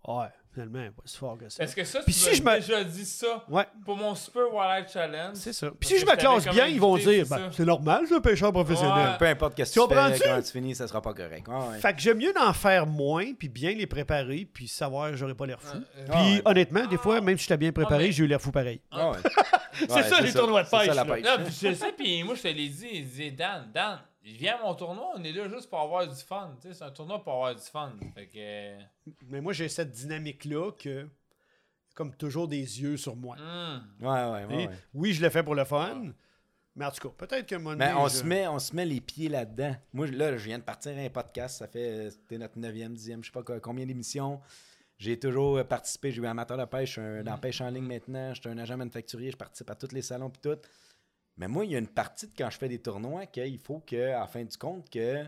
ouais, 0.07 0.27
finalement, 0.53 0.87
pas 0.97 1.03
si 1.05 1.19
fort 1.19 1.37
que 1.37 1.49
ça. 1.51 1.63
Est-ce 1.63 1.77
que 1.77 1.85
ça, 1.85 2.01
Puis 2.01 2.15
tu 2.15 2.21
si 2.21 2.35
je 2.37 2.43
me- 2.43 2.55
déjà 2.57 2.83
dit 2.83 3.05
ça 3.05 3.45
Ouais, 3.51 3.67
pour 3.85 3.95
mon 3.97 4.15
Super 4.15 4.45
Wildlife 4.55 4.91
Challenge? 4.93 5.35
c'est 5.35 5.53
ça. 5.53 5.71
Puis 5.79 5.89
si 5.91 5.99
je 5.99 6.07
me 6.07 6.13
je 6.13 6.17
classe 6.17 6.49
bien, 6.49 6.67
ils 6.67 6.81
vont 6.81 6.97
dire, 6.97 7.27
c'est 7.27 7.29
ben, 7.29 7.51
c'est 7.53 7.65
normal, 7.67 8.05
c'est 8.09 8.15
un 8.15 8.21
pêcheur 8.21 8.53
professionnel. 8.53 9.11
Ouais. 9.13 9.19
Peu 9.19 9.27
importe 9.27 9.53
ce 9.53 9.57
que 9.63 9.69
Tu 9.69 9.73
tu, 10.15 10.23
fais, 10.23 10.29
quand 10.31 10.43
tu 10.43 10.51
finis, 10.53 10.75
ça 10.75 10.89
sera 10.89 11.03
pas 11.03 11.13
correct. 11.13 11.47
Ouais, 11.47 11.55
ouais. 11.55 11.79
Fait 11.79 11.93
que 11.95 12.01
j'aime 12.01 12.17
mieux 12.19 12.33
d'en 12.33 12.53
faire 12.55 12.87
moins, 12.87 13.35
puis 13.35 13.49
bien 13.51 13.73
les 13.75 13.87
préparer, 13.87 14.49
puis 14.51 14.67
savoir 14.67 15.11
que 15.11 15.17
j'aurais 15.17 15.35
pas 15.35 15.45
l'air 15.47 15.61
fou. 15.61 15.77
Euh, 15.77 16.05
Puis 16.05 16.07
Ah 16.11 16.23
ouais. 16.25 16.43
honnêtement, 16.47 16.87
des 16.87 16.97
fois, 16.97 17.21
même 17.21 17.37
si 17.37 17.45
j'étais 17.45 17.59
bien 17.59 17.73
préparé, 17.73 18.05
mais- 18.07 18.13
j'ai 18.13 18.25
eu 18.25 18.27
l'air 18.27 18.41
fou 18.41 18.51
pareil. 18.51 18.81
C'est 19.91 20.05
ça, 20.05 20.21
les 20.23 20.33
tournois 20.33 20.63
de 20.63 20.69
c'est 20.69 20.87
ça, 20.95 21.05
pêche, 21.05 21.25
je 21.63 21.75
sais, 21.75 21.93
puis 21.93 22.23
moi, 22.23 22.35
je 22.35 22.41
te 22.43 22.49
l'ai 22.49 22.69
dit, 22.71 22.89
il 22.95 23.05
disait, 23.07 23.31
Dan, 23.31 23.69
Dan, 23.75 23.99
viens 24.33 24.57
à 24.59 24.63
mon 24.63 24.75
tournoi, 24.75 25.13
on 25.17 25.23
est 25.25 25.33
là 25.33 25.49
juste 25.49 25.69
pour 25.71 25.81
avoir 25.81 26.07
du 26.09 26.15
fun. 26.23 26.57
Tu 26.61 26.69
sais, 26.69 26.75
c'est 26.75 26.85
un 26.85 26.91
tournoi 26.91 27.23
pour 27.23 27.33
avoir 27.35 27.55
du 27.55 27.63
fun. 27.63 27.93
Fait 28.15 28.27
que. 28.27 28.33
euh, 28.39 28.79
Mais 29.29 29.41
moi, 29.41 29.53
j'ai 29.53 29.69
cette 29.69 29.93
dynamique-là 29.93 30.73
que, 30.73 31.09
comme 31.95 32.15
toujours, 32.15 32.49
des 32.49 32.59
yeux 32.83 32.97
sur 32.97 33.17
moi. 33.17 33.37
hmm. 33.37 34.05
Ouais, 34.05 34.09
ouais, 34.09 34.45
ouais. 34.57 34.71
Oui, 34.95 35.13
je 35.13 35.23
le 35.23 35.31
fais 35.31 35.43
pour 35.43 35.55
le 35.55 35.65
fun, 35.65 36.13
mais 36.75 36.85
en 36.85 36.91
tout 36.91 37.09
cas, 37.09 37.27
peut-être 37.27 37.47
qu'un 37.47 37.59
moment 37.59 37.77
Mais 37.77 37.93
on, 37.95 38.09
je- 38.09 38.17
se 38.17 38.25
met, 38.25 38.47
on 38.49 38.59
se 38.59 38.75
met 38.75 38.85
les 38.85 39.01
pieds 39.01 39.29
là-dedans. 39.29 39.75
Moi, 39.93 40.07
là, 40.09 40.37
je 40.37 40.45
viens 40.45 40.59
de 40.59 40.65
partir 40.65 40.97
un 40.97 41.09
podcast. 41.09 41.59
Ça 41.59 41.69
fait, 41.69 42.07
euh, 42.07 42.11
c'était 42.11 42.39
notre 42.39 42.59
9e, 42.59 42.95
10e, 42.95 43.21
je 43.23 43.27
sais 43.27 43.33
pas 43.33 43.43
quoi- 43.43 43.61
combien 43.61 43.87
d'émissions. 43.87 44.41
J'ai 44.99 45.19
toujours 45.19 45.59
euh, 45.59 45.65
participé. 45.65 46.11
J'ai 46.11 46.23
eu 46.23 46.27
amateur 46.27 46.57
de 46.59 46.65
pêche. 46.65 46.89
Je 46.89 46.93
suis 46.93 47.01
un- 47.01 47.23
dans 47.23 47.33
la 47.33 47.39
pêche 47.39 47.61
en 47.61 47.69
ligne 47.71 47.85
maintenant. 47.87 48.33
Je 48.35 48.41
suis 48.41 48.49
un 48.51 48.59
agent 48.59 48.77
manufacturier. 48.77 49.31
Je 49.31 49.37
participe 49.37 49.71
à 49.71 49.75
tous 49.75 49.93
les 49.93 50.03
salons 50.03 50.31
puis 50.31 50.41
tout. 50.43 50.59
Mais 51.37 51.49
moi, 51.49 51.65
il 51.65 51.73
y 51.73 51.77
a 51.77 51.79
une 51.79 51.89
partie 51.89 52.27
de 52.27 52.33
quand 52.37 52.49
je 52.51 52.57
fais 52.59 52.69
des 52.69 52.81
tournois 52.81 53.27
qu'il 53.27 53.59
faut 53.59 53.81
que, 53.81 53.97
à 54.13 54.21
la 54.21 54.27
fin 54.27 54.43
du 54.45 54.57
compte, 54.57 54.89
que 54.91 55.25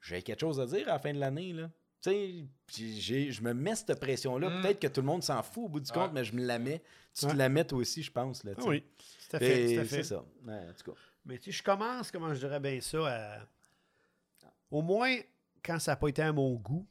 j'ai 0.00 0.22
quelque 0.22 0.40
chose 0.40 0.60
à 0.60 0.66
dire 0.66 0.88
à 0.88 0.92
la 0.94 0.98
fin 0.98 1.12
de 1.12 1.18
l'année. 1.18 1.52
là. 1.52 1.70
Tu 2.00 2.48
sais, 2.68 3.30
je 3.30 3.42
me 3.42 3.52
mets 3.52 3.74
cette 3.74 3.98
pression-là. 3.98 4.48
Mm. 4.50 4.62
Peut-être 4.62 4.80
que 4.80 4.86
tout 4.88 5.00
le 5.00 5.06
monde 5.06 5.22
s'en 5.22 5.42
fout 5.42 5.64
au 5.64 5.68
bout 5.68 5.80
du 5.80 5.90
Ouais. 5.90 5.94
compte, 5.96 6.12
mais 6.12 6.24
je 6.24 6.32
me 6.34 6.44
la 6.44 6.58
mets. 6.58 6.82
Tu 7.14 7.24
Ouais. 7.26 7.32
te 7.32 7.36
la 7.36 7.48
mets 7.48 7.64
toi 7.64 7.78
aussi, 7.78 8.02
je 8.02 8.10
pense. 8.12 8.44
Là, 8.44 8.52
Ah 8.56 8.62
oui, 8.66 8.82
tout 9.28 9.36
à 9.36 9.38
fait. 9.40 9.84
C'est 9.86 10.02
ça. 10.04 10.24
Ouais, 10.44 10.54
en 10.54 10.72
tout 10.72 10.92
cas. 10.92 10.98
Mais 11.24 11.38
tu 11.38 11.44
sais, 11.52 11.58
je 11.58 11.62
commence, 11.62 12.10
comment 12.12 12.32
je 12.32 12.38
dirais 12.38 12.60
bien 12.60 12.80
ça, 12.80 12.98
à... 13.06 13.38
au 14.70 14.82
moins, 14.82 15.16
quand 15.64 15.78
ça 15.80 15.92
n'a 15.92 15.96
pas 15.96 16.08
été 16.08 16.22
à 16.22 16.32
mon 16.32 16.54
goût, 16.54 16.86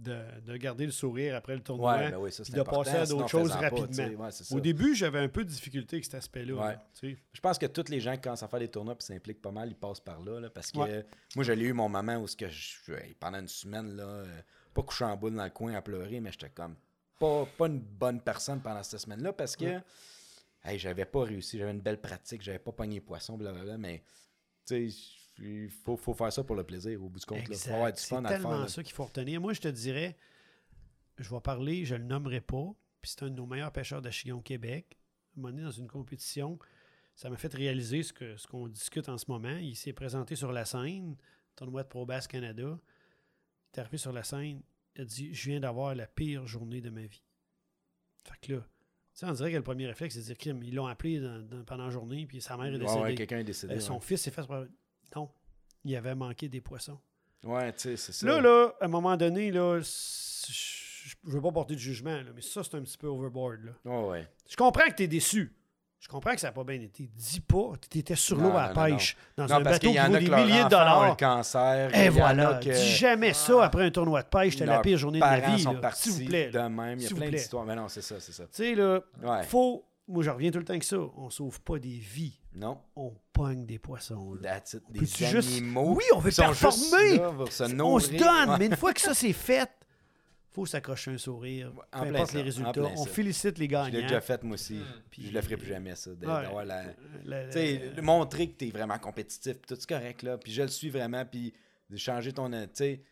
de, 0.00 0.18
de 0.46 0.56
garder 0.56 0.86
le 0.86 0.92
sourire 0.92 1.36
après 1.36 1.54
le 1.54 1.62
tournoi, 1.62 1.96
Ouais, 1.96 2.10
ben 2.10 2.18
oui, 2.18 2.32
ça, 2.32 2.42
de 2.42 2.62
passer 2.62 2.90
à 2.96 3.06
d'autres 3.06 3.28
choses 3.28 3.50
pas, 3.50 3.68
rapidement. 3.68 4.24
ouais. 4.24 4.30
Au 4.50 4.60
début, 4.60 4.94
j'avais 4.94 5.18
un 5.18 5.28
peu 5.28 5.44
de 5.44 5.50
difficulté 5.50 5.96
avec 5.96 6.04
cet 6.04 6.14
aspect-là. 6.14 6.54
Ouais. 6.54 6.74
là. 6.74 7.16
Je 7.32 7.40
pense 7.40 7.58
que 7.58 7.66
tous 7.66 7.88
les 7.90 8.00
gens 8.00 8.14
qui 8.14 8.22
commencent 8.22 8.42
à 8.42 8.48
faire 8.48 8.60
des 8.60 8.68
tournois 8.68 8.96
et 8.98 9.02
s'impliquent 9.02 9.42
pas 9.42 9.50
mal, 9.50 9.68
ils 9.68 9.76
passent 9.76 10.00
par 10.00 10.20
là. 10.20 10.40
là, 10.40 10.50
parce 10.50 10.72
que 10.72 10.78
euh, 10.80 11.02
moi, 11.36 11.44
j'ai 11.44 11.54
eu 11.54 11.72
mon 11.72 11.88
moment 11.88 12.16
où 12.16 12.26
ce 12.26 12.36
que 12.36 12.48
je, 12.48 12.76
pendant 13.18 13.38
une 13.40 13.48
semaine, 13.48 13.94
là, 13.96 14.04
euh, 14.04 14.40
pas 14.72 14.82
couché 14.82 15.04
en 15.04 15.16
boule 15.16 15.34
dans 15.34 15.44
le 15.44 15.50
coin 15.50 15.74
à 15.74 15.82
pleurer, 15.82 16.20
mais 16.20 16.32
j'étais 16.32 16.50
comme 16.50 16.76
pas, 17.18 17.46
pas 17.58 17.66
une 17.66 17.80
bonne 17.80 18.20
personne 18.22 18.60
pendant 18.60 18.82
cette 18.82 19.00
semaine-là 19.00 19.34
parce 19.34 19.54
que 19.54 19.80
hey, 20.64 20.78
j'avais 20.78 21.04
pas 21.04 21.24
réussi. 21.24 21.58
J'avais 21.58 21.72
une 21.72 21.80
belle 21.82 22.00
pratique, 22.00 22.40
j'avais 22.40 22.58
pas 22.58 22.72
pogné 22.72 23.00
poisson, 23.00 23.36
blablabla, 23.36 23.76
mais 23.76 24.02
tu 24.66 24.90
sais, 24.90 24.96
il 25.40 25.68
faut, 25.70 25.96
faut 25.96 26.14
faire 26.14 26.32
ça 26.32 26.44
pour 26.44 26.56
le 26.56 26.64
plaisir 26.64 27.02
au 27.02 27.08
bout 27.08 27.18
du 27.18 27.26
compte. 27.26 27.40
Il 27.48 27.54
faut 27.56 27.70
avoir 27.70 27.92
du 27.92 28.00
C'est 28.00 28.08
fun 28.08 28.24
à 28.24 28.28
tellement 28.28 28.50
faire. 28.50 28.60
là. 28.60 28.68
ça 28.68 28.82
qu'il 28.82 28.94
faut 28.94 29.04
retenir. 29.04 29.40
Moi, 29.40 29.52
je 29.52 29.60
te 29.60 29.68
dirais, 29.68 30.16
je 31.18 31.30
vais 31.30 31.40
parler, 31.40 31.84
je 31.84 31.94
le 31.94 32.04
nommerai 32.04 32.40
pas, 32.40 32.72
puis 33.02 33.10
c'est 33.10 33.22
un 33.24 33.30
de 33.30 33.34
nos 33.36 33.46
meilleurs 33.46 33.72
pêcheurs 33.72 34.02
d'Achigan 34.02 34.36
au 34.38 34.42
Québec. 34.42 34.98
Un 35.36 35.40
moment 35.40 35.52
donné, 35.52 35.62
dans 35.64 35.70
une 35.70 35.88
compétition, 35.88 36.58
ça 37.14 37.30
m'a 37.30 37.36
fait 37.36 37.52
réaliser 37.54 38.02
ce 38.02 38.12
que 38.12 38.36
ce 38.36 38.46
qu'on 38.46 38.68
discute 38.68 39.08
en 39.08 39.18
ce 39.18 39.26
moment. 39.28 39.56
Il 39.56 39.76
s'est 39.76 39.92
présenté 39.92 40.36
sur 40.36 40.52
la 40.52 40.64
scène, 40.64 41.16
tournoi 41.56 41.82
de 41.84 41.88
Pro 41.88 42.04
Bass 42.06 42.26
Canada. 42.26 42.78
Il 43.72 43.76
est 43.76 43.80
arrivé 43.80 43.98
sur 43.98 44.12
la 44.12 44.22
scène, 44.24 44.62
il 44.96 45.02
a 45.02 45.04
dit 45.04 45.32
Je 45.32 45.50
viens 45.50 45.60
d'avoir 45.60 45.94
la 45.94 46.06
pire 46.06 46.46
journée 46.46 46.80
de 46.80 46.90
ma 46.90 47.02
vie. 47.02 47.22
Fait 48.24 48.46
que 48.46 48.52
là, 48.54 48.60
tu 48.60 48.66
sais, 49.14 49.26
on 49.26 49.32
dirait 49.32 49.50
que 49.52 49.56
le 49.56 49.62
premier 49.62 49.86
réflexe, 49.86 50.14
c'est 50.14 50.20
de 50.20 50.24
dire 50.26 50.38
Crime, 50.38 50.62
ils 50.62 50.74
l'ont 50.74 50.86
appelé 50.86 51.20
dans- 51.20 51.40
dans- 51.40 51.64
pendant 51.64 51.84
la 51.84 51.90
journée, 51.90 52.26
puis 52.26 52.40
sa 52.40 52.56
mère 52.56 52.66
est 52.66 52.72
Ouais, 52.72 52.78
décédée. 52.78 53.00
ouais, 53.00 53.14
quelqu'un 53.14 53.38
est 53.38 53.44
décédé. 53.44 53.74
Euh, 53.74 53.80
son 53.80 53.94
ouais. 53.94 54.00
fils 54.00 54.20
s'est 54.22 54.30
fait. 54.30 54.42
Non, 55.16 55.28
il 55.84 55.96
avait 55.96 56.14
manqué 56.14 56.48
des 56.48 56.60
poissons. 56.60 56.98
Ouais, 57.44 57.72
tu 57.72 57.80
sais, 57.80 57.96
c'est 57.96 58.12
ça. 58.12 58.26
Là, 58.26 58.40
là, 58.40 58.72
à 58.80 58.84
un 58.84 58.88
moment 58.88 59.16
donné, 59.16 59.50
là, 59.50 59.80
je 59.80 61.14
ne 61.24 61.32
veux 61.32 61.40
pas 61.40 61.52
porter 61.52 61.74
de 61.74 61.80
jugement, 61.80 62.16
là, 62.16 62.30
mais 62.34 62.42
ça, 62.42 62.62
c'est 62.62 62.74
un 62.76 62.82
petit 62.82 62.98
peu 62.98 63.06
overboard. 63.06 63.60
Là. 63.64 63.72
Ouais, 63.84 64.08
ouais. 64.08 64.28
Je 64.48 64.56
comprends 64.56 64.86
que 64.88 64.94
tu 64.94 65.02
es 65.04 65.08
déçu. 65.08 65.54
Je 65.98 66.08
comprends 66.08 66.32
que 66.32 66.40
ça 66.40 66.46
n'a 66.48 66.52
pas 66.52 66.64
bien 66.64 66.80
été. 66.80 67.10
Dis 67.14 67.40
pas, 67.40 67.72
tu 67.90 67.98
étais 67.98 68.14
sur 68.14 68.38
l'eau 68.38 68.56
à 68.56 68.68
la 68.68 68.74
non, 68.88 68.96
pêche, 68.96 69.16
dans 69.36 69.46
Non, 69.46 69.56
un 69.56 69.62
parce 69.62 69.76
bateau 69.80 69.92
qui 69.92 69.98
vaut 69.98 70.16
des 70.18 70.30
milliers 70.30 70.64
de 70.64 70.68
dollars. 70.70 71.14
cancer. 71.18 71.94
Et 71.94 72.08
voilà. 72.08 72.54
que- 72.54 72.70
Dis 72.70 72.86
jamais 72.96 73.34
ça 73.34 73.64
après 73.64 73.84
un 73.84 73.90
tournoi 73.90 74.22
de 74.22 74.28
pêche, 74.28 74.54
c'était 74.54 74.64
la 74.66 74.80
pire 74.80 74.96
journée 74.96 75.18
de 75.20 75.24
ma 75.24 75.40
vie. 75.40 75.62
S'il 75.94 76.12
vous 76.12 76.24
plaît. 76.24 76.48
de 76.50 76.58
même. 76.58 76.98
Il 76.98 77.02
y 77.04 77.06
a 77.06 77.14
plein 77.14 77.28
d'histoires. 77.30 77.64
Mais 77.66 77.74
non, 77.76 77.88
c'est 77.88 78.00
ça, 78.02 78.18
c'est 78.18 78.32
ça. 78.32 78.44
Tu 78.44 78.50
sais, 78.52 78.74
là, 78.74 79.00
Ouais. 79.22 79.42
faut. 79.44 79.84
Moi, 80.10 80.22
je 80.24 80.30
reviens 80.30 80.50
tout 80.50 80.58
le 80.58 80.64
temps 80.64 80.78
que 80.78 80.84
ça. 80.84 80.98
On 81.16 81.30
sauve 81.30 81.60
pas 81.62 81.78
des 81.78 81.98
vies. 81.98 82.38
Non. 82.54 82.78
On 82.96 83.14
pogne 83.32 83.64
des 83.64 83.78
poissons. 83.78 84.34
là. 84.34 84.40
That's 84.60 84.74
it. 84.74 84.82
Des 84.90 85.00
Peux-tu 85.00 85.24
juste- 85.26 85.52
animaux. 85.58 85.94
Oui, 85.96 86.04
on 86.14 86.18
veut 86.18 86.30
performer. 86.32 87.16
là 87.18 87.30
pour 87.32 87.52
se 87.52 87.62
on 87.82 87.98
se 87.98 88.10
donne, 88.10 88.58
mais 88.58 88.66
une 88.66 88.76
fois 88.76 88.92
que 88.92 89.00
ça 89.00 89.14
c'est 89.14 89.32
fait, 89.32 89.70
faut 90.50 90.66
s'accrocher 90.66 91.12
un 91.12 91.18
sourire. 91.18 91.72
Peu 91.72 91.98
en 91.98 92.02
importe 92.02 92.30
ça, 92.32 92.36
les 92.38 92.42
résultats. 92.42 92.82
On 92.82 93.04
ça. 93.04 93.10
félicite 93.10 93.58
les 93.58 93.66
Je 93.66 93.70
gagnants. 93.70 93.92
l'ai 93.92 94.02
déjà 94.02 94.20
fait, 94.20 94.42
moi 94.42 94.54
aussi. 94.54 94.74
Hmm. 94.74 94.84
Puis 95.10 95.28
je 95.28 95.32
le 95.32 95.40
ferai 95.42 95.56
plus 95.56 95.68
jamais, 95.68 95.94
ça. 95.94 96.10
Ouais. 96.10 96.64
la- 96.64 98.02
montrer 98.02 98.48
que 98.50 98.56
tu 98.58 98.66
es 98.66 98.70
vraiment 98.70 98.98
compétitif, 98.98 99.54
puis 99.58 99.66
tout 99.68 99.76
c'est 99.78 99.88
correct, 99.88 100.22
là. 100.22 100.38
Puis 100.38 100.52
je 100.52 100.62
le 100.62 100.68
suis 100.68 100.90
vraiment, 100.90 101.24
puis 101.24 101.52
de 101.88 101.96
changer 101.96 102.32
ton. 102.32 102.50
Tu 102.50 102.56
sais, 102.74 103.02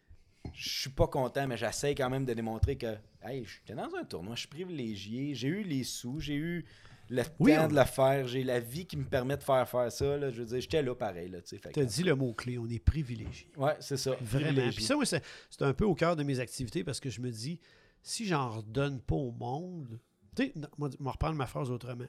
je 0.53 0.69
suis 0.81 0.91
pas 0.91 1.07
content, 1.07 1.47
mais 1.47 1.57
j'essaie 1.57 1.95
quand 1.95 2.11
même 2.11 2.25
de 2.25 2.35
démontrer 2.35 2.77
que, 2.77 2.97
hey, 3.23 3.45
j'étais 3.45 3.75
dans 3.75 3.95
un 3.95 4.05
tournoi, 4.05 4.35
je 4.35 4.41
suis 4.41 4.49
privilégié, 4.49 5.35
j'ai 5.35 5.49
eu 5.49 5.63
les 5.63 5.85
sous, 5.85 6.21
j'ai 6.21 6.35
eu 6.37 6.65
le 7.11 7.23
Oui, 7.39 7.55
temps 7.55 7.65
on- 7.65 7.69
de 7.69 7.75
le 7.75 7.85
faire, 7.85 8.27
j'ai 8.29 8.43
la 8.45 8.61
vie 8.61 8.87
qui 8.87 8.97
me 8.97 9.05
permet 9.05 9.37
de 9.37 9.43
faire 9.43 9.69
faire 9.69 9.91
ça, 9.91 10.17
là. 10.17 10.31
Je 10.31 10.41
veux 10.41 10.47
dire, 10.47 10.61
j'étais 10.61 10.83
là 10.83 10.95
pareil, 10.95 11.29
là, 11.31 11.41
tu 11.43 11.57
as 11.77 11.85
dit 11.85 12.03
le 12.03 12.15
mot-clé, 12.15 12.59
on 12.59 12.67
est 12.69 12.79
privilégié. 12.79 13.49
Ouais, 13.57 13.77
c'est 13.81 13.97
ça. 13.97 14.17
Vraiment. 14.21 14.71
Puis 14.71 14.85
ça, 14.85 14.95
moi, 14.95 15.07
c'est 15.07 15.23
c'est 15.51 15.63
un 15.63 15.73
peu 15.75 15.85
au 15.85 15.95
cœur 15.95 16.17
de 16.17 16.23
mes 16.23 16.39
activités 16.41 16.85
parce 16.85 17.01
que 17.01 17.11
je 17.11 17.21
me 17.21 17.31
dis, 17.31 17.59
si 18.03 18.27
j'en 18.27 18.51
redonne 18.51 19.01
pas 19.01 19.15
au 19.17 19.31
monde, 19.33 19.99
tu 20.37 20.45
sais, 20.45 20.53
non, 20.57 20.69
moi, 20.79 20.91
je 20.97 21.03
vais 21.03 21.11
reprendre 21.11 21.37
ma 21.37 21.47
phrase 21.47 21.71
autrement. 21.71 22.07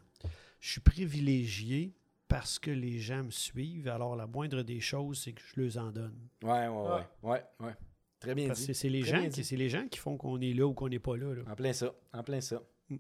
Je 0.60 0.72
suis 0.72 0.82
privilégié 0.82 1.94
parce 2.28 2.60
que 2.60 2.70
les 2.72 3.00
gens 3.00 3.24
me 3.24 3.32
suivent, 3.32 3.88
alors 3.88 4.16
la 4.16 4.28
moindre 4.28 4.62
des 4.62 4.80
choses, 4.82 5.22
c'est 5.24 5.32
que 5.34 5.42
je 5.56 5.62
les 5.62 5.78
en 5.78 5.92
donne. 5.92 6.16
Ouais, 6.44 6.68
ouais, 6.68 6.68
ouais. 6.68 7.02
Ouais, 7.24 7.44
ouais. 7.62 7.74
Très 8.20 8.36
bien 8.36 8.48
Parce 8.48 8.66
dit. 8.66 8.76
c'est 8.76 8.90
les, 8.90 9.02
gens 9.04 9.14
bien 9.20 9.30
qui- 9.30 9.36
dit. 9.36 9.44
c'est 9.46 9.56
les 9.56 9.70
gens 9.70 9.88
qui 9.88 9.98
font 9.98 10.18
qu'on 10.18 10.40
est 10.42 10.54
là 10.54 10.68
ou 10.68 10.74
qu'on 10.74 10.90
n'est 10.90 11.00
pas 11.00 11.16
là. 11.16 11.34
là. 11.34 11.42
En 11.50 11.56
plein 11.56 11.72
ça. 11.72 11.94
En 12.14 12.22
plein 12.22 12.42
ça. 12.42 12.62
Mm. 12.90 12.98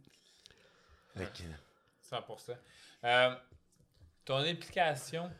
Fait 1.15 1.25
que- 1.25 1.43
100%. 2.09 2.57
Euh, 3.03 3.35
ton 4.25 4.37
implication, 4.37 5.31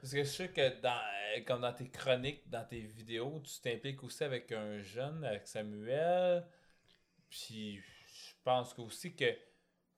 parce 0.00 0.12
que 0.12 0.24
je 0.24 0.28
sais 0.28 0.48
que 0.48 0.80
dans, 0.80 1.00
euh, 1.36 1.40
comme 1.46 1.60
dans 1.60 1.72
tes 1.72 1.88
chroniques, 1.88 2.48
dans 2.48 2.64
tes 2.64 2.80
vidéos, 2.80 3.40
tu 3.40 3.60
t'impliques 3.60 4.02
aussi 4.02 4.24
avec 4.24 4.52
un 4.52 4.78
jeune, 4.80 5.24
avec 5.24 5.46
Samuel. 5.46 6.46
Puis 7.28 7.76
je 7.78 8.34
pense 8.44 8.78
aussi 8.78 9.14
que 9.14 9.30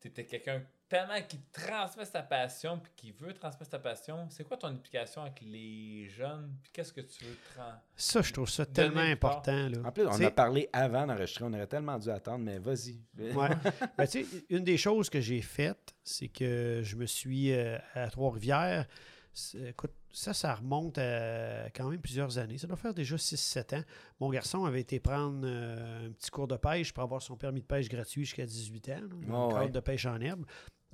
tu 0.00 0.08
étais 0.08 0.26
quelqu'un 0.26 0.64
tellement 0.88 1.20
qui 1.28 1.38
transmet 1.52 2.04
sa 2.04 2.22
passion, 2.22 2.78
puis 2.78 2.92
qui 2.96 3.12
veut 3.12 3.32
transmettre 3.34 3.70
sa 3.70 3.78
passion. 3.78 4.26
C'est 4.30 4.44
quoi 4.44 4.56
ton 4.56 4.68
implication 4.68 5.22
avec 5.22 5.40
les 5.42 6.08
jeunes? 6.08 6.54
Puis 6.62 6.72
qu'est-ce 6.72 6.92
que 6.92 7.00
tu 7.02 7.24
veux 7.24 7.36
transmettre? 7.54 7.82
Ça, 7.96 8.22
je 8.22 8.32
trouve 8.32 8.48
ça 8.48 8.64
tellement 8.66 9.00
important. 9.00 9.68
Là. 9.68 9.78
En 9.84 9.92
plus, 9.92 10.06
on 10.06 10.20
a 10.20 10.30
parlé 10.30 10.68
avant 10.72 11.06
d'enregistrer. 11.06 11.44
On 11.44 11.52
aurait 11.52 11.66
tellement 11.66 11.98
dû 11.98 12.10
attendre, 12.10 12.44
mais 12.44 12.58
vas-y. 12.58 13.00
Ouais. 13.18 13.48
Ben, 13.98 14.06
tu 14.06 14.24
sais, 14.24 14.44
une 14.48 14.64
des 14.64 14.76
choses 14.76 15.10
que 15.10 15.20
j'ai 15.20 15.42
faites, 15.42 15.94
c'est 16.04 16.28
que 16.28 16.80
je 16.82 16.96
me 16.96 17.06
suis 17.06 17.52
euh, 17.52 17.76
à 17.94 18.08
Trois-Rivières. 18.10 18.86
Écoute, 19.66 19.92
ça, 20.12 20.32
ça 20.34 20.54
remonte 20.54 20.98
à 20.98 21.66
quand 21.74 21.88
même 21.88 22.00
plusieurs 22.00 22.38
années. 22.38 22.58
Ça 22.58 22.66
doit 22.66 22.76
faire 22.76 22.94
déjà 22.94 23.16
6-7 23.16 23.76
ans. 23.78 23.84
Mon 24.20 24.30
garçon 24.30 24.64
avait 24.64 24.80
été 24.80 24.98
prendre 25.00 25.42
euh, 25.44 26.06
un 26.08 26.12
petit 26.12 26.30
cours 26.30 26.48
de 26.48 26.56
pêche 26.56 26.92
pour 26.92 27.02
avoir 27.04 27.22
son 27.22 27.36
permis 27.36 27.60
de 27.60 27.66
pêche 27.66 27.88
gratuit 27.88 28.24
jusqu'à 28.24 28.46
18 28.46 28.88
ans, 28.88 29.00
là, 29.00 29.34
Ah 29.54 29.60
ouais. 29.60 29.68
de 29.68 29.80
pêche 29.80 30.06
en 30.06 30.20
herbe. 30.20 30.44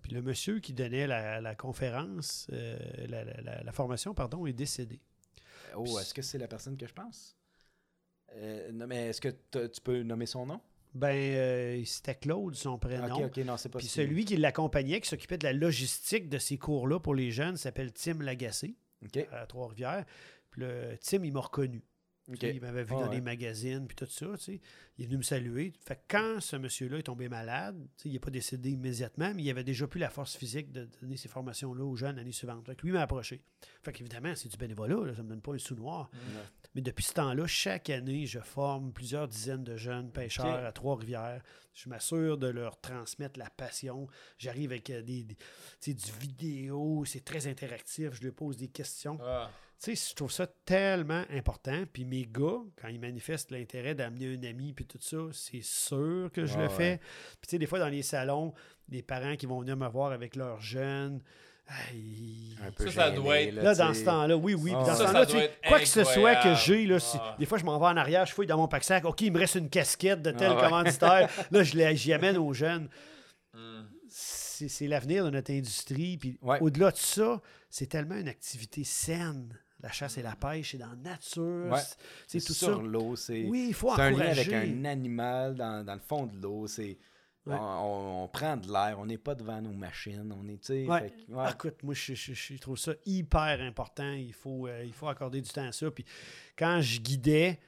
Puis 0.05 0.13
le 0.13 0.21
monsieur 0.21 0.61
qui 0.61 0.75
donnait 0.75 1.07
la, 1.07 1.41
la 1.41 1.55
conférence, 1.55 2.47
euh, 2.53 2.77
la, 3.09 3.25
la- 3.25 3.41
la- 3.41 3.63
la 3.63 3.73
formation, 3.73 4.13
pardon, 4.13 4.45
est 4.47 4.53
décédé. 4.53 5.01
Oh, 5.75 5.99
est-ce 5.99 6.13
que 6.13 6.21
c'est 6.21 6.37
la 6.37 6.47
personne 6.47 6.77
que 6.77 6.87
je 6.87 6.93
pense? 6.93 7.35
Euh, 8.35 8.71
non, 8.73 8.87
mais 8.87 9.09
est-ce 9.09 9.21
que 9.23 9.29
tu 9.67 9.81
peux 9.81 10.03
nommer 10.03 10.27
son 10.27 10.45
nom? 10.45 10.61
Ben, 10.93 11.09
euh, 11.17 11.83
c'était 11.87 12.17
Claude, 12.17 12.55
son 12.55 12.79
prénom. 12.79 13.17
Ok, 13.17 13.25
ok, 13.39 13.45
non, 13.45 13.57
c'est 13.57 13.71
pas 13.71 13.79
Puis 13.79 13.89
celui 13.89 14.27
qui 14.27 14.37
l'accompagnait, 14.37 15.01
qui 15.01 15.09
s'occupait 15.09 15.39
de 15.39 15.45
la 15.45 15.55
logistique 15.55 16.29
de 16.29 16.39
ces 16.39 16.59
cours-là 16.59 17.01
pour 17.01 17.15
les 17.15 17.31
jeunes, 17.31 17.57
s'appelle 17.57 17.91
Tim 17.93 18.21
Lagacé, 18.21 18.77
à 19.33 19.47
Trois-Rivières. 19.47 20.05
Puis 20.51 20.61
le 20.61 20.97
Tim, 21.01 21.25
il 21.25 21.33
m'a 21.33 21.41
reconnu. 21.41 21.83
Il 22.29 22.61
m'avait 22.61 22.85
vu 22.85 22.95
Ah 22.97 23.03
dans 23.03 23.09
ouais. 23.09 23.17
les 23.17 23.21
magazines, 23.21 23.87
puis 23.87 23.95
tout 23.97 24.07
ça. 24.07 24.27
tu 24.39 24.45
sais. 24.45 24.61
Il 24.97 25.05
est 25.05 25.07
venu 25.07 25.19
me 25.19 25.23
saluer. 25.23 25.73
Fait 25.85 25.97
que 25.97 26.01
quand 26.09 26.41
ce 26.41 26.57
monsieur-là 26.57 26.99
est 26.99 27.03
tombé 27.03 27.29
malade, 27.29 27.77
tu 27.97 28.03
sais, 28.05 28.09
il 28.09 28.13
n'est 28.13 28.19
pas 28.19 28.31
décédé 28.31 28.71
immédiatement, 28.71 29.33
mais 29.35 29.43
il 29.43 29.51
avait 29.51 29.65
déjà 29.65 29.87
plus 29.87 29.99
la 30.01 30.09
force 30.09 30.35
physique 30.37 30.73
de 30.73 30.89
donner 31.03 31.17
ces 31.19 31.29
formations-là 31.29 31.85
aux 31.85 31.97
jeunes 31.97 32.17
l'année 32.17 32.33
suivante. 32.33 32.65
Fait 32.65 32.77
que 32.77 32.87
lui 32.87 32.93
m'a 32.93 33.03
approché. 33.03 33.43
Fait 33.83 33.93
qu'évidemment, 33.93 34.35
c'est 34.37 34.49
du 34.49 34.57
bénévolat, 34.57 35.05
là, 35.05 35.13
ça 35.15 35.19
ne 35.19 35.25
me 35.25 35.29
donne 35.31 35.43
pas 35.43 35.53
un 35.53 35.59
sous 35.59 35.75
noir. 35.75 36.11
Mais 36.75 36.81
depuis 36.81 37.05
ce 37.05 37.13
temps-là, 37.13 37.47
chaque 37.47 37.91
année, 37.91 38.27
je 38.27 38.41
forme 38.41 38.93
plusieurs 38.93 39.29
dizaines 39.29 39.63
de 39.65 39.77
jeunes 39.77 40.11
pêcheurs 40.11 40.65
à 40.65 40.73
Trois-Rivières. 40.73 41.43
Je 41.75 41.89
m'assure 41.89 42.39
de 42.39 42.47
leur 42.49 42.81
transmettre 42.81 43.39
la 43.39 43.51
passion. 43.51 44.07
J'arrive 44.39 44.71
avec 44.71 44.91
euh, 44.91 45.03
des, 45.03 45.25
des- 45.25 45.35
tu 45.35 45.45
sais, 45.81 45.95
du 45.95 46.11
vidéo, 46.21 47.05
c'est 47.05 47.25
très 47.25 47.47
interactif. 47.49 48.11
Je 48.15 48.23
leur 48.25 48.35
pose 48.35 48.57
des 48.57 48.69
questions. 48.69 49.19
Ah, 49.23 49.51
Tu 49.83 49.95
sais, 49.97 50.09
je 50.11 50.15
trouve 50.15 50.31
ça 50.33 50.47
tellement 50.65 51.25
important. 51.31 51.85
Puis 51.93 52.05
mes 52.05 52.25
gars, 52.25 52.61
quand 52.81 52.89
ils 52.89 53.01
manifestent 53.01 53.51
l'intérêt 53.51 53.95
d'amener 53.95 54.35
un 54.35 54.43
ami 54.49 54.73
puis 54.73 54.87
tout 54.87 54.99
ça, 55.01 55.19
c'est 55.33 55.63
sûr 55.63 56.31
que 56.33 56.47
je 56.47 56.57
le 56.57 56.65
ouais. 56.65 56.69
fais. 56.71 56.99
Puis 57.41 57.49
tu 57.49 57.51
sais, 57.51 57.59
des 57.59 57.67
fois 57.67 57.79
dans 57.79 57.89
les 57.89 58.03
salons, 58.03 58.55
des 58.89 59.03
parents 59.03 59.37
qui 59.37 59.47
vont 59.47 59.61
venir 59.61 59.77
me 59.77 59.89
voir 59.89 60.13
avec 60.13 60.37
leurs 60.37 60.61
jeunes. 60.61 61.21
hey, 61.91 62.57
Un 62.67 62.71
peu 62.73 62.87
Ça, 62.87 62.93
ça 62.93 63.11
doit 63.11 63.41
être- 63.41 63.55
Là, 63.55 63.75
dans 63.75 63.93
ce 63.95 64.05
temps-là, 64.05 64.37
oui, 64.37 64.55
oui. 64.55 64.65
Puis 64.73 64.73
dans 64.73 64.85
Ça, 64.87 64.97
ce 65.09 65.13
temps-là, 65.13 65.49
quoi 65.69 65.81
que 65.81 65.87
ce 65.87 66.05
soit 66.05 66.37
que 66.37 66.55
j'ai, 66.55 66.87
là, 66.87 66.99
si- 67.01 67.17
Ah. 67.21 67.37
des 67.39 67.47
fois, 67.47 67.59
je 67.59 67.65
m'en 67.65 67.79
vais 67.79 67.87
en 67.87 67.97
arrière, 67.97 68.25
je 68.27 68.33
fouille 68.33 68.47
dans 68.47 68.57
mon 68.59 68.69
pack-sac. 68.69 69.05
OK, 69.05 69.21
il 69.23 69.33
me 69.33 69.39
reste 69.39 69.55
une 69.57 69.71
casquette 69.71 70.21
de 70.23 70.31
tel 70.31 70.51
Ah 70.53 70.57
ouais. 70.57 70.63
commanditaire. 70.63 71.29
Là, 71.51 71.63
je 71.63 71.75
l'ai- 71.77 71.97
j'y 71.97 72.13
amène 72.13 72.37
aux 72.39 72.53
jeunes. 72.53 72.89
hmm. 73.55 73.83
C'est 74.09 74.69
c'est 74.69 74.87
l'avenir 74.87 75.25
de 75.25 75.31
notre 75.31 75.51
industrie. 75.53 76.17
Puis 76.17 76.39
Ouais. 76.41 76.59
au-delà 76.61 76.91
de 76.93 76.97
ça, 76.97 77.41
c'est 77.71 77.87
tellement 77.87 78.15
une 78.15 78.29
activité 78.29 78.85
saine. 78.85 79.59
La 79.85 79.93
chasse 79.93 80.17
et 80.17 80.23
la 80.23 80.35
pêche, 80.35 80.71
c'est 80.73 80.79
dans 80.79 80.89
la 80.89 80.97
nature. 80.97 81.71
Ouais. 81.71 81.79
c'est- 82.27 82.41
tout 82.45 82.55
sur 82.55 82.77
ça. 82.77 82.83
l'eau, 82.83 83.17
c'est 83.17 83.45
Oui, 83.45 83.67
il 83.69 83.75
faut 83.75 83.95
c'est 83.95 84.01
un 84.01 84.11
lien 84.11 84.17
encourager. 84.17 84.55
avec 84.55 84.69
un 84.71 84.85
animal 84.87 85.55
dans, 85.55 85.85
dans 85.85 85.93
le 85.95 86.01
fond 86.01 86.25
de 86.27 86.37
l'eau. 86.41 86.67
C'est 86.67 86.97
Ouais. 87.47 87.55
on, 87.61 88.27
prend 88.33 88.57
de 88.57 88.73
l'air, 88.73 88.97
on 88.99 89.05
n'est 89.05 89.19
pas 89.19 89.35
devant 89.35 89.61
nos 89.61 89.73
machines, 89.75 90.33
on 90.35 90.49
est, 90.49 90.57
tu 90.57 90.67
sais, 90.69 90.87
Ouais. 90.87 91.01
fait 91.01 91.11
que- 91.11 91.33
ouais. 91.33 91.45
Ah, 91.47 91.51
écoute, 91.53 91.83
moi, 91.83 91.93
je, 91.93 92.15
je- 92.15 92.33
je 92.33 92.57
trouve 92.57 92.79
ça 92.79 92.93
hyper 93.05 93.61
important. 93.61 94.11
Il 94.13 94.33
faut, 94.33 94.67
euh, 94.67 94.83
il 94.87 94.95
faut 94.95 95.09
accorder 95.09 95.43
du 95.43 95.51
temps 95.51 95.69
à 95.69 95.73
ça. 95.73 95.91
Puis 95.91 96.07
quand 96.57 96.81
je 96.81 97.01
guidais, 97.01 97.61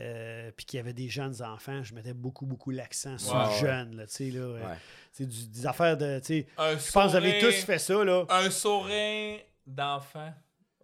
euh, 0.00 0.50
puis 0.54 0.66
qu'il 0.66 0.76
y 0.76 0.80
avait 0.80 0.92
des 0.92 1.08
jeunes 1.08 1.40
enfants, 1.42 1.82
je 1.82 1.94
mettais 1.94 2.12
beaucoup, 2.12 2.44
beaucoup 2.44 2.70
l'accent 2.72 3.16
sur 3.16 3.34
Ouais, 3.34 3.44
le 3.44 3.48
ouais. 3.48 3.58
jeune. 3.60 3.96
Là, 3.96 4.06
tu 4.06 4.12
sais, 4.12 4.30
là, 4.30 4.40
euh, 4.40 4.68
Ouais. 4.68 4.76
c'est 5.12 5.26
du- 5.26 5.46
des 5.48 5.66
affaires 5.66 5.96
de. 5.96 6.18
tu 6.18 6.26
sais, 6.26 6.46
Un 6.58 6.72
Je 6.76 6.92
pense 6.92 7.04
que 7.06 7.08
vous 7.12 7.16
avez 7.16 7.38
tous 7.38 7.54
fait 7.64 7.78
ça. 7.78 8.04
Là. 8.04 8.26
Un 8.28 8.50
sourire 8.50 9.40
d'enfant 9.66 10.34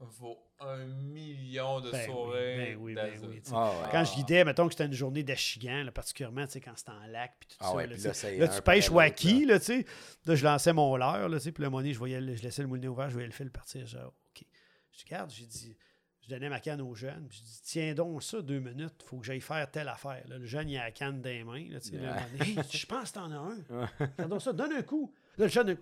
vaut 0.00 0.38
un 0.60 0.84
million 0.86 1.80
de 1.80 1.90
Ben 1.90 2.06
oui, 2.10 2.14
ben 2.54 2.78
oui, 2.78 2.94
ben 2.94 3.28
oui. 3.28 3.42
Ah 3.52 3.70
ouais. 3.70 3.88
Quand 3.90 4.04
je 4.04 4.14
guidais, 4.14 4.44
mettons 4.44 4.66
que 4.66 4.72
c'était 4.74 4.86
une 4.86 4.92
journée 4.92 5.22
d'Achigan, 5.22 5.86
particulièrement 5.94 6.44
tu 6.46 6.52
sais, 6.52 6.60
quand 6.60 6.76
c'était 6.76 6.90
en 6.90 7.06
lac, 7.06 7.34
puis 7.40 7.48
tout 7.48 7.56
Ah 7.60 7.68
ça. 7.68 7.74
ouais, 7.74 7.86
là, 7.86 7.94
puis 7.94 8.02
tu 8.02 8.12
sais. 8.14 8.36
là, 8.36 8.48
tu 8.48 8.62
pêches 8.62 8.90
wacky, 8.90 9.46
là, 9.46 9.58
tu 9.58 9.64
sais. 9.66 9.86
Là, 10.26 10.34
je 10.34 10.44
lançais 10.44 10.72
mon 10.72 10.96
leurre, 10.96 11.28
là, 11.28 11.38
tu 11.38 11.44
sais. 11.44 11.52
Puis 11.52 11.64
moment 11.64 11.78
donné, 11.78 11.92
je, 11.94 11.98
voyais, 11.98 12.20
le- 12.20 12.34
je 12.36 12.42
laissais 12.42 12.62
le 12.62 12.68
moulinet 12.68 12.88
ouvert, 12.88 13.08
je 13.08 13.14
voyais 13.14 13.26
le 13.28 13.32
fil 13.32 13.50
partir. 13.50 13.86
Genre, 13.86 14.06
OK. 14.06 14.44
Je 14.92 14.98
dis, 14.98 15.04
regarde, 15.04 15.30
j'ai 15.30 15.46
dit, 15.46 15.76
je 16.22 16.28
donnais 16.28 16.50
ma 16.50 16.60
canne 16.60 16.82
aux 16.82 16.94
jeunes. 16.94 17.26
puis 17.28 17.38
Je 17.38 17.42
dis, 17.44 17.60
tiens 17.64 17.94
donc 17.94 18.22
ça, 18.22 18.42
deux 18.42 18.60
minutes, 18.60 18.94
il 19.02 19.06
faut 19.08 19.18
que 19.18 19.24
j'aille 19.26 19.40
faire 19.40 19.70
telle 19.70 19.88
affaire. 19.88 20.22
Là, 20.28 20.36
le 20.36 20.44
jeune, 20.46 20.68
il 20.68 20.76
a 20.76 20.84
la 20.84 20.90
canne 20.92 21.22
dans 21.22 21.30
les 21.30 21.42
mains. 21.42 21.66
Là, 21.70 21.80
tu 21.80 21.90
sais, 21.90 21.96
Hey, 22.44 22.56
je 22.70 22.86
pense 22.86 23.10
que 23.10 23.14
t'en 23.14 23.30
as 23.32 23.36
un. 23.36 23.56
Regarde 23.98 24.30
donc 24.30 24.42
ça, 24.42 24.52
donne 24.52 24.72
un 24.72 24.82
coup. 24.82 25.14
Là, 25.40 25.46
le 25.46 25.52
jeune, 25.52 25.68
là, 25.68 25.74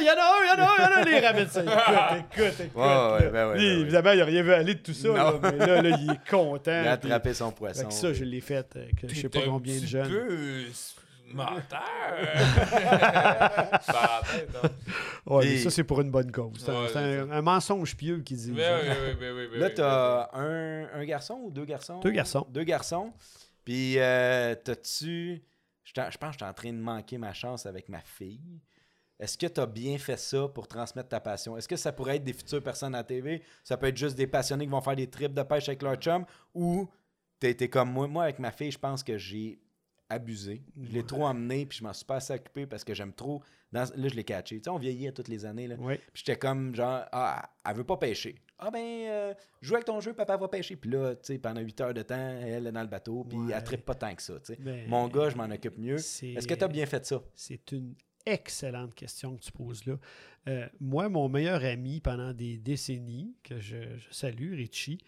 il 0.00 0.06
y 0.06 0.10
en 0.10 0.14
a 0.14 0.16
un, 0.16 0.42
il 0.42 0.48
y 0.48 0.50
en 0.60 0.64
a 0.64 0.68
un, 0.68 0.74
il 0.78 0.82
y 0.82 0.84
en 0.84 0.90
a 0.90 0.96
un, 1.00 1.04
les 1.04 1.20
ramène 1.26 1.48
ça. 1.48 1.62
Écoute, 1.62 1.74
écoute, 2.44 2.60
écoute. 2.60 2.76
Ouais, 2.76 2.82
ouais, 2.82 3.24
là. 3.24 3.30
ben 3.30 3.48
ouais, 3.50 3.58
Lui, 3.58 3.66
ben 3.68 3.74
ouais. 3.76 3.80
Évidemment, 3.82 4.12
il 4.12 4.18
n'a 4.18 4.24
rien 4.24 4.42
vu 4.42 4.52
aller 4.52 4.74
de 4.74 4.80
tout 4.80 4.94
ça. 4.94 5.08
Là, 5.08 5.34
mais 5.42 5.56
là, 5.58 5.82
là, 5.82 5.96
il 6.00 6.10
est 6.10 6.28
content. 6.30 6.82
Il 6.82 6.88
a 6.88 6.96
puis- 6.96 7.08
attrapé 7.12 7.34
son 7.34 7.52
poisson. 7.52 7.88
ça, 7.90 8.12
je 8.12 8.24
l'ai 8.24 8.40
fait, 8.40 8.66
euh, 8.76 8.86
que 9.00 9.06
je 9.08 9.14
sais 9.14 9.28
T'es 9.28 9.38
pas 9.40 9.46
un 9.46 9.50
combien 9.50 9.78
de 9.78 9.86
jeunes. 9.86 10.08
peu 10.10 10.64
menteur. 11.34 11.82
Ouais, 15.26 15.44
mais 15.46 15.58
ça, 15.58 15.70
c'est 15.70 15.84
pour 15.84 16.00
une 16.00 16.10
bonne 16.10 16.30
cause. 16.32 16.52
C'est 16.58 16.70
un- 16.70 16.82
Ouais, 16.82 16.88
c'est 16.88 16.92
c'est 16.94 17.18
un, 17.20 17.30
un 17.30 17.42
mensonge 17.42 17.96
pieux 17.96 18.18
qui 18.20 18.34
dit. 18.34 18.52
Mais 18.52 18.66
oui, 18.68 18.88
oui, 18.90 18.96
oui, 19.20 19.26
oui, 19.30 19.48
oui, 19.52 19.58
Là, 19.58 19.66
oui, 19.68 19.74
t'as 19.74 20.28
un, 20.34 20.88
un 20.94 21.04
garçon 21.04 21.40
ou 21.44 21.50
deux 21.50 21.64
garçons? 21.64 22.00
Deux 22.00 22.10
garçons. 22.10 22.46
Deux 22.50 22.64
garçons. 22.64 23.12
Puis, 23.64 23.94
euh, 23.98 24.54
t'as-tu... 24.62 25.42
Je 25.84 25.92
pense 25.94 26.14
que 26.14 26.26
je 26.32 26.36
suis 26.38 26.44
en 26.44 26.52
train 26.52 26.72
de 26.72 26.78
manquer 26.78 27.18
ma 27.18 27.32
chance 27.32 27.66
avec 27.66 27.88
ma 27.88 28.00
fille. 28.00 28.60
Est-ce 29.22 29.38
que 29.38 29.46
tu 29.46 29.60
as 29.60 29.66
bien 29.66 29.96
fait 29.98 30.16
ça 30.18 30.48
pour 30.48 30.66
transmettre 30.66 31.08
ta 31.08 31.20
passion? 31.20 31.56
Est-ce 31.56 31.68
que 31.68 31.76
ça 31.76 31.92
pourrait 31.92 32.16
être 32.16 32.24
des 32.24 32.32
futures 32.32 32.62
personnes 32.62 32.94
à 32.94 32.98
la 32.98 33.04
TV? 33.04 33.40
Ça 33.62 33.76
peut 33.76 33.86
être 33.86 33.96
juste 33.96 34.16
des 34.16 34.26
passionnés 34.26 34.64
qui 34.64 34.70
vont 34.70 34.80
faire 34.80 34.96
des 34.96 35.06
trips 35.08 35.32
de 35.32 35.42
pêche 35.44 35.68
avec 35.68 35.80
leur 35.82 35.94
chum? 35.94 36.24
Ou 36.54 36.88
t'as 37.38 37.48
été 37.50 37.68
comme 37.70 37.92
moi? 37.92 38.08
Moi, 38.08 38.24
avec 38.24 38.40
ma 38.40 38.50
fille, 38.50 38.72
je 38.72 38.78
pense 38.78 39.04
que 39.04 39.16
j'ai 39.16 39.60
abusé. 40.08 40.62
Je 40.82 40.90
l'ai 40.92 41.04
trop 41.06 41.24
emmené, 41.24 41.64
puis 41.66 41.78
je 41.78 41.84
m'en 41.84 41.92
suis 41.92 42.04
pas 42.04 42.16
assez 42.16 42.34
occupé 42.34 42.66
parce 42.66 42.82
que 42.84 42.94
j'aime 42.94 43.12
trop... 43.12 43.40
dans- 43.70 43.88
Là, 43.94 44.08
je 44.08 44.14
l'ai 44.14 44.24
catché. 44.24 44.56
Tu 44.58 44.64
sais, 44.64 44.70
on 44.70 44.76
vieillit 44.78 45.06
à 45.08 45.12
toutes 45.12 45.28
les 45.28 45.44
années, 45.46 45.68
là. 45.68 45.76
Puis 45.76 45.98
j'étais 46.24 46.36
comme 46.36 46.74
genre, 46.74 47.04
ah, 47.12 47.48
elle 47.66 47.76
veut 47.76 47.84
pas 47.84 47.96
pêcher. 47.96 48.34
Ah 48.58 48.70
ben, 48.70 48.80
euh, 49.08 49.34
joue 49.60 49.74
avec 49.74 49.86
ton 49.86 50.00
jeu, 50.00 50.12
papa 50.12 50.36
va 50.36 50.48
pêcher. 50.48 50.76
Puis 50.76 50.90
là, 50.90 51.14
tu 51.14 51.20
sais, 51.32 51.38
pendant 51.38 51.60
8 51.60 51.80
heures 51.80 51.94
de 51.94 52.02
temps, 52.02 52.14
elle 52.42 52.66
est 52.66 52.72
dans 52.72 52.82
le 52.82 52.88
bateau, 52.88 53.24
puis 53.24 53.38
Ouais. 53.38 53.52
elle 53.56 53.64
trippe 53.64 53.84
pas 53.84 53.94
tant 53.94 54.14
que 54.14 54.22
ça, 54.22 54.34
tu 54.40 54.54
sais. 54.54 54.56
Ben, 54.60 54.86
Mon 54.88 55.08
gars, 55.08 55.30
je 55.30 55.36
m'en 55.36 55.44
occupe 55.50 55.78
mieux. 55.78 55.96
Est-ce 55.96 56.46
que 56.46 56.54
tu 56.54 56.64
as 56.64 56.68
bien 56.68 56.86
fait 56.86 57.04
ça? 57.06 57.22
C'est 57.34 57.72
une 57.72 57.94
excellente 58.26 58.94
question 58.94 59.36
que 59.36 59.42
tu 59.42 59.52
poses 59.52 59.84
là. 59.86 59.96
Euh, 60.48 60.68
moi, 60.80 61.08
mon 61.08 61.28
meilleur 61.28 61.64
ami 61.64 62.00
pendant 62.00 62.32
des 62.32 62.58
décennies, 62.58 63.36
que 63.42 63.60
je, 63.60 63.96
je 63.98 64.06
salue, 64.10 64.54
Richie, 64.54 64.98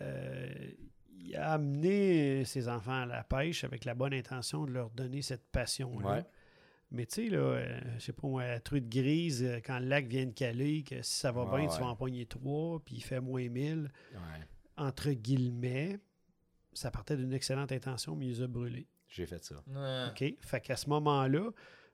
euh, 0.00 0.70
il 1.18 1.36
a 1.36 1.52
amené 1.52 2.44
ses 2.44 2.68
enfants 2.68 3.02
à 3.02 3.06
la 3.06 3.24
pêche 3.24 3.64
avec 3.64 3.84
la 3.84 3.94
bonne 3.94 4.14
intention 4.14 4.64
de 4.64 4.72
leur 4.72 4.90
donner 4.90 5.22
cette 5.22 5.44
passion-là. 5.50 6.16
Ouais. 6.16 6.24
Mais 6.90 7.06
tu 7.06 7.24
sais, 7.24 7.28
là, 7.30 7.38
euh, 7.38 7.80
je 7.98 8.04
sais 8.04 8.12
pas 8.12 8.28
moi, 8.28 8.46
la 8.46 8.60
truite 8.60 8.88
grise, 8.88 9.42
euh, 9.42 9.60
quand 9.64 9.78
le 9.78 9.86
lac 9.86 10.06
vient 10.06 10.26
de 10.26 10.32
caler, 10.32 10.82
que 10.82 11.00
si 11.02 11.16
ça 11.20 11.32
va 11.32 11.44
Ouais, 11.44 11.60
bien, 11.66 11.68
tu 11.74 11.80
vas 11.80 11.86
en 11.86 11.96
pogner 11.96 12.26
trois, 12.26 12.80
puis 12.84 12.96
il 12.96 13.00
fait 13.02 13.20
moins 13.20 13.48
1000, 13.48 13.90
Ouais. 14.12 14.18
entre 14.76 15.10
guillemets, 15.12 15.98
ça 16.74 16.90
partait 16.90 17.16
d'une 17.16 17.32
excellente 17.32 17.72
intention, 17.72 18.14
mais 18.14 18.26
il 18.26 18.32
les 18.36 18.42
a 18.42 18.46
brûlés. 18.46 18.86
J'ai 19.08 19.24
fait 19.26 19.42
ça. 19.42 19.62
Ouais. 19.68 20.06
OK? 20.10 20.34
Fait 20.40 20.60
qu'à 20.60 20.76
ce 20.76 20.88
moment-là, 20.90 21.50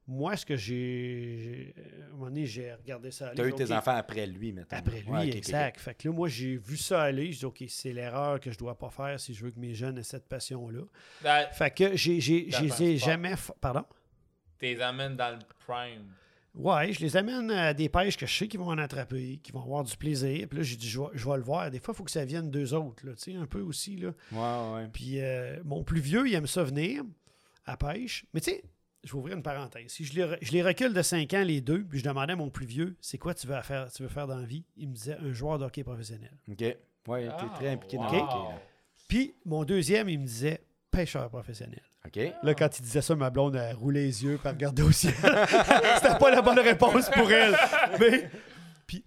moi, 0.08 0.36
ce 0.36 0.44
que 0.46 0.56
j'ai. 0.56 1.38
j'ai- 1.38 1.74
À 2.02 2.06
un 2.06 2.10
moment 2.12 2.24
donné, 2.24 2.46
j'ai 2.46 2.72
regardé 2.72 3.10
ça 3.10 3.26
aller. 3.28 3.36
Tu 3.36 3.42
as 3.42 3.46
eu 3.46 3.50
j'ai 3.56 3.64
tes 3.66 3.72
enfants 3.72 3.94
après 3.94 4.26
lui, 4.26 4.52
maintenant. 4.52 4.78
Après 4.78 5.00
lui, 5.02 5.10
Ouais, 5.10 5.28
exact. 5.36 5.78
Fait 5.78 5.94
que 5.94 6.08
là, 6.08 6.14
moi, 6.14 6.28
j'ai 6.28 6.56
vu 6.56 6.76
ça 6.76 7.02
aller. 7.02 7.30
Je 7.30 7.38
dis, 7.40 7.44
OK, 7.44 7.62
c'est 7.68 7.92
l'erreur 7.92 8.40
que 8.40 8.50
je 8.50 8.58
dois 8.58 8.76
pas 8.76 8.90
faire 8.90 9.20
si 9.20 9.34
je 9.34 9.44
veux 9.44 9.50
que 9.50 9.60
mes 9.60 9.74
jeunes 9.74 9.98
aient 9.98 10.02
cette 10.02 10.26
passion-là. 10.26 10.82
Ben, 11.22 11.46
Fait 11.52 11.70
que 11.70 11.94
j'ai, 11.96 12.20
j'ai, 12.20 12.50
Ça 12.50 12.58
je 12.58 12.62
les 12.64 12.68
passe 12.70 12.80
ai 12.80 12.92
pas. 12.98 13.04
jamais. 13.06 13.36
fa- 13.36 13.54
Pardon? 13.60 13.84
t'es 14.58 14.80
amènes 14.80 15.14
dans 15.16 15.30
le 15.30 15.38
prime. 15.66 16.06
Ouais, 16.54 16.92
je 16.92 16.98
les 17.00 17.16
amène 17.16 17.50
à 17.52 17.72
des 17.74 17.88
pêches 17.88 18.16
que 18.16 18.26
je 18.26 18.34
sais 18.34 18.48
qu'ils 18.48 18.58
vont 18.58 18.70
en 18.70 18.78
attraper, 18.78 19.38
qu'ils 19.42 19.54
vont 19.54 19.62
avoir 19.62 19.84
du 19.84 19.96
plaisir. 19.96 20.48
Puis 20.48 20.58
là, 20.58 20.64
j'ai 20.64 20.74
dit, 20.76 20.88
je 20.88 20.98
vais, 20.98 21.06
je 21.14 21.28
vais 21.28 21.36
le 21.36 21.42
voir. 21.44 21.70
Des 21.70 21.78
fois, 21.78 21.94
il 21.94 21.96
faut 21.98 22.02
que 22.02 22.10
ça 22.10 22.24
vienne 22.24 22.50
d'eux 22.50 22.74
autres, 22.74 23.06
là, 23.06 23.12
tu 23.14 23.30
sais, 23.30 23.36
un 23.38 23.46
peu 23.46 23.60
aussi. 23.60 23.96
Là. 23.96 24.10
Ouais, 24.32 24.74
ouais. 24.74 24.88
Puis 24.92 25.20
euh, 25.20 25.58
mon 25.64 25.84
plus 25.84 26.00
vieux, 26.00 26.26
il 26.26 26.34
aime 26.34 26.48
ça 26.48 26.64
venir 26.64 27.04
à 27.66 27.76
pêche. 27.76 28.24
Mais 28.34 28.40
tu 28.40 28.50
sais, 28.50 28.64
je 29.04 29.12
vais 29.12 29.18
ouvrir 29.18 29.36
une 29.36 29.42
parenthèse. 29.42 29.90
Si 29.90 30.04
je 30.04 30.14
les, 30.14 30.22
re- 30.24 30.38
je 30.42 30.52
les 30.52 30.62
recule 30.62 30.92
de 30.92 31.02
5 31.02 31.32
ans, 31.34 31.42
les 31.44 31.60
deux, 31.60 31.84
puis 31.84 31.98
je 32.00 32.04
demandais 32.04 32.32
à 32.32 32.36
mon 32.36 32.50
plus 32.50 32.66
vieux, 32.66 32.96
c'est 33.00 33.18
quoi 33.18 33.34
tu 33.34 33.46
veux 33.46 33.60
faire, 33.62 33.90
tu 33.92 34.02
veux 34.02 34.08
faire 34.08 34.26
dans 34.26 34.36
la 34.38 34.46
vie? 34.46 34.64
Il 34.76 34.88
me 34.88 34.94
disait, 34.94 35.16
un 35.20 35.32
joueur 35.32 35.58
de 35.58 35.64
hockey 35.64 35.84
professionnel. 35.84 36.36
OK. 36.50 36.60
Ouais, 37.06 37.26
t'es 37.26 37.32
Ah, 37.38 37.52
très 37.54 37.68
impliqué 37.70 37.96
dans 37.96 38.10
le 38.10 38.18
hockey. 38.18 38.34
là. 38.34 38.60
Puis 39.08 39.34
mon 39.44 39.64
deuxième, 39.64 40.08
il 40.08 40.18
me 40.20 40.26
disait, 40.26 40.60
pêcheur 40.90 41.28
professionnel. 41.30 41.82
OK. 42.06 42.18
Là, 42.42 42.54
quand 42.54 42.78
il 42.78 42.82
disait 42.82 43.02
ça, 43.02 43.14
ma 43.16 43.30
blonde 43.30 43.56
a 43.56 43.72
roulé 43.74 44.02
les 44.04 44.24
yeux 44.24 44.38
et 44.44 44.48
regardé 44.48 44.82
au 44.82 44.92
ciel. 44.92 45.14
C'était 45.22 46.18
pas 46.18 46.30
la 46.30 46.42
bonne 46.42 46.58
réponse 46.58 47.08
pour 47.10 47.30
elle. 47.30 47.54
Mais, 48.00 48.30
puis, 48.86 49.04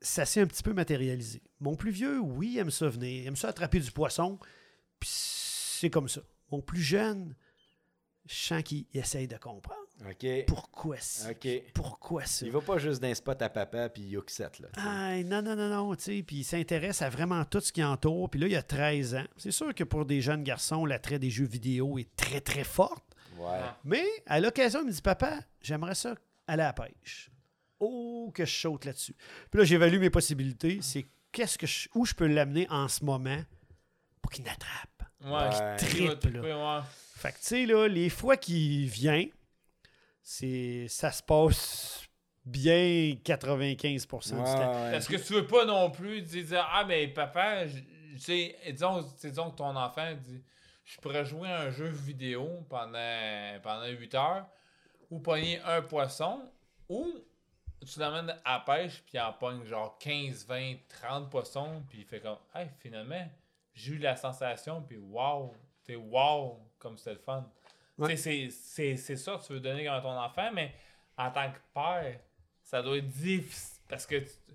ça 0.00 0.24
s'est 0.24 0.40
un 0.40 0.46
petit 0.46 0.62
peu 0.62 0.72
matérialisé. 0.72 1.42
Mon 1.60 1.74
plus 1.76 1.90
vieux, 1.90 2.20
oui, 2.20 2.50
il 2.54 2.58
aime 2.58 2.70
ça 2.70 2.88
venir. 2.88 3.22
Il 3.22 3.26
aime 3.26 3.36
ça 3.36 3.48
attraper 3.48 3.80
du 3.80 3.90
poisson. 3.90 4.38
Puis, 5.00 5.10
c'est 5.12 5.90
comme 5.90 6.08
ça. 6.08 6.20
Mon 6.50 6.60
plus 6.60 6.82
jeune, 6.82 7.34
je 8.26 8.34
sens 8.34 8.62
qu'il 8.62 8.86
essaye 8.94 9.28
de 9.28 9.36
comprendre. 9.36 9.78
OK. 10.10 10.26
Pourquoi 10.46 10.96
ça? 10.98 11.30
OK. 11.30 11.48
Pourquoi 11.72 12.24
ça? 12.24 12.44
Il 12.44 12.52
va 12.52 12.60
pas 12.60 12.78
juste 12.78 13.00
d'un 13.00 13.14
spot 13.14 13.40
à 13.42 13.48
papa 13.48 13.88
puis 13.88 14.02
il 14.02 14.20
7 14.26 14.58
là. 14.60 14.68
Ah, 14.76 15.22
non, 15.22 15.40
non, 15.42 15.54
non, 15.54 15.68
non, 15.68 15.94
tu 15.94 16.02
sais, 16.04 16.22
puis 16.22 16.36
il 16.38 16.44
s'intéresse 16.44 17.00
à 17.02 17.08
vraiment 17.08 17.44
tout 17.44 17.60
ce 17.60 17.72
qui 17.72 17.82
entoure. 17.84 18.28
Puis 18.28 18.40
là, 18.40 18.46
il 18.48 18.56
a 18.56 18.62
13 18.62 19.14
ans. 19.14 19.24
C'est 19.36 19.50
sûr 19.52 19.74
que 19.74 19.84
pour 19.84 20.04
des 20.04 20.20
jeunes 20.20 20.42
garçons, 20.42 20.84
l'attrait 20.84 21.18
des 21.18 21.30
jeux 21.30 21.46
vidéo 21.46 21.98
est 21.98 22.08
très, 22.16 22.40
très 22.40 22.64
forte. 22.64 23.04
Ouais. 23.38 23.60
Mais 23.84 24.04
à 24.26 24.40
l'occasion, 24.40 24.80
il 24.82 24.86
me 24.86 24.92
dit 24.92 25.02
Papa, 25.02 25.38
j'aimerais 25.60 25.94
ça 25.94 26.14
aller 26.46 26.62
à 26.62 26.66
la 26.66 26.72
pêche. 26.72 27.30
Oh, 27.80 28.30
que 28.34 28.44
je 28.44 28.52
saute 28.54 28.84
là-dessus. 28.84 29.14
Puis 29.50 29.58
là, 29.60 29.64
j'évalue 29.64 29.98
mes 29.98 30.10
possibilités. 30.10 30.78
C'est 30.82 31.04
qu'est-ce 31.32 31.58
que 31.58 31.66
je- 31.66 31.88
où 31.94 32.04
je 32.06 32.14
peux 32.14 32.26
l'amener 32.26 32.66
en 32.70 32.88
ce 32.88 33.04
moment 33.04 33.42
pour 34.22 34.30
qu'il 34.32 34.44
n'attrape. 34.44 35.02
Ouais, 35.22 35.30
Ouais. 35.30 35.50
je 35.80 35.86
Triple, 35.86 36.18
trippe, 36.18 36.34
ouais. 36.42 36.80
Fait 37.16 37.32
que, 37.32 37.38
tu 37.38 37.44
sais, 37.44 37.66
là, 37.66 37.86
les 37.88 38.08
fois 38.10 38.36
qu'il 38.36 38.86
vient, 38.88 39.24
c'est 40.22 40.86
ça 40.88 41.12
se 41.12 41.22
passe 41.22 42.02
bien 42.44 43.14
95% 43.24 44.32
Ouais, 44.32 44.38
du 44.38 44.44
temps. 44.44 44.72
ouais. 44.84 44.96
Est-ce 44.96 45.08
que 45.08 45.16
tu 45.16 45.32
veux 45.34 45.46
pas 45.46 45.64
non 45.64 45.90
plus 45.90 46.22
dire, 46.22 46.66
Ah, 46.70 46.84
mais 46.86 47.08
papa, 47.08 47.64
disons, 47.66 49.02
que 49.50 49.56
ton 49.56 49.76
enfant 49.76 50.12
dit 50.14 50.42
Je 50.84 50.98
pourrais 51.00 51.24
jouer 51.24 51.48
à 51.48 51.62
un 51.62 51.70
jeu 51.70 51.88
vidéo 51.88 52.48
pendant, 52.68 53.58
pendant 53.62 53.86
8 53.86 54.14
heures 54.14 54.46
ou 55.10 55.20
pogner 55.20 55.60
un 55.60 55.82
poisson 55.82 56.42
ou 56.88 57.10
tu 57.86 57.98
l'amènes 58.00 58.34
à 58.44 58.54
la 58.54 58.60
pêche 58.60 59.02
puis 59.02 59.12
il 59.14 59.20
en 59.20 59.32
pogne 59.34 59.64
genre 59.64 59.98
15, 59.98 60.46
20, 60.46 60.74
30 60.88 61.30
poissons 61.30 61.82
puis 61.88 61.98
il 62.00 62.04
fait 62.04 62.20
comme 62.20 62.38
Hey, 62.54 62.68
finalement, 62.80 63.26
j'ai 63.74 63.92
eu 63.92 63.98
la 63.98 64.16
sensation 64.16 64.82
puis 64.82 64.96
wow, 64.96 65.54
t'es 65.84 65.96
wow, 65.96 66.60
comme 66.78 66.96
c'était 66.98 67.12
le 67.14 67.18
fun. 67.18 67.50
Ouais. 67.98 68.16
C'est- 68.16 68.50
ça 68.50 69.36
que 69.36 69.46
tu 69.46 69.52
veux 69.52 69.60
donner 69.60 69.86
à 69.88 70.00
ton 70.00 70.18
enfant, 70.18 70.50
mais 70.52 70.74
en 71.16 71.30
tant 71.30 71.50
que 71.52 71.58
père, 71.72 72.20
ça 72.62 72.82
doit 72.82 72.96
être 72.98 73.06
difficile 73.08 73.82
parce 73.88 74.06
que 74.06 74.16
tu- 74.16 74.54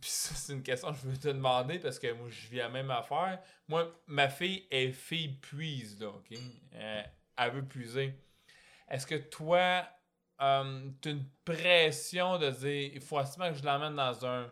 puis 0.00 0.10
ça, 0.10 0.34
c'est 0.34 0.52
une 0.52 0.62
question 0.62 0.92
que 0.92 0.98
je 0.98 1.08
veux 1.08 1.16
te 1.18 1.28
demander 1.28 1.78
parce 1.78 1.98
que 1.98 2.12
moi, 2.12 2.28
je 2.30 2.48
vis 2.48 2.56
la 2.58 2.68
même 2.68 2.90
affaire. 2.90 3.40
Moi, 3.68 3.92
ma 4.06 4.28
fille 4.28 4.66
est 4.70 4.92
fille 4.92 5.28
puise, 5.40 6.00
là, 6.00 6.08
OK? 6.08 6.32
Euh, 6.74 7.02
elle 7.36 7.50
veut 7.52 7.64
puiser. 7.64 8.14
Est-ce 8.88 9.06
que 9.06 9.16
toi, 9.16 9.86
euh, 10.40 10.90
tu 11.02 11.10
une 11.10 11.24
pression 11.44 12.38
de 12.38 12.50
dire, 12.50 12.90
il 12.94 13.00
faut 13.00 13.18
absolument 13.18 13.52
que 13.52 13.58
je 13.58 13.64
l'emmène 13.64 13.94
dans 13.96 14.24
un 14.26 14.50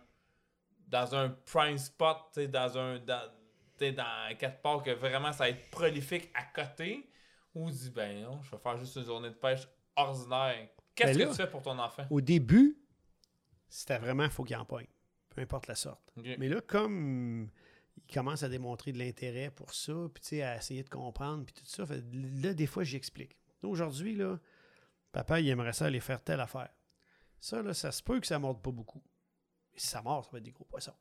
dans 0.89 1.15
un 1.15 1.29
prime 1.29 1.77
spot, 1.77 2.17
tu 2.33 2.41
sais, 2.41 2.49
dans 2.49 2.79
un 2.79 2.99
dans, 3.01 3.31
sais, 3.79 3.93
dans 3.93 4.37
quelque 4.37 4.63
part 4.63 4.83
que 4.83 4.91
vraiment 4.91 5.33
ça 5.33 5.45
va 5.45 5.51
être 5.51 5.71
prolifique 5.71 6.31
à 6.35 6.45
côté, 6.45 7.09
ou 7.55 7.71
dis, 7.71 7.91
ben 7.91 8.23
non, 8.23 8.43
je 8.43 8.51
vais 8.51 8.59
faire 8.59 8.77
juste 8.77 8.97
une 8.97 9.05
journée 9.05 9.31
de 9.31 9.35
pêche 9.35 9.67
ordinaire. 9.97 10.69
Qu'est-ce 10.95 11.19
Ben 11.19 11.27
que 11.27 11.31
tu 11.31 11.37
fais 11.37 11.51
pour 11.51 11.63
ton 11.63 11.79
enfant? 11.79 12.07
Au 12.11 12.21
début, 12.21 12.77
c'était 13.69 13.99
vraiment 13.99 14.29
faut 14.31 14.45
qu'il 14.45 14.57
en 14.57 14.65
pogne, 14.65 14.87
peu 15.31 15.41
importe 15.41 15.67
la 15.67 15.75
sorte. 15.75 16.13
Mais 16.17 16.49
là, 16.49 16.61
comme 16.61 17.51
il 17.97 18.15
commence 18.15 18.43
à 18.43 18.49
démontrer 18.49 18.93
de 18.93 18.99
l'intérêt 18.99 19.51
pour 19.51 19.75
ça, 19.75 19.93
puis 20.13 20.23
tu 20.23 20.29
sais, 20.29 20.43
à 20.43 20.57
essayer 20.57 20.83
de 20.83 20.89
comprendre, 20.89 21.45
puis 21.45 21.55
tout 21.55 21.67
ça, 21.67 21.85
fait- 21.87 22.05
là, 22.13 22.55
des 22.55 22.67
fois, 22.67 22.85
j'explique. 22.85 23.37
Aujourd'hui, 23.63 24.15
là, 24.15 24.39
papa, 25.13 25.41
il 25.41 25.49
aimerait 25.49 25.73
ça 25.73 25.87
aller 25.87 26.01
faire 26.01 26.23
telle 26.23 26.41
affaire. 26.41 26.71
Ça, 27.41 27.63
là, 27.63 27.75
ça 27.75 27.93
se 27.93 28.03
peut 28.03 28.21
que 28.21 28.27
ça 28.27 28.39
morde 28.39 28.63
pas 28.63 28.71
beaucoup. 28.71 29.03
Mais 29.73 29.79
si 29.79 29.89
ça 29.89 30.01
mord, 30.03 30.25
ça 30.25 30.31
va 30.33 30.39
être 30.39 30.45
des 30.45 30.53
gros 30.53 30.65
poissons. 30.65 30.95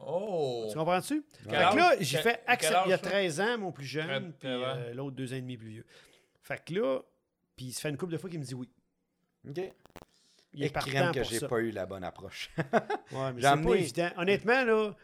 Oh! 0.00 0.66
Tu 0.70 0.76
comprends-tu? 0.76 1.24
Fait 1.44 1.50
que 1.50 1.54
là, 1.54 1.96
j'ai 2.00 2.18
fait 2.18 2.40
accepter. 2.46 2.78
Il 2.86 2.90
y 2.90 2.92
a 2.92 2.98
ça? 2.98 3.02
13 3.10 3.40
ans, 3.40 3.58
mon 3.58 3.72
plus 3.72 3.84
jeune, 3.84 4.32
puis 4.32 4.48
euh, 4.48 4.94
l'autre 4.94 5.16
deux 5.16 5.32
ans 5.32 5.36
et 5.36 5.40
demi 5.40 5.56
plus 5.56 5.68
vieux. 5.68 5.86
Fait 6.42 6.62
que 6.64 6.72
là, 6.74 7.00
puis 7.56 7.66
il 7.66 7.72
se 7.72 7.80
fait 7.80 7.90
une 7.90 7.96
couple 7.98 8.12
de 8.12 8.18
fois 8.18 8.30
qu'il 8.30 8.38
me 8.38 8.44
dit 8.44 8.54
oui. 8.54 8.70
OK. 9.48 9.60
Il 10.54 10.64
est 10.64 10.70
partant 10.70 11.12
que 11.12 11.22
j'ai 11.24 11.40
pas 11.40 11.60
eu 11.60 11.70
la 11.70 11.84
bonne 11.84 12.04
approche. 12.04 12.50
Ouais, 13.12 13.32
mais 13.34 13.40
c'est 13.42 13.46
amené- 13.46 13.68
pas 13.68 13.76
évident. 13.76 14.10
Honnêtement, 14.16 14.64
là, 14.64 14.96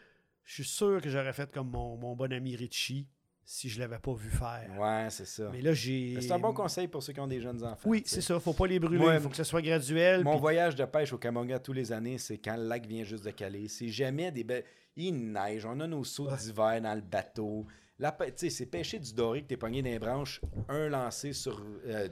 je 0.43 0.53
suis 0.55 0.63
sûr 0.65 0.99
que 1.01 1.09
j'aurais 1.09 1.33
fait 1.33 1.51
comme 1.51 1.69
mon, 1.69 1.97
mon 1.97 2.15
bon 2.15 2.31
ami 2.33 2.55
Richie 2.55 3.07
si 3.47 3.69
je 3.69 3.79
l'avais 3.79 3.99
pas 3.99 4.13
vu 4.13 4.29
faire. 4.29 4.67
ouais, 4.79 5.07
c'est 5.09 5.25
ça. 5.27 5.49
Mais 5.51 5.61
là, 5.61 5.71
j'ai. 5.73 6.19
C'est 6.19 6.31
un 6.31 6.39
bon 6.39 6.53
conseil 6.53 6.87
pour 6.87 7.03
ceux 7.03 7.13
qui 7.13 7.19
ont 7.19 7.27
des 7.27 7.39
jeunes 7.39 7.63
enfants. 7.63 7.87
Oui, 7.89 8.01
c'est 8.05 8.21
ça. 8.21 8.39
Faut 8.39 8.53
pas 8.53 8.65
les 8.67 8.79
brûler. 8.79 9.05
Il 9.13 9.19
faut 9.21 9.29
que 9.29 9.35
ce 9.37 9.43
soit 9.43 9.61
graduel. 9.61 10.23
Mon 10.23 10.37
voyage 10.37 10.75
de 10.75 10.83
pêche 10.85 11.13
au 11.13 11.17
Camonga 11.17 11.59
tous 11.59 11.73
les 11.73 11.91
années, 11.91 12.17
c'est 12.17 12.37
quand 12.39 12.57
le 12.57 12.63
lac 12.67 12.85
vient 12.87 13.03
juste 13.03 13.23
de 13.23 13.31
caler. 13.31 13.67
C'est 13.67 13.89
jamais 13.89 14.31
des 14.31 14.43
belles. 14.43 14.63
Il 14.97 15.13
neige, 15.31 15.65
on 15.65 15.79
a 15.79 15.87
nos 15.87 16.03
sauts 16.03 16.29
d'hiver 16.35 16.81
dans 16.81 16.95
le 16.95 17.01
bateau. 17.01 17.65
La 17.99 18.11
pê- 18.11 18.27
tu 18.31 18.33
sais, 18.37 18.49
c'est 18.49 18.65
pêcher 18.65 18.97
du 18.99 19.13
doré 19.13 19.41
que 19.43 19.47
t'es 19.47 19.57
pogné 19.57 19.81
dans 19.81 19.89
les 19.89 19.99
branches, 19.99 20.41
un 20.67 20.89
lancé 20.89 21.31
sur. 21.33 21.61
euh, 21.87 22.07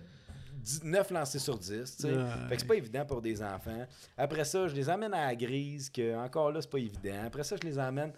9 0.84 1.12
lancés 1.12 1.40
sur 1.40 1.58
10. 1.58 1.68
tu 1.98 2.04
sais. 2.04 2.14
Ouais. 2.14 2.24
Fait 2.48 2.56
que 2.56 2.62
c'est 2.62 2.68
pas 2.68 2.76
évident 2.76 3.06
pour 3.06 3.22
des 3.22 3.42
enfants. 3.42 3.86
Après 4.18 4.46
ça, 4.46 4.68
je 4.68 4.76
les 4.76 4.88
amène 4.90 5.14
à 5.14 5.26
la 5.28 5.36
grise, 5.36 5.90
que 5.90 6.16
encore 6.16 6.52
là, 6.52 6.62
c'est 6.62 6.70
pas 6.70 6.78
évident. 6.80 7.24
Après 7.26 7.44
ça, 7.44 7.56
je 7.62 7.68
les 7.68 7.78
amène. 7.80 8.14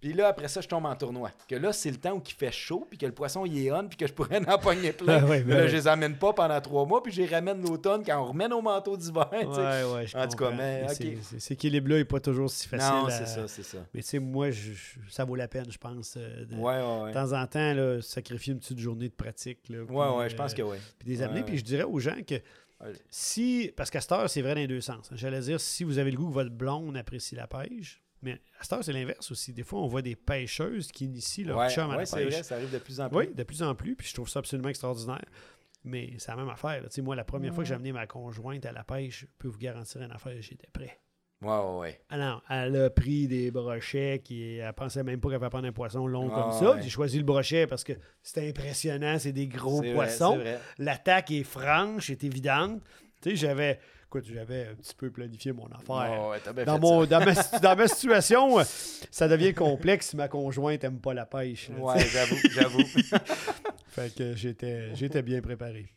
Puis 0.00 0.12
là, 0.12 0.28
après 0.28 0.46
ça, 0.48 0.60
je 0.60 0.68
tombe 0.68 0.86
en 0.86 0.94
tournoi. 0.94 1.30
Que 1.48 1.56
là, 1.56 1.72
c'est 1.72 1.90
le 1.90 1.96
temps 1.96 2.12
où 2.12 2.22
il 2.24 2.32
fait 2.32 2.52
chaud, 2.52 2.86
puis 2.88 2.96
que 2.98 3.06
le 3.06 3.12
poisson 3.12 3.44
il 3.44 3.66
est 3.66 3.72
on, 3.72 3.88
puis 3.88 3.96
que 3.96 4.06
je 4.06 4.12
pourrais 4.12 4.38
en 4.48 4.58
pogner 4.58 4.92
plein. 4.92 5.20
Ah 5.22 5.26
ouais, 5.26 5.38
mais 5.40 5.44
ben 5.44 5.56
là, 5.56 5.62
ouais. 5.64 5.68
je 5.68 5.76
les 5.76 5.88
amène 5.88 6.16
pas 6.16 6.32
pendant 6.32 6.60
trois 6.60 6.86
mois, 6.86 7.02
puis 7.02 7.10
je 7.12 7.22
les 7.22 7.26
ramène 7.28 7.60
l'automne 7.62 8.02
quand 8.04 8.16
on 8.22 8.26
remet 8.26 8.46
nos 8.46 8.62
manteaux 8.62 8.96
d'hiver. 8.96 9.28
En 10.14 10.28
tout 10.28 10.36
cas, 10.36 10.46
comprends. 10.46 10.56
mais, 10.56 10.82
ok. 10.84 10.92
c'est- 10.94 11.18
c'est- 11.22 11.40
Cet 11.40 11.50
équilibre-là 11.52 11.96
n'est 11.96 12.04
pas 12.04 12.20
toujours 12.20 12.48
si 12.48 12.68
facile. 12.68 12.92
non, 12.94 13.06
à- 13.06 13.10
c'est 13.10 13.26
ça, 13.26 13.48
c'est 13.48 13.62
ça. 13.64 13.78
Mais 13.92 14.02
tu 14.02 14.08
sais, 14.08 14.18
moi, 14.20 14.50
je- 14.50 14.72
je- 14.72 14.98
ça 15.10 15.24
vaut 15.24 15.34
la 15.34 15.48
peine, 15.48 15.66
je 15.70 15.78
pense. 15.78 16.14
euh, 16.16 16.44
de. 16.44 16.54
De 17.08 17.12
temps 17.14 17.32
en 17.32 17.46
temps, 17.46 17.74
là, 17.74 18.00
sacrifier 18.00 18.52
une 18.52 18.60
petite 18.60 18.78
journée 18.78 19.08
de 19.08 19.14
pratique. 19.14 19.68
Là, 19.68 19.78
Ouais, 19.80 19.84
puis, 19.86 19.96
ouais, 20.18 20.28
je 20.30 20.36
pense 20.36 20.52
euh, 20.52 20.56
que 20.56 20.62
oui. 20.62 20.76
Puis 21.00 21.08
des 21.08 21.22
amener. 21.22 21.42
Puis 21.42 21.58
je 21.58 21.64
dirais 21.64 21.82
aux 21.84 21.98
gens 21.98 22.14
que 22.26 22.36
si. 23.10 23.72
Parce 23.76 23.90
qu'à 23.90 24.00
cette 24.00 24.12
heure, 24.12 24.30
c'est 24.30 24.42
vrai 24.42 24.54
dans 24.54 24.60
les 24.60 24.66
deux 24.66 24.80
sens. 24.80 25.08
hein. 25.10 25.16
J'allais 25.16 25.40
dire, 25.40 25.60
si 25.60 25.84
vous 25.84 25.98
avez 25.98 26.10
le 26.10 26.16
goût 26.16 26.28
que 26.28 26.34
votre 26.34 26.50
blonde 26.50 26.96
apprécie 26.96 27.34
la 27.34 27.46
pêche. 27.46 28.00
Mais 28.22 28.32
à 28.58 28.62
cette 28.62 28.72
heure, 28.72 28.84
c'est 28.84 28.92
l'inverse 28.92 29.30
aussi. 29.30 29.52
Des 29.52 29.62
fois, 29.62 29.80
on 29.80 29.86
voit 29.86 30.02
des 30.02 30.16
pêcheuses 30.16 30.90
qui 30.90 31.04
initient 31.04 31.44
leur 31.44 31.58
Ouais, 31.58 31.70
chum 31.70 31.84
à 31.90 31.94
ouais, 31.94 31.96
la 31.98 32.06
c'est 32.06 32.16
pêche. 32.24 32.34
vrai, 32.34 32.42
ça 32.42 32.56
arrive 32.56 32.70
de 32.72 32.78
plus 32.78 33.00
en 33.00 33.08
plus. 33.08 33.16
Oui, 33.18 33.30
de 33.34 33.42
plus 33.44 33.62
en 33.62 33.74
plus, 33.74 33.94
puis 33.96 34.08
je 34.08 34.14
trouve 34.14 34.28
ça 34.28 34.40
absolument 34.40 34.68
extraordinaire. 34.70 35.24
Mais 35.84 36.10
c'est 36.18 36.30
la 36.32 36.36
même 36.36 36.48
affaire. 36.48 36.82
là. 36.82 36.88
Tu 36.88 36.94
sais, 36.96 37.02
Moi, 37.02 37.14
la 37.16 37.24
première 37.24 37.54
fois 37.54 37.62
que 37.62 37.68
j'ai 37.68 37.74
amené 37.74 37.92
ma 37.92 38.06
conjointe 38.06 38.66
à 38.66 38.72
la 38.72 38.82
pêche, 38.84 39.20
je 39.20 39.26
peux 39.38 39.48
vous 39.48 39.58
garantir 39.58 40.02
une 40.02 40.10
affaire, 40.10 40.34
j'étais 40.40 40.68
prêt. 40.72 40.98
Ouais, 41.40 41.48
ouais, 41.56 41.78
ouais. 41.78 42.00
Ah 42.10 42.18
non, 42.18 42.40
elle 42.50 42.74
a 42.82 42.90
pris 42.90 43.28
des 43.28 43.52
brochets 43.52 44.20
qui 44.24 44.56
elle 44.56 44.72
pensait 44.72 45.04
même 45.04 45.20
pas 45.20 45.28
qu'elle 45.28 45.36
allait 45.40 45.48
prendre 45.50 45.68
un 45.68 45.72
poisson 45.72 46.04
long 46.08 46.28
Ah 46.32 46.40
comme 46.42 46.52
ça. 46.58 46.74
ouais. 46.74 46.82
J'ai 46.82 46.90
choisi 46.90 47.16
le 47.18 47.22
brochet 47.24 47.68
parce 47.68 47.84
que 47.84 47.92
c'était 48.24 48.48
impressionnant, 48.48 49.20
c'est 49.20 49.30
des 49.30 49.46
gros 49.46 49.80
poissons. 49.82 50.42
L'attaque 50.78 51.30
est 51.30 51.44
franche, 51.44 52.10
est 52.10 52.24
évidente. 52.24 52.82
Tu 53.22 53.30
sais, 53.30 53.36
j'avais. 53.36 53.78
Écoute, 54.08 54.24
j'avais 54.24 54.68
un 54.68 54.74
petit 54.74 54.94
peu 54.94 55.10
planifié 55.10 55.52
mon 55.52 55.66
affaire. 55.66 56.18
Oh, 56.18 56.30
ouais, 56.30 56.64
Dans, 56.64 56.78
mon, 56.78 57.04
dans, 57.04 57.22
ma, 57.22 57.34
dans 57.62 57.76
ma 57.76 57.86
situation, 57.88 58.58
euh, 58.58 58.64
ça 59.10 59.28
devient 59.28 59.52
complexe 59.52 60.08
si 60.08 60.16
ma 60.16 60.28
conjointe 60.28 60.82
aime 60.82 60.98
pas 60.98 61.12
la 61.12 61.26
pêche. 61.26 61.68
là, 61.68 61.76
Ouais, 61.78 62.00
j'avoue, 62.06 62.36
j'avoue. 62.50 62.84
Fait 63.88 64.14
que 64.14 64.34
j'étais, 64.34 64.94
j'étais 64.94 65.20
bien 65.20 65.42
préparé. 65.42 65.92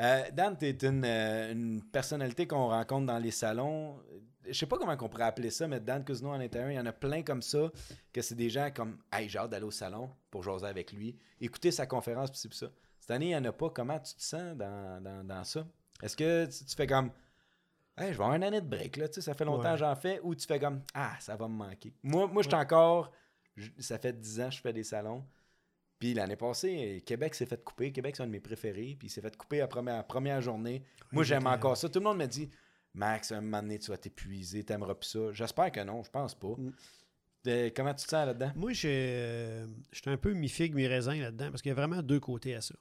Euh, 0.00 0.22
Dan, 0.32 0.56
tu 0.56 0.66
es 0.66 0.78
une, 0.84 1.04
euh, 1.04 1.50
une 1.50 1.82
personnalité 1.82 2.46
qu'on 2.46 2.68
rencontre 2.68 3.06
dans 3.06 3.18
les 3.18 3.32
salons. 3.32 3.96
Je 4.46 4.52
sais 4.52 4.66
pas 4.66 4.78
comment 4.78 4.96
on 5.00 5.08
pourrait 5.08 5.24
appeler 5.24 5.50
ça, 5.50 5.66
mais 5.66 5.80
Dan 5.80 6.04
Cousineau 6.04 6.30
en 6.30 6.40
un. 6.40 6.70
Il 6.70 6.74
y 6.74 6.78
en 6.78 6.86
a 6.86 6.92
plein 6.92 7.22
comme 7.22 7.42
ça, 7.42 7.68
que 8.12 8.22
c'est 8.22 8.36
des 8.36 8.48
gens 8.50 8.70
comme 8.72 8.98
Hey, 9.12 9.28
j'ai 9.28 9.40
hâte 9.40 9.50
d'aller 9.50 9.64
au 9.64 9.72
salon 9.72 10.08
pour 10.30 10.44
jaser 10.44 10.66
avec 10.66 10.92
lui, 10.92 11.16
écouter 11.40 11.72
sa 11.72 11.86
conférence, 11.86 12.30
pis 12.30 12.38
ça. 12.52 12.66
Cette 13.00 13.10
année, 13.10 13.26
il 13.26 13.28
n'y 13.30 13.36
en 13.36 13.44
a 13.44 13.52
pas. 13.52 13.70
Comment 13.70 13.98
tu 13.98 14.14
te 14.14 14.22
sens 14.22 14.54
dans, 14.56 15.02
dans, 15.02 15.24
dans 15.26 15.42
ça? 15.42 15.66
Est-ce 16.02 16.16
que 16.16 16.44
tu, 16.46 16.64
tu 16.64 16.76
fais 16.76 16.86
comme 16.86 17.10
Hey, 17.96 18.12
je 18.12 18.18
vais 18.18 18.24
avoir 18.24 18.34
une 18.34 18.42
année 18.44 18.60
de 18.60 18.66
break, 18.66 18.96
là, 18.96 19.08
tu 19.08 19.14
sais, 19.14 19.20
ça 19.20 19.34
fait 19.34 19.44
longtemps 19.44 19.64
Ouais. 19.68 19.72
que 19.74 19.78
j'en 19.78 19.94
fais, 19.94 20.20
ou 20.22 20.34
tu 20.34 20.46
fais 20.46 20.58
comme 20.58 20.82
Ah, 20.94 21.14
ça 21.20 21.36
va 21.36 21.46
me 21.48 21.54
manquer. 21.54 21.92
Moi, 22.02 22.26
moi 22.26 22.42
je 22.42 22.48
suis 22.48 22.56
encore. 22.56 23.12
je- 23.56 23.70
ça 23.78 23.98
fait 23.98 24.18
10 24.18 24.40
ans 24.40 24.48
que 24.48 24.54
je 24.56 24.60
fais 24.60 24.72
des 24.72 24.82
salons. 24.82 25.24
Puis 26.00 26.12
l'année 26.12 26.34
passée, 26.36 27.02
Québec 27.06 27.36
s'est 27.36 27.46
fait 27.46 27.62
couper. 27.62 27.92
Québec, 27.92 28.16
c'est 28.16 28.24
un 28.24 28.26
de 28.26 28.32
mes 28.32 28.40
préférés. 28.40 28.96
Puis 28.98 29.06
il 29.06 29.10
s'est 29.10 29.20
fait 29.20 29.36
couper 29.36 29.58
la 29.58 29.68
première, 29.68 30.04
première 30.06 30.40
journée. 30.40 30.82
Moi, 31.12 31.22
j'aime 31.22 31.46
encore 31.46 31.76
ça. 31.76 31.88
Tout 31.88 32.00
le 32.00 32.04
monde 32.04 32.18
me 32.18 32.26
dit 32.26 32.50
Max, 32.94 33.30
un 33.32 33.40
moment 33.40 33.62
donné, 33.62 33.78
tu 33.78 33.90
vas 33.92 33.96
t'épuiser, 33.96 34.64
t'aimeras 34.64 34.94
plus 34.96 35.08
ça. 35.08 35.32
J'espère 35.32 35.70
que 35.70 35.80
non, 35.80 36.02
je 36.02 36.10
pense 36.10 36.34
pas. 36.34 36.48
Mm. 36.58 36.72
Comment 37.76 37.94
tu 37.94 38.04
te 38.04 38.10
sens 38.10 38.26
là-dedans? 38.26 38.52
Moi, 38.56 38.72
euh, 38.86 39.66
j'étais 39.92 40.10
un 40.10 40.16
peu 40.16 40.32
mi-figue, 40.32 40.74
mi-raisin 40.74 41.14
là-dedans, 41.20 41.50
parce 41.50 41.62
qu'il 41.62 41.68
y 41.70 41.72
a 41.72 41.74
vraiment 41.76 42.02
deux 42.02 42.20
côtés 42.20 42.54
à 42.56 42.60
ça. 42.60 42.74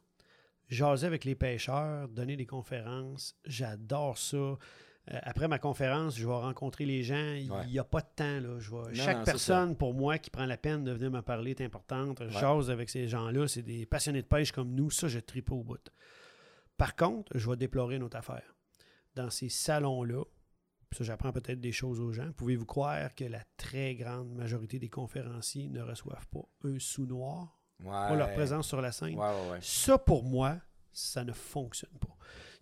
Jaser 0.69 1.06
avec 1.06 1.23
les 1.26 1.35
pêcheurs, 1.35 2.07
donner 2.10 2.35
des 2.35 2.45
conférences, 2.48 3.35
j'adore 3.45 4.18
ça. 4.18 4.57
Euh, 5.11 5.19
après 5.23 5.47
ma 5.49 5.59
conférence, 5.59 6.15
je 6.17 6.25
vais 6.25 6.34
rencontrer 6.34 6.85
les 6.85 7.03
gens. 7.03 7.34
Il 7.34 7.51
Ouais. 7.51 7.67
n'y 7.67 7.77
a 7.80 7.84
pas 7.84 7.99
de 8.01 8.07
temps. 8.15 8.39
Là. 8.39 8.57
Je 8.59 8.71
vais- 8.71 8.77
Non, 8.77 8.93
chaque 8.93 9.17
non, 9.17 9.23
personne, 9.25 9.75
pour 9.75 9.93
moi, 9.93 10.17
qui 10.17 10.30
prend 10.30 10.45
la 10.45 10.55
peine 10.57 10.84
de 10.85 10.91
venir 10.93 11.11
me 11.11 11.21
parler 11.21 11.51
est 11.51 11.61
importante. 11.61 12.21
Ouais. 12.21 12.30
jase 12.30 12.69
avec 12.71 12.89
ces 12.89 13.07
gens-là. 13.07 13.47
C'est 13.47 13.63
des 13.63 13.85
passionnés 13.85 14.21
de 14.21 14.27
pêche 14.27 14.51
comme 14.53 14.73
nous. 14.73 14.89
Ça, 14.89 15.07
je 15.09 15.19
tripe 15.19 15.51
au 15.51 15.61
bout. 15.63 15.89
Par 16.77 16.95
contre, 16.95 17.31
je 17.38 17.49
vais 17.49 17.57
déplorer 17.57 17.97
une 17.97 18.03
autre 18.03 18.17
affaire. 18.17 18.55
Dans 19.15 19.30
ces 19.30 19.49
salons-là, 19.49 20.23
ça, 20.91 21.03
j'apprends 21.03 21.31
peut-être 21.34 21.59
des 21.59 21.71
choses 21.71 21.99
aux 21.99 22.11
gens. 22.13 22.31
Pouvez-vous 22.38 22.65
croire 22.65 23.13
que 23.13 23.25
la 23.25 23.43
très 23.57 23.95
grande 23.95 24.31
majorité 24.34 24.80
des 24.80 24.89
conférenciers 24.89 25.67
ne 25.69 25.81
reçoivent 25.81 26.27
pas 26.30 26.47
un 26.63 26.80
sous-noir 26.80 27.59
Ouais. 27.84 28.07
pour 28.07 28.15
leur 28.15 28.31
présence 28.34 28.67
sur 28.67 28.80
la 28.81 28.91
scène? 28.91 29.19
Ça, 29.61 29.97
pour 29.97 30.23
moi, 30.23 30.57
ça 30.91 31.23
ne 31.23 31.34
fonctionne 31.34 31.97
pas. 31.99 32.15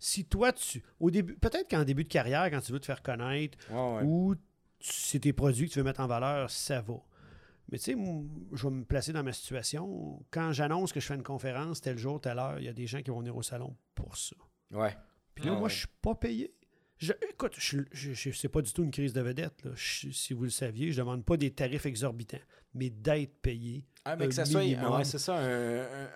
Si 0.04 0.24
toi, 0.24 0.52
tu. 0.52 0.82
Au 0.98 1.10
début, 1.12 1.36
peut-être 1.36 1.70
qu'en 1.70 1.84
début 1.84 2.02
de 2.02 2.08
carrière, 2.08 2.50
quand 2.50 2.60
tu 2.60 2.72
veux 2.72 2.80
te 2.80 2.86
faire 2.86 3.02
connaître 3.02 3.56
Ouais, 3.70 3.96
ouais. 3.98 4.02
ou 4.04 4.34
c'est 4.80 5.20
tes 5.20 5.32
produits 5.32 5.68
que 5.68 5.72
tu 5.74 5.78
veux 5.78 5.84
mettre 5.84 6.00
en 6.00 6.08
valeur, 6.08 6.50
ça 6.50 6.80
va. 6.80 6.94
Mais 7.70 7.78
tu 7.78 7.84
sais, 7.84 7.96
je 8.52 8.66
vais 8.68 8.74
me 8.74 8.84
placer 8.84 9.12
dans 9.12 9.22
ma 9.22 9.32
situation. 9.32 10.20
Quand 10.32 10.52
j'annonce 10.52 10.92
que 10.92 10.98
je 10.98 11.06
fais 11.06 11.14
une 11.14 11.22
conférence, 11.22 11.80
tel 11.80 11.96
jour, 11.98 12.20
telle 12.20 12.38
heure, 12.40 12.58
il 12.58 12.64
y 12.64 12.68
a 12.68 12.72
des 12.72 12.88
gens 12.88 13.00
qui 13.00 13.10
vont 13.10 13.20
venir 13.20 13.36
au 13.36 13.42
salon 13.42 13.76
pour 13.94 14.16
ça. 14.16 14.34
Ouais. 14.72 14.96
Puis 15.36 15.44
là, 15.44 15.52
Ah 15.52 15.54
moi, 15.54 15.64
ouais. 15.64 15.70
je 15.70 15.78
suis 15.78 15.88
pas 16.02 16.16
payé. 16.16 16.52
Je- 17.02 17.12
écoute, 17.30 17.54
je, 17.58 17.78
je, 17.92 18.12
je- 18.12 18.30
c'est 18.30 18.48
pas 18.48 18.62
du 18.62 18.72
tout 18.72 18.84
une 18.84 18.90
crise 18.90 19.12
de 19.12 19.20
vedette. 19.20 19.64
là. 19.64 19.70
Je- 19.74 20.10
si 20.10 20.32
vous 20.34 20.44
le 20.44 20.50
saviez, 20.50 20.92
je 20.92 20.98
demande 20.98 21.24
pas 21.24 21.36
des 21.36 21.50
tarifs 21.50 21.86
exorbitants, 21.86 22.38
mais 22.74 22.90
d'être 22.90 23.40
payé. 23.42 23.84
Ah, 24.04 24.16
mais 24.16 24.24
un 24.24 24.28
que 24.28 24.34
ça 24.34 24.44
soit. 24.44 24.62
ouais, 24.62 25.04
c'est 25.04 25.18
ça, 25.18 25.36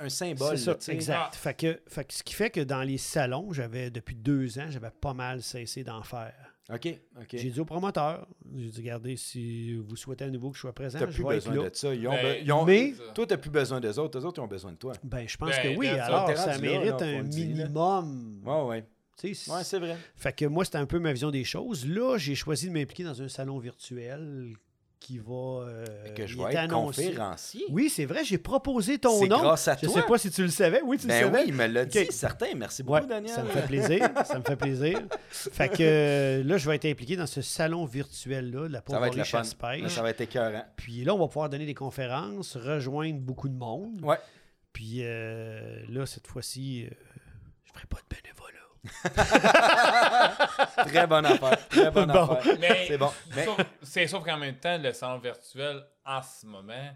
un, 0.00 0.08
symbole. 0.08 0.56
C'est 0.58 0.64
ça, 0.64 0.70
là, 0.72 0.76
tu 0.78 0.90
exact. 0.90 1.18
Ah. 1.20 1.30
Fait 1.32 1.54
que, 1.54 1.80
fait 1.88 2.04
que 2.04 2.14
ce 2.14 2.22
qui 2.22 2.34
fait 2.34 2.50
que 2.50 2.60
dans 2.60 2.82
les 2.82 2.98
salons, 2.98 3.52
j'avais 3.52 3.90
depuis 3.90 4.16
deux 4.16 4.58
ans, 4.58 4.66
j'avais 4.68 4.90
pas 4.90 5.14
mal 5.14 5.42
cessé 5.42 5.84
d'en 5.84 6.02
faire. 6.02 6.34
OK, 6.68 6.98
OK. 7.20 7.28
J'ai 7.32 7.50
dit 7.50 7.60
au 7.60 7.64
promoteur, 7.64 8.26
j'ai 8.56 8.68
dit, 8.70 8.78
regardez, 8.80 9.16
si 9.16 9.76
vous 9.76 9.94
souhaitez 9.94 10.24
à 10.24 10.30
nouveau 10.30 10.50
que 10.50 10.56
je 10.56 10.62
sois 10.62 10.72
présent, 10.72 10.98
T'as 10.98 11.06
je 11.08 11.12
plus 11.14 11.24
vais 11.24 11.36
être 11.36 11.48
besoin 11.48 11.68
de 11.68 11.74
ça. 11.74 11.94
Ils 11.94 12.08
ont, 12.08 12.10
Ben, 12.10 12.24
be- 12.24 12.42
ils 12.44 12.52
ont- 12.52 12.64
mais- 12.64 12.92
Toi, 13.14 13.24
t'as 13.24 13.36
plus 13.36 13.50
besoin 13.50 13.78
des 13.78 13.96
autres. 14.00 14.18
Les 14.18 14.24
autres, 14.24 14.40
ils 14.40 14.44
ont 14.44 14.48
besoin 14.48 14.72
de 14.72 14.76
toi. 14.76 14.92
Ben, 15.04 15.28
je 15.28 15.36
pense 15.36 15.50
Ben, 15.50 15.62
que 15.74 15.78
oui. 15.78 15.86
Alors, 15.86 16.36
ça 16.36 16.58
mérite 16.58 17.00
là, 17.00 17.06
un 17.06 17.22
minimum. 17.22 18.42
Ouais, 18.44 18.62
ouais. 18.64 18.84
Ouais, 19.24 19.64
c'est 19.64 19.78
vrai. 19.78 19.97
Fait 20.14 20.32
que 20.32 20.44
moi, 20.44 20.64
c'était 20.64 20.78
un 20.78 20.86
peu 20.86 20.98
ma 20.98 21.12
vision 21.12 21.30
des 21.30 21.44
choses. 21.44 21.86
Là, 21.86 22.18
j'ai 22.18 22.34
choisi 22.34 22.68
de 22.68 22.72
m'impliquer 22.72 23.05
dans 23.05 23.22
un 23.22 23.28
salon 23.28 23.59
virtuel 23.59 24.55
qui 24.98 25.18
va. 25.18 25.32
euh, 25.68 25.84
que 26.14 26.26
je 26.26 26.36
vais 26.36 26.44
était 26.44 26.52
être 26.55 26.59
annoncé. 26.72 27.06
conférencier. 27.09 27.64
Oui, 27.70 27.88
c'est 27.90 28.06
vrai, 28.06 28.24
j'ai 28.24 28.38
proposé 28.38 28.98
ton 28.98 29.24
nom. 29.26 29.38
grâce 29.40 29.68
à 29.68 29.76
Je 29.76 29.86
toi. 29.86 29.94
sais 29.94 30.02
pas 30.06 30.18
si 30.18 30.30
tu 30.30 30.43
le 30.43 30.48
savais. 30.48 30.80
Oui, 30.82 30.98
tu 30.98 31.06
Ben 31.06 31.20
le 31.20 31.26
savais. 31.26 31.38
oui, 31.43 31.44
il 31.48 31.55
me 31.55 31.66
l'a 31.66 31.84
dit, 31.84 32.06
certain. 32.10 32.47
Merci 32.56 32.82
beaucoup, 32.82 32.98
Ouais, 33.01 33.06
Daniel. 33.06 33.32
ça 33.34 33.43
me 33.43 33.48
fait 33.51 33.66
plaisir. 33.66 34.09
ça 34.24 34.38
me 34.38 34.44
fait 34.44 34.56
plaisir. 34.56 35.01
Fait 35.30 35.68
que 35.68 35.76
euh, 35.80 36.43
là, 36.44 36.56
je 36.59 36.68
vais 36.68 36.76
être 36.76 36.86
impliqué 36.86 37.14
dans 37.16 37.26
ce 37.26 37.40
salon 37.43 37.84
virtuel-là 37.84 38.68
de 38.68 38.72
la 38.72 38.80
fun. 38.82 39.22
chasse-pêche. 39.22 39.93
Ça 39.93 40.02
va 40.02 40.10
être 40.10 40.20
écœurant. 40.22 40.64
Puis 40.76 41.05
là, 41.05 41.14
on 41.14 41.18
va 41.18 41.28
pouvoir 41.28 41.48
donner 41.51 41.66
des 41.66 41.74
conférences, 41.74 42.56
rejoindre 42.56 43.20
beaucoup 43.20 43.48
de 43.48 43.56
monde. 43.56 44.01
Ouais. 44.02 44.18
Puis 44.72 45.01
euh, 45.02 45.82
là, 45.90 46.05
cette 46.06 46.26
fois-ci, 46.26 46.84
euh, 46.84 46.90
je 47.64 47.72
ferai 47.72 47.86
pas 47.86 47.98
de 47.98 48.16
bénévolat. 48.16 48.52
Très 50.86 51.06
bonne 51.06 51.26
affaire. 51.26 51.68
Très 51.68 51.90
bonne 51.90 52.12
Bon. 52.12 52.30
affaire. 52.32 52.56
C'est 52.86 52.98
bon. 52.98 53.10
Mais- 53.34 53.44
sauf- 53.44 53.60
c'est 53.82 54.06
sauf 54.06 54.24
qu'en 54.24 54.36
même 54.36 54.56
temps, 54.56 54.78
le 54.78 54.92
salon 54.92 55.18
virtuel, 55.18 55.82
en 56.04 56.20
ce 56.22 56.46
moment, 56.46 56.90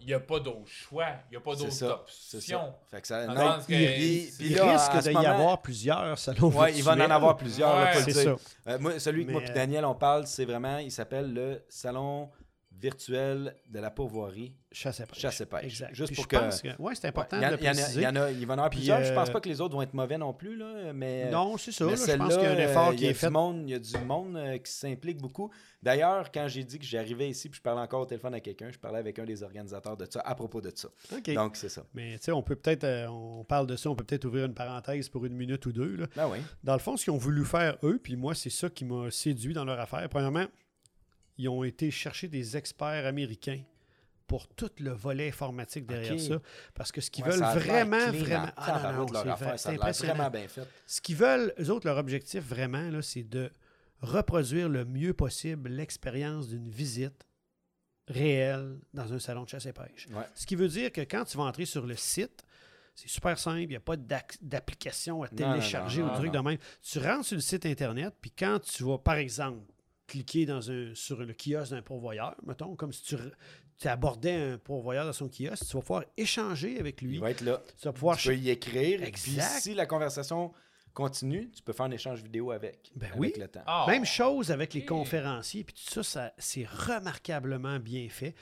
il 0.00 0.06
n'y 0.06 0.14
a 0.14 0.20
pas 0.20 0.38
d'autre 0.40 0.66
choix. 0.66 1.06
Il 1.28 1.32
n'y 1.32 1.36
a 1.36 1.40
pas 1.40 1.54
d'autre 1.56 1.82
option. 1.84 2.74
Fait 2.90 3.00
que 3.00 3.06
ça. 3.06 3.26
Dans 3.26 3.34
non, 3.34 3.58
que- 3.66 3.72
Il 3.72 4.54
là, 4.56 4.72
risque 4.72 4.98
d'y 5.02 5.10
moment- 5.14 5.28
avoir 5.28 5.62
plusieurs 5.62 6.18
salons 6.18 6.48
Ouais, 6.50 6.72
il 6.74 6.82
va 6.82 6.92
en 6.92 6.94
virtuels. 6.96 7.12
avoir 7.12 7.36
plusieurs, 7.36 7.76
Ouais. 7.76 8.12
ça. 8.12 8.30
Euh, 8.68 8.78
moi, 8.78 8.98
celui 8.98 9.26
que 9.26 9.32
moi 9.32 9.42
et 9.42 9.50
Daniel, 9.50 9.84
on 9.84 9.94
parle, 9.94 10.26
c'est 10.26 10.44
vraiment, 10.44 10.78
il 10.78 10.92
s'appelle 10.92 11.32
le 11.32 11.64
Salon 11.68 12.30
virtuel 12.80 13.54
de 13.68 13.78
la 13.78 13.90
pourvoirie. 13.90 14.52
Chasse 14.70 15.00
et 15.00 15.06
pêche. 15.06 15.18
Chasse 15.18 15.40
et 15.40 15.46
pêche. 15.46 15.64
Exact. 15.64 15.94
Juste 15.94 16.12
Puis 16.12 16.16
pour 16.16 16.24
je 16.24 16.28
que- 16.28 16.36
pense 16.36 16.62
que... 16.62 16.68
Ouais, 16.82 16.94
c'est 16.94 17.08
important 17.08 17.38
il, 17.38 17.42
y 17.42 17.46
en, 17.46 17.50
de 17.50 17.56
préciser. 17.56 18.00
il 18.00 18.04
y 18.04 18.06
en 18.06 18.16
a- 18.16 18.30
il 18.30 18.46
va 18.46 18.54
en 18.54 18.58
avoir 18.58 18.70
plusieurs. 18.70 19.02
Je 19.02 19.12
pense 19.14 19.28
euh, 19.28 19.32
pas 19.32 19.40
que 19.40 19.48
les 19.48 19.60
autres 19.60 19.74
vont 19.74 19.82
être 19.82 19.94
mauvais 19.94 20.18
non 20.18 20.34
plus, 20.34 20.56
là, 20.56 20.92
mais... 20.92 21.30
Non, 21.30 21.56
c'est 21.56 21.72
ça. 21.72 21.86
mais 21.86 21.92
là, 21.92 21.96
je 22.06 22.12
pense 22.16 22.34
qu'il 22.34 22.42
y 22.42 22.46
a 22.46 22.50
un 22.52 22.58
effort 22.58 22.88
euh, 22.88 22.94
qui 22.94 23.06
est 23.06 23.14
fait. 23.14 23.30
monde, 23.30 23.62
il 23.66 23.70
y 23.70 23.74
a 23.74 23.78
du 23.78 23.98
monde 23.98 24.36
euh, 24.36 24.58
qui 24.58 24.70
s'implique 24.70 25.18
beaucoup. 25.18 25.50
D'ailleurs, 25.82 26.30
quand 26.32 26.46
j'ai 26.48 26.64
dit 26.64 26.78
que 26.78 26.84
j'arrivais 26.84 27.30
ici, 27.30 27.48
puis 27.48 27.58
je 27.58 27.62
parlais 27.62 27.80
encore 27.80 28.02
au 28.02 28.06
téléphone 28.06 28.34
à 28.34 28.40
quelqu'un, 28.40 28.70
je 28.70 28.78
parlais 28.78 28.98
avec 28.98 29.18
un 29.18 29.24
des 29.24 29.42
organisateurs 29.42 29.96
de 29.96 30.06
ça 30.10 30.20
à 30.20 30.34
propos 30.34 30.60
de 30.60 30.70
ça. 30.74 30.88
Donc, 31.34 31.56
c'est 31.56 31.68
ça. 31.68 31.84
Mais 31.94 32.18
tu 32.18 32.24
sais, 32.24 32.32
on 32.32 32.42
peut 32.42 32.56
peut-être, 32.56 32.84
euh, 32.84 33.06
on 33.08 33.44
parle 33.44 33.66
de 33.66 33.76
ça, 33.76 33.88
on 33.88 33.94
peut 33.94 34.04
peut-être 34.04 34.24
ouvrir 34.26 34.44
une 34.46 34.54
parenthèse 34.54 35.08
pour 35.08 35.24
une 35.24 35.34
minute 35.36 35.64
ou 35.66 35.72
deux. 35.72 35.96
là. 35.96 36.06
Ben 36.16 36.28
oui. 36.30 36.38
Dans 36.64 36.74
le 36.74 36.80
fond, 36.80 36.96
ce 36.96 37.04
qu'ils 37.04 37.12
ont 37.12 37.18
voulu 37.18 37.44
faire, 37.44 37.78
eux, 37.82 37.98
puis 38.02 38.16
moi, 38.16 38.34
c'est 38.34 38.50
ça 38.50 38.68
qui 38.68 38.84
m'a 38.84 39.10
séduit 39.10 39.54
dans 39.54 39.64
leur 39.64 39.78
affaire. 39.80 40.06
Premièrement, 40.08 40.44
ils 41.38 41.48
ont 41.48 41.64
été 41.64 41.90
chercher 41.90 42.28
des 42.28 42.56
experts 42.56 43.06
américains 43.06 43.62
pour 44.26 44.48
tout 44.48 44.70
le 44.80 44.90
volet 44.90 45.28
informatique 45.28 45.86
derrière 45.86 46.18
ça. 46.18 46.40
Parce 46.74 46.90
que 46.90 47.00
ce 47.00 47.10
qu'ils 47.10 47.24
Ouais, 47.24 47.30
veulent 47.30 47.40
vraiment, 47.60 48.10
vraiment. 48.10 48.46
en 48.46 48.52
Ah, 48.56 48.92
non, 48.92 49.06
non, 49.06 49.08
c'est 49.08 49.28
affaire. 49.28 49.48
vrai, 49.48 49.58
Ça 49.58 49.70
impressionnant. 49.70 50.14
vraiment 50.14 50.30
bien 50.30 50.48
fait. 50.48 50.66
Ce 50.86 51.00
qu'ils 51.00 51.16
veulent, 51.16 51.54
eux 51.60 51.70
autres, 51.70 51.86
leur 51.86 51.96
objectif 51.98 52.42
vraiment, 52.42 52.90
c'est 53.02 53.22
de 53.22 53.50
reproduire 54.00 54.68
le 54.68 54.84
mieux 54.84 55.14
possible 55.14 55.70
l'expérience 55.70 56.48
d'une 56.48 56.68
visite 56.68 57.24
réelle 58.08 58.78
dans 58.94 59.12
un 59.12 59.18
salon 59.18 59.44
de 59.44 59.48
chasse 59.48 59.66
et 59.66 59.72
pêche. 59.72 60.06
Ouais. 60.10 60.22
Ce 60.34 60.46
qui 60.46 60.54
veut 60.56 60.68
dire 60.68 60.92
que 60.92 61.00
quand 61.02 61.24
tu 61.24 61.36
vas 61.36 61.44
entrer 61.44 61.64
sur 61.64 61.86
le 61.86 61.96
site, 61.96 62.44
c'est 62.94 63.08
super 63.08 63.38
simple, 63.38 63.60
il 63.62 63.68
n'y 63.68 63.76
a 63.76 63.80
pas 63.80 63.96
d'application 63.96 65.22
à 65.22 65.28
télécharger 65.28 66.02
non, 66.02 66.14
ou 66.14 66.20
de 66.22 66.26
non. 66.26 66.32
de 66.32 66.38
même. 66.50 66.58
Tu 66.82 66.98
rentres 66.98 67.26
sur 67.26 67.34
le 67.36 67.40
site 67.42 67.66
Internet, 67.66 68.14
puis 68.20 68.30
quand 68.36 68.58
tu 68.60 68.84
vas, 68.84 68.98
par 68.98 69.16
exemple, 69.16 69.60
cliquer 70.06 70.46
dans 70.46 70.70
un, 70.70 70.94
sur 70.94 71.18
le 71.18 71.34
kiosque 71.34 71.72
d'un 71.72 71.82
pourvoyeur, 71.82 72.34
mettons, 72.46 72.74
comme 72.76 72.92
si 72.92 73.02
tu, 73.78 73.88
abordais 73.88 74.32
un 74.52 74.58
pourvoyeur 74.58 75.04
dans 75.04 75.12
son 75.12 75.28
kiosque, 75.28 75.66
tu 75.68 75.76
vas 75.76 75.80
pouvoir 75.82 76.04
échanger 76.16 76.78
avec 76.78 77.02
lui. 77.02 77.14
Il 77.16 77.20
va 77.20 77.30
être 77.30 77.40
là. 77.42 77.60
Tu 77.80 77.84
vas 77.86 77.92
pouvoir 77.92 78.16
Tu 78.16 78.28
peux 78.28 78.36
y 78.36 78.50
écrire. 78.50 79.00
Puis 79.12 79.38
si 79.60 79.74
la 79.74 79.84
conversation 79.86 80.52
continue, 80.94 81.50
tu 81.50 81.62
peux 81.62 81.72
faire 81.74 81.86
un 81.86 81.90
échange 81.90 82.22
vidéo 82.22 82.52
avec. 82.52 82.90
Ben 82.96 83.08
avec 83.08 83.20
oui. 83.20 83.32
le 83.38 83.48
temps. 83.48 83.62
Ah. 83.66 83.84
Même 83.88 84.04
chose 84.06 84.50
avec 84.50 84.72
les 84.72 84.84
conférenciers, 84.84 85.62
puis 85.64 85.74
tout 85.74 85.92
ça, 85.92 86.02
ça 86.02 86.32
c'est 86.38 86.64
remarquablement 86.66 87.78
bien 87.78 88.08
fait. 88.08 88.34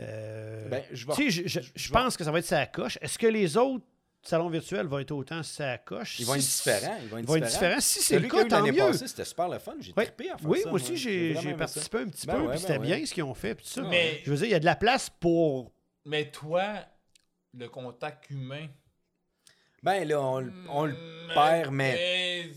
Euh, 0.00 0.68
Ben, 0.68 0.82
je 0.92 1.06
vais- 1.06 1.14
tu 1.14 1.30
sais, 1.30 1.48
je, 1.48 1.48
je- 1.48 1.60
je- 1.60 1.66
je 1.74 1.86
je 1.86 1.92
pense 1.92 2.16
que 2.18 2.24
ça 2.24 2.30
va 2.30 2.38
être 2.40 2.44
sa 2.44 2.66
coche. 2.66 2.98
Est-ce 3.00 3.18
que 3.18 3.26
les 3.26 3.56
autres 3.56 3.84
salons 4.28 4.48
virtuels 4.48 4.86
vont 4.86 4.98
être 4.98 5.12
autant 5.12 5.42
sa 5.42 5.78
coche? 5.78 6.18
Ils 6.20 6.26
vont 6.26 6.34
être 6.34 6.40
différents. 6.40 6.96
Ils 7.02 7.08
vont 7.08 7.18
être 7.18 7.26
différents. 7.26 7.46
différents. 7.46 7.80
Si 7.80 8.02
c'est 8.02 8.18
le 8.18 8.28
cas, 8.28 8.44
tant 8.44 8.62
mieux. 8.66 8.92
c'était 8.92 9.24
super 9.24 9.48
le 9.48 9.58
fun. 9.58 9.74
J'ai 9.80 9.92
Ouais. 9.96 10.04
trippé 10.06 10.30
à 10.30 10.36
faire 10.38 10.48
Oui, 10.48 10.60
ça. 10.60 10.68
moi 10.70 10.74
aussi, 10.76 10.96
j'ai 10.96 11.34
participé 11.54 11.98
un 11.98 12.08
petit 12.08 12.26
Ben 12.26 12.34
peu, 12.36 12.40
ouais, 12.42 12.50
puis 12.50 12.60
c'était 12.60 12.78
ben 12.78 12.80
ouais. 12.88 12.96
bien 12.96 13.06
ce 13.06 13.14
qu'ils 13.14 13.22
ont 13.24 13.34
fait. 13.34 13.54
Puis 13.54 13.64
tout 13.66 13.72
ça. 13.72 13.82
Mais- 13.82 14.20
Je 14.24 14.30
veux 14.30 14.36
dire, 14.36 14.46
il 14.46 14.50
y 14.52 14.54
a 14.54 14.60
de 14.60 14.64
la 14.64 14.76
place 14.76 15.10
pour. 15.10 15.72
Mais 16.04 16.30
toi, 16.30 16.74
le 17.54 17.68
contact 17.68 18.30
humain. 18.30 18.66
Ben 19.82 20.06
là, 20.08 20.20
on, 20.20 20.40
le- 20.40 20.52
on 20.68 20.84
le 20.86 20.92
Hmm, 20.94 21.34
perd, 21.34 21.72
mais. 21.72 22.50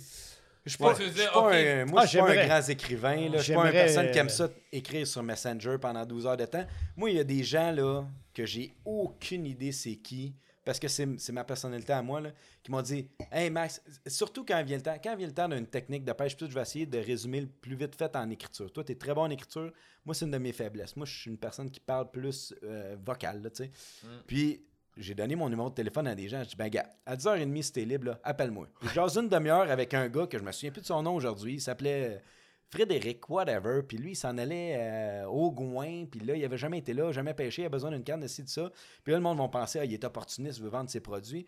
Je 0.66 0.72
suis 0.76 0.78
pas, 0.78 0.94
je 1.00 1.06
dire, 1.10 1.32
pas 1.32 1.40
ok. 1.48 1.54
un, 1.54 1.86
moi, 1.86 2.02
Ah, 2.02 2.06
je 2.06 2.10
suis 2.10 2.20
pas 2.20 2.30
un 2.32 2.46
grand 2.46 2.70
écrivain. 2.70 3.30
Là. 3.30 3.38
Je 3.38 3.44
suis 3.44 3.54
pas 3.54 3.66
une 3.66 3.72
personne 3.72 4.12
qui 4.12 4.18
aime 4.20 4.28
euh, 4.28 4.30
ça 4.30 4.50
écrire 4.72 5.08
sur 5.08 5.24
Messenger 5.24 5.78
pendant 5.82 6.06
12 6.06 6.28
heures 6.28 6.38
de 6.38 6.46
temps. 6.46 6.66
Moi, 6.96 7.10
il 7.12 7.16
y 7.18 7.20
a 7.20 7.24
des 7.24 7.44
gens 7.44 7.72
là 7.72 8.04
que 8.34 8.46
j'ai 8.46 8.76
aucune 8.86 9.46
idée 9.48 9.72
c'est 9.72 9.96
qui. 9.96 10.36
Parce 10.70 10.80
que 10.80 10.88
c'est 10.88 11.32
ma 11.32 11.44
personnalité 11.44 11.94
à 11.94 12.04
moi, 12.04 12.22
là, 12.22 12.30
qui 12.62 12.70
m'ont 12.70 12.84
dit 12.84 13.10
Hey 13.32 13.50
Max, 13.50 13.82
surtout 14.06 14.46
quand 14.46 14.64
vient 14.64 14.78
le 14.78 14.84
temps, 14.84 14.98
quand 15.04 15.16
vient 15.16 15.26
le 15.26 15.34
temps 15.34 15.50
d'une 15.50 15.66
technique 15.66 16.06
de 16.06 16.12
pêche, 16.12 16.38
tout, 16.38 16.46
je 16.48 16.54
vais 16.54 16.62
essayer 16.62 16.86
de 16.86 17.00
résumer 17.00 17.41
le 17.41 17.48
plus 17.48 17.76
vite 17.76 17.96
fait 17.96 18.16
en 18.16 18.30
écriture. 18.30 18.72
Toi, 18.72 18.84
tu 18.84 18.91
es 18.91 18.96
très 18.96 19.16
bon 19.16 19.24
en 19.24 19.32
écriture. 19.32 19.74
Moi, 20.06 20.14
c'est 20.14 20.26
une 20.26 20.32
de 20.32 20.38
mes 20.38 20.52
faiblesses. 20.52 20.96
Moi, 20.96 21.08
je 21.08 21.22
suis 21.22 21.32
une 21.32 21.40
personne 21.40 21.72
qui 21.72 21.80
parle 21.80 22.12
plus 22.12 22.54
euh, 22.62 22.96
vocal, 23.04 23.41
là, 23.41 23.50
tu 23.50 23.64
sais. 23.64 23.72
Puis, 24.28 24.64
j'ai 24.96 25.16
donné 25.16 25.36
mon 25.36 25.50
numéro 25.50 25.72
de 25.72 25.74
téléphone 25.74 26.06
à 26.06 26.14
des 26.14 26.30
gens. 26.30 26.44
Je 26.44 26.50
dis, 26.50 26.56
ben, 26.56 26.70
gars, 26.70 26.88
à 27.04 27.16
10h30, 27.16 27.62
si 27.64 27.74
t'es 27.74 27.86
libre, 27.86 28.20
appelle-moi. 28.24 28.68
J'ai 28.94 29.00
une 29.00 29.28
demi-heure 29.28 29.72
avec 29.72 29.96
un 29.96 30.08
gars 30.08 30.28
que 30.28 30.38
je 30.38 30.44
me 30.44 30.52
souviens 30.52 30.70
plus 30.70 30.82
de 30.82 30.86
son 30.86 31.02
nom 31.02 31.16
aujourd'hui. 31.16 31.56
Il 31.56 31.62
s'appelait 31.62 32.22
Frédéric, 32.70 33.30
whatever. 33.30 33.82
Puis 33.88 33.98
lui, 33.98 34.12
il 34.12 34.16
s'en 34.16 34.38
allait 34.38 34.76
euh, 34.78 35.26
au 35.26 35.52
Gouin. 35.52 36.06
Puis 36.10 36.20
là, 36.22 36.36
il 36.36 36.46
avait 36.46 36.58
jamais 36.58 36.78
été 36.80 36.94
là, 36.94 37.12
jamais 37.12 37.34
pêché. 37.34 37.64
Il 37.64 37.66
a 37.66 37.70
besoin 37.70 37.91
d'une 37.91 38.04
canne 38.04 38.20
de 38.22 38.28
ci, 38.28 38.44
de 38.44 38.50
ça. 38.50 38.72
Puis 39.04 39.12
là, 39.12 39.18
le 39.18 39.24
monde 39.24 39.38
va 39.40 39.48
penser, 39.48 39.80
ah, 39.80 39.86
il 39.86 39.94
est 39.94 40.04
opportuniste, 40.04 40.60
il 40.60 40.64
veut 40.64 40.70
vendre 40.70 40.90
ses 40.90 41.00
produits. 41.00 41.46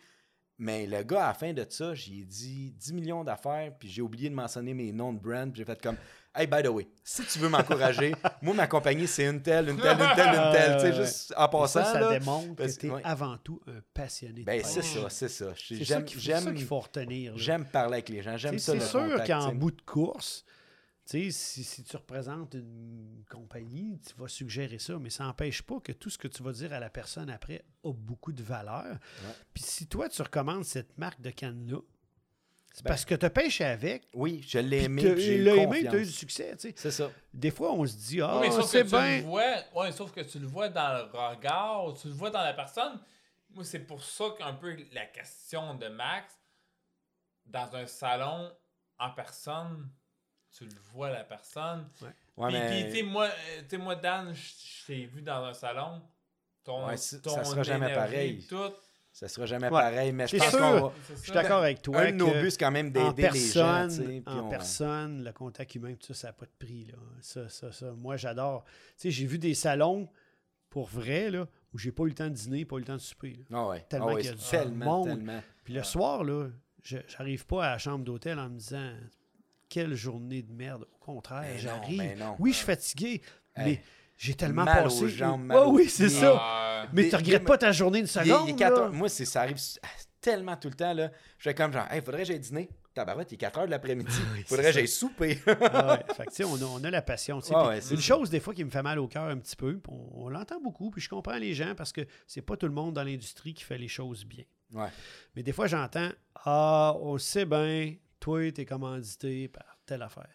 Mais 0.58 0.86
le 0.86 1.02
gars, 1.02 1.24
à 1.26 1.28
la 1.30 1.34
fin 1.34 1.54
de 1.54 1.66
ça, 1.68 1.96
j'ai 1.96 2.24
dit 2.24 2.72
10 2.78 2.94
millions 2.94 3.24
d'affaires, 3.24 3.72
puis 3.80 3.90
j'ai 3.90 4.02
oublié 4.04 4.30
de 4.30 4.36
mentionner 4.36 4.76
mes 4.76 4.92
noms 4.92 5.12
de 5.12 5.20
brand, 5.20 5.52
puis 5.52 5.60
j'ai 5.62 5.66
fait 5.66 5.82
comme 5.82 5.96
Hey, 6.36 6.46
by 6.48 6.62
the 6.64 6.68
way, 6.68 6.88
si 7.04 7.24
tu 7.26 7.40
veux 7.40 7.50
m'encourager, 7.50 8.14
moi, 8.42 8.54
ma 8.54 8.68
compagnie, 8.68 9.08
c'est 9.08 9.26
une 9.26 9.42
telle, 9.42 9.70
une 9.70 9.78
telle, 9.78 9.98
une 10.00 10.16
telle, 10.16 10.28
une 10.36 10.52
telle. 10.54 10.76
Tu 10.76 10.82
sais, 10.82 10.94
juste 10.94 11.34
en 11.36 11.50
passant. 11.50 11.84
ça, 11.84 11.94
ça 11.94 12.00
là, 12.00 12.20
démontre 12.20 12.56
parce- 12.56 12.76
que 12.78 12.82
tu 12.88 12.92
ouais. 12.92 13.02
avant 13.04 13.38
tout 13.38 13.60
un 13.68 13.82
passionné 13.94 14.42
de 14.42 14.46
Ben, 14.46 14.62
c'est 14.64 14.82
ça, 14.84 15.10
c'est 15.10 15.28
ça. 15.30 15.48
C'est 15.58 15.78
ça 15.78 15.84
J'aime 15.84 16.06
qu'il 16.06 16.20
faut, 16.20 16.26
ça 16.32 16.40
j'aime- 16.40 16.54
qu'il 16.56 16.66
faut 16.66 16.80
retenir. 16.80 17.34
j'aime 17.38 17.66
parler 17.66 17.94
avec 17.96 18.10
les 18.10 18.22
gens. 18.22 18.38
J'aime 18.38 18.60
ça. 18.60 18.74
C'est 18.74 18.80
sûr 18.88 19.24
qu'en 19.26 19.54
bout 19.54 19.72
de 19.72 19.82
course, 19.82 20.46
si, 21.32 21.64
si 21.64 21.84
tu 21.84 21.98
représentes 21.98 22.54
une 22.54 23.24
compagnie, 23.30 24.00
tu 24.00 24.14
vas 24.16 24.28
suggérer 24.28 24.80
ça, 24.80 24.98
mais 25.00 25.10
ça 25.10 25.24
n'empêche 25.26 25.62
pas 25.62 25.80
que 25.80 25.92
tout 25.92 26.10
ce 26.10 26.18
que 26.18 26.28
tu 26.28 26.44
vas 26.44 26.52
dire 26.52 26.72
à 26.74 26.80
la 26.80 26.90
personne 26.90 27.30
après 27.30 27.64
a 27.84 27.92
beaucoup 27.92 28.32
de 28.32 28.44
valeur. 28.44 28.98
Puis 29.54 29.64
si 29.64 29.88
toi, 29.88 30.08
tu 30.10 30.22
recommandes 30.22 30.64
cette 30.66 30.98
marque 30.98 31.20
de 31.22 31.30
canne-là, 31.32 31.80
c'est 32.74 32.84
Ben, 32.86 32.90
parce 32.92 33.04
que 33.04 33.16
tu 33.16 33.26
as 33.26 33.30
pêché 33.30 33.66
avec, 33.66 34.08
Oui, 34.14 34.42
je 34.48 34.60
l'ai 34.60 34.84
aimé. 34.84 35.02
t'as- 35.04 35.14
puis 35.14 35.22
j'ai 35.24 35.36
il 35.36 35.42
eu 35.42 35.44
l'a 35.44 35.56
aimé, 35.56 35.82
tu 35.82 35.88
as 35.90 35.98
eu 35.98 36.06
du 36.06 36.12
succès. 36.12 36.56
tu 36.56 36.70
sais. 36.70 36.74
C'est 36.78 36.92
ça. 36.92 37.12
Des 37.34 37.52
fois, 37.52 37.74
on 37.74 37.86
se 37.86 37.96
dit, 37.98 38.22
ah, 38.22 38.42
sauf 38.50 38.66
c'est 38.70 38.84
tu 38.86 38.92
bien. 38.92 39.22
vois, 39.24 39.56
ouais, 39.76 39.92
sauf 39.92 40.12
que 40.14 40.22
tu 40.22 40.40
le 40.40 40.48
vois 40.48 40.70
dans 40.70 40.94
le 40.98 41.04
regard, 41.12 41.94
tu 42.02 42.08
le 42.08 42.14
vois 42.14 42.30
dans 42.30 42.42
la 42.44 42.54
personne. 42.54 43.02
Moi, 43.50 43.66
c'est 43.66 43.80
pour 43.86 44.02
ça 44.02 44.26
qu'un 44.38 44.54
peu 44.54 44.78
la 44.94 45.06
question 45.08 45.76
de 45.76 45.88
Max, 45.90 46.34
dans 47.46 47.76
un 47.76 47.86
salon 47.86 48.50
en 49.00 49.12
personne, 49.12 49.90
tu 50.58 50.66
le 50.66 50.72
vois 50.94 51.10
la 51.10 51.24
personne. 51.24 51.88
Ouais, 52.02 52.10
puis, 52.50 52.54
mais- 52.60 52.70
puis, 52.84 52.92
tu 52.92 52.98
sais, 52.98 53.04
moi, 53.04 53.26
euh, 53.28 53.62
tu 53.64 53.70
sais, 53.70 53.78
moi, 53.78 53.96
Dan, 53.96 54.34
je 54.34 54.86
t'ai 54.88 55.06
vu 55.06 55.22
dans 55.22 55.44
un 55.46 55.54
salon. 55.54 56.02
Ton, 56.64 56.86
Ouais, 56.88 56.96
ton 57.24 57.32
ça 57.36 57.44
sera 57.44 57.64
jamais 57.64 57.94
pareil. 57.94 58.46
Tout. 58.48 58.72
Ça 59.14 59.28
sera 59.28 59.46
jamais 59.46 59.66
Ouais. 59.66 59.72
pareil, 59.72 60.12
mais 60.14 60.26
je 60.28 60.38
pense 60.38 60.50
sûr. 60.52 60.60
qu'on 60.60 60.92
Je 61.10 61.22
suis 61.22 61.32
d'accord 61.34 61.64
avec 61.64 61.82
toi. 61.82 62.00
Un 62.00 62.12
de 62.12 62.16
nos 62.18 62.32
buts, 62.32 62.50
c'est 62.52 62.58
quand 62.60 62.72
même 62.72 62.88
en 62.96 63.12
d'aider 63.12 63.30
les 63.34 63.40
gens. 63.52 63.88
puis 63.90 64.24
en 64.26 64.46
on- 64.46 64.50
personne, 64.50 65.24
le 65.24 65.34
contact 65.34 65.76
humain, 65.76 65.96
tout 65.96 66.08
ça, 66.08 66.14
ça 66.14 66.28
n'a 66.28 66.34
pas 66.34 66.46
de 66.46 66.52
prix. 66.58 66.86
Là. 66.86 66.94
Ça, 67.20 67.50
ça, 67.50 67.72
ça. 67.74 67.92
Moi, 67.92 68.16
j'adore. 68.16 68.64
Tu 68.64 68.72
sais, 68.98 69.12
j'ai 69.12 69.26
vu 69.26 69.38
des 69.38 69.54
salons, 69.54 70.08
pour 70.70 70.88
vrai, 70.88 71.30
là, 71.30 71.46
où 71.74 71.78
j'ai 71.78 71.92
pas 71.92 72.04
eu 72.04 72.10
le 72.10 72.14
temps 72.16 72.30
de 72.30 72.34
dîner, 72.36 72.64
pas 72.64 72.78
eu 72.78 72.80
le 72.80 72.86
temps 72.86 72.94
de 72.96 73.00
souper. 73.00 73.34
là. 73.34 73.58
Ah 73.58 73.68
ouais. 73.68 73.82
Tellement 73.90 74.08
Ah 74.10 74.14
ouais, 74.14 74.22
qu'il 74.22 74.32
y 74.32 74.34
a 74.34 74.38
tellement, 74.50 74.86
monde. 75.00 75.08
tellement. 75.10 75.44
Puis 75.66 75.74
le 75.74 75.84
soir, 75.84 76.24
là, 76.24 76.48
je 76.84 76.98
j'arrive 77.08 77.46
pas 77.46 77.66
à 77.66 77.72
la 77.72 77.78
chambre 77.80 78.06
d'hôtel 78.06 78.40
en 78.40 78.48
me 78.50 78.58
disant 78.58 78.94
quelle 79.72 79.96
journée 79.96 80.42
de 80.42 80.52
merde. 80.52 80.86
Au 80.94 80.98
contraire, 81.06 81.46
j'arrive. 81.58 82.14
Oui, 82.40 82.52
je 82.52 82.58
suis 82.58 82.66
fatigué, 82.66 83.22
Hey, 83.56 83.66
mais 83.66 83.82
j'ai 84.18 84.34
tellement 84.36 84.64
mal 84.66 84.84
passé. 84.84 85.04
aux 85.04 85.08
jambes, 85.08 85.44
mal 85.46 85.58
aux 85.58 85.72
oui, 85.72 85.90
c'est 85.90 86.10
ça. 86.10 86.88
Mais 86.94 87.10
tu 87.10 87.16
regrettes 87.16 87.46
pas 87.46 87.58
ta 87.58 87.72
journée 87.72 88.00
une 88.00 88.06
Il 88.06 88.10
seconde. 88.10 88.50
il 88.50 88.64
heures. 88.64 88.92
Moi, 88.94 89.10
c'est, 89.10 89.26
ça 89.26 89.42
arrive 89.42 89.58
tellement 90.20 90.56
tout 90.58 90.68
le 90.70 90.76
temps. 90.76 90.94
Là. 90.94 91.10
Je 91.38 91.44
fais 91.44 91.56
comme 91.56 91.72
genre, 91.74 91.88
hey, 91.92 92.02
faudrait 92.02 92.22
que 92.22 92.28
j'aille 92.28 92.40
dîner. 92.40 92.70
Tabarouette, 92.94 93.32
il 93.32 93.36
est 93.36 93.38
4 93.38 93.60
heures 93.60 93.66
de 93.68 93.72
l'après-midi. 93.72 94.12
Oui, 94.34 94.44
faudrait 94.46 94.66
que 94.66 94.72
j'aille 94.74 94.88
souper. 94.88 95.40
Ah 95.48 95.94
ouais. 96.08 96.14
Fait 96.16 96.26
que, 96.26 96.30
tu 96.30 96.36
sais, 96.36 96.44
on, 96.44 96.56
a, 96.58 96.66
on 96.66 96.84
a 96.84 96.90
la 96.92 97.02
passion. 97.02 97.40
Ouais, 97.40 97.80
une 97.90 98.02
chose, 98.02 98.30
des 98.30 98.42
fois, 98.42 98.54
qui 98.54 98.66
me 98.66 98.70
fait 98.70 98.82
mal 98.84 99.00
au 99.00 99.08
cœur 99.08 99.24
un 99.24 99.38
petit 99.38 99.56
peu, 99.56 99.80
on, 99.88 100.26
on 100.26 100.30
l'entend 100.30 100.60
beaucoup, 100.62 100.92
puis 100.92 101.02
je 101.02 101.08
comprends 101.08 101.38
les 101.38 101.54
gens 101.54 101.74
parce 101.76 101.94
que 101.94 102.02
c'est 102.28 102.42
pas 102.42 102.58
tout 102.58 102.66
le 102.68 102.74
monde 102.74 102.94
dans 102.94 103.04
l'industrie 103.04 103.54
qui 103.54 103.64
fait 103.64 103.78
les 103.78 103.88
choses 103.88 104.26
bien. 104.26 104.44
Ouais. 104.74 104.90
Mais 105.36 105.44
des 105.44 105.54
fois, 105.54 105.68
j'entends 105.68 106.10
Ah, 106.44 106.96
on 107.00 107.18
sait 107.18 107.46
bien, 107.46 107.94
toi, 108.22 108.50
t'es 108.54 108.66
commandité 108.66 109.50
par 109.50 109.78
telle 109.86 110.02
affaire. 110.04 110.30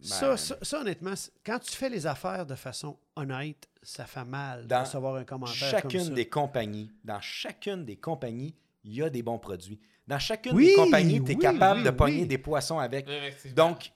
ça, 0.00 0.28
Ben- 0.30 0.36
ça, 0.36 0.56
ça, 0.62 0.80
honnêtement, 0.80 1.14
quand 1.44 1.58
tu 1.58 1.72
fais 1.72 1.88
les 1.88 2.06
affaires 2.06 2.46
de 2.46 2.54
façon 2.54 2.96
honnête, 3.16 3.68
ça 3.82 4.06
fait 4.06 4.24
mal 4.24 4.62
de 4.62 4.68
Dans 4.68 4.80
recevoir 4.84 5.16
un 5.16 5.24
commentaire 5.24 5.54
chacune 5.56 5.90
comme 6.00 6.08
ça. 6.10 6.14
des 6.14 6.28
compagnies, 6.28 6.90
dans 7.04 7.20
chacune 7.20 7.84
des 7.84 7.96
compagnies, 7.96 8.54
il 8.84 8.94
y 8.94 9.02
a 9.02 9.10
des 9.10 9.22
bons 9.22 9.38
produits. 9.38 9.80
Dans 10.06 10.18
chacune 10.18 10.54
Oui, 10.54 10.66
des 10.68 10.74
compagnies, 10.74 11.22
tu 11.24 11.32
es 11.32 11.34
oui, 11.34 11.40
capable 11.40 11.80
oui, 11.80 11.86
de 11.86 11.90
pogner 11.90 12.20
oui. 12.22 12.26
des 12.26 12.38
poissons 12.38 12.78
avec. 12.78 13.06
Donc, 13.54 13.92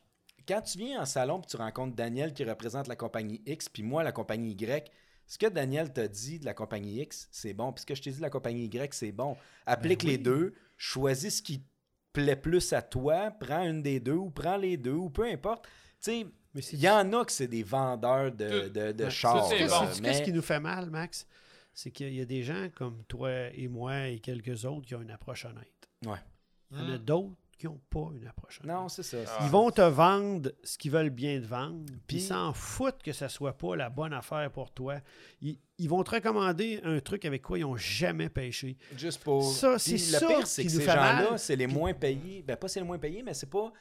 quand 0.46 0.60
tu 0.62 0.78
viens 0.78 1.00
en 1.02 1.06
salon 1.06 1.40
et 1.40 1.46
tu 1.46 1.56
rencontres 1.56 1.94
Daniel 1.96 2.32
qui 2.34 2.44
représente 2.44 2.86
la 2.88 2.96
compagnie 2.96 3.40
X, 3.46 3.68
puis 3.68 3.82
moi, 3.82 4.02
la 4.02 4.12
compagnie 4.12 4.52
Y, 4.52 4.90
ce 5.26 5.38
que 5.38 5.46
Daniel 5.46 5.90
t'a 5.92 6.06
dit 6.06 6.38
de 6.38 6.44
la 6.44 6.52
compagnie 6.54 7.00
X, 7.00 7.28
c'est 7.30 7.54
bon. 7.54 7.72
Puis 7.72 7.80
ce 7.82 7.86
que 7.86 7.94
je 7.94 8.02
t'ai 8.02 8.10
dit 8.10 8.18
de 8.18 8.22
la 8.22 8.30
compagnie 8.30 8.66
Y, 8.66 8.92
c'est 8.94 9.10
bon. 9.12 9.36
Applique 9.64 10.00
Ben 10.02 10.06
oui. 10.08 10.12
les 10.12 10.18
deux, 10.18 10.54
choisis 10.76 11.38
ce 11.38 11.42
qui 11.42 11.60
te 11.60 11.66
plaît 12.14 12.36
plus 12.36 12.72
à 12.72 12.80
toi, 12.80 13.30
prends 13.32 13.62
une 13.64 13.82
des 13.82 14.00
deux 14.00 14.12
ou 14.14 14.30
prends 14.30 14.56
les 14.56 14.78
deux 14.78 14.92
ou 14.92 15.10
peu 15.10 15.24
importe. 15.26 15.66
Tu 16.02 16.10
sais, 16.12 16.26
il 16.72 16.80
y 16.80 16.88
en 16.88 17.12
a 17.12 17.24
que 17.24 17.32
c'est 17.32 17.48
des 17.48 17.62
vendeurs 17.64 18.30
de, 18.32 18.68
de, 18.92 19.08
chars. 19.10 19.48
Qu'est-ce 19.50 19.68
bon. 20.00 20.02
mais- 20.02 20.22
qui 20.22 20.32
nous 20.32 20.40
fait 20.42 20.60
mal, 20.60 20.88
Max? 20.90 21.26
C'est 21.72 21.90
qu'il 21.90 22.14
y 22.14 22.20
a 22.20 22.24
des 22.24 22.42
gens 22.44 22.68
comme 22.76 23.02
toi 23.08 23.30
et 23.52 23.66
moi 23.66 24.06
et 24.08 24.20
quelques 24.20 24.64
autres 24.64 24.86
qui 24.86 24.94
ont 24.94 25.02
une 25.02 25.10
approche 25.10 25.44
honnête. 25.44 25.88
Ouais. 26.06 26.18
Il 26.70 26.78
y 26.78 26.80
en 26.82 26.88
a 26.90 26.96
Hmm. 26.96 26.98
d'autres 26.98 27.34
qui 27.64 27.70
n'ont 27.70 27.80
pas 27.88 28.10
une 28.14 28.26
approche. 28.26 28.60
Non, 28.62 28.88
c'est 28.88 29.02
ça. 29.02 29.16
Ah. 29.26 29.38
Ils 29.42 29.50
vont 29.50 29.70
te 29.70 29.80
vendre 29.80 30.52
ce 30.62 30.76
qu'ils 30.76 30.90
veulent 30.90 31.10
bien 31.10 31.40
te 31.40 31.46
vendre, 31.46 31.92
puis 32.06 32.18
ils 32.18 32.22
s'en 32.22 32.52
foutent 32.52 33.02
que 33.02 33.12
ça 33.12 33.28
soit 33.28 33.56
pas 33.56 33.74
la 33.74 33.88
bonne 33.88 34.12
affaire 34.12 34.50
pour 34.50 34.70
toi. 34.70 34.96
Ils, 35.40 35.58
ils 35.78 35.88
vont 35.88 36.02
te 36.04 36.10
recommander 36.10 36.80
un 36.84 37.00
truc 37.00 37.24
avec 37.24 37.42
quoi 37.42 37.58
ils 37.58 37.62
n'ont 37.62 37.76
jamais 37.76 38.28
pêché. 38.28 38.76
Juste 38.96 39.22
pour. 39.22 39.42
Ça, 39.50 39.78
c'est 39.78 39.92
le 39.92 39.98
ça 39.98 40.26
pire, 40.26 40.46
c'est 40.46 40.64
que 40.64 40.70
ces 40.70 40.84
gens-là, 40.84 41.38
c'est 41.38 41.56
les 41.56 41.66
moins 41.66 41.94
payés. 41.94 42.42
Ben, 42.42 42.56
pas 42.56 42.68
c'est 42.68 42.80
les 42.80 42.86
moins 42.86 42.98
payés, 42.98 43.22
mais 43.22 43.32
c'est 43.32 43.50
pas. 43.50 43.72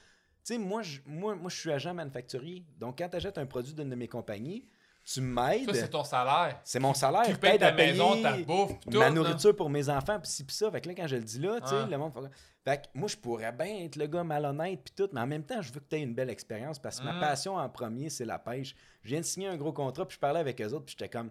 Tu 0.46 0.54
sais, 0.54 0.58
moi, 0.58 0.82
je, 0.82 1.00
moi, 1.06 1.36
moi, 1.36 1.50
je 1.50 1.56
suis 1.58 1.72
agent 1.72 1.94
manufacturier. 1.94 2.66
Donc, 2.78 2.98
quand 2.98 3.10
tu 3.10 3.16
achètes 3.16 3.38
un 3.38 3.46
produit 3.46 3.74
d'une 3.74 3.90
de 3.90 3.96
mes 3.96 4.08
compagnies, 4.10 4.66
tu 5.04 5.22
m'aides. 5.22 5.66
Ça, 5.66 5.74
c'est 5.74 5.90
ton 5.90 6.04
salaire. 6.04 6.60
C'est 6.64 6.80
mon 6.80 6.94
salaire. 6.94 7.26
Tu 7.26 7.36
payes 7.36 7.60
ta 7.60 7.68
à 7.68 7.72
maison, 7.74 8.22
ta 8.22 8.38
bouffe, 8.38 8.80
tout. 8.80 8.98
ma 8.98 9.10
nourriture 9.10 9.56
pour 9.56 9.70
mes 9.70 9.90
enfants, 9.90 10.20
puis 10.20 10.32
ci, 10.32 10.44
puis 10.46 10.56
ça. 10.56 10.72
Fait 10.72 10.82
que 10.82 10.88
là, 10.90 10.96
quand 10.96 11.08
je 11.08 11.16
le 11.18 11.24
dis 11.24 11.40
là, 11.40 11.60
tu 11.62 11.68
sais, 11.68 11.86
le 11.86 11.98
monde 11.98 12.14
fait... 12.64 12.78
Que 12.82 12.88
moi, 12.94 13.10
je 13.10 13.18
pourrais 13.18 13.52
bien 13.52 13.80
être 13.84 13.98
le 13.98 14.08
gars 14.08 14.24
malhonnête, 14.24 14.80
puis 14.82 14.94
tout, 14.96 15.10
mais 15.12 15.20
en 15.20 15.28
même 15.28 15.44
temps, 15.44 15.62
je 15.62 15.74
veux 15.74 15.82
que 15.82 15.90
tu 15.90 15.98
aies 15.98 16.02
une 16.02 16.14
belle 16.16 16.30
expérience 16.30 16.80
parce 16.80 17.00
que 17.00 17.04
ma 17.06 17.14
Mm. 17.14 17.20
passion 17.20 17.58
en 17.58 17.68
premier, 17.68 18.10
c'est 18.10 18.24
la 18.24 18.40
pêche. 18.40 18.74
Je 19.04 19.10
viens 19.10 19.20
de 19.20 19.26
signer 19.26 19.48
un 19.48 19.58
gros 19.58 19.74
contrat, 19.74 20.06
puis 20.08 20.16
je 20.16 20.20
parlais 20.20 20.40
avec 20.40 20.62
eux 20.62 20.68
autres, 20.72 20.86
puis 20.86 20.96
j'étais 20.98 21.10
comme. 21.10 21.30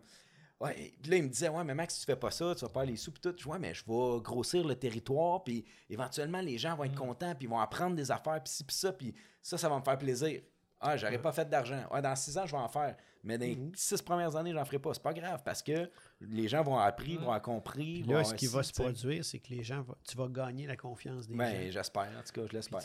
Ouais, 0.60 0.92
puis 1.02 1.10
là, 1.10 1.16
ils 1.16 1.22
me 1.24 1.28
disaient, 1.28 1.48
ouais, 1.48 1.64
mais 1.64 1.74
Max, 1.74 1.94
si 1.94 2.00
tu 2.00 2.06
fais 2.06 2.14
pas 2.16 2.30
ça, 2.30 2.54
tu 2.54 2.60
vas 2.64 2.70
pas 2.70 2.84
les 2.84 2.96
sous, 2.96 3.10
puis 3.10 3.20
tout. 3.20 3.34
Je 3.36 3.48
ouais, 3.48 3.58
mais 3.58 3.72
je 3.74 3.82
vais 3.86 4.20
grossir 4.20 4.64
le 4.64 4.76
territoire, 4.76 5.42
puis 5.42 5.64
éventuellement, 5.88 6.40
les 6.40 6.58
gens 6.58 6.76
vont 6.76 6.84
être 6.84 6.94
contents, 6.94 7.34
puis 7.34 7.46
ils 7.46 7.50
vont 7.50 7.58
apprendre 7.58 7.96
des 7.96 8.10
affaires, 8.10 8.40
puis 8.44 8.52
ci, 8.52 8.62
puis 8.62 8.76
ça, 8.76 8.92
puis 8.92 9.14
ça, 9.40 9.56
ça 9.56 9.68
va 9.70 9.78
me 9.78 9.82
faire 9.82 9.98
plaisir. 9.98 10.42
Ah, 10.80 10.96
j'aurais 10.98 11.18
pas 11.18 11.32
fait 11.32 11.48
d'argent. 11.48 11.82
Ouais, 11.90 12.02
dans 12.02 12.14
six 12.14 12.36
ans, 12.36 12.44
je 12.46 12.52
vais 12.52 12.62
en 12.62 12.68
faire. 12.68 12.94
Mais 13.24 13.38
dans 13.38 13.44
les 13.44 13.56
six 13.74 14.02
premières 14.02 14.34
années, 14.34 14.52
j'en 14.52 14.64
ferai 14.64 14.80
pas. 14.80 14.92
C'est 14.94 15.02
pas 15.02 15.14
grave 15.14 15.42
parce 15.44 15.62
que 15.62 15.88
les 16.20 16.48
gens 16.48 16.62
vont 16.62 16.76
appris, 16.76 17.16
vont 17.16 17.38
compris. 17.40 18.02
Vont 18.02 18.14
là, 18.14 18.24
ce 18.24 18.34
qui 18.34 18.46
va 18.46 18.62
se 18.62 18.72
produire, 18.72 19.24
c'est 19.24 19.38
que 19.38 19.50
les 19.50 19.62
gens, 19.62 19.86
tu 20.08 20.16
vas 20.16 20.28
gagner 20.28 20.66
la 20.66 20.76
confiance 20.76 21.28
des 21.28 21.34
Ben, 21.36 21.66
gens. 21.66 21.70
j'espère, 21.70 22.08
en 22.18 22.22
tout 22.22 22.32
cas, 22.40 22.46
je 22.50 22.52
l'espère. 22.52 22.80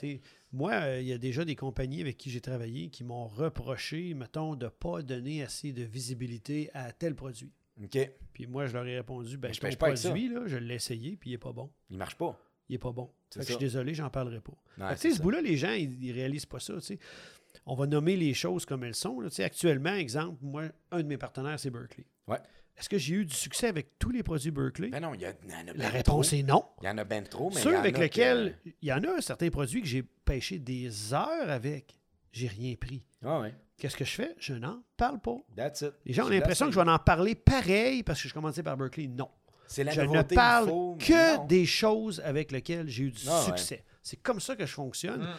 moi, 0.51 0.73
euh, 0.73 1.01
il 1.01 1.07
y 1.07 1.14
a 1.14 1.18
déjà 1.18 1.43
des 1.43 1.55
compagnies 1.55 2.01
avec 2.01 2.18
qui 2.18 2.30
j'ai 2.30 2.41
travaillé 2.41 2.89
qui 2.89 3.03
m'ont 3.03 3.27
reproché, 3.27 4.14
mettons, 4.14 4.55
de 4.55 4.65
ne 4.65 4.69
pas 4.69 5.01
donner 5.01 5.41
assez 5.43 5.72
de 5.73 5.84
visibilité 5.84 6.69
à 6.73 6.91
tel 6.91 7.15
produit. 7.15 7.51
OK. 7.84 8.11
Puis 8.34 8.45
moi, 8.47 8.68
je 8.68 8.73
leur 8.73 8.85
ai 8.85 8.95
répondu, 8.97 9.38
ben, 9.38 9.51
je 9.53 9.59
ton 9.59 9.69
pas 9.69 9.93
produit, 9.93 10.30
là, 10.30 10.41
je 10.45 10.57
l'ai 10.57 10.76
essayé, 10.76 11.15
puis 11.18 11.31
il 11.31 11.34
n'est 11.34 11.38
pas 11.39 11.51
bon. 11.53 11.72
Il 11.89 11.97
marche 11.97 12.15
pas. 12.15 12.39
Il 12.69 12.73
n'est 12.73 12.80
pas 12.80 12.91
bon. 12.91 13.09
C'est 13.30 13.39
Fait 13.39 13.45
que 13.45 13.51
je 13.53 13.57
suis 13.57 13.59
désolé, 13.65 13.93
j'en 13.93 14.09
parlerai 14.09 14.41
pas. 14.41 14.93
Tu 14.95 14.97
sais, 14.97 15.11
ce 15.15 15.22
bout-là, 15.22 15.41
les 15.41 15.57
gens, 15.57 15.72
ils, 15.72 16.03
ils 16.03 16.11
réalisent 16.11 16.45
pas 16.45 16.59
ça. 16.59 16.73
tu 16.76 16.81
sais. 16.81 16.99
On 17.68 17.76
va 17.76 17.85
nommer 17.85 18.15
les 18.15 18.34
choses 18.34 18.65
comme 18.65 18.84
elles 18.84 18.95
sont. 18.95 19.19
là. 19.19 19.30
Tu 19.30 19.35
sais, 19.35 19.44
Actuellement, 19.44 19.94
exemple, 19.94 20.38
moi, 20.41 20.64
un 20.91 21.03
de 21.03 21.07
mes 21.07 21.18
partenaires, 21.18 21.60
c'est 21.60 21.69
Berkeley. 21.69 22.06
Ouais. 22.27 22.39
Est-ce 22.77 22.89
que 22.89 22.98
j'ai 22.98 23.15
eu 23.15 23.26
du 23.26 23.34
succès 23.34 23.68
avec 23.68 23.98
tous 23.99 24.11
les 24.11 24.23
produits 24.23 24.52
Berkeley? 24.52 24.89
Ben 24.89 24.99
non, 25.02 25.14
il 25.14 25.22
y, 25.22 25.26
a- 25.26 25.34
il 25.44 25.49
y 25.52 25.53
en 25.53 25.68
a 25.68 25.73
La 25.73 25.89
réponse 25.89 26.27
trop. 26.30 26.38
est 26.38 26.44
non. 26.44 26.64
Il 26.81 26.85
y 26.85 26.89
en 26.89 26.98
a 26.98 27.03
ben 27.03 27.23
trop, 27.23 27.49
mais 27.53 27.60
Ceux 27.60 27.76
avec 27.76 27.98
lesquels, 27.98 28.57
il 28.81 28.88
y 28.88 28.94
en 28.94 29.03
a 29.03 29.19
certains 29.22 29.49
produits 29.49 29.81
que 29.81 29.88
j'ai 29.88 30.03
pêché 30.03 30.60
des 30.60 31.14
heures 31.14 31.49
avec, 31.49 31.98
j'ai 32.31 32.48
rien 32.48 32.76
pris. 32.76 33.03
Ah 33.26 33.39
ouais. 33.41 33.53
Qu'est-ce 33.77 33.95
que 33.98 34.06
je 34.06 34.11
fais? 34.14 34.35
Je 34.39 34.53
n'en 34.53 34.81
parle 34.95 35.19
pas. 35.19 35.38
That's 35.56 35.81
it. 35.81 35.94
Les 36.06 36.14
gens 36.14 36.26
ont 36.26 36.30
l'impression 36.30 36.68
que 36.68 36.72
je 36.73 36.80
vais 36.80 36.89
en 36.89 36.98
parler 36.99 37.35
pareil 37.35 38.02
parce 38.03 38.22
que 38.22 38.27
je 38.30 38.34
commençais 38.34 38.64
par 38.64 38.77
Berkeley. 38.77 39.07
Non. 39.07 39.30
C'est 39.68 39.84
la 39.84 39.91
je 39.91 40.02
ne 40.02 40.22
parle 40.22 40.69
faut, 40.69 40.98
que 40.99 41.35
non. 41.38 41.45
des 41.45 41.65
choses 41.65 42.22
avec 42.23 42.52
lesquelles 42.52 42.88
j'ai 42.88 43.03
eu 43.06 43.11
du 43.11 43.23
Ah 43.27 43.39
ouais. 43.39 43.45
succès. 43.57 43.84
C'est 44.02 44.18
comme 44.18 44.39
ça 44.39 44.56
que 44.56 44.65
je 44.65 44.72
fonctionne. 44.73 45.22
Mm. 45.22 45.35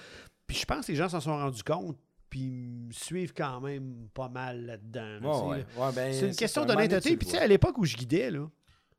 Puis 0.47 0.57
je 0.59 0.65
pense 0.67 0.87
que 0.87 0.93
les 0.93 0.99
gens 0.99 1.09
s'en 1.09 1.21
sont 1.21 1.37
rendus 1.37 1.63
compte, 1.63 1.99
puis 2.31 2.41
ils 2.41 2.87
me 2.89 2.93
suivent 2.93 3.33
quand 3.35 3.61
même 3.61 4.09
pas 4.15 4.29
mal 4.29 4.65
là-dedans. 4.67 5.19
là, 5.21 5.29
Ouais, 5.29 5.33
tu 5.33 5.39
sais, 5.39 5.47
ouais. 5.47 5.59
là. 5.79 5.87
Ouais, 5.87 5.93
ben, 5.95 6.13
C'est 6.15 6.29
une 6.29 6.37
question 6.37 6.65
d'honnêteté. 6.65 7.17
Puis 7.17 7.37
à 7.37 7.47
l'époque 7.47 7.79
où 7.79 7.85
je 7.85 7.97
guidais, 7.97 8.31
là, 8.31 8.47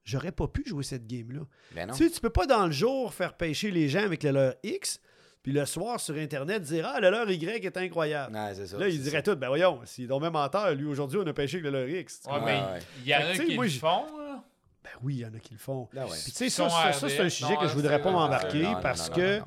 j'aurais 0.04 0.32
pas 0.32 0.48
pu 0.48 0.64
jouer 0.66 0.84
cette 0.84 1.06
game-là. 1.08 1.42
Ben 1.76 1.88
non. 1.88 1.94
Tu 1.94 2.06
sais, 2.06 2.10
tu 2.10 2.20
peux 2.20 2.30
pas 2.30 2.46
dans 2.46 2.66
le 2.66 2.72
jour 2.72 3.14
faire 3.14 3.36
pêcher 3.36 3.72
les 3.72 3.90
gens 3.90 4.04
avec 4.04 4.24
le 4.24 4.32
leur 4.32 4.54
X, 4.64 5.00
puis 5.44 5.52
le 5.54 5.66
soir 5.66 6.00
sur 6.00 6.16
Internet 6.16 6.64
dire 6.64 6.90
Ah, 6.94 7.00
le 7.00 7.10
leur 7.10 7.30
Y 7.30 7.64
est 7.66 7.78
incroyable. 7.78 8.36
Ouais, 8.36 8.54
c'est 8.56 8.68
ça. 8.68 8.78
Là, 8.78 8.90
ils 8.90 9.02
diraient 9.02 9.24
tout, 9.24 9.36
ben 9.36 9.48
voyons, 9.48 9.80
s'il 9.86 10.06
est 10.06 10.08
donc 10.08 10.22
même 10.22 10.34
menteur, 10.34 10.74
lui 10.76 10.86
aujourd'hui, 10.86 11.20
on 11.24 11.28
a 11.28 11.34
pêché 11.34 11.58
avec 11.60 11.72
le 11.72 11.80
leur 11.86 11.90
X. 11.90 12.22
Ouais, 12.28 12.40
mais 12.46 12.62
il 13.04 13.10
y 13.10 13.16
en 13.16 13.20
a 13.20 13.34
qui 13.38 13.56
moi, 13.56 13.66
le 13.66 13.72
font, 13.72 14.06
là. 14.18 14.44
Ben 14.84 14.90
oui, 15.04 15.16
il 15.16 15.20
y 15.20 15.26
en 15.26 15.34
a 15.34 15.40
qui 15.40 15.54
le 15.54 15.60
font. 15.60 15.88
ouais. 15.94 16.02
Puis 16.24 16.32
tu 16.32 16.38
sais, 16.38 16.50
ça, 16.50 16.64
sont 16.68 16.76
ça, 16.76 16.94
ça, 16.94 17.10
c'est 17.10 17.20
un 17.20 17.30
sujet 17.30 17.54
non, 17.54 17.60
que 17.62 17.68
je 17.68 17.74
voudrais 17.74 18.02
pas 18.02 18.12
m'embarquer 18.12 18.66
parce 18.82 19.10
que. 19.10 19.40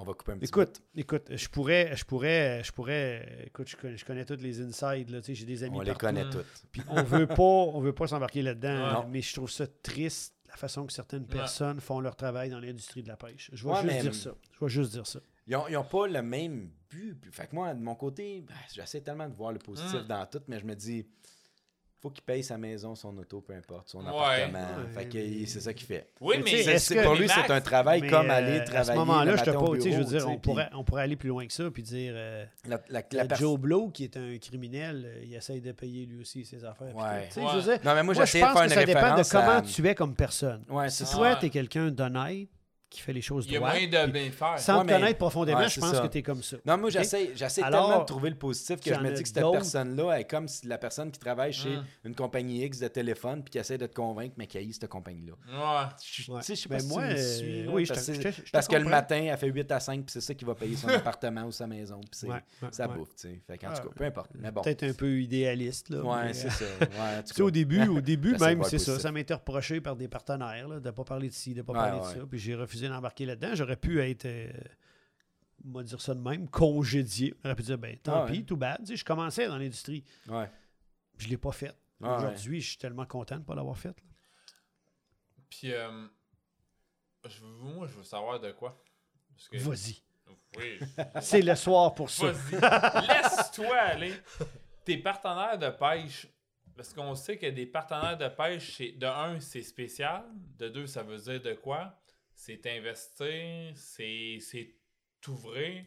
On 0.00 0.04
va 0.04 0.14
couper 0.14 0.32
un 0.32 0.38
petit 0.38 0.48
Écoute, 0.48 0.80
écoute, 0.94 1.36
je 1.36 1.48
pourrais, 1.48 1.96
je 1.96 2.04
pourrais, 2.04 2.62
je 2.62 2.72
pourrais, 2.72 3.44
écoute, 3.46 3.68
je 3.68 3.76
connais, 3.76 3.96
je 3.96 4.04
connais 4.04 4.24
tous 4.24 4.40
les 4.40 4.60
insides, 4.60 5.10
là, 5.10 5.20
tu 5.20 5.26
sais, 5.26 5.34
j'ai 5.34 5.44
des 5.44 5.64
amis 5.64 5.76
On 5.78 5.80
les 5.82 5.94
connaît 5.94 6.28
toutes. 6.30 6.46
Puis 6.70 6.82
on 6.88 7.02
veut 7.02 7.26
pas, 7.26 7.42
on 7.42 7.80
veut 7.80 7.92
pas 7.92 8.06
s'embarquer 8.06 8.42
là-dedans, 8.42 9.06
mais 9.08 9.20
je 9.22 9.34
trouve 9.34 9.50
ça 9.50 9.66
triste 9.66 10.34
la 10.48 10.56
façon 10.56 10.86
que 10.86 10.92
certaines 10.92 11.26
personnes 11.26 11.80
font 11.80 12.00
leur 12.00 12.16
travail 12.16 12.48
dans 12.50 12.60
l'industrie 12.60 13.02
de 13.02 13.08
la 13.08 13.16
pêche. 13.16 13.50
Je 13.52 13.64
vais 13.64 13.72
Ouais, 13.72 13.82
juste 13.82 14.00
dire 14.00 14.14
ça. 14.14 14.30
Je 14.52 14.64
vais 14.64 14.70
juste 14.70 14.92
dire 14.92 15.06
ça. 15.06 15.20
Ils 15.46 15.56
ont, 15.56 15.84
pas 15.84 16.06
le 16.06 16.22
même 16.22 16.70
but. 16.90 17.18
Fait 17.32 17.46
que 17.46 17.54
moi, 17.54 17.74
de 17.74 17.80
mon 17.82 17.94
côté, 17.94 18.42
ben, 18.46 18.54
j'essaie 18.74 19.00
tellement 19.00 19.28
de 19.28 19.34
voir 19.34 19.52
le 19.52 19.58
positif 19.58 20.02
Mm. 20.02 20.06
dans 20.06 20.26
tout, 20.26 20.40
mais 20.46 20.58
je 20.60 20.64
me 20.66 20.74
dis, 20.74 21.06
faut 22.00 22.10
qu'il 22.10 22.22
paye 22.22 22.44
sa 22.44 22.56
maison, 22.58 22.94
son 22.94 23.16
auto, 23.18 23.40
peu 23.40 23.52
importe, 23.54 23.88
son 23.88 23.98
Ouais. 24.00 24.06
appartement. 24.08 24.58
Ouais, 24.58 24.88
fait 24.94 25.08
que 25.08 25.46
c'est 25.46 25.60
ça 25.60 25.72
qu'il 25.72 25.86
fait. 25.86 26.06
Oui, 26.20 26.36
Mais 26.38 26.42
mais 26.44 26.78
C'est- 26.78 26.94
que- 26.94 27.02
pour 27.02 27.14
lui, 27.16 27.28
c'est 27.28 27.50
un 27.50 27.60
travail 27.60 28.00
Mais, 28.02 28.08
comme 28.08 28.30
euh, 28.30 28.34
aller 28.34 28.60
à 28.60 28.66
ce 28.66 28.70
travailler. 28.70 28.98
moment-là, 29.00 29.36
je 29.36 29.42
te 29.44 29.50
sais, 29.82 29.92
je 29.92 29.98
veux 29.98 30.04
dire, 30.04 30.26
on 30.28 30.30
puis 30.32 30.38
pourrait, 30.40 30.70
on 30.74 30.84
pourrait 30.84 31.02
aller 31.02 31.16
plus 31.16 31.28
loin 31.28 31.46
que 31.46 31.52
ça, 31.52 31.64
puis 31.72 31.82
dire, 31.82 32.12
euh, 32.14 32.44
La, 32.68 32.80
la, 32.88 33.00
le 33.00 33.16
la 33.16 33.24
pers- 33.24 33.38
Joe 33.38 33.58
Blow, 33.58 33.88
qui 33.90 34.04
est 34.04 34.16
un 34.16 34.38
criminel, 34.38 35.04
euh, 35.06 35.22
il 35.24 35.34
essaye 35.34 35.60
de 35.60 35.72
payer 35.72 36.06
lui 36.06 36.20
aussi 36.20 36.44
ses 36.44 36.64
affaires. 36.64 36.94
Ouais. 36.94 37.22
tout. 37.22 37.26
Tu 37.28 37.32
sais, 37.34 37.40
Ouais. 37.40 37.46
je 37.52 37.56
veux 37.56 37.62
dire, 37.62 37.72
Non, 37.84 37.94
mais 37.94 38.02
moi, 38.02 38.02
moi, 38.04 38.14
je 38.14 38.20
j'essaie 38.20 38.38
de 38.40 38.44
pense 38.44 38.52
faire 38.52 38.62
que 38.62 38.68
une 38.68 38.74
ça 38.74 38.84
dépend 38.84 39.16
de 39.16 39.30
comment 39.30 39.58
à- 39.58 39.62
tu 39.62 39.88
es 39.88 39.94
comme 39.94 40.14
personne. 40.14 40.64
Si 40.88 41.04
ça. 41.04 41.16
toi, 41.16 41.28
Ouais. 41.30 41.38
tu 41.40 41.46
es 41.46 41.50
quelqu'un 41.50 41.90
d'honnête, 41.90 42.48
qui 42.90 43.00
fait 43.02 43.12
les 43.12 43.20
choses 43.20 43.44
il 43.46 43.52
y 43.52 43.56
a 43.56 43.58
droites, 43.58 43.74
moyen 43.74 44.06
de 44.06 44.10
bien 44.12 44.30
faire. 44.30 44.58
sans 44.58 44.78
Ouais, 44.78 44.80
te 44.82 44.86
mais- 44.86 44.92
connaître 44.94 45.18
profondément, 45.18 45.58
Ouais, 45.58 45.64
je 45.68 45.74
c'est 45.74 45.80
pense 45.80 45.92
ça. 45.94 46.00
que 46.02 46.06
tu 46.12 46.18
es 46.18 46.22
comme 46.22 46.42
ça. 46.42 46.56
Non, 46.64 46.78
moi, 46.78 46.86
Ok? 46.86 46.92
j'essaie, 46.92 47.32
j'essaie 47.34 47.62
Alors, 47.62 47.86
tellement 47.86 48.00
de 48.00 48.06
trouver 48.06 48.30
le 48.30 48.36
positif 48.36 48.76
que 48.76 48.80
qu'il 48.82 48.92
y 48.92 48.94
je 48.94 49.00
en 49.00 49.02
me 49.02 49.08
a 49.08 49.12
dis 49.12 49.22
que 49.22 49.28
cette 49.28 49.38
d'autres. 49.40 49.52
personne-là 49.58 50.20
est 50.20 50.24
comme 50.24 50.48
si 50.48 50.66
la 50.66 50.78
personne 50.78 51.10
qui 51.10 51.18
travaille 51.18 51.52
chez 51.52 51.76
Mm. 51.76 51.84
une 52.04 52.14
compagnie 52.14 52.64
X 52.64 52.78
de 52.78 52.88
téléphone 52.88 53.42
puis 53.42 53.50
qui 53.52 53.58
essaie 53.58 53.76
de 53.78 53.86
te 53.86 53.94
convaincre, 53.94 54.34
mais 54.38 54.46
qui 54.46 54.56
haït 54.58 54.72
cette 54.72 54.88
compagnie-là. 54.88 55.34
Ouais. 55.48 55.88
Je, 56.02 56.32
Ouais. 56.32 56.38
tu 56.40 56.46
sais, 56.46 56.54
je 56.56 56.60
sais 56.62 56.68
pas 56.68 56.78
si 56.78 56.88
moi, 56.88 57.02
tu 57.02 57.08
me 57.08 57.12
euh, 57.18 57.36
suis, 57.38 57.62
là, 57.64 57.72
oui, 57.72 57.84
je 57.84 57.92
parce, 57.92 58.06
te- 58.06 58.12
que- 58.12 58.16
je 58.16 58.22
te- 58.22 58.28
je 58.36 58.42
te 58.42 58.50
parce 58.52 58.66
que 58.68 58.72
le 58.76 58.82
comprends. 58.84 58.96
matin, 58.96 59.22
elle 59.30 59.36
fait 59.36 59.48
8 59.48 59.70
à 59.70 59.80
5 59.80 59.96
puis 60.04 60.12
c'est 60.12 60.20
ça 60.22 60.32
qui 60.34 60.44
va 60.46 60.54
payer 60.54 60.76
son 60.76 60.88
appartement 61.18 61.44
ou 61.44 61.52
sa 61.52 61.66
maison. 61.66 62.00
Puis 62.00 62.08
c'est, 62.12 62.26
Ouais, 62.28 62.34
ouais, 62.62 62.68
ça 62.72 62.88
ouais. 62.88 62.94
bouffe, 62.96 63.14
tu 63.16 63.28
sais. 63.28 63.40
Fait 63.46 63.58
qu'en 63.58 63.68
Ah, 63.70 63.78
tout 63.78 63.88
cas, 63.88 63.94
peu 63.94 64.04
importe. 64.04 64.30
Mais 64.34 64.50
bon. 64.50 64.62
Peut-être 64.62 64.84
un 64.84 64.92
peu 64.94 65.20
idéaliste. 65.20 65.90
Là, 65.90 66.02
Ouais, 66.02 66.24
mais, 66.24 66.32
c'est 66.32 66.46
euh, 66.48 66.50
ça. 66.50 66.64
Ouais, 66.80 67.18
en 67.18 67.22
tout 67.22 67.28
Tu 67.28 67.34
sais, 67.34 67.42
au 67.42 67.46
cas. 67.46 67.50
début, 67.50 67.86
au 67.88 68.00
début 68.00 68.28
J'essaie 68.32 68.44
de 68.44 68.48
même, 68.48 68.58
voir 68.58 68.70
c'est 68.70 68.78
ça. 68.78 68.84
positif. 68.86 69.02
Ça 69.02 69.12
m'a 69.12 69.20
été 69.20 69.34
reproché 69.34 69.80
par 69.80 69.94
des 69.96 70.08
partenaires 70.08 70.68
là, 70.68 70.80
de 70.80 70.86
ne 70.86 70.90
pas 70.90 71.04
parler 71.04 71.28
de 71.28 71.34
ci, 71.34 71.52
de 71.52 71.58
ne 71.58 71.62
pas 71.62 71.72
Ouais, 71.74 71.78
parler 71.78 72.00
ouais. 72.00 72.14
de 72.14 72.20
ça. 72.20 72.26
Puis 72.30 72.38
j'ai 72.38 72.54
refusé 72.78 72.88
d'embarquer 72.88 73.26
là-dedans. 73.26 73.54
J'aurais 73.54 73.76
pu 73.76 74.00
être, 74.00 74.24
euh, 74.26 74.50
on 75.66 75.72
va 75.78 75.82
dire 75.82 76.00
ça 76.00 76.14
de 76.14 76.20
même, 76.20 76.48
congédié. 76.48 77.34
J'aurais 77.42 77.56
pu 77.56 77.62
dire, 77.62 77.78
ben 77.78 77.96
tant 77.98 78.22
Ah 78.22 78.24
ouais. 78.24 78.32
pis, 78.32 78.44
tout 78.44 78.56
bad. 78.56 78.78
Tu 78.80 78.86
sais, 78.86 78.96
je 78.96 79.04
commençais 79.04 79.46
dans 79.48 79.58
l'industrie. 79.58 80.04
Ouais. 80.28 80.50
Je 81.18 81.26
ne 81.26 81.30
l'ai 81.30 81.36
pas 81.38 81.52
fait. 81.52 81.74
Ah 82.02 82.10
ouais. 82.10 82.16
Aujourd'hui, 82.26 82.60
je 82.60 82.68
suis 82.70 82.78
tellement 82.78 83.06
content 83.06 83.36
de 83.36 83.40
ne 83.40 83.44
pas 83.46 83.54
l'avoir 83.54 83.76
fait. 83.76 83.88
là. 83.88 83.94
Puis, 85.50 85.72
euh, 85.72 86.06
je 87.28 87.42
moi, 87.44 87.86
je 87.86 87.94
veux 87.94 88.02
savoir 88.04 88.38
de 88.40 88.52
quoi. 88.52 88.80
Que- 89.50 89.58
Vas-y. 89.58 90.02
Oui. 90.56 90.78
C'est 91.20 91.42
le 91.42 91.54
soir 91.56 91.94
pour 91.94 92.10
ça. 92.10 92.30
Vas-y. 92.32 93.06
Laisse-toi 93.06 93.76
aller. 93.76 94.14
Tes 94.84 94.98
partenaires 94.98 95.58
de 95.58 95.68
pêche, 95.70 96.26
parce 96.76 96.92
qu'on 96.94 97.14
sait 97.14 97.36
que 97.38 97.46
des 97.46 97.66
partenaires 97.66 98.16
de 98.16 98.28
pêche, 98.28 98.76
c'est- 98.76 98.92
de 98.92 99.06
un, 99.06 99.40
c'est 99.40 99.62
spécial. 99.62 100.24
De 100.58 100.68
deux, 100.68 100.86
ça 100.86 101.02
veut 101.02 101.18
dire 101.18 101.40
de 101.40 101.54
quoi? 101.54 101.97
C'est 102.40 102.64
investir, 102.68 103.72
c'est 103.74 104.38
c'est 104.40 104.72
t'ouvrir. 105.20 105.84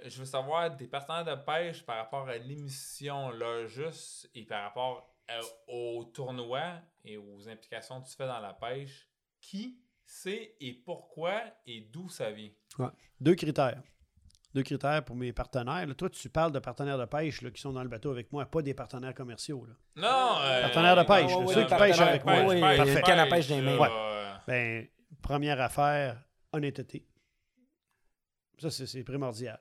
Euh, 0.00 0.08
Je 0.08 0.18
veux 0.18 0.24
savoir 0.24 0.74
des 0.74 0.88
partenaires 0.88 1.24
de 1.24 1.40
pêche 1.44 1.84
par 1.86 1.96
rapport 1.96 2.28
à 2.28 2.36
l'émission 2.38 3.30
là 3.30 3.66
juste 3.66 4.28
et 4.34 4.44
par 4.44 4.64
rapport 4.64 5.14
à- 5.28 5.40
au 5.68 6.04
tournoi 6.12 6.72
et 7.04 7.16
aux 7.16 7.48
implications 7.48 8.00
que 8.02 8.08
tu 8.08 8.16
fais 8.16 8.26
dans 8.26 8.40
la 8.40 8.52
pêche. 8.52 9.08
Qui 9.40 9.78
c'est 10.04 10.56
et 10.60 10.72
pourquoi 10.72 11.40
et 11.66 11.82
d'où 11.82 12.08
ça 12.08 12.32
vient? 12.32 12.50
Deux 13.20 13.36
critères. 13.36 13.80
Deux 14.52 14.64
critères 14.64 15.04
pour 15.04 15.14
mes 15.14 15.32
partenaires. 15.32 15.86
là. 15.86 15.94
Toi, 15.94 16.10
tu 16.10 16.28
parles 16.28 16.50
de 16.50 16.58
partenaires 16.58 16.98
de 16.98 17.04
pêche 17.04 17.42
là, 17.42 17.50
qui 17.52 17.60
sont 17.60 17.72
dans 17.72 17.84
le 17.84 17.88
bateau 17.88 18.10
avec 18.10 18.32
moi, 18.32 18.44
pas 18.44 18.60
des 18.62 18.74
partenaires 18.74 19.14
commerciaux. 19.14 19.64
là. 19.66 19.74
Non! 19.94 20.40
euh, 20.42 20.62
Partenaire 20.62 20.96
de 20.96 21.02
pêche, 21.04 21.30
là, 21.30 21.38
ouais, 21.38 21.54
ceux 21.54 21.64
qui 21.66 21.74
pêchent 21.76 22.00
avec 22.00 22.24
moi. 22.24 22.34
pêche, 22.34 22.60
pêche, 22.94 23.02
canne 23.04 23.18
à 23.20 23.26
pêche 23.28 23.48
mains. 23.50 23.78
Ouais. 23.78 23.88
euh, 23.88 24.34
Ben, 24.48 24.88
première 25.20 25.60
affaire, 25.60 26.22
honnêteté. 26.52 27.06
Ça, 28.58 28.70
c'est 28.70 29.04
primordial. 29.04 29.60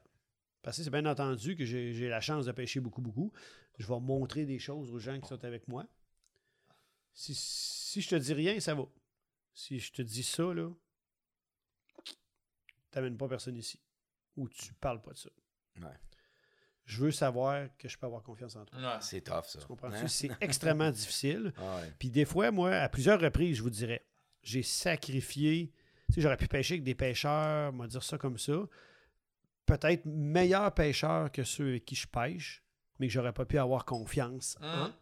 Parce 0.62 0.78
que 0.78 0.84
c'est 0.84 0.90
bien 0.90 1.06
entendu 1.06 1.56
que 1.56 1.64
j'ai 1.64 1.94
j'ai 1.94 2.10
la 2.10 2.20
chance 2.20 2.46
de 2.46 2.52
pêcher 2.52 2.80
beaucoup, 2.80 3.02
beaucoup. 3.02 3.32
Je 3.78 3.88
vais 3.88 4.00
montrer 4.00 4.46
des 4.46 4.60
choses 4.60 4.92
aux 4.92 5.00
gens 5.00 5.20
qui 5.20 5.28
sont 5.28 5.46
avec 5.46 5.68
moi. 5.70 5.86
Si, 7.14 7.34
si 7.34 8.02
je 8.02 8.10
te 8.10 8.16
dis 8.16 8.34
rien, 8.34 8.60
ça 8.60 8.76
va. 8.76 8.84
Si 9.54 9.80
je 9.80 9.92
te 9.94 10.02
dis 10.02 10.24
ça, 10.24 10.54
là, 10.54 10.70
t'amènes 12.92 13.18
pas 13.18 13.28
personne 13.28 13.56
ici. 13.56 13.80
Ou 14.36 14.50
tu 14.50 14.74
parles 14.74 15.02
pas 15.02 15.12
de 15.14 15.18
ça. 15.18 15.30
Ouais. 15.82 15.98
Je 16.86 17.04
veux 17.04 17.12
savoir 17.12 17.70
que 17.78 17.88
je 17.88 17.98
peux 17.98 18.06
avoir 18.06 18.24
confiance 18.24 18.56
en 18.56 18.66
toi. 18.66 18.80
ouais. 18.80 19.02
C'est 19.02 19.22
tough, 19.22 19.46
ça. 19.46 19.60
Tu 19.60 19.66
comprends? 19.66 19.92
Hein? 19.92 20.08
C'est 20.08 20.32
extrêmement 20.42 20.92
difficile. 20.92 21.54
Ah 21.58 21.78
ouais. 21.82 21.94
Puis 22.00 22.10
des 22.10 22.26
fois, 22.26 22.52
moi, 22.52 22.72
à 22.76 22.90
plusieurs 22.90 23.20
reprises, 23.20 23.58
je 23.58 23.62
vous 23.64 23.70
dirais, 23.70 24.06
j'ai 24.44 24.64
sacrifié. 24.64 25.72
Tu 26.08 26.14
sais, 26.16 26.22
j'aurais 26.22 26.38
pu 26.38 26.48
pêcher 26.48 26.76
avec 26.76 26.84
des 26.84 26.96
pêcheurs, 26.96 27.74
on 27.74 27.78
va 27.78 27.88
dire 27.88 28.04
ça 28.04 28.18
comme 28.18 28.38
ça. 28.38 28.54
Peut-être 29.66 30.06
meilleurs 30.06 30.74
pêcheurs 30.74 31.32
que 31.32 31.44
ceux 31.44 31.70
avec 31.70 31.86
qui 31.86 31.96
je 31.96 32.08
pêche, 32.08 32.64
mais 33.00 33.08
que 33.08 33.14
j'aurais 33.14 33.34
pas 33.34 33.46
pu 33.46 33.58
avoir 33.60 33.86
confiance 33.86 34.58
en. 34.62 34.86
Hum. 34.86 34.94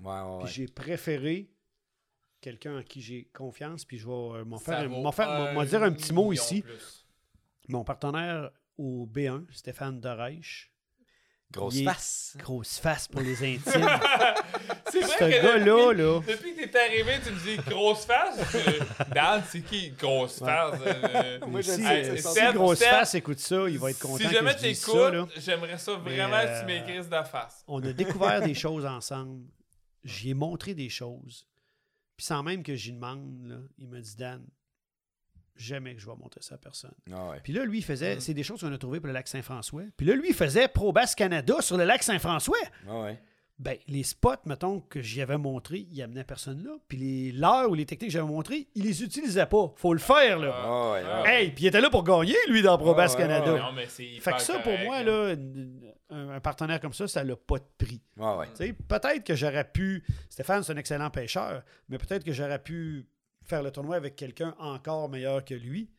Ouais, 0.00 0.06
ouais, 0.12 0.36
Puis 0.38 0.44
ouais. 0.44 0.50
j'ai 0.52 0.66
préféré 0.68 1.50
quelqu'un 2.40 2.78
en 2.78 2.82
qui 2.82 3.00
j'ai 3.02 3.24
confiance, 3.34 3.84
puis 3.84 3.98
je 3.98 4.06
vais 4.06 4.12
euh, 4.12 4.44
m'en 4.44 4.58
faire, 4.58 4.88
m'en 4.88 5.12
faire- 5.12 5.28
m'en- 5.28 5.52
m'en 5.52 5.64
dire 5.64 5.82
un 5.82 5.92
petit 5.92 6.12
mot 6.12 6.32
ici. 6.32 6.62
plus. 6.62 7.06
Mon 7.68 7.84
partenaire 7.84 8.50
au 8.78 9.06
B1, 9.06 9.44
Stéphane 9.52 10.00
Dereich, 10.00 10.72
Grosse 11.52 11.82
face. 11.82 12.36
grosse 12.38 12.78
face 12.78 13.08
pour 13.08 13.20
les 13.22 13.36
intimes. 13.42 13.60
C'est 14.92 15.02
Ce 15.02 15.06
vrai 15.06 15.16
que 15.18 15.42
gars-là, 15.42 15.64
depuis, 15.64 16.02
là. 16.02 16.20
depuis 16.26 16.54
que 16.54 16.64
t'es 16.68 16.78
arrivé, 16.78 17.12
tu 17.24 17.32
me 17.32 17.38
dis 17.40 17.56
grosse 17.68 18.04
face. 18.04 18.38
Dan, 19.12 19.42
c'est 19.48 19.60
qui 19.62 19.90
grosse 19.90 20.38
face? 20.38 20.80
euh, 20.86 21.38
Moi, 21.46 21.60
je 21.60 21.70
si, 21.72 21.82
sais, 21.82 22.10
euh, 22.10 22.16
c'est 22.16 22.46
si 22.48 22.52
grosse 22.54 22.78
Seb, 22.78 22.88
face 22.88 23.14
écoute 23.14 23.38
ça, 23.38 23.68
il 23.68 23.78
va 23.78 23.90
être 23.90 23.98
content 24.00 24.16
Si 24.18 24.24
que 24.24 24.32
jamais 24.32 24.54
t'écoutes, 24.56 25.30
j'aimerais 25.36 25.78
ça 25.78 26.00
Mais, 26.04 26.16
vraiment 26.16 26.40
que 26.42 26.46
euh, 26.48 26.60
tu 26.60 26.66
m'écrises 26.66 27.08
de 27.08 27.22
face. 27.22 27.64
on 27.68 27.82
a 27.82 27.92
découvert 27.92 28.40
des 28.42 28.54
choses 28.54 28.84
ensemble. 28.86 29.44
J'y 30.04 30.30
ai 30.30 30.34
montré 30.34 30.74
des 30.74 30.88
choses. 30.88 31.46
Puis 32.16 32.26
sans 32.26 32.42
même 32.42 32.62
que 32.62 32.74
j'y 32.74 32.92
demande, 32.92 33.46
là, 33.46 33.56
il 33.78 33.88
m'a 33.88 34.00
dit 34.00 34.14
Dan, 34.16 34.44
jamais 35.62 35.94
que 35.94 36.00
je 36.00 36.06
vais 36.06 36.16
montrer 36.16 36.40
ça 36.42 36.54
à 36.56 36.58
personne. 36.58 36.94
Ah 37.12 37.30
ouais. 37.30 37.40
Puis 37.42 37.52
là, 37.52 37.64
lui, 37.64 37.78
il 37.78 37.84
faisait. 37.84 38.16
Mm. 38.16 38.20
C'est 38.20 38.34
des 38.34 38.42
choses 38.42 38.60
qu'on 38.60 38.72
a 38.72 38.78
trouvées 38.78 39.00
pour 39.00 39.08
le 39.08 39.12
lac 39.12 39.28
Saint-François. 39.28 39.82
Puis 39.96 40.06
là, 40.06 40.14
lui, 40.14 40.28
il 40.28 40.34
faisait 40.34 40.68
Pro 40.68 40.92
Bass 40.92 41.14
Canada 41.14 41.54
sur 41.60 41.76
le 41.76 41.84
lac 41.84 42.02
Saint-François. 42.02 42.56
Ah 42.88 43.00
ouais. 43.02 43.20
Ben, 43.58 43.76
les 43.88 44.04
spots, 44.04 44.36
mettons, 44.46 44.80
que 44.80 45.02
j'y 45.02 45.20
avais 45.20 45.36
montré, 45.36 45.86
il 45.92 46.02
amenait 46.02 46.24
personne 46.24 46.64
là. 46.64 46.70
Puis 46.88 46.96
les 46.96 47.32
l'heure 47.32 47.70
ou 47.70 47.74
les 47.74 47.84
techniques 47.84 48.08
que 48.08 48.14
j'avais 48.14 48.26
montrées, 48.26 48.68
il 48.74 48.84
les 48.84 49.02
utilisait 49.02 49.44
pas. 49.44 49.70
Faut 49.76 49.92
le 49.92 49.98
faire, 49.98 50.38
là. 50.38 50.92
Ouais. 50.92 51.02
Hey, 51.26 51.50
puis 51.50 51.64
il 51.64 51.66
était 51.66 51.82
là 51.82 51.90
pour 51.90 52.02
gagner, 52.02 52.36
lui, 52.48 52.62
dans 52.62 52.78
Pro 52.78 52.94
Bass 52.94 53.14
Canada. 53.14 53.52
ouais. 53.52 53.60
Non, 53.60 53.72
mais 53.72 53.84
c'est 53.86 54.18
Fait 54.18 54.32
que 54.32 54.40
ça, 54.40 54.60
pour 54.60 54.72
moi, 54.78 54.96
hein. 54.96 55.02
là, 55.02 55.34
un, 56.08 56.28
un 56.30 56.40
partenaire 56.40 56.80
comme 56.80 56.94
ça, 56.94 57.06
ça 57.06 57.22
n'a 57.22 57.36
pas 57.36 57.58
de 57.58 57.66
prix. 57.76 58.00
Ouais. 58.16 58.46
Tu 58.56 58.66
sais, 58.68 58.72
Peut-être 58.72 59.24
que 59.24 59.34
j'aurais 59.34 59.70
pu. 59.70 60.04
Stéphane, 60.30 60.62
c'est 60.62 60.72
un 60.72 60.78
excellent 60.78 61.10
pêcheur, 61.10 61.62
mais 61.90 61.98
peut-être 61.98 62.24
que 62.24 62.32
j'aurais 62.32 62.62
pu 62.62 63.06
faire 63.50 63.62
le 63.62 63.70
tournoi 63.70 63.96
avec 63.96 64.16
quelqu'un 64.16 64.54
encore 64.58 65.08
meilleur 65.10 65.44
que 65.44 65.54
lui, 65.54 65.90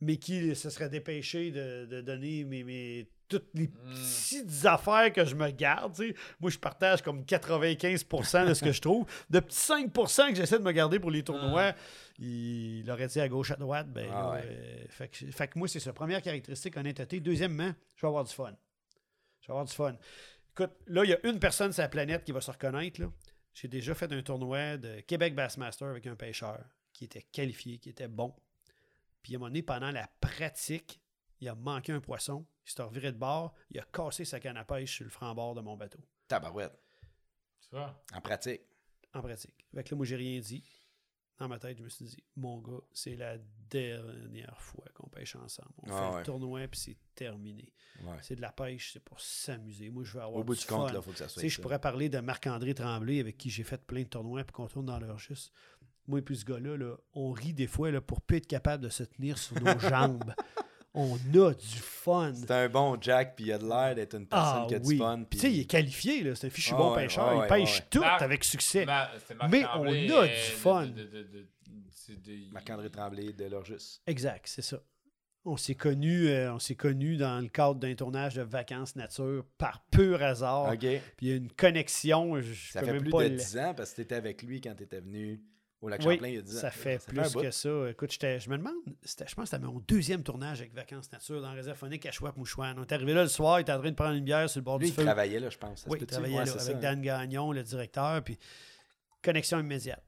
mais 0.00 0.16
qui 0.16 0.54
se 0.54 0.70
serait 0.70 0.88
dépêché 0.88 1.50
de, 1.50 1.86
de 1.86 2.00
donner 2.00 2.44
mes, 2.44 2.62
mes- 2.64 3.08
toutes 3.28 3.48
les 3.54 3.68
petites 3.68 4.66
affaires 4.66 5.10
que 5.12 5.24
je 5.24 5.34
me 5.34 5.50
garde. 5.50 5.96
Moi, 6.38 6.50
je 6.50 6.58
partage 6.58 7.00
comme 7.00 7.22
95% 7.24 8.46
de 8.48 8.52
ce 8.54 8.62
que 8.62 8.72
je 8.72 8.80
trouve. 8.82 9.06
De 9.30 9.40
petits 9.40 9.56
5% 9.58 10.28
que 10.30 10.34
j'essaie 10.34 10.58
de 10.58 10.64
me 10.64 10.72
garder 10.72 11.00
pour 11.00 11.10
les 11.10 11.22
tournois, 11.22 11.72
il 12.18 12.84
aurait 12.90 13.06
dit 13.06 13.20
à 13.20 13.28
gauche, 13.28 13.50
à 13.50 13.56
droite. 13.56 13.88
Ben, 13.90 14.06
Ah 14.12 14.14
là, 14.22 14.30
ouais. 14.32 14.40
euh, 14.44 14.84
fait, 14.90 15.08
que, 15.08 15.30
fait 15.30 15.48
que 15.48 15.58
moi, 15.58 15.66
c'est 15.66 15.80
ça. 15.80 15.92
Première 15.94 16.20
caractéristique, 16.20 16.76
honnêteté. 16.76 17.20
Deuxièmement, 17.20 17.72
je 17.96 18.02
vais 18.02 18.08
avoir 18.08 18.24
du 18.24 18.32
fun. 18.34 18.52
Je 19.40 19.46
vais 19.46 19.52
avoir 19.52 19.64
du 19.64 19.72
fun. 19.72 19.94
Écoute, 20.50 20.72
là, 20.88 21.02
il 21.04 21.10
y 21.10 21.14
a 21.14 21.26
une 21.26 21.38
personne 21.38 21.72
sur 21.72 21.82
la 21.82 21.88
planète 21.88 22.24
qui 22.24 22.32
va 22.32 22.42
se 22.42 22.50
reconnaître. 22.50 23.00
J'ai 23.54 23.68
déjà 23.68 23.94
fait 23.94 24.12
un 24.12 24.20
tournoi 24.22 24.76
de 24.76 25.00
Québec 25.00 25.34
Bassmaster 25.34 25.88
avec 25.88 26.06
un 26.06 26.16
pêcheur 26.16 26.58
qui 26.92 27.04
était 27.04 27.22
qualifié, 27.22 27.78
qui 27.78 27.88
était 27.90 28.08
bon. 28.08 28.34
Puis 29.22 29.34
à 29.34 29.36
un 29.36 29.38
moment 29.38 29.48
donné, 29.50 29.62
pendant 29.62 29.90
la 29.90 30.08
pratique, 30.20 31.00
il 31.40 31.48
a 31.48 31.54
manqué 31.54 31.92
un 31.92 32.00
poisson. 32.00 32.46
Il 32.66 32.70
s'est 32.70 32.82
reviré 32.82 33.12
de 33.12 33.18
bord. 33.18 33.54
Il 33.70 33.78
a 33.80 33.84
cassé 33.84 34.24
sa 34.24 34.38
canne 34.40 34.56
à 34.56 34.64
pêche 34.64 34.94
sur 34.96 35.04
le 35.04 35.10
franc-bord 35.10 35.54
de 35.54 35.60
mon 35.60 35.76
bateau. 35.76 35.98
Tabarouette. 36.28 36.78
Tu 37.60 37.68
vois? 37.70 38.02
En 38.14 38.20
pratique. 38.20 38.62
En 39.14 39.20
pratique. 39.22 39.66
Fait 39.74 39.84
que 39.84 39.90
là, 39.90 39.96
moi, 39.96 40.06
j'ai 40.06 40.16
rien 40.16 40.40
dit. 40.40 40.64
dans 41.38 41.48
ma 41.48 41.58
tête, 41.58 41.76
je 41.78 41.82
me 41.82 41.88
suis 41.88 42.04
dit, 42.04 42.22
mon 42.36 42.58
gars, 42.60 42.80
c'est 42.92 43.16
la 43.16 43.36
dernière 43.68 44.60
fois 44.60 44.84
qu'on 44.94 45.08
pêche 45.08 45.34
ensemble. 45.34 45.70
On 45.78 45.90
Ah 45.90 45.98
fait 46.08 46.12
ouais. 46.12 46.18
le 46.20 46.24
tournoi, 46.24 46.68
puis 46.68 46.78
c'est 46.80 46.96
terminé. 47.14 47.72
Ouais. 48.04 48.16
C'est 48.22 48.36
de 48.36 48.40
la 48.40 48.52
pêche, 48.52 48.92
c'est 48.92 49.00
pour 49.02 49.20
s'amuser. 49.20 49.90
Moi, 49.90 50.04
je 50.04 50.12
veux 50.12 50.20
avoir 50.22 50.40
Au 50.40 50.44
bout 50.44 50.54
du 50.54 50.60
du 50.60 50.66
compte, 50.66 50.90
fun. 50.90 50.94
il 50.96 51.02
faut 51.02 51.10
que 51.10 51.18
ça 51.18 51.28
soit 51.28 51.40
Tu 51.42 51.48
sais, 51.48 51.54
je 51.56 51.60
pourrais 51.60 51.80
parler 51.80 52.08
de 52.08 52.20
Marc-André 52.20 52.74
Tremblay 52.74 53.18
avec 53.18 53.38
qui 53.38 53.50
j'ai 53.50 53.64
fait 53.64 53.84
plein 53.84 54.02
de 54.02 54.08
tournois 54.08 54.44
puis 54.44 54.52
qu'on 54.52 54.68
tourne 54.68 54.86
dans 54.86 54.98
leur 55.00 55.18
juste. 55.18 55.52
Moi 56.08 56.18
et 56.18 56.22
puis 56.22 56.36
ce 56.36 56.44
gars-là, 56.44 56.76
là, 56.76 56.96
on 57.14 57.30
rit 57.32 57.52
des 57.52 57.66
fois 57.66 57.90
là, 57.90 58.00
pour 58.00 58.20
plus 58.22 58.38
être 58.38 58.46
capable 58.46 58.82
de 58.84 58.88
se 58.88 59.04
tenir 59.04 59.38
sur 59.38 59.60
nos 59.62 59.78
jambes. 59.78 60.34
On 60.94 61.14
a 61.16 61.54
du 61.54 61.66
fun. 61.78 62.34
C'est 62.34 62.50
un 62.50 62.68
bon 62.68 62.98
Jack, 63.00 63.34
puis 63.36 63.46
il 63.46 63.52
a 63.52 63.58
de 63.58 63.66
l'air 63.66 63.94
d'être 63.94 64.14
une 64.14 64.26
personne 64.26 64.62
Ah 64.64 64.66
qui 64.68 64.74
a 64.74 64.78
du 64.78 64.96
fun. 64.98 65.24
Tu 65.30 65.38
sais, 65.38 65.50
il 65.52 65.60
est 65.60 65.64
qualifié, 65.64 66.22
là. 66.22 66.34
c'est 66.34 66.48
un 66.48 66.50
fichu 66.50 66.72
Ah 66.74 66.76
bon 66.76 66.94
ouais, 66.94 67.04
pêcheur. 67.04 67.28
ouais, 67.28 67.34
il 67.36 67.40
ouais, 67.40 67.48
pêche 67.48 67.78
ouais. 67.80 67.86
tout 67.90 68.00
Marc- 68.00 68.20
avec 68.22 68.44
succès. 68.44 68.84
Ma- 68.84 69.10
Mais 69.48 69.62
Tremblay, 69.62 70.10
on 70.12 70.18
a 70.20 70.26
du 70.26 70.32
euh, 70.32 70.36
fun. 70.36 70.86
de- 70.86 70.90
de- 70.92 71.02
de- 71.04 71.22
de- 71.22 71.48
c'est 71.90 72.20
de- 72.20 72.52
Marc-André 72.52 72.90
Tremblay 72.90 73.32
de 73.32 73.44
Lorgus. 73.46 74.02
Exact, 74.06 74.44
c'est 74.46 74.60
ça. 74.60 74.82
On 75.44 75.56
s'est 75.56 75.74
connus 75.74 76.28
on 76.50 76.58
s'est 76.60 76.76
connus 76.76 77.16
dans 77.16 77.40
le 77.40 77.48
cadre 77.48 77.74
d'un 77.80 77.94
tournage 77.94 78.34
de 78.34 78.42
vacances 78.42 78.94
nature 78.94 79.44
par 79.58 79.82
pur 79.90 80.22
hasard. 80.22 80.72
Puis 80.78 81.00
il 81.22 81.28
y 81.28 81.32
a 81.32 81.36
une 81.36 81.50
connexion. 81.50 82.38
Je, 82.40 82.70
Ça 82.70 82.80
fait 82.80 82.92
même 82.92 83.00
plus 83.02 83.10
pas 83.10 83.24
de 83.24 83.30
le- 83.30 83.36
10 83.36 83.56
ans 83.58 83.72
parce 83.74 83.90
que 83.92 83.96
tu 83.96 84.00
étais 84.02 84.14
avec 84.14 84.42
lui 84.42 84.60
quand 84.60 84.74
tu 84.76 84.82
étais 84.84 85.00
venu 85.00 85.40
au 85.82 85.88
Lac 85.88 86.00
Oui, 86.06 86.14
Champlain 86.14 86.28
il 86.28 86.34
y 86.36 86.38
a 86.38 86.42
10 86.42 86.56
ans. 86.56 86.60
ça 86.60 86.70
fait 86.70 87.04
plus 87.04 87.34
que 87.34 87.50
ça. 87.50 87.90
Écoute, 87.90 88.12
je 88.20 88.48
me 88.50 88.56
demande, 88.56 88.72
je 89.04 89.14
pense 89.34 89.34
que 89.34 89.44
c'était 89.44 89.58
mon 89.58 89.80
deuxième 89.80 90.22
tournage 90.22 90.60
avec 90.60 90.72
Vacances 90.74 91.10
Nature 91.12 91.42
dans 91.42 91.48
la 91.48 91.54
réserve 91.54 91.76
phonique 91.76 92.06
à 92.06 92.10
Chouac-Mouchouane. 92.10 92.78
On 92.78 92.82
est 92.82 92.92
arrivé 92.92 93.12
là 93.12 93.22
le 93.22 93.28
soir, 93.28 93.58
il 93.58 93.62
était 93.62 93.72
en 93.72 93.80
train 93.80 93.90
de 93.90 93.96
prendre 93.96 94.14
une 94.14 94.24
bière 94.24 94.48
sur 94.48 94.60
le 94.60 94.64
bord 94.64 94.78
Lui, 94.78 94.86
du 94.86 94.92
il 94.92 94.94
feu. 94.94 95.04
travaillait 95.04 95.40
là, 95.40 95.50
je 95.50 95.58
pense. 95.58 95.84
Oui, 95.88 95.98
il 96.00 96.06
travaillait 96.06 96.38
Ouais, 96.38 96.44
là, 96.44 96.50
avec 96.52 96.62
ça. 96.62 96.74
Dan 96.74 97.02
Gagnon, 97.02 97.52
le 97.52 97.62
directeur, 97.62 98.22
puis 98.22 98.38
connexion 99.22 99.58
immédiate. 99.60 100.02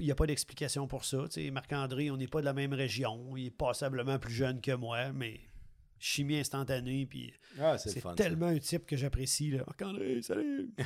Il 0.00 0.06
n'y 0.06 0.10
a 0.10 0.14
pas 0.16 0.26
d'explication 0.26 0.88
pour 0.88 1.04
ça. 1.04 1.24
Marc-André, 1.52 2.10
on 2.10 2.16
n'est 2.16 2.26
pas 2.26 2.40
de 2.40 2.44
la 2.46 2.52
même 2.52 2.72
région. 2.72 3.36
Il 3.36 3.46
est 3.46 3.50
passablement 3.50 4.18
plus 4.18 4.34
jeune 4.34 4.60
que 4.60 4.72
moi, 4.72 5.12
mais 5.12 5.38
chimie 6.04 6.38
instantanée, 6.38 7.06
puis 7.06 7.32
Ah, 7.58 7.78
c'est 7.78 7.88
le 7.88 7.94
c'est 7.94 8.00
fun. 8.00 8.10
ça. 8.10 8.14
tellement 8.16 8.46
un 8.48 8.58
type 8.58 8.84
que 8.84 8.94
j'apprécie. 8.96 9.50
là. 9.52 9.64
Marc-André, 9.66 10.20
salut! 10.22 10.70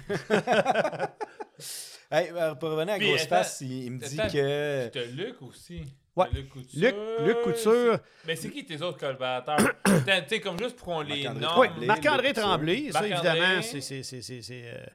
Hey, 2.10 2.30
euh, 2.32 2.54
pour 2.54 2.70
revenir 2.70 2.94
à 2.94 2.98
Grosse 2.98 3.26
Face, 3.26 3.60
il, 3.60 3.84
il 3.84 3.90
me 3.92 3.98
dit 3.98 4.16
que. 4.16 4.88
T'as 4.88 5.04
Luc 5.04 5.42
aussi. 5.42 5.82
Ouais. 6.16 6.26
Luc 6.32 6.48
Couture. 6.48 6.80
Luc, 6.80 6.94
Luc 7.20 7.42
Couture, 7.42 7.98
Mais 8.26 8.34
c'est 8.34 8.50
qui 8.50 8.64
tes 8.64 8.80
autres 8.80 8.98
collaborateurs? 8.98 9.58
Tu 9.84 10.28
sais, 10.28 10.40
comme 10.40 10.58
juste 10.58 10.76
pour 10.76 10.86
qu'on 10.86 11.00
les 11.02 11.24
Marc-André 11.24 11.40
nomme. 11.40 11.58
Oui, 11.60 11.66
Tremblay, 11.68 11.86
Marc-André. 11.86 12.32
Tremblay, 12.32 12.92
ça 12.92 13.06
évidemment, 13.06 13.62
c'est- 13.62 13.80
c'est- 13.82 14.02
c'est 14.02 14.22
c'est- 14.22 14.40
c'est, 14.42 14.62
euh, 14.74 14.86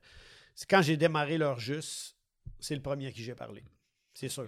c'est 0.56 0.68
quand 0.70 0.82
j'ai 0.82 0.98
démarré 0.98 1.38
leur 1.38 1.60
juste, 1.60 2.18
c'est 2.60 2.76
le 2.76 2.82
premier 2.82 3.08
à 3.08 3.12
qui 3.12 3.24
j'ai 3.24 3.36
parlé. 3.36 3.64
C'est 4.16 4.30
sûr. 4.30 4.48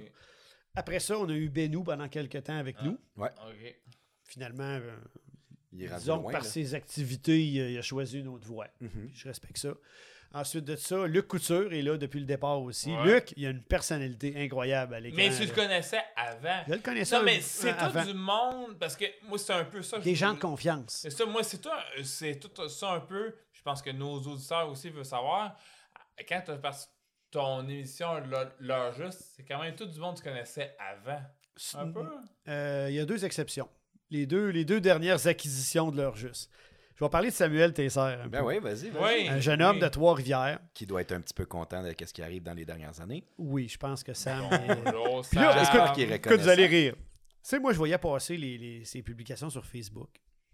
Après 0.73 0.99
ça, 0.99 1.19
on 1.19 1.29
a 1.29 1.33
eu 1.33 1.49
Benou 1.49 1.83
pendant 1.83 2.07
quelques 2.09 2.43
temps 2.43 2.57
avec 2.57 2.81
nous. 2.81 2.97
Ouais, 3.17 3.29
Ok. 3.47 3.75
Finalement, 4.27 4.63
euh, 4.63 4.91
il 5.75 5.83
est 5.83 5.87
rendu 5.87 5.99
disons 6.01 6.17
que 6.17 6.23
loin. 6.23 6.31
par 6.33 6.41
là. 6.43 6.47
ses 6.47 6.73
activités, 6.75 7.45
il 7.45 7.61
a, 7.61 7.69
il 7.69 7.77
a 7.77 7.81
choisi 7.81 8.19
une 8.19 8.27
autre 8.27 8.47
voie. 8.47 8.67
Mhm. 8.81 9.09
Je 9.13 9.27
respecte 9.27 9.57
ça. 9.57 9.73
Ensuite 10.33 10.65
de 10.65 10.75
ça, 10.75 11.07
Luc 11.07 11.27
Couture 11.29 11.71
est 11.71 11.81
là 11.81 11.95
depuis 11.97 12.19
le 12.19 12.25
départ 12.25 12.61
aussi. 12.61 12.91
Ouais. 12.93 13.05
Luc, 13.05 13.33
il 13.37 13.45
a 13.45 13.51
une 13.51 13.61
personnalité 13.61 14.33
incroyable 14.43 14.93
à 14.95 14.99
l'écran. 14.99 15.15
Mais 15.15 15.29
tu 15.33 15.45
le 15.45 15.53
connaissais 15.53 16.01
avant. 16.15 16.61
Je 16.67 16.73
le 16.73 16.79
connaissais 16.79 17.17
Non, 17.17 17.23
mais 17.23 17.39
c'est 17.39 17.73
tout 17.77 18.05
du 18.07 18.13
monde. 18.13 18.77
Parce 18.77 18.97
que 18.97 19.05
moi, 19.29 19.37
c'est 19.37 19.53
un 19.53 19.63
peu 19.63 19.81
ça. 19.81 19.99
Des 19.99 20.13
je- 20.13 20.19
gens 20.19 20.33
de 20.33 20.39
confiance. 20.39 20.97
C'est 21.03 21.09
ça, 21.09 21.25
moi, 21.25 21.41
c'est 21.43 21.59
tout, 21.61 21.69
c'est 22.03 22.37
tout 22.37 22.67
ça 22.67 22.91
un 22.93 22.99
peu. 22.99 23.33
Je 23.53 23.61
pense 23.61 23.81
que 23.81 23.91
nos 23.91 24.15
auditeurs 24.23 24.67
aussi 24.69 24.89
veulent 24.89 25.05
savoir. 25.05 25.57
Quand 26.27 26.41
tu 26.45 26.51
as 26.51 26.89
ton 27.31 27.67
émission, 27.69 28.19
leur, 28.29 28.51
leur 28.59 28.93
juste, 28.93 29.21
c'est 29.35 29.43
quand 29.43 29.61
même 29.61 29.75
tout 29.75 29.85
du 29.85 29.99
monde 29.99 30.15
que 30.15 30.23
tu 30.23 30.29
connaissais 30.29 30.75
avant. 30.79 31.21
Un 31.75 31.91
peu. 31.91 32.05
Euh, 32.49 32.87
il 32.89 32.95
y 32.95 32.99
a 32.99 33.05
deux 33.05 33.23
exceptions. 33.23 33.69
Les 34.11 34.25
deux, 34.25 34.49
les 34.49 34.65
deux 34.65 34.81
dernières 34.81 35.25
acquisitions 35.27 35.91
de 35.91 35.97
leur 35.97 36.15
juste. 36.15 36.49
Je 36.95 37.03
vais 37.03 37.09
parler 37.09 37.29
de 37.29 37.33
Samuel 37.35 37.73
Tesser. 37.73 37.99
un 37.99 38.27
Ben 38.27 38.39
peu. 38.39 38.47
oui, 38.47 38.59
vas-y. 38.59 38.89
vas-y. 38.89 39.23
Oui. 39.23 39.27
Un 39.29 39.39
jeune 39.41 39.61
homme 39.61 39.75
oui. 39.77 39.81
de 39.81 39.87
Trois-Rivières. 39.89 40.59
Qui 40.73 40.85
doit 40.85 41.01
être 41.01 41.11
un 41.11 41.19
petit 41.19 41.33
peu 41.33 41.45
content 41.45 41.83
de 41.83 41.89
ce 42.05 42.13
qui 42.13 42.21
arrive 42.21 42.43
dans 42.43 42.53
les 42.53 42.63
dernières 42.65 43.01
années. 43.01 43.25
Oui, 43.37 43.67
je 43.67 43.77
pense 43.77 44.01
que 44.03 44.13
Sam. 44.13 44.47
Bonjour, 44.49 45.25
Puis 45.29 45.37
là, 45.39 45.51
Sam. 45.51 45.59
J'espère 45.59 45.91
qu'il 45.93 46.03
est 46.03 46.15
Écoute, 46.15 46.23
reconnaissant. 46.31 46.43
vous 46.43 46.49
allez 46.49 46.67
rire. 46.67 46.95
Tu 46.95 47.01
sais, 47.41 47.59
moi, 47.59 47.73
je 47.73 47.77
voyais 47.77 47.97
passer 47.97 48.37
les, 48.37 48.57
les- 48.57 48.85
ses 48.85 49.01
publications 49.03 49.49
sur 49.49 49.65
Facebook. 49.65 50.09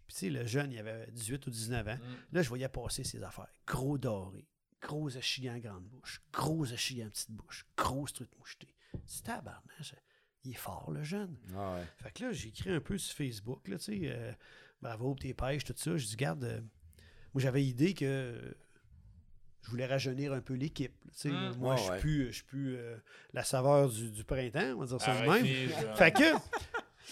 Puis, 0.07 0.15
tu 0.15 0.19
sais, 0.19 0.29
le 0.29 0.45
jeune, 0.47 0.71
il 0.71 0.79
avait 0.79 1.07
18 1.11 1.45
ou 1.45 1.49
19 1.51 1.87
ans. 1.87 1.95
Mm. 1.95 2.35
Là, 2.35 2.41
je 2.41 2.49
voyais 2.49 2.69
passer 2.69 3.03
ses 3.03 3.21
affaires. 3.23 3.47
Gros 3.67 3.97
doré, 3.99 4.47
gros 4.81 5.09
échillant 5.09 5.57
grande 5.59 5.83
bouche, 5.83 6.21
gros 6.33 6.65
échillant 6.65 7.09
petite 7.09 7.31
bouche, 7.31 7.65
grosse 7.77 8.13
truite 8.13 8.35
mouchetée. 8.39 8.73
C'est 9.05 9.23
tabarnak. 9.23 9.61
Il 10.43 10.51
est 10.51 10.55
fort, 10.55 10.89
le 10.91 11.03
jeune. 11.03 11.35
Ah 11.55 11.73
ouais. 11.75 11.83
Fait 12.01 12.11
que 12.11 12.23
là, 12.25 12.31
j'ai 12.31 12.49
écrit 12.49 12.71
un 12.71 12.79
peu 12.81 12.97
sur 12.97 13.15
Facebook, 13.15 13.67
là, 13.67 13.77
tu 13.77 13.83
sais, 13.85 13.99
euh, 14.05 14.31
bravo 14.81 15.09
pour 15.13 15.19
tes 15.19 15.33
pêches, 15.33 15.63
tout 15.63 15.73
ça. 15.75 15.95
Je 15.97 16.05
dis, 16.05 16.15
garde, 16.15 16.43
euh, 16.43 16.61
moi, 17.33 17.41
j'avais 17.41 17.63
idée 17.63 17.93
que 17.93 18.05
euh, 18.05 18.51
je 19.63 19.69
voulais 19.69 19.85
rajeunir 19.85 20.33
un 20.33 20.41
peu 20.41 20.55
l'équipe. 20.55 20.93
tu 21.03 21.09
sais. 21.13 21.29
Mm. 21.29 21.55
Moi, 21.57 21.75
Ouais, 21.75 21.77
je 21.77 21.83
suis 21.91 21.99
plus, 22.01 22.25
je 22.27 22.31
suis 22.31 22.43
plus 22.43 22.75
euh, 22.75 22.97
la 23.33 23.43
saveur 23.43 23.89
du, 23.89 24.09
du 24.09 24.23
printemps, 24.23 24.73
on 24.75 24.79
va 24.79 24.85
dire 24.87 25.01
ça 25.01 25.21
de 25.21 25.29
même. 25.29 25.45
Je- 25.45 25.95
Fait 25.95 26.11
que 26.11 26.23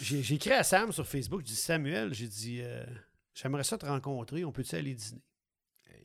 j'ai 0.01 0.34
écrit 0.35 0.51
à 0.53 0.64
Sam 0.64 0.91
sur 0.91 1.06
Facebook, 1.07 1.41
je 1.41 1.45
dis 1.47 1.56
Samuel, 1.56 2.14
j'ai 2.14 2.27
dit 2.27 2.60
euh, 2.64 2.84
j'aimerais 3.35 3.64
ça 3.64 3.77
te 3.77 3.85
rencontrer, 3.85 4.43
on 4.43 4.51
peut-tu 4.51 4.76
aller 4.76 4.95
dîner? 4.95 5.22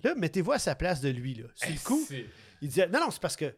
Là, 0.03 0.15
mettez-vous 0.15 0.53
à 0.53 0.59
sa 0.59 0.75
place 0.75 1.01
de 1.01 1.09
lui, 1.09 1.35
là. 1.35 1.47
C'est 1.55 1.71
le 1.73 1.79
coup. 1.83 2.07
Il 2.61 2.69
disait 2.69 2.87
Non, 2.89 3.01
non, 3.01 3.11
c'est 3.11 3.23
parce 3.23 3.37
que 3.37 3.55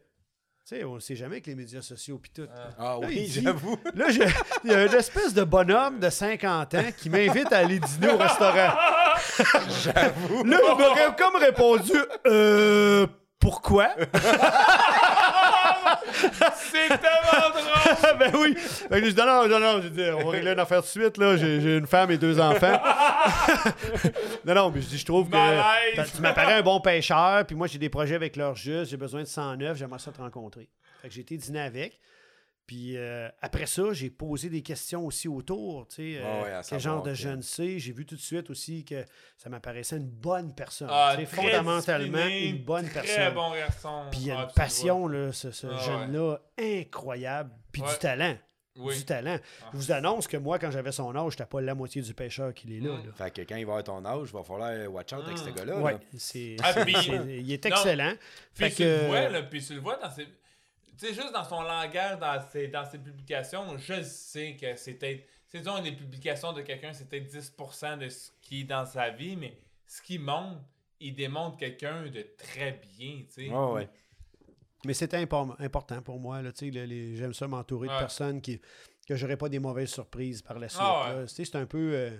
sais, 0.74 0.84
on 0.84 0.98
sait 1.00 1.14
jamais 1.16 1.36
avec 1.36 1.46
les 1.46 1.54
médias 1.54 1.80
sociaux 1.82 2.18
pis 2.18 2.30
tout. 2.30 2.46
Ah. 2.52 2.68
Ah 2.78 2.82
Là, 3.00 3.06
oui, 3.06 3.28
j'avoue. 3.30 3.78
Là, 3.94 4.10
je- 4.10 4.22
il 4.64 4.70
y 4.70 4.74
a 4.74 4.84
une 4.86 4.94
espèce 4.94 5.32
de 5.32 5.44
bonhomme 5.44 6.00
de 6.00 6.10
50 6.10 6.74
ans 6.74 6.82
qui 6.96 7.08
m'invite 7.08 7.52
à 7.52 7.58
aller 7.58 7.78
dîner 7.78 8.08
au 8.12 8.16
restaurant. 8.16 8.72
J'avoue. 9.84 10.44
Là, 10.44 10.58
il 10.62 10.76
m'aurait 10.78 11.14
comme 11.16 11.36
répondu 11.36 11.92
Euh. 12.26 13.06
Pourquoi? 13.38 13.88
C'est 16.12 16.88
tellement 16.88 17.50
drôle! 17.52 18.15
Ben 18.32 18.38
oui. 18.40 18.54
Fait 18.56 19.00
que 19.00 19.06
je 19.06 19.10
dis, 19.10 19.16
non, 19.16 19.48
non, 19.48 19.60
non, 19.60 19.80
j'ai 19.82 19.90
dit, 19.90 20.02
on 20.10 20.24
va 20.24 20.30
régler 20.30 20.52
une 20.52 20.58
affaire 20.58 20.80
tout 20.80 20.98
de 20.98 21.02
suite, 21.02 21.16
là. 21.18 21.36
J'ai 21.36 21.60
j'ai 21.60 21.76
une 21.76 21.86
femme 21.86 22.10
et 22.10 22.18
deux 22.18 22.40
enfants. 22.40 22.80
non, 24.44 24.54
non, 24.54 24.70
mais 24.70 24.80
je 24.82 24.88
dis, 24.88 24.98
je 24.98 25.04
trouve 25.04 25.26
que 25.26 25.32
Malaise. 25.32 26.12
tu 26.14 26.22
m'apparais 26.22 26.54
un 26.54 26.62
bon 26.62 26.80
pêcheur, 26.80 27.44
puis 27.46 27.56
moi, 27.56 27.66
j'ai 27.66 27.78
des 27.78 27.88
projets 27.88 28.14
avec 28.14 28.36
leur 28.36 28.54
juste, 28.54 28.90
j'ai 28.90 28.96
besoin 28.96 29.22
de 29.22 29.26
109, 29.26 29.76
j'aimerais 29.76 29.98
ça 29.98 30.12
te 30.12 30.20
rencontrer. 30.20 30.68
Fait 31.02 31.08
que 31.08 31.14
j'ai 31.14 31.20
été 31.20 31.36
dîner 31.36 31.60
avec. 31.60 31.98
Puis 32.66 32.96
euh, 32.96 33.28
après 33.40 33.66
ça, 33.66 33.92
j'ai 33.92 34.10
posé 34.10 34.48
des 34.50 34.60
questions 34.62 35.06
aussi 35.06 35.28
autour, 35.28 35.86
tu 35.86 36.14
sais, 36.14 36.20
euh, 36.20 36.60
quel 36.68 36.80
genre 36.80 37.00
de 37.02 37.14
jeune 37.14 37.40
c'est. 37.40 37.78
J'ai 37.78 37.92
vu 37.92 38.04
tout 38.04 38.16
de 38.16 38.20
suite 38.20 38.50
aussi 38.50 38.84
que 38.84 39.04
ça 39.36 39.48
m'apparaissait 39.48 39.98
une 39.98 40.08
bonne 40.10 40.52
personne. 40.52 40.88
Ah, 40.90 41.12
très 41.14 41.26
fondamentalement, 41.26 42.18
discipliné, 42.18 42.48
une 42.48 42.64
bonne 42.64 42.86
Très 42.88 43.02
personne. 43.02 43.34
bon 43.34 43.54
garçon. 43.54 44.04
Puis 44.10 44.20
il 44.20 44.26
y 44.26 44.30
a 44.32 44.40
Ah, 44.40 44.44
une 44.48 44.52
passion, 44.54 45.06
là, 45.06 45.32
ce, 45.32 45.52
ce 45.52 45.68
Ah, 45.68 45.78
jeune-là, 45.78 46.38
incroyable. 46.58 47.50
Puis 47.70 47.82
Ouais. 47.82 47.92
du 47.92 47.98
talent. 47.98 48.36
Oui. 48.78 48.94
Du 48.96 49.04
talent. 49.06 49.38
Ah. 49.62 49.70
Je 49.72 49.76
vous 49.78 49.92
annonce 49.92 50.26
que 50.26 50.36
moi, 50.36 50.58
quand 50.58 50.70
j'avais 50.70 50.92
son 50.92 51.14
âge, 51.16 51.32
j'étais 51.32 51.46
pas 51.46 51.60
la 51.62 51.74
moitié 51.74 52.02
du 52.02 52.12
pêcheur 52.12 52.52
qu'il 52.52 52.72
est 52.74 52.80
là. 52.80 52.92
Mm. 52.94 53.06
là. 53.06 53.12
Fait 53.14 53.30
que 53.30 53.40
quand 53.42 53.56
il 53.56 53.64
va 53.64 53.78
avoir 53.78 53.84
ton 53.84 54.04
âge, 54.04 54.28
il 54.30 54.32
va 54.36 54.42
falloir 54.42 54.92
watch 54.92 55.12
out 55.14 55.22
avec 55.24 55.34
Mm. 55.38 55.44
ce 55.44 55.50
gars-là. 55.50 55.78
Ouais, 55.78 55.92
là. 55.92 55.98
c'est, 56.18 56.56
Ah, 56.62 56.72
c'est- 56.74 56.84
puis- 56.84 56.94
c'est- 56.94 57.38
il 57.42 57.52
est 57.52 57.64
excellent. 57.64 58.12
Puis 58.54 58.74
tu 58.74 58.82
le 58.82 59.06
vois, 59.06 59.28
là, 59.30 59.42
puis 59.44 59.64
tu 59.64 59.74
le 59.74 59.80
vois 59.80 59.96
dans 59.96 60.10
ses... 60.10 60.26
Tu 60.98 61.06
sais, 61.06 61.14
juste 61.14 61.32
dans 61.32 61.44
son 61.44 61.62
langage, 61.62 62.18
dans 62.18 62.40
ses, 62.50 62.68
dans 62.68 62.84
ses 62.84 62.98
publications, 62.98 63.76
je 63.78 64.02
sais 64.02 64.56
que 64.56 64.74
c'est 64.76 64.94
peut-être... 64.94 65.24
C'est 65.48 65.58
disons, 65.58 65.80
les 65.80 65.92
publications 65.92 66.52
de 66.52 66.62
quelqu'un, 66.62 66.92
c'est 66.92 67.08
peut-être 67.08 67.30
10% 67.32 67.98
de 67.98 68.08
ce 68.08 68.30
qui 68.40 68.62
est 68.62 68.64
dans 68.64 68.84
sa 68.84 69.10
vie, 69.10 69.36
mais 69.36 69.58
ce 69.86 70.02
qu'il 70.02 70.20
montre, 70.20 70.60
il 70.98 71.14
démontre 71.14 71.56
quelqu'un 71.58 72.06
de 72.06 72.26
très 72.36 72.72
bien, 72.98 73.22
tu 73.28 73.46
sais. 73.46 73.50
Ouais. 73.50 73.88
Mais 74.84 74.94
c'était 74.94 75.22
impor- 75.24 75.54
important 75.60 76.00
pour 76.02 76.18
moi. 76.18 76.42
Là, 76.42 76.52
tu 76.52 76.72
sais, 76.72 77.14
j'aime 77.16 77.34
ça 77.34 77.46
m'entourer 77.48 77.88
de 77.88 77.92
personnes 77.98 78.40
qui 78.40 78.60
que 79.06 79.14
j'aurais 79.14 79.36
pas 79.36 79.48
des 79.48 79.58
mauvaises 79.60 79.90
surprises 79.90 80.42
par 80.42 80.58
la 80.58 80.68
suite. 80.68 80.80
Ah 80.82 81.08
ouais. 81.10 81.20
là. 81.20 81.26
Tu 81.26 81.34
sais, 81.34 81.44
C'est 81.44 81.56
un 81.56 81.66
peu. 81.66 81.92
euh, 81.94 82.10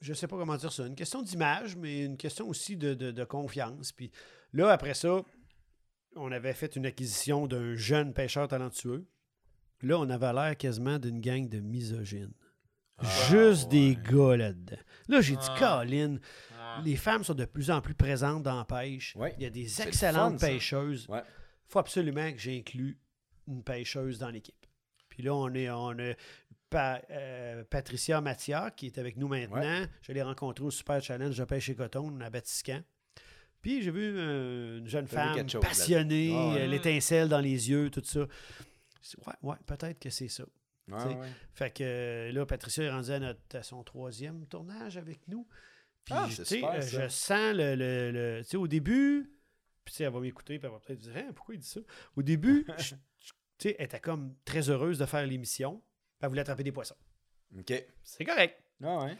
je 0.00 0.14
sais 0.14 0.28
pas 0.28 0.36
comment 0.36 0.56
dire 0.56 0.72
ça. 0.72 0.86
Une 0.86 0.94
question 0.94 1.22
d'image, 1.22 1.74
mais 1.76 2.04
une 2.04 2.16
question 2.16 2.48
aussi 2.48 2.76
de, 2.76 2.94
de- 2.94 3.10
de 3.10 3.24
confiance. 3.24 3.90
Puis 3.92 4.10
là, 4.52 4.70
après 4.70 4.94
ça, 4.94 5.22
on 6.16 6.32
avait 6.32 6.54
fait 6.54 6.76
une 6.76 6.86
acquisition 6.86 7.46
d'un 7.46 7.74
jeune 7.76 8.12
pêcheur 8.12 8.48
talentueux. 8.48 9.06
Là, 9.82 9.98
on 9.98 10.08
avait 10.10 10.32
l'air 10.32 10.56
quasiment 10.56 10.98
d'une 10.98 11.20
gang 11.20 11.48
de 11.48 11.60
misogynes. 11.60 12.32
Juste 13.30 13.68
des 13.68 13.94
gars 13.96 14.36
là-dedans. 14.36 14.76
Là, 15.08 15.20
j'ai 15.20 15.36
dit, 15.36 15.46
Ah. 15.50 15.56
Colin, 15.84 16.14
Ouais. 16.14 16.82
les 16.84 16.96
femmes 16.96 17.22
sont 17.22 17.34
de 17.34 17.44
plus 17.44 17.70
en 17.70 17.80
plus 17.80 17.94
présentes 17.94 18.42
dans 18.42 18.56
la 18.56 18.64
pêche. 18.64 19.14
Ouais. 19.14 19.32
Il 19.38 19.44
y 19.44 19.46
a 19.46 19.50
des 19.50 19.80
excellentes 19.82 20.40
fun, 20.40 20.46
pêcheuses. 20.48 21.06
Ouais. 21.08 21.20
Il 21.20 21.70
faut 21.72 21.78
absolument 21.78 22.32
que 22.32 22.38
j'inclue 22.38 22.98
une 23.46 23.62
pêcheuse 23.62 24.18
dans 24.18 24.30
l'équipe. 24.30 24.66
Puis 25.08 25.22
là, 25.22 25.32
on, 25.34 25.52
est, 25.54 25.70
on 25.70 25.90
a 25.98 26.12
Pa- 26.70 27.00
euh, 27.10 27.62
Patricia 27.70 28.20
Mathiard 28.20 28.74
qui 28.74 28.86
est 28.86 28.98
avec 28.98 29.16
nous 29.16 29.28
maintenant. 29.28 29.86
Je 30.02 30.12
l'ai 30.12 30.22
rencontrée 30.22 30.64
au 30.64 30.70
Super 30.70 31.00
Challenge 31.00 31.36
de 31.36 31.44
pêche 31.44 31.68
et 31.70 31.74
coton 31.76 32.18
à 32.20 32.28
Batiscan. 32.30 32.80
Puis 33.62 33.82
j'ai 33.82 33.90
vu 33.90 34.12
euh, 34.16 34.78
une 34.78 34.88
jeune 34.88 35.06
femme 35.06 35.48
chose, 35.48 35.60
passionnée, 35.60 36.32
Ah 36.34 36.48
ouais. 36.54 36.60
euh, 36.62 36.66
l'étincelle 36.66 37.28
dans 37.28 37.40
les 37.40 37.70
yeux, 37.70 37.90
tout 37.90 38.02
ça. 38.04 38.20
Ouais, 39.26 39.32
ouais, 39.42 39.56
peut-être 39.66 39.98
que 39.98 40.10
c'est 40.10 40.28
ça. 40.28 40.44
Ouais. 40.88 41.16
Fait 41.54 41.70
que 41.70 41.82
euh, 41.84 42.32
là, 42.32 42.46
Patricia 42.46 42.84
est 42.84 42.90
rendue 42.90 43.10
à, 43.10 43.18
notre- 43.18 43.56
à 43.56 43.62
son 43.62 43.82
troisième 43.84 44.46
tournage 44.46 44.96
avec 44.96 45.20
nous. 45.28 45.46
Puis, 46.04 46.14
Ah, 46.16 46.28
super, 46.30 46.80
je 46.80 47.08
sens 47.08 47.54
le. 47.54 47.74
le- 47.74 48.10
le- 48.12 48.40
tu 48.42 48.50
sais, 48.50 48.56
au 48.56 48.66
début, 48.68 49.30
puis 49.84 49.92
tu 49.92 49.98
sais, 49.98 50.04
elle 50.04 50.12
va 50.12 50.20
m'écouter, 50.20 50.58
puis 50.58 50.66
elle 50.66 50.72
va 50.72 50.78
peut-être 50.80 51.00
dire 51.00 51.12
Hein, 51.16 51.32
pourquoi 51.34 51.54
il 51.54 51.58
dit 51.60 51.66
ça? 51.66 51.80
Au 52.16 52.22
début, 52.22 52.64
je- 52.78 52.94
je- 53.20 53.68
elle 53.76 53.84
était 53.84 54.00
comme 54.00 54.34
très 54.46 54.70
heureuse 54.70 54.98
de 54.98 55.04
faire 55.06 55.26
l'émission. 55.26 55.82
Elle 56.20 56.28
voulait 56.30 56.40
attraper 56.40 56.62
des 56.64 56.72
poissons. 56.72 56.96
OK. 57.58 57.72
C'est 58.02 58.24
correct. 58.24 58.62
Ah 58.82 59.04
ouais. 59.04 59.16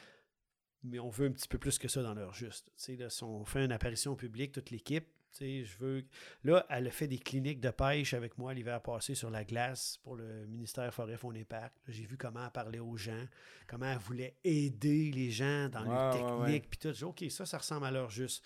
Mais 0.84 0.98
on 0.98 1.09
veut 1.09 1.26
un 1.26 1.32
petit 1.32 1.48
peu 1.48 1.59
plus 1.59 1.78
que 1.78 1.88
ça 1.88 2.02
dans 2.02 2.14
l'heure 2.14 2.34
juste. 2.34 2.66
Tu 2.66 2.72
sais, 2.76 2.96
là, 2.96 3.10
si 3.10 3.24
on 3.24 3.44
fait 3.44 3.64
une 3.64 3.72
apparition 3.72 4.14
public, 4.14 4.52
toute 4.52 4.70
l'équipe, 4.70 5.06
tu 5.32 5.38
sais, 5.38 5.64
je 5.64 5.78
veux. 5.78 6.05
Là, 6.44 6.64
elle 6.70 6.86
a 6.86 6.90
fait 6.90 7.09
des 7.09 7.18
cliniques 7.18 7.60
de 7.60 7.70
pêche 7.70 8.14
avec 8.14 8.38
moi 8.38 8.55
l'hiver 8.55 8.80
passé 8.80 9.14
sur 9.14 9.30
la 9.30 9.44
glace 9.44 9.98
pour 10.02 10.16
le 10.16 10.46
ministère 10.46 10.92
Forêt 10.94 11.16
Faune 11.16 11.36
et 11.36 11.44
Parc. 11.44 11.72
Là, 11.86 11.92
J'ai 11.92 12.06
vu 12.06 12.16
comment 12.16 12.44
elle 12.44 12.50
parlait 12.50 12.78
aux 12.78 12.96
gens, 12.96 13.24
comment 13.66 13.86
elle 13.86 13.98
voulait 13.98 14.36
aider 14.44 15.10
les 15.10 15.30
gens 15.30 15.68
dans 15.68 15.82
les 15.82 16.18
techniques, 16.18 16.70
puis 16.70 16.78
tout. 16.78 16.92
Dit, 16.92 17.05
OK, 17.05 17.24
ça, 17.28 17.44
ça 17.44 17.59
ressemble 17.59 17.86
à 17.86 17.90
l'heure 17.90 18.10
juste. 18.10 18.44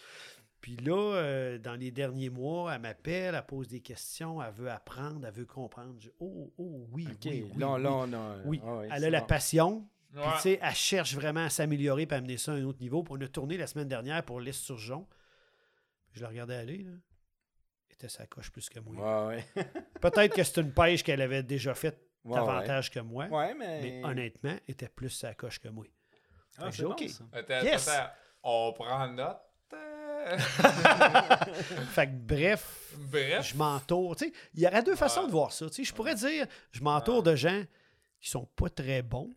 Puis 0.62 0.76
là, 0.76 1.16
euh, 1.16 1.59
dans 1.59 1.74
les 1.74 1.90
derniers 1.90 2.30
mois, 2.30 2.72
elle 2.72 2.82
m'appelle, 2.82 3.34
elle 3.34 3.46
pose 3.46 3.66
des 3.66 3.80
questions, 3.80 4.40
elle 4.40 4.52
veut 4.52 4.70
apprendre, 4.70 5.26
elle 5.26 5.34
veut 5.34 5.44
comprendre. 5.44 5.94
Je 5.98 6.09
dis, 6.09 6.14
oh, 6.20 6.52
oh, 6.56 6.86
oui, 6.92 7.09
oui, 7.09 7.16
oui, 7.24 7.59
là, 7.59 7.74
oui. 7.74 7.82
là, 7.82 7.92
on 7.92 8.12
a... 8.12 8.36
Oui, 8.44 8.60
ah 8.64 8.82
elle 8.92 9.04
a 9.04 9.10
la 9.10 9.20
bon. 9.20 9.26
passion, 9.26 9.88
puis, 10.12 10.20
Ouais. 10.20 10.32
tu 10.36 10.40
sais, 10.43 10.59
elle 10.62 10.74
cherche 10.74 11.14
vraiment 11.14 11.44
à 11.44 11.51
s'améliorer 11.51 12.02
et 12.02 12.12
à 12.12 12.16
amener 12.16 12.36
ça 12.36 12.52
à 12.52 12.56
un 12.56 12.64
autre 12.64 12.80
niveau. 12.80 13.02
Puis 13.02 13.14
on 13.18 13.20
a 13.24 13.28
tourné 13.28 13.56
la 13.56 13.66
semaine 13.66 13.89
dernière 13.89 14.22
pour 14.24 14.40
l'Esturgeon. 14.40 15.06
Je 16.12 16.20
la 16.22 16.28
regardais 16.28 16.56
aller, 16.56 16.78
là. 16.82 16.90
Elle 17.89 17.94
était 17.94 18.09
sa 18.09 18.26
coche 18.26 18.51
plus 18.51 18.68
que 18.68 18.78
moi. 18.80 19.26
Ouais, 19.28 19.44
ouais. 19.56 19.64
Peut-être 20.01 20.34
que 20.34 20.43
c'est 20.43 20.60
une 20.60 20.72
pêche 20.72 21.02
qu'elle 21.02 21.20
avait 21.22 21.43
déjà 21.43 21.74
faite 21.74 21.98
Ouais, 22.24 22.36
davantage 22.36 22.90
que 22.90 23.01
moi. 23.01 23.26
Ouais, 23.26 23.52
mais... 23.55 23.80
Mais 23.82 24.05
honnêtement, 24.05 24.51
elle 24.52 24.60
était 24.72 24.89
plus 24.89 25.10
sa 25.10 25.34
coche 25.34 25.59
que 25.59 25.68
moi. 25.68 25.86
Ah, 26.59 26.70
c'est 26.70 26.82
bon, 26.84 26.93
OK. 26.93 27.09
ça. 27.09 27.24
Attends, 27.32 27.62
Yes! 27.64 27.89
attends, 27.89 28.10
on 28.44 28.72
prend 28.74 29.09
note. 29.09 29.39
Fait 31.90 32.06
que 32.06 32.12
bref, 32.14 32.94
Bref. 33.10 33.44
je 33.48 33.56
m'entoure. 33.56 34.14
Tu 34.16 34.26
sais, 34.26 34.32
il 34.55 34.60
y 34.60 34.66
aurait 34.66 34.82
deux 34.82 34.94
façons 34.94 35.26
de 35.26 35.32
voir 35.32 35.52
ça. 35.52 35.66
Tu 35.68 35.76
sais, 35.76 35.84
je 35.84 35.93
pourrais 35.94 36.14
dire, 36.14 36.47
je 36.70 36.80
m'entoure 36.82 37.22
de 37.22 37.34
gens 37.34 37.62
qui 38.20 38.30
sont 38.30 38.47
pas 38.55 38.68
très 38.68 39.02
bons. 39.02 39.30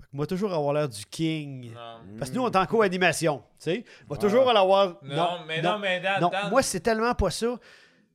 Fait 0.00 0.06
que 0.06 0.16
moi, 0.16 0.26
toujours 0.26 0.52
avoir 0.54 0.72
l'air 0.72 0.88
du 0.88 1.04
king. 1.06 1.72
Non. 1.72 2.00
Parce 2.18 2.30
que 2.30 2.36
nous, 2.36 2.42
on 2.42 2.50
est 2.50 2.56
en 2.56 2.66
co-animation. 2.66 3.38
Tu 3.38 3.44
sais, 3.58 3.84
va 4.08 4.14
Ouais. 4.14 4.18
toujours 4.20 4.48
avoir. 4.48 4.98
Non, 5.02 5.44
mais 5.46 5.60
non, 5.62 5.78
mais 5.78 6.00
Dan, 6.00 6.20
Non, 6.20 6.30
moi, 6.50 6.62
c'est 6.62 6.80
tellement 6.80 7.14
pas 7.14 7.30
ça. 7.30 7.58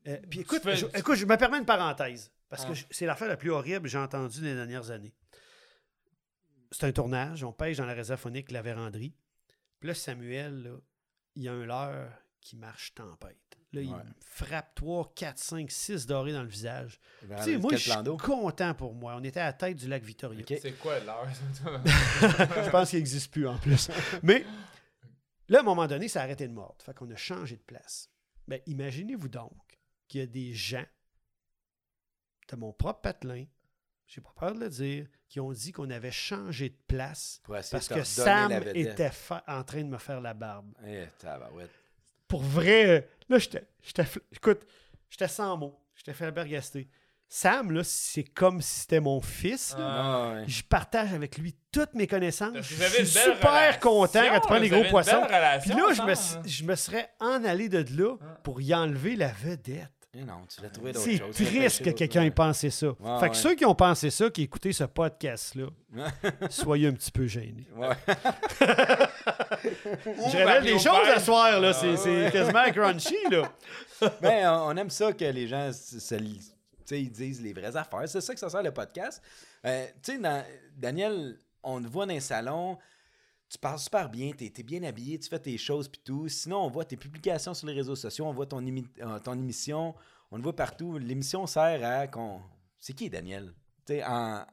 Euh, 0.08 0.18
puis 0.30 0.42
écoute, 0.42 0.62
je, 0.66 0.86
écoute, 0.98 1.16
je 1.16 1.26
me 1.26 1.38
permets 1.38 1.58
une 1.60 1.66
parenthèse. 1.66 2.32
Parce 2.50 2.66
Ah. 2.66 2.70
que 2.70 2.74
je- 2.74 2.86
c'est 2.92 3.06
l'affaire 3.06 3.28
la 3.28 3.38
plus 3.38 3.50
horrible 3.52 3.84
que 3.84 3.88
j'ai 3.88 3.98
entendue 3.98 4.40
dans 4.40 4.46
les 4.46 4.54
dernières 4.56 4.92
années. 4.92 5.14
C'est 6.72 6.86
un 6.86 6.92
tournage, 6.92 7.44
on 7.44 7.52
pêche 7.54 7.78
dans 7.78 7.86
la 7.86 7.94
réserve 7.94 8.20
phonique 8.20 8.52
La 8.52 8.62
Vérandrie. 8.62 9.14
Puis 9.80 9.88
là, 9.88 9.94
Samuel, 9.94 10.64
là, 10.64 10.70
il 11.36 11.44
y 11.44 11.48
a 11.48 11.54
un 11.54 11.66
leurre 11.66 12.10
qui 12.42 12.56
marche 12.58 12.94
tempête. 12.96 13.38
Là, 13.74 13.82
il 13.82 13.90
me 13.90 14.02
frappe 14.20 14.76
3, 14.76 15.14
4, 15.16 15.38
5, 15.38 15.72
6 15.72 16.06
dorés 16.06 16.32
dans 16.32 16.44
le 16.44 16.48
visage. 16.48 17.00
Tu 17.22 17.44
sais, 17.44 17.58
moi, 17.58 17.72
je 17.76 17.78
suis 17.78 18.18
content 18.20 18.76
pour 18.76 18.94
moi. 18.94 19.16
On 19.18 19.24
était 19.24 19.40
à 19.40 19.46
la 19.46 19.54
tête 19.54 19.78
du 19.78 19.88
lac 19.88 20.04
Victoria. 20.04 20.46
C'est 20.48 20.78
quoi 20.78 21.00
l'heure? 21.00 21.28
je 22.22 22.70
pense 22.70 22.92
qu'il 22.92 23.00
n'existe 23.00 23.32
plus 23.32 23.48
en 23.48 23.58
plus. 23.58 23.90
Mais 24.22 24.46
là, 25.50 25.60
à 25.60 25.62
un 25.62 25.66
moment 25.66 25.88
donné, 25.88 26.08
ça 26.08 26.22
a 26.22 26.24
arrêté 26.24 26.48
de 26.48 26.54
mordre. 26.54 26.76
Fait 26.84 26.94
qu'on 26.94 27.10
a 27.10 27.16
changé 27.16 27.56
de 27.56 27.64
place. 27.64 28.10
Ben, 28.48 28.60
imaginez-vous 28.68 29.30
donc 29.30 29.80
qu'il 30.08 30.20
y 30.20 30.24
a 30.24 30.28
des 30.28 30.54
gens 30.54 30.86
de 32.50 32.56
mon 32.56 32.74
propre 32.74 33.02
patelin, 33.02 33.46
j'ai 34.06 34.22
pas 34.22 34.34
peur 34.36 34.54
de 34.54 34.60
le 34.60 34.70
dire, 34.70 35.08
qui 35.28 35.40
ont 35.40 35.52
dit 35.52 35.72
qu'on 35.72 35.90
avait 35.90 36.12
changé 36.12 36.70
de 36.70 36.78
place 36.88 37.40
Pour 37.44 37.58
essayer 37.58 37.72
parce 37.72 37.88
que 37.88 38.04
Sam 38.04 38.52
était 38.76 39.10
en 39.48 39.64
train 39.64 39.82
de 39.82 39.88
me 39.88 39.98
faire 39.98 40.22
la 40.22 40.36
barbe. 40.36 40.72
Eh, 40.86 41.08
tabarouette. 41.18 41.72
Pour 42.34 42.42
vrai, 42.42 42.86
euh, 42.88 43.02
là, 43.30 43.38
j'étais. 43.38 43.64
Écoute, 44.32 44.62
j'étais 45.08 45.28
sans 45.28 45.56
mots. 45.56 45.80
J'étais 45.94 46.14
fait 46.14 46.32
bergaster. 46.32 46.90
Sam, 47.30 47.72
là, 47.72 47.84
c'est 47.84 48.24
comme 48.24 48.60
si 48.60 48.80
c'était 48.80 49.00
mon 49.00 49.22
fils. 49.22 49.76
là. 49.78 49.86
Ah, 49.88 50.34
ouais. 50.34 50.44
Je 50.48 50.64
partage 50.64 51.14
avec 51.14 51.38
lui 51.38 51.56
toutes 51.72 51.94
mes 51.94 52.08
connaissances. 52.08 52.58
Je 52.58 52.62
suis 52.64 53.06
super 53.06 53.52
relation, 53.52 53.80
content 53.82 54.22
quand 54.24 54.40
tu 54.40 54.48
prends 54.48 54.60
vous 54.60 54.68
gros 54.68 54.84
poissons. 54.90 55.22
Puis 55.62 55.70
là, 55.70 55.94
je 55.94 56.02
me, 56.02 56.48
je 56.48 56.64
me 56.64 56.74
serais 56.74 57.08
en 57.20 57.44
allé 57.44 57.70
de 57.70 57.86
là 57.96 58.16
pour 58.42 58.62
y 58.62 58.74
enlever 58.74 59.16
la 59.16 59.32
vedette. 59.32 59.92
Eh 60.16 60.24
non, 60.24 60.46
tu 60.48 60.62
l'as 60.62 60.70
trouvé 60.70 60.92
d'autres 60.92 61.06
C'est 61.06 61.18
choses. 61.18 61.36
Triste 61.36 61.84
que 61.84 61.90
quelqu'un 61.90 62.24
ait 62.24 62.30
pensé 62.32 62.70
ça. 62.70 62.90
Ouais, 62.90 63.20
fait 63.20 63.30
que 63.30 63.34
ouais. 63.34 63.42
ceux 63.42 63.56
qui 63.56 63.66
ont 63.66 63.74
pensé 63.74 64.12
ça, 64.12 64.30
qui 64.30 64.44
écoutaient 64.44 64.72
ce 64.72 64.84
podcast-là, 64.84 65.68
soyez 66.50 66.88
un 66.88 66.94
petit 66.94 67.12
peu 67.12 67.26
gênés. 67.26 67.68
Ouais. 67.76 67.90
Je 68.62 70.38
révèle 70.38 70.64
des 70.64 70.78
choses 70.78 71.08
à 71.16 71.20
soir, 71.20 71.60
là. 71.60 71.70
Ah, 71.70 71.74
C'est 71.74 71.98
c'est 71.98 72.32
quasiment 72.32 72.72
crunchy, 72.72 73.18
là. 73.32 73.52
Ben, 74.22 74.50
on 74.52 74.78
aime 74.78 74.90
ça 74.92 75.14
que 75.14 75.26
les 75.26 75.48
gens 75.48 75.72
se- 75.74 76.00
se 76.00 76.16
ils 76.92 77.12
disent 77.12 77.42
les 77.42 77.54
vraies 77.54 77.76
affaires. 77.76 78.08
C'est 78.08 78.22
ça 78.22 78.34
que 78.34 78.40
ça 78.40 78.50
sert 78.50 78.62
le 78.62 78.72
podcast. 78.72 79.22
Euh, 79.66 79.88
tu 80.04 80.20
sais, 80.20 80.44
Daniel, 80.78 81.38
on 81.64 81.82
te 81.82 81.88
voit 81.88 82.06
dans 82.06 82.14
les 82.14 82.20
salons, 82.20 82.78
tu 83.54 83.60
parles 83.60 83.78
super 83.78 84.10
bien, 84.10 84.32
tu 84.36 84.46
es, 84.46 84.64
bien 84.64 84.82
habillé, 84.82 85.20
tu 85.20 85.30
fais 85.30 85.38
tes 85.38 85.56
choses 85.60 85.88
puis 85.88 86.02
tout. 86.04 86.28
Sinon, 86.28 86.64
on 86.66 86.70
voit 86.70 86.86
tes 86.86 86.98
publications 86.98 87.54
sur 87.54 87.68
les 87.68 87.74
réseaux 87.74 87.96
sociaux, 87.96 88.26
on 88.26 88.34
voit 88.34 88.48
ton, 88.48 88.60
émi- 88.62 88.88
euh, 89.00 89.20
ton 89.20 89.34
émission, 89.34 89.94
on 90.32 90.38
le 90.38 90.42
voit 90.42 90.56
partout. 90.56 90.98
L'émission 90.98 91.46
sert 91.46 91.86
à 91.86 92.08
qu'on. 92.08 92.42
C'est 92.80 92.94
qui 92.94 93.12
Daniel? 93.12 93.54
Tu 93.86 94.02
en. 94.04 94.44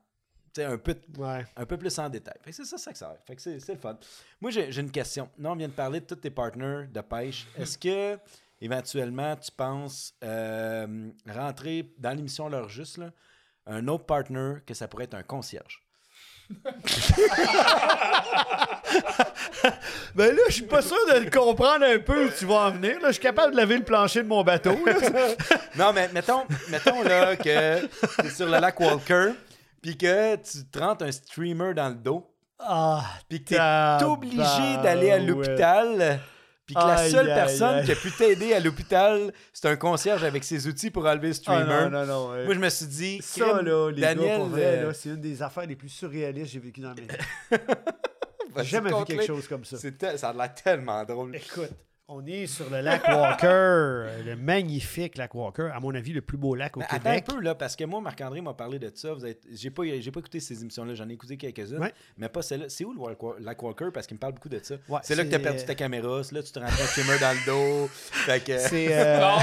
tu 0.53 0.61
sais, 0.61 0.65
un 0.65 0.77
peu, 0.77 0.95
Ouais. 1.17 1.47
un 1.57 1.65
peu 1.65 1.79
plus 1.79 1.99
en 1.99 2.11
détail. 2.11 2.37
C'est 2.51 2.65
ça, 2.67 2.77
ça 2.77 2.93
que 2.93 2.99
ça 2.99 3.07
sert. 3.09 3.25
Fait 3.25 3.37
que 3.37 3.41
c'est, 3.41 3.73
le 3.73 3.81
fun. 3.81 3.99
Moi, 4.39 4.51
j'ai, 4.51 4.79
une 4.79 4.91
question. 4.91 5.31
Là, 5.39 5.53
on 5.53 5.57
vient 5.57 5.69
de 5.69 5.73
parler 5.73 6.01
de 6.01 6.05
tous 6.05 6.17
tes 6.17 6.31
partners 6.31 6.87
de 6.93 7.01
pêche. 7.01 7.47
Est-ce 7.57 7.79
que, 7.79 8.19
éventuellement, 8.61 9.35
tu 9.37 9.51
penses 9.51 10.15
euh, 10.23 11.11
rentrer 11.27 11.95
dans 11.97 12.15
l'émission 12.15 12.51
L'heure 12.51 12.69
juste, 12.69 12.99
là, 12.99 13.13
un 13.65 13.89
autre 13.89 14.05
partner 14.05 14.57
que 14.67 14.75
ça 14.75 14.89
pourrait 14.89 15.05
être 15.05 15.15
un 15.15 15.23
concierge? 15.23 15.83
Ben 20.15 20.35
là, 20.35 20.43
je 20.49 20.55
suis 20.55 20.63
pas 20.65 20.83
sûr 20.83 20.97
de 21.15 21.21
le 21.25 21.31
comprendre 21.31 21.85
un 21.87 21.99
peu 21.99 22.27
où 22.27 22.29
tu 22.37 22.45
vas 22.45 22.67
en 22.67 22.71
venir. 22.73 23.01
Là. 23.01 23.09
Je 23.09 23.13
suis 23.13 23.23
capable 23.23 23.53
de 23.53 23.57
laver 23.57 23.79
le 23.79 23.85
plancher 23.85 24.23
de 24.23 24.29
mon 24.29 24.43
bateau. 24.43 24.77
là. 24.85 24.95
Non, 25.77 25.93
mais 25.95 26.09
mettons, 26.13 26.43
mettons 26.69 27.03
là 27.03 27.37
que 27.37 27.87
tu 27.87 28.27
es 28.27 28.31
sur 28.31 28.47
le 28.47 28.59
lac 28.59 28.79
Walker, 28.81 29.31
puis 29.81 29.97
que 29.97 30.37
tu 30.37 30.65
te 30.71 30.79
rentres 30.79 31.05
un 31.05 31.13
streamer 31.13 31.73
dans 31.75 31.89
le 31.89 31.95
dos, 31.95 32.27
Ah, 32.59 33.03
puis 33.29 33.43
que 33.45 33.55
tu 33.55 34.05
es 34.05 34.09
obligé 34.09 34.77
d'aller 34.83 35.13
à 35.13 35.19
l'hôpital, 35.19 36.21
puis 36.75 36.83
que 36.83 36.89
la 36.89 36.95
Aïe, 36.99 37.11
seule 37.11 37.29
aïe, 37.31 37.35
personne 37.35 37.75
aïe. 37.77 37.85
qui 37.85 37.93
a 37.93 37.97
pu 37.97 38.11
t'aider 38.13 38.53
à 38.55 38.61
l'hôpital, 38.61 39.33
c'est 39.53 39.69
un 39.69 39.77
concierge 39.77 40.25
avec 40.25 40.45
ses 40.45 40.67
outils 40.67 40.91
pour 40.91 41.05
enlever 41.07 41.29
le 41.29 41.35
Ah, 41.35 41.35
streamer. 41.35 41.65
non, 41.65 41.91
non, 41.91 42.07
non. 42.07 42.45
Moi, 42.45 42.55
je 42.55 42.59
me 42.59 42.69
suis 42.69 42.87
dit, 42.87 43.21
Ça, 43.23 43.61
là, 43.63 43.91
les 43.91 44.01
Daniel, 44.01 44.29
gars, 44.29 44.37
pour 44.37 44.47
vrai, 44.47 44.63
euh, 44.65 44.93
c'est 44.93 45.09
une 45.11 45.21
des 45.21 45.43
affaires 45.43 45.67
les 45.67 45.77
plus 45.77 45.89
surréalistes 45.89 46.47
que 46.47 46.53
j'ai 46.53 46.59
vécues 46.61 46.81
dans 46.81 46.89
ma 46.91 46.95
vie. 46.95 47.07
J'ai 48.57 48.65
jamais 48.65 48.91
vu 48.91 49.05
quelque 49.05 49.27
chose 49.27 49.47
comme 49.47 49.65
ça. 49.65 49.77
Ça 50.17 50.29
a 50.31 50.33
l'air 50.33 50.55
tellement 50.55 51.05
drôle. 51.05 51.37
Écoute, 51.37 51.71
on 52.13 52.27
est 52.27 52.47
sur 52.47 52.69
le 52.71 52.81
lac 52.81 53.07
Walker, 53.07 53.47
euh, 53.47 54.23
le 54.27 54.37
magnifique 54.37 55.17
lac 55.17 55.35
Walker, 55.35 55.71
à 55.73 55.79
mon 55.81 55.95
avis, 55.95 56.13
le 56.13 56.21
plus 56.23 56.37
beau 56.37 56.55
lac 56.55 56.77
au 56.77 56.81
Mais 56.81 56.87
attends 56.87 56.97
un 56.97 56.99
Québec. 57.21 57.25
peu, 57.27 57.41
là, 57.41 57.55
parce 57.55 57.77
que 57.77 57.85
moi, 57.85 58.01
Marc-André 58.01 58.41
m'a 58.41 58.53
parlé 58.55 58.79
de 58.79 58.91
ça. 58.95 59.15
Vous 59.15 59.25
êtes... 59.25 59.43
J'ai 59.53 59.71
pas, 59.71 59.83
j'ai 60.01 60.11
pas 60.11 60.21
écouté 60.21 60.41
ces 60.41 60.61
émissions-là, 60.61 60.95
j'en 60.95 61.09
ai 61.09 61.13
écouté 61.13 61.37
quelques-unes, 61.37 61.79
Ouais. 61.79 61.93
mais 62.19 62.29
pas 62.29 62.43
celle-là. 62.43 62.67
C'est 62.69 62.85
où 62.85 62.93
le 62.93 63.05
Lac 63.45 63.63
Walker? 63.63 63.89
Parce 63.95 64.07
qu'il 64.07 64.17
me 64.17 64.21
parle 64.21 64.35
beaucoup 64.35 64.49
de 64.49 64.59
ça. 64.63 64.75
Ouais, 64.89 65.01
c'est 65.03 65.15
là 65.15 65.25
que 65.25 65.29
tu 65.29 65.35
as 65.35 65.39
c'est- 65.39 65.43
perdu 65.45 65.65
ta 65.65 65.75
caméra, 65.75 66.23
c'est 66.25 66.35
là 66.35 66.41
que 66.43 66.47
tu 66.47 66.53
te 66.53 66.59
rentres 66.59 66.73
un 66.83 66.87
streamer 66.87 67.19
dans 67.21 67.33
le 67.33 67.47
dos. 67.47 67.89
Fait 67.93 68.43
que... 68.45 68.59
C'est 68.59 68.89
euh, 68.91 69.21
Non. 69.21 69.39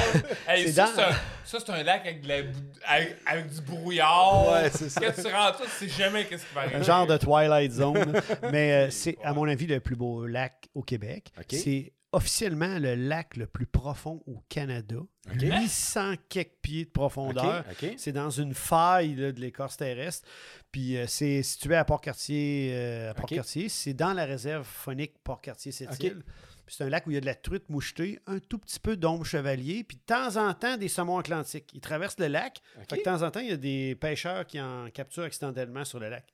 Hey, 0.48 0.66
c'est 0.66 0.72
ça, 0.74 0.86
dans- 0.86 0.92
c'est 0.96 1.02
un, 1.04 1.12
ça, 1.46 1.58
c'est 1.66 1.70
un 1.72 1.84
lac 1.84 2.02
avec, 2.06 2.22
de 2.22 2.28
la 2.28 2.42
bou- 2.44 2.60
avec, 2.86 3.16
avec 3.26 3.50
du 3.50 3.62
brouillard. 3.62 4.52
Ouais, 4.52 4.70
c'est 4.72 4.90
ça. 4.90 5.00
Quand 5.02 5.22
tu 5.22 5.28
rentres, 5.34 5.62
tu 5.80 5.88
sais 5.88 5.90
jamais 5.90 6.26
qu'est-ce 6.26 6.46
qui 6.46 6.54
va 6.54 6.62
arriver. 6.62 6.76
un 6.76 6.84
genre 6.84 7.08
de 7.08 7.18
Twilight 7.18 7.72
Zone. 7.72 8.14
Mais 8.52 8.74
euh, 8.74 8.90
c'est, 8.90 9.18
à 9.24 9.34
mon 9.34 9.48
avis, 9.48 9.68
le 9.68 9.80
plus 9.80 9.96
beau 9.96 10.26
lac 10.26 10.68
au 10.76 10.82
Québec. 10.84 11.32
C'est 11.50 11.94
officiellement 12.18 12.80
le 12.80 12.96
lac 12.96 13.38
le 13.38 13.46
plus 13.48 13.66
profond 13.66 14.22
au 14.28 14.42
Canada. 14.50 14.98
OK. 14.98 15.42
800 15.42 16.14
quelques 16.30 16.58
pieds 16.62 16.86
de 16.86 16.90
profondeur. 16.90 17.64
C'est 17.98 18.12
dans 18.12 18.30
une 18.30 18.54
faille 18.54 19.16
là, 19.16 19.32
de 19.32 19.40
l'écorce 19.40 19.78
terrestre. 19.78 20.28
Puis 20.72 20.98
euh, 20.98 21.06
c'est 21.08 21.44
situé 21.44 21.76
à 21.76 21.86
Port-Cartier. 21.86 22.72
euh. 22.74 23.14
Port-Cartier. 23.14 23.70
C'est 23.70 23.94
dans 23.94 24.14
la 24.14 24.26
réserve 24.26 24.66
phonique 24.66 25.14
Port-Cartier-Sept-Îles. 25.24 26.24
C'est 26.70 26.84
un 26.84 26.90
lac 26.90 27.08
où 27.08 27.12
il 27.12 27.14
y 27.14 27.18
a 27.18 27.22
de 27.22 27.26
la 27.26 27.36
truite 27.36 27.70
mouchetée, 27.70 28.20
un 28.28 28.40
tout 28.40 28.58
petit 28.58 28.80
peu 28.80 28.98
d'ombre 28.98 29.24
chevalier, 29.26 29.86
puis 29.86 29.96
de 29.96 30.02
temps 30.02 30.36
en 30.36 30.54
temps 30.54 30.76
des 30.76 30.90
saumons 30.90 31.18
atlantiques. 31.18 31.70
Ils 31.74 31.80
traversent 31.80 32.20
le 32.20 32.28
lac. 32.28 32.62
Fait 32.90 32.96
que 32.96 32.96
de 32.98 33.04
temps 33.04 33.22
en 33.22 33.32
temps, 33.32 33.40
il 33.40 33.48
y 33.48 33.54
a 33.54 33.58
des 33.58 33.96
pêcheurs 33.96 34.46
qui 34.46 34.60
en 34.60 34.90
capturent 34.90 35.24
accidentellement 35.24 35.86
sur 35.86 36.00
le 36.00 36.10
lac. 36.10 36.26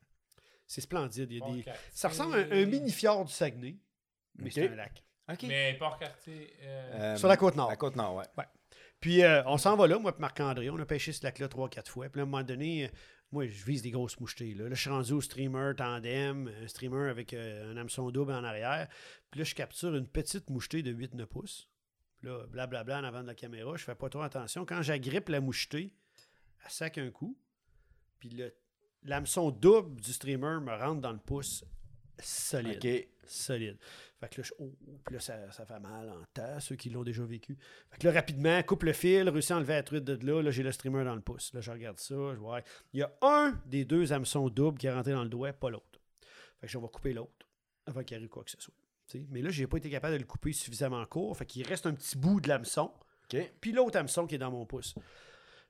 C'est 0.66 0.82
splendide. 0.82 1.30
Il 1.30 1.38
y 1.38 1.42
a 1.42 1.46
des... 1.54 1.66
Ça 1.94 2.08
ressemble 2.08 2.34
à 2.36 2.38
un, 2.40 2.52
un 2.52 2.66
mini-fjord 2.66 3.26
du 3.26 3.32
Saguenay, 3.34 3.76
mais 4.38 4.50
c'est 4.50 4.68
un 4.70 4.76
lac. 4.76 5.04
OK. 5.32 5.44
Mais 5.44 5.76
Port-Cartier. 5.80 6.54
euh, 6.64 7.14
Euh, 7.14 7.18
Sur 7.18 7.28
la 7.28 7.38
côte 7.38 7.56
nord. 7.56 7.70
La 7.70 7.76
côte 7.78 7.96
nord, 7.96 8.16
ouais. 8.16 8.26
Puis 9.00 9.22
euh, 9.24 9.44
on 9.46 9.58
s'en 9.58 9.76
va 9.76 9.88
là, 9.88 10.00
moi 10.00 10.14
et 10.18 10.22
Marc-André. 10.22 10.70
On 10.70 10.80
a 10.80 10.86
pêché 10.86 11.12
ce 11.12 11.24
lac-là 11.24 11.48
trois, 11.48 11.70
quatre 11.70 11.92
fois. 11.92 12.08
Puis 12.10 12.18
là, 12.20 12.24
à 12.24 12.26
un 12.26 12.30
moment 12.30 12.44
donné, 12.44 12.90
moi, 13.32 13.48
je 13.48 13.66
vise 13.66 13.82
des 13.82 13.92
grosses 13.92 14.20
mouchetées. 14.20 14.54
Là, 14.54 14.66
Là, 14.70 14.76
je 14.76 14.80
suis 14.82 14.90
rendu 14.90 15.12
au 15.14 15.22
streamer 15.22 15.72
tandem, 15.76 16.50
un 16.64 16.68
streamer 16.68 17.10
avec 17.10 17.34
euh, 17.34 17.74
un 17.74 17.78
hameçon 17.78 18.10
double 18.12 18.32
en 18.32 18.44
arrière. 18.44 18.88
Puis 19.32 19.40
là, 19.40 19.44
je 19.44 19.56
capture 19.56 19.94
une 19.96 20.08
petite 20.08 20.50
mouchetée 20.50 20.84
de 20.84 20.94
8-9 20.94 21.26
pouces. 21.26 21.70
Puis 22.20 22.28
là, 22.30 22.46
blablabla 22.48 23.00
en 23.00 23.04
avant 23.04 23.22
de 23.24 23.28
la 23.28 23.36
caméra. 23.36 23.76
Je 23.76 23.84
fais 23.84 23.96
pas 23.96 24.08
trop 24.10 24.22
attention. 24.22 24.66
Quand 24.66 24.82
j'agrippe 24.82 25.28
la 25.30 25.42
mouchetée, 25.42 25.94
elle 26.64 26.72
sac 26.72 26.98
un 26.98 27.10
coup. 27.12 27.38
Puis 28.20 28.30
le- 28.30 28.56
l'hameçon 29.04 29.52
double 29.52 30.00
du 30.00 30.14
streamer 30.14 30.60
me 30.62 30.72
rentre 30.78 31.02
dans 31.02 31.12
le 31.12 31.20
pouce 31.20 31.66
solide 32.20 32.78
OK. 32.86 33.08
Solide. 33.28 33.78
Fait 34.20 34.30
que 34.30 34.42
là, 34.42 34.48
je- 34.48 34.54
oh, 34.60 34.74
oh, 34.88 35.00
puis 35.06 35.16
là, 35.16 35.20
ça, 35.22 35.52
ça 35.52 35.66
fait 35.66 35.80
mal 35.80 36.10
en 36.10 36.24
tas, 36.34 36.60
ceux 36.60 36.76
qui 36.76 36.90
l'ont 36.90 37.04
déjà 37.04 37.24
vécu. 37.24 37.58
Fait 37.92 37.98
que 38.00 38.08
là, 38.08 38.14
rapidement, 38.14 38.62
coupe 38.64 38.84
le 38.84 38.94
fil, 38.94 39.28
réussis 39.30 39.54
à 39.54 39.58
enlever 39.58 39.74
la 39.74 39.84
truite 39.84 40.04
de 40.04 40.26
là. 40.26 40.42
Là, 40.42 40.52
j'ai 40.52 40.64
le 40.64 40.72
streamer 40.72 41.04
dans 41.04 41.16
le 41.16 41.22
pouce. 41.22 41.54
Là, 41.54 41.62
je 41.62 41.72
regarde 41.72 42.00
ça, 42.00 42.16
je 42.16 42.40
vois. 42.40 42.62
Il 42.94 43.00
y 43.00 43.04
a 43.04 43.12
un 43.22 43.60
des 43.66 43.86
deux 43.86 44.14
hameçons 44.14 44.50
doubles 44.50 44.78
qui 44.78 44.88
est 44.88 44.94
rentré 44.94 45.12
dans 45.14 45.24
le 45.24 45.30
doigt, 45.30 45.52
pas 45.54 45.70
l'autre. 45.70 46.00
Fait 46.62 46.68
que 46.68 46.72
je 46.74 46.78
vais 46.78 46.88
couper 46.88 47.14
l'autre 47.14 47.48
avant 47.86 48.04
qu'il 48.04 48.16
arrive 48.18 48.30
quoi 48.30 48.44
que 48.44 48.52
ce 48.52 48.58
soit. 48.60 48.74
Mais 49.30 49.42
là, 49.42 49.50
j'ai 49.50 49.68
pas 49.68 49.78
été 49.78 49.90
capable 49.90 50.14
de 50.14 50.20
le 50.20 50.26
couper 50.26 50.54
suffisamment 50.54 51.06
court. 51.06 51.36
Fait 51.38 51.46
qu'il 51.46 51.68
reste 51.68 51.86
un 51.86 51.94
petit 51.94 52.18
bout 52.18 52.40
de 52.42 52.48
l'hameçon. 52.48 52.92
Puis 53.62 53.72
l'autre 53.72 53.98
hameçon 53.98 54.26
qui 54.28 54.36
est 54.36 54.40
dans 54.40 54.52
mon 54.52 54.66
pouce. 54.66 54.96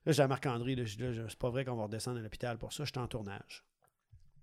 Là, 0.05 0.11
j'ai 0.11 0.21
à 0.21 0.27
Marc-André, 0.27 0.75
là, 0.75 0.83
je 0.83 0.97
dis, 0.97 1.01
là, 1.03 1.25
c'est 1.29 1.39
pas 1.39 1.49
vrai 1.49 1.63
qu'on 1.65 1.75
va 1.75 1.83
redescendre 1.83 2.19
à 2.19 2.21
l'hôpital 2.21 2.57
pour 2.57 2.73
ça. 2.73 2.83
Je 2.83 2.91
suis 2.91 2.99
en 2.99 3.07
tournage. 3.07 3.63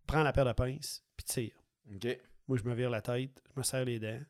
Prends 0.07 0.23
la 0.23 0.33
paire 0.33 0.47
de 0.47 0.53
pinces, 0.53 1.05
puis 1.17 1.25
tire. 1.25 1.63
OK. 1.95 2.19
Moi, 2.51 2.59
je 2.59 2.69
me 2.69 2.75
vire 2.75 2.91
la 2.91 3.01
tête, 3.01 3.41
je 3.55 3.61
me 3.61 3.63
serre 3.63 3.85
les 3.85 4.01
dents, 4.01 4.21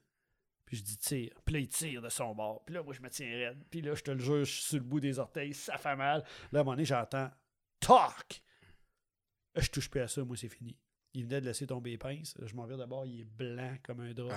puis 0.67 0.77
je 0.77 0.83
dis 0.83 0.99
tire. 0.99 1.33
Puis 1.43 1.55
là, 1.55 1.61
il 1.61 1.69
tire 1.69 2.03
de 2.03 2.11
son 2.11 2.35
bord. 2.35 2.63
Puis 2.67 2.75
là, 2.75 2.83
moi, 2.83 2.93
je 2.93 3.01
me 3.01 3.09
tiens 3.09 3.27
raide. 3.27 3.65
Puis 3.71 3.81
là, 3.81 3.95
je 3.95 4.03
te 4.03 4.11
le 4.11 4.19
jure, 4.19 4.45
je 4.45 4.53
suis 4.53 4.63
sur 4.63 4.77
le 4.77 4.85
bout 4.85 5.01
des 5.01 5.19
orteils, 5.19 5.55
ça 5.55 5.79
fait 5.79 5.97
mal. 5.97 6.23
Là, 6.53 6.59
à 6.59 6.61
un 6.61 6.65
moment 6.65 6.73
donné, 6.73 6.85
j'entends 6.85 7.31
TOC! 7.81 8.43
Je 9.57 9.69
touche 9.71 9.89
plus 9.89 10.03
à 10.03 10.07
ça, 10.07 10.23
moi, 10.23 10.37
c'est 10.37 10.51
fini. 10.51 10.77
Il 11.15 11.25
venait 11.25 11.41
de 11.41 11.47
laisser 11.47 11.67
tomber 11.67 11.93
les 11.93 11.97
pinces. 11.97 12.35
Je 12.45 12.55
m'en 12.55 12.67
vire 12.67 12.77
d'abord, 12.77 13.07
il 13.07 13.23
est 13.23 13.25
blanc 13.25 13.73
comme 13.83 14.01
un 14.01 14.13
drap. 14.13 14.29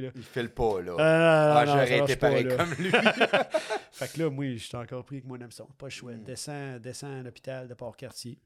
Là. 0.00 0.10
Il 0.16 0.22
file 0.22 0.48
pas, 0.48 0.80
là. 0.80 0.96
Ah, 0.98 1.58
Ah, 1.58 1.66
non, 1.66 1.72
ça 1.74 1.84
j'aurais 1.84 1.98
été 1.98 2.16
pareil 2.16 2.48
comme 2.48 2.72
lui. 2.78 2.90
Fait 3.92 4.10
que 4.10 4.18
là, 4.20 4.30
moi, 4.30 4.56
j'étais 4.56 4.76
encore 4.78 5.04
pris 5.04 5.16
avec 5.16 5.26
mon 5.26 5.38
hameçon. 5.38 5.66
Pas 5.76 5.86
le 5.88 5.90
choix. 5.90 6.12
Mm. 6.14 6.24
Descends, 6.24 6.78
descends 6.78 7.20
à 7.20 7.22
l'hôpital 7.22 7.68
de 7.68 7.74
Port-Cartier. 7.74 8.38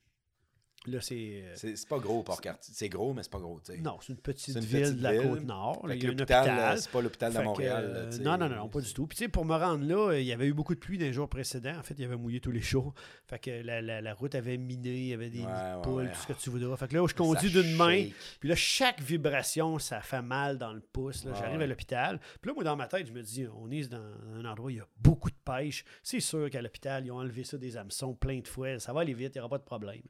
Là, 0.86 1.00
c'est. 1.00 1.14
euh, 1.44 1.52
c'est 1.54 1.76
c'est 1.76 1.88
pas 1.88 1.98
gros, 2.00 2.24
Port-Cartier. 2.24 2.74
C'est 2.76 2.88
gros, 2.88 3.12
mais 3.14 3.22
c'est 3.22 3.30
pas 3.30 3.38
gros, 3.38 3.60
tu 3.64 3.72
sais. 3.72 3.78
Non, 3.80 3.98
c'est 4.00 4.12
une 4.14 4.18
petite 4.18 4.56
une 4.56 4.60
ville 4.62 4.80
petite 4.82 4.96
de 4.98 5.02
la. 5.04 5.16
Côte-Nord. 5.16 5.86
là. 5.86 5.92
Fait 5.92 5.96
Il 5.96 6.00
que 6.00 6.06
y 6.06 6.08
a 6.08 6.12
un 6.12 6.16
l'hôpital, 6.16 6.42
hôpital. 6.48 6.74
euh, 6.74 6.76
c'est 6.80 6.90
pas 6.90 7.00
l'hôpital 7.00 7.32
de 7.32 7.38
que, 7.38 7.42
Montréal. 7.44 7.84
euh, 7.94 8.10
là, 8.10 8.36
non, 8.36 8.48
non, 8.48 8.56
non, 8.56 8.68
pas 8.68 8.80
du 8.80 8.92
tout. 8.92 9.06
Puis 9.06 9.16
tu 9.16 9.24
sais, 9.24 9.28
pour 9.28 9.44
me 9.44 9.54
rendre 9.54 9.84
là, 9.84 10.14
il 10.18 10.24
y 10.24 10.32
avait 10.32 10.46
eu 10.46 10.52
beaucoup 10.52 10.74
de 10.74 10.80
pluie 10.80 10.98
dans 10.98 11.04
les 11.04 11.12
jours 11.12 11.28
précédents. 11.28 11.78
En 11.78 11.84
fait, 11.84 11.94
il 11.94 12.00
y 12.00 12.04
avait 12.04 12.16
mouillé 12.16 12.40
tous 12.40 12.50
les 12.50 12.60
jours. 12.60 12.94
Fait 13.28 13.38
que 13.38 13.50
la, 13.62 13.80
la- 13.80 14.00
la 14.00 14.14
route 14.14 14.34
avait 14.34 14.56
miné, 14.56 14.90
il 14.92 15.06
y 15.06 15.12
avait 15.14 15.30
des 15.30 15.42
Ouais, 15.42 15.46
ouais, 15.46 15.82
poules, 15.82 16.02
ouais. 16.02 16.12
tout 16.12 16.20
ce 16.20 16.26
que 16.26 16.32
tu 16.32 16.50
voudras. 16.50 16.76
Fait 16.76 16.88
que 16.88 16.96
là, 16.96 17.06
je 17.06 17.14
conduis 17.14 17.50
d'une 17.52 17.76
main. 17.76 18.08
Puis 18.40 18.48
là, 18.48 18.56
chaque 18.56 19.00
vibration, 19.00 19.78
ça 19.78 20.00
fait 20.00 20.20
mal 20.22 20.58
dans 20.58 20.72
le 20.72 20.80
pouce. 20.80 21.24
J'arrive 21.38 21.60
à 21.60 21.66
l'hôpital. 21.66 22.18
Puis 22.40 22.48
là, 22.48 22.54
moi, 22.54 22.64
dans 22.64 22.74
ma 22.76 22.88
tête, 22.88 23.06
je 23.06 23.12
me 23.12 23.22
dis, 23.22 23.46
on 23.56 23.70
est 23.70 23.88
dans 23.88 24.02
un 24.34 24.44
endroit 24.44 24.66
où 24.66 24.70
il 24.70 24.76
y 24.78 24.80
a 24.80 24.88
beaucoup 24.98 25.30
de 25.30 25.36
pêche. 25.44 25.84
C'est 26.02 26.18
sûr 26.20 26.50
qu'à 26.50 26.60
l'hôpital, 26.60 27.06
ils 27.06 27.12
ont 27.12 27.18
enlevé 27.18 27.44
ça 27.44 27.56
des 27.56 27.76
hameçons 27.76 28.14
plein 28.14 28.40
de 28.40 28.48
fois. 28.48 28.80
Ça 28.80 28.92
va 28.92 29.02
aller 29.02 29.14
vite, 29.14 29.32
il 29.34 29.38
n'y 29.38 29.40
aura 29.40 29.48
pas 29.48 29.58
de 29.58 29.62
problème. 29.64 30.02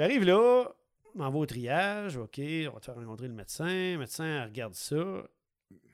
J'arrive 0.00 0.24
là, 0.24 0.64
m'en 1.14 1.30
vais 1.30 1.38
au 1.40 1.44
triage. 1.44 2.16
OK, 2.16 2.40
on 2.40 2.72
va 2.72 2.80
te 2.80 2.86
faire 2.86 2.94
rencontrer 2.94 3.28
le 3.28 3.34
médecin. 3.34 3.66
Le 3.66 3.98
médecin 3.98 4.24
elle 4.24 4.44
regarde 4.44 4.72
ça. 4.72 4.96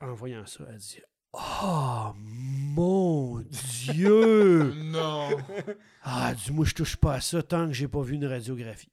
En 0.01 0.15
voyant 0.15 0.47
ça, 0.47 0.63
elle 0.71 0.77
dit 0.77 1.01
Oh 1.33 2.13
mon 2.15 3.41
Dieu! 3.41 4.73
Non. 4.85 5.31
Ah, 6.05 6.33
dit 6.35 6.53
Moi, 6.53 6.65
je 6.67 6.75
touche 6.75 6.95
pas 6.95 7.15
à 7.15 7.21
ça 7.21 7.43
tant 7.43 7.67
que 7.67 7.73
j'ai 7.73 7.89
pas 7.89 8.01
vu 8.03 8.15
une 8.15 8.27
radiographie. 8.27 8.93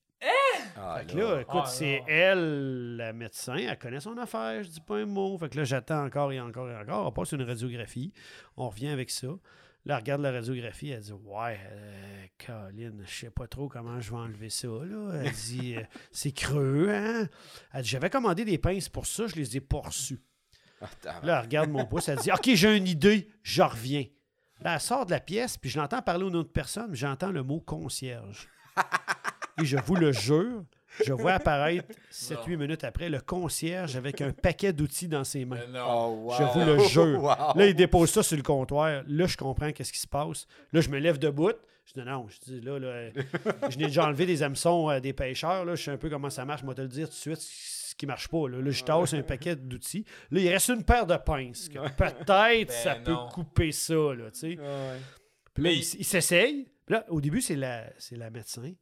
Ah, 0.76 0.98
Fait 1.02 1.14
que 1.14 1.18
là, 1.20 1.42
écoute, 1.42 1.62
Ah, 1.64 1.68
c'est 1.68 2.00
non. 2.00 2.06
elle, 2.08 2.96
la 2.98 3.14
médecin, 3.14 3.58
elle 3.58 3.78
connaît 3.78 4.00
son 4.00 4.18
affaire, 4.18 4.64
je 4.64 4.70
dis 4.70 4.82
pas 4.82 4.96
un 4.98 5.06
mot. 5.06 5.38
Fait 5.38 5.50
que 5.50 5.58
là, 5.58 5.64
j'attends 5.64 6.04
encore 6.04 6.32
et 6.32 6.40
encore 6.42 6.68
et 6.72 6.76
encore. 6.76 7.06
On 7.06 7.12
passe 7.12 7.34
une 7.34 7.44
radiographie. 7.44 8.12
On 8.58 8.68
revient 8.68 8.88
avec 8.90 9.12
ça. 9.12 9.28
Là, 9.86 9.96
elle 9.96 10.00
regarde 10.00 10.22
la 10.22 10.32
radiographie, 10.32 10.92
elle 10.92 11.02
dit 11.02 11.12
Ouais, 11.12 11.60
euh, 11.72 12.26
Colin, 12.46 12.94
je 13.06 13.14
sais 13.14 13.30
pas 13.30 13.48
trop 13.48 13.68
comment 13.68 14.00
je 14.00 14.12
vais 14.12 14.18
enlever 14.18 14.50
ça. 14.50 14.68
Là. 14.68 15.22
Elle 15.22 15.32
dit 15.48 15.76
euh, 15.76 15.84
C'est 16.12 16.32
creux, 16.32 16.90
hein? 16.90 17.28
Elle 17.74 17.82
dit 17.84 17.90
J'avais 17.90 18.10
commandé 18.10 18.46
des 18.46 18.58
pinces 18.58 18.88
pour 18.88 19.06
ça, 19.06 19.28
je 19.28 19.36
les 19.36 19.58
ai 19.58 19.62
pas 19.62 19.80
reçues. 19.80 20.24
Ah. 20.82 21.20
Là, 21.24 21.38
elle 21.38 21.46
regarde 21.46 21.70
mon 21.70 21.86
pouce, 21.86 22.08
elle 22.08 22.20
dit 22.20 22.32
Ok, 22.32 22.50
j'ai 22.54 22.78
une 22.78 22.88
idée, 22.88 23.30
je 23.42 23.62
reviens. 23.62 24.06
Là, 24.62 24.76
elle 24.76 24.82
sort 24.82 25.06
de 25.06 25.12
la 25.12 25.20
pièce, 25.20 25.58
puis 25.58 25.70
je 25.70 25.78
l'entends 25.78 26.02
parler 26.02 26.24
à 26.24 26.28
une 26.30 26.36
autre 26.38 26.54
personne, 26.54 26.96
j'entends 26.96 27.32
le 27.32 27.44
mot 27.44 27.60
concierge. 27.60 28.48
Et 29.62 29.66
je 29.66 29.78
vous 29.78 29.96
le 29.96 30.14
jure, 30.14 30.64
je 31.06 31.14
vois 31.14 31.34
apparaître 31.34 31.86
7-8 32.12 32.58
minutes 32.58 32.84
après 32.84 33.10
le 33.10 33.20
concierge 33.20 33.96
avec 33.96 34.22
un 34.22 34.32
paquet 34.32 34.74
d'outils 34.74 35.08
dans 35.08 35.24
ses 35.24 35.46
mains. 35.46 35.60
Oh, 35.76 36.24
wow. 36.24 36.34
Je 36.38 36.44
vous 36.44 36.66
le 36.66 36.80
jure. 36.88 37.24
Wow. 37.24 37.58
Là, 37.58 37.68
il 37.68 37.76
dépose 37.76 38.10
ça 38.12 38.24
sur 38.24 38.36
le 38.36 38.44
comptoir. 38.44 39.04
Là, 39.08 39.26
je 39.28 39.38
comprends 39.38 39.72
qu'est-ce 39.72 39.94
qui 39.94 40.00
se 40.00 40.08
passe. 40.08 40.46
Là, 40.72 40.82
je 40.82 40.90
me 40.90 41.00
lève 41.00 41.20
debout. 41.20 41.54
Je 41.86 41.94
dis 41.94 42.08
non, 42.08 42.28
je 42.30 42.52
dis 42.52 42.62
là, 42.62 42.80
là 42.80 42.88
euh, 42.88 43.12
je 43.70 43.78
n'ai 43.78 43.86
déjà 43.86 44.06
enlevé 44.06 44.26
des 44.26 44.42
hameçons 44.42 44.90
euh, 44.90 45.00
des 45.00 45.14
pêcheurs. 45.14 45.66
Là, 45.66 45.76
je 45.76 45.84
sais 45.84 45.92
un 45.92 45.98
peu 45.98 46.10
comment 46.10 46.30
ça 46.30 46.46
marche. 46.46 46.62
Je 46.62 46.68
vais 46.68 46.74
te 46.74 46.82
le 46.82 46.88
dire 46.88 47.08
tout 47.08 47.16
de 47.16 47.20
suite 47.20 47.40
ce 47.40 47.96
qui 47.96 48.06
marche 48.06 48.28
pas. 48.30 48.48
Là, 48.48 48.60
Là, 48.60 48.72
je 48.72 48.84
tasse 48.84 49.14
un 49.14 49.22
paquet 49.22 49.56
d'outils. 49.56 50.06
Là, 50.32 50.40
il 50.40 50.50
reste 50.50 50.70
une 50.70 50.84
paire 50.84 51.06
de 51.06 51.18
pinces. 51.18 51.70
que 51.70 51.80
Peut-être 51.96 52.26
Ben 52.26 52.68
ça 52.70 52.96
peut 52.96 53.16
couper 53.32 53.72
ça. 53.72 53.94
Là, 53.94 54.32
tu 54.32 54.40
sais. 54.40 54.48
Ouais, 54.48 54.58
ouais. 54.60 55.00
Puis 55.54 55.64
là, 55.64 55.70
Mais- 55.70 55.78
il, 55.78 56.06
s'essaye. 56.06 56.68
Là, 56.88 57.06
au 57.10 57.22
début, 57.22 57.42
c'est 57.42 57.56
la, 57.56 57.86
c'est 57.98 58.16
la 58.18 58.30
médecin. 58.30 58.74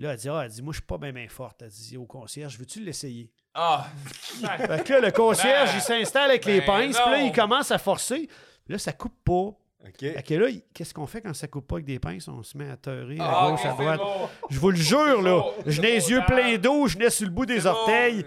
Puis 0.00 0.06
là, 0.06 0.14
elle 0.14 0.18
dit, 0.18 0.28
ah, 0.30 0.40
elle 0.46 0.50
dit, 0.50 0.62
moi, 0.62 0.72
je 0.72 0.78
suis 0.78 0.86
pas 0.86 0.96
bien, 0.96 1.12
bien 1.12 1.28
forte. 1.28 1.60
Elle 1.60 1.68
dit 1.68 1.98
au 1.98 2.06
concierge, 2.06 2.58
veux-tu 2.58 2.80
l'essayer? 2.80 3.30
Ah. 3.52 3.86
Fait 4.56 4.82
que 4.82 4.92
là, 4.94 5.00
le 5.00 5.10
concierge, 5.10 5.68
Ben, 5.68 5.74
il 5.76 5.80
s'installe 5.82 6.30
avec 6.30 6.46
les 6.46 6.60
ben 6.60 6.66
pinces. 6.66 6.96
Puis 6.98 7.10
là, 7.10 7.18
il 7.18 7.32
commence 7.32 7.70
à 7.70 7.76
forcer. 7.76 8.26
Puis 8.64 8.72
là, 8.72 8.78
ça 8.78 8.94
coupe 8.94 9.22
pas. 9.22 9.32
OK. 9.32 9.58
Fait 9.98 10.22
que 10.26 10.34
là, 10.36 10.46
qu'est-ce 10.72 10.94
qu'on 10.94 11.06
fait 11.06 11.20
quand 11.20 11.34
ça 11.34 11.48
coupe 11.48 11.66
pas 11.66 11.74
avec 11.74 11.84
des 11.84 11.98
pinces? 11.98 12.28
On 12.28 12.42
se 12.42 12.56
met 12.56 12.70
à 12.70 12.78
teurer 12.78 13.18
à 13.20 13.28
Ah, 13.28 13.50
gauche, 13.50 13.62
à 13.66 13.72
droite. 13.74 14.00
bon. 14.00 14.28
Je 14.48 14.58
vous 14.58 14.70
le 14.70 14.76
jure, 14.78 15.20
là. 15.20 15.38
bon, 15.38 15.52
Je 15.66 15.82
n'ai 15.82 15.96
les 15.96 16.00
bon, 16.00 16.08
yeux 16.08 16.22
pleins 16.26 16.56
d'eau, 16.56 16.86
je 16.86 16.96
n'ai 16.96 17.10
sur 17.10 17.26
le 17.26 17.32
bout 17.34 17.44
des 17.44 17.66
orteils. 17.66 18.24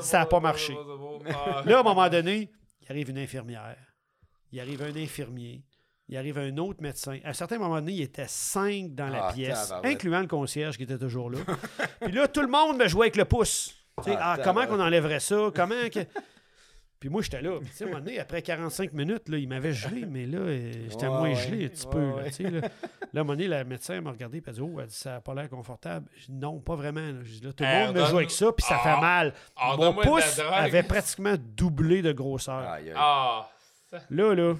Ça 0.00 0.22
a 0.22 0.24
bon, 0.24 0.30
pas 0.30 0.40
marché. 0.40 0.72
bon, 0.72 1.20
c'est 1.22 1.32
bon. 1.34 1.38
Ah. 1.38 1.62
Là, 1.66 1.76
à 1.76 1.80
un 1.80 1.82
moment 1.82 2.08
donné, 2.08 2.50
il 2.80 2.90
arrive 2.90 3.10
une 3.10 3.18
infirmière. 3.18 3.76
Il 4.52 4.58
arrive 4.58 4.82
un 4.82 4.96
infirmier. 4.96 5.62
Il 6.10 6.16
arrive 6.16 6.38
un 6.38 6.56
autre 6.58 6.82
médecin. 6.82 7.18
À 7.24 7.30
un 7.30 7.32
certain 7.32 7.56
moment 7.58 7.76
donné, 7.76 7.92
il 7.92 8.02
était 8.02 8.26
cinq 8.28 8.94
dans 8.94 9.08
la 9.08 9.28
Ah, 9.28 9.32
pièce, 9.32 9.68
tabarouette. 9.68 9.92
incluant 9.94 10.20
le 10.20 10.26
concierge 10.26 10.76
qui 10.76 10.82
était 10.82 10.98
toujours 10.98 11.30
là. 11.30 11.38
Puis 12.02 12.10
là, 12.12 12.26
tout 12.28 12.40
le 12.42 12.48
monde 12.48 12.76
me 12.78 12.88
jouait 12.88 13.04
avec 13.06 13.16
le 13.16 13.24
pouce. 13.24 13.74
Tu 14.02 14.10
sais, 14.10 14.16
Ah, 14.18 14.34
ah, 14.36 14.40
comment 14.42 14.66
qu'on 14.66 14.80
enlèverait 14.80 15.20
ça? 15.20 15.50
Comment 15.54 15.88
que... 15.92 16.00
Puis 16.98 17.08
moi, 17.08 17.22
j'étais 17.22 17.40
là. 17.40 17.58
Puis, 17.60 17.70
tu 17.70 17.76
sais, 17.76 17.84
à 17.84 17.86
un 17.86 17.90
moment 17.92 18.04
donné, 18.04 18.18
après 18.18 18.42
45 18.42 18.92
minutes, 18.92 19.28
là, 19.30 19.38
il 19.38 19.48
m'avait 19.48 19.72
gelé, 19.72 20.04
mais 20.04 20.26
là, 20.26 20.38
euh, 20.40 20.72
j'étais 20.90 21.06
Ouais, 21.06 21.08
moins 21.08 21.22
ouais. 21.30 21.34
gelé 21.34 21.64
un 21.64 21.68
petit 21.68 21.86
Ouais, 21.86 21.92
peu. 21.92 22.00
Là, 22.00 22.14
ouais. 22.16 22.24
tu 22.30 22.32
sais, 22.32 22.42
là. 22.50 22.60
Là, 22.60 22.66
à 22.68 23.20
un 23.20 23.22
moment 23.22 23.32
donné, 23.32 23.46
la 23.48 23.64
médecin 23.64 24.00
m'a 24.02 24.10
regardé 24.10 24.38
et 24.38 24.42
elle 24.44 24.50
a 24.50 24.52
dit 24.52 24.60
Oh, 24.60 24.80
elle 24.80 24.86
dit, 24.86 24.94
ça 24.94 25.12
n'a 25.12 25.20
pas 25.20 25.34
l'air 25.34 25.48
confortable. 25.48 26.06
Dit, 26.18 26.32
non, 26.32 26.58
pas 26.60 26.74
vraiment. 26.74 27.00
là. 27.00 27.22
Dit, 27.24 27.40
là, 27.42 27.52
tout 27.54 27.62
le 27.64 27.70
Eh, 27.72 27.86
monde 27.86 27.96
me 27.96 28.04
joue 28.04 28.16
avec 28.18 28.30
ça, 28.32 28.52
puis 28.52 28.66
ça 28.66 28.78
fait 28.78 29.00
mal. 29.00 29.32
Ah, 29.56 29.76
Mon 29.78 29.92
de 29.92 29.96
la 30.00 30.02
pouce 30.02 30.40
avait 30.52 30.82
pratiquement 30.82 31.36
doublé 31.38 32.02
de 32.02 32.12
grosseur. 32.12 32.66
Ah. 32.96 33.48
Là, 34.10 34.34
là, 34.34 34.54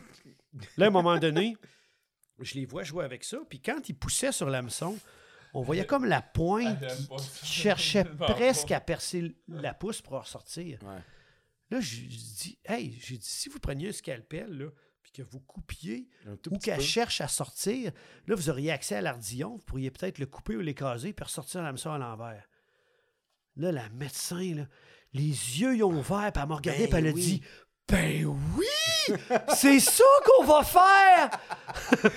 là, 0.76 0.86
à 0.86 0.88
un 0.88 0.92
moment 0.92 1.18
donné, 1.18 1.56
je 2.40 2.54
les 2.54 2.66
vois 2.66 2.82
jouer 2.82 3.04
avec 3.04 3.24
ça. 3.24 3.38
Puis 3.48 3.60
quand 3.60 3.88
ils 3.88 3.94
poussaient 3.94 4.32
sur 4.32 4.48
l'hameçon, 4.48 4.98
on 5.54 5.62
voyait 5.62 5.86
comme 5.86 6.04
la 6.04 6.22
pointe 6.22 6.78
qui, 7.40 7.46
cherchait 7.46 8.04
presque 8.18 8.68
pas. 8.68 8.76
à 8.76 8.80
percer 8.80 9.34
la 9.48 9.74
pousse 9.74 10.00
pour 10.00 10.18
ressortir. 10.18 10.78
Ouais. 10.82 11.02
Là, 11.70 11.80
je 11.80 11.96
je 11.96 12.06
dis, 12.06 12.58
hey, 12.64 12.98
j'ai 13.00 13.16
dit, 13.16 13.28
si 13.28 13.48
vous 13.48 13.60
preniez 13.60 13.88
un 13.88 13.92
scalpel, 13.92 14.50
là, 14.50 14.66
puis 15.02 15.12
que 15.12 15.22
vous 15.22 15.40
coupiez, 15.40 16.08
ou 16.50 16.58
qu'elle 16.58 16.80
cherche 16.80 17.20
à 17.20 17.28
sortir, 17.28 17.92
là, 18.26 18.34
vous 18.34 18.50
auriez 18.50 18.70
accès 18.70 18.96
à 18.96 19.00
l'ardillon, 19.00 19.56
vous 19.56 19.64
pourriez 19.64 19.90
peut-être 19.90 20.18
le 20.18 20.26
couper 20.26 20.56
ou 20.56 20.60
l'écaser, 20.60 21.12
puis 21.12 21.24
ressortir 21.24 21.62
l'hameçon 21.62 21.90
à 21.90 21.98
l'envers. 21.98 22.48
Là, 23.56 23.72
la 23.72 23.88
médecin, 23.90 24.54
là, 24.54 24.66
les 25.12 25.22
yeux 25.22 25.76
ils 25.76 25.82
ont 25.82 25.96
ouvert, 25.96 26.32
puis 26.32 26.42
elle 26.42 26.48
m'a 26.48 26.56
regardé, 26.56 26.86
Ben 26.86 26.90
puis 26.90 26.98
elle 26.98 27.06
a 27.06 27.12
dit 27.12 27.42
Ben 27.90 28.24
oui 28.56 29.16
C'est 29.54 29.80
ça 29.80 30.04
qu'on 30.24 30.44
va 30.44 30.62
faire 30.62 31.30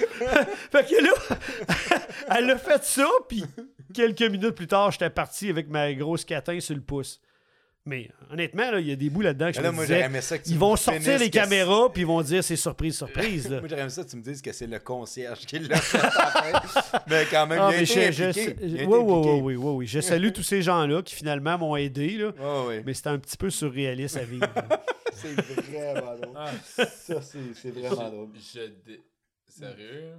Fait 0.72 0.88
que 0.88 1.04
là, 1.04 1.38
elle 2.38 2.52
a 2.52 2.58
fait 2.58 2.84
ça, 2.84 3.08
puis 3.28 3.44
quelques 3.94 4.22
minutes 4.22 4.52
plus 4.52 4.68
tard, 4.68 4.92
j'étais 4.92 5.10
parti 5.10 5.50
avec 5.50 5.70
ma 5.70 5.94
grosse 5.94 6.26
catin 6.26 6.60
sur 6.60 6.76
le 6.76 6.82
pouce. 6.82 7.20
Mais 7.86 8.10
honnêtement, 8.32 8.72
là, 8.72 8.80
il 8.80 8.88
y 8.88 8.92
a 8.94 8.96
des 8.96 9.10
bouts 9.10 9.20
là-dedans 9.22 9.48
que 9.52 9.58
je 9.58 9.62
me 9.62 9.72
moi, 9.72 9.84
disais, 9.84 9.96
j'aurais 9.96 10.06
aimé 10.08 10.22
ça 10.22 10.38
que 10.38 10.44
tu 10.46 10.52
ils 10.52 10.58
vont 10.58 10.76
sortir 10.78 11.20
les 11.20 11.30
caméras, 11.30 11.90
puis 11.92 12.04
ils 12.04 12.08
vont 12.08 12.22
dire 12.22 12.42
c'est 12.42 12.56
surprise, 12.56 12.96
surprise. 12.96 13.50
là. 13.50 13.60
Moi, 13.62 13.70
aimé 13.78 13.90
ça 13.90 14.06
que 14.06 14.10
tu 14.10 14.16
me 14.16 14.22
dises 14.22 14.42
que 14.42 14.54
c'est 14.54 14.68
le 14.68 14.80
concierge 14.80 15.40
qui 15.40 15.60
l'a 15.60 15.76
fait. 15.76 15.98
Mais 17.08 17.26
quand 17.30 17.46
même, 17.46 17.60
Ah, 17.62 17.72
il 17.72 17.74
a 17.74 17.78
mais 17.80 17.84
été 17.84 18.12
je- 18.12 18.12
je- 18.14 18.24
impliqué. 18.24 18.56
Il 18.62 18.80
a 18.80 18.84
été 18.84 18.86
oui, 18.86 18.98
oui, 19.02 19.14
impliqué. 19.14 19.32
oui, 19.34 19.42
oui, 19.42 19.56
oui, 19.58 19.72
oui. 19.80 19.88
Je 19.88 20.00
salue 20.00 20.32
tous 20.32 20.44
ces 20.44 20.62
gens-là 20.62 21.02
qui 21.02 21.14
finalement 21.14 21.58
m'ont 21.58 21.76
aidé, 21.76 22.18
là. 22.18 22.32
Mais 22.86 22.94
c'était 22.94 23.10
un 23.10 23.20
petit 23.20 23.36
peu 23.36 23.50
surréaliste 23.50 24.16
à 24.16 24.24
vivre. 24.24 24.48
C'est 25.16 25.34
vraiment 25.40 26.16
drôle. 26.16 26.36
Ah, 26.38 26.52
Ça, 26.66 27.22
c'est 27.22 27.38
c'est 27.54 27.70
vraiment 27.72 28.10
drôle. 28.10 28.30
je 28.54 28.60
dé- 28.86 29.02
Sérieux? 29.48 30.14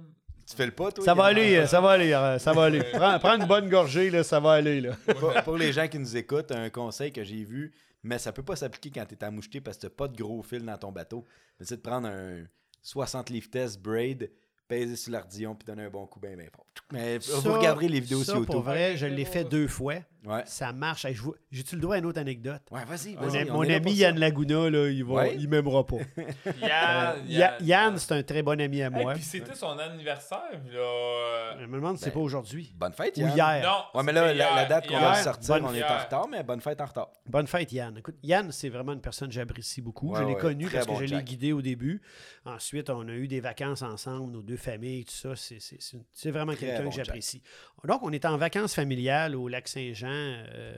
Tu 0.47 0.55
fais 0.55 0.65
le 0.65 0.71
pas, 0.71 0.91
toi? 0.91 1.03
Ça 1.03 1.13
va 1.13 1.25
aller, 1.25 1.55
euh, 1.55 1.65
ça 1.65 1.81
va 1.81 1.91
aller, 1.91 2.13
euh, 2.13 2.37
ça 2.37 2.53
va 2.53 2.65
aller. 2.65 2.83
Prends, 2.93 3.17
prends 3.19 3.35
une 3.35 3.47
bonne 3.47 3.67
gorgée, 3.69 4.09
là, 4.11 4.23
ça 4.23 4.39
va 4.39 4.51
aller, 4.53 4.79
là. 4.81 4.95
pour, 5.19 5.33
pour 5.43 5.57
les 5.57 5.73
gens 5.73 5.87
qui 5.87 5.97
nous 5.97 6.15
écoutent, 6.15 6.51
un 6.51 6.69
conseil 6.69 7.11
que 7.11 7.23
j'ai 7.23 7.43
vu, 7.43 7.73
mais 8.03 8.19
ça 8.19 8.31
peut 8.31 8.43
pas 8.43 8.55
s'appliquer 8.55 8.91
quand 8.91 9.05
t'es 9.05 9.23
à 9.23 9.31
moucheté 9.31 9.59
parce 9.59 9.77
que 9.77 9.87
t'as 9.87 9.89
pas 9.93 10.07
de 10.07 10.15
gros 10.15 10.43
fil 10.43 10.63
dans 10.63 10.77
ton 10.77 10.91
bateau. 10.91 11.25
Mais 11.59 11.65
c'est 11.65 11.77
de 11.77 11.81
prendre 11.81 12.07
un 12.07 12.43
60 12.83 13.31
livres 13.31 13.49
test 13.49 13.81
braid, 13.81 14.31
peser 14.67 14.95
sur 14.95 15.11
l'ardillon 15.11 15.55
puis 15.55 15.65
donner 15.65 15.85
un 15.85 15.89
bon 15.89 16.05
coup 16.05 16.19
bien 16.19 16.35
bien 16.35 16.47
fort. 16.55 16.64
Mais 16.91 17.19
Ça- 17.19 17.37
vous 17.39 17.53
regarderez 17.53 17.87
les 17.87 17.99
vidéos 17.99 18.19
ça, 18.23 18.33
sur 18.33 18.45
pour 18.45 18.55
YouTube. 18.55 18.63
vrai, 18.71 18.97
je 18.97 19.05
l'ai 19.05 19.25
fait 19.25 19.43
deux 19.43 19.67
fois. 19.67 19.95
Ouais. 20.25 20.41
Ça 20.45 20.73
marche. 20.73 21.05
Hey, 21.05 21.15
J'ai-tu 21.51 21.75
le 21.75 21.81
droit 21.81 21.95
à 21.95 21.97
une 21.99 22.05
autre 22.07 22.19
anecdote? 22.19 22.61
Ouais, 22.71 22.83
vas-y, 22.85 23.13
Mon, 23.15 23.29
ami- 23.31 23.45
mon 23.49 23.79
pour 23.81 23.91
Yann. 23.91 24.17
Laguna, 24.17 24.69
là, 24.71 24.89
il, 24.89 25.03
Ouais. 25.03 25.35
il 25.37 25.47
m'aimera 25.47 25.85
pas. 25.85 25.97
Yann, 26.61 27.17
Ya- 27.27 27.57
Yann, 27.61 27.97
c'est 27.99 28.11
un 28.13 28.23
très 28.23 28.41
bon 28.41 28.59
ami 28.59 28.81
à 28.81 28.87
Hey, 28.87 28.91
moi. 29.03 29.13
puis 29.13 29.21
c'était 29.23 29.53
son 29.53 29.77
anniversaire, 29.77 30.39
là. 30.71 30.79
euh, 30.79 31.51
Je 31.59 31.65
me 31.67 31.75
demande 31.75 31.97
si 31.97 32.05
c'est 32.05 32.09
Ben, 32.09 32.13
pas 32.15 32.19
aujourd'hui. 32.21 32.73
Bonne 32.75 32.93
fête, 32.93 33.17
Ou 33.17 33.21
Yann. 33.21 33.35
hier. 33.35 33.61
Non. 33.63 33.99
Ouais, 33.99 34.03
mais 34.03 34.13
là, 34.13 34.33
la, 34.33 34.65
date 34.65 34.87
qu'on 34.87 34.99
va 34.99 35.13
sortir, 35.15 35.55
bonne 35.55 35.65
on 35.65 35.73
est 35.73 35.77
hier. 35.77 35.91
en 35.91 36.03
retard, 36.03 36.27
mais 36.27 36.41
bonne 36.43 36.61
fête 36.61 36.81
en 36.81 36.85
retard. 36.85 37.09
Bonne 37.27 37.47
fête, 37.47 37.71
Yann. 37.71 37.95
Écoute, 37.97 38.15
Yann, 38.23 38.51
c'est 38.51 38.69
vraiment 38.69 38.93
une 38.93 39.01
personne 39.01 39.27
que 39.27 39.35
j'apprécie 39.35 39.81
beaucoup. 39.81 40.11
Ouais, 40.13 40.21
je 40.21 40.25
l'ai 40.27 40.33
ouais, 40.33 40.39
connu 40.41 40.67
parce 40.69 40.87
bon 40.87 40.97
que 40.97 41.05
je 41.05 41.13
l'ai 41.13 41.21
guidé 41.23 41.53
au 41.53 41.61
début. 41.61 42.01
Ensuite, 42.45 42.89
on 42.89 43.07
a 43.07 43.11
eu 43.13 43.27
des 43.27 43.41
vacances 43.41 43.83
ensemble, 43.83 44.31
nos 44.31 44.41
deux 44.41 44.57
familles, 44.57 45.05
tout 45.05 45.13
ça. 45.13 45.35
C'est- 45.35 45.59
C'est 45.59 45.81
c'est- 45.81 45.97
c'est 46.11 46.31
vraiment 46.31 46.53
quelqu'un 46.65 46.83
bon 46.83 46.89
que 46.89 46.95
j'apprécie. 46.95 47.41
Donc, 47.83 48.03
on 48.03 48.11
est 48.11 48.25
en 48.25 48.37
vacances 48.37 48.73
familiales 48.75 49.35
au 49.35 49.47
lac 49.47 49.67
Saint-Jean 49.67 50.07
euh, 50.09 50.75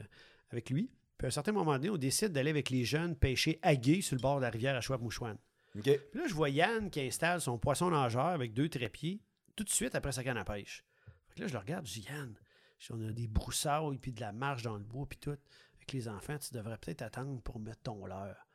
avec 0.52 0.70
lui. 0.70 0.92
Puis 1.18 1.26
à 1.26 1.28
un 1.30 1.32
certain 1.32 1.52
moment 1.52 1.74
donné, 1.74 1.90
on 1.90 1.98
décide 1.98 2.32
d'aller 2.32 2.52
avec 2.52 2.70
les 2.70 2.84
jeunes 2.86 3.16
pêcher 3.16 3.60
à 3.64 3.76
Gué 3.76 4.02
sur 4.02 4.16
le 4.16 4.22
bord 4.22 4.38
de 4.38 4.42
la 4.44 4.50
rivière 4.50 4.76
à 4.76 4.82
Chouap-Mouchouane. 4.82 5.38
Puis 5.82 5.92
là, 6.14 6.24
je 6.28 6.34
vois 6.34 6.50
Yann 6.50 6.90
qui 6.90 7.02
installe 7.02 7.42
son 7.42 7.58
poisson 7.58 7.90
nageur 7.92 8.28
avec 8.28 8.54
deux 8.54 8.70
trépieds 8.70 9.20
tout 9.56 9.64
de 9.64 9.70
suite 9.70 9.96
après 9.96 10.12
sa 10.12 10.24
canne 10.24 10.38
à 10.38 10.44
pêche. 10.46 10.84
Fait 11.30 11.36
que 11.36 11.42
là, 11.42 11.48
je 11.48 11.54
le 11.54 11.60
regarde, 11.60 11.86
je 11.88 11.94
dis 11.94 12.06
Yann, 12.10 12.34
si 12.80 12.92
on 12.92 13.02
a 13.08 13.12
des 13.12 13.28
broussailles 13.28 13.98
puis 14.00 14.12
de 14.12 14.22
la 14.22 14.32
marche 14.32 14.62
dans 14.64 14.78
le 14.78 14.84
bois 14.84 15.06
puis 15.10 15.18
tout, 15.20 15.32
avec 15.76 15.92
les 15.94 16.08
enfants, 16.08 16.38
tu 16.38 16.54
devrais 16.54 16.78
peut-être 16.78 17.02
attendre 17.02 17.42
pour 17.42 17.60
mettre 17.60 17.82
ton 17.84 18.06
leurre. 18.06 18.48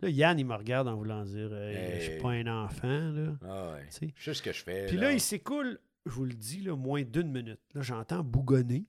Là, 0.00 0.08
Yann, 0.08 0.38
il 0.38 0.46
me 0.46 0.54
regarde 0.54 0.88
en 0.88 0.96
voulant 0.96 1.24
dire 1.26 1.52
Hey, 1.54 1.96
Je 2.00 2.04
suis 2.04 2.12
Hey. 2.14 2.20
pas 2.22 2.30
un 2.30 2.46
enfant, 2.64 3.10
là. 3.10 3.32
Ah 3.42 3.72
ouais. 3.72 4.10
Je 4.16 4.24
sais 4.24 4.34
ce 4.34 4.42
que 4.42 4.52
je 4.52 4.62
fais. 4.62 4.86
Puis 4.86 4.96
là, 4.96 5.12
il 5.12 5.20
s'écoule, 5.20 5.78
je 6.06 6.12
vous 6.12 6.24
le 6.24 6.34
dis, 6.34 6.62
là, 6.62 6.76
moins 6.76 7.02
d'une 7.02 7.30
minute. 7.30 7.60
Là, 7.74 7.82
j'entends 7.82 8.22
bougonner. 8.24 8.86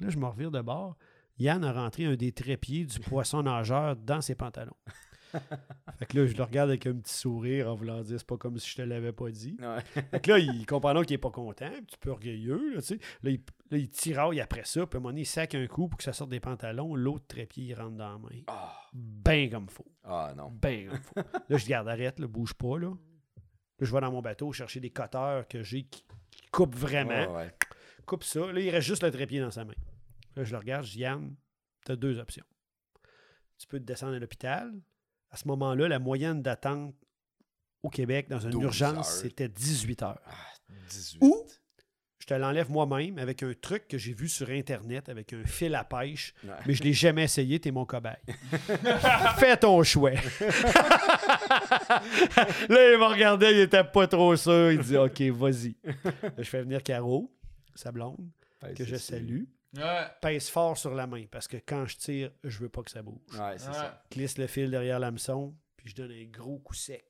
Là, 0.00 0.08
je 0.08 0.18
me 0.18 0.26
revire 0.26 0.50
de 0.50 0.60
bord. 0.60 0.96
Yann 1.38 1.64
a 1.64 1.72
rentré 1.72 2.04
un 2.04 2.16
des 2.16 2.32
trépieds 2.32 2.84
du 2.84 3.00
poisson 3.00 3.42
nageur 3.44 3.96
dans 3.96 4.20
ses 4.20 4.34
pantalons. 4.34 4.76
fait 5.98 6.06
que 6.06 6.18
là, 6.18 6.26
je 6.26 6.36
le 6.36 6.44
regarde 6.44 6.70
avec 6.70 6.86
un 6.86 6.94
petit 6.94 7.14
sourire 7.14 7.68
en 7.68 7.74
voulant 7.74 8.02
dire 8.02 8.18
c'est 8.18 8.26
pas 8.26 8.36
comme 8.36 8.56
si 8.56 8.70
je 8.70 8.76
te 8.76 8.82
l'avais 8.82 9.12
pas 9.12 9.30
dit. 9.30 9.56
Ouais. 9.60 10.02
Fait 10.10 10.20
que 10.20 10.30
là, 10.30 10.38
il 10.38 10.64
comprend 10.64 11.02
qu'il 11.02 11.14
est 11.14 11.18
pas 11.18 11.32
content, 11.32 11.66
un 11.66 11.82
petit 11.82 11.98
peu 11.98 12.10
orgueilleux. 12.10 12.74
Là, 12.74 12.80
tu 12.80 12.86
sais. 12.86 12.98
là, 13.22 13.30
il, 13.30 13.40
là, 13.70 13.78
il 13.78 13.88
tiraille 13.90 14.40
après 14.40 14.64
ça, 14.64 14.86
puis 14.86 14.96
à 14.96 14.98
un 14.98 15.00
moment 15.00 15.10
donné, 15.10 15.22
il 15.22 15.26
sac 15.26 15.56
un 15.56 15.66
coup 15.66 15.88
pour 15.88 15.96
que 15.96 16.04
ça 16.04 16.12
sorte 16.12 16.30
des 16.30 16.38
pantalons. 16.38 16.94
L'autre 16.94 17.26
trépied, 17.26 17.64
il 17.64 17.74
rentre 17.74 17.96
dans 17.96 18.12
la 18.12 18.18
main. 18.18 18.42
Ah, 18.46 18.80
Ben 18.92 19.50
comme 19.50 19.68
faut. 19.68 19.86
ah 20.04 20.32
non. 20.36 20.52
Ben 20.52 20.88
comme 20.88 21.02
faut. 21.02 21.14
là, 21.48 21.56
je 21.56 21.66
garde, 21.66 21.88
arrête, 21.88 22.20
là, 22.20 22.28
bouge 22.28 22.54
pas. 22.54 22.78
Là. 22.78 22.90
là, 22.90 22.94
je 23.80 23.92
vais 23.92 24.00
dans 24.00 24.12
mon 24.12 24.22
bateau 24.22 24.52
chercher 24.52 24.78
des 24.78 24.90
cutters 24.90 25.48
que 25.48 25.64
j'ai 25.64 25.82
qui, 25.82 26.04
qui 26.54 26.56
coupent 26.56 26.76
vraiment. 26.76 27.34
Ouais, 27.34 27.44
ouais. 27.44 27.54
Coupe 28.06 28.24
ça. 28.24 28.52
Là, 28.52 28.60
il 28.60 28.70
reste 28.70 28.86
juste 28.86 29.02
le 29.02 29.10
trépied 29.10 29.40
dans 29.40 29.50
sa 29.50 29.64
main. 29.64 29.74
Là, 30.36 30.44
je 30.44 30.52
le 30.52 30.58
regarde, 30.58 30.84
je 30.84 30.92
dis 30.92 30.98
Yann, 31.00 31.34
tu 31.86 31.92
as 31.92 31.96
deux 31.96 32.18
options. 32.18 32.44
Tu 33.58 33.66
peux 33.66 33.78
te 33.78 33.84
descendre 33.84 34.14
à 34.14 34.18
l'hôpital. 34.18 34.72
À 35.30 35.36
ce 35.36 35.48
moment-là, 35.48 35.88
la 35.88 35.98
moyenne 35.98 36.42
d'attente 36.42 36.94
au 37.82 37.90
Québec 37.90 38.28
dans 38.28 38.40
une 38.40 38.50
12 38.50 38.62
urgence, 38.64 39.20
c'était 39.22 39.48
18 39.48 40.02
heures. 40.02 40.20
Ah, 40.26 40.32
18. 40.90 41.18
Ou- 41.22 41.46
Je 42.24 42.28
te 42.28 42.32
l'enlève 42.40 42.70
moi-même 42.70 43.18
avec 43.18 43.42
un 43.42 43.52
truc 43.60 43.86
que 43.86 43.98
j'ai 43.98 44.14
vu 44.14 44.30
sur 44.30 44.48
Internet 44.48 45.10
avec 45.10 45.34
un 45.34 45.44
fil 45.44 45.74
à 45.74 45.84
pêche, 45.84 46.32
Ouais. 46.42 46.54
mais 46.66 46.72
je 46.72 46.80
ne 46.82 46.86
l'ai 46.88 46.94
jamais 46.94 47.24
essayé, 47.24 47.60
t'es 47.60 47.70
mon 47.70 47.84
cobaye. 47.84 48.16
Fais 49.36 49.58
ton 49.58 49.82
choix. 49.82 50.12
là, 52.68 52.92
il 52.92 52.96
m'a 52.98 53.08
regardé, 53.08 53.50
il 53.50 53.58
était 53.60 53.84
pas 53.84 54.06
trop 54.06 54.34
sûr. 54.36 54.72
Il 54.72 54.78
dit 54.80 54.96
OK, 54.96 55.20
vas-y. 55.36 55.76
Je 56.38 56.44
fais 56.44 56.62
venir 56.62 56.82
Caro, 56.82 57.30
sa 57.74 57.92
blonde, 57.92 58.26
Ouais, 58.62 58.72
que 58.72 58.84
je 58.86 58.96
salue. 58.96 59.42
Ouais. 59.76 60.04
Pèse 60.22 60.48
fort 60.48 60.78
sur 60.78 60.94
la 60.94 61.06
main 61.06 61.24
parce 61.30 61.46
que 61.46 61.58
quand 61.58 61.84
je 61.84 61.96
tire, 61.98 62.30
je 62.42 62.58
veux 62.60 62.70
pas 62.70 62.82
que 62.82 62.90
ça 62.90 63.02
bouge. 63.02 63.18
Ouais, 63.38 63.58
c'est 63.58 63.68
Ouais. 63.68 63.74
ça. 63.74 64.02
Glisse 64.10 64.38
le 64.38 64.46
fil 64.46 64.70
derrière 64.70 64.98
l'hameçon, 64.98 65.54
puis 65.76 65.90
je 65.90 65.94
donne 65.96 66.12
un 66.12 66.24
gros 66.32 66.58
coup 66.58 66.72
sec. 66.74 67.04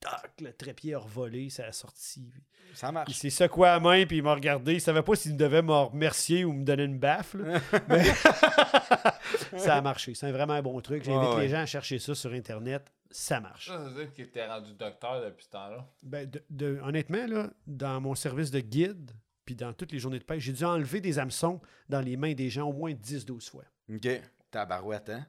Stock, 0.00 0.30
le 0.40 0.52
trépied 0.52 0.94
a 0.94 0.98
revolé, 0.98 1.50
ça 1.50 1.66
a 1.66 1.72
sorti. 1.72 2.30
Ça 2.74 2.88
Il 2.88 2.94
marche. 2.94 3.12
s'est 3.14 3.30
secoué 3.30 3.66
la 3.66 3.80
main, 3.80 4.06
puis 4.06 4.18
il 4.18 4.22
m'a 4.22 4.34
regardé. 4.34 4.74
Il 4.74 4.80
savait 4.80 5.02
pas 5.02 5.16
s'il 5.16 5.36
devait 5.36 5.62
me 5.62 5.72
remercier 5.72 6.44
ou 6.44 6.52
me 6.52 6.64
donner 6.64 6.84
une 6.84 6.98
baffe. 6.98 7.34
là. 7.34 7.60
Mais 7.88 8.04
ça 9.58 9.76
a 9.76 9.80
marché. 9.80 10.14
C'est 10.14 10.26
un 10.26 10.32
vraiment 10.32 10.52
un 10.54 10.62
bon 10.62 10.80
truc. 10.80 11.02
J'invite 11.02 11.30
Ouais, 11.30 11.34
ouais. 11.36 11.42
les 11.42 11.48
gens 11.48 11.58
à 11.60 11.66
chercher 11.66 11.98
ça 11.98 12.14
sur 12.14 12.32
Internet. 12.32 12.84
Ça 13.10 13.40
marche. 13.40 13.66
Ça, 13.68 13.72
ça 13.72 13.78
veut 13.88 14.04
dire 14.04 14.12
qu'il 14.12 14.24
était 14.26 14.46
rendu 14.46 14.72
docteur 14.74 15.24
depuis 15.24 15.44
ce 15.46 15.50
temps-là. 15.50 15.88
Ben, 16.02 16.28
de- 16.28 16.44
de- 16.50 16.78
honnêtement, 16.84 17.26
là, 17.26 17.50
dans 17.66 18.00
mon 18.00 18.14
service 18.14 18.50
de 18.50 18.60
guide, 18.60 19.10
puis 19.46 19.54
dans 19.56 19.72
toutes 19.72 19.92
les 19.92 19.98
journées 19.98 20.18
de 20.18 20.24
pêche, 20.24 20.42
j'ai 20.44 20.52
dû 20.52 20.64
enlever 20.64 21.00
des 21.00 21.18
hameçons 21.18 21.60
dans 21.88 22.00
les 22.02 22.16
mains 22.18 22.34
des 22.34 22.50
gens 22.50 22.68
au 22.68 22.72
moins 22.72 22.92
10-12 22.92 23.50
fois. 23.50 23.64
OK. 23.92 24.08
Tabarouette, 24.50 25.08
hein? 25.10 25.26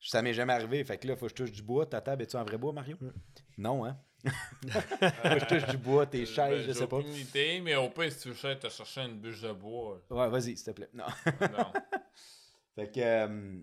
Ça 0.00 0.22
m'est 0.22 0.34
jamais 0.34 0.52
arrivé. 0.54 0.82
Fait 0.84 0.98
que 0.98 1.06
là, 1.06 1.14
faut 1.16 1.26
que 1.26 1.30
je 1.30 1.34
touche 1.36 1.52
du 1.52 1.62
bois. 1.62 1.86
Ta 1.86 2.00
table, 2.00 2.22
es-tu 2.22 2.36
en 2.36 2.44
vrai 2.44 2.58
bois, 2.58 2.72
Mario? 2.72 2.96
Non, 3.58 3.84
hein? 3.84 3.96
Je 4.64 5.44
touche 5.46 5.66
du 5.70 5.76
bois, 5.78 6.06
tes 6.06 6.26
chaises, 6.26 6.36
Ben, 6.50 6.60
je 6.60 6.66
j'ai 6.66 6.74
sais 6.74 6.86
pas. 6.86 6.96
aucune 6.96 7.14
idée, 7.14 7.60
mais 7.62 7.74
au 7.76 7.88
pire, 7.90 8.12
si 8.12 8.18
tu 8.20 8.28
veux 8.28 8.34
chercher, 8.34 8.58
t'as 8.58 8.68
cherché 8.68 9.00
une 9.02 9.18
bûche 9.18 9.40
de 9.40 9.52
bois. 9.52 10.00
Ouais, 10.10 10.28
vas-y, 10.28 10.56
s'il 10.56 10.64
te 10.64 10.70
plaît. 10.72 10.90
Non. 10.92 11.04
Non. 11.40 11.72
Fait 12.74 12.90
que. 12.90 13.00
euh, 13.00 13.58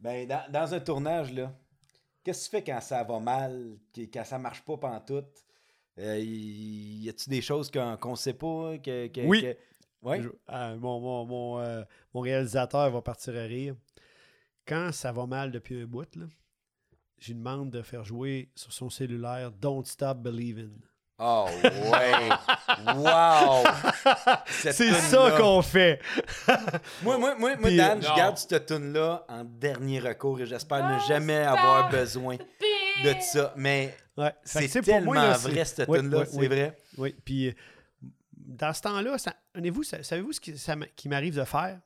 ben, 0.00 0.26
dans, 0.28 0.50
dans 0.50 0.74
un 0.74 0.80
tournage, 0.80 1.32
là, 1.32 1.52
qu'est-ce 2.22 2.48
que 2.50 2.56
tu 2.56 2.64
fais 2.64 2.72
quand 2.72 2.80
ça 2.80 3.02
va 3.02 3.18
mal, 3.18 3.76
quand 4.12 4.24
ça 4.24 4.38
marche 4.38 4.62
pas 4.62 4.76
pantoute? 4.76 5.44
Euh, 5.98 6.18
y 6.22 7.08
a-tu 7.08 7.30
des 7.30 7.40
choses 7.40 7.70
qu'on 7.70 7.96
qu'on 7.96 8.16
sait 8.16 8.34
pas? 8.34 8.76
Que, 8.78 9.06
que- 9.08 9.20
Oui. 9.26 9.42
que- 9.42 9.56
Ouais. 10.02 10.22
Je- 10.22 10.28
ah, 10.46 10.74
mon, 10.76 11.00
mon, 11.00 11.24
mon, 11.24 11.58
euh, 11.58 11.82
mon 12.14 12.20
réalisateur 12.20 12.90
va 12.90 13.00
partir 13.02 13.34
à 13.34 13.42
rire. 13.44 13.74
Quand 14.68 14.92
ça 14.92 15.10
va 15.10 15.26
mal 15.26 15.50
depuis 15.50 15.80
un 15.82 15.86
bout, 15.86 16.14
là, 16.16 16.26
je 17.18 17.28
lui 17.28 17.34
demande 17.34 17.70
de 17.70 17.82
faire 17.82 18.04
jouer 18.04 18.50
sur 18.54 18.72
son 18.72 18.90
cellulaire 18.90 19.50
Don't 19.52 19.84
Stop 19.84 20.18
Believing. 20.18 20.70
Oh, 21.18 21.46
ouais. 21.64 22.28
wow! 22.94 23.64
C'est 24.46 24.72
ça 24.72 25.34
qu'on 25.38 25.62
fait. 25.62 26.00
Moi, 27.02 27.16
moi, 27.16 27.34
moi, 27.38 27.56
Puis, 27.56 27.76
Dan, 27.76 27.98
euh, 27.98 28.02
je 28.02 28.16
garde 28.16 28.36
cette 28.36 28.66
tune-là 28.66 29.24
en 29.28 29.42
dernier 29.44 29.98
recours 30.00 30.40
et 30.40 30.46
j'espère 30.46 30.86
ne 30.86 30.98
jamais 31.08 31.38
avoir 31.38 31.88
besoin 31.88 32.36
de 32.36 33.14
ça. 33.20 33.54
Mais 33.56 33.96
Ouais. 34.16 34.32
C'est 34.44 34.68
tellement 34.82 34.96
pour 34.98 35.14
moi, 35.14 35.14
là, 35.28 35.36
vrai, 35.38 35.64
cette 35.64 35.88
Oui, 35.88 35.98
tune-là, 36.00 36.18
oui, 36.20 36.26
c'est 36.30 36.38
oui. 36.38 36.46
vrai. 36.48 36.78
Oui, 36.96 37.14
puis 37.24 37.48
euh, 37.48 37.52
dans 38.32 38.72
ce 38.72 38.80
temps-là, 38.82 39.16
savez-vous, 39.18 39.82
savez-vous 39.82 40.32
ce 40.32 40.40
qui, 40.40 41.08
m'arrive 41.08 41.36
de 41.36 41.44
faire? 41.44 41.80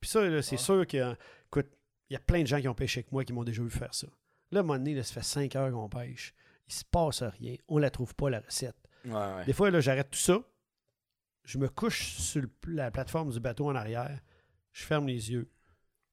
Puis 0.00 0.10
ça, 0.10 0.20
c'est 0.42 0.52
Ouais. 0.52 0.56
sûr 0.58 0.86
que, 0.86 1.14
écoute, 1.46 1.68
il 2.10 2.14
y 2.14 2.16
a 2.16 2.20
plein 2.20 2.42
de 2.42 2.46
gens 2.48 2.60
qui 2.60 2.66
ont 2.68 2.74
pêché 2.74 3.00
avec 3.00 3.12
moi 3.12 3.24
qui 3.24 3.32
m'ont 3.32 3.44
déjà 3.44 3.62
vu 3.62 3.70
faire 3.70 3.94
ça. 3.94 4.06
Là, 4.50 4.60
à 4.60 4.62
un 4.62 4.66
moment 4.66 4.78
donné, 4.78 4.94
là, 4.94 5.02
ça 5.02 5.14
fait 5.14 5.22
5 5.26 5.56
heures 5.56 5.70
qu'on 5.72 5.88
pêche. 5.88 6.34
Il 6.68 6.72
se 6.74 6.84
passe 6.84 7.22
rien. 7.22 7.56
On 7.68 7.78
la 7.78 7.90
trouve 7.90 8.14
pas, 8.14 8.30
la 8.30 8.40
recette. 8.40 8.76
Ouais, 9.04 9.12
ouais. 9.12 9.44
Des 9.46 9.52
fois, 9.52 9.70
là, 9.70 9.80
j'arrête 9.80 10.10
tout 10.10 10.18
ça. 10.18 10.38
Je 11.44 11.58
me 11.58 11.68
couche 11.68 12.14
sur 12.16 12.42
le- 12.42 12.50
la 12.74 12.90
plateforme 12.90 13.30
du 13.30 13.40
bateau 13.40 13.68
en 13.68 13.74
arrière. 13.74 14.20
Je 14.72 14.84
ferme 14.84 15.06
les 15.06 15.30
yeux. 15.30 15.48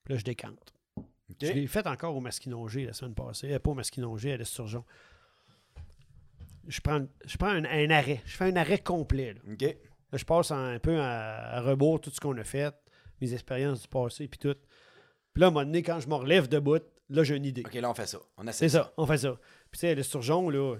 Puis 0.04 0.14
là, 0.14 0.18
je 0.20 0.24
décante. 0.24 0.74
OK. 0.98 1.36
Je 1.42 1.52
l'ai 1.52 1.68
fait 1.68 1.86
encore 1.88 2.16
au 2.16 2.22
Masquinongé 2.22 2.86
la 2.86 2.94
semaine 2.94 3.16
passée. 3.16 3.52
Euh, 3.54 3.60
pas 3.60 3.72
au 3.72 3.74
Masquinongé, 3.74 4.32
à 4.34 4.38
l'Esturgeon. 4.38 4.86
Je 6.68 6.82
prends, 6.82 7.06
je 7.26 7.38
prends 7.38 7.50
un, 7.50 7.66
un 7.66 7.90
arrêt. 7.90 8.22
Je 8.26 8.36
fais 8.38 8.46
un 8.46 8.56
arrêt 8.56 8.80
complet. 8.80 9.34
Là. 9.34 9.68
Je 10.14 10.24
passe 10.24 10.52
en- 10.52 10.58
un 10.58 10.80
peu 10.80 11.00
à, 11.00 11.56
à 11.58 11.62
rebours 11.62 12.00
tout 12.02 12.10
ce 12.12 12.20
qu'on 12.20 12.38
a 12.38 12.44
fait, 12.44 12.74
mes 13.22 13.34
expériences 13.34 13.82
du 13.82 13.88
passé, 13.88 14.28
puis 14.28 14.40
tout. 14.40 14.56
Puis 15.34 15.42
là, 15.42 15.48
à 15.48 15.50
un 15.50 15.52
moment 15.54 15.66
donné, 15.66 15.84
quand 15.84 16.00
je 16.00 16.08
me 16.08 16.16
relève 16.16 16.48
debout, 16.48 16.80
là, 17.10 17.24
j'ai 17.24 17.36
une 17.36 17.46
idée. 17.46 17.64
OK, 17.66 17.74
là, 17.74 17.90
on 17.90 17.94
fait 17.94 18.08
ça. 18.08 18.20
On 18.38 18.44
C'est 18.44 18.50
essaie 18.50 18.70
ça, 18.70 18.94
on 18.98 19.06
fait 19.06 19.18
ça. 19.20 19.34
Puis 19.72 19.80
tu 19.80 19.88
sais, 19.88 19.96
l'Esturgeon, 19.96 20.50
là, 20.50 20.78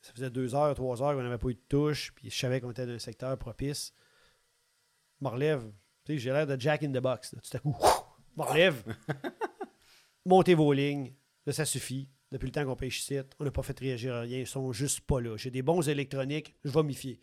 ça 0.00 0.12
faisait 0.12 0.30
deux 0.30 0.54
heures, 0.54 0.74
trois 0.74 1.02
heures 1.02 1.14
qu'on 1.14 1.22
n'avait 1.22 1.38
pas 1.38 1.48
eu 1.48 1.54
de 1.54 1.62
touche, 1.68 2.12
puis 2.14 2.30
je 2.30 2.36
savais 2.36 2.60
qu'on 2.60 2.70
était 2.70 2.86
dans 2.86 2.92
un 2.92 2.98
secteur 2.98 3.36
propice. 3.38 3.94
Je 5.20 5.24
me 5.26 5.30
relève. 5.30 5.70
Tu 6.04 6.14
sais, 6.14 6.18
j'ai 6.18 6.32
l'air 6.32 6.46
de 6.46 6.58
Jack 6.60 6.82
in 6.82 6.90
the 6.90 6.98
Box. 6.98 7.32
là. 7.34 7.40
Tout 7.40 7.56
à 7.56 7.60
coup, 7.60 7.76
je 8.36 8.42
me 8.42 8.46
relève. 8.46 8.82
Montez 10.26 10.54
vos 10.54 10.72
lignes. 10.72 11.14
Là, 11.46 11.52
ça 11.52 11.64
suffit. 11.64 12.08
Depuis 12.30 12.46
le 12.46 12.52
temps 12.52 12.64
qu'on 12.64 12.76
pêche 12.76 13.00
ici, 13.00 13.18
on 13.38 13.44
n'a 13.44 13.50
pas 13.50 13.62
fait 13.62 13.78
réagir 13.78 14.14
à 14.14 14.20
rien. 14.20 14.38
Ils 14.38 14.46
sont 14.46 14.72
juste 14.72 15.02
pas 15.02 15.20
là. 15.20 15.36
J'ai 15.36 15.50
des 15.50 15.60
bons 15.62 15.86
électroniques, 15.88 16.56
je 16.64 16.70
vais 16.70 16.82
m'y 16.82 16.94
fier. 16.94 17.20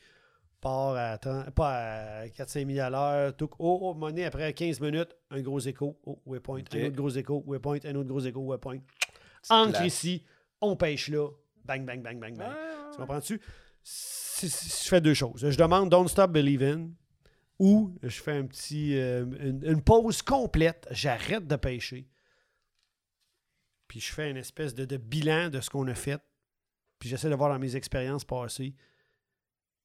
Part 0.61 0.95
à 0.97 1.17
30 1.17 1.51
pas 1.51 2.21
à 2.21 2.27
4-5 2.27 2.65
000 2.73 2.85
à 2.85 2.89
l'heure. 2.89 3.35
tout- 3.37 3.49
Oh, 3.59 3.79
oh, 3.81 3.93
monnaie, 3.93 4.25
après 4.25 4.53
15 4.53 4.81
minutes, 4.81 5.15
un 5.31 5.41
gros 5.41 5.59
écho. 5.59 5.97
Oh, 6.05 6.21
waypoint. 6.25 6.63
Un 6.73 6.85
autre 6.87 6.95
gros 6.95 7.09
écho. 7.09 7.43
Waypoint. 7.45 7.79
Un 7.85 7.95
autre 7.95 8.09
gros 8.09 8.19
écho. 8.19 8.41
Waypoint. 8.41 8.79
Entre 9.49 9.83
ici, 9.83 10.23
on 10.59 10.75
pêche 10.75 11.07
là. 11.09 11.29
Bang, 11.63 11.85
bang, 11.85 12.01
bang, 12.01 12.19
bang, 12.19 12.35
bang. 12.37 12.51
Tu 12.91 12.97
comprends-tu? 12.97 13.39
je 14.41 14.47
fais 14.89 15.01
deux 15.01 15.13
choses. 15.13 15.49
Je 15.49 15.57
demande 15.57 15.89
Don't 15.89 16.07
Stop 16.07 16.31
Believing 16.31 16.93
ou 17.57 17.95
je 18.03 18.21
fais 18.21 18.33
un 18.33 18.45
petit, 18.45 18.97
euh, 18.97 19.25
une, 19.39 19.63
une 19.65 19.81
pause 19.81 20.21
complète. 20.21 20.87
J'arrête 20.91 21.47
de 21.47 21.55
pêcher. 21.55 22.07
Puis 23.87 23.99
je 23.99 24.11
fais 24.13 24.29
une 24.29 24.37
espèce 24.37 24.73
de, 24.75 24.85
de 24.85 24.97
bilan 24.97 25.49
de 25.49 25.61
ce 25.61 25.69
qu'on 25.69 25.87
a 25.87 25.95
fait. 25.95 26.21
Puis 26.99 27.09
j'essaie 27.09 27.29
de 27.29 27.35
voir 27.35 27.49
dans 27.49 27.59
mes 27.59 27.75
expériences 27.75 28.25
passées 28.25 28.75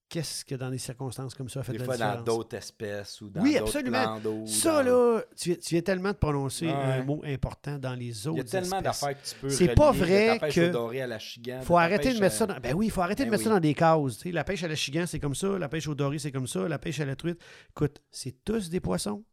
qu'est-ce 0.08 0.44
que 0.44 0.54
dans 0.54 0.70
des 0.70 0.78
circonstances 0.78 1.34
comme 1.34 1.48
ça 1.48 1.60
a 1.60 1.62
fait 1.64 1.72
Des 1.72 1.78
de 1.78 1.84
la 1.84 1.96
fois, 1.96 1.96
dans 2.16 2.22
d'autres 2.22 2.56
espèces 2.56 3.20
ou 3.20 3.28
dans 3.30 3.40
Oui, 3.42 3.54
d'autres 3.54 3.64
absolument. 3.66 4.02
plans 4.02 4.20
d'eau. 4.20 4.46
Ça, 4.46 4.82
dans- 4.84 5.14
là, 5.16 5.22
tu, 5.36 5.48
viens- 5.50 5.58
tu 5.58 5.68
viens 5.74 5.82
tellement 5.82 6.10
de 6.10 6.16
prononcer 6.16 6.66
Ouais. 6.66 6.72
un 6.72 7.02
mot 7.04 7.20
important 7.24 7.78
dans 7.78 7.94
les 7.94 8.06
Il 8.26 8.28
autres 8.28 8.38
y 8.38 8.40
a 8.40 8.44
tellement 8.44 8.78
espèces. 8.78 8.82
d'affaires 9.00 9.20
que 9.22 9.26
tu 9.28 9.34
peux 9.40 9.50
C'est 9.50 9.74
pas 9.74 9.90
vrai 9.92 10.38
que- 10.52 10.68
au 10.68 10.72
doré 10.72 11.02
à 11.02 11.06
la 11.06 11.18
chigan, 11.18 11.60
faut 11.62 11.76
arrêter 11.78 12.08
de 12.08 12.12
pêche 12.12 12.20
mettre 12.20 12.34
à- 12.34 12.38
ça 12.38 12.46
dans... 12.46 12.60
Ben 12.60 12.74
oui, 12.74 12.86
il 12.86 12.90
faut 12.92 13.00
arrêter 13.00 13.24
de 13.24 13.30
Ben 13.30 13.32
mettre 13.32 13.44
ça 13.44 13.50
dans 13.50 13.60
des 13.60 13.74
cases. 13.74 14.16
Tu 14.18 14.22
sais, 14.28 14.32
la 14.32 14.44
pêche 14.44 14.62
à 14.62 14.68
la 14.68 14.76
chigan, 14.76 15.04
c'est 15.06 15.18
comme 15.20 15.34
ça. 15.34 15.58
La 15.58 15.68
pêche 15.68 15.88
au 15.88 15.94
doré, 15.94 16.18
c'est 16.18 16.30
comme 16.32 16.46
ça. 16.46 16.68
La 16.68 16.78
pêche 16.78 17.00
à 17.00 17.04
la 17.04 17.16
truite. 17.16 17.40
Écoute, 17.70 18.00
c'est 18.10 18.44
tous 18.44 18.70
des 18.70 18.80
poissons. 18.80 19.24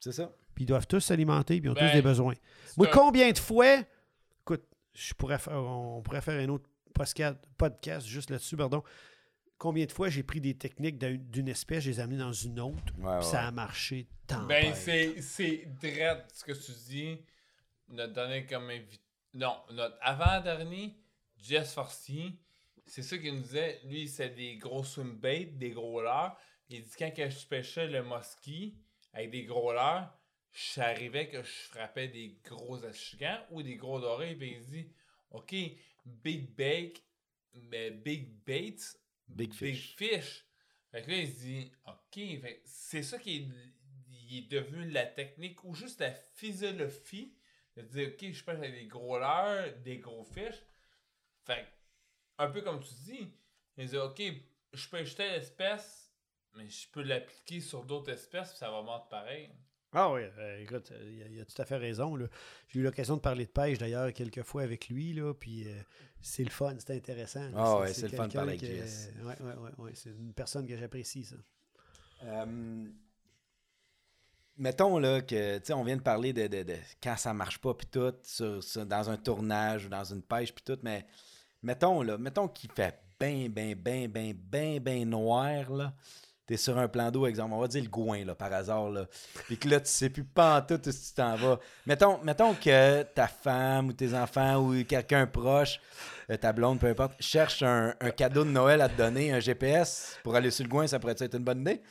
C'est 0.00 0.12
ça. 0.12 0.30
Puis 0.54 0.64
ils 0.64 0.66
doivent 0.66 0.86
tous 0.86 1.00
s'alimenter, 1.00 1.60
puis 1.60 1.68
ils 1.68 1.70
ont 1.70 1.74
Ben, 1.74 1.88
tous 1.88 1.94
des 1.94 2.02
besoins. 2.02 2.34
Moi, 2.78 2.86
combien 2.92 3.30
de 3.32 3.38
fois... 3.38 3.82
Écoute, 4.42 4.64
je 4.94 5.12
pourrais 5.14 5.38
faire, 5.38 5.54
on 5.62 6.00
pourrait 6.00 6.20
faire 6.22 6.40
un 6.40 6.48
autre 6.48 6.64
podcast, 6.94 7.36
podcast 7.58 8.06
juste 8.06 8.30
là-dessus, 8.30 8.56
pardon. 8.56 8.82
Combien 9.58 9.86
de 9.86 9.92
fois 9.92 10.08
j'ai 10.10 10.22
pris 10.22 10.40
des 10.40 10.54
techniques 10.54 10.98
d'un- 10.98 11.14
d'une 11.16 11.48
espèce, 11.48 11.84
je 11.84 11.90
les 11.90 11.98
ai 11.98 12.02
amenées 12.02 12.18
dans 12.18 12.32
une 12.32 12.60
autre, 12.60 12.92
Ouais, 12.98 13.22
ça 13.22 13.46
a 13.46 13.50
marché 13.50 14.06
tant. 14.26 14.44
Ben, 14.46 14.74
c'est, 14.74 15.20
c'est 15.22 15.64
direct 15.80 16.30
ce 16.34 16.44
que 16.44 16.52
tu 16.52 16.72
dis. 16.88 17.18
Notre 17.88 18.12
dernier 18.12 18.44
comme 18.44 18.68
invité. 18.68 18.98
Non, 19.34 19.56
notre 19.70 19.96
avant-dernier, 20.00 20.94
Jess 21.38 21.72
Forcier, 21.74 22.32
c'est 22.84 23.02
ça 23.02 23.16
qu'il 23.18 23.34
nous 23.34 23.40
disait. 23.42 23.80
Lui, 23.84 24.08
c'est 24.08 24.30
des 24.30 24.56
gros 24.56 24.84
swim 24.84 25.16
bait, 25.16 25.44
des 25.46 25.70
gros 25.70 26.02
leurres. 26.02 26.36
Il 26.68 26.82
dit 26.82 26.90
quand 26.98 27.12
que 27.14 27.28
je 27.28 27.46
pêchais 27.46 27.86
le 27.86 28.02
musky 28.02 28.76
avec 29.12 29.30
des 29.30 29.44
gros 29.44 29.72
leurres, 29.72 30.12
j'arrivais 30.52 31.28
que 31.28 31.42
je 31.42 31.50
frappais 31.70 32.08
des 32.08 32.38
gros 32.44 32.84
achigan 32.84 33.38
ou 33.50 33.62
des 33.62 33.76
gros 33.76 34.00
dorés. 34.00 34.34
Puis 34.34 34.56
il 34.58 34.64
dit 34.64 34.88
OK, 35.30 35.54
big 36.04 36.54
bake, 36.56 37.02
mais 37.54 37.90
big 37.90 38.28
baits, 38.44 38.98
Big 39.28 39.52
fish. 39.52 39.96
fish. 39.96 40.44
Fait 40.90 41.02
que 41.02 41.10
là, 41.10 41.16
il 41.18 41.28
se 41.28 41.40
dit, 41.40 41.72
OK, 41.86 42.20
c'est 42.64 43.02
ça 43.02 43.18
qui 43.18 43.36
est, 43.36 43.48
il 44.28 44.38
est 44.38 44.48
devenu 44.48 44.88
la 44.90 45.06
technique 45.06 45.62
ou 45.64 45.74
juste 45.74 46.00
la 46.00 46.12
physiologie 46.12 47.34
de 47.76 47.82
dire, 47.82 48.08
OK, 48.08 48.32
je 48.32 48.44
pêche 48.44 48.56
avec 48.56 48.72
des 48.72 48.86
gros 48.86 49.18
leurres, 49.18 49.76
des 49.84 49.98
gros 49.98 50.24
fish. 50.24 50.62
Fait 51.44 51.62
que, 51.64 52.42
un 52.44 52.50
peu 52.50 52.62
comme 52.62 52.80
tu 52.80 52.94
dis, 53.04 53.32
il 53.76 53.88
dit, 53.88 53.96
OK, 53.96 54.22
je 54.72 54.88
pêche 54.88 55.14
telle 55.14 55.40
espèce, 55.40 56.12
mais 56.54 56.68
je 56.68 56.88
peux 56.90 57.02
l'appliquer 57.02 57.60
sur 57.60 57.84
d'autres 57.84 58.12
espèces, 58.12 58.50
puis 58.50 58.58
ça 58.58 58.70
va 58.70 58.82
monter 58.82 59.06
pareil. 59.10 59.50
Ah 59.92 60.12
oui, 60.12 60.22
euh, 60.38 60.60
écoute, 60.62 60.90
euh, 60.92 61.10
il 61.12 61.22
a, 61.22 61.26
il 61.28 61.40
a 61.40 61.44
tout 61.44 61.60
à 61.60 61.64
fait 61.64 61.76
raison. 61.76 62.18
J'ai 62.68 62.80
eu 62.80 62.82
l'occasion 62.82 63.16
de 63.16 63.20
parler 63.20 63.46
de 63.46 63.50
pêche 63.50 63.78
d'ailleurs 63.78 64.12
quelques 64.12 64.42
fois 64.42 64.62
avec 64.62 64.88
lui, 64.88 65.12
là, 65.14 65.32
puis 65.32 65.66
euh, 65.68 65.80
c'est 66.20 66.44
le 66.44 66.50
fun, 66.50 66.74
c'est 66.78 66.94
intéressant. 66.96 67.48
Ah 67.54 67.78
ouais, 67.80 67.92
c'est 67.94 68.02
le 68.02 68.08
fun 68.16 68.28
de 68.28 68.32
parler 68.34 68.52
avec 68.58 68.60
Jess. 68.82 69.10
Ouais, 69.22 69.46
ouais, 69.46 69.70
ouais, 69.78 69.92
c'est 69.94 70.10
une 70.10 70.34
personne 70.34 70.66
que 70.66 70.76
j'apprécie, 70.76 71.24
ça. 71.24 71.36
Euh, 72.24 72.84
mettons 74.58 74.98
là 74.98 75.20
que 75.20 75.58
tu 75.58 75.66
sais 75.66 75.72
on 75.74 75.84
vient 75.84 75.96
de 75.98 76.02
parler 76.02 76.32
de, 76.32 76.46
de- 76.46 76.62
de 76.62 76.76
quand 77.02 77.16
ça 77.16 77.34
marche 77.34 77.58
pas 77.58 77.74
puis 77.74 77.86
tout 77.86 78.14
sur, 78.22 78.62
sur- 78.64 78.86
dans 78.86 79.10
un 79.10 79.16
tournage 79.18 79.84
ou 79.86 79.88
dans 79.90 80.04
une 80.04 80.22
pêche 80.22 80.54
puis 80.54 80.64
tout 80.64 80.78
mais 80.82 81.06
mettons 81.62 82.00
là 82.02 82.16
mettons 82.16 82.48
qu'il 82.48 82.72
fait 82.72 82.98
ben 83.20 83.48
ben 83.50 83.74
ben 83.74 84.08
ben 84.08 84.32
ben 84.34 84.80
ben 84.80 85.08
noir 85.08 85.70
là 85.70 85.94
T'es 86.46 86.56
sur 86.56 86.78
un 86.78 86.86
plan 86.86 87.10
d'eau, 87.10 87.26
exemple, 87.26 87.54
on 87.54 87.60
va 87.60 87.66
dire 87.66 87.82
le 87.82 87.88
Gouin, 87.88 88.24
là, 88.24 88.36
par 88.36 88.52
hasard, 88.52 88.88
là. 88.90 89.06
Puis 89.46 89.58
que 89.58 89.68
là, 89.68 89.80
tu 89.80 89.90
sais 89.90 90.10
plus 90.10 90.22
pas 90.22 90.58
en 90.58 90.62
tout 90.62 90.74
où 90.74 90.92
tu 90.92 91.12
t'en 91.14 91.34
vas. 91.34 91.58
Mettons, 91.86 92.20
mettons 92.22 92.54
que 92.54 93.02
ta 93.02 93.26
femme 93.26 93.88
ou 93.88 93.92
tes 93.92 94.14
enfants 94.14 94.58
ou 94.58 94.84
quelqu'un 94.84 95.26
proche, 95.26 95.80
euh, 96.30 96.36
ta 96.36 96.52
blonde, 96.52 96.78
peu 96.78 96.86
importe, 96.86 97.14
cherche 97.18 97.64
un, 97.64 97.94
un 98.00 98.10
cadeau 98.10 98.44
de 98.44 98.50
Noël 98.50 98.80
à 98.80 98.88
te 98.88 98.96
donner, 98.96 99.32
un 99.32 99.40
GPS 99.40 100.18
pour 100.22 100.36
aller 100.36 100.52
sur 100.52 100.64
le 100.64 100.70
Gouin, 100.70 100.86
ça 100.86 101.00
pourrait 101.00 101.16
être 101.18 101.34
une 101.34 101.42
bonne 101.42 101.62
idée? 101.62 101.82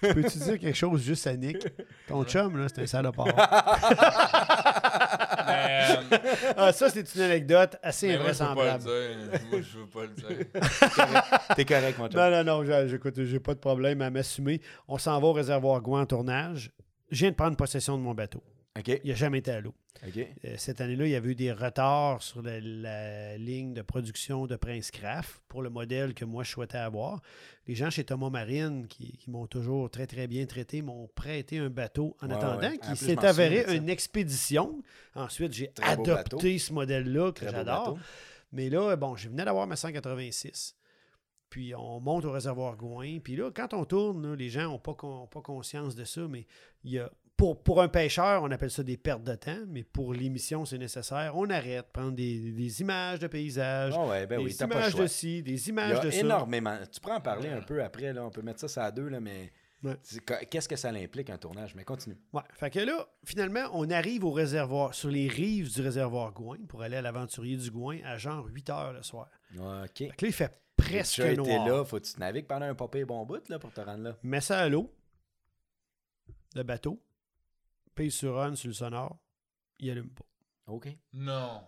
Peux-tu 0.00 0.38
dire 0.38 0.58
quelque 0.58 0.76
chose 0.76 1.02
juste 1.02 1.26
à 1.26 1.36
Nick? 1.36 1.66
Ton 2.06 2.24
chum, 2.24 2.56
là, 2.56 2.66
c'est 2.74 2.82
un 2.82 2.86
salopard. 2.86 3.26
Ah, 6.56 6.72
ça, 6.72 6.88
c'est 6.90 7.14
une 7.14 7.20
anecdote 7.22 7.76
assez 7.82 8.08
mais 8.08 8.18
moi, 8.18 8.32
je 8.32 8.32
veux 8.32 8.38
pas 8.38 8.54
le 8.54 8.60
invraisemblable. 8.70 8.84
dire. 9.30 9.40
Moi, 9.50 9.60
je 9.60 9.78
veux 9.78 9.86
pas 9.86 10.02
le 10.02 10.08
dire. 10.08 10.46
T'es 11.56 11.64
correct, 11.64 11.98
mon 11.98 12.08
chum. 12.08 12.20
Non, 12.20 12.30
non, 12.30 12.44
non, 12.44 12.64
j'ai- 12.64 12.88
j'écoute, 12.88 13.22
j'ai 13.22 13.40
pas 13.40 13.54
de 13.54 13.60
problème 13.60 14.00
à 14.02 14.10
m'assumer. 14.10 14.60
On 14.88 14.98
s'en 14.98 15.18
va 15.20 15.26
au 15.26 15.32
réservoir 15.32 15.80
Gouin 15.80 16.02
en 16.02 16.06
tournage. 16.06 16.70
Je 17.10 17.20
viens 17.20 17.30
de 17.30 17.36
prendre 17.36 17.56
possession 17.56 17.96
de 17.96 18.02
mon 18.02 18.14
bateau. 18.14 18.42
OK. 18.78 19.00
Il 19.04 19.10
n'a 19.10 19.14
jamais 19.16 19.38
été 19.38 19.50
à 19.50 19.60
l'eau. 19.60 19.74
Euh, 20.44 20.54
cette 20.56 20.80
année-là, 20.80 21.06
il 21.06 21.10
y 21.10 21.14
avait 21.16 21.30
eu 21.30 21.34
des 21.34 21.50
retards 21.50 22.22
sur 22.22 22.40
la, 22.40 22.60
la 22.60 23.36
ligne 23.36 23.74
de 23.74 23.82
production 23.82 24.46
de 24.46 24.54
Prince 24.54 24.90
Craft 24.92 25.42
pour 25.48 25.60
le 25.62 25.70
modèle 25.70 26.14
que 26.14 26.24
moi 26.24 26.44
je 26.44 26.50
souhaitais 26.52 26.78
avoir. 26.78 27.20
Les 27.66 27.74
gens 27.74 27.90
chez 27.90 28.04
Thomas 28.04 28.30
Marine, 28.30 28.86
qui, 28.86 29.16
qui 29.16 29.30
m'ont 29.30 29.46
toujours 29.48 29.90
très 29.90 30.06
très 30.06 30.28
bien 30.28 30.46
traité, 30.46 30.82
m'ont 30.82 31.08
prêté 31.14 31.58
un 31.58 31.68
bateau 31.70 32.16
en 32.22 32.28
Ouais, 32.28 32.34
attendant, 32.36 32.60
ouais. 32.70 32.78
Qui 32.78 32.96
s'est 32.96 33.16
avéré 33.26 33.76
une 33.76 33.88
expédition. 33.88 34.80
Ensuite, 35.16 35.52
j'ai 35.52 35.72
adopté 35.82 36.58
ce 36.58 36.72
modèle-là 36.72 37.32
que 37.32 37.44
j'adore. 37.50 37.98
Mais 38.52 38.70
là, 38.70 38.94
bon, 38.96 39.16
je 39.16 39.28
venais 39.28 39.44
d'avoir 39.44 39.66
ma 39.66 39.74
186. 39.76 40.76
Puis 41.50 41.74
on 41.74 41.98
monte 42.00 42.24
au 42.24 42.30
réservoir 42.30 42.76
Gouin. 42.76 43.18
Puis 43.18 43.34
là, 43.34 43.50
quand 43.52 43.74
on 43.74 43.84
tourne, 43.84 44.24
là, 44.30 44.36
les 44.36 44.48
gens 44.50 44.64
n'ont 44.64 44.78
pas, 44.78 44.94
con- 44.94 45.26
pas 45.26 45.40
conscience 45.40 45.94
de 45.96 46.04
ça, 46.04 46.28
mais 46.28 46.46
il 46.84 46.92
y 46.92 46.98
a. 46.98 47.10
Pour, 47.38 47.62
pour 47.62 47.80
un 47.80 47.88
pêcheur, 47.88 48.42
on 48.42 48.50
appelle 48.50 48.70
ça 48.70 48.82
des 48.82 48.96
pertes 48.96 49.22
de 49.22 49.34
temps, 49.36 49.60
mais 49.68 49.84
pour 49.84 50.12
l'émission, 50.12 50.64
c'est 50.64 50.76
nécessaire. 50.76 51.32
On 51.36 51.48
arrête, 51.48 51.86
prendre 51.92 52.12
des, 52.12 52.50
des 52.50 52.80
images 52.80 53.20
de 53.20 53.28
paysages, 53.28 53.94
Ah 53.96 54.06
ouais, 54.06 54.26
ben 54.26 54.38
des 54.40 54.44
oui, 54.46 54.56
images 54.60 54.94
de 54.96 55.06
ci, 55.06 55.40
des 55.42 55.68
images 55.68 56.00
de 56.00 56.10
ça. 56.10 56.18
énormément. 56.18 56.76
Tu 56.92 56.98
pourras 57.00 57.18
en 57.18 57.20
parler 57.20 57.48
un 57.48 57.60
peu 57.62 57.80
après, 57.82 58.12
là. 58.12 58.24
On 58.26 58.30
peut 58.30 58.42
mettre 58.42 58.58
ça, 58.58 58.66
ça 58.68 58.84
à 58.86 58.90
deux, 58.90 59.08
là, 59.08 59.20
mais. 59.20 59.52
Ouais. 59.84 59.94
Qu'est-ce 60.50 60.68
que 60.68 60.74
ça 60.74 60.88
implique 60.88 61.30
un 61.30 61.38
tournage? 61.38 61.76
Mais 61.76 61.84
continue. 61.84 62.16
Ouais. 62.32 62.42
Fait 62.54 62.68
que 62.70 62.80
là, 62.80 63.06
finalement, 63.24 63.70
on 63.72 63.88
arrive 63.88 64.24
au 64.24 64.32
réservoir, 64.32 64.92
sur 64.92 65.08
les 65.08 65.28
rives 65.28 65.72
du 65.72 65.80
réservoir 65.80 66.32
Gouin, 66.32 66.58
pour 66.68 66.82
aller 66.82 66.96
à 66.96 67.02
l'aventurier 67.02 67.56
du 67.56 67.70
Gouin 67.70 67.98
à 68.04 68.18
genre 68.18 68.46
8 68.48 68.70
heures 68.70 68.92
le 68.94 69.04
soir. 69.04 69.28
OK. 69.56 69.62
Fait 69.96 70.08
que 70.08 70.24
là, 70.24 70.28
il 70.28 70.32
fait 70.32 70.60
presque 70.76 71.22
tu 71.22 71.36
noir. 71.36 71.68
là, 71.68 71.84
faut 71.84 72.00
que 72.00 72.04
tu 72.04 72.12
te 72.14 72.18
navigues 72.18 72.48
pendant 72.48 72.66
un 72.66 72.74
papier 72.74 73.04
bon 73.04 73.24
bout 73.24 73.48
là, 73.48 73.60
pour 73.60 73.72
te 73.72 73.80
rendre 73.80 74.02
là. 74.02 74.16
mets 74.24 74.40
ça 74.40 74.58
à 74.58 74.68
l'eau, 74.68 74.92
le 76.56 76.64
bateau, 76.64 77.00
sur 78.10 78.34
on 78.34 78.54
sur 78.54 78.68
le 78.68 78.74
sonore, 78.74 79.18
il 79.78 79.90
allume 79.90 80.10
pas. 80.10 80.24
OK. 80.66 80.88
Non. 81.12 81.62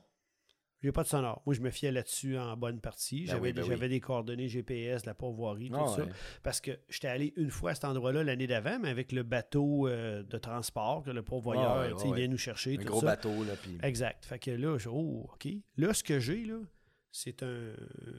J'ai 0.83 0.93
pas 0.93 1.03
de 1.03 1.09
sonore. 1.09 1.43
Moi, 1.45 1.55
je 1.55 1.61
me 1.61 1.69
fiais 1.69 1.93
là-dessus 1.93 2.39
en 2.39 2.57
bonne 2.57 2.81
partie. 2.81 3.27
Ben 3.27 3.33
J'avais 3.33 3.41
oui, 3.41 3.53
ben 3.53 3.55
des, 3.57 3.63
oui. 3.63 3.69
j'avais 3.69 3.89
des 3.91 4.01
coordonnées 4.01 4.49
GPS 4.49 5.03
de 5.03 5.09
la 5.09 5.15
pourvoirie, 5.15 5.69
tout 5.69 5.77
Ah 5.79 5.89
ça. 5.89 6.05
ouais. 6.05 6.11
Parce 6.43 6.63
que 6.63 6.71
j'étais 6.89 7.09
allé 7.09 7.35
une 7.37 7.51
fois 7.51 7.73
à 7.73 7.75
cet 7.75 7.85
endroit-là 7.85 8.25
l'année 8.25 8.47
d'avant, 8.47 8.79
mais 8.79 8.89
avec 8.89 9.13
le 9.13 9.23
bateau 9.23 9.89
euh, 9.89 10.23
de 10.23 10.39
transport 10.39 11.03
que 11.03 11.11
le 11.11 11.23
pourvoyeur, 11.23 11.71
Ah 11.71 11.81
ouais, 11.81 11.93
ouais, 11.93 12.17
vient 12.17 12.29
nous 12.29 12.39
chercher. 12.39 12.75
Un 12.75 12.83
tout 12.83 12.85
gros 12.87 13.01
ça. 13.01 13.07
bateau, 13.07 13.45
là, 13.45 13.53
puis... 13.61 13.77
Exact. 13.83 14.25
Fait 14.25 14.39
que 14.39 14.51
là, 14.53 14.79
je, 14.79 14.89
oh, 14.89 15.29
OK. 15.35 15.49
Là, 15.77 15.93
ce 15.93 16.03
que 16.03 16.19
j'ai, 16.19 16.47
là, 16.47 16.59
c'est 17.13 17.43
un, 17.43 17.73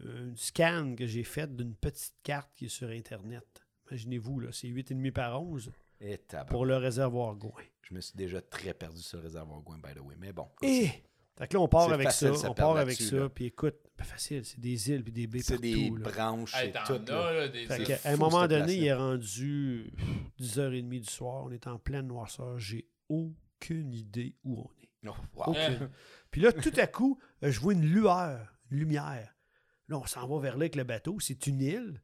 un 0.06 0.36
scan 0.36 0.94
que 0.96 1.08
j'ai 1.08 1.24
fait 1.24 1.56
d'une 1.56 1.74
petite 1.74 2.14
carte 2.22 2.52
qui 2.56 2.66
est 2.66 2.70
sur 2.70 2.90
Internet. 2.90 3.44
Imaginez-vous, 3.90 4.40
là, 4.40 4.50
c'est 4.52 4.68
8,5 4.68 5.12
par 5.12 5.42
11 5.42 5.72
Et 6.02 6.18
tabarnak. 6.18 6.50
pour 6.50 6.66
le 6.66 6.78
réservoir 6.78 7.36
Gouin. 7.36 7.64
Je 7.84 7.94
me 7.94 8.02
suis 8.02 8.16
déjà 8.16 8.42
très 8.42 8.74
perdu 8.74 9.02
sur 9.02 9.18
le 9.20 9.24
réservoir 9.24 9.62
Gouin, 9.62 9.78
by 9.78 9.94
the 9.94 10.00
way. 10.02 10.16
Mais 10.20 10.34
bon. 10.34 10.48
Et 10.62 10.90
fait 11.38 11.48
que 11.48 11.54
là, 11.56 11.60
on 11.62 11.68
part 11.68 11.92
avec 11.92 12.12
ça. 12.12 12.32
On 12.48 12.54
part 12.54 12.78
avec 12.78 13.00
ça. 13.00 13.16
là. 13.16 13.30
Puis 13.30 13.46
écoute, 13.46 13.76
pas 13.96 14.04
facile, 14.04 14.44
c'est 14.46 14.60
des 14.60 14.90
îles 14.92 15.04
puis 15.04 15.12
des 15.14 15.28
baies 15.28 15.42
C'est 15.42 15.60
des 15.60 15.90
là. 15.90 16.00
branches, 16.00 16.56
Hey, 16.56 16.72
t'en 16.72 16.84
tout. 16.84 17.02
là. 17.12 17.34
là, 17.34 17.48
des 17.48 17.66
Fait 17.66 18.06
à 18.06 18.12
un 18.12 18.18
moment 18.18 18.48
donné, 18.48 18.76
il 18.76 18.86
est 18.86 18.94
rendu 18.94 19.92
10h30 20.40 20.90
du 21.02 21.04
soir. 21.10 21.44
On 21.46 21.52
est 21.52 21.68
en 21.68 21.78
pleine 21.80 22.08
noirceur. 22.08 22.60
J'ai 22.60 22.88
aucune 23.10 23.94
idée 23.94 24.36
où 24.44 24.60
on 24.60 24.70
est. 24.84 24.90
Oh, 25.08 25.16
wow. 25.36 25.44
Aucune. 25.48 25.90
Puis 26.32 26.42
là, 26.42 26.52
tout 26.54 26.74
à 26.78 26.88
coup, 26.88 27.20
euh, 27.44 27.52
je 27.52 27.60
vois 27.60 27.74
une 27.74 27.86
lueur, 27.86 28.54
une 28.70 28.78
lumière. 28.80 29.36
Là, 29.88 29.98
on 29.98 30.06
s'en 30.06 30.28
va 30.28 30.40
vers 30.40 30.54
là 30.58 30.62
avec 30.64 30.76
le 30.76 30.84
bateau. 30.84 31.20
C'est 31.20 31.48
une 31.48 31.62
île. 31.62 32.02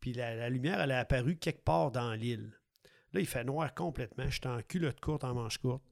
Puis 0.00 0.12
la, 0.12 0.34
la 0.34 0.50
lumière, 0.50 0.80
elle 0.80 0.90
est 0.90 0.94
apparue 0.94 1.36
quelque 1.36 1.62
part 1.62 1.92
dans 1.92 2.12
l'île. 2.14 2.52
Là, 3.12 3.20
il 3.20 3.26
fait 3.26 3.44
noir 3.44 3.74
complètement. 3.74 4.24
Je 4.28 4.32
suis 4.40 4.46
en 4.48 4.60
culotte 4.66 5.00
courte, 5.00 5.24
en 5.24 5.34
manche 5.34 5.58
courte. 5.58 5.82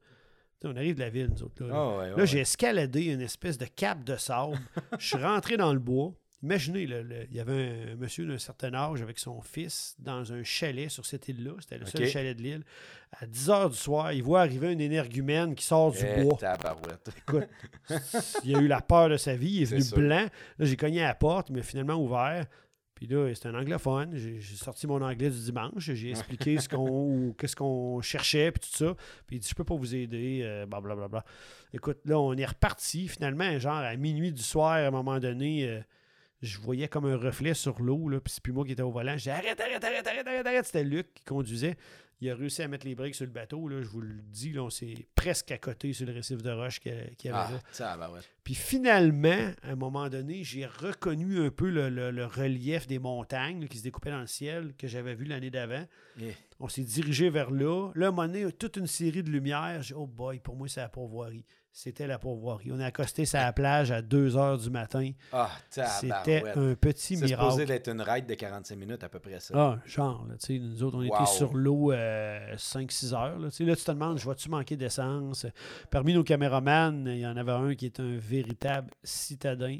On 0.64 0.76
arrive 0.76 0.94
de 0.96 1.00
la 1.00 1.08
ville, 1.10 1.28
nous 1.34 1.42
autres. 1.42 1.64
Là, 1.64 1.74
Ah 1.74 1.88
ouais, 1.88 1.96
ouais, 1.98 2.08
Là, 2.10 2.16
ouais. 2.16 2.26
j'ai 2.26 2.40
escaladé 2.40 3.04
une 3.06 3.22
espèce 3.22 3.56
de 3.56 3.64
cap 3.64 4.04
de 4.04 4.16
sable. 4.16 4.58
Je 4.98 5.06
suis 5.06 5.16
rentré 5.16 5.56
dans 5.56 5.72
le 5.72 5.78
bois. 5.78 6.12
Imaginez, 6.42 6.86
là, 6.86 7.00
il 7.30 7.36
y 7.36 7.40
avait 7.40 7.92
un 7.92 7.96
monsieur 7.96 8.26
d'un 8.26 8.38
certain 8.38 8.72
âge 8.72 9.02
avec 9.02 9.18
son 9.18 9.42
fils 9.42 9.94
dans 9.98 10.32
un 10.32 10.42
chalet 10.42 10.88
sur 10.90 11.04
cette 11.04 11.28
île-là. 11.28 11.52
C'était 11.60 11.76
le 11.78 11.84
seul 11.86 12.06
chalet 12.06 12.34
de 12.36 12.42
l'île. 12.42 12.64
À 13.12 13.26
10 13.26 13.50
heures 13.50 13.70
du 13.70 13.76
soir, 13.76 14.12
il 14.12 14.22
voit 14.22 14.40
arriver 14.40 14.68
un 14.68 14.78
énergumène 14.78 15.54
qui 15.54 15.64
sort 15.64 15.92
du 15.92 15.98
Eh, 16.02 16.22
bois. 16.22 16.38
Écoute, 17.18 17.48
il 18.44 18.56
a 18.56 18.58
eu 18.60 18.68
la 18.68 18.80
peur 18.80 19.10
de 19.10 19.16
sa 19.18 19.34
vie. 19.36 19.50
Il 19.56 19.62
est 19.62 19.66
venu 19.66 19.82
sûr. 19.82 19.96
blanc. 19.98 20.26
Là, 20.58 20.64
j'ai 20.66 20.76
cogné 20.76 21.02
à 21.02 21.08
la 21.08 21.14
porte. 21.14 21.48
Il 21.50 21.56
m'a 21.56 21.62
finalement 21.62 21.96
ouvert. 21.96 22.46
Puis 23.00 23.08
là, 23.08 23.32
c'est 23.34 23.48
un 23.48 23.54
anglophone. 23.54 24.14
J'ai 24.14 24.56
sorti 24.56 24.86
mon 24.86 25.00
anglais 25.00 25.30
du 25.30 25.38
dimanche. 25.38 25.90
J'ai 25.90 26.10
expliqué 26.10 26.58
ce 26.58 26.68
qu'on 26.68 26.86
ou 27.30 27.34
qu'est-ce 27.38 27.56
qu'on 27.56 28.02
cherchait, 28.02 28.52
puis 28.52 28.60
tout 28.60 28.76
ça. 28.76 28.94
Puis 29.26 29.36
il 29.36 29.38
dit, 29.38 29.48
je 29.48 29.54
peux 29.54 29.64
pas 29.64 29.74
vous 29.74 29.94
aider, 29.94 30.40
euh, 30.42 30.66
blablabla. 30.66 31.24
Écoute, 31.72 31.96
là, 32.04 32.20
on 32.20 32.34
est 32.34 32.44
reparti. 32.44 33.08
Finalement, 33.08 33.58
genre 33.58 33.76
à 33.76 33.96
minuit 33.96 34.32
du 34.32 34.42
soir, 34.42 34.72
à 34.72 34.80
un 34.80 34.90
moment 34.90 35.18
donné, 35.18 35.66
euh, 35.66 35.80
je 36.42 36.58
voyais 36.58 36.88
comme 36.88 37.06
un 37.06 37.16
reflet 37.16 37.54
sur 37.54 37.80
l'eau, 37.82 38.08
là, 38.08 38.20
puis 38.20 38.32
c'est 38.32 38.42
plus 38.42 38.52
moi 38.52 38.64
qui 38.64 38.72
étais 38.72 38.82
au 38.82 38.90
volant. 38.90 39.16
J'ai 39.16 39.24
dit, 39.24 39.30
arrête, 39.30 39.60
arrête, 39.60 39.82
arrête, 39.84 40.06
arrête, 40.06 40.26
arrête, 40.26 40.46
arrête. 40.46 40.64
C'était 40.66 40.84
Luc 40.84 41.12
qui 41.14 41.24
conduisait. 41.24 41.76
Il 42.22 42.28
a 42.28 42.34
réussi 42.34 42.60
à 42.60 42.68
mettre 42.68 42.86
les 42.86 42.94
briques 42.94 43.14
sur 43.14 43.24
le 43.24 43.32
bateau, 43.32 43.66
là, 43.66 43.80
je 43.82 43.88
vous 43.88 44.02
le 44.02 44.14
dis, 44.26 44.52
là, 44.52 44.62
on 44.64 44.68
s'est 44.68 45.06
presque 45.14 45.52
à 45.52 45.58
côté 45.58 45.94
sur 45.94 46.06
le 46.06 46.12
récif 46.12 46.42
de 46.42 46.50
roche 46.50 46.78
qu'il 46.78 46.92
y 46.92 47.28
avait 47.28 47.32
Ah, 47.32 47.50
là. 47.50 47.60
ça, 47.72 47.96
ben 47.96 48.10
ouais. 48.10 48.20
Puis 48.44 48.54
finalement, 48.54 49.52
à 49.62 49.70
un 49.70 49.74
moment 49.74 50.08
donné, 50.10 50.44
j'ai 50.44 50.66
reconnu 50.66 51.40
un 51.40 51.50
peu 51.50 51.70
le, 51.70 51.88
le- 51.88 52.10
le 52.10 52.26
relief 52.26 52.86
des 52.86 52.98
montagnes 52.98 53.62
là, 53.62 53.66
qui 53.68 53.78
se 53.78 53.82
découpaient 53.84 54.10
dans 54.10 54.20
le 54.20 54.26
ciel 54.26 54.74
que 54.76 54.86
j'avais 54.86 55.14
vu 55.14 55.24
l'année 55.24 55.50
d'avant. 55.50 55.84
Eh. 56.20 56.32
On 56.58 56.68
s'est 56.68 56.82
dirigé 56.84 57.30
vers 57.30 57.50
là. 57.50 57.90
Là, 57.94 58.06
à 58.06 58.08
un 58.08 58.12
moment 58.12 58.26
donné, 58.28 58.52
toute 58.52 58.76
une 58.76 58.86
série 58.86 59.22
de 59.22 59.30
lumières. 59.30 59.80
J'ai 59.82 59.94
dit, 59.94 60.00
oh 60.00 60.06
boy, 60.06 60.40
pour 60.40 60.56
moi, 60.56 60.68
c'est 60.68 60.80
la 60.80 60.90
pourvoirie. 60.90 61.46
C'était 61.72 62.08
la 62.08 62.18
pourvoirie. 62.18 62.72
On 62.72 62.80
est 62.80 62.84
accosté 62.84 63.24
sur 63.24 63.38
la 63.38 63.52
plage 63.52 63.92
à 63.92 64.02
2 64.02 64.36
heures 64.36 64.58
du 64.58 64.70
matin. 64.70 65.12
Ah, 65.32 65.48
C'était 65.70 66.42
un 66.56 66.74
petit 66.74 67.16
C'est 67.16 67.28
supposé 67.28 67.36
miracle. 67.36 67.66
d'être 67.66 67.88
une 67.88 68.00
ride 68.02 68.26
de 68.26 68.34
45 68.34 68.76
minutes 68.76 69.04
à 69.04 69.08
peu 69.08 69.20
près 69.20 69.38
ça. 69.38 69.54
Ah, 69.56 69.78
genre, 69.86 70.26
là, 70.28 70.34
tu 70.36 70.46
sais, 70.46 70.58
nous 70.58 70.82
autres, 70.82 70.96
on 70.98 71.06
Wow. 71.06 71.14
était 71.14 71.26
sur 71.26 71.54
l'eau 71.54 71.92
5-6 72.56 73.14
heures. 73.14 73.38
Là, 73.38 73.46
là, 73.60 73.76
tu 73.76 73.84
te 73.84 73.90
demandes, 73.92 74.18
je 74.18 74.28
vais-tu 74.28 74.48
manquer 74.48 74.76
d'essence? 74.76 75.46
Parmi 75.90 76.12
nos 76.12 76.24
caméramans, 76.24 77.06
il 77.06 77.18
y 77.20 77.26
en 77.26 77.36
avait 77.36 77.52
un 77.52 77.74
qui 77.76 77.86
est 77.86 78.00
un 78.00 78.16
véritable 78.16 78.90
citadin. 79.04 79.78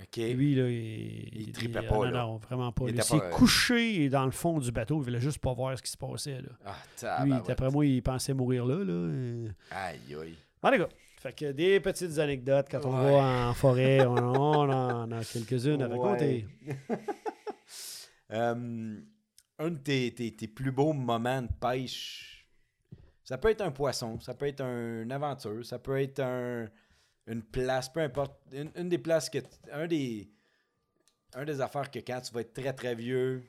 OK. 0.00 0.16
Lui, 0.18 0.54
là, 0.54 0.68
il, 0.68 1.40
Il 1.48 1.52
tripait 1.52 1.80
il- 1.82 1.88
pas, 1.88 1.94
non, 1.96 2.02
là. 2.04 2.10
non, 2.22 2.36
vraiment 2.36 2.70
pas. 2.70 2.84
Il 2.88 3.02
s'est 3.02 3.16
euh, 3.16 3.30
couché 3.30 4.08
dans 4.10 4.26
le 4.26 4.30
fond 4.30 4.58
du 4.58 4.70
bateau. 4.70 4.98
Il 5.00 5.04
voulait 5.04 5.20
juste 5.20 5.38
pas 5.38 5.54
voir 5.54 5.76
ce 5.76 5.82
qui 5.82 5.90
se 5.90 5.96
passait. 5.96 6.40
Là. 6.42 6.74
Ah, 7.02 7.24
Lui, 7.24 7.32
d'après 7.46 7.70
moi, 7.70 7.84
il 7.84 8.02
pensait 8.02 8.34
mourir 8.34 8.64
là. 8.66 8.76
là. 8.84 8.92
Euh, 8.92 9.48
Aïe, 9.70 10.14
aïe. 10.22 10.36
Bon, 10.62 10.70
les 10.70 10.78
gars, 10.78 10.88
fait 11.28 11.32
que 11.34 11.52
des 11.52 11.80
petites 11.80 12.18
anecdotes 12.18 12.66
quand 12.70 12.84
on 12.84 13.04
Ouais. 13.04 13.12
va 13.12 13.48
en 13.50 13.54
forêt. 13.54 14.04
on, 14.06 14.14
on 14.16 14.70
en 14.70 15.10
a 15.12 15.24
quelques-unes 15.24 15.82
à 15.82 15.88
Ouais. 15.88 15.98
raconter. 15.98 16.46
Euh, 18.32 19.00
un 19.58 19.70
de 19.70 19.78
tes, 19.78 20.12
tes- 20.12 20.34
tes 20.34 20.48
plus 20.48 20.72
beaux 20.72 20.92
moments 20.92 21.42
de 21.42 21.48
pêche, 21.60 22.48
ça 23.22 23.38
peut 23.38 23.50
être 23.50 23.60
un 23.60 23.70
poisson, 23.70 24.18
ça 24.18 24.34
peut 24.34 24.46
être 24.48 24.62
un- 24.62 25.02
une 25.04 25.12
aventure, 25.12 25.64
ça 25.64 25.78
peut 25.78 26.00
être 26.00 26.18
un- 26.20 26.66
une 27.28 27.42
place, 27.42 27.88
peu 27.88 28.00
importe. 28.00 28.40
Une, 28.52 28.70
une 28.76 28.88
des 28.88 28.98
places 28.98 29.30
que. 29.30 29.38
Un 29.72 29.86
des. 29.86 30.28
Un 31.34 31.44
des 31.44 31.60
affaires 31.60 31.90
que 31.90 32.00
quand 32.00 32.20
tu 32.20 32.32
vas 32.34 32.40
être 32.40 32.52
très 32.52 32.72
très 32.72 32.94
vieux. 32.96 33.44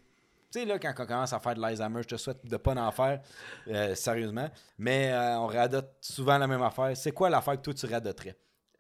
Tu 0.51 0.59
sais, 0.59 0.66
là, 0.66 0.80
quand 0.80 0.93
on 0.98 1.06
commence 1.06 1.34
à 1.34 1.40
faire 1.40 1.56
de 1.56 1.61
l'Alzheimer, 1.61 2.01
je 2.03 2.08
te 2.08 2.17
souhaite 2.17 2.45
de 2.45 2.58
pas 2.58 2.74
en 2.76 2.92
faire, 2.92 3.22
euh, 3.67 3.95
sérieusement. 3.95 4.50
Mais 4.77 5.11
euh, 5.11 5.40
on 5.40 5.48
radote 5.48 5.95
souvent 6.00 6.38
la 6.38 6.48
même 6.48 6.61
affaire. 6.61 6.95
C'est 6.95 7.11
quoi 7.11 7.30
l'affaire 7.30 7.58
que 7.58 7.61
toi 7.64 7.74
tu 7.74 7.85
radoterais 7.85 8.38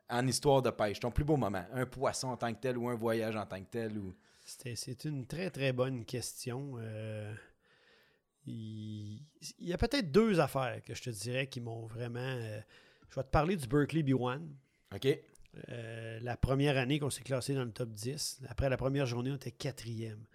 en 0.09 0.25
histoire 0.25 0.61
de 0.61 0.69
pêche? 0.69 0.99
Ton 0.99 1.11
plus 1.11 1.25
beau 1.25 1.35
moment? 1.35 1.65
Un 1.73 1.85
poisson 1.85 2.29
en 2.29 2.37
tant 2.37 2.53
que 2.53 2.59
tel 2.59 2.77
ou 2.77 2.87
un 2.87 2.95
voyage 2.95 3.35
en 3.35 3.45
tant 3.45 3.59
que 3.59 3.69
tel? 3.69 3.97
ou 3.97 4.15
C'est 4.45 5.05
une 5.05 5.25
très, 5.27 5.49
très 5.49 5.73
bonne 5.73 6.05
question. 6.05 6.75
Euh, 6.79 7.33
il, 8.45 9.21
il 9.59 9.67
y 9.67 9.73
a 9.73 9.77
peut-être 9.77 10.09
deux 10.09 10.39
affaires 10.39 10.81
que 10.85 10.95
je 10.95 11.01
te 11.01 11.09
dirais 11.09 11.47
qui 11.47 11.59
m'ont 11.59 11.85
vraiment... 11.85 12.39
je 13.09 13.15
vais 13.15 13.23
te 13.23 13.29
parler 13.29 13.57
du 13.57 13.67
Berkeley 13.67 14.03
B1. 14.03 14.39
OK? 14.95 15.19
Euh, 15.69 16.19
la 16.21 16.37
première 16.37 16.77
année 16.77 16.99
qu'on 16.99 17.09
s'est 17.09 17.23
classé 17.23 17.53
dans 17.53 17.63
le 17.63 17.71
top 17.71 17.89
10, 17.89 18.41
après 18.49 18.69
la 18.69 18.77
première 18.77 19.05
journée, 19.05 19.31
on 19.31 19.35
était 19.35 19.51
quatrième. 19.51 20.25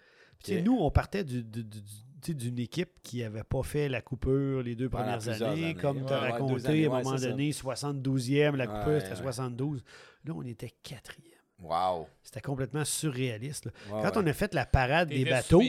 Nous, 0.49 0.77
on 0.79 0.91
partait 0.91 1.23
du- 1.23 1.43
du- 1.43 1.63
du- 1.63 1.81
du- 1.81 1.89
tu 2.21 2.31
sais, 2.31 2.33
d'une 2.33 2.57
équipe 2.59 2.89
qui 3.03 3.21
n'avait 3.21 3.43
pas 3.43 3.63
fait 3.63 3.89
la 3.89 4.01
coupure 4.01 4.61
les 4.63 4.75
deux 4.75 4.89
premières 4.89 5.27
années, 5.27 5.43
années. 5.45 5.75
comme 5.75 6.05
tu 6.05 6.13
as 6.13 6.21
Ouais, 6.21 6.31
raconté, 6.31 6.65
années, 6.67 6.85
à 6.85 6.89
un 6.89 6.97
ouais, 6.97 7.03
moment 7.03 7.15
donné, 7.17 7.51
72e, 7.51 8.55
la 8.55 8.67
coupure, 8.67 8.87
Ouais, 8.93 8.99
c'était 9.01 9.11
ouais. 9.11 9.21
72. 9.21 9.83
Là, 10.25 10.33
on 10.35 10.43
était 10.43 10.71
quatrième. 10.83 11.29
Wow. 11.59 12.07
C'était 12.23 12.41
complètement 12.41 12.83
surréaliste. 12.83 13.69
Quand 13.89 14.01
ouais. 14.01 14.11
on 14.17 14.27
a 14.27 14.33
fait 14.33 14.53
la 14.53 14.65
parade 14.65 15.09
des 15.09 15.23
bateaux, 15.23 15.61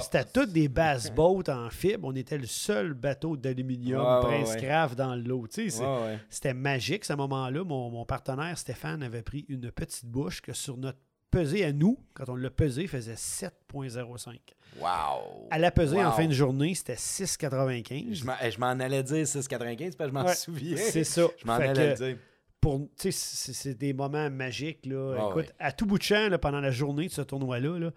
c'était 0.00 0.24
toutes 0.24 0.50
des 0.50 0.68
bass 0.68 1.10
boats 1.12 1.42
en 1.54 1.68
fibre. 1.68 2.08
On 2.08 2.14
était 2.14 2.38
le 2.38 2.46
seul 2.46 2.94
bateau 2.94 3.36
d'aluminium 3.36 4.20
Prince 4.22 4.54
ouais. 4.54 4.62
Craft 4.62 4.96
dans 4.96 5.14
l'eau. 5.14 5.46
Tu 5.48 5.64
sais, 5.64 5.76
c'est- 5.78 5.82
Ouais, 5.82 6.02
ouais. 6.04 6.18
c'était 6.30 6.54
magique, 6.54 7.04
ce 7.04 7.12
moment-là. 7.14 7.64
Mon, 7.64 7.90
mon 7.90 8.04
partenaire 8.06 8.56
Stéphane 8.56 9.02
avait 9.02 9.22
pris 9.22 9.44
une 9.48 9.70
petite 9.70 10.06
bouche 10.06 10.40
que 10.40 10.52
sur 10.54 10.76
notre 10.78 10.98
pesée 11.32 11.64
à 11.64 11.72
nous, 11.72 11.98
quand 12.14 12.28
on 12.28 12.36
l'a 12.36 12.50
pesé, 12.50 12.86
faisait 12.86 13.16
7,05. 13.16 14.38
Wow. 14.80 15.48
À 15.50 15.58
la 15.58 15.70
pesée 15.70 16.02
en 16.02 16.10
Wow. 16.10 16.16
fin 16.16 16.26
de 16.26 16.32
journée, 16.32 16.74
c'était 16.74 16.96
6,95. 16.96 18.14
Je 18.20 18.24
m'en- 18.24 18.34
eh, 18.42 18.50
je 18.50 18.60
m'en 18.60 18.66
allais 18.68 19.02
dire 19.02 19.26
6,95 19.26 19.96
parce 19.96 20.10
que 20.10 20.16
je 20.16 20.22
m'en 20.22 20.26
Ouais, 20.28 20.34
souviens. 20.34 20.76
C'est 20.76 21.04
ça. 21.04 21.26
Je 21.40 21.46
m'en 21.46 21.54
allais 21.54 21.94
que 21.94 21.96
dire. 22.04 22.16
pour, 22.60 22.88
c'est 22.96 23.74
des 23.76 23.92
moments 23.92 24.30
magiques. 24.30 24.86
Là. 24.86 25.16
Ah 25.18 25.26
Écoute, 25.30 25.46
ouais. 25.46 25.54
à 25.58 25.72
tout 25.72 25.86
bout 25.86 25.98
de 25.98 26.02
champ, 26.04 26.28
là, 26.28 26.38
pendant 26.38 26.60
la 26.60 26.70
journée 26.70 27.06
de 27.08 27.12
ce 27.12 27.22
tournoi-là, 27.22 27.78
là, 27.78 27.90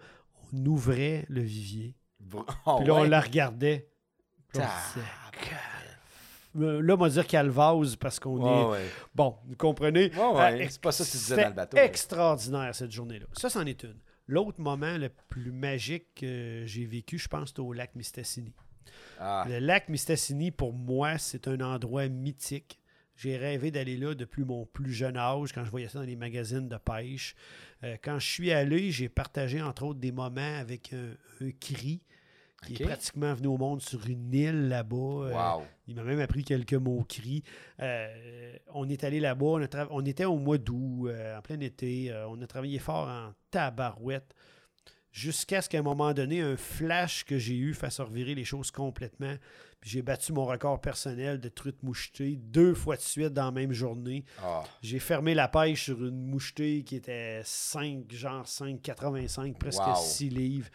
on 0.52 0.66
ouvrait 0.66 1.24
le 1.28 1.40
vivier. 1.42 1.94
Oh, 2.34 2.76
Puis 2.78 2.86
là, 2.88 2.94
on 2.94 3.02
ouais. 3.02 3.08
la 3.08 3.20
regardait. 3.20 3.88
Puis 4.48 4.58
on 4.58 4.60
Tabarouette. 4.60 4.94
disait, 4.94 5.06
Là, 6.56 6.94
on 6.94 6.96
va 6.96 7.08
dire 7.08 7.26
calvase 7.26 7.96
parce 7.96 8.18
qu'on 8.18 8.38
est. 8.40 8.70
Ouais. 8.70 8.84
Bon, 9.14 9.36
vous 9.46 9.56
comprenez? 9.56 10.10
Ouais. 10.14 10.62
Euh, 10.62 10.66
C'est 10.70 10.80
pas 10.80 10.92
ça 10.92 11.04
que 11.04 11.10
tu 11.10 11.16
disais 11.16 11.36
dans 11.42 11.48
le 11.48 11.54
bateau. 11.54 11.76
extraordinaire 11.76 12.74
cette 12.74 12.90
journée-là. 12.92 13.26
Ça, 13.32 13.48
c'en 13.50 13.64
est 13.66 13.82
une. 13.82 13.96
L'autre 14.28 14.60
moment 14.60 14.96
le 14.98 15.08
plus 15.28 15.52
magique 15.52 16.06
que 16.16 16.62
j'ai 16.66 16.84
vécu, 16.84 17.18
je 17.18 17.28
pense, 17.28 17.48
c'était 17.48 17.60
au 17.60 17.72
lac 17.72 17.94
Mistassini. 17.94 18.52
Ah, 19.20 19.44
Le 19.48 19.58
lac 19.60 19.88
Mistassini, 19.88 20.50
pour 20.50 20.72
moi, 20.72 21.18
c'est 21.18 21.46
un 21.48 21.60
endroit 21.60 22.08
mythique. 22.08 22.80
J'ai 23.14 23.36
rêvé 23.36 23.70
d'aller 23.70 23.96
là 23.96 24.14
depuis 24.14 24.44
mon 24.44 24.66
plus 24.66 24.92
jeune 24.92 25.16
âge, 25.16 25.52
quand 25.52 25.64
je 25.64 25.70
voyais 25.70 25.88
ça 25.88 26.00
dans 26.00 26.04
les 26.04 26.16
magazines 26.16 26.68
de 26.68 26.76
pêche. 26.76 27.34
Euh, 27.84 27.96
quand 28.02 28.18
je 28.18 28.26
suis 28.26 28.52
allé, 28.52 28.90
j'ai 28.90 29.08
partagé, 29.08 29.62
entre 29.62 29.84
autres, 29.84 30.00
des 30.00 30.12
moments 30.12 30.58
avec 30.58 30.92
un, 30.92 31.14
un 31.46 31.50
cri 31.58 32.02
qui 32.66 32.74
Ok. 32.74 32.80
est 32.82 32.84
pratiquement 32.84 33.32
venu 33.34 33.48
au 33.48 33.56
monde 33.56 33.80
sur 33.80 34.06
une 34.06 34.32
île 34.34 34.68
là-bas. 34.68 34.96
Euh, 34.96 35.32
wow. 35.32 35.62
il 35.86 35.94
m'a 35.94 36.02
même 36.04 36.20
appris 36.20 36.44
quelques 36.44 36.74
mots 36.74 37.04
cris. 37.08 37.42
Euh, 37.80 38.56
on 38.74 38.88
est 38.88 39.04
allé 39.04 39.20
là-bas, 39.20 39.46
on, 39.46 39.62
a 39.62 39.66
tra- 39.66 39.88
on 39.90 40.04
était 40.04 40.24
au 40.26 40.36
mois 40.38 40.58
d'août, 40.58 41.08
euh, 41.08 41.38
en 41.38 41.42
plein 41.42 41.60
été. 41.60 42.12
on 42.28 42.40
a 42.42 42.46
travaillé 42.46 42.78
fort 42.78 43.08
en 43.08 43.32
tabarouette. 43.50 44.34
Jusqu'à 45.12 45.62
ce 45.62 45.70
qu'à 45.70 45.78
un 45.78 45.82
moment 45.82 46.12
donné, 46.12 46.42
un 46.42 46.58
flash 46.58 47.24
que 47.24 47.38
j'ai 47.38 47.56
eu 47.56 47.72
fasse 47.72 48.00
revirer 48.00 48.34
les 48.34 48.44
choses 48.44 48.70
complètement. 48.70 49.34
Puis 49.80 49.88
j'ai 49.90 50.02
battu 50.02 50.34
mon 50.34 50.44
record 50.44 50.78
personnel 50.80 51.40
de 51.40 51.48
truite 51.48 51.82
mouchetée 51.82 52.36
deux 52.36 52.74
fois 52.74 52.96
de 52.96 53.00
suite 53.00 53.32
dans 53.32 53.46
la 53.46 53.50
même 53.50 53.72
journée. 53.72 54.24
Ah, 54.42 54.62
J'ai 54.82 54.98
fermé 54.98 55.32
la 55.32 55.48
pêche 55.48 55.84
sur 55.84 56.04
une 56.04 56.26
mouchetée 56.26 56.82
qui 56.82 56.96
était 56.96 57.40
5, 57.44 58.12
genre 58.12 58.44
5,85, 58.44 59.56
presque 59.56 59.86
Wow. 59.86 59.94
6 59.96 60.28
livres. 60.28 60.68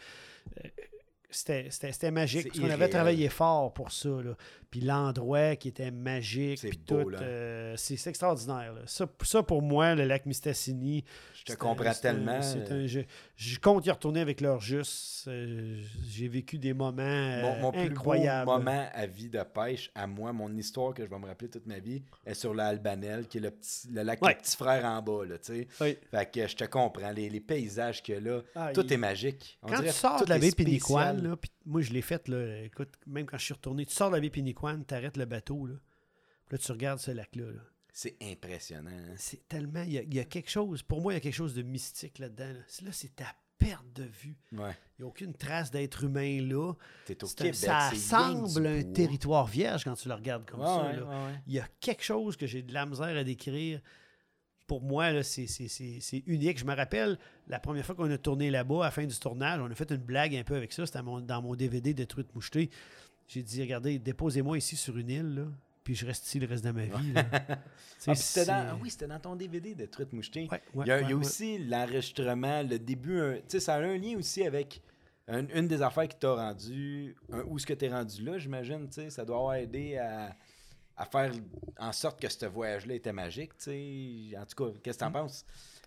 C'était 1.34 2.10
magique 2.10 2.48
parce 2.48 2.58
qu'on 2.60 2.70
avait 2.70 2.88
travaillé 2.88 3.28
fort 3.28 3.72
pour 3.72 3.90
ça. 3.92 4.08
là. 4.08 4.36
Puis 4.70 4.80
l'endroit 4.80 5.56
qui 5.56 5.68
était 5.68 5.90
magique. 5.90 6.58
C'est 6.60 6.70
euh, 7.22 7.74
c'est 7.76 8.06
extraordinaire. 8.06 8.72
là. 8.74 8.80
Ça, 8.86 9.06
ça, 9.22 9.42
pour 9.42 9.60
moi, 9.62 9.94
le 9.94 10.04
lac 10.04 10.24
Mistassini. 10.26 11.04
je 11.34 11.44
te 11.44 11.52
comprends 11.58 11.92
tellement. 11.94 12.40
c'est 12.42 12.70
un- 12.72 12.86
je, 12.86 13.00
je 13.50 13.58
compte 13.58 13.84
y 13.86 13.90
retourner 13.90 14.20
avec 14.20 14.40
leur 14.40 14.60
juste. 14.60 15.26
euh, 15.28 15.82
J'ai 16.08 16.28
vécu 16.28 16.58
des 16.58 16.72
moments 16.74 17.02
euh, 17.02 17.42
Mon, 17.42 17.60
mon 17.60 17.72
plus 17.72 17.86
beau 17.88 17.90
incroyables. 17.90 18.50
moment 18.50 18.88
à 18.92 19.06
vie 19.06 19.28
de 19.28 19.42
pêche, 19.42 19.90
à 19.94 20.06
moi, 20.06 20.32
mon 20.32 20.54
histoire 20.56 20.94
que 20.94 21.04
je 21.04 21.10
vais 21.10 21.18
me 21.18 21.26
rappeler 21.26 21.48
toute 21.48 21.66
ma 21.66 21.78
vie, 21.78 22.02
est 22.24 22.34
sur 22.34 22.54
la 22.54 22.66
Albanel, 22.68 23.26
qui 23.26 23.38
est 23.38 23.40
le, 23.40 23.50
petit, 23.50 23.88
le 23.90 24.02
lac 24.02 24.22
Ouais. 24.22 24.34
petit 24.36 24.56
frère 24.56 24.84
en 24.84 25.02
bas. 25.02 25.24
Là. 25.26 25.36
Oui. 25.80 25.96
fait 26.10 26.30
que 26.32 26.46
je 26.46 26.56
te 26.56 26.64
comprends. 26.64 27.10
Les, 27.10 27.28
les 27.30 27.40
paysages 27.40 28.02
a 28.08 28.20
là, 28.20 28.42
Ah, 28.54 28.70
tout 28.72 28.84
il- 28.86 28.92
est 28.92 28.96
magique. 28.96 29.58
On 29.62 29.68
Quand 29.68 29.76
dirait 29.80 29.88
tu 29.92 29.94
sors 29.96 30.24
de 30.24 30.28
la 30.30 30.38
baie. 30.38 30.52
Piniquan, 30.52 31.36
moi 31.66 31.80
je 31.80 31.92
l'ai 31.92 32.02
fait, 32.02 32.28
là, 32.28 32.62
écoute, 32.62 32.90
même 33.06 33.26
quand 33.26 33.38
je 33.38 33.44
suis 33.46 33.54
retourné, 33.54 33.86
tu 33.86 33.94
sors 33.94 34.10
de 34.10 34.14
la 34.16 34.20
baie 34.20 34.30
Piniquan, 34.30 34.82
tu 34.86 34.94
arrêtes 34.94 35.16
le 35.16 35.24
bateau, 35.24 35.66
là, 35.66 35.74
puis 36.48 36.56
là 36.56 36.58
tu 36.58 36.72
regardes 36.72 36.98
ce 37.00 37.10
lac-là. 37.10 37.46
là. 37.46 37.60
C'est 37.92 38.16
impressionnant. 38.22 38.90
hein? 38.90 39.14
C'est 39.16 39.46
tellement, 39.48 39.82
il 39.82 39.92
y, 39.92 39.98
a, 39.98 40.02
il 40.02 40.14
y 40.14 40.18
a 40.20 40.24
quelque 40.24 40.50
chose, 40.50 40.82
pour 40.82 41.02
moi 41.02 41.12
il 41.12 41.16
y 41.16 41.18
a 41.18 41.20
quelque 41.20 41.34
chose 41.34 41.54
de 41.54 41.62
mystique 41.62 42.18
là-dedans. 42.18 42.52
Là, 42.54 42.60
C'est- 42.66 42.84
là 42.84 42.90
c'est 42.92 43.14
ta 43.14 43.26
perte 43.58 43.84
de 43.94 44.04
vue. 44.04 44.36
Ouais. 44.52 44.74
Il 44.98 45.02
n'y 45.02 45.04
a 45.04 45.06
aucune 45.08 45.34
trace 45.34 45.70
d'être 45.70 46.02
humain 46.04 46.40
là. 46.42 46.72
T'es 47.06 47.22
au 47.22 47.26
Québec. 47.28 47.54
ça 47.54 47.90
semble 47.94 48.66
un 48.66 48.80
bois. 48.82 48.92
territoire 48.94 49.46
vierge 49.46 49.84
quand 49.84 49.94
tu 49.94 50.08
le 50.08 50.14
regardes 50.14 50.44
comme 50.46 50.60
Ouais, 50.60 50.66
ça. 50.66 51.04
ouais. 51.04 51.34
Il 51.46 51.52
y 51.52 51.60
a 51.60 51.68
quelque 51.80 52.02
chose 52.02 52.36
que 52.36 52.46
j'ai 52.46 52.62
de 52.62 52.72
la 52.74 52.86
misère 52.86 53.16
à 53.16 53.22
décrire. 53.24 53.80
Pour 54.66 54.80
moi, 54.80 55.22
c'est, 55.22 55.44
unique. 56.26 56.58
Je 56.58 56.64
me 56.64 56.74
rappelle, 56.74 57.18
la 57.46 57.58
première 57.60 57.84
fois 57.84 57.94
qu'on 57.94 58.10
a 58.10 58.16
tourné 58.16 58.50
là-bas, 58.50 58.80
à 58.82 58.84
la 58.86 58.90
fin 58.90 59.04
du 59.04 59.18
tournage, 59.18 59.60
on 59.60 59.70
a 59.70 59.74
fait 59.74 59.90
une 59.90 59.98
blague 59.98 60.34
un 60.34 60.44
peu 60.44 60.56
avec 60.56 60.72
ça. 60.72 60.86
C'était 60.86 61.00
dans 61.02 61.42
mon 61.42 61.54
DVD 61.54 61.92
de 61.92 62.04
Truite 62.04 62.34
Mouchetée. 62.34 62.70
J'ai 63.28 63.42
dit, 63.42 63.60
regardez, 63.60 63.98
déposez-moi 63.98 64.56
ici 64.58 64.76
sur 64.76 64.96
une 64.96 65.10
île, 65.10 65.34
là, 65.34 65.44
puis 65.84 65.94
je 65.94 66.06
reste 66.06 66.26
ici 66.26 66.38
le 66.38 66.46
reste 66.46 66.64
de 66.64 66.70
ma 66.70 66.84
vie. 66.84 67.12
là. 67.12 67.24
Ah, 68.06 68.14
c'était 68.16 68.46
dans, 68.46 68.66
ah 68.72 68.78
oui, 68.82 68.90
c'était 68.90 69.06
dans 69.06 69.20
ton 69.20 69.36
DVD 69.36 69.76
de 69.76 69.86
Truite 69.86 70.12
Mouchetée. 70.12 70.48
Ouais, 70.50 70.60
ouais, 70.74 70.84
il 70.86 70.88
y 70.88 70.90
a, 70.90 71.00
il 71.00 71.02
y 71.02 71.04
a 71.04 71.06
ouais, 71.08 71.14
ouais. 71.14 71.20
aussi 71.20 71.58
l'enregistrement, 71.58 72.62
le 72.62 72.78
début. 72.80 73.20
un- 73.20 73.38
ça 73.60 73.74
a 73.74 73.78
un 73.80 73.96
lien 73.96 74.16
aussi 74.18 74.44
avec 74.44 74.80
un- 75.28 75.46
une 75.54 75.68
des 75.68 75.80
affaires 75.82 76.08
qui 76.08 76.16
t'a 76.16 76.34
rendu, 76.34 77.14
un- 77.32 77.42
où 77.42 77.56
est-ce 77.58 77.66
que 77.66 77.74
t'es 77.74 77.88
rendu 77.88 78.24
là, 78.24 78.38
j'imagine, 78.38 78.88
ça 79.08 79.24
doit 79.24 79.36
avoir 79.36 79.54
aidé 79.54 79.98
à, 79.98 80.34
à 80.96 81.04
faire 81.06 81.30
en 81.78 81.92
sorte 81.92 82.20
que 82.20 82.28
ce 82.28 82.46
voyage-là 82.46 82.94
était 82.94 83.12
magique. 83.12 83.52
En 83.68 84.44
tout 84.46 84.64
cas, 84.64 84.78
qu'est-ce 84.82 84.98
que 84.98 85.04
t'en 85.04 85.12
penses? 85.12 85.44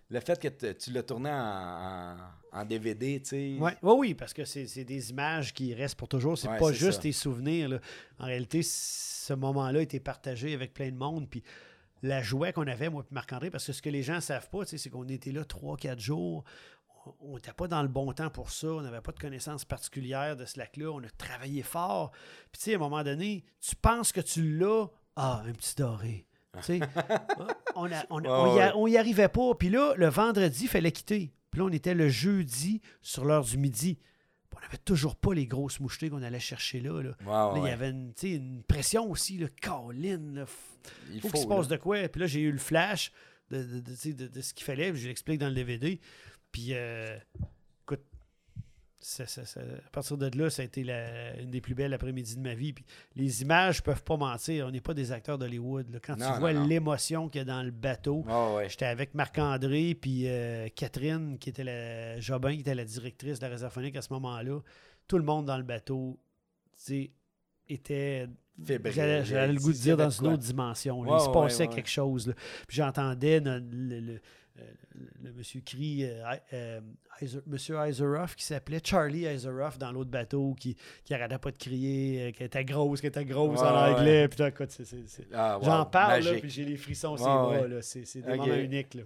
Le 0.10 0.20
fait 0.20 0.40
que 0.40 0.72
tu 0.74 0.92
l'as 0.92 1.04
tourné 1.04 1.32
en, 1.32 2.66
DVD, 2.66 3.20
tu 3.22 3.30
sais. 3.30 3.58
Ouais. 3.60 3.76
Oui, 3.82 3.94
oui, 3.98 4.14
parce 4.14 4.34
que 4.34 4.46
c'est 4.46 4.84
des 4.84 5.10
images 5.10 5.54
qui 5.54 5.74
restent 5.74 5.98
pour 5.98 6.08
toujours. 6.08 6.38
C'est 6.38 6.48
Ouais, 6.48 6.60
pas 6.60 6.72
juste 6.72 6.98
ça. 6.98 7.02
tes 7.02 7.12
souvenirs. 7.12 7.70
là. 7.70 7.80
En 8.20 8.26
réalité, 8.26 8.62
ce 8.64 9.34
moment-là 9.34 9.80
a 9.80 9.82
été 9.82 10.00
partagé 10.00 10.54
avec 10.54 10.74
plein 10.74 10.92
de 10.92 10.96
monde. 10.98 11.28
Puis 11.30 11.44
la 12.04 12.22
joie 12.22 12.52
qu'on 12.52 12.68
avait, 12.68 12.90
moi 12.90 13.04
et 13.10 13.14
Marc-André, 13.14 13.50
parce 13.50 13.66
que 13.66 13.74
ce 13.74 13.82
que 13.82 13.90
les 13.90 14.04
gens 14.04 14.16
ne 14.16 14.20
savent 14.22 14.50
pas, 14.50 14.64
c'est 14.66 14.90
qu'on 14.90 15.08
était 15.08 15.32
là 15.32 15.44
3-4 15.44 16.00
jours. 16.00 16.44
On 17.20 17.36
n'était 17.36 17.54
pas 17.54 17.68
dans 17.68 17.82
le 17.82 17.88
bon 17.88 18.14
temps 18.14 18.30
pour 18.30 18.52
ça. 18.52 18.68
On 18.68 18.82
n'avait 18.82 19.02
pas 19.02 19.12
de 19.12 19.20
connaissances 19.20 19.66
particulières 19.66 20.36
de 20.36 20.46
ce 20.46 20.60
lac-là. 20.60 20.92
On 20.92 21.04
a 21.04 21.10
travaillé 21.18 21.62
fort. 21.64 22.12
Puis, 22.52 22.60
tu 22.60 22.64
sais, 22.66 22.74
à 22.74 22.76
un 22.76 22.80
moment 22.80 23.04
donné, 23.04 23.44
tu 23.60 23.76
penses 23.76 24.12
que 24.12 24.22
tu 24.22 24.58
l'as. 24.58 24.88
Ah, 25.16 25.44
un 25.48 25.52
petit 25.54 25.76
doré. 25.76 26.26
On, 27.76 27.92
a- 27.92 28.06
on, 28.10 28.20
a- 28.20 28.22
Ouais, 28.22 28.30
on 28.30 28.56
y 28.56 28.62
a- 28.62 28.68
ouais. 28.68 28.72
on 28.76 28.88
y 28.88 28.98
arrivait 28.98 29.28
pas. 29.28 29.54
Puis 29.56 29.70
là, 29.70 29.94
le 29.98 30.08
vendredi, 30.08 30.64
il 30.64 30.70
fallait 30.70 30.92
quitter. 30.94 31.34
Puis 31.52 31.60
là, 31.60 31.66
on 31.66 31.72
était 31.72 31.94
le 31.94 32.08
jeudi 32.10 32.82
sur 33.02 33.26
l'heure 33.26 33.44
du 33.44 33.58
midi. 33.58 33.96
Puis 34.50 34.58
on 34.58 34.62
n'avait 34.62 34.78
toujours 34.78 35.16
pas 35.18 35.34
les 35.34 35.46
grosses 35.46 35.80
mouchetées 35.82 36.10
qu'on 36.10 36.24
allait 36.24 36.40
chercher 36.40 36.80
là. 36.80 37.02
là. 37.02 37.52
Ouais, 37.54 37.60
il 37.62 37.68
y 37.68 37.70
avait 37.72 37.90
une, 37.90 38.64
pression 38.68 39.10
aussi, 39.12 39.38
le 39.38 39.50
Colin. 39.62 40.20
là. 40.34 40.46
Il 41.12 41.20
faut 41.22 41.30
qu'il 41.30 41.42
se 41.42 41.48
passe 41.48 41.68
de 41.68 41.76
quoi? 41.78 42.08
Puis 42.08 42.22
là, 42.22 42.28
j'ai 42.28 42.40
eu 42.42 42.52
le 42.52 42.58
flash 42.58 43.12
de, 43.52 43.62
de, 43.82 44.42
ce 44.42 44.54
qu'il 44.54 44.64
fallait. 44.66 44.96
Je 44.96 45.08
l'explique 45.08 45.40
dans 45.40 45.50
le 45.50 45.56
DVD. 45.56 46.00
Puis, 46.54 46.70
euh, 46.72 47.18
ça- 49.08 49.28
ça- 49.28 49.46
ça- 49.46 49.60
à 49.62 49.90
partir 49.92 50.18
de 50.18 50.36
là, 50.36 50.50
ça 50.50 50.64
a 50.64 50.66
été 50.66 50.84
la- 50.84 51.40
une 51.40 51.52
des 51.52 51.62
plus 51.62 51.76
belles 51.76 51.94
après-midi 51.94 52.36
de 52.36 52.42
ma 52.42 52.56
vie. 52.56 52.74
Puis 52.74 52.84
les 53.16 53.44
images 53.44 53.84
peuvent 53.84 54.04
pas 54.04 54.18
mentir. 54.18 54.66
On 54.68 54.72
n'est 54.72 54.82
pas 54.82 54.96
des 54.96 55.12
acteurs 55.12 55.38
d'Hollywood. 55.38 55.92
là. 55.92 56.00
Quand 56.04 56.18
Non, 56.18 56.34
tu 56.34 56.40
vois 56.40 56.54
non, 56.54 56.66
l'émotion 56.66 57.30
qu'il 57.30 57.40
y 57.40 57.42
a 57.44 57.46
dans 57.46 57.62
le 57.62 57.70
bateau, 57.72 58.24
ouais. 58.28 58.68
J'étais 58.68 58.86
avec 58.86 59.14
Marc-André 59.14 59.94
puis 59.94 60.24
euh, 60.28 60.68
Catherine, 60.76 61.38
qui 61.38 61.50
était 61.50 61.64
la 61.64 62.20
Jobin, 62.20 62.54
qui 62.56 62.62
était 62.62 62.74
la 62.74 62.84
directrice 62.86 63.38
de 63.40 63.46
la 63.46 63.52
réserve 63.52 63.72
phonique 63.72 63.96
à 63.96 64.02
ce 64.02 64.12
moment-là. 64.14 64.60
Tout 65.08 65.18
le 65.20 65.24
monde 65.24 65.46
dans 65.46 65.58
le 65.58 65.64
bateau, 65.64 66.20
tu 66.76 66.82
sais, 66.84 67.12
était. 67.70 68.28
Fébrile. 68.64 68.94
J'avais 68.94 69.26
j'avais 69.26 69.54
le 69.54 69.60
goût 69.60 69.74
de 69.74 69.78
dire 69.78 69.98
dans 69.98 70.10
une 70.10 70.28
autre 70.28 70.38
dimension. 70.44 71.04
là. 71.04 71.18
Il 71.20 71.26
se 71.26 71.30
passait 71.30 71.68
ouais. 71.68 71.76
quelque 71.76 71.90
chose. 71.90 72.28
là. 72.30 72.34
Puis 72.68 72.78
j'entendais 72.78 73.40
le, 73.42 73.60
le- 74.00 74.22
le 75.22 75.34
monsieur 75.34 75.62
crie, 75.62 76.06
euh, 76.06 76.24
euh, 76.54 76.82
monsieur 77.46 77.76
Heiseroff, 77.78 78.36
qui 78.36 78.44
s'appelait 78.46 78.80
Charlie 78.84 79.26
Heiseroff 79.26 79.78
dans 79.78 79.92
l'autre 79.92 80.10
bateau, 80.10 80.54
qui, 80.60 80.76
qui 81.04 81.14
arrêtait 81.14 81.38
pas 81.38 81.52
de 81.52 81.58
crier, 81.58 82.28
euh, 82.28 82.32
qu'elle 82.32 82.48
était 82.48 82.64
grosse, 82.66 83.02
qu'elle 83.02 83.10
était 83.10 83.26
grosse 83.26 83.60
Ouais, 83.60 83.68
en 83.68 83.94
anglais. 83.94 84.30
Là, 84.38 84.48
écoute, 84.48 84.72
c'est- 84.72 84.86
c'est- 84.86 85.08
c'est- 85.08 85.28
Ah, 85.34 85.58
wow, 85.60 85.66
J'en 85.66 85.86
parle, 85.86 86.24
là, 86.24 86.34
puis 86.40 86.50
j'ai 86.50 86.64
les 86.66 86.78
frissons 86.78 87.18
sur 87.18 87.26
Ouais, 87.26 87.32
les 87.32 87.38
bras. 87.38 87.62
ouais. 87.64 87.68
là. 87.68 87.82
C'est 87.82 88.06
c'est 88.06 88.22
des 88.22 88.36
moments 88.36 88.54
uniques. 88.56 88.94
Là. 88.94 89.04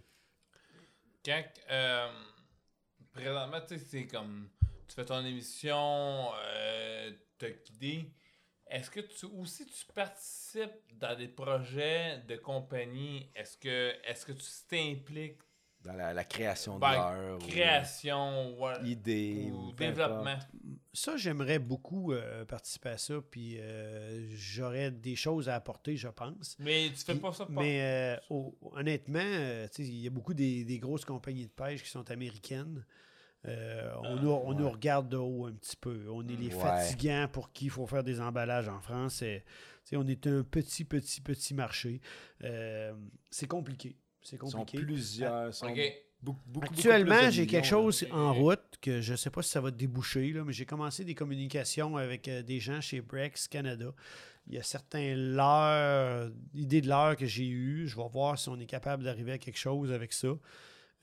Quand, 1.25 1.43
euh, 1.71 2.07
présentement, 3.11 3.61
tu 3.67 3.77
sais, 3.77 3.85
c'est 3.85 4.05
comme, 4.07 4.49
tu 4.87 4.95
fais 4.95 5.05
ton 5.05 5.23
émission, 5.25 6.27
euh, 6.45 7.11
t'as 7.37 7.49
guidé. 7.49 8.11
Est-ce 8.69 8.91
que 8.91 8.99
tu 8.99 9.25
aussi 9.25 9.65
tu 9.65 9.85
participes 9.93 10.72
dans 10.99 11.17
des 11.17 11.27
projets 11.27 12.19
de 12.27 12.35
compagnie? 12.38 13.30
Est-ce 13.35 13.57
que, 13.57 13.93
est-ce 14.03 14.25
que 14.25 14.31
tu 14.33 14.45
t'impliques 14.69 15.39
Dans 15.81 15.93
la, 15.93 16.14
la 16.14 16.23
création 16.23 16.77
de 16.77 16.85
l'heure. 16.85 17.38
ou- 17.41 17.48
création 17.48 18.59
ou, 18.61 18.85
idée 18.85 19.51
ou 19.51 19.72
développement? 19.73 20.25
importe. 20.27 20.48
Ça, 20.93 21.17
j'aimerais 21.17 21.57
beaucoup 21.59 22.14
euh, 22.14 22.45
participer 22.45 22.89
à 22.89 22.98
ça, 22.98 23.15
puis 23.31 23.57
euh, 23.59 24.27
j'aurais 24.35 24.91
des 24.91 25.15
choses 25.15 25.49
à 25.49 25.56
apporter, 25.56 25.95
je 25.98 26.07
pense. 26.09 26.56
Mais 26.59 26.89
tu 26.89 27.03
fais 27.06 27.15
pas 27.15 27.31
ça 27.33 27.45
par- 27.45 27.56
Mais 27.56 28.17
euh, 28.30 28.35
honnêtement, 28.61 29.19
euh, 29.23 29.67
tu 29.69 29.83
sais, 29.83 29.89
il 29.89 29.99
y 29.99 30.07
a 30.07 30.11
beaucoup 30.11 30.33
des, 30.35 30.64
des 30.64 30.77
grosses 30.80 31.06
compagnies 31.06 31.45
de 31.45 31.51
pêche 31.51 31.83
qui 31.83 31.89
sont 31.89 32.09
américaines. 32.11 32.85
Euh, 33.48 33.92
on 34.03 34.16
nous, 34.18 34.30
on 34.32 34.53
nous 34.53 34.69
regarde 34.69 35.08
de 35.09 35.18
haut 35.18 35.45
un 35.45 35.53
petit 35.53 35.77
peu. 35.77 36.06
On 36.09 36.27
est 36.27 36.35
les 36.35 36.48
Ouais. 36.53 36.61
fatigants 36.61 37.27
pour 37.32 37.51
qui 37.53 37.66
il 37.66 37.72
faut 37.72 37.88
faire 37.88 38.03
des 38.03 38.19
emballages 38.19 38.68
en 38.68 38.82
France. 38.82 39.24
On 39.93 40.08
est 40.08 40.27
un 40.27 40.43
petit, 40.43 40.84
petit, 40.85 41.22
petit 41.22 41.53
marché. 41.53 42.01
Euh, 42.43 42.93
c'est 43.30 43.48
compliqué. 43.48 43.95
C'est 44.22 44.35
Ils 44.43 44.50
sont 44.50 44.59
compliqué. 44.59 44.84
plusieurs. 44.84 45.53
sont 45.53 45.68
Ok. 45.68 45.77
beaucoup- 45.77 45.88
beaucoup- 46.22 46.40
beaucoup 46.51 46.74
Actuellement, 46.74 47.30
j'ai 47.32 47.48
quelque 47.48 47.64
là. 47.64 47.69
chose 47.69 48.06
en 48.11 48.34
route 48.34 48.59
que 48.82 49.00
je 49.00 49.14
ne 49.14 49.18
sais 49.18 49.30
pas 49.30 49.42
si 49.42 49.50
ça 49.51 49.61
va 49.61 49.72
déboucher, 49.72 50.34
là, 50.34 50.43
mais 50.43 50.51
j'ai 50.51 50.66
commencé 50.66 51.06
des 51.06 51.16
communications 51.16 51.95
avec 51.95 52.27
euh, 52.27 52.43
des 52.43 52.59
gens 52.59 52.82
chez 52.82 53.00
Brex 53.00 53.48
Canada. 53.48 53.93
Il 54.48 54.56
y 54.56 54.58
a 54.58 54.64
certains 54.64 55.16
leurres, 55.16 56.30
idées 56.53 56.82
de 56.82 56.90
l'heure 56.90 57.16
que 57.16 57.26
j'ai 57.26 57.48
eues. 57.48 57.88
Je 57.88 57.95
vais 57.95 58.08
voir 58.11 58.38
si 58.38 58.50
on 58.50 58.59
est 58.59 58.66
capable 58.66 59.03
d'arriver 59.03 59.32
à 59.32 59.38
quelque 59.38 59.58
chose 59.59 59.92
avec 59.93 60.11
ça. 60.11 60.27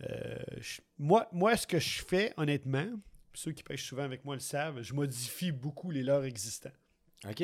Euh, 0.03 0.37
je- 0.61 0.81
moi, 0.99 1.29
moi, 1.33 1.57
ce 1.57 1.67
que 1.67 1.79
je 1.79 2.03
fais, 2.03 2.33
honnêtement, 2.37 2.87
ceux 3.35 3.53
qui 3.53 3.63
pêchent 3.63 3.85
souvent 3.85 4.03
avec 4.05 4.25
moi 4.25 4.35
le 4.35 4.41
savent, 4.41 4.83
je 4.83 4.93
modifie 4.95 5.53
beaucoup 5.53 5.91
les 5.91 6.03
leurres 6.03 6.25
existants. 6.25 6.73
OK. 7.29 7.43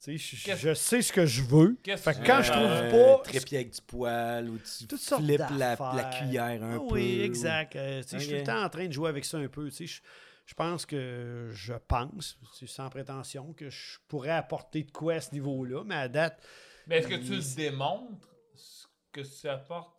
Tu 0.00 0.16
sais, 0.16 0.56
je, 0.56 0.74
sais 0.74 1.02
ce 1.02 1.12
que 1.12 1.26
je 1.26 1.42
veux. 1.42 1.76
Qu'est-ce 1.82 2.04
Fait 2.04 2.14
que 2.14 2.24
quand 2.24 2.40
je 2.40 2.52
trouve 2.52 3.16
pas 3.16 3.22
Trépied 3.24 3.58
avec 3.58 3.72
du 3.74 3.80
poil 3.82 4.48
ou 4.48 4.58
tu 4.58 4.96
flippes 4.96 5.40
la, 5.58 5.76
cuillère 6.16 6.62
un 6.62 6.76
Ah 6.76 6.78
peu. 6.78 6.94
Oui, 6.94 7.18
ou- 7.20 7.24
exact. 7.24 7.74
Euh, 7.74 8.02
tu 8.02 8.10
sais, 8.10 8.18
Je 8.20 8.22
suis 8.24 8.32
tout 8.32 8.38
le 8.38 8.44
temps 8.44 8.62
en 8.62 8.68
train 8.68 8.86
de 8.86 8.92
jouer 8.92 9.08
avec 9.08 9.24
ça 9.24 9.38
un 9.38 9.48
peu. 9.48 9.68
tu 9.70 9.74
sais. 9.74 9.86
Je, 9.86 10.00
je 10.46 10.54
pense 10.54 10.86
que 10.86 11.50
je 11.52 11.74
pense, 11.88 12.38
c'est 12.54 12.68
sans 12.68 12.88
prétention, 12.90 13.52
que 13.54 13.70
je 13.70 13.98
pourrais 14.06 14.30
apporter 14.30 14.84
de 14.84 14.90
quoi 14.92 15.14
à 15.14 15.20
ce 15.20 15.32
niveau-là, 15.32 15.82
mais 15.84 15.96
à 15.96 16.08
date, 16.08 16.40
Mais 16.86 16.98
est-ce 16.98 17.08
que 17.08 17.16
tu 17.16 17.34
le 17.34 17.56
démontres, 17.56 18.28
ce 18.54 18.86
que 19.10 19.20
tu 19.22 19.48
apportes 19.48 19.97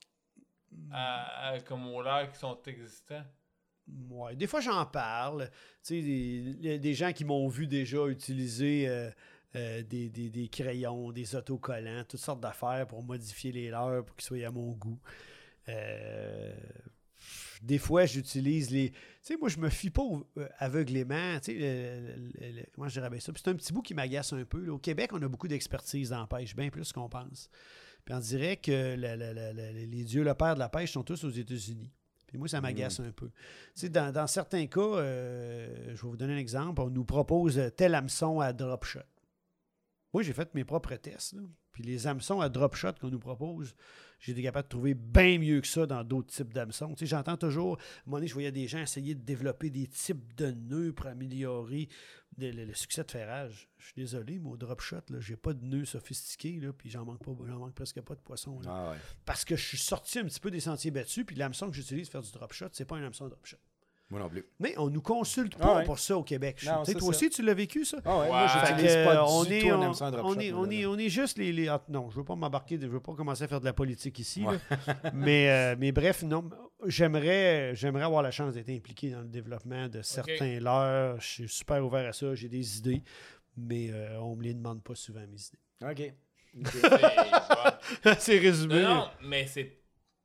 à, 0.92 1.50
à- 1.50 1.60
comme 1.62 1.88
aux 1.88 2.02
leurs 2.02 2.32
qui 2.32 2.38
sont 2.38 2.60
existants? 2.66 3.24
ouais, 4.12 4.36
des 4.36 4.48
fois 4.48 4.62
j'en 4.62 4.86
parle. 4.86 5.50
Tu 5.84 6.02
sais, 6.02 6.78
des, 6.80 6.94
gens 6.94 7.12
qui 7.14 7.26
m'ont 7.26 7.48
vu 7.48 7.68
déjà 7.68 8.06
utiliser 8.08 8.88
euh, 8.88 9.10
euh, 9.56 9.82
des, 9.84 10.10
des- 10.10 10.30
des 10.30 10.48
crayons, 10.48 11.12
des 11.12 11.36
autocollants, 11.36 12.04
toutes 12.08 12.20
sortes 12.20 12.42
d'affaires 12.42 12.88
pour 12.88 13.04
modifier 13.04 13.52
les 13.52 13.70
leurs 13.70 14.06
pour 14.06 14.16
qu'ils 14.16 14.26
soient 14.26 14.48
à 14.48 14.52
mon 14.52 14.72
goût. 14.74 15.00
Euh, 15.70 16.54
des 17.62 17.78
fois, 17.78 18.06
j'utilise 18.06 18.70
les. 18.72 18.92
Tu 18.92 18.98
sais, 19.22 19.38
moi, 19.38 19.50
je 19.50 19.58
me 19.58 19.70
fie 19.70 19.90
pas 19.90 20.02
au- 20.02 20.26
aveuglément. 20.58 21.40
Tu 21.42 21.60
sais, 21.60 22.70
comment 22.74 22.88
je 22.88 22.94
dirais 22.94 23.10
bien 23.10 23.20
ça? 23.20 23.34
C'est 23.36 23.50
un 23.50 23.56
petit 23.56 23.74
bout 23.74 23.82
qui 23.82 23.94
m'agace 23.94 24.32
un 24.34 24.46
peu. 24.46 24.64
là. 24.64 24.74
Au 24.74 24.80
Québec, 24.80 25.12
on 25.14 25.22
a 25.22 25.28
beaucoup 25.28 25.48
d'expertise 25.48 26.10
dans 26.10 26.22
la 26.22 26.28
pêche, 26.28 26.56
bien 26.56 26.70
plus 26.70 26.94
qu'on 26.94 27.10
pense. 27.10 27.50
Puis 28.06 28.14
on 28.16 28.20
dirait 28.20 28.58
que 28.58 28.96
la- 28.96 29.16
la- 29.16 29.34
la- 29.34 29.54
la- 29.54 29.72
les 29.72 30.04
dieux, 30.04 30.24
le 30.24 30.34
père 30.34 30.56
de 30.56 30.60
la 30.60 30.70
pêche, 30.70 30.94
sont 30.94 31.04
tous 31.04 31.24
aux 31.24 31.30
États-Unis. 31.30 31.92
Puis 32.28 32.38
moi, 32.38 32.48
ça 32.48 32.62
m'agace 32.62 33.00
un 33.00 33.12
peu. 33.12 33.28
Tu 33.30 33.34
sais, 33.76 33.90
dans, 33.90 34.12
dans 34.14 34.28
certains 34.28 34.68
cas, 34.68 34.80
euh, 34.82 35.88
je 35.96 36.02
vais 36.02 36.08
vous 36.10 36.18
donner 36.18 36.34
un 36.34 36.38
exemple. 36.38 36.82
On 36.82 36.90
nous 36.90 37.04
propose 37.06 37.60
tel 37.76 37.96
hameçon 37.96 38.40
à 38.40 38.54
drop 38.54 38.86
shot. 38.86 39.00
Moi, 40.14 40.24
j'ai 40.24 40.34
fait 40.34 40.54
mes 40.56 40.64
propres 40.64 40.96
tests. 40.96 41.34
là. 41.34 41.42
Puis 41.72 41.84
les 41.84 42.08
hameçons 42.08 42.42
à 42.42 42.50
drop 42.50 42.76
shot 42.76 42.94
qu'on 43.00 43.10
nous 43.10 43.20
propose, 43.20 43.74
j'ai 44.20 44.32
été 44.34 44.42
capable 44.44 44.66
de 44.66 44.70
trouver 44.70 44.94
bien 44.96 45.38
mieux 45.40 45.62
que 45.62 45.68
ça 45.68 45.86
dans 45.86 46.04
d'autres 46.04 46.34
types 46.34 46.54
d'hameçons. 46.54 46.90
Tu 46.94 47.00
sais, 47.00 47.06
j'entends 47.06 47.38
toujours, 47.38 47.78
à 47.78 47.82
un 47.82 47.86
moment 48.08 48.18
donné, 48.18 48.28
je 48.28 48.34
voyais 48.34 48.52
des 48.52 48.68
gens 48.68 48.80
essayer 48.80 49.16
de 49.16 49.22
développer 49.24 49.70
des 49.70 49.88
types 49.88 50.36
de 50.36 50.52
nœuds 50.52 50.94
pour 50.94 51.08
améliorer 51.08 51.88
le, 52.40 52.52
le- 52.52 52.66
le 52.66 52.74
succès 52.74 53.04
de 53.04 53.12
ferrage. 53.12 53.70
Je 53.78 53.86
suis 53.86 53.94
désolé, 53.96 54.40
mais 54.40 54.50
au 54.50 54.58
drop 54.58 54.82
shot, 54.82 54.98
j'ai 55.20 55.36
pas 55.36 55.54
de 55.54 55.64
nœuds 55.64 55.86
sophistiqués, 55.86 56.60
là, 56.60 56.74
puis 56.74 56.90
j'en 56.90 57.06
manque 57.06 57.24
pas, 57.24 57.32
j'en 57.48 57.60
manque 57.60 57.74
presque 57.76 58.02
pas 58.02 58.16
de 58.16 58.22
poissons. 58.22 58.60
là. 58.62 58.70
Ah 58.72 58.92
ouais. 58.92 58.98
Parce 59.26 59.46
que 59.46 59.56
je 59.56 59.66
suis 59.66 59.78
sorti 59.78 60.20
un 60.20 60.26
petit 60.26 60.40
peu 60.40 60.52
des 60.52 60.60
sentiers 60.60 60.92
battus, 60.92 61.26
puis 61.26 61.36
l'hameçon 61.36 61.70
que 61.70 61.76
j'utilise 61.76 62.10
pour 62.10 62.22
faire 62.22 62.32
du 62.32 62.38
drop 62.38 62.54
shot, 62.54 62.68
c'est 62.74 62.86
pas 62.86 62.98
un 62.98 63.04
hameçon 63.04 63.28
drop 63.28 63.46
shot. 63.46 63.58
Moi 64.12 64.20
non 64.20 64.28
plus. 64.30 64.44
Mais 64.60 64.74
on 64.78 64.90
nous 64.90 65.02
consulte 65.04 65.54
Ah 65.60 65.64
pas 65.64 65.76
ouais. 65.78 65.84
pour 65.84 66.00
ça 66.00 66.18
au 66.18 66.24
Québec. 66.24 66.62
Non, 66.66 66.84
toi 66.84 67.00
ça. 67.00 67.06
aussi, 67.06 67.30
tu 67.30 67.44
l'as 67.44 67.54
vécu, 67.54 67.86
ça? 67.86 67.98
Ah 68.04 68.16
ouais, 68.18 68.24
Ouais. 68.24 68.30
moi 68.30 68.48
pas 68.48 68.72
euh, 68.72 68.76
du 68.76 68.88
on 69.32 69.44
tout 69.46 69.52
est, 69.52 69.72
on, 69.72 70.40
est, 70.40 70.52
on 70.54 70.70
est, 70.72 70.86
on 70.88 70.98
est 70.98 71.10
juste 71.10 71.38
les, 71.38 71.52
les- 71.52 71.68
ah, 71.68 71.84
non, 71.90 72.10
je 72.10 72.16
veux 72.16 72.24
pas 72.24 72.36
m'embarquer, 72.36 72.80
je 72.82 72.88
veux 72.88 73.00
pas 73.00 73.14
commencer 73.14 73.44
à 73.44 73.48
faire 73.48 73.60
de 73.60 73.66
la 73.66 73.74
politique 73.74 74.18
ici. 74.18 74.42
là. 74.42 74.54
mais, 75.14 75.50
euh, 75.52 75.76
mais 75.78 75.92
bref, 75.92 76.24
non, 76.24 76.50
j'aimerais, 76.88 77.76
j'aimerais 77.76 78.04
avoir 78.04 78.24
la 78.24 78.32
chance 78.32 78.56
d'être 78.56 78.70
impliqué 78.70 79.12
dans 79.12 79.22
le 79.22 79.28
développement 79.28 79.88
de 79.88 80.02
certains 80.02 80.60
leurres. 80.60 81.20
Je 81.22 81.28
suis 81.28 81.50
super 81.50 81.86
ouvert 81.86 82.08
à 82.10 82.14
ça, 82.14 82.34
j'ai 82.34 82.50
des 82.50 82.78
idées, 82.80 83.04
mais 83.58 83.92
euh, 83.92 84.20
on 84.22 84.36
me 84.36 84.42
les 84.44 84.56
demande 84.56 84.82
pas 84.84 84.96
souvent 84.96 85.22
mes 85.22 85.38
idées. 85.40 85.60
OK. 86.10 86.14
C'est- 86.66 86.92
ouais. 86.92 88.16
C'est 88.20 88.38
résumé. 88.40 88.82
Non, 88.82 88.96
non, 88.96 89.08
mais 89.24 89.46
c'est. 89.46 89.79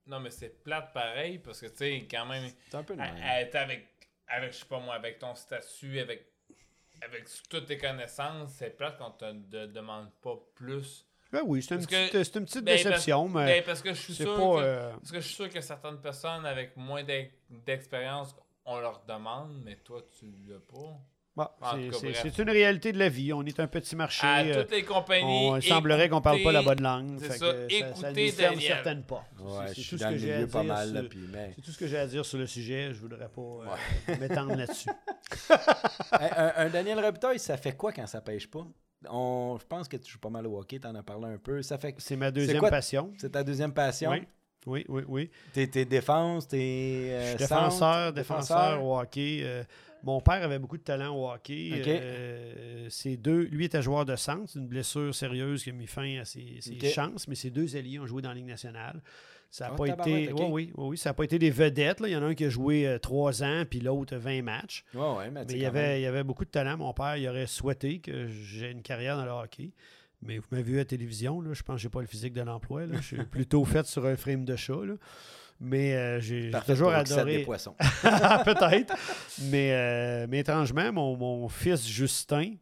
Non, 0.06 0.20
mais 0.20 0.30
c'est 0.30 0.62
plate 0.62 0.92
pareil 0.92 1.38
parce 1.38 1.60
que, 1.60 1.66
tu 1.66 1.76
sais, 1.76 2.06
quand 2.10 2.26
même, 2.26 2.50
C'est 2.70 2.76
un 2.76 2.82
peu 2.82 2.94
être 3.00 3.54
avec, 3.56 3.86
avec, 4.28 4.52
je 4.52 4.58
sais 4.58 4.64
pas 4.66 4.78
moi, 4.80 4.94
avec 4.94 5.18
ton 5.18 5.34
statut, 5.34 5.98
avec, 5.98 6.26
avec 7.02 7.24
toutes 7.48 7.66
tes 7.66 7.78
connaissances, 7.78 8.52
c'est 8.52 8.76
plate 8.76 8.98
qu'on 8.98 9.10
te 9.12 9.32
de- 9.32 9.66
demande 9.66 10.10
pas 10.22 10.36
plus. 10.54 11.06
Ben 11.32 11.40
oui, 11.44 11.62
c'est 11.62 11.74
une, 11.74 11.86
que- 11.86 12.10
petite, 12.10 12.36
une 12.36 12.44
petite 12.44 12.64
Ben, 12.64 12.76
déception, 12.76 13.22
parce, 13.24 13.34
mais 13.46 13.60
ben, 13.60 13.64
parce 13.64 13.82
que 13.82 13.92
je 13.94 14.00
suis 14.00 14.14
sûr 14.14 14.36
pas. 14.36 14.40
que, 14.60 14.64
euh, 14.64 14.90
parce 14.92 15.10
que 15.10 15.20
je 15.20 15.26
suis 15.26 15.34
sûr 15.34 15.48
que 15.48 15.60
certaines 15.60 16.00
personnes 16.00 16.46
avec 16.46 16.76
moins 16.76 17.02
d'ex- 17.02 17.34
d'expérience 17.50 18.36
on 18.66 18.78
leur 18.78 19.04
demande, 19.04 19.60
mais 19.64 19.76
toi, 19.76 20.00
tu 20.18 20.26
l'as 20.46 20.58
pas. 20.60 20.96
Bon, 21.36 21.48
En 21.60 21.72
c'est- 21.72 22.38
une 22.38 22.50
réalité 22.50 22.92
de 22.92 22.98
la 22.98 23.08
vie. 23.08 23.32
On 23.32 23.42
est 23.44 23.58
un 23.58 23.66
petit 23.66 23.96
marché. 23.96 24.24
À 24.24 24.44
euh, 24.44 24.62
toutes 24.62 24.70
les 24.70 24.84
compagnies. 24.84 25.48
on, 25.50 25.56
il 25.56 25.62
semblerait 25.64 26.08
qu'on 26.08 26.20
parle 26.20 26.42
pas 26.44 26.52
la 26.52 26.62
bonne 26.62 26.80
langue. 26.80 27.16
c'est 27.18 27.26
ça, 27.26 27.38
que 27.38 27.38
ça, 27.40 27.94
ça 27.96 28.10
écoutez 28.10 28.30
ferme 28.30 28.54
Daniel. 28.54 28.68
certaines 28.74 29.02
portes. 29.02 29.26
Ouais, 29.40 29.66
C'est- 29.68 29.74
tout 29.74 29.98
ce 29.98 30.04
mais... 31.32 31.52
C'est 31.56 31.62
tout 31.62 31.70
ce 31.72 31.78
que 31.78 31.86
j'ai 31.88 31.98
à 31.98 32.06
dire 32.06 32.24
sur 32.24 32.38
le 32.38 32.46
sujet. 32.46 32.92
Je 32.94 33.00
voudrais 33.00 33.28
pas 33.28 33.40
euh, 33.40 34.16
m'étendre 34.20 34.54
là-dessus. 34.54 34.88
Un, 36.12 36.52
un 36.56 36.68
Daniel 36.68 37.00
Robitaille, 37.00 37.38
ça 37.40 37.56
fait 37.56 37.72
quoi 37.76 37.92
quand 37.92 38.06
ça 38.06 38.20
pêche 38.20 38.48
pas? 38.48 38.64
On, 39.10 39.58
je 39.60 39.66
pense 39.66 39.88
que 39.88 39.96
tu 39.96 40.10
joues 40.12 40.18
pas 40.20 40.30
mal 40.30 40.46
au 40.46 40.58
hockey, 40.58 40.78
t'en 40.78 40.94
as 40.94 41.02
parlé 41.02 41.26
un 41.26 41.38
peu. 41.38 41.60
Ça 41.62 41.78
fait 41.78 41.94
C'est 41.98 42.16
ma 42.16 42.30
deuxième 42.30 42.58
quoi- 42.60 42.70
passion. 42.70 43.12
c'est 43.18 43.30
ta 43.32 43.42
deuxième 43.42 43.72
passion? 43.72 44.10
Oui, 44.12 44.22
oui, 44.66 44.84
oui. 44.88 45.02
oui. 45.08 45.30
T'es, 45.52 45.66
t'es 45.66 45.84
défense, 45.84 46.48
t'es 46.48 46.58
Je 46.58 47.42
euh, 47.44 47.46
centre, 47.46 47.48
défenseur, 47.48 48.12
défenseur 48.12 48.84
au 48.84 48.98
hockey. 48.98 49.40
Euh, 49.42 49.62
mon 50.04 50.20
père 50.20 50.42
avait 50.42 50.58
beaucoup 50.58 50.76
de 50.76 50.82
talent 50.82 51.14
au 51.16 51.30
hockey. 51.30 51.70
Euh, 51.86 52.88
ses 52.90 53.16
deux, 53.16 53.42
lui 53.44 53.64
était 53.64 53.82
joueur 53.82 54.04
de 54.04 54.16
centre. 54.16 54.44
C'est 54.48 54.58
une 54.58 54.66
blessure 54.68 55.14
sérieuse 55.14 55.64
qui 55.64 55.70
a 55.70 55.72
mis 55.72 55.86
fin 55.86 56.20
à 56.20 56.24
ses, 56.24 56.60
chances, 56.94 57.26
mais 57.26 57.34
ses 57.34 57.50
deux 57.50 57.74
alliés 57.76 57.98
ont 57.98 58.06
joué 58.06 58.20
dans 58.22 58.28
la 58.28 58.34
Ligue 58.34 58.46
nationale. 58.46 59.00
Ça 59.50 59.68
n'a 59.68 59.74
Oh, 59.74 59.76
pas 59.76 59.88
été. 59.88 60.32
oui, 60.32 60.72
oui, 60.76 60.98
ça 60.98 61.10
n'a 61.10 61.14
pas 61.14 61.24
été 61.24 61.38
des 61.38 61.50
vedettes. 61.50 62.00
là. 62.00 62.08
Il 62.08 62.12
y 62.12 62.16
en 62.16 62.22
a 62.22 62.26
un 62.26 62.34
qui 62.34 62.44
a 62.44 62.48
joué 62.48 62.86
euh, 62.86 62.98
trois 62.98 63.42
ans, 63.44 63.62
puis 63.68 63.80
l'autre 63.80 64.16
20 64.16 64.42
matchs. 64.42 64.84
Ouais, 64.94 65.30
mais, 65.30 65.44
il 65.50 65.58
y, 65.58 65.64
avait, 65.64 66.00
il 66.00 66.02
y 66.02 66.06
avait 66.06 66.24
beaucoup 66.24 66.44
de 66.44 66.50
talent. 66.50 66.76
Mon 66.76 66.92
père, 66.92 67.16
il 67.16 67.28
aurait 67.28 67.46
souhaité 67.46 68.00
que 68.00 68.26
j'ai 68.26 68.72
une 68.72 68.82
carrière 68.82 69.16
dans 69.16 69.24
le 69.24 69.30
hockey. 69.30 69.70
Mais 70.24 70.38
vous 70.38 70.46
m'avez 70.50 70.62
vu 70.62 70.74
à 70.74 70.78
la 70.78 70.84
télévision, 70.84 71.40
là, 71.40 71.52
je 71.52 71.62
pense 71.62 71.76
que 71.76 71.82
j'ai 71.82 71.88
pas 71.88 72.00
le 72.00 72.06
physique 72.06 72.32
de 72.32 72.42
l'emploi. 72.42 72.86
là. 72.86 72.96
Je 73.00 73.06
suis 73.06 73.24
plutôt 73.24 73.64
fait 73.64 73.86
sur 73.86 74.06
un 74.06 74.16
frame 74.16 74.44
de 74.44 74.56
chat. 74.56 74.84
là. 74.84 74.94
Mais 75.60 75.94
euh, 75.94 76.20
j'ai 76.20 76.50
toujours 76.66 76.92
adoré. 76.92 77.38
des 77.38 77.44
poissons. 77.44 77.74
Peut-être. 78.44 78.94
Mais, 79.42 79.72
euh, 79.72 80.26
mais 80.28 80.40
étrangement, 80.40 80.92
mon, 80.92 81.16
mon 81.16 81.48
fils 81.48 81.86
Justin, 81.86 82.54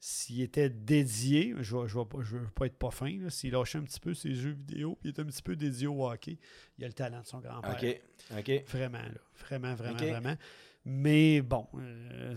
s'il 0.00 0.40
était 0.40 0.70
dédié, 0.70 1.54
je 1.60 1.76
ne 1.76 1.82
vais, 1.82 1.88
je 2.24 2.36
veux 2.36 2.46
pas 2.54 2.66
être 2.66 2.78
pas 2.78 2.90
fin, 2.90 3.16
là, 3.20 3.30
s'il 3.30 3.52
lâchait 3.52 3.78
un 3.78 3.82
petit 3.82 4.00
peu 4.00 4.14
ses 4.14 4.34
jeux 4.34 4.52
vidéo, 4.52 4.96
puis 5.00 5.08
il 5.08 5.10
était 5.10 5.22
un 5.22 5.26
petit 5.26 5.42
peu 5.42 5.54
dédié 5.54 5.86
au 5.86 6.08
hockey, 6.08 6.38
il 6.78 6.84
a 6.84 6.88
le 6.88 6.94
talent 6.94 7.20
de 7.20 7.26
son 7.26 7.38
grand-père. 7.38 7.76
OK, 7.80 8.00
OK. 8.38 8.64
Vraiment, 8.68 8.98
là. 8.98 9.20
Vraiment, 9.46 9.74
vraiment, 9.74 9.96
vraiment. 9.98 10.36
Mais 10.84 11.42
bon, 11.42 11.66
euh, 11.78 12.34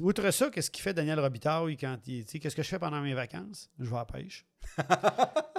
outre 0.00 0.30
ça, 0.30 0.48
qu'est-ce 0.50 0.70
qu'il 0.70 0.82
fait 0.82 0.94
Daniel 0.94 1.18
Robitaille 1.18 1.76
quand 1.76 1.98
il. 2.06 2.24
Qu'est-ce 2.24 2.54
que 2.54 2.62
je 2.62 2.68
fais 2.68 2.78
pendant 2.78 3.00
mes 3.00 3.14
vacances? 3.14 3.68
Je 3.80 3.90
vais 3.90 3.96
à 3.96 4.00
la 4.00 4.04
pêche. 4.04 4.46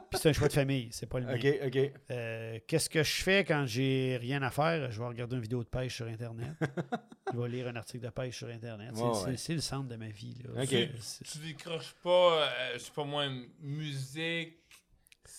Puis 0.10 0.20
c'est 0.20 0.30
un 0.30 0.34
choix 0.34 0.48
de 0.48 0.54
famille, 0.54 0.90
c'est 0.92 1.08
pas 1.08 1.20
le 1.20 1.26
mien. 1.26 1.36
OK, 1.36 1.48
OK. 1.68 1.92
Euh, 2.12 2.60
Qu'est-ce 2.68 2.90
que 2.90 3.02
je 3.04 3.22
fais 3.24 3.44
quand 3.44 3.66
j'ai 3.66 4.18
rien 4.20 4.42
à 4.44 4.50
faire? 4.52 4.92
Je 4.92 5.00
vais 5.00 5.08
regarder 5.08 5.36
une 5.36 5.42
vidéo 5.42 5.64
de 5.64 5.70
pêche 5.70 5.96
sur 5.96 6.08
Internet. 6.08 6.52
je 7.34 7.38
vais 7.40 7.50
lire 7.50 7.68
un 7.68 7.76
article 7.76 8.04
de 8.06 8.10
pêche 8.10 8.38
sur 8.38 8.48
Internet. 8.48 8.92
C'est- 8.94 9.02
Ouais, 9.02 9.10
c'est 9.14 9.26
ouais. 9.32 9.38
c'est 9.38 9.54
le 9.56 9.62
centre 9.62 9.88
de 9.88 9.96
ma 9.96 10.10
vie. 10.10 10.38
Là. 10.44 10.66
Tu 10.66 11.38
décroches 11.40 11.96
pas, 12.04 12.44
euh, 12.44 12.74
je 12.74 12.80
sais 12.80 12.92
pas 12.94 13.04
moi, 13.06 13.26
musique. 13.62 14.58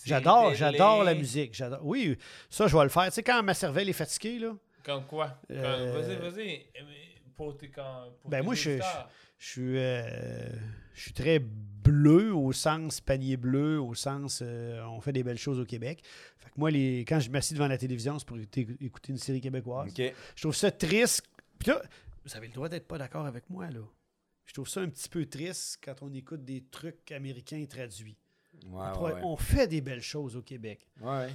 J'adore, 0.05 0.55
j'adore 0.55 1.05
la 1.05 1.15
musique. 1.15 1.55
j'adore. 1.55 1.81
Oui, 1.85 2.17
ça, 2.51 2.67
je 2.67 2.77
vais 2.77 2.83
le 2.83 2.89
faire. 2.89 3.07
Tu 3.07 3.13
sais, 3.13 3.23
quand 3.23 3.43
ma 3.43 3.55
cervelle 3.55 3.89
est 3.89 3.93
fatiguée, 3.95 4.39
là, 4.39 4.55
Comme 4.83 5.07
quoi? 5.07 5.39
Euh, 5.51 5.93
Vas-y, 6.01 6.17
vas-y. 6.17 6.67
Pour 7.37 7.57
tes, 7.57 7.69
quand, 7.71 8.09
pour 8.21 8.31
Ben, 8.31 8.41
tes 8.41 8.45
moi, 8.45 8.55
je- 8.55 8.79
suis, 9.39 9.79
euh, 9.79 10.49
je 10.95 11.01
suis 11.01 11.13
très 11.13 11.39
bleu 11.41 12.35
au 12.35 12.53
sens 12.53 13.01
panier 13.01 13.37
bleu, 13.37 13.81
au 13.81 13.95
sens 13.95 14.41
euh, 14.43 14.83
on 14.85 15.01
fait 15.01 15.13
des 15.13 15.23
belles 15.25 15.39
choses 15.39 15.59
au 15.59 15.65
Québec. 15.65 16.03
Fait 16.37 16.51
que 16.51 16.55
moi, 16.59 16.71
les, 16.71 17.01
quand 17.01 17.19
je 17.21 17.31
m'assis 17.31 17.55
devant 17.55 17.67
la 17.69 17.79
télévision, 17.79 18.19
c'est 18.19 18.27
pour 18.29 18.37
écouter, 18.39 18.69
écouter 18.81 19.13
une 19.13 19.19
série 19.19 19.41
québécoise. 19.41 19.91
OK. 19.91 20.13
Je 20.37 20.43
trouve 20.43 20.55
ça 20.55 20.71
triste. 20.71 21.23
Puis 21.59 21.71
là, 21.71 21.83
vous 22.25 22.37
avez 22.37 22.47
le 22.49 22.53
droit 22.53 22.69
d'être 22.69 22.87
pas 22.87 22.99
d'accord 22.99 23.27
avec 23.27 23.49
moi, 23.51 23.69
là. 23.71 23.81
Je 24.45 24.53
trouve 24.53 24.69
ça 24.69 24.81
un 24.81 24.89
petit 24.89 25.09
peu 25.09 25.25
triste 25.27 25.79
quand 25.83 25.95
on 26.03 26.13
écoute 26.13 26.45
des 26.45 26.63
trucs 26.71 27.11
américains 27.13 27.65
traduits. 27.69 28.19
Ouais, 28.67 28.71
on, 28.71 28.93
pourrait- 28.93 29.13
ouais, 29.15 29.19
ouais. 29.21 29.25
on 29.25 29.37
fait 29.37 29.67
des 29.67 29.81
belles 29.81 30.03
choses 30.03 30.37
au 30.37 30.43
Québec. 30.43 30.87
Ouais. 31.01 31.29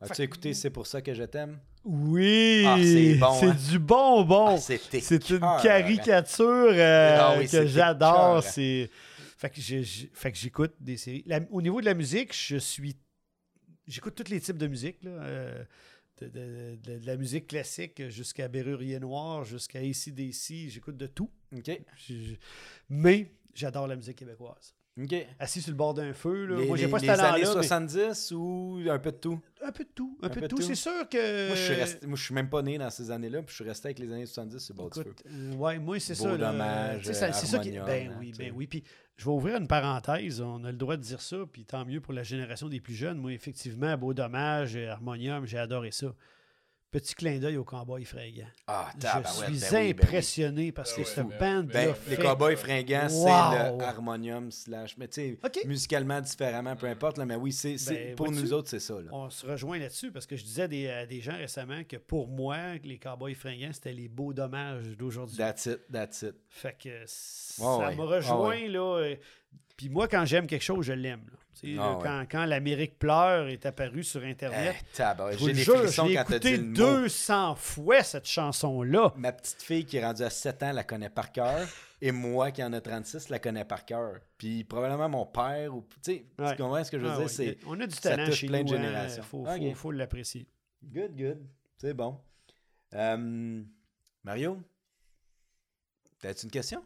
As-tu 0.00 0.22
écouté 0.22 0.52
C'est 0.54 0.70
pour 0.70 0.86
ça 0.86 1.00
que 1.00 1.14
je 1.14 1.22
t'aime? 1.24 1.58
Oui! 1.84 2.64
Ah, 2.66 2.76
c'est 2.82 3.14
bon, 3.14 3.42
hein? 3.50 3.56
du 3.70 3.78
bonbon! 3.78 4.46
Ah, 4.56 4.58
c'est 4.58 4.94
une 5.30 5.36
écœurant. 5.36 5.62
caricature 5.62 6.44
euh, 6.46 7.16
Ah 7.18 7.36
oui, 7.38 7.48
que 7.48 7.66
j'adore. 7.66 8.38
écœurant. 8.38 8.40
C'est... 8.42 8.90
Fait 9.38 9.50
que, 9.50 10.34
j'écoute 10.38 10.74
des 10.80 10.96
séries. 10.98 11.22
La- 11.26 11.40
au 11.50 11.62
niveau 11.62 11.80
de 11.80 11.86
la 11.86 11.94
musique, 11.94 12.34
je 12.36 12.58
suis. 12.58 12.96
J'écoute 13.86 14.14
tous 14.14 14.30
les 14.30 14.38
types 14.40 14.58
de 14.58 14.66
musique. 14.66 15.02
Là, 15.02 15.10
euh, 15.12 15.64
de, 16.20 16.26
de- 16.28 16.76
de- 16.82 16.98
de 16.98 17.06
la 17.06 17.16
musique 17.16 17.46
classique 17.46 18.06
jusqu'à 18.10 18.48
Bérurier 18.48 19.00
Noir, 19.00 19.44
jusqu'à 19.44 19.78
ACDC. 19.78 20.68
J'écoute 20.68 20.98
de 20.98 21.06
tout. 21.06 21.30
OK. 21.56 21.70
Je- 21.96 22.14
je- 22.14 22.34
Mais 22.90 23.32
j'adore 23.54 23.86
la 23.86 23.96
musique 23.96 24.16
québécoise. 24.18 24.74
Assis 25.38 25.62
sur 25.62 25.70
le 25.70 25.76
bord 25.76 25.94
d'un 25.94 26.12
feu, 26.12 26.46
là. 26.46 26.56
Les, 26.56 26.66
moi, 26.66 26.76
j'ai 26.76 26.88
pas 26.88 26.98
ce 26.98 27.04
les 27.04 27.10
années 27.10 27.18
talent-là. 27.22 27.54
mais- 27.56 27.62
70 27.62 28.32
ou 28.36 28.80
un 28.88 28.98
peu 28.98 29.12
de 29.12 29.16
tout? 29.16 29.40
Un 29.64 29.72
peu 29.72 29.84
de 29.84 29.88
tout. 29.94 30.18
Un, 30.22 30.28
peu, 30.28 30.40
de 30.40 30.46
tout. 30.46 30.60
C'est 30.60 30.74
sûr 30.74 31.08
que. 31.08 31.46
Moi, 31.48 31.56
je 31.56 31.62
suis 31.62 31.74
resté- 31.74 32.06
moi, 32.06 32.16
je 32.16 32.22
suis 32.24 32.34
même 32.34 32.48
pas 32.50 32.62
né 32.62 32.76
dans 32.76 32.90
ces 32.90 33.10
années-là, 33.10 33.42
puis 33.42 33.50
je 33.50 33.54
suis 33.54 33.64
resté 33.64 33.88
avec 33.88 33.98
les 33.98 34.12
années 34.12 34.26
70 34.26 34.58
sur 34.58 34.74
le 34.74 34.78
bord 34.78 34.90
du 34.90 35.02
feu. 35.02 35.14
Euh, 35.26 35.54
ouais, 35.54 35.78
moi, 35.78 35.98
c'est 36.00 36.14
ça. 36.14 36.36
dommage, 36.36 37.02
c'est 37.04 37.14
ça 37.14 37.58
qui. 37.58 37.70
Ben 37.70 38.10
hein, 38.10 38.16
oui, 38.20 38.32
ben 38.36 38.52
oui. 38.54 38.66
Puis 38.66 38.82
je 39.16 39.24
vais 39.24 39.30
ouvrir 39.30 39.56
une 39.56 39.68
parenthèse. 39.68 40.40
On 40.40 40.64
a 40.64 40.70
le 40.70 40.76
droit 40.78 40.96
de 40.96 41.02
dire 41.02 41.20
ça, 41.20 41.38
puis 41.50 41.64
tant 41.64 41.84
mieux 41.84 42.00
pour 42.00 42.12
la 42.12 42.22
génération 42.22 42.68
des 42.68 42.80
plus 42.80 42.94
jeunes. 42.94 43.18
Moi, 43.18 43.32
effectivement, 43.32 43.96
Beau 43.96 44.12
Dommage, 44.12 44.76
Harmonium, 44.76 45.46
j'ai 45.46 45.58
adoré 45.58 45.92
ça. 45.92 46.14
Petit 46.90 47.14
clin 47.14 47.38
d'œil 47.38 47.56
au 47.56 47.62
cowboy 47.62 48.04
fringant. 48.04 48.48
Ah, 48.66 48.90
Je 49.00 49.06
suis 49.06 49.16
ben 49.20 49.22
oui, 49.52 49.60
ben 49.60 49.80
oui. 49.84 49.90
impressionné 49.90 50.72
parce 50.72 50.96
Ben 50.96 51.04
que 51.04 51.20
ben 51.20 51.38
bande 51.38 51.66
oui, 51.66 51.72
Ben, 51.72 51.86
là 51.86 51.94
les 52.08 52.16
fait- 52.16 52.22
cowboys 52.22 52.56
fringants, 52.56 53.08
c'est 53.08 53.24
le 53.78 53.82
harmonium 53.84 54.50
slash. 54.50 54.96
Mais 54.98 55.06
tu 55.06 55.38
sais, 55.38 55.66
musicalement 55.66 56.20
différemment, 56.20 56.74
peu 56.74 56.88
importe, 56.88 57.18
là, 57.18 57.24
mais 57.26 57.36
oui, 57.36 57.52
c'est, 57.52 57.78
c'est- 57.78 57.94
Ben, 58.08 58.14
pour 58.16 58.32
nous 58.32 58.52
autres, 58.52 58.68
c'est 58.70 58.80
ça. 58.80 58.94
Là. 58.94 59.08
On 59.12 59.30
se 59.30 59.46
rejoint 59.46 59.78
là-dessus 59.78 60.10
parce 60.10 60.26
que 60.26 60.34
je 60.34 60.42
disais 60.42 60.62
à 60.62 60.68
des, 60.68 60.88
à 60.88 61.06
des 61.06 61.20
gens 61.20 61.36
récemment 61.36 61.84
que 61.84 61.96
pour 61.96 62.26
moi, 62.26 62.56
les 62.82 62.98
cowboys 62.98 63.34
fringants, 63.34 63.72
c'était 63.72 63.92
les 63.92 64.08
beaux 64.08 64.32
dommages 64.32 64.96
d'aujourd'hui. 64.98 65.36
That's 65.36 65.66
it, 65.66 65.80
that's 65.92 66.22
it. 66.22 66.34
Fait 66.48 66.76
que 66.76 66.88
ça 67.06 67.64
Ouais, 67.78 67.94
m'a 67.94 68.02
rejoint, 68.04 68.48
ouais. 68.48 68.66
là. 68.68 68.96
euh, 68.98 69.16
Puis 69.76 69.88
moi, 69.88 70.08
quand 70.08 70.24
j'aime 70.24 70.48
quelque 70.48 70.64
chose, 70.64 70.84
je 70.86 70.92
l'aime. 70.92 71.22
Ah 71.78 71.92
ouais. 71.96 71.98
quand, 72.02 72.24
quand 72.30 72.44
l'Amérique 72.46 72.98
pleure 72.98 73.48
est 73.48 73.66
apparue 73.66 74.02
sur 74.04 74.24
Eh, 74.24 74.30
Internet, 74.30 74.76
vous 75.38 75.48
j'ai 75.48 75.52
des 75.52 75.64
frissons 75.64 76.08
quand 76.08 76.24
t'as 76.28 76.38
dit 76.38 76.48
écouté 76.48 76.56
le 76.56 76.62
mot. 76.64 76.74
200 76.74 77.54
fois, 77.56 78.02
cette 78.02 78.26
chanson-là. 78.26 79.12
Ma 79.16 79.32
petite 79.32 79.62
fille 79.62 79.84
qui 79.84 79.96
est 79.98 80.04
rendue 80.04 80.22
à 80.22 80.30
7 80.30 80.62
ans 80.62 80.72
la 80.72 80.84
connaît 80.84 81.10
par 81.10 81.32
cœur. 81.32 81.66
Et 82.02 82.12
moi 82.12 82.50
qui 82.50 82.64
en 82.64 82.72
a 82.72 82.80
36 82.80 83.28
la 83.28 83.38
connais 83.38 83.64
par 83.66 83.84
cœur. 83.84 84.20
Puis 84.38 84.64
probablement 84.64 85.08
mon 85.10 85.26
père. 85.26 85.74
ou 85.74 85.86
Tu 86.02 86.12
sais, 86.12 86.24
Ouais. 86.38 86.52
tu 86.56 86.62
comprends 86.62 86.82
ce 86.82 86.90
que 86.90 86.98
je 86.98 87.04
veux 87.04 87.10
Ah 87.10 87.14
dire? 87.16 87.22
ouais, 87.24 87.28
C'est 87.28 87.58
On 87.66 87.78
a 87.78 87.86
du 87.86 87.94
ça 87.94 88.00
talent 88.00 88.24
touche 88.24 88.36
chez 88.36 88.46
plein 88.46 88.62
de. 88.62 88.68
Il 88.68 88.76
générations. 88.76 89.22
faut, 89.22 89.46
Ok. 89.46 89.58
faut- 89.70 89.74
faut 89.74 89.90
l'apprécier. 89.92 90.46
good, 90.82 91.14
good. 91.14 91.46
C'est 91.76 91.92
bon. 91.92 92.18
Euh, 92.94 93.62
Mario, 94.24 94.58
t'as-tu 96.20 96.44
une 96.46 96.50
question? 96.50 96.82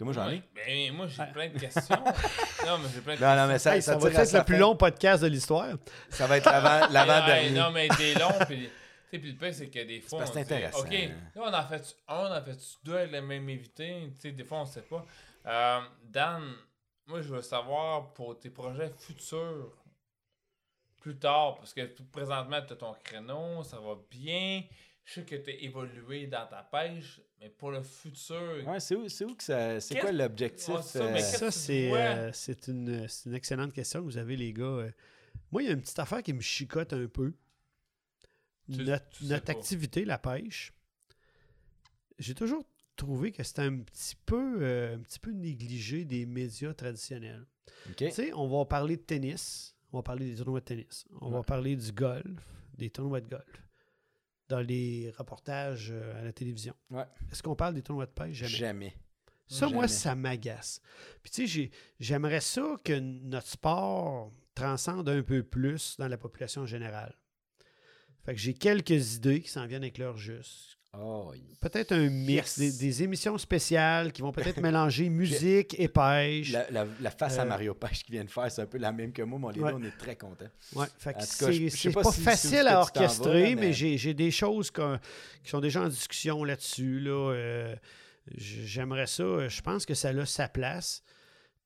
Que 0.00 0.04
moi 0.04 0.14
j'en 0.14 0.30
ai. 0.30 0.42
Ben, 0.54 0.94
moi, 0.94 1.06
j'ai 1.08 1.26
plein 1.30 1.48
de 1.50 1.58
questions. 1.58 2.02
non, 2.66 2.78
mais 2.78 2.88
j'ai 2.94 3.02
plein 3.02 3.16
de 3.16 3.20
Non, 3.20 3.36
non, 3.36 3.46
mais 3.48 3.58
ça, 3.58 3.76
Hey, 3.76 3.82
ça, 3.82 3.92
ça 3.92 3.98
va 3.98 4.08
tire 4.08 4.18
à 4.18 4.22
être 4.22 4.28
sa 4.30 4.38
le 4.38 4.44
plus 4.46 4.54
fin. 4.54 4.60
long 4.60 4.74
podcast 4.74 5.22
de 5.22 5.28
l'histoire. 5.28 5.68
Ça 6.08 6.26
va 6.26 6.38
être 6.38 6.46
l'avant- 6.46 6.86
Hey, 6.86 6.92
l'avant-dernier. 6.94 7.50
non, 7.50 7.70
mais 7.70 7.86
des 7.98 8.14
longs, 8.14 8.32
puis... 8.48 8.60
tu 8.60 8.70
sais, 9.10 9.18
Puis 9.18 9.32
le 9.32 9.36
pire, 9.36 9.54
c'est 9.54 9.68
que 9.68 9.84
des 9.84 10.00
fois, 10.00 10.20
parce 10.20 10.30
que 10.30 10.38
on 10.38 10.40
c'est 10.40 10.46
dit, 10.48 10.54
intéressant. 10.54 10.80
OK, 10.86 10.92
là, 11.36 11.42
on 11.44 11.52
en 11.52 11.66
fait 11.68 11.96
un, 12.08 12.16
on 12.16 12.34
en 12.34 12.42
fait 12.42 12.58
deux 12.82 12.96
avec 12.96 13.12
le 13.12 13.20
même 13.20 13.46
invité. 13.46 14.10
Tu 14.14 14.20
sais, 14.20 14.32
des 14.32 14.44
fois, 14.44 14.60
on 14.60 14.64
sait 14.64 14.80
pas. 14.80 15.04
Euh, 15.46 15.80
Dan, 16.04 16.50
moi, 17.06 17.20
je 17.20 17.28
veux 17.28 17.42
savoir 17.42 18.14
pour 18.14 18.38
tes 18.40 18.48
projets 18.48 18.90
futurs, 18.98 19.74
plus 21.02 21.18
tard, 21.18 21.56
parce 21.56 21.74
que 21.74 21.82
tout- 21.86 22.04
présentement, 22.06 22.60
tu 22.66 22.72
as 22.72 22.76
ton 22.76 22.94
créneau, 23.04 23.62
ça 23.64 23.78
va 23.78 23.96
bien. 24.10 24.62
Je 25.04 25.12
sais 25.14 25.22
que 25.24 25.36
tu 25.36 25.50
as 25.50 25.54
évolué 25.54 26.26
dans 26.26 26.46
ta 26.46 26.62
pêche, 26.62 27.20
mais 27.40 27.48
pour 27.50 27.70
le 27.70 27.82
futur, 27.82 28.62
Ouais, 28.66 28.80
c'est 28.80 28.94
où, 28.94 29.08
c'est 29.08 29.24
où 29.24 29.34
que 29.34 29.42
ça. 29.42 29.80
C'est 29.80 29.94
Qu'est-ce- 29.94 30.04
quoi 30.06 30.12
l'objectif? 30.12 30.68
Ouais, 30.68 30.82
ça, 30.82 30.98
euh, 31.04 31.18
Ça, 31.18 31.50
c'est 31.50 31.92
euh, 31.94 32.32
c'est 32.32 32.68
une, 32.68 33.08
c'est 33.08 33.28
une 33.30 33.34
excellente 33.34 33.72
question 33.72 34.00
que 34.00 34.04
vous 34.04 34.18
avez, 34.18 34.36
les 34.36 34.52
gars. 34.52 34.64
Euh, 34.64 34.90
Moi, 35.52 35.62
il 35.62 35.66
y 35.66 35.68
a 35.70 35.72
une 35.72 35.80
petite 35.80 35.98
affaire 35.98 36.22
qui 36.22 36.32
me 36.32 36.40
chicote 36.40 36.92
un 36.92 37.06
peu. 37.06 37.32
Tu- 38.72 38.84
notre 38.84 39.08
tu 39.10 39.24
sais 39.24 39.30
notre 39.32 39.44
pas. 39.46 39.52
activité, 39.52 40.04
la 40.04 40.18
pêche, 40.18 40.72
j'ai 42.18 42.34
toujours 42.34 42.64
trouvé 42.96 43.32
que 43.32 43.42
c'était 43.42 43.62
un 43.62 43.78
petit 43.80 44.14
peu, 44.26 44.58
euh, 44.62 44.96
un 44.96 45.00
petit 45.00 45.18
peu 45.18 45.30
négligé 45.32 46.04
des 46.04 46.26
médias 46.26 46.74
traditionnels. 46.74 47.46
OK. 47.88 47.96
Tu 47.96 48.10
sais, 48.10 48.32
on 48.34 48.46
va 48.48 48.64
parler 48.66 48.96
de 48.96 49.02
tennis, 49.02 49.74
on 49.92 49.98
va 49.98 50.02
parler 50.02 50.30
des 50.30 50.36
tournois 50.36 50.60
de 50.60 50.64
tennis, 50.66 51.04
on 51.20 51.30
va 51.30 51.42
parler 51.42 51.74
du 51.76 51.90
golf, 51.92 52.24
des 52.76 52.90
tournois 52.90 53.20
de 53.20 53.28
golf, 53.28 53.69
dans 54.50 54.60
les 54.60 55.10
reportages 55.16 55.88
euh, 55.92 56.20
à 56.20 56.24
la 56.24 56.32
télévision. 56.32 56.74
Ouais. 56.90 57.04
Est-ce 57.30 57.42
qu'on 57.42 57.54
parle 57.56 57.74
des 57.74 57.82
tournois 57.82 58.06
de 58.06 58.10
pêche? 58.10 58.36
Jamais. 58.36 58.50
Jamais. 58.56 58.94
Ça, 59.48 59.68
moi, 59.68 59.88
ça 59.88 60.14
m'agace. 60.14 60.80
Puis, 61.22 61.30
tu 61.32 61.42
sais, 61.42 61.46
j'ai- 61.46 61.70
j'aimerais 61.98 62.40
ça 62.40 62.76
que 62.84 62.98
notre 62.98 63.46
sport 63.48 64.32
transcende 64.54 65.08
un 65.08 65.22
peu 65.22 65.42
plus 65.42 65.96
dans 65.98 66.06
la 66.08 66.18
population 66.18 66.66
générale. 66.66 67.14
Fait 68.24 68.34
que 68.34 68.40
j'ai 68.40 68.54
quelques 68.54 69.14
idées 69.16 69.40
qui 69.40 69.48
s'en 69.48 69.66
viennent 69.66 69.82
avec 69.82 69.98
l'heure 69.98 70.16
juste. 70.18 70.78
Oh, 70.98 71.32
Peut-être 71.60 71.92
un 71.92 72.08
mix, 72.10 72.56
Yes. 72.58 72.58
des, 72.58 72.86
des 72.86 73.02
émissions 73.04 73.38
spéciales 73.38 74.12
qui 74.12 74.22
vont 74.22 74.32
peut-être 74.32 74.60
mélanger 74.62 75.08
musique 75.08 75.78
et 75.78 75.86
pêche. 75.88 76.50
la, 76.52 76.68
la- 76.70 76.86
la 77.00 77.10
face 77.10 77.38
à 77.38 77.42
Euh, 77.42 77.44
Mario 77.44 77.74
Pêche 77.74 78.02
qui 78.02 78.10
vient 78.12 78.24
de 78.24 78.30
faire, 78.30 78.50
c'est 78.50 78.62
un 78.62 78.66
peu 78.66 78.78
la 78.78 78.90
même 78.90 79.12
que 79.12 79.22
moi, 79.22 79.38
mais 79.38 79.60
Ouais. 79.62 79.70
deux, 79.70 79.76
on 79.78 79.82
est 79.84 79.96
très 79.96 80.16
contents. 80.16 80.46
Ouais, 80.74 80.86
c'est 80.98 81.12
pas 81.92 82.02
pas, 82.02 82.10
si- 82.12 82.18
si 82.18 82.22
facile 82.22 82.66
à 82.66 82.72
vas, 82.74 82.80
orchestrer, 82.80 83.54
mais, 83.54 83.68
mais- 83.68 83.72
j'ai 83.98 84.14
des 84.14 84.30
choses 84.32 84.70
qui 84.72 85.50
sont 85.50 85.60
déjà 85.60 85.82
en 85.82 85.88
discussion 85.88 86.42
là-dessus. 86.44 86.98
Là, 87.00 87.32
euh, 87.34 87.76
J'aimerais 88.36 89.06
ça. 89.06 89.22
euh, 89.22 89.48
Je 89.48 89.60
pense 89.62 89.86
que 89.86 89.94
ça 89.94 90.08
a 90.10 90.26
sa 90.26 90.48
place. 90.48 91.02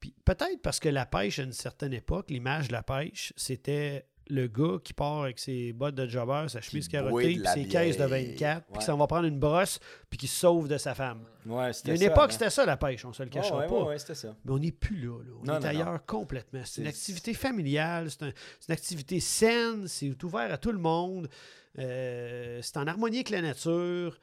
Puis 0.00 0.14
peut-être 0.24 0.60
parce 0.62 0.80
que 0.80 0.88
la 0.88 1.06
pêche, 1.06 1.38
à 1.38 1.42
une 1.42 1.52
certaine 1.52 1.92
époque, 1.92 2.30
l'image 2.30 2.68
de 2.68 2.72
la 2.72 2.82
pêche, 2.82 3.32
c'était 3.36 4.06
le 4.30 4.46
gars 4.46 4.78
qui 4.82 4.92
part 4.94 5.22
avec 5.24 5.38
ses 5.38 5.72
bottes 5.72 5.94
de 5.94 6.06
jobber, 6.08 6.46
sa 6.48 6.60
chemise 6.60 6.88
carottée, 6.88 7.34
puis 7.34 7.42
ses 7.54 7.66
caisses 7.68 7.96
de 7.98 8.06
bière. 8.06 8.20
24, 8.30 8.66
puis 8.66 8.78
qui 8.78 8.84
s'en 8.86 8.96
va 8.96 9.06
prendre 9.06 9.26
une 9.26 9.38
brosse, 9.38 9.78
puis 10.08 10.18
qui 10.18 10.26
se 10.26 10.38
sauve 10.40 10.66
de 10.68 10.78
sa 10.78 10.94
femme. 10.94 11.24
Ouais, 11.46 11.66
Il 11.66 11.70
y 11.70 11.74
c'était 11.74 11.90
a 11.90 11.94
une 11.94 11.98
ça, 12.00 12.04
époque, 12.06 12.18
avant. 12.18 12.30
c'était 12.32 12.50
ça 12.50 12.64
la 12.64 12.76
pêche, 12.78 13.04
on 13.04 13.12
se 13.12 13.22
le 13.22 13.28
cachera 13.28 13.58
ouais, 13.58 13.66
pas. 13.68 13.82
ouais, 13.84 13.98
ça. 13.98 14.34
Mais 14.44 14.52
on 14.52 14.58
n'est 14.58 14.72
plus 14.72 14.96
là. 14.96 15.18
là. 15.18 15.32
On 15.42 15.44
Non, 15.44 15.56
est 15.56 15.60
non, 15.60 15.66
ailleurs 15.66 16.06
complètement. 16.06 16.62
C'est 16.64 16.80
une 16.80 16.86
activité 16.86 17.34
familiale, 17.34 18.10
c'est 18.10 18.22
un- 18.22 18.32
c'est 18.60 18.68
une 18.68 18.72
activité 18.72 19.20
saine, 19.20 19.86
c'est 19.88 20.22
ouvert 20.24 20.50
à 20.52 20.56
tout 20.56 20.72
le 20.72 20.78
monde, 20.78 21.28
euh, 21.78 22.60
c'est 22.62 22.76
en 22.78 22.86
harmonie 22.86 23.16
avec 23.18 23.30
la 23.30 23.42
nature. 23.42 24.18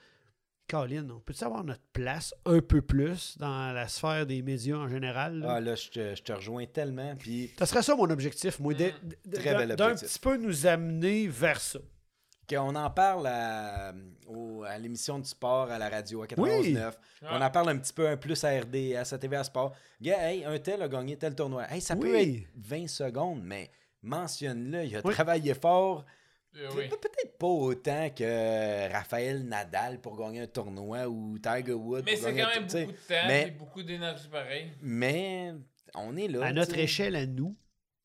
Colin, 0.72 1.06
on 1.09 1.19
peut 1.19 1.33
avoir 1.41 1.66
notre 1.66 1.83
place 1.91 2.33
un 2.45 2.61
peu 2.61 2.82
plus 2.82 3.38
dans 3.38 3.74
la 3.74 3.90
sphère 3.90 4.25
des 4.25 4.41
médias 4.41 4.77
en 4.77 4.88
général? 4.88 5.40
là? 5.40 5.56
Ah, 5.56 5.59
là, 5.59 5.75
je 5.75 5.90
te, 5.90 6.16
je 6.16 6.24
te 6.24 6.32
rejoins 6.32 6.66
tellement. 6.66 7.14
Puis 7.19 7.51
Ça 7.59 7.66
serait 7.66 7.83
ça 7.83 7.93
mon 7.93 8.09
objectif, 8.09 8.58
moi, 8.59 8.74
bel 8.74 8.93
d'un- 9.75 9.95
petit 9.95 10.19
peu 10.19 10.38
nous 10.38 10.66
amener 10.66 11.27
vers 11.27 11.59
ça. 11.59 11.80
qu'on 12.50 12.74
en 12.75 12.90
parle 12.90 13.27
à, 13.27 13.93
l'émission 14.80 15.19
du 15.19 15.27
sport 15.27 15.69
à 15.69 15.77
la 15.77 15.90
radio 15.90 16.24
à 16.24 16.27
91.9. 16.27 16.93
Oui. 17.22 17.27
On 17.30 17.41
en 17.41 17.50
parle 17.50 17.69
un 17.69 17.77
petit 17.77 17.93
peu 17.93 18.08
un 18.08 18.16
plus 18.17 18.41
à 18.45 18.50
RDS, 18.59 19.14
à 19.14 19.17
TVA 19.17 19.43
Sport. 19.43 19.74
Gars, 20.01 20.30
hey, 20.32 20.45
un 20.45 20.58
tel 20.59 20.82
a 20.82 20.88
gagné 20.88 21.17
tel 21.17 21.35
tournoi. 21.35 21.66
Hey, 21.69 21.82
ça 21.82 21.95
peut 21.95 22.16
être 22.16 22.43
20 22.56 22.88
secondes, 22.88 23.41
mais 23.43 23.69
mentionne-le. 24.01 24.85
Il 24.85 24.95
a 24.95 25.01
Oui. 25.03 25.14
travaillé 25.14 25.53
fort. 25.53 26.06
Oui. 26.53 26.89
Pe- 26.89 26.97
Peut-être 26.97 27.38
pas 27.38 27.47
autant 27.47 28.09
que 28.09 28.91
Raphaël 28.91 29.43
Nadal 29.43 29.99
pour 30.01 30.17
gagner 30.17 30.41
un 30.41 30.47
tournoi 30.47 31.07
ou 31.07 31.38
Tiger 31.39 31.73
Woods 31.73 32.01
Mais 32.05 32.13
pour 32.15 32.23
c'est 32.23 32.35
quand 32.35 32.47
même 32.49 32.63
beaucoup 32.67 32.91
de 32.91 32.97
temps 33.07 33.27
mais- 33.27 33.47
et 33.47 33.51
beaucoup 33.51 33.83
d'énergie 33.83 34.27
pareil. 34.27 34.71
Mais 34.81 35.53
on 35.95 36.15
est 36.17 36.27
là. 36.27 36.45
À 36.45 36.53
notre 36.53 36.77
échelle, 36.77 37.15
à 37.15 37.25
nous, 37.25 37.55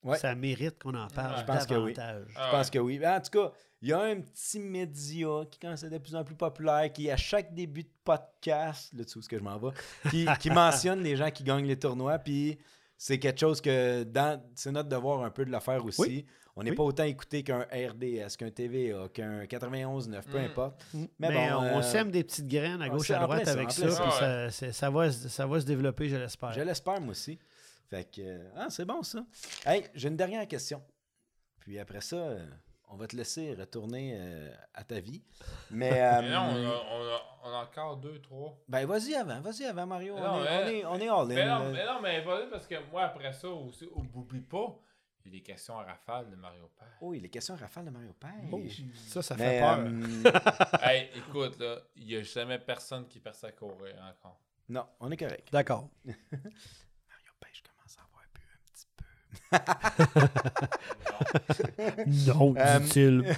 Ouais. 0.05 0.18
ça 0.18 0.34
mérite 0.36 0.78
qu'on 0.81 0.94
en 0.94 1.08
parle 1.08 1.41
Je 1.41 1.44
pense 1.44 1.66
que 1.66 1.75
oui. 1.75 1.92
davantage. 1.92 2.33
Ah 2.36 2.47
Je 2.47 2.50
pense 2.57 2.66
ouais. 2.66 2.73
que 2.73 2.78
oui. 2.78 3.00
En 3.05 3.20
tout 3.20 3.31
cas, 3.31 3.52
il 3.83 3.89
y 3.89 3.92
a 3.92 4.00
un 4.00 4.20
petit 4.20 4.60
média 4.60 5.28
qui 5.50 5.58
commence 5.58 5.83
à 5.83 5.89
être 5.89 5.92
de 5.94 5.99
plus 5.99 6.15
en 6.15 6.23
plus 6.23 6.36
populaire, 6.36 6.92
qui 6.92 7.10
à 7.10 7.16
chaque 7.16 7.52
début 7.52 7.83
de 7.83 7.91
podcast, 8.05 8.92
là 8.94 9.05
tu 9.05 9.18
est-ce 9.18 9.28
que 9.28 9.36
je 9.39 9.42
m'en 9.42 9.58
vais, 9.58 9.70
qui, 10.10 10.26
qui 10.39 10.50
mentionne 10.50 11.02
les 11.02 11.16
gens 11.16 11.31
qui 11.33 11.42
gagnent 11.42 11.66
les 11.66 11.78
tournois, 11.78 12.18
puis 12.20 12.57
c'est 12.97 13.18
quelque 13.18 13.41
chose 13.41 13.60
que 13.60 14.05
dans 14.05 14.41
c'est 14.55 14.70
notre 14.70 14.89
devoir 14.89 15.23
un 15.25 15.31
peu 15.31 15.44
de 15.44 15.50
le 15.50 15.58
faire 15.60 15.84
aussi. 15.84 16.00
Oui. 16.00 16.26
On 16.59 16.62
n'est 16.62 16.70
Oui. 16.70 16.76
pas 16.76 16.83
autant 16.85 17.05
écouté 17.05 17.43
qu'un 17.43 17.60
RDS, 17.70 18.36
qu'un 18.39 18.51
TVA, 18.51 19.09
qu'un 19.12 19.44
91.9, 19.47 20.26
peu 20.26 20.39
Mm. 20.41 20.44
importe. 20.44 20.86
Mais, 20.94 21.09
Mais 21.18 21.51
bon, 21.51 21.57
on, 21.59 21.78
euh, 21.78 21.83
sème 21.83 22.10
des 22.10 22.25
petites 22.25 22.49
graines 22.49 22.81
à 22.81 22.86
on 22.86 22.97
gauche 22.97 23.10
à 23.10 23.18
droite 23.18 23.47
avec 23.47 23.70
ça, 23.70 23.83
puis 23.86 23.93
ça. 23.94 24.10
ça, 24.10 24.51
c'est- 24.51 24.73
ça 24.73 24.89
va, 24.91 25.10
se- 25.12 25.28
ça 25.28 25.47
va 25.47 25.60
se 25.60 25.67
développer, 25.67 26.09
je 26.09 26.17
l'espère. 26.17 26.52
Je 26.52 26.62
l'espère, 26.62 26.99
moi 27.01 27.10
aussi. 27.10 27.39
Fait 27.91 28.05
que, 28.10 28.20
euh, 28.23 28.49
ah, 28.57 28.67
c'est 28.70 28.85
bon 28.86 29.02
ça. 29.02 29.25
Hey, 29.67 29.85
j'ai 29.94 30.09
une 30.09 30.17
dernière 30.17 30.49
question. 30.49 30.83
Puis 31.60 31.78
après 31.78 32.01
ça, 32.01 32.17
euh, 32.17 32.47
on 32.89 32.97
va 32.97 33.07
te 33.07 33.15
laisser 33.17 33.52
retourner 33.55 34.17
euh, 34.18 34.51
à 34.73 34.83
ta 34.83 34.99
vie. 35.01 35.23
Mais, 35.70 35.91
euh, 35.93 36.23
Mais 36.23 36.31
non, 36.31 36.41
on 36.41 36.55
a, 36.55 36.83
on, 36.91 37.05
a, 37.05 37.23
on 37.44 37.49
a 37.51 37.62
encore 37.65 37.97
deux, 37.99 38.18
trois. 38.23 38.59
ben 38.68 38.86
vas-y 38.86 39.15
avant, 39.15 39.41
vas-y 39.41 39.65
avant 39.67 39.86
Mario. 39.86 40.15
On, 40.17 40.20
non, 40.20 40.44
est, 40.44 40.49
on, 40.65 40.68
est, 40.68 40.85
on 40.86 40.99
est 41.01 41.09
all 41.09 41.25
in. 41.33 41.35
Mais 41.35 41.47
non, 41.47 41.70
mais 41.73 41.85
non, 41.85 42.01
mais 42.02 42.20
vas-y, 42.23 42.49
parce 42.51 42.67
que 42.67 42.76
moi, 42.91 43.02
après 43.02 43.33
ça, 43.35 43.49
aussi, 43.49 43.86
oublie 44.15 44.41
pas, 44.41 44.75
il 45.27 45.33
y 45.33 45.37
a 45.37 45.41
des 45.41 45.43
questions 45.43 45.77
à 45.79 45.83
rafale 45.83 46.31
de 46.31 46.37
Mario 46.37 46.71
Père. 46.79 46.97
Oh, 47.01 47.13
il 47.13 47.25
est 47.25 47.29
question 47.29 47.57
Rafale 47.57 47.87
de 47.87 47.91
Mario 47.91 48.13
Père. 48.13 48.33
Oh, 48.53 48.63
ça, 48.95 49.23
ça 49.23 49.37
fait 49.37 49.61
Mais, 49.61 49.61
peur. 49.61 49.79
euh, 49.81 50.79
hey, 50.89 51.11
écoute, 51.17 51.59
là, 51.59 51.79
il 51.97 52.07
n'y 52.07 52.17
a 52.17 52.23
jamais 52.23 52.59
personne 52.61 53.09
qui 53.09 53.19
perce 53.19 53.43
à 53.45 53.51
courir 53.53 53.97
encore. 54.09 54.39
non, 54.69 54.87
on 55.01 55.11
est 55.11 55.17
correct. 55.17 55.49
D'accord. 55.51 55.89
Mario 56.05 57.33
Père, 57.41 57.51
je 57.53 57.63
commence 57.63 57.99
à 57.99 58.03
avoir 58.03 58.23
bu 58.33 58.41
un 58.41 58.73
petit 58.73 58.87
peu. 58.97 59.05
Non, 62.26 62.55
Euh, 62.56 62.78
dit-il. 62.81 63.24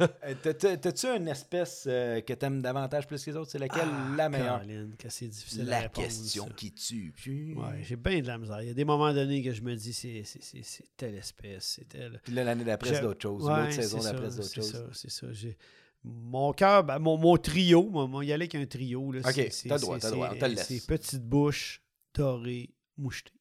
Euh, 0.00 0.34
t'as- 0.42 0.54
t'as- 0.54 0.76
T'as-tu 0.76 1.06
une 1.06 1.28
espèce 1.28 1.84
euh, 1.86 2.20
que 2.20 2.32
t'aimes 2.32 2.62
davantage 2.62 3.06
plus 3.06 3.22
que 3.24 3.30
les 3.30 3.36
autres? 3.36 3.50
C'est 3.50 3.58
laquelle 3.58 3.88
la 4.16 4.28
meilleure? 4.28 4.60
Colin, 4.60 4.88
que 4.98 5.08
c'est 5.08 5.28
difficile 5.28 5.62
à 5.62 5.64
La 5.64 5.80
répondre, 5.80 6.06
question 6.06 6.46
ça. 6.46 6.52
qui 6.54 6.72
tue. 6.72 7.12
Puis, 7.14 7.54
Ouais, 7.54 7.82
j'ai 7.82 7.96
bien 7.96 8.20
de 8.20 8.26
la 8.26 8.38
misère. 8.38 8.62
Il 8.62 8.68
y 8.68 8.70
a 8.70 8.74
des 8.74 8.84
moments 8.84 9.12
donnés 9.12 9.42
que 9.42 9.52
je 9.52 9.62
me 9.62 9.74
dis, 9.74 9.92
c'est 9.92 10.22
c'est- 10.24 10.42
c'est- 10.42 10.62
c'est 10.62 10.84
telle 10.96 11.14
espèce, 11.16 11.76
c'est 11.76 11.88
telle. 11.88 12.20
Puis 12.24 12.32
là, 12.34 12.44
l'année 12.44 12.64
d'après, 12.64 12.94
c'est 12.94 13.00
d'autres 13.02 13.22
choses. 13.22 13.44
Ouais, 13.44 13.60
L'autre 13.60 13.72
saison 13.72 13.98
c'est 13.98 14.04
ça, 14.04 14.12
d'après, 14.12 14.30
c'est 14.30 14.36
d'autres 14.36 14.48
C'est 14.48 14.60
choses. 14.60 14.72
ça, 14.72 14.84
c'est 14.92 15.10
ça. 15.10 15.26
J'ai- 15.32 15.56
Mon 16.02 16.52
cœur, 16.54 16.82
ben, 16.84 16.98
mon, 16.98 17.18
mon 17.18 17.36
trio, 17.36 17.88
moi, 17.90 18.06
moi, 18.06 18.24
y 18.24 18.32
aller 18.32 18.44
avec 18.44 18.54
un 18.54 18.64
trio. 18.64 19.12
Là, 19.12 19.20
Ok, 19.22 19.32
c'est- 19.34 19.50
c'est- 19.50 19.68
t'as 19.68 19.74
le 19.74 19.80
droit, 19.82 19.96
c'est- 19.96 20.00
t'as 20.02 20.08
le 20.08 20.14
droit, 20.14 20.28
on 20.32 20.34
te 20.38 20.44
le 20.46 20.50
c'est- 20.50 20.56
laisse. 20.56 20.66
C'est 20.82 20.86
petite 20.86 21.22
bouche 21.24 21.82
dorée, 22.14 22.70
mouchetée. 22.96 23.32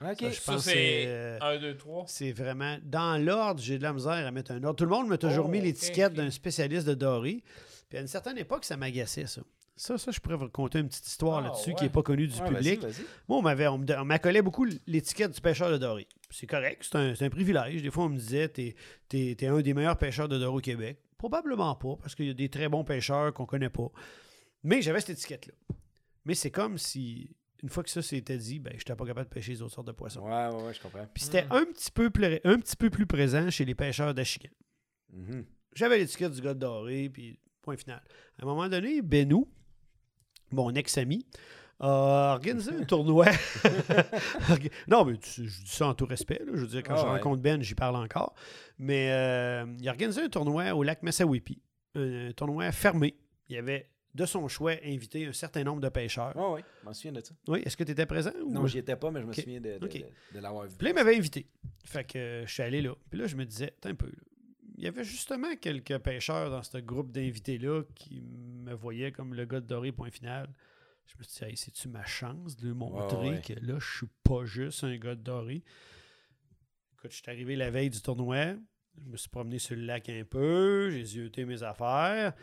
OK. 0.00 0.16
Ça, 0.20 0.30
je 0.30 0.34
Ça, 0.40 0.52
pense 0.52 0.64
que 0.64 0.70
c'est 0.70 0.74
c'est, 0.74 1.04
euh, 1.08 1.38
1, 1.40 1.58
2, 1.58 1.76
3. 1.76 2.04
C'est 2.06 2.32
vraiment. 2.32 2.76
Dans 2.84 3.22
l'ordre, 3.22 3.60
j'ai 3.60 3.78
de 3.78 3.82
la 3.82 3.92
misère 3.92 4.12
à 4.26 4.30
mettre 4.30 4.52
un 4.52 4.62
ordre. 4.62 4.76
Tout 4.76 4.84
le 4.84 4.90
monde 4.90 5.08
m'a 5.08 5.18
toujours 5.18 5.46
Oh, 5.46 5.50
mis 5.50 5.60
l'étiquette 5.60 6.14
d'un 6.14 6.30
spécialiste 6.30 6.86
de 6.86 6.94
doré. 6.94 7.42
Puis 7.88 7.98
à 7.98 8.00
une 8.02 8.06
certaine 8.06 8.38
époque, 8.38 8.64
ça 8.64 8.76
m'agaçait, 8.76 9.26
ça. 9.26 9.40
Ça, 9.74 9.96
ça, 9.96 10.10
je 10.10 10.18
pourrais 10.18 10.34
vous 10.36 10.44
raconter 10.44 10.80
une 10.80 10.88
petite 10.88 11.06
histoire 11.06 11.38
Ah, 11.38 11.48
là-dessus 11.48 11.70
ouais. 11.70 11.74
qui 11.76 11.84
n'est 11.84 11.90
pas 11.90 12.02
connue 12.02 12.26
du 12.26 12.38
Ouais, 12.40 12.48
public. 12.48 12.80
vas-y. 12.82 13.02
Moi, 13.28 13.38
on 13.38 13.42
m'avait, 13.42 13.68
on 13.68 13.78
me- 13.78 13.98
on 13.98 14.04
m'accolait 14.04 14.42
beaucoup 14.42 14.66
l'étiquette 14.88 15.30
du 15.30 15.40
pêcheur 15.40 15.70
de 15.70 15.78
doré. 15.78 16.08
C'est 16.30 16.48
correct, 16.48 16.82
c'est 16.84 16.96
un, 16.96 17.14
c'est 17.14 17.24
un 17.24 17.30
privilège. 17.30 17.80
Des 17.82 17.90
fois, 17.92 18.04
on 18.04 18.08
me 18.08 18.18
disait, 18.18 18.48
t'es, 18.48 18.74
t'es, 19.08 19.36
t'es 19.38 19.46
un 19.46 19.60
des 19.60 19.74
meilleurs 19.74 19.96
pêcheurs 19.96 20.28
de 20.28 20.36
doré 20.36 20.56
au 20.58 20.60
Québec. 20.60 20.98
Probablement 21.16 21.74
pas, 21.76 21.96
parce 22.00 22.14
qu'il 22.16 22.26
y 22.26 22.30
a 22.30 22.34
des 22.34 22.48
très 22.48 22.68
bons 22.68 22.82
pêcheurs 22.84 23.32
qu'on 23.32 23.46
connaît 23.46 23.70
pas. 23.70 23.88
Mais 24.64 24.82
j'avais 24.82 24.98
cette 25.00 25.10
étiquette-là. 25.10 25.54
Mais 26.24 26.34
c'est 26.34 26.50
comme 26.50 26.76
si, 26.76 27.36
une 27.62 27.68
fois 27.68 27.82
que 27.82 27.90
ça 27.90 28.02
s'était 28.02 28.36
dit, 28.38 28.58
ben, 28.60 28.70
je 28.72 28.76
n'étais 28.78 28.94
pas 28.94 29.04
capable 29.06 29.28
de 29.28 29.34
pêcher 29.34 29.52
les 29.52 29.62
autres 29.62 29.74
sortes 29.74 29.86
de 29.88 29.92
poissons. 29.92 30.20
Ouais, 30.22 30.48
ouais, 30.48 30.62
ouais, 30.64 30.74
je 30.74 30.80
comprends. 30.80 31.06
Puis 31.12 31.24
c'était 31.24 31.44
Mhm. 31.44 31.52
un, 31.52 31.64
petit 31.64 31.90
peu 31.90 32.10
plus, 32.10 32.40
un 32.44 32.58
petit 32.60 32.76
peu 32.76 32.88
plus 32.90 33.06
présent 33.06 33.50
chez 33.50 33.64
les 33.64 33.74
pêcheurs 33.74 34.14
d'Achigan. 34.14 34.50
Mhm. 35.12 35.44
J'avais 35.74 35.98
l'étiquette 35.98 36.32
du 36.32 36.40
gars 36.40 36.54
doré, 36.54 37.08
puis 37.08 37.38
point 37.62 37.76
final. 37.76 38.02
À 38.38 38.42
un 38.44 38.46
moment 38.46 38.68
donné, 38.68 39.02
Benou, 39.02 39.48
mon 40.50 40.72
ex-ami, 40.74 41.26
a 41.80 42.32
organisé 42.34 42.72
un 42.72 42.84
tournoi. 42.84 43.26
non, 44.88 45.04
mais 45.04 45.16
tu- 45.18 45.48
je 45.48 45.62
dis 45.62 45.70
ça 45.70 45.86
en 45.88 45.94
tout 45.94 46.06
respect. 46.06 46.40
là. 46.44 46.52
Je 46.54 46.60
veux 46.60 46.66
dire, 46.66 46.82
quand 46.82 46.94
Ah 46.94 47.00
je 47.00 47.02
ouais. 47.04 47.10
rencontre 47.10 47.42
Ben, 47.42 47.62
j'y 47.62 47.74
parle 47.74 47.96
encore. 47.96 48.34
Mais 48.78 49.10
euh, 49.12 49.66
il 49.78 49.88
a 49.88 49.92
organisé 49.92 50.22
un 50.22 50.28
tournoi 50.28 50.72
au 50.74 50.82
lac 50.82 51.02
Massawipi. 51.02 51.60
Un, 51.94 52.32
tournoi 52.32 52.70
fermé. 52.72 53.16
Il 53.48 53.54
y 53.56 53.58
avait, 53.58 53.88
de 54.14 54.26
son 54.26 54.48
choix, 54.48 54.72
invité 54.84 55.26
un 55.26 55.32
certain 55.32 55.62
nombre 55.64 55.80
de 55.80 55.88
pêcheurs. 55.88 56.34
Ouais, 56.36 56.54
ouais, 56.54 56.64
je 56.80 56.86
m'en 56.86 56.92
souviens 56.92 57.12
de 57.12 57.20
ça. 57.20 57.34
Oui, 57.46 57.60
est-ce 57.64 57.76
que 57.76 57.84
tu 57.84 57.92
étais 57.92 58.06
présent? 58.06 58.32
ou- 58.44 58.50
Non, 58.52 58.66
j'y 58.66 58.78
étais 58.78 58.96
pas, 58.96 59.10
mais 59.10 59.20
je 59.20 59.26
me 59.26 59.32
souviens 59.32 59.60
de, 59.60 59.78
de, 59.78 59.84
Ok. 59.86 59.92
de- 59.98 60.34
de 60.36 60.40
l'avoir 60.40 60.66
vu. 60.66 60.76
Puis 60.76 60.84
là, 60.86 60.90
il 60.90 60.94
m'avait 60.94 61.16
invité. 61.16 61.46
Fait 61.84 62.04
que 62.04 62.18
euh, 62.18 62.46
je 62.46 62.52
suis 62.52 62.62
allé 62.62 62.80
là. 62.82 62.94
Puis 63.10 63.18
là, 63.20 63.26
je 63.26 63.36
me 63.36 63.44
disais, 63.44 63.74
un 63.84 63.94
peu. 63.94 64.06
là. 64.06 64.12
Il 64.76 64.84
y 64.84 64.86
avait 64.86 65.04
justement 65.04 65.54
quelques 65.56 65.98
pêcheurs 65.98 66.50
dans 66.50 66.62
ce 66.62 66.78
groupe 66.78 67.10
d'invités-là 67.12 67.82
qui 67.96 68.20
me 68.20 68.72
voyaient 68.74 69.10
comme 69.12 69.34
le 69.34 69.44
gars 69.44 69.60
de 69.60 69.66
doré, 69.66 69.90
point 69.92 70.10
final. 70.10 70.48
Je 71.06 71.14
me 71.18 71.22
suis 71.24 71.38
dit, 71.44 71.50
hey, 71.50 71.56
c'est-tu 71.56 71.88
ma 71.88 72.04
chance 72.04 72.56
de 72.56 72.66
lui 72.68 72.74
montrer 72.74 73.30
ouais. 73.30 73.40
que 73.42 73.54
là, 73.54 73.78
je 73.80 73.96
suis 73.98 74.06
pas 74.22 74.44
juste 74.44 74.84
un 74.84 74.96
gars 74.96 75.14
de 75.16 75.22
doré? 75.22 75.64
Écoute, 76.94 77.10
je 77.10 77.16
suis 77.16 77.30
arrivé 77.30 77.56
la 77.56 77.70
veille 77.70 77.90
du 77.90 78.00
tournoi. 78.00 78.54
Je 79.00 79.08
me 79.08 79.16
suis 79.16 79.28
promené 79.28 79.58
sur 79.58 79.76
le 79.76 79.82
lac 79.82 80.08
un 80.08 80.24
peu. 80.24 80.90
J'ai 80.90 81.04
zioté 81.04 81.44
mes 81.44 81.62
affaires. 81.62 82.34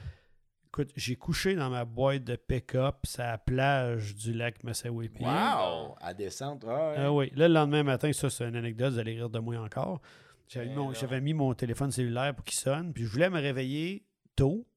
Écoute, 0.75 0.91
j'ai 0.97 1.15
couché 1.15 1.55
dans 1.55 1.69
ma 1.69 1.85
boîte 1.85 2.25
de 2.25 2.35
pick-up 2.35 2.97
sur 3.05 3.23
la 3.23 3.37
plage 3.37 4.13
du 4.13 4.33
lac 4.33 4.61
Massawipi. 4.61 5.23
Wow! 5.23 5.95
À 6.01 6.13
descente, 6.13 6.65
ouais, 6.65 6.73
ouais. 6.73 6.95
Ah 6.97 7.13
oui. 7.13 7.31
Là, 7.33 7.47
le 7.47 7.53
lendemain 7.53 7.83
matin, 7.83 8.11
ça, 8.11 8.29
c'est 8.29 8.45
une 8.45 8.57
anecdote, 8.57 8.91
vous 8.91 8.99
allez 8.99 9.13
rire 9.13 9.29
de 9.29 9.39
moi 9.39 9.55
encore. 9.55 10.01
J'avais, 10.49 10.65
mis 10.65 10.75
Ben 10.75 10.81
mon, 10.81 10.93
j'avais 10.93 11.21
mis 11.21 11.33
mon 11.33 11.53
téléphone 11.53 11.91
cellulaire 11.91 12.35
pour 12.35 12.43
qu'il 12.43 12.57
sonne, 12.59 12.91
puis 12.91 13.05
je 13.05 13.09
voulais 13.09 13.29
me 13.29 13.39
réveiller 13.39 14.03
tôt, 14.35 14.67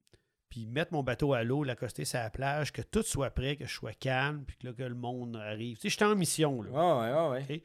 puis 0.49 0.67
mettre 0.67 0.93
mon 0.93 1.03
bateau 1.03 1.33
à 1.33 1.43
l'eau, 1.43 1.65
l'accoster 1.65 2.05
sur 2.05 2.21
la 2.21 2.31
plage, 2.31 2.73
que 2.73 2.83
tout 2.83 3.03
soit 3.03 3.31
prêt, 3.31 3.57
que 3.57 3.67
je 3.67 3.75
sois 3.75 3.93
calme, 3.93 4.45
puis 4.47 4.57
que, 4.57 4.69
là, 4.69 4.75
que 4.75 4.85
le 4.85 4.95
monde 4.95 5.35
arrive. 5.35 5.79
Tu 5.79 5.83
sais, 5.83 5.89
j'étais 5.89 6.05
en 6.05 6.15
mission, 6.15 6.63
là. 6.63 6.71
Ouais, 6.71 7.11
ouais, 7.11 7.45
ouais. 7.49 7.63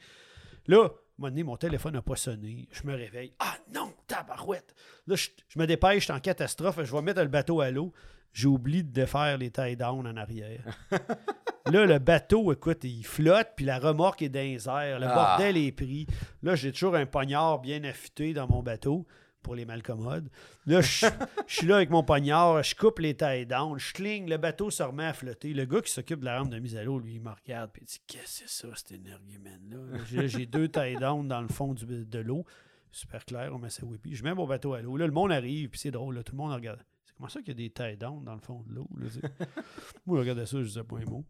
Là, 0.65 0.79
à 0.79 0.85
un 0.85 0.89
moment 1.19 1.29
donné, 1.29 1.43
mon 1.43 1.57
téléphone 1.57 1.93
n'a 1.93 2.01
pas 2.01 2.15
sonné. 2.15 2.67
Je 2.71 2.81
me 2.87 2.95
réveille. 2.95 3.35
Ah 3.37 3.57
non, 3.75 3.93
tabarouette! 4.07 4.73
Là, 5.05 5.15
je, 5.15 5.29
je 5.49 5.59
me 5.59 5.67
dépêche, 5.67 5.99
je 5.99 6.05
suis 6.05 6.13
en 6.13 6.19
catastrophe. 6.19 6.83
Je 6.83 6.91
vais 6.91 7.01
mettre 7.03 7.21
le 7.21 7.27
bateau 7.27 7.61
à 7.61 7.69
l'eau. 7.69 7.93
J'ai 8.33 8.47
oublié 8.47 8.83
de 8.83 8.91
défaire 8.91 9.37
les 9.37 9.51
tie 9.51 9.75
down 9.77 10.05
en 10.07 10.17
arrière. 10.17 10.63
là, 11.71 11.85
le 11.85 11.99
bateau, 11.99 12.51
écoute, 12.51 12.83
il 12.83 13.05
flotte, 13.05 13.49
puis 13.55 13.65
la 13.65 13.79
remorque 13.79 14.21
est 14.23 14.29
dans 14.29 14.39
les 14.41 14.67
airs. 14.67 14.99
Le 14.99 15.07
Ah. 15.07 15.35
bordel 15.37 15.55
est 15.57 15.71
pris. 15.71 16.07
Là, 16.41 16.55
j'ai 16.55 16.71
toujours 16.71 16.95
un 16.95 17.05
poignard 17.05 17.59
bien 17.59 17.83
affûté 17.83 18.33
dans 18.33 18.47
mon 18.47 18.61
bateau. 18.63 19.05
pour 19.43 19.55
les 19.55 19.65
malcommodes. 19.65 20.29
Là, 20.65 20.79
je 20.79 21.05
suis 21.47 21.67
là 21.67 21.75
avec 21.75 21.89
mon 21.89 22.01
poignard, 22.01 22.63
je 22.63 22.75
coupe 22.75 22.99
les 22.99 23.13
tailles 23.13 23.45
down, 23.45 23.77
je 23.77 23.91
cligne, 23.91 24.29
le 24.29 24.37
bateau 24.37 24.69
se 24.71 24.81
remet 24.81 25.03
à 25.03 25.11
flotter. 25.11 25.53
Le 25.53 25.65
gars 25.65 25.81
qui 25.81 25.91
s'occupe 25.91 26.21
de 26.21 26.25
la 26.25 26.39
rampe 26.39 26.49
de 26.49 26.59
mise 26.59 26.77
à 26.77 26.83
l'eau, 26.85 26.97
lui, 26.97 27.15
il 27.15 27.19
me 27.21 27.29
regarde 27.29 27.69
et 27.75 27.79
il 27.81 27.85
dit 27.85 27.99
Qu'est-ce 28.07 28.39
que 28.43 28.47
c'est 28.49 28.67
ça, 28.69 28.73
cet 28.73 28.93
énergumène-là? 28.93 29.97
J'ai- 30.09 30.29
J'ai 30.29 30.45
deux 30.45 30.69
tailles 30.69 30.95
down 30.95 31.27
dans 31.27 31.41
le 31.41 31.49
fond 31.49 31.73
du- 31.73 32.05
de 32.05 32.19
l'eau. 32.19 32.45
Super 32.89 33.25
clair, 33.25 33.51
on 33.53 33.59
met 33.59 33.69
ça 33.69 33.83
whippy. 33.85 34.15
Je 34.15 34.23
mets 34.23 34.33
mon 34.33 34.47
bateau 34.47 34.75
à 34.75 34.81
l'eau. 34.81 34.95
Là, 34.95 35.05
le 35.07 35.11
monde 35.11 35.33
arrive, 35.33 35.67
puis 35.67 35.77
c'est 35.81 35.91
drôle, 35.91 36.15
là, 36.15 36.23
tout 36.23 36.31
le 36.31 36.37
monde 36.37 36.53
regarde. 36.53 36.79
C'est 37.14 37.17
comment 37.17 37.30
ça 37.30 37.40
qu'il 37.42 37.50
y 37.50 37.51
a 37.51 37.56
des 37.56 37.69
tailles 37.69 37.98
down 37.98 38.24
dans 38.24 38.33
le 38.33 38.42
fond 38.42 38.64
de 38.67 38.74
l'eau? 38.74 38.90
Moi, 40.06 40.17
je 40.17 40.19
regardais 40.19 40.48
ça, 40.48 40.58
je 40.58 40.67
disais 40.67 40.83
pas 40.83 40.98
un 40.98 41.06
mot. 41.06 41.24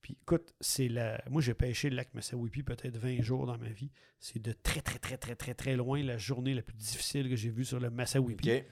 Puis 0.00 0.16
écoute, 0.20 0.52
c'est 0.60 0.88
la. 0.88 1.22
Moi, 1.30 1.40
j'ai 1.40 1.54
pêché 1.54 1.88
le 1.88 1.96
lac 1.96 2.12
Massawippi 2.12 2.64
peut-être 2.64 2.96
20 2.96 3.22
jours 3.22 3.46
dans 3.46 3.56
ma 3.56 3.68
vie. 3.68 3.92
C'est 4.18 4.42
de 4.42 4.52
très, 4.52 4.80
très, 4.80 4.98
très, 4.98 5.16
très, 5.16 5.36
très, 5.36 5.54
très 5.54 5.76
loin 5.76 6.02
la 6.02 6.18
journée 6.18 6.54
la 6.54 6.62
plus 6.62 6.74
difficile 6.74 7.28
que 7.28 7.36
j'ai 7.36 7.50
vue 7.50 7.64
sur 7.64 7.78
le 7.78 7.88
Massawippi. 7.88 8.50
OK. 8.50 8.64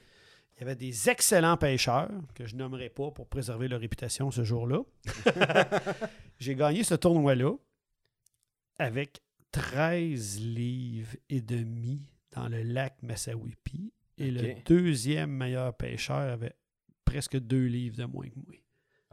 Il 0.57 0.59
y 0.59 0.63
avait 0.63 0.75
des 0.75 1.09
excellents 1.09 1.55
pêcheurs 1.55 2.11
que 2.35 2.45
je 2.45 2.55
nommerai 2.57 2.89
pas 2.89 3.09
pour 3.11 3.27
préserver 3.27 3.69
leur 3.69 3.79
réputation 3.79 4.29
ce 4.29 4.43
jour-là. 4.43 4.81
j'ai 6.39 6.55
gagné 6.55 6.83
ce 6.83 6.95
tournoi-là 6.95 7.53
avec 8.77 9.21
13 9.51 10.39
livres 10.41 11.15
et 11.29 11.41
demi 11.41 12.01
dans 12.31 12.49
le 12.49 12.61
lac 12.61 13.01
Massawippi. 13.01 13.93
Et 14.21 14.31
le 14.31 14.55
deuxième 14.65 15.31
meilleur 15.31 15.73
pêcheur 15.75 16.17
avait 16.17 16.53
presque 17.05 17.37
deux 17.37 17.65
livres 17.65 17.97
de 17.97 18.05
moins 18.05 18.27
que 18.27 18.35
moi. 18.35 18.55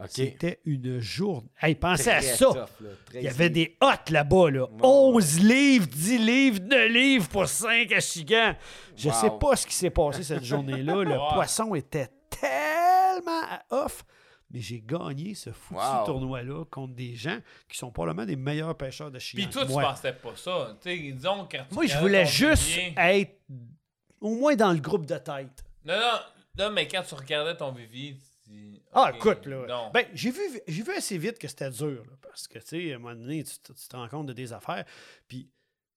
C'était 0.06 0.60
une 0.64 1.00
journée. 1.00 1.48
Hey, 1.60 1.74
pensez 1.74 2.10
à 2.10 2.22
ça! 2.22 2.46
tough, 2.46 2.54
là. 2.80 2.90
Très 3.06 3.18
Il 3.18 3.24
y 3.24 3.28
avait 3.28 3.50
des 3.50 3.76
hottes 3.80 4.10
là-bas, 4.10 4.50
là. 4.52 4.62
Ouais. 4.70 4.78
11 4.80 5.40
livres, 5.40 5.86
10 5.88 6.18
livres, 6.18 6.60
9 6.62 6.88
livres 6.88 7.28
pour 7.28 7.48
5 7.48 7.90
achigans. 7.90 8.54
Je 8.96 9.08
Wow. 9.08 9.14
sais 9.14 9.30
pas 9.40 9.56
ce 9.56 9.66
qui 9.66 9.74
s'est 9.74 9.90
passé 9.90 10.22
cette 10.22 10.44
journée-là. 10.44 10.94
Le 11.02 11.18
Wow. 11.18 11.32
poisson 11.34 11.74
était 11.74 12.08
tellement 12.30 13.42
off. 13.70 14.04
Mais 14.50 14.60
j'ai 14.60 14.80
gagné 14.80 15.34
ce 15.34 15.50
foutu 15.50 15.80
Wow. 15.80 16.06
tournoi-là 16.06 16.64
contre 16.70 16.94
des 16.94 17.14
gens 17.16 17.38
qui 17.68 17.76
sont 17.76 17.90
probablement 17.90 18.24
des 18.24 18.36
meilleurs 18.36 18.76
pêcheurs 18.76 19.10
de 19.10 19.18
chiens. 19.18 19.42
Puis 19.42 19.50
toi, 19.52 19.66
tu 19.66 19.72
Moi, 19.72 19.82
pensais 19.82 20.12
pas 20.12 20.36
ça. 20.36 20.78
Tu 20.80 20.88
sais, 20.90 21.12
disons, 21.12 21.46
quand 21.50 21.64
tu 21.68 21.74
moi, 21.74 21.86
je 21.86 21.98
voulais 21.98 22.24
juste 22.24 22.78
être 22.96 23.32
au 24.20 24.34
moins 24.34 24.56
dans 24.56 24.72
le 24.72 24.80
groupe 24.80 25.06
de 25.06 25.18
tête. 25.18 25.64
Non, 25.84 25.94
non, 25.98 26.18
non, 26.58 26.70
mais 26.70 26.88
quand 26.88 27.02
tu 27.02 27.14
regardais 27.14 27.56
ton 27.56 27.72
vivier, 27.72 28.16
tu. 28.44 28.80
Ah, 28.92 29.12
écoute, 29.14 29.46
là. 29.46 29.66
Non. 29.66 29.90
Ben, 29.92 30.06
j'ai 30.14 30.30
vu, 30.30 30.40
j'ai 30.66 30.82
vu 30.82 30.92
assez 30.92 31.18
vite 31.18 31.38
que 31.38 31.48
c'était 31.48 31.70
dur, 31.70 32.04
là, 32.04 32.16
parce 32.22 32.48
que, 32.48 32.58
tu 32.58 32.66
sais, 32.66 32.92
à 32.92 32.96
un 32.96 32.98
moment 32.98 33.14
donné, 33.14 33.44
tu, 33.44 33.58
te- 33.58 33.72
tu 33.72 33.88
te 33.88 33.96
rends 33.96 34.08
compte 34.08 34.26
de 34.26 34.32
des 34.32 34.52
affaires. 34.52 34.84
Puis, 35.28 35.50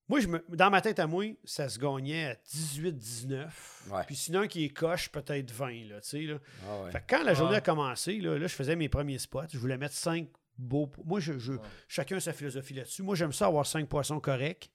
moi, 0.10 0.20
je 0.20 0.28
me, 0.28 0.44
dans 0.50 0.70
ma 0.70 0.82
tête 0.82 1.00
à 1.00 1.08
moi, 1.08 1.26
ça 1.46 1.70
se 1.70 1.80
gagnait 1.80 2.32
à 2.32 2.36
18-19. 2.54 3.48
Ouais. 3.90 4.04
Puis, 4.06 4.16
sinon, 4.16 4.48
qui 4.48 4.66
est 4.66 4.70
coche, 4.70 5.10
peut-être 5.10 5.52
20, 5.52 5.86
là, 5.90 6.02
tu 6.02 6.10
sais, 6.10 6.22
là. 6.24 6.38
Ah 6.68 6.82
ouais. 6.84 6.92
Fait 6.92 7.00
que 7.00 7.06
quand 7.10 7.24
la 7.24 7.34
journée 7.34 7.56
a 7.58 7.62
commencé, 7.62 8.18
là, 8.20 8.38
là, 8.38 8.48
je 8.48 8.54
faisais 8.56 8.76
mes 8.76 8.90
premiers 8.90 9.20
spots. 9.20 9.48
Je 9.54 9.58
voulais 9.58 9.78
mettre 9.78 9.96
5 9.96 10.28
beaux... 10.58 10.92
Moi, 11.06 11.20
je, 11.22 11.40
je- 11.40 11.54
chacun 11.88 12.20
sa 12.20 12.34
philosophie 12.34 12.74
là-dessus. 12.74 13.04
Moi, 13.04 13.16
j'aime 13.16 13.32
ça 13.34 13.46
avoir 13.48 13.66
5 13.66 13.88
poissons 13.88 14.20
corrects. 14.20 14.70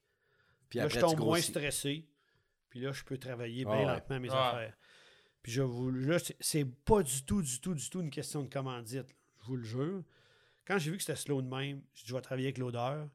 Puis 0.69 0.79
là, 0.79 0.85
après, 0.85 0.99
je 0.99 1.05
tombe 1.05 1.19
moins 1.19 1.39
stressé. 1.41 2.05
Puis 2.77 2.85
là, 2.85 2.91
je 2.91 3.03
peux 3.03 3.17
travailler 3.17 3.63
Ah 3.67 3.71
bien 3.75 3.79
ouais. 3.87 3.93
lentement 3.93 4.19
mes 4.19 4.29
Ouais. 4.29 4.35
affaires. 4.37 4.73
Puis 5.41 5.51
je 5.51 5.63
vous, 5.63 5.89
là, 5.89 6.19
c'est- 6.19 6.35
c'est 6.39 6.63
pas 6.63 7.01
du 7.01 7.23
tout, 7.23 7.41
du 7.41 7.59
tout, 7.59 7.73
du 7.73 7.89
tout 7.89 8.01
une 8.01 8.11
question 8.11 8.43
de 8.43 8.49
commandite. 8.49 9.15
Je 9.41 9.45
vous 9.47 9.55
le 9.55 9.63
jure. 9.63 10.03
Quand 10.67 10.77
j'ai 10.77 10.91
vu 10.91 10.97
que 10.97 11.01
c'était 11.03 11.15
slow 11.15 11.41
de 11.41 11.47
même, 11.47 11.81
j'ai 11.95 12.03
dit, 12.03 12.09
je 12.09 12.13
vais 12.13 12.21
travailler 12.21 12.45
avec 12.47 12.59
l'odeur. 12.59 13.09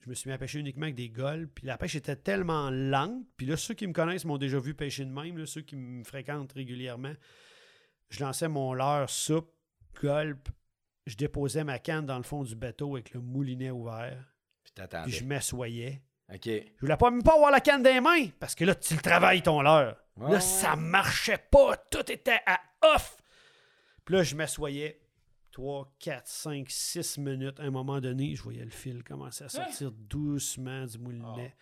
Je 0.00 0.10
me 0.10 0.14
suis 0.14 0.28
mis 0.28 0.34
à 0.34 0.38
pêcher 0.38 0.58
uniquement 0.58 0.82
avec 0.86 0.96
des 0.96 1.10
golfs. 1.10 1.48
Puis 1.54 1.64
la 1.64 1.78
pêche 1.78 1.94
était 1.94 2.16
tellement 2.16 2.70
lente. 2.70 3.24
Puis 3.36 3.46
là, 3.46 3.56
ceux 3.56 3.74
qui 3.74 3.86
me 3.86 3.92
connaissent 3.92 4.24
m'ont 4.24 4.36
déjà 4.36 4.58
vu 4.58 4.74
pêcher 4.74 5.04
de 5.04 5.10
même. 5.12 5.38
là, 5.38 5.46
ceux 5.46 5.62
qui 5.62 5.76
me 5.76 6.02
fréquentent 6.02 6.52
régulièrement. 6.52 7.14
Je 8.10 8.18
lançais 8.24 8.48
mon 8.48 8.72
leurre 8.74 9.08
soupe, 9.08 9.54
golpe. 10.02 10.48
Je 11.06 11.14
déposais 11.14 11.62
ma 11.62 11.78
canne 11.78 12.04
dans 12.06 12.16
le 12.16 12.24
fond 12.24 12.42
du 12.42 12.56
bateau 12.56 12.94
avec 12.96 13.12
le 13.14 13.20
moulinet 13.20 13.70
ouvert. 13.70 14.26
Puis. 14.64 14.72
Puis 15.04 15.12
je 15.12 15.24
m'assoyais. 15.24 16.02
OK. 16.34 16.46
Je 16.46 16.80
voulais 16.80 16.96
pas 16.96 17.10
même 17.10 17.22
pas 17.22 17.34
avoir 17.34 17.50
la 17.50 17.60
canne 17.60 17.82
des 17.82 18.00
mains 18.00 18.28
parce 18.40 18.54
que 18.54 18.64
là, 18.64 18.74
tu 18.74 18.94
le 18.94 19.00
travailles 19.00 19.42
ton 19.42 19.62
leurre. 19.62 19.96
Ouais, 20.16 20.28
là, 20.30 20.34
ouais. 20.34 20.40
ça 20.40 20.76
marchait 20.76 21.38
pas. 21.50 21.76
Tout 21.90 22.10
était 22.10 22.40
à 22.46 22.60
off. 22.94 23.16
Puis 24.04 24.14
là, 24.16 24.22
je 24.22 24.34
m'assoyais 24.34 25.00
3, 25.52 25.94
4, 26.00 26.26
5, 26.26 26.66
6 26.68 27.18
minutes. 27.18 27.60
À 27.60 27.64
un 27.64 27.70
moment 27.70 28.00
donné, 28.00 28.34
je 28.34 28.42
voyais 28.42 28.64
le 28.64 28.70
fil 28.70 29.02
commencer 29.04 29.44
à 29.44 29.48
sortir 29.48 29.90
doucement 29.92 30.84
du 30.84 30.98
moulinet. 30.98 31.54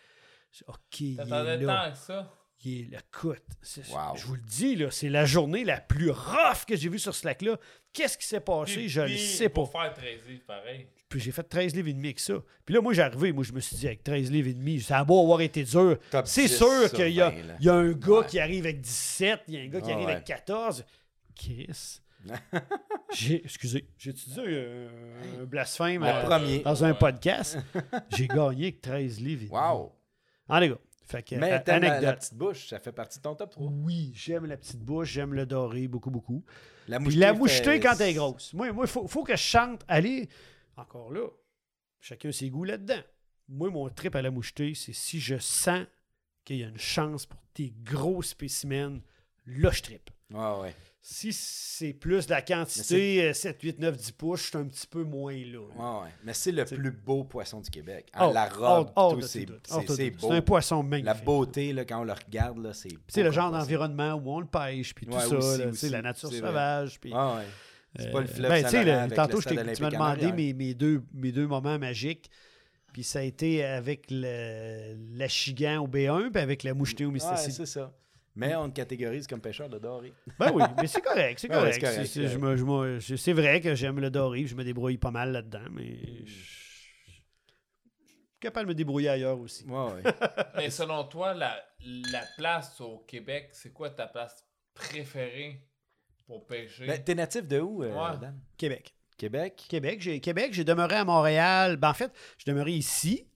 Je 0.51 0.59
dis, 0.59 0.65
OK, 0.69 1.01
il 1.01 1.13
est 1.13 1.17
T'attendais 1.17 1.57
là. 1.59 1.85
tant 1.87 1.93
que 1.93 1.99
ça. 1.99 2.35
Il 2.65 2.95
est 2.95 2.99
c'est- 3.61 3.91
Wow. 3.93 4.17
je 4.17 4.25
vous 4.27 4.35
le 4.37 4.41
dis, 4.43 4.77
là, 4.77 4.91
c'est 4.91 5.09
la 5.09 5.25
journée 5.25 5.65
la 5.65 5.81
plus 5.81 6.11
rough 6.11 6.65
que 6.67 6.77
j'ai 6.77 6.89
vue 6.89 6.99
sur 6.99 7.15
ce 7.15 7.27
lac-là. 7.27 7.59
Qu'est-ce 7.93 8.17
qui 8.17 8.27
s'est 8.27 8.41
passé? 8.41 8.75
Puis- 8.75 8.89
je 8.89 9.01
le 9.01 9.07
puis 9.09 9.19
sais 9.19 9.49
pas. 9.49 9.55
Pour 9.55 9.73
faire 9.73 9.93
13 9.93 10.21
livres, 10.29 10.43
pareil. 10.47 10.87
Puis 11.09 11.21
j'ai 11.21 11.33
fait 11.33 11.43
13 11.43 11.75
livres 11.75 11.89
et 11.89 11.93
demi 11.93 12.09
avec 12.09 12.21
ça. 12.21 12.35
Puis 12.65 12.75
là, 12.75 12.81
moi, 12.81 12.95
j'ai 12.95 13.03
arrivé, 13.03 13.33
moi, 13.33 13.45
je 13.45 13.53
me 13.53 13.61
suis 13.61 13.77
dit, 13.77 13.87
avec 13.87 14.03
13 14.03 14.31
livres 14.31 14.49
et 14.49 14.55
demi, 14.55 14.81
ça 14.81 14.99
a 14.99 15.05
beau 15.05 15.21
avoir 15.23 15.41
été 15.41 15.63
dur. 15.65 15.99
C'est 16.25 16.45
10 16.45 16.57
sûr 16.57 16.91
qu'il 16.93 17.09
y, 17.13 17.21
a- 17.21 17.31
20, 17.31 17.43
là. 17.47 17.57
il 17.61 17.67
y 17.67 17.69
a 17.69 17.75
un 17.75 17.93
gars 17.93 18.13
Ouais. 18.21 18.27
qui 18.27 18.39
arrive 18.39 18.65
avec 18.65 18.81
17, 18.81 19.41
il 19.49 19.55
y 19.55 19.59
a 19.59 19.61
un 19.61 19.69
gars 19.69 19.81
qui 19.81 19.91
arrive 19.93 20.07
ouais. 20.07 20.13
avec 20.13 20.25
14. 20.25 20.85
Chris. 21.35 22.01
j'ai, 23.15 23.45
excusez, 23.45 23.89
j'ai 23.99 24.11
utilisé 24.11 24.41
un, 24.41 25.43
un 25.43 25.45
blasphème 25.45 26.03
Le 26.03 26.09
à- 26.09 26.23
premier. 26.23 26.61
dans 26.61 26.85
un 26.85 26.93
Ouais. 26.93 26.99
podcast? 26.99 27.59
j'ai 28.17 28.29
gagné 28.29 28.65
avec 28.67 28.81
13 28.81 29.21
livres 29.21 29.43
et 29.43 29.47
demi. 29.49 29.59
Wow. 29.59 29.93
Les 30.61 30.69
gars. 30.69 30.79
Fait 31.13 31.23
que, 31.23 31.35
Mais 31.35 31.63
t'aimes 31.63 31.83
la, 31.83 32.01
la 32.01 32.13
petite 32.15 32.35
bouche, 32.35 32.69
ça 32.69 32.81
fait 32.81 32.91
partie 32.93 33.19
de 33.19 33.23
ton 33.23 33.35
top 33.35 33.51
3. 33.51 33.69
Oui, 33.71 34.13
j'aime 34.15 34.47
la 34.47 34.57
petite 34.57 34.81
bouche, 34.81 35.11
j'aime 35.13 35.35
le 35.35 35.45
doré, 35.47 35.87
beaucoup, 35.87 36.11
beaucoup. 36.11 36.43
La 36.89 36.99
mouchetée 36.99 37.21
la 37.21 37.33
fait- 37.33 37.39
mouchetée 37.39 37.81
quand 37.81 37.95
elle 38.01 38.09
est 38.09 38.15
grosse. 38.15 38.55
Moi, 38.55 38.69
il 38.69 38.73
moi, 38.73 38.87
faut, 38.87 39.07
faut 39.07 39.23
que 39.23 39.37
je 39.37 39.43
chante. 39.43 39.83
Allez, 39.89 40.29
encore 40.77 41.13
là, 41.13 41.27
chacun 42.01 42.33
ses 42.33 42.49
goûts 42.49 42.65
là-dedans. 42.65 43.03
Moi, 43.49 43.69
mon 43.71 43.89
trip 43.91 44.17
à 44.17 44.23
la 44.23 44.31
mouchetée, 44.31 44.75
c'est 44.75 44.95
si 44.95 45.21
je 45.21 45.37
sens 45.39 45.87
qu'il 46.45 46.57
y 46.57 46.65
a 46.65 46.69
une 46.69 46.79
chance 46.79 47.27
pour 47.27 47.41
tes 47.53 47.75
gros 47.83 48.23
spécimens, 48.23 49.01
là, 49.47 49.71
je 49.71 49.83
trippe. 49.83 50.11
Ouais, 50.33 50.61
ouais. 50.63 50.75
Si 51.05 51.33
c'est 51.33 51.95
plus 51.95 52.29
la 52.29 52.43
quantité, 52.43 53.25
euh, 53.25 53.33
7, 53.33 53.61
8, 53.61 53.79
9, 53.81 53.97
10 53.97 54.13
pouces, 54.13 54.43
suis 54.43 54.57
un 54.57 54.65
petit 54.67 54.87
peu 54.87 55.03
moins 55.03 55.35
là. 55.35 55.59
Ouais, 55.59 56.05
ouais. 56.05 56.11
Mais 56.23 56.33
c'est 56.33 56.53
le 56.53 56.65
C'est- 56.65 56.77
plus 56.77 56.93
beau 56.93 57.25
poisson 57.25 57.61
du 57.61 57.69
Québec. 57.71 58.07
Hein, 58.15 58.29
Oh, 58.29 58.33
la 58.33 58.49
robe, 58.49 58.91
oh, 58.95 59.15
oh, 59.17 59.21
c'est 59.21 59.27
c'est- 59.67 59.87
c'est 59.97 60.11
beau. 60.13 60.29
C'est 60.29 60.37
un 60.37 60.43
poisson 60.43 60.85
magnifique. 60.85 61.07
La 61.07 61.15
beauté, 61.15 61.73
là, 61.73 61.85
quand 61.85 62.03
on 62.03 62.05
le 62.05 62.13
regarde, 62.13 62.59
là, 62.59 62.73
c'est. 62.73 62.89
Sais, 63.09 63.25
le 63.25 63.33
genre 63.33 63.51
d'environnement. 63.51 64.15
où 64.15 64.31
on 64.31 64.39
le 64.41 64.47
pêche, 64.47 64.95
puis 64.95 65.07
tout 65.07 65.13
Ouais, 65.15 65.21
ça, 65.27 65.73
sais, 65.73 65.89
la 65.89 66.03
nature 66.03 66.31
c'est 66.31 66.39
sauvage. 66.39 67.01
Puis, 67.01 67.13
Ouais, 67.13 67.19
ouais. 67.19 67.47
C'est 67.99 68.11
pas 68.13 68.21
le 68.21 68.27
Euh, 68.27 68.29
fleuve 68.33 68.51
ben, 68.51 68.85
le- 68.85 68.93
avec 68.93 69.15
tantôt, 69.15 69.39
le 69.39 69.75
tu 69.75 69.83
m'as 69.83 69.91
demandé 69.91 70.33
mes, 70.33 70.53
mes 70.55 70.73
deux, 70.75 71.03
mes 71.13 71.33
deux 71.33 71.49
moments 71.49 71.79
magiques. 71.81 72.31
Puis 72.93 73.03
ça 73.03 73.19
a 73.19 73.23
été 73.23 73.65
avec 73.65 74.07
le, 74.11 74.95
l'achigan 75.19 75.83
au 75.83 75.89
B1 75.89 76.31
puis 76.31 76.41
avec 76.41 76.63
la 76.63 76.75
mouchetée 76.75 77.05
au 77.05 77.09
Ouais, 77.09 77.15
Mississippi. 77.15 77.53
c'est 77.53 77.67
ça. 77.67 77.93
Mais 78.35 78.55
on 78.57 78.71
te 78.71 78.77
catégorise 78.77 79.27
comme 79.27 79.41
pêcheur 79.43 79.69
de 79.69 79.79
doré. 79.79 80.13
ben 80.39 80.51
oui, 80.55 80.63
mais 80.81 80.87
c'est 80.87 81.03
correct, 81.03 81.39
c'est 81.39 81.49
correct. 81.49 81.75
c'est 81.75 81.81
correct, 81.81 81.97
C'est- 82.01 82.07
c'est 82.07 82.27
c'est- 82.27 82.33
je 82.33 82.39
me- 82.39 82.57
je 82.57 82.65
me- 82.65 82.99
je- 82.99 83.17
c'est 83.17 83.33
vrai 83.35 83.61
que 83.61 83.75
j'aime 83.75 84.01
le 84.01 84.11
doré, 84.11 84.47
je 84.47 84.55
me 84.55 84.65
débrouille 84.65 84.97
pas 84.99 85.11
mal 85.11 85.33
là-dedans, 85.33 85.69
mais 85.71 86.25
je 86.25 86.33
suis 86.33 87.23
capable 88.41 88.67
de 88.67 88.73
me 88.73 88.75
débrouiller 88.75 89.09
ailleurs 89.11 89.39
aussi. 89.39 89.65
Ouais, 89.67 89.93
ouais. 89.93 90.03
Mais 90.57 90.71
selon 90.71 91.05
toi, 91.05 91.35
la, 91.35 91.63
la 92.11 92.23
place 92.37 92.81
au 92.81 92.99
Québec, 93.07 93.51
c'est 93.53 93.73
quoi 93.73 93.91
ta 93.91 94.07
place 94.07 94.45
préférée 94.75 95.61
pour 96.27 96.47
pêcher? 96.47 96.87
Ben, 96.87 97.03
T'es 97.05 97.15
natif 97.15 97.47
de 97.47 97.61
où, 97.61 97.83
euh, 97.85 97.93
Ouais. 97.95 98.19
Dan? 98.19 98.41
Québec. 98.57 98.95
Québec? 99.17 99.63
Québec, 99.69 100.01
j'ai 100.01 100.21
Québec, 100.21 100.53
j'ai 100.53 100.65
demeuré 100.65 100.97
à 100.97 101.05
Montréal. 101.05 101.77
Ben, 101.77 101.91
en 101.91 101.95
fait, 101.95 102.11
je 102.39 102.45
demeurais 102.51 102.73
ici, 102.73 103.29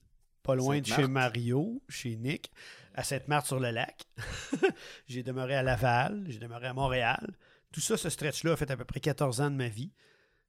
pas 0.43 0.55
loin 0.55 0.79
de 0.79 0.85
chez. 0.85 1.07
Mario, 1.07 1.81
chez 1.87 2.15
Nick, 2.17 2.51
à 2.97 3.03
Sainte-Marthe-sur-le-Lac. 3.03 4.05
j'ai 5.07 5.23
demeuré 5.23 5.55
à 5.55 5.63
Laval, 5.63 6.25
j'ai 6.27 6.39
demeuré 6.39 6.67
à 6.67 6.73
Montréal. 6.73 7.35
Tout 7.71 7.79
ça, 7.79 7.95
ce 7.95 8.09
stretch-là 8.09 8.53
a 8.53 8.55
fait 8.57 8.69
à 8.71 8.75
peu 8.75 8.85
près 8.85 8.99
14 8.99 9.39
ans 9.41 9.51
de 9.51 9.55
ma 9.55 9.67
vie. 9.69 9.91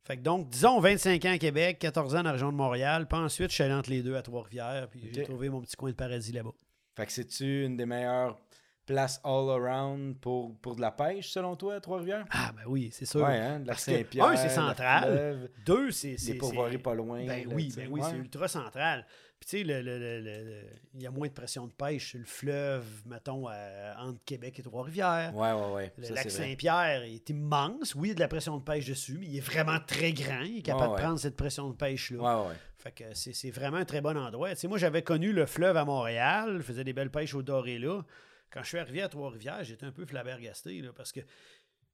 Fait 0.04 0.16
que 0.16 0.22
donc, 0.22 0.48
disons 0.48 0.80
25 0.80 1.24
ans 1.26 1.32
à 1.32 1.38
Québec, 1.38 1.78
14 1.78 2.14
ans 2.14 2.18
dans 2.18 2.22
la 2.24 2.32
région 2.32 2.50
de 2.50 2.56
Montréal. 2.56 3.06
Puis 3.06 3.18
ensuite, 3.18 3.50
je 3.50 3.54
suis 3.56 3.62
allé 3.64 3.74
entre 3.74 3.90
les 3.90 4.02
deux 4.02 4.16
à 4.16 4.22
Trois-Rivières, 4.22 4.88
puis 4.90 5.10
j'ai 5.12 5.22
trouvé 5.24 5.50
mon 5.50 5.60
petit 5.60 5.76
coin 5.76 5.90
de 5.90 5.94
paradis 5.96 6.32
là-bas. 6.32 6.52
Fait 6.96 7.06
que 7.06 7.12
c'est-tu 7.12 7.64
une 7.66 7.76
des 7.76 7.84
meilleures 7.86 8.38
places 8.86 9.20
all 9.22 9.50
around 9.50 10.18
pour, 10.18 10.58
pour 10.60 10.74
de 10.76 10.80
la 10.80 10.90
pêche, 10.90 11.28
selon 11.28 11.54
toi, 11.56 11.74
à 11.74 11.80
Trois-Rivières? 11.80 12.24
Ah, 12.30 12.52
ben 12.56 12.62
oui, 12.66 12.88
c'est 12.90 13.04
sûr. 13.04 13.20
Ouais, 13.20 13.36
hein? 13.36 13.60
De 13.60 13.66
la 13.66 13.74
Saint-Pierre. 13.76 14.24
un, 14.24 14.36
c'est 14.36 14.48
central. 14.48 15.02
fleuve, 15.02 15.50
Deux, 15.66 15.90
c'est. 15.90 16.16
c'est- 16.16 16.32
Les 16.32 16.38
pourvoiries 16.38 16.78
pas 16.78 16.94
loin. 16.94 17.26
Ben 17.26 17.46
là, 17.46 17.54
oui, 17.54 17.70
ben 17.76 17.88
oui, 17.90 18.00
Ouais. 18.00 18.08
c'est 18.10 18.16
ultra 18.16 18.48
central. 18.48 19.04
Puis 19.40 19.50
tu 19.50 19.58
sais, 19.58 19.62
le- 19.64 20.62
il 20.94 21.02
y 21.02 21.06
a 21.06 21.10
moins 21.10 21.28
de 21.28 21.32
pression 21.32 21.66
de 21.66 21.72
pêche 21.72 22.10
sur 22.10 22.18
le 22.18 22.24
fleuve, 22.24 22.84
mettons, 23.06 23.46
à- 23.46 23.94
entre 24.00 24.18
Québec 24.24 24.58
et 24.58 24.62
Trois-Rivières. 24.62 25.32
Ouais, 25.34 25.52
ouais, 25.52 25.72
ouais. 25.74 25.92
Le 25.96 26.04
Ça, 26.04 26.14
lac. 26.14 26.30
Saint-Pierre 26.30 27.02
est 27.04 27.30
immense. 27.30 27.94
Oui, 27.94 28.08
il 28.08 28.10
y 28.10 28.12
a 28.12 28.14
de 28.16 28.20
la 28.20 28.28
pression 28.28 28.56
de 28.56 28.62
pêche 28.64 28.86
dessus, 28.86 29.16
mais 29.18 29.26
il 29.26 29.36
est 29.36 29.40
vraiment 29.40 29.78
très 29.86 30.12
grand. 30.12 30.40
Il 30.42 30.58
est 30.58 30.62
capable 30.62 30.84
Ouais, 30.86 30.90
ouais. 30.94 30.96
de 30.96 31.02
prendre 31.02 31.18
cette 31.20 31.36
pression 31.36 31.70
de 31.70 31.76
pêche-là. 31.76 32.18
Ouais, 32.44 32.48
ouais. 32.48 32.54
Fait 32.78 32.92
que 32.92 33.04
c'est 33.14 33.32
c'est 33.32 33.50
vraiment 33.50 33.76
un 33.78 33.84
très 33.84 34.00
bon 34.00 34.16
endroit. 34.16 34.50
Tu 34.50 34.56
sais, 34.56 34.68
moi, 34.68 34.78
j'avais 34.78 35.02
connu 35.02 35.32
le 35.32 35.46
fleuve 35.46 35.76
à 35.76 35.84
Montréal, 35.84 36.56
je 36.58 36.62
faisais 36.62 36.84
des 36.84 36.92
belles 36.92 37.10
pêches 37.10 37.34
au 37.34 37.42
doré 37.42 37.78
là. 37.78 38.02
quand 38.50 38.62
je 38.62 38.68
suis 38.68 38.78
arrivé 38.78 39.02
à 39.02 39.08
Trois-Rivières, 39.08 39.62
j'étais 39.62 39.84
un 39.84 39.92
peu 39.92 40.06
flabbergasté, 40.06 40.80
là, 40.80 40.88
parce 40.96 41.12
que 41.12 41.20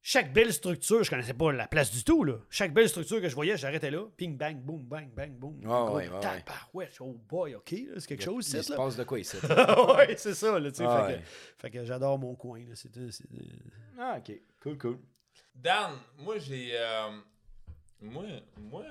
chaque 0.07 0.31
belle 0.33 0.53
structure, 0.53 1.03
je 1.03 1.09
connaissais 1.09 1.33
pas 1.33 1.51
la 1.51 1.67
place 1.67 1.91
du 1.91 2.03
tout, 2.03 2.23
là. 2.23 2.35
Chaque 2.51 2.71
belle 2.71 2.87
structure 2.87 3.19
que 3.19 3.27
je 3.27 3.33
voyais, 3.33 3.57
j'arrêtais 3.57 3.89
là. 3.89 4.05
Ping, 4.15 4.37
bang, 4.37 4.55
boom, 4.61 4.83
bang, 4.83 5.09
bang, 5.11 5.31
boom. 5.31 5.55
Ouais, 5.57 5.63
Gros, 5.65 5.95
ouais, 5.95 6.07
ouais, 6.09 6.19
tabarouette, 6.19 6.95
oh 6.99 7.19
boy, 7.27 7.55
OK, 7.55 7.71
là, 7.71 7.99
c'est 7.99 8.05
quelque 8.07 8.23
chose, 8.23 8.47
Il 8.47 8.51
c'est 8.51 8.61
se 8.61 8.69
là. 8.69 8.77
passe 8.77 8.95
de 8.97 9.03
quoi 9.03 9.19
ici? 9.19 9.35
ouais, 9.97 10.15
c'est 10.15 10.35
ça, 10.35 10.59
là, 10.59 10.69
tu 10.69 10.77
sais. 10.77 10.85
Ah 10.87 11.07
fait, 11.07 11.13
ouais. 11.13 11.19
que, 11.21 11.25
fait 11.57 11.69
que 11.71 11.85
j'adore 11.85 12.19
mon 12.19 12.35
coin, 12.35 12.59
là. 12.59 12.75
C'est, 12.75 12.93
c'est- 13.11 13.23
ah, 13.97 14.17
ok. 14.19 14.39
Cool, 14.61 14.77
cool. 14.77 14.99
Dan, 15.55 15.93
moi 16.19 16.37
j'ai. 16.37 16.69
euh, 16.73 17.09
moi, 18.01 18.25
moi, 18.59 18.83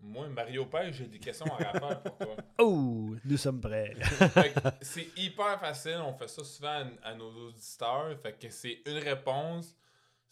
moi, 0.00 0.28
Mario 0.28 0.66
Père, 0.66 0.92
j'ai 0.92 1.06
des 1.06 1.18
questions 1.18 1.46
à 1.46 1.56
rapport 1.72 2.02
pour 2.02 2.18
toi. 2.18 2.36
Oh, 2.58 3.16
nous 3.24 3.36
sommes 3.36 3.60
prêts. 3.60 3.94
Fait 4.00 4.52
que 4.52 4.60
c'est 4.82 5.08
hyper 5.16 5.58
facile, 5.58 5.98
on 6.06 6.12
fait 6.12 6.28
ça 6.28 6.44
souvent 6.44 6.84
à, 7.02 7.08
à 7.08 7.14
nos 7.16 7.30
auditeurs. 7.48 8.16
Fait 8.22 8.38
que 8.38 8.48
c'est 8.50 8.78
une 8.86 8.98
réponse, 8.98 9.74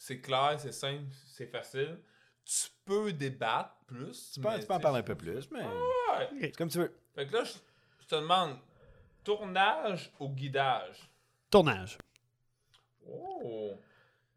c'est 0.02 0.18
clair, 0.20 0.56
c'est 0.58 0.72
simple, 0.72 1.04
c'est 1.26 1.46
facile. 1.46 1.98
Tu 2.42 2.68
peux 2.86 3.12
débattre 3.12 3.76
plus. 3.86 4.32
Tu 4.32 4.40
peux, 4.40 4.48
tu 4.58 4.66
peux 4.66 4.72
en 4.72 4.80
parler 4.80 5.00
un 5.00 5.02
peu 5.02 5.14
plus, 5.14 5.48
mais 5.50 5.62
Ouais. 5.62 6.28
c'est 6.40 6.56
comme 6.56 6.70
tu 6.70 6.78
veux. 6.78 6.96
Fait 7.14 7.26
que 7.26 7.34
là, 7.34 7.44
je, 7.44 7.52
je 8.00 8.06
te 8.06 8.14
demande, 8.14 8.56
tournage 9.22 10.10
ou 10.18 10.30
guidage? 10.30 11.10
Tournage. 11.50 11.98
Oh! 13.06 13.74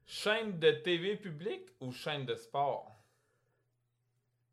Chaîne 0.06 0.60
de 0.60 0.72
TV 0.72 1.16
publique 1.16 1.70
ou 1.80 1.94
chaîne 1.94 2.26
de 2.26 2.36
sport? 2.36 2.92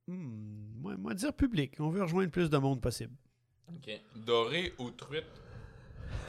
Hmm, 0.07 0.81
moi, 0.81 0.97
moi, 0.97 1.13
dire 1.15 1.33
public. 1.35 1.75
On 1.81 1.89
veut 1.91 2.03
rejoindre 2.03 2.27
le 2.27 2.31
plus 2.31 2.49
de 2.51 2.57
monde 2.57 2.81
possible. 2.81 3.15
OK. 3.75 3.91
Doré 4.15 4.75
ou 4.79 4.91
truite? 4.93 5.27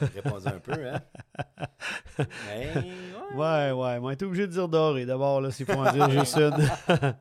Répondez 0.00 0.48
un 0.48 0.58
peu, 0.60 0.88
hein? 0.88 1.02
Ouais. 2.18 2.92
Ouais, 3.34 3.70
ouais. 3.72 4.00
Moi, 4.00 4.16
t'es 4.16 4.24
obligé 4.24 4.46
de 4.46 4.52
dire 4.52 4.68
doré 4.68 5.06
d'abord, 5.06 5.40
là, 5.40 5.50
s'il 5.50 5.66
faut 5.66 5.72
en 5.72 5.90
dire 5.92 6.10
juste 6.10 6.36
une. 6.36 6.52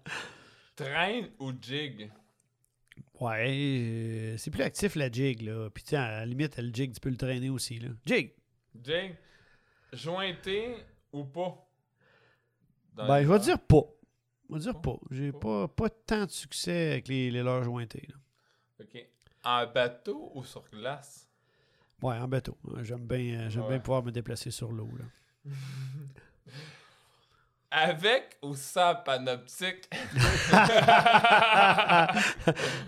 Train 0.75 1.21
ou 1.39 1.51
jig? 1.61 2.11
Ouais, 3.19 3.47
euh, 3.49 4.37
c'est 4.37 4.49
plus 4.51 4.63
actif 4.63 4.95
la 4.95 5.11
jig, 5.11 5.41
là. 5.43 5.69
Puis, 5.69 5.83
tu 5.83 5.91
sais, 5.91 5.95
à 5.97 6.11
la 6.11 6.25
limite, 6.25 6.57
le 6.57 6.73
jig, 6.73 6.93
tu 6.93 6.99
peux 6.99 7.09
le 7.09 7.17
traîner 7.17 7.49
aussi, 7.49 7.79
là. 7.79 7.89
Jig! 8.05 8.33
Jig, 8.83 9.15
jointé 9.93 10.77
ou 11.13 11.23
pas? 11.25 11.67
Dans 12.93 13.07
Ben, 13.07 13.23
je 13.23 13.27
vais 13.31 13.39
dire 13.39 13.59
pas. 13.59 13.83
Je 14.49 14.55
vais 14.55 14.59
dire 14.61 14.81
Pas? 14.81 14.97
J'ai 15.11 15.31
Pas? 15.31 15.67
pas, 15.69 15.89
tant 15.89 16.25
de 16.25 16.31
succès 16.31 16.91
avec 16.91 17.07
les, 17.07 17.31
les 17.31 17.41
leurres 17.41 17.63
jointées, 17.63 18.07
là. 18.09 18.15
OK. 18.81 19.05
En 19.43 19.65
bateau 19.67 20.31
ou 20.35 20.43
sur 20.43 20.63
glace? 20.69 21.29
Ouais, 22.01 22.15
en 22.17 22.27
bateau. 22.27 22.57
J'aime 22.83 23.05
bien, 23.07 23.39
euh, 23.41 23.49
j'aime 23.49 23.63
Ouais. 23.63 23.69
bien 23.69 23.79
pouvoir 23.79 24.03
me 24.03 24.11
déplacer 24.11 24.51
sur 24.51 24.71
l'eau, 24.71 24.89
là. 24.97 25.05
Avec 27.73 28.37
ou 28.41 28.53
sans 28.53 28.95
panoptique? 28.95 29.87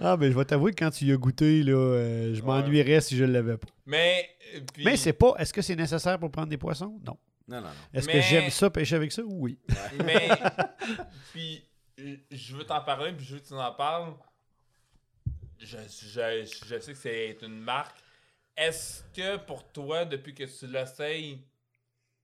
ah, 0.02 0.18
ben, 0.18 0.30
je 0.32 0.38
vais 0.38 0.44
t'avouer 0.46 0.74
que 0.74 0.84
quand 0.84 0.92
tu 0.92 1.06
y 1.06 1.12
as 1.14 1.16
goûté, 1.16 1.64
là, 1.64 1.72
euh, 1.74 2.34
je 2.36 2.42
Ouais. 2.42 2.48
m'ennuierais 2.48 3.00
si 3.00 3.16
je 3.16 3.24
l'avais 3.24 3.56
pas. 3.58 3.68
Mais, 3.86 4.30
euh, 4.56 4.60
puis- 4.74 4.84
Mais 4.84 4.98
c'est 4.98 5.14
pas. 5.14 5.36
Est-ce 5.38 5.54
que 5.54 5.62
c'est 5.62 5.76
nécessaire 5.78 6.20
pour 6.20 6.30
prendre 6.32 6.50
des 6.50 6.58
poissons? 6.58 7.00
Non. 7.06 7.18
Non, 7.48 7.58
non, 7.58 7.62
non. 7.62 7.70
Est-ce 7.94 8.08
Mais- 8.08 8.14
que 8.14 8.22
j'aime 8.22 8.50
ça, 8.50 8.70
pêcher 8.70 8.96
avec 8.96 9.12
ça? 9.14 9.22
Oui. 9.26 9.58
Mais, 10.04 10.28
puis, 11.34 11.64
je 12.32 12.56
veux 12.56 12.64
t'en 12.66 12.82
parler, 12.82 13.14
puis 13.14 13.26
je 13.26 13.36
veux 13.36 13.40
que 13.42 13.48
tu 13.48 13.54
en 13.54 13.72
parles. 13.74 14.14
Je, 15.60 15.78
je, 15.78 16.44
je 16.68 16.80
sais 16.80 16.92
que 16.92 16.98
c'est 16.98 17.38
une 17.42 17.60
marque. 17.60 17.96
Est-ce 18.56 19.04
que 19.14 19.38
pour 19.38 19.72
toi, 19.72 20.06
depuis 20.06 20.34
que 20.36 20.44
tu 20.44 20.68
l'essayes, 20.68 21.44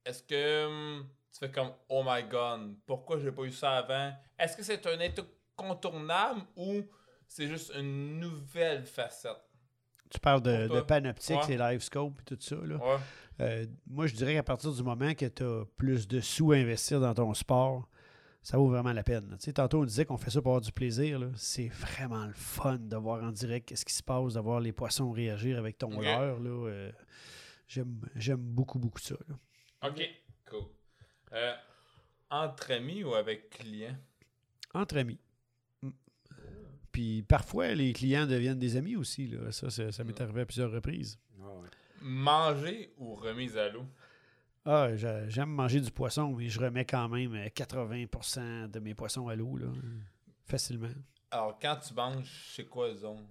est-ce 0.06 0.24
que 0.24 0.66
hum, 0.68 1.08
tu 1.34 1.40
fais 1.40 1.52
comme 1.52 1.72
Oh 1.90 2.04
my 2.06 2.24
god, 2.24 2.76
pourquoi 2.86 3.20
j'ai 3.20 3.32
pas 3.32 3.44
eu 3.44 3.52
ça 3.52 3.78
avant? 3.78 4.14
Est-ce 4.38 4.56
que 4.56 4.64
c'est 4.64 4.86
un 4.88 5.00
incontournable 5.00 6.42
ou 6.56 6.84
c'est 7.28 7.48
juste 7.48 7.72
une 7.76 8.20
nouvelle 8.20 8.86
facette? 8.86 9.38
Tu 10.10 10.20
parles 10.20 10.42
de, 10.42 10.68
de 10.68 10.82
panoptique, 10.82 11.36
Ouais. 11.38 11.44
c'est 11.46 11.58
live 11.58 11.82
scope 11.82 12.20
et 12.22 12.36
tout 12.36 12.38
ça. 12.42 12.56
Là. 12.64 12.76
Ouais. 12.78 12.98
Euh, 13.42 13.66
moi, 13.88 14.08
je 14.08 14.16
dirais 14.16 14.34
qu'à 14.34 14.44
partir 14.44 14.72
du 14.72 14.82
moment 14.84 15.14
que 15.14 15.26
tu 15.26 15.44
as 15.44 15.64
plus 15.78 16.08
de 16.08 16.20
sous 16.20 16.52
à 16.52 16.56
investir 16.56 17.00
dans 17.00 17.14
ton 17.14 17.34
sport, 17.36 17.88
ça 18.42 18.58
vaut 18.58 18.68
vraiment 18.68 18.94
la 18.94 19.04
peine. 19.04 19.28
Tu 19.40 19.46
sais, 19.46 19.54
tantôt, 19.54 19.82
on 19.82 19.86
disait 19.86 20.06
qu'on 20.06 20.18
fait 20.18 20.32
ça 20.32 20.42
pour 20.42 20.52
avoir 20.52 20.62
du 20.62 20.72
plaisir. 20.72 21.30
C'est 21.36 21.68
vraiment 21.68 22.26
le 22.26 22.34
fun 22.34 22.78
de 22.80 22.96
voir 22.96 23.24
en 23.24 23.32
direct 23.32 23.68
qu'est-ce 23.70 23.86
qui 23.86 23.94
se 23.94 24.04
passe, 24.04 24.34
de 24.34 24.40
voir 24.40 24.60
les 24.60 24.72
poissons 24.72 25.12
réagir 25.12 25.58
avec 25.60 25.78
ton 25.78 25.92
Ok. 25.96 26.04
leurre. 26.04 26.40
là. 26.40 26.50
Euh, 26.70 26.92
J'aime 27.68 28.00
j'aime 28.16 28.42
beaucoup, 28.42 28.80
beaucoup 28.80 28.98
ça. 29.00 29.16
là. 29.28 29.36
Ok, 29.90 30.02
cool. 30.50 30.64
Euh, 31.34 31.54
entre 32.32 32.72
amis 32.72 33.04
ou 33.04 33.14
avec 33.14 33.52
clients? 33.52 33.96
Entre 34.74 34.98
amis. 34.98 35.20
Puis 36.92 37.22
parfois, 37.22 37.68
les 37.76 37.94
clients 37.94 38.26
deviennent 38.26 38.58
des 38.58 38.76
amis 38.76 38.96
aussi. 38.96 39.28
Là. 39.28 39.52
Ça, 39.52 39.70
ça, 39.70 39.92
ça 39.92 40.04
m'est 40.04 40.20
arrivé 40.20 40.42
à 40.42 40.46
plusieurs 40.46 40.72
reprises. 40.72 41.20
Ouais. 41.38 41.68
Manger 42.02 42.92
ou 42.98 43.14
remise 43.14 43.56
à 43.58 43.70
l'eau? 43.70 43.86
Ah, 44.66 44.96
j'a- 44.96 45.28
j'aime 45.30 45.50
manger 45.50 45.80
du 45.82 45.92
poisson, 45.92 46.34
mais 46.38 46.48
je 46.50 46.60
remets 46.60 46.86
quand 46.86 47.08
même 47.10 47.34
euh, 47.36 47.48
80% 47.50 48.68
de 48.70 48.80
mes 48.80 48.94
poissons 48.94 49.28
à 49.28 49.36
l'eau, 49.36 49.58
là. 49.58 49.68
Facilement. 50.46 50.90
Alors, 51.32 51.58
quand 51.62 51.78
tu 51.78 51.94
manges, 51.94 52.52
c'est 52.56 52.66
quoi, 52.66 52.94
zone? 52.94 53.26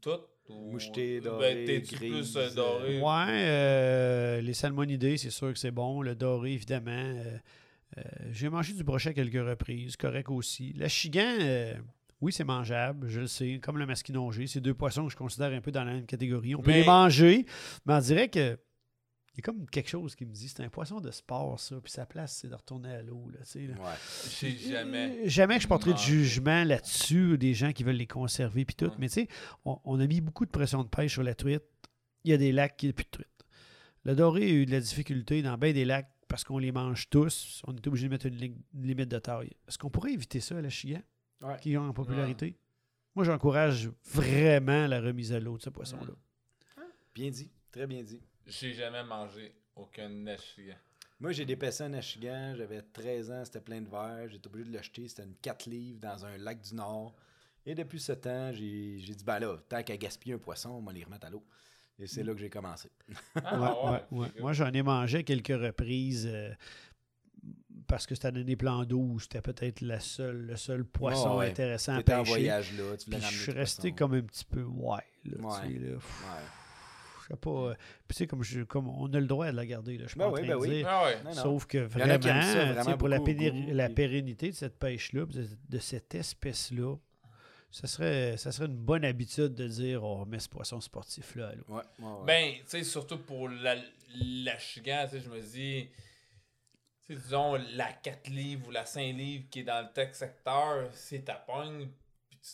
Tout? 0.00 0.20
Ou... 0.48 0.72
Moucheté, 0.72 1.20
Ben, 1.20 1.24
doré, 1.30 1.64
grise, 1.82 1.92
plus 1.92 2.36
euh, 2.36 2.50
doré? 2.54 3.00
Ouais, 3.00 3.46
euh, 3.46 4.40
les 4.40 4.54
salmonidés, 4.54 5.16
c'est 5.16 5.30
sûr 5.30 5.52
que 5.52 5.58
c'est 5.58 5.70
bon. 5.70 6.02
Le 6.02 6.14
doré, 6.14 6.52
évidemment. 6.52 6.90
euh, 6.92 7.38
euh, 7.98 8.02
J'ai 8.32 8.48
mangé 8.48 8.72
du 8.74 8.84
brochet 8.84 9.10
à 9.10 9.12
quelques 9.14 9.34
reprises, 9.46 9.96
correct 9.96 10.28
aussi. 10.30 10.72
Le 10.74 10.88
chigan, 10.88 11.36
euh, 11.40 11.74
oui, 12.20 12.32
c'est 12.32 12.44
mangeable, 12.44 13.08
je 13.08 13.20
le 13.20 13.26
sais. 13.26 13.58
Comme 13.62 13.78
le 13.78 13.86
masquinongé, 13.86 14.46
c'est 14.46 14.60
deux 14.60 14.74
poissons 14.74 15.06
que 15.06 15.12
je 15.12 15.16
considère 15.16 15.52
un 15.52 15.60
peu 15.60 15.70
dans 15.72 15.84
la 15.84 15.92
même 15.94 16.06
catégorie. 16.06 16.54
On 16.54 16.62
peut 16.62 16.70
Mais- 16.70 16.80
les 16.80 16.86
manger, 16.86 17.46
mais 17.86 17.94
on 17.94 18.00
dirait 18.00 18.28
que. 18.28 18.58
Il 19.34 19.38
y 19.38 19.40
a 19.40 19.42
comme 19.44 19.66
quelque 19.70 19.88
chose 19.88 20.14
qui 20.14 20.26
me 20.26 20.32
dit 20.32 20.46
c'est 20.48 20.62
un 20.62 20.68
poisson 20.68 21.00
de 21.00 21.10
sport, 21.10 21.58
ça. 21.58 21.80
Puis 21.80 21.90
sa 21.90 22.04
place, 22.04 22.36
c'est 22.36 22.48
de 22.48 22.54
retourner 22.54 22.92
à 22.92 23.02
l'eau. 23.02 23.30
Là. 23.30 23.38
Ouais. 23.56 24.48
Jamais. 24.68 25.28
Jamais 25.28 25.56
que 25.56 25.62
je 25.62 25.68
porterai 25.68 25.92
de 25.92 25.96
Non. 25.96 26.02
jugement 26.02 26.64
là-dessus, 26.64 27.38
des 27.38 27.54
gens 27.54 27.72
qui 27.72 27.82
veulent 27.82 27.96
les 27.96 28.06
conserver 28.06 28.64
puis 28.66 28.74
tout. 28.76 28.86
Ouais. 28.86 28.96
Mais 28.98 29.08
tu 29.08 29.14
sais, 29.22 29.28
on, 29.64 29.78
on 29.84 29.98
a 30.00 30.06
mis 30.06 30.20
beaucoup 30.20 30.44
de 30.44 30.50
pression 30.50 30.82
de 30.84 30.88
pêche 30.88 31.12
sur 31.14 31.22
la 31.22 31.34
truite. 31.34 31.62
Il 32.24 32.30
y 32.30 32.34
a 32.34 32.36
des 32.36 32.52
lacs 32.52 32.76
qui 32.76 32.86
n'ont 32.88 32.92
plus 32.92 33.04
de 33.04 33.10
truite. 33.10 33.28
Le 34.04 34.14
doré 34.14 34.42
a 34.44 34.48
eu 34.50 34.66
de 34.66 34.70
la 34.70 34.80
difficulté 34.80 35.40
dans 35.42 35.56
bien 35.56 35.72
des 35.72 35.84
lacs 35.86 36.10
parce 36.28 36.44
qu'on 36.44 36.58
les 36.58 36.70
mange 36.72 37.08
tous. 37.08 37.62
On 37.66 37.74
est 37.74 37.86
obligé 37.86 38.06
de 38.08 38.10
mettre 38.12 38.26
une, 38.26 38.36
li- 38.36 38.54
une 38.74 38.86
limite 38.86 39.08
de 39.08 39.18
taille. 39.18 39.50
Est-ce 39.66 39.78
qu'on 39.78 39.90
pourrait 39.90 40.12
éviter 40.12 40.40
ça 40.40 40.58
à 40.58 40.60
la 40.60 40.68
chigan 40.70 41.00
Ouais. 41.40 41.56
qui 41.60 41.76
ont 41.78 41.88
en 41.88 41.92
popularité? 41.92 42.56
Moi, 43.14 43.24
j'encourage 43.24 43.90
vraiment 44.12 44.86
la 44.86 45.00
remise 45.00 45.32
à 45.32 45.40
l'eau 45.40 45.56
de 45.56 45.62
ce 45.62 45.70
poisson-là. 45.70 46.12
Bien 47.14 47.30
dit. 47.30 47.50
Très 47.70 47.86
bien 47.86 48.02
dit. 48.02 48.20
J'ai 48.46 48.72
jamais 48.74 49.04
mangé 49.04 49.54
aucun 49.76 50.08
nachigan. 50.08 50.74
Moi, 51.20 51.32
j'ai 51.32 51.44
dépaissé 51.44 51.84
un 51.84 51.92
achigan, 51.94 52.54
j'avais 52.56 52.82
13 52.82 53.30
ans, 53.30 53.44
c'était 53.44 53.60
plein 53.60 53.80
de 53.80 53.88
verre, 53.88 54.28
j'étais 54.28 54.48
obligé 54.48 54.68
de 54.68 54.74
l'acheter, 54.74 55.06
c'était 55.06 55.22
une 55.22 55.36
4 55.36 55.66
livres 55.66 56.00
dans 56.00 56.24
un 56.26 56.36
lac 56.36 56.60
du 56.60 56.74
Nord. 56.74 57.14
Et 57.64 57.76
depuis 57.76 58.00
ce 58.00 58.10
temps, 58.12 58.52
j'ai 58.52 58.98
dit, 58.98 59.24
ben 59.24 59.38
là, 59.38 59.56
tant 59.68 59.82
qu'à 59.84 59.96
gaspiller 59.96 60.34
un 60.34 60.38
poisson, 60.38 60.70
on 60.70 60.82
va 60.82 60.92
les 60.92 61.04
remettre 61.04 61.26
à 61.26 61.30
l'eau. 61.30 61.44
Et 62.00 62.08
c'est 62.08 62.24
là 62.24 62.32
que 62.34 62.40
j'ai 62.40 62.50
commencé. 62.50 62.90
Ah, 63.36 63.60
Ouais, 63.60 63.68
ouais, 63.68 63.90
ouais, 63.92 64.18
ouais. 64.18 64.28
c'est 64.34 64.40
Moi, 64.40 64.52
j'en 64.52 64.72
ai 64.72 64.82
mangé 64.82 65.22
quelques 65.22 65.48
reprises 65.48 66.26
euh, 66.28 66.52
parce 67.86 68.06
que 68.06 68.16
c'était 68.16 68.32
dans 68.32 68.42
des 68.42 68.56
plans 68.56 68.84
d'eau 68.84 68.98
où 69.02 69.20
c'était 69.20 69.42
peut-être 69.42 69.80
le 69.82 70.00
seul 70.00 70.84
poisson 70.84 71.36
ouais. 71.38 71.50
intéressant 71.50 71.94
à 71.94 71.98
en 71.98 72.02
pêcher. 72.02 72.22
voyage 72.24 72.76
là, 72.76 72.96
tu 72.96 73.10
Puis 73.10 73.20
je 73.20 73.42
suis 73.42 73.52
resté 73.52 73.92
comme 73.92 74.14
un 74.14 74.22
petit 74.22 74.44
peu 74.44 74.64
ouais. 74.64 75.04
Là, 75.24 75.60
tu 75.62 75.72
sais, 75.74 75.78
là. 75.78 75.98
Pas. 77.36 77.50
euh, 77.50 77.74
Puis 78.06 78.14
tu 78.16 78.18
sais, 78.18 78.26
comme, 78.26 78.42
je, 78.42 78.60
comme 78.62 78.88
on 78.88 79.12
a 79.12 79.20
le 79.20 79.26
droit 79.26 79.50
de 79.50 79.56
la 79.56 79.66
garder, 79.66 79.98
là, 79.98 80.04
je 80.04 80.10
suis 80.10 80.18
Ben 80.18 80.24
pas 80.26 80.30
en 80.30 80.34
oui, 80.34 80.40
train 80.40 80.48
ben 80.48 80.54
de 80.54 80.60
oui. 80.60 80.68
dire. 80.76 80.86
Ah 80.88 81.04
ouais. 81.04 81.16
Non, 81.24 81.30
non. 81.34 81.42
Sauf 81.42 81.66
que 81.66 81.78
vraiment, 81.78 82.20
ça, 82.22 82.40
tu 82.40 82.46
sais, 82.46 82.72
vraiment 82.72 82.96
pour 82.98 83.08
la, 83.08 83.18
la 83.18 83.88
pérennité 83.88 84.50
de 84.50 84.54
cette 84.54 84.78
pêche-là, 84.78 85.26
de, 85.26 85.46
de 85.68 85.78
cette 85.78 86.14
espèce-là, 86.14 86.96
ça 87.70 87.86
serait, 87.86 88.36
ça 88.36 88.52
serait 88.52 88.66
une 88.66 88.76
bonne 88.76 89.04
habitude 89.04 89.54
de 89.54 89.66
dire 89.66 90.04
oh, 90.04 90.24
mais 90.26 90.38
ce 90.38 90.48
poisson 90.48 90.80
sportif-là. 90.80 91.48
à 91.48 91.54
l'eau. 91.54 91.64
Ouais, 91.68 91.82
ouais, 92.00 92.04
ouais. 92.06 92.24
Ben, 92.26 92.52
tu 92.60 92.62
sais, 92.66 92.84
surtout 92.84 93.18
pour 93.18 93.48
la, 93.48 93.76
l'achigan, 94.14 95.06
tu 95.08 95.16
sais, 95.16 95.20
je 95.24 95.30
me 95.30 95.40
dis, 95.40 95.88
disons, 97.08 97.54
la 97.74 97.92
4 97.92 98.28
livres 98.28 98.68
ou 98.68 98.70
la 98.70 98.84
5 98.84 99.00
livres 99.14 99.44
qui 99.50 99.60
est 99.60 99.64
dans 99.64 99.80
le 99.86 99.92
tech 99.92 100.14
secteur, 100.14 100.88
si 100.92 101.22
t'as 101.22 101.34
pogne, 101.36 101.88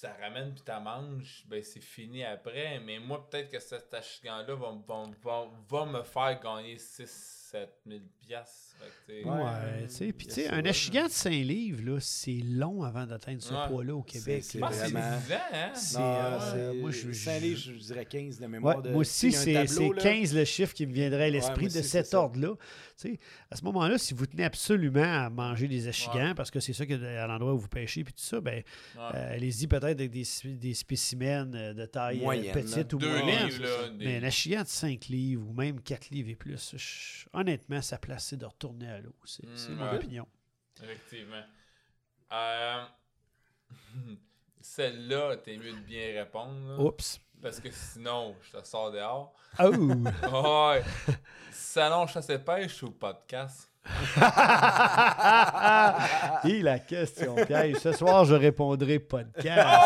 la 0.02 0.14
ramènes, 0.14 0.54
puis 0.54 0.62
tu 0.64 0.72
manges, 0.82 1.44
ben 1.46 1.62
c'est 1.62 1.80
fini 1.80 2.24
après. 2.24 2.78
Mais 2.80 2.98
moi, 2.98 3.28
peut-être 3.28 3.50
que 3.50 3.58
cet 3.58 3.92
achigan-là 3.94 4.54
va, 4.54 4.72
va, 4.86 5.04
va, 5.22 5.50
va 5.68 5.86
me 5.86 6.02
faire 6.02 6.40
gagner 6.40 6.78
6 6.78 7.38
7 7.50 7.80
000 7.86 8.00
piastres. 8.28 8.64
Fait 9.08 9.22
que, 9.22 9.28
Ouais, 9.28 9.86
tu 9.88 9.94
sais. 9.94 10.12
Puis, 10.12 10.26
tu 10.28 10.34
sais, 10.34 10.44
ça, 10.46 10.54
un 10.54 10.64
achigan 10.64 11.06
de 11.06 11.10
5 11.10 11.30
livres, 11.30 11.82
là, 11.94 11.98
c'est 12.00 12.38
long 12.44 12.84
avant 12.84 13.06
d'atteindre 13.06 13.42
ce 13.42 13.52
Ouais. 13.52 13.66
poids-là 13.68 13.96
au 13.96 14.02
Québec. 14.02 14.44
c'est 14.44 14.58
je 14.58 14.60
là. 14.60 14.68
pense 14.68 14.76
que 14.78 14.84
c'est 14.86 14.92
vraiment- 14.92 15.16
10 15.26 15.32
ans, 15.32 15.38
hein? 15.52 15.70
C'est, 15.74 15.98
Non, 15.98 16.04
euh, 16.54 16.74
moi, 16.74 16.90
je- 16.92 17.12
Saint 17.12 17.38
je- 17.38 17.44
livres, 17.44 17.60
je 17.60 17.72
dirais 17.72 18.04
15 18.04 18.38
de 18.38 18.46
mémoire. 18.46 18.76
Ouais, 18.76 18.82
de- 18.84 18.90
moi 18.90 19.00
aussi, 19.00 19.32
c'est 19.32 19.52
tableau, 19.54 19.66
c'est 19.68 19.88
là. 19.88 20.00
15 20.02 20.32
le 20.34 20.44
chiffre 20.44 20.74
qui 20.74 20.86
me 20.86 20.92
viendrait 20.92 21.24
à 21.24 21.30
l'esprit 21.30 21.66
de 21.66 21.78
aussi, 21.78 21.88
cet 21.88 22.06
ça. 22.06 22.20
ordre-là. 22.20 22.54
Tu 23.00 23.12
sais, 23.14 23.18
À 23.50 23.56
ce 23.56 23.64
moment-là, 23.64 23.96
si 23.98 24.12
vous 24.14 24.26
tenez 24.26 24.44
absolument 24.44 25.02
à 25.02 25.30
manger 25.30 25.66
des 25.68 25.88
achigans, 25.88 26.28
Ouais. 26.28 26.34
parce 26.34 26.50
que 26.50 26.60
c'est 26.60 26.72
ça 26.74 26.84
qu'il 26.86 27.00
y 27.00 27.04
a 27.06 27.24
à 27.24 27.26
l'endroit 27.26 27.54
où 27.54 27.58
vous 27.58 27.68
pêchez, 27.68 28.04
puis 28.04 28.12
tout 28.12 28.22
ça, 28.22 28.40
ben, 28.40 28.62
euh, 28.98 29.34
allez-y 29.34 29.66
peut-être 29.66 29.84
avec 29.84 30.10
des, 30.10 30.22
sp- 30.24 30.58
des 30.58 30.74
spécimens 30.74 31.50
euh, 31.54 31.72
de 31.74 31.86
taille 31.86 32.20
euh, 32.20 32.24
Moyenne, 32.24 32.52
petite 32.52 32.92
ou 32.92 32.98
moyenne. 32.98 33.46
livres, 33.48 33.62
là. 33.62 33.88
des- 33.88 34.04
Mais 34.04 34.16
un 34.18 34.22
achigan 34.24 34.62
de 34.62 34.68
5 34.68 35.06
livres 35.06 35.48
ou 35.48 35.52
même 35.54 35.80
4 35.80 36.10
livres 36.10 36.28
et 36.28 36.34
plus, 36.36 36.74
je- 36.76 37.26
honnêtement, 37.32 37.80
sa 37.80 37.96
place, 37.98 38.17
c'est 38.18 38.36
de 38.36 38.46
retourner 38.46 38.90
à 38.90 38.98
l'eau. 39.00 39.14
C'est 39.24 39.46
Mm, 39.46 39.56
c'est 39.56 39.70
mon 39.70 39.88
ouais. 39.90 39.96
opinion. 39.96 40.26
Effectivement. 40.82 41.42
Euh, 42.32 42.84
Celle-là, 44.60 45.36
t'es 45.38 45.56
mieux 45.56 45.72
de 45.72 45.78
bien 45.80 46.12
répondre. 46.14 46.76
là, 46.76 46.84
Oups. 46.84 47.20
Parce 47.40 47.60
que 47.60 47.70
sinon, 47.70 48.34
je 48.42 48.58
te 48.58 48.66
sors 48.66 48.90
dehors. 48.92 49.32
Oh! 49.60 49.72
Ouais. 50.72 50.82
Salon 51.52 52.06
chasse 52.08 52.28
et 52.30 52.38
pêche 52.38 52.82
ou 52.82 52.90
podcast? 52.90 53.70
Et 56.44 56.60
la 56.62 56.78
question 56.78 57.34
piège. 57.46 57.76
Ce 57.76 57.92
soir, 57.92 58.24
je 58.26 58.34
répondrai 58.34 58.98
podcast. 58.98 59.78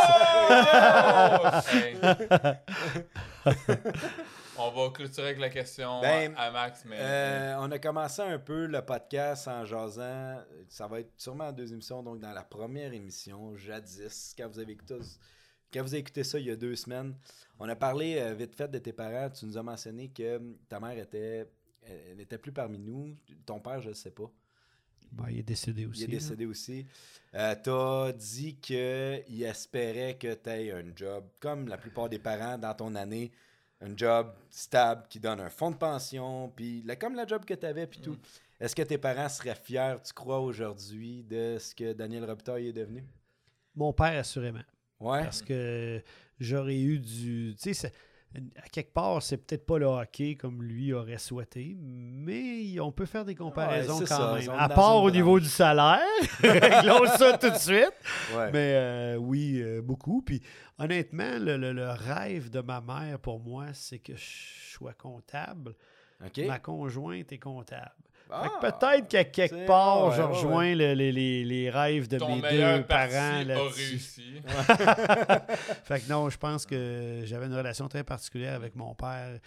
Hey. 1.72 1.96
On 4.58 4.70
va 4.70 4.90
clôturer 4.90 5.28
avec 5.28 5.38
la 5.38 5.48
question 5.48 6.00
Ben, 6.02 6.34
à 6.36 6.50
Max, 6.50 6.84
mais. 6.84 6.96
Euh, 6.98 7.56
on 7.60 7.70
a 7.70 7.78
commencé 7.78 8.20
un 8.20 8.38
peu 8.38 8.66
le 8.66 8.82
podcast 8.82 9.48
en 9.48 9.64
jasant. 9.64 10.42
Ça 10.68 10.86
va 10.86 11.00
être 11.00 11.12
sûrement 11.16 11.48
en 11.48 11.52
deux 11.52 11.72
émissions. 11.72 12.02
Donc, 12.02 12.20
dans 12.20 12.32
la 12.32 12.42
première 12.42 12.92
émission, 12.92 13.56
jadis, 13.56 14.34
quand 14.36 14.48
vous 14.48 14.58
avez 14.58 14.72
écouté, 14.72 14.98
quand 15.72 15.82
vous 15.82 15.94
avez 15.94 16.00
écouté 16.00 16.22
ça 16.22 16.38
il 16.38 16.46
y 16.46 16.50
a 16.50 16.56
deux 16.56 16.76
semaines, 16.76 17.16
on 17.58 17.68
a 17.68 17.76
parlé 17.76 18.18
euh, 18.18 18.34
vite 18.34 18.54
fait 18.54 18.70
de 18.70 18.78
tes 18.78 18.92
parents. 18.92 19.30
Tu 19.30 19.46
nous 19.46 19.56
as 19.56 19.62
mentionné 19.62 20.08
que 20.10 20.36
hum, 20.36 20.56
ta 20.68 20.78
mère 20.78 20.98
était, 20.98 21.48
elle 21.82 22.16
n'était 22.16 22.38
plus 22.38 22.52
parmi 22.52 22.78
nous. 22.78 23.16
Ton 23.46 23.58
père, 23.58 23.80
je 23.80 23.88
ne 23.88 23.94
sais 23.94 24.10
pas. 24.10 24.30
Ben, 25.12 25.26
il 25.30 25.38
est 25.38 25.42
décédé 25.42 25.86
aussi. 25.86 26.02
Il 26.02 26.04
est 26.04 26.12
là. 26.12 26.18
décédé 26.18 26.46
aussi. 26.46 26.86
Euh, 27.34 27.54
tu 27.62 27.70
as 27.70 28.12
dit 28.12 28.56
qu'il 28.56 29.42
espérait 29.42 30.16
que 30.18 30.34
tu 30.34 30.50
aies 30.50 30.72
un 30.72 30.84
job, 30.94 31.24
comme 31.40 31.68
la 31.68 31.78
plupart 31.78 32.10
des 32.10 32.18
parents 32.18 32.58
dans 32.58 32.74
ton 32.74 32.94
année, 32.94 33.30
un 33.82 33.96
job 33.96 34.32
stable 34.50 35.04
qui 35.08 35.18
donne 35.18 35.40
un 35.40 35.50
fonds 35.50 35.70
de 35.70 35.76
pension, 35.76 36.52
puis 36.54 36.84
comme 37.00 37.14
la 37.14 37.26
job 37.26 37.44
que 37.44 37.54
tu 37.54 37.66
avais, 37.66 37.86
puis 37.86 38.00
tout. 38.00 38.16
Est-ce 38.60 38.76
que 38.76 38.82
tes 38.82 38.98
parents 38.98 39.28
seraient 39.28 39.56
fiers, 39.56 39.96
tu 40.04 40.12
crois, 40.12 40.38
aujourd'hui, 40.38 41.24
de 41.24 41.56
ce 41.58 41.74
que 41.74 41.92
Daniel 41.92 42.24
Robitaille 42.24 42.68
est 42.68 42.72
devenu? 42.72 43.04
Mon 43.74 43.92
père, 43.92 44.18
assurément. 44.18 44.62
Ouais. 45.00 45.24
Parce 45.24 45.42
que 45.42 46.00
j'aurais 46.38 46.78
eu 46.78 47.00
du. 47.00 47.56
Tu 47.60 47.74
sais, 47.74 47.92
à 48.56 48.68
quelque 48.68 48.92
part, 48.92 49.22
c'est 49.22 49.36
peut-être 49.36 49.66
pas 49.66 49.78
le 49.78 49.86
hockey 49.86 50.36
comme 50.36 50.62
lui 50.62 50.92
aurait 50.92 51.18
souhaité, 51.18 51.76
mais 51.78 52.78
on 52.80 52.90
peut 52.92 53.04
faire 53.06 53.24
des 53.24 53.34
comparaisons 53.34 53.98
Ouais, 53.98 54.04
quand 54.08 54.16
ça, 54.16 54.34
même. 54.34 54.50
À 54.58 54.68
part 54.68 55.02
au 55.02 55.10
niveau 55.10 55.38
du 55.38 55.48
salaire, 55.48 56.00
réglons 56.42 57.06
ça 57.06 57.36
tout 57.38 57.50
de 57.50 57.56
suite. 57.56 57.92
Ouais. 58.34 58.50
Mais 58.52 58.72
euh, 58.74 59.16
oui, 59.16 59.60
euh, 59.60 59.82
beaucoup. 59.82 60.22
Puis 60.22 60.40
honnêtement, 60.78 61.38
le, 61.38 61.56
le- 61.56 61.72
le 61.72 61.90
rêve 61.90 62.48
de 62.50 62.60
ma 62.60 62.80
mère 62.80 63.18
pour 63.18 63.40
moi, 63.40 63.66
c'est 63.72 63.98
que 63.98 64.14
je 64.16 64.24
sois 64.72 64.94
comptable. 64.94 65.74
Ma 66.46 66.58
conjointe 66.60 67.32
est 67.32 67.38
comptable. 67.38 67.90
Ah, 68.34 68.42
Fait 68.44 68.48
que 68.48 68.60
peut-être 68.78 69.08
qu'à 69.08 69.24
quelque 69.24 69.66
part, 69.66 70.06
ouais, 70.08 70.16
je 70.16 70.22
ouais, 70.22 70.26
rejoins 70.28 70.74
le- 70.74 70.94
les, 70.94 71.12
les- 71.12 71.44
les 71.44 71.70
rêves 71.70 72.08
de 72.08 72.18
ton 72.18 72.36
mes 72.36 72.40
meilleur 72.42 72.78
deux 72.78 72.84
parti 72.86 73.12
parents 73.14 73.36
a 73.40 73.44
là-dessus. 73.44 73.90
réussi. 73.90 74.34
Fait 75.84 76.00
que 76.00 76.08
non, 76.08 76.30
je 76.30 76.38
pense 76.38 76.66
que 76.66 77.22
j'avais 77.24 77.46
une 77.46 77.54
relation 77.54 77.88
très 77.88 78.04
particulière 78.04 78.54
avec 78.54 78.74
mon 78.76 78.94
père. 78.94 79.38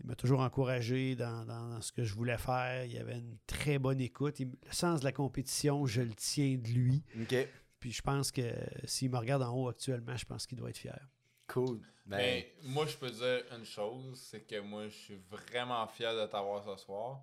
Il 0.00 0.06
m'a 0.06 0.14
toujours 0.16 0.40
encouragé 0.40 1.14
dans, 1.14 1.44
dans- 1.44 1.68
dans 1.68 1.80
ce 1.80 1.92
que 1.92 2.02
je 2.04 2.14
voulais 2.14 2.36
faire. 2.38 2.84
Il 2.84 2.98
avait 2.98 3.18
une 3.18 3.36
très 3.46 3.78
bonne 3.78 4.00
écoute. 4.00 4.40
Il- 4.40 4.48
le 4.66 4.72
sens 4.72 5.00
de 5.00 5.04
la 5.04 5.12
compétition, 5.12 5.86
je 5.86 6.02
le 6.02 6.12
tiens 6.14 6.56
de 6.60 6.68
lui. 6.68 7.02
OK. 7.22 7.48
Puis 7.80 7.92
je 7.92 8.02
pense 8.02 8.30
que 8.32 8.42
s'il 8.84 9.10
me 9.10 9.18
regarde 9.18 9.42
en 9.42 9.54
haut 9.54 9.68
actuellement, 9.68 10.16
je 10.16 10.24
pense 10.24 10.46
qu'il 10.46 10.58
doit 10.58 10.70
être 10.70 10.78
fier. 10.78 10.98
Cool. 11.46 11.78
Ben, 12.06 12.16
Mais 12.18 12.52
moi, 12.64 12.86
je 12.86 12.96
peux 12.96 13.10
dire 13.10 13.42
une 13.56 13.64
chose, 13.64 14.18
c'est 14.30 14.40
que 14.46 14.58
moi, 14.60 14.84
je 14.88 14.94
suis 14.94 15.18
vraiment 15.30 15.86
fier 15.86 16.14
de 16.14 16.26
t'avoir 16.26 16.62
ce 16.64 16.82
soir. 16.82 17.20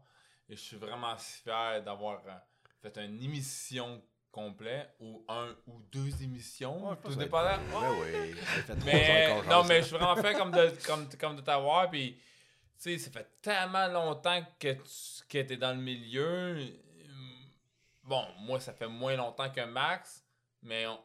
Et 0.51 0.55
je 0.57 0.61
suis 0.61 0.75
vraiment 0.77 1.15
fier 1.17 1.81
d'avoir 1.81 2.21
euh, 2.27 2.31
fait 2.81 2.97
une 2.97 3.23
émission 3.23 4.01
complète 4.31 4.93
ou 4.99 5.23
un 5.29 5.55
ou 5.67 5.79
deux 5.91 6.21
émissions. 6.21 6.89
Ouais, 6.89 6.95
tout 7.03 7.15
dépendant. 7.15 7.51
être- 7.51 8.01
oui. 8.01 8.35
ça 8.37 8.75
fait 8.75 8.75
trois 8.75 8.85
Mais 8.85 9.41
non, 9.49 9.63
mais 9.63 9.77
je 9.81 9.87
suis 9.87 9.97
vraiment 9.97 10.15
fier 10.21 10.37
comme 10.37 10.51
de, 10.51 10.73
comme, 10.85 11.07
comme 11.17 11.35
de 11.37 11.41
t'avoir. 11.41 11.89
Puis, 11.89 12.15
tu 12.15 12.21
sais, 12.77 12.97
ça 12.97 13.11
fait 13.11 13.27
tellement 13.41 13.87
longtemps 13.87 14.41
que 14.59 14.73
tu 14.73 14.81
que 15.29 15.37
es 15.37 15.57
dans 15.57 15.71
le 15.71 15.81
milieu. 15.81 16.57
Bon, 18.03 18.25
moi, 18.39 18.59
ça 18.59 18.73
fait 18.73 18.87
moins 18.87 19.15
longtemps 19.15 19.49
que 19.49 19.61
Max, 19.61 20.25
mais 20.61 20.85
on- 20.87 20.99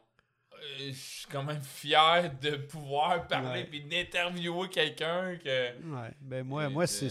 je 0.79 0.91
suis 0.91 1.27
quand 1.31 1.43
même 1.43 1.61
fier 1.61 2.31
de 2.41 2.51
pouvoir 2.57 3.27
parler 3.27 3.61
Ouais. 3.61 3.67
puis 3.69 3.81
d'interviewer 3.81 4.69
quelqu'un 4.69 5.35
que. 5.43 5.49
Ouais. 5.49 6.11
Ben 6.21 6.43
moi, 6.45 6.65
Et 6.65 6.69
moi 6.69 6.87
c'est, 6.87 7.07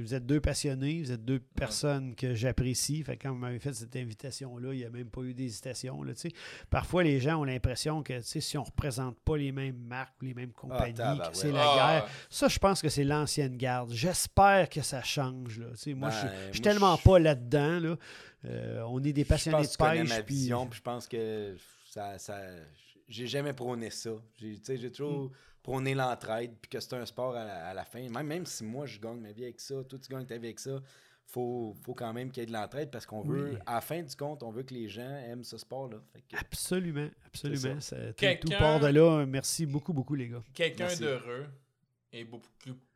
vous 0.00 0.14
êtes 0.14 0.26
deux 0.26 0.40
passionnés, 0.40 1.02
vous 1.02 1.12
êtes 1.12 1.24
deux 1.24 1.40
personnes 1.40 2.14
que 2.14 2.34
j'apprécie. 2.34 3.02
Fait 3.02 3.16
que 3.16 3.22
quand 3.24 3.30
vous 3.32 3.38
m'avez 3.38 3.58
fait 3.58 3.72
cette 3.72 3.94
invitation-là, 3.96 4.72
il 4.72 4.78
n'y 4.78 4.84
a 4.84 4.90
même 4.90 5.08
pas 5.10 5.22
eu 5.22 5.34
d'hésitation. 5.34 6.02
Là, 6.02 6.14
tu 6.14 6.20
sais. 6.28 6.32
Parfois, 6.70 7.02
les 7.04 7.20
gens 7.20 7.40
ont 7.40 7.44
l'impression 7.44 8.02
que 8.02 8.14
tu 8.18 8.22
sais, 8.24 8.40
si 8.40 8.56
on 8.58 8.62
ne 8.62 8.66
représente 8.66 9.18
pas 9.20 9.36
les 9.36 9.52
mêmes 9.52 9.76
marques 9.78 10.14
ou 10.22 10.24
les 10.26 10.34
mêmes 10.34 10.52
compagnies, 10.52 10.92
que 10.92 10.98
tabarouette. 10.98 11.36
c'est 11.36 11.52
la 11.52 11.62
Ah, 11.62 12.00
guerre. 12.00 12.10
Ça, 12.30 12.48
je 12.48 12.58
pense 12.58 12.80
que 12.82 12.88
c'est 12.88 13.04
l'ancienne 13.04 13.56
garde. 13.56 13.90
J'espère 13.92 14.68
que 14.68 14.82
ça 14.82 15.02
change. 15.02 15.58
Là. 15.58 15.66
Tu 15.72 15.76
sais, 15.76 15.94
moi, 15.94 16.08
Ben, 16.10 16.16
je 16.16 16.46
je 16.48 16.52
suis 16.54 16.60
tellement 16.62 16.96
je- 16.96 17.02
pas 17.02 17.18
là-dedans. 17.18 17.80
Là. 17.80 17.96
Euh, 18.46 18.82
on 18.88 19.02
est 19.04 19.12
des 19.12 19.22
Je 19.22 19.28
passionnés 19.28 19.58
pense 19.58 19.76
de 19.76 20.06
pêche. 20.06 20.24
vision, 20.26 20.66
puis 20.66 20.78
je 20.78 20.82
pense 20.82 21.06
que 21.06 21.56
ça, 21.90 22.18
ça 22.18 22.38
j'ai 23.10 23.26
jamais 23.26 23.52
prôné 23.52 23.90
ça. 23.90 24.10
J'ai, 24.36 24.54
tu 24.58 24.64
sais, 24.64 24.76
j'ai 24.78 24.90
toujours 24.90 25.24
Mm. 25.24 25.30
prôné 25.62 25.94
l'entraide, 25.94 26.54
puis 26.62 26.70
que 26.70 26.80
c'est 26.80 26.94
un 26.94 27.04
sport 27.04 27.34
à 27.36 27.44
la, 27.44 27.66
à 27.68 27.74
la 27.74 27.84
fin. 27.84 28.08
Même, 28.08 28.26
même 28.26 28.46
si 28.46 28.64
moi, 28.64 28.86
je 28.86 28.98
gagne 28.98 29.20
ma 29.20 29.32
vie 29.32 29.42
avec 29.44 29.60
ça, 29.60 29.74
toi, 29.84 29.98
tu 29.98 30.08
gagnes 30.10 30.24
ta 30.24 30.38
vie 30.38 30.46
avec 30.46 30.58
ça, 30.60 30.80
faut, 31.26 31.74
faut 31.84 31.94
quand 31.94 32.12
même 32.12 32.30
qu'il 32.30 32.42
y 32.42 32.44
ait 32.44 32.46
de 32.46 32.52
l'entraide, 32.52 32.90
parce 32.90 33.04
qu'on 33.06 33.20
veut, 33.20 33.50
Oui. 33.52 33.58
à 33.66 33.74
la 33.74 33.80
fin 33.82 34.02
du 34.02 34.16
compte, 34.16 34.42
on 34.42 34.50
veut 34.50 34.62
que 34.62 34.72
les 34.74 34.88
gens 34.88 35.02
aiment 35.28 35.44
ce 35.44 35.58
sport-là. 35.58 35.98
Que- 36.28 36.36
Absolument, 36.38 37.08
absolument. 37.26 37.80
Ça, 37.80 37.96
tout, 38.14 38.50
part 38.58 38.80
de 38.80 38.86
là. 38.88 39.24
Merci 39.26 39.66
beaucoup, 39.66 39.92
beaucoup, 39.92 40.14
les 40.14 40.28
gars. 40.28 40.42
Quelqu'un 40.54 40.94
d'heureux 40.96 41.46
est 42.12 42.24
beaucoup 42.24 42.48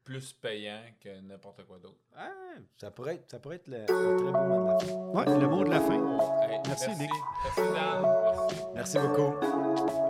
plus 0.02 0.32
payant 0.32 0.80
que 1.00 1.20
n'importe 1.20 1.64
quoi 1.64 1.78
d'autre. 1.78 2.00
Ah, 2.16 2.28
ça 2.76 2.90
pourrait 2.90 3.14
être, 3.14 3.30
ça 3.30 3.38
pourrait 3.38 3.56
être 3.56 3.68
le, 3.68 3.82
un 3.82 4.16
très 4.16 4.32
beau 4.32 4.32
mot 4.32 4.64
de 4.64 4.68
la 4.68 4.78
fin. 4.80 5.12
Ouais, 5.12 5.38
le 5.40 5.48
mot 5.48 5.64
de 5.64 5.70
la 5.70 5.80
fin. 5.80 6.66
Merci, 6.66 6.86
merci, 6.88 7.00
Nick. 7.00 7.10
Merci, 7.44 7.60
Dan. 7.72 8.02
Merci. 8.24 8.64
Merci 8.74 8.98
beaucoup. 8.98 10.03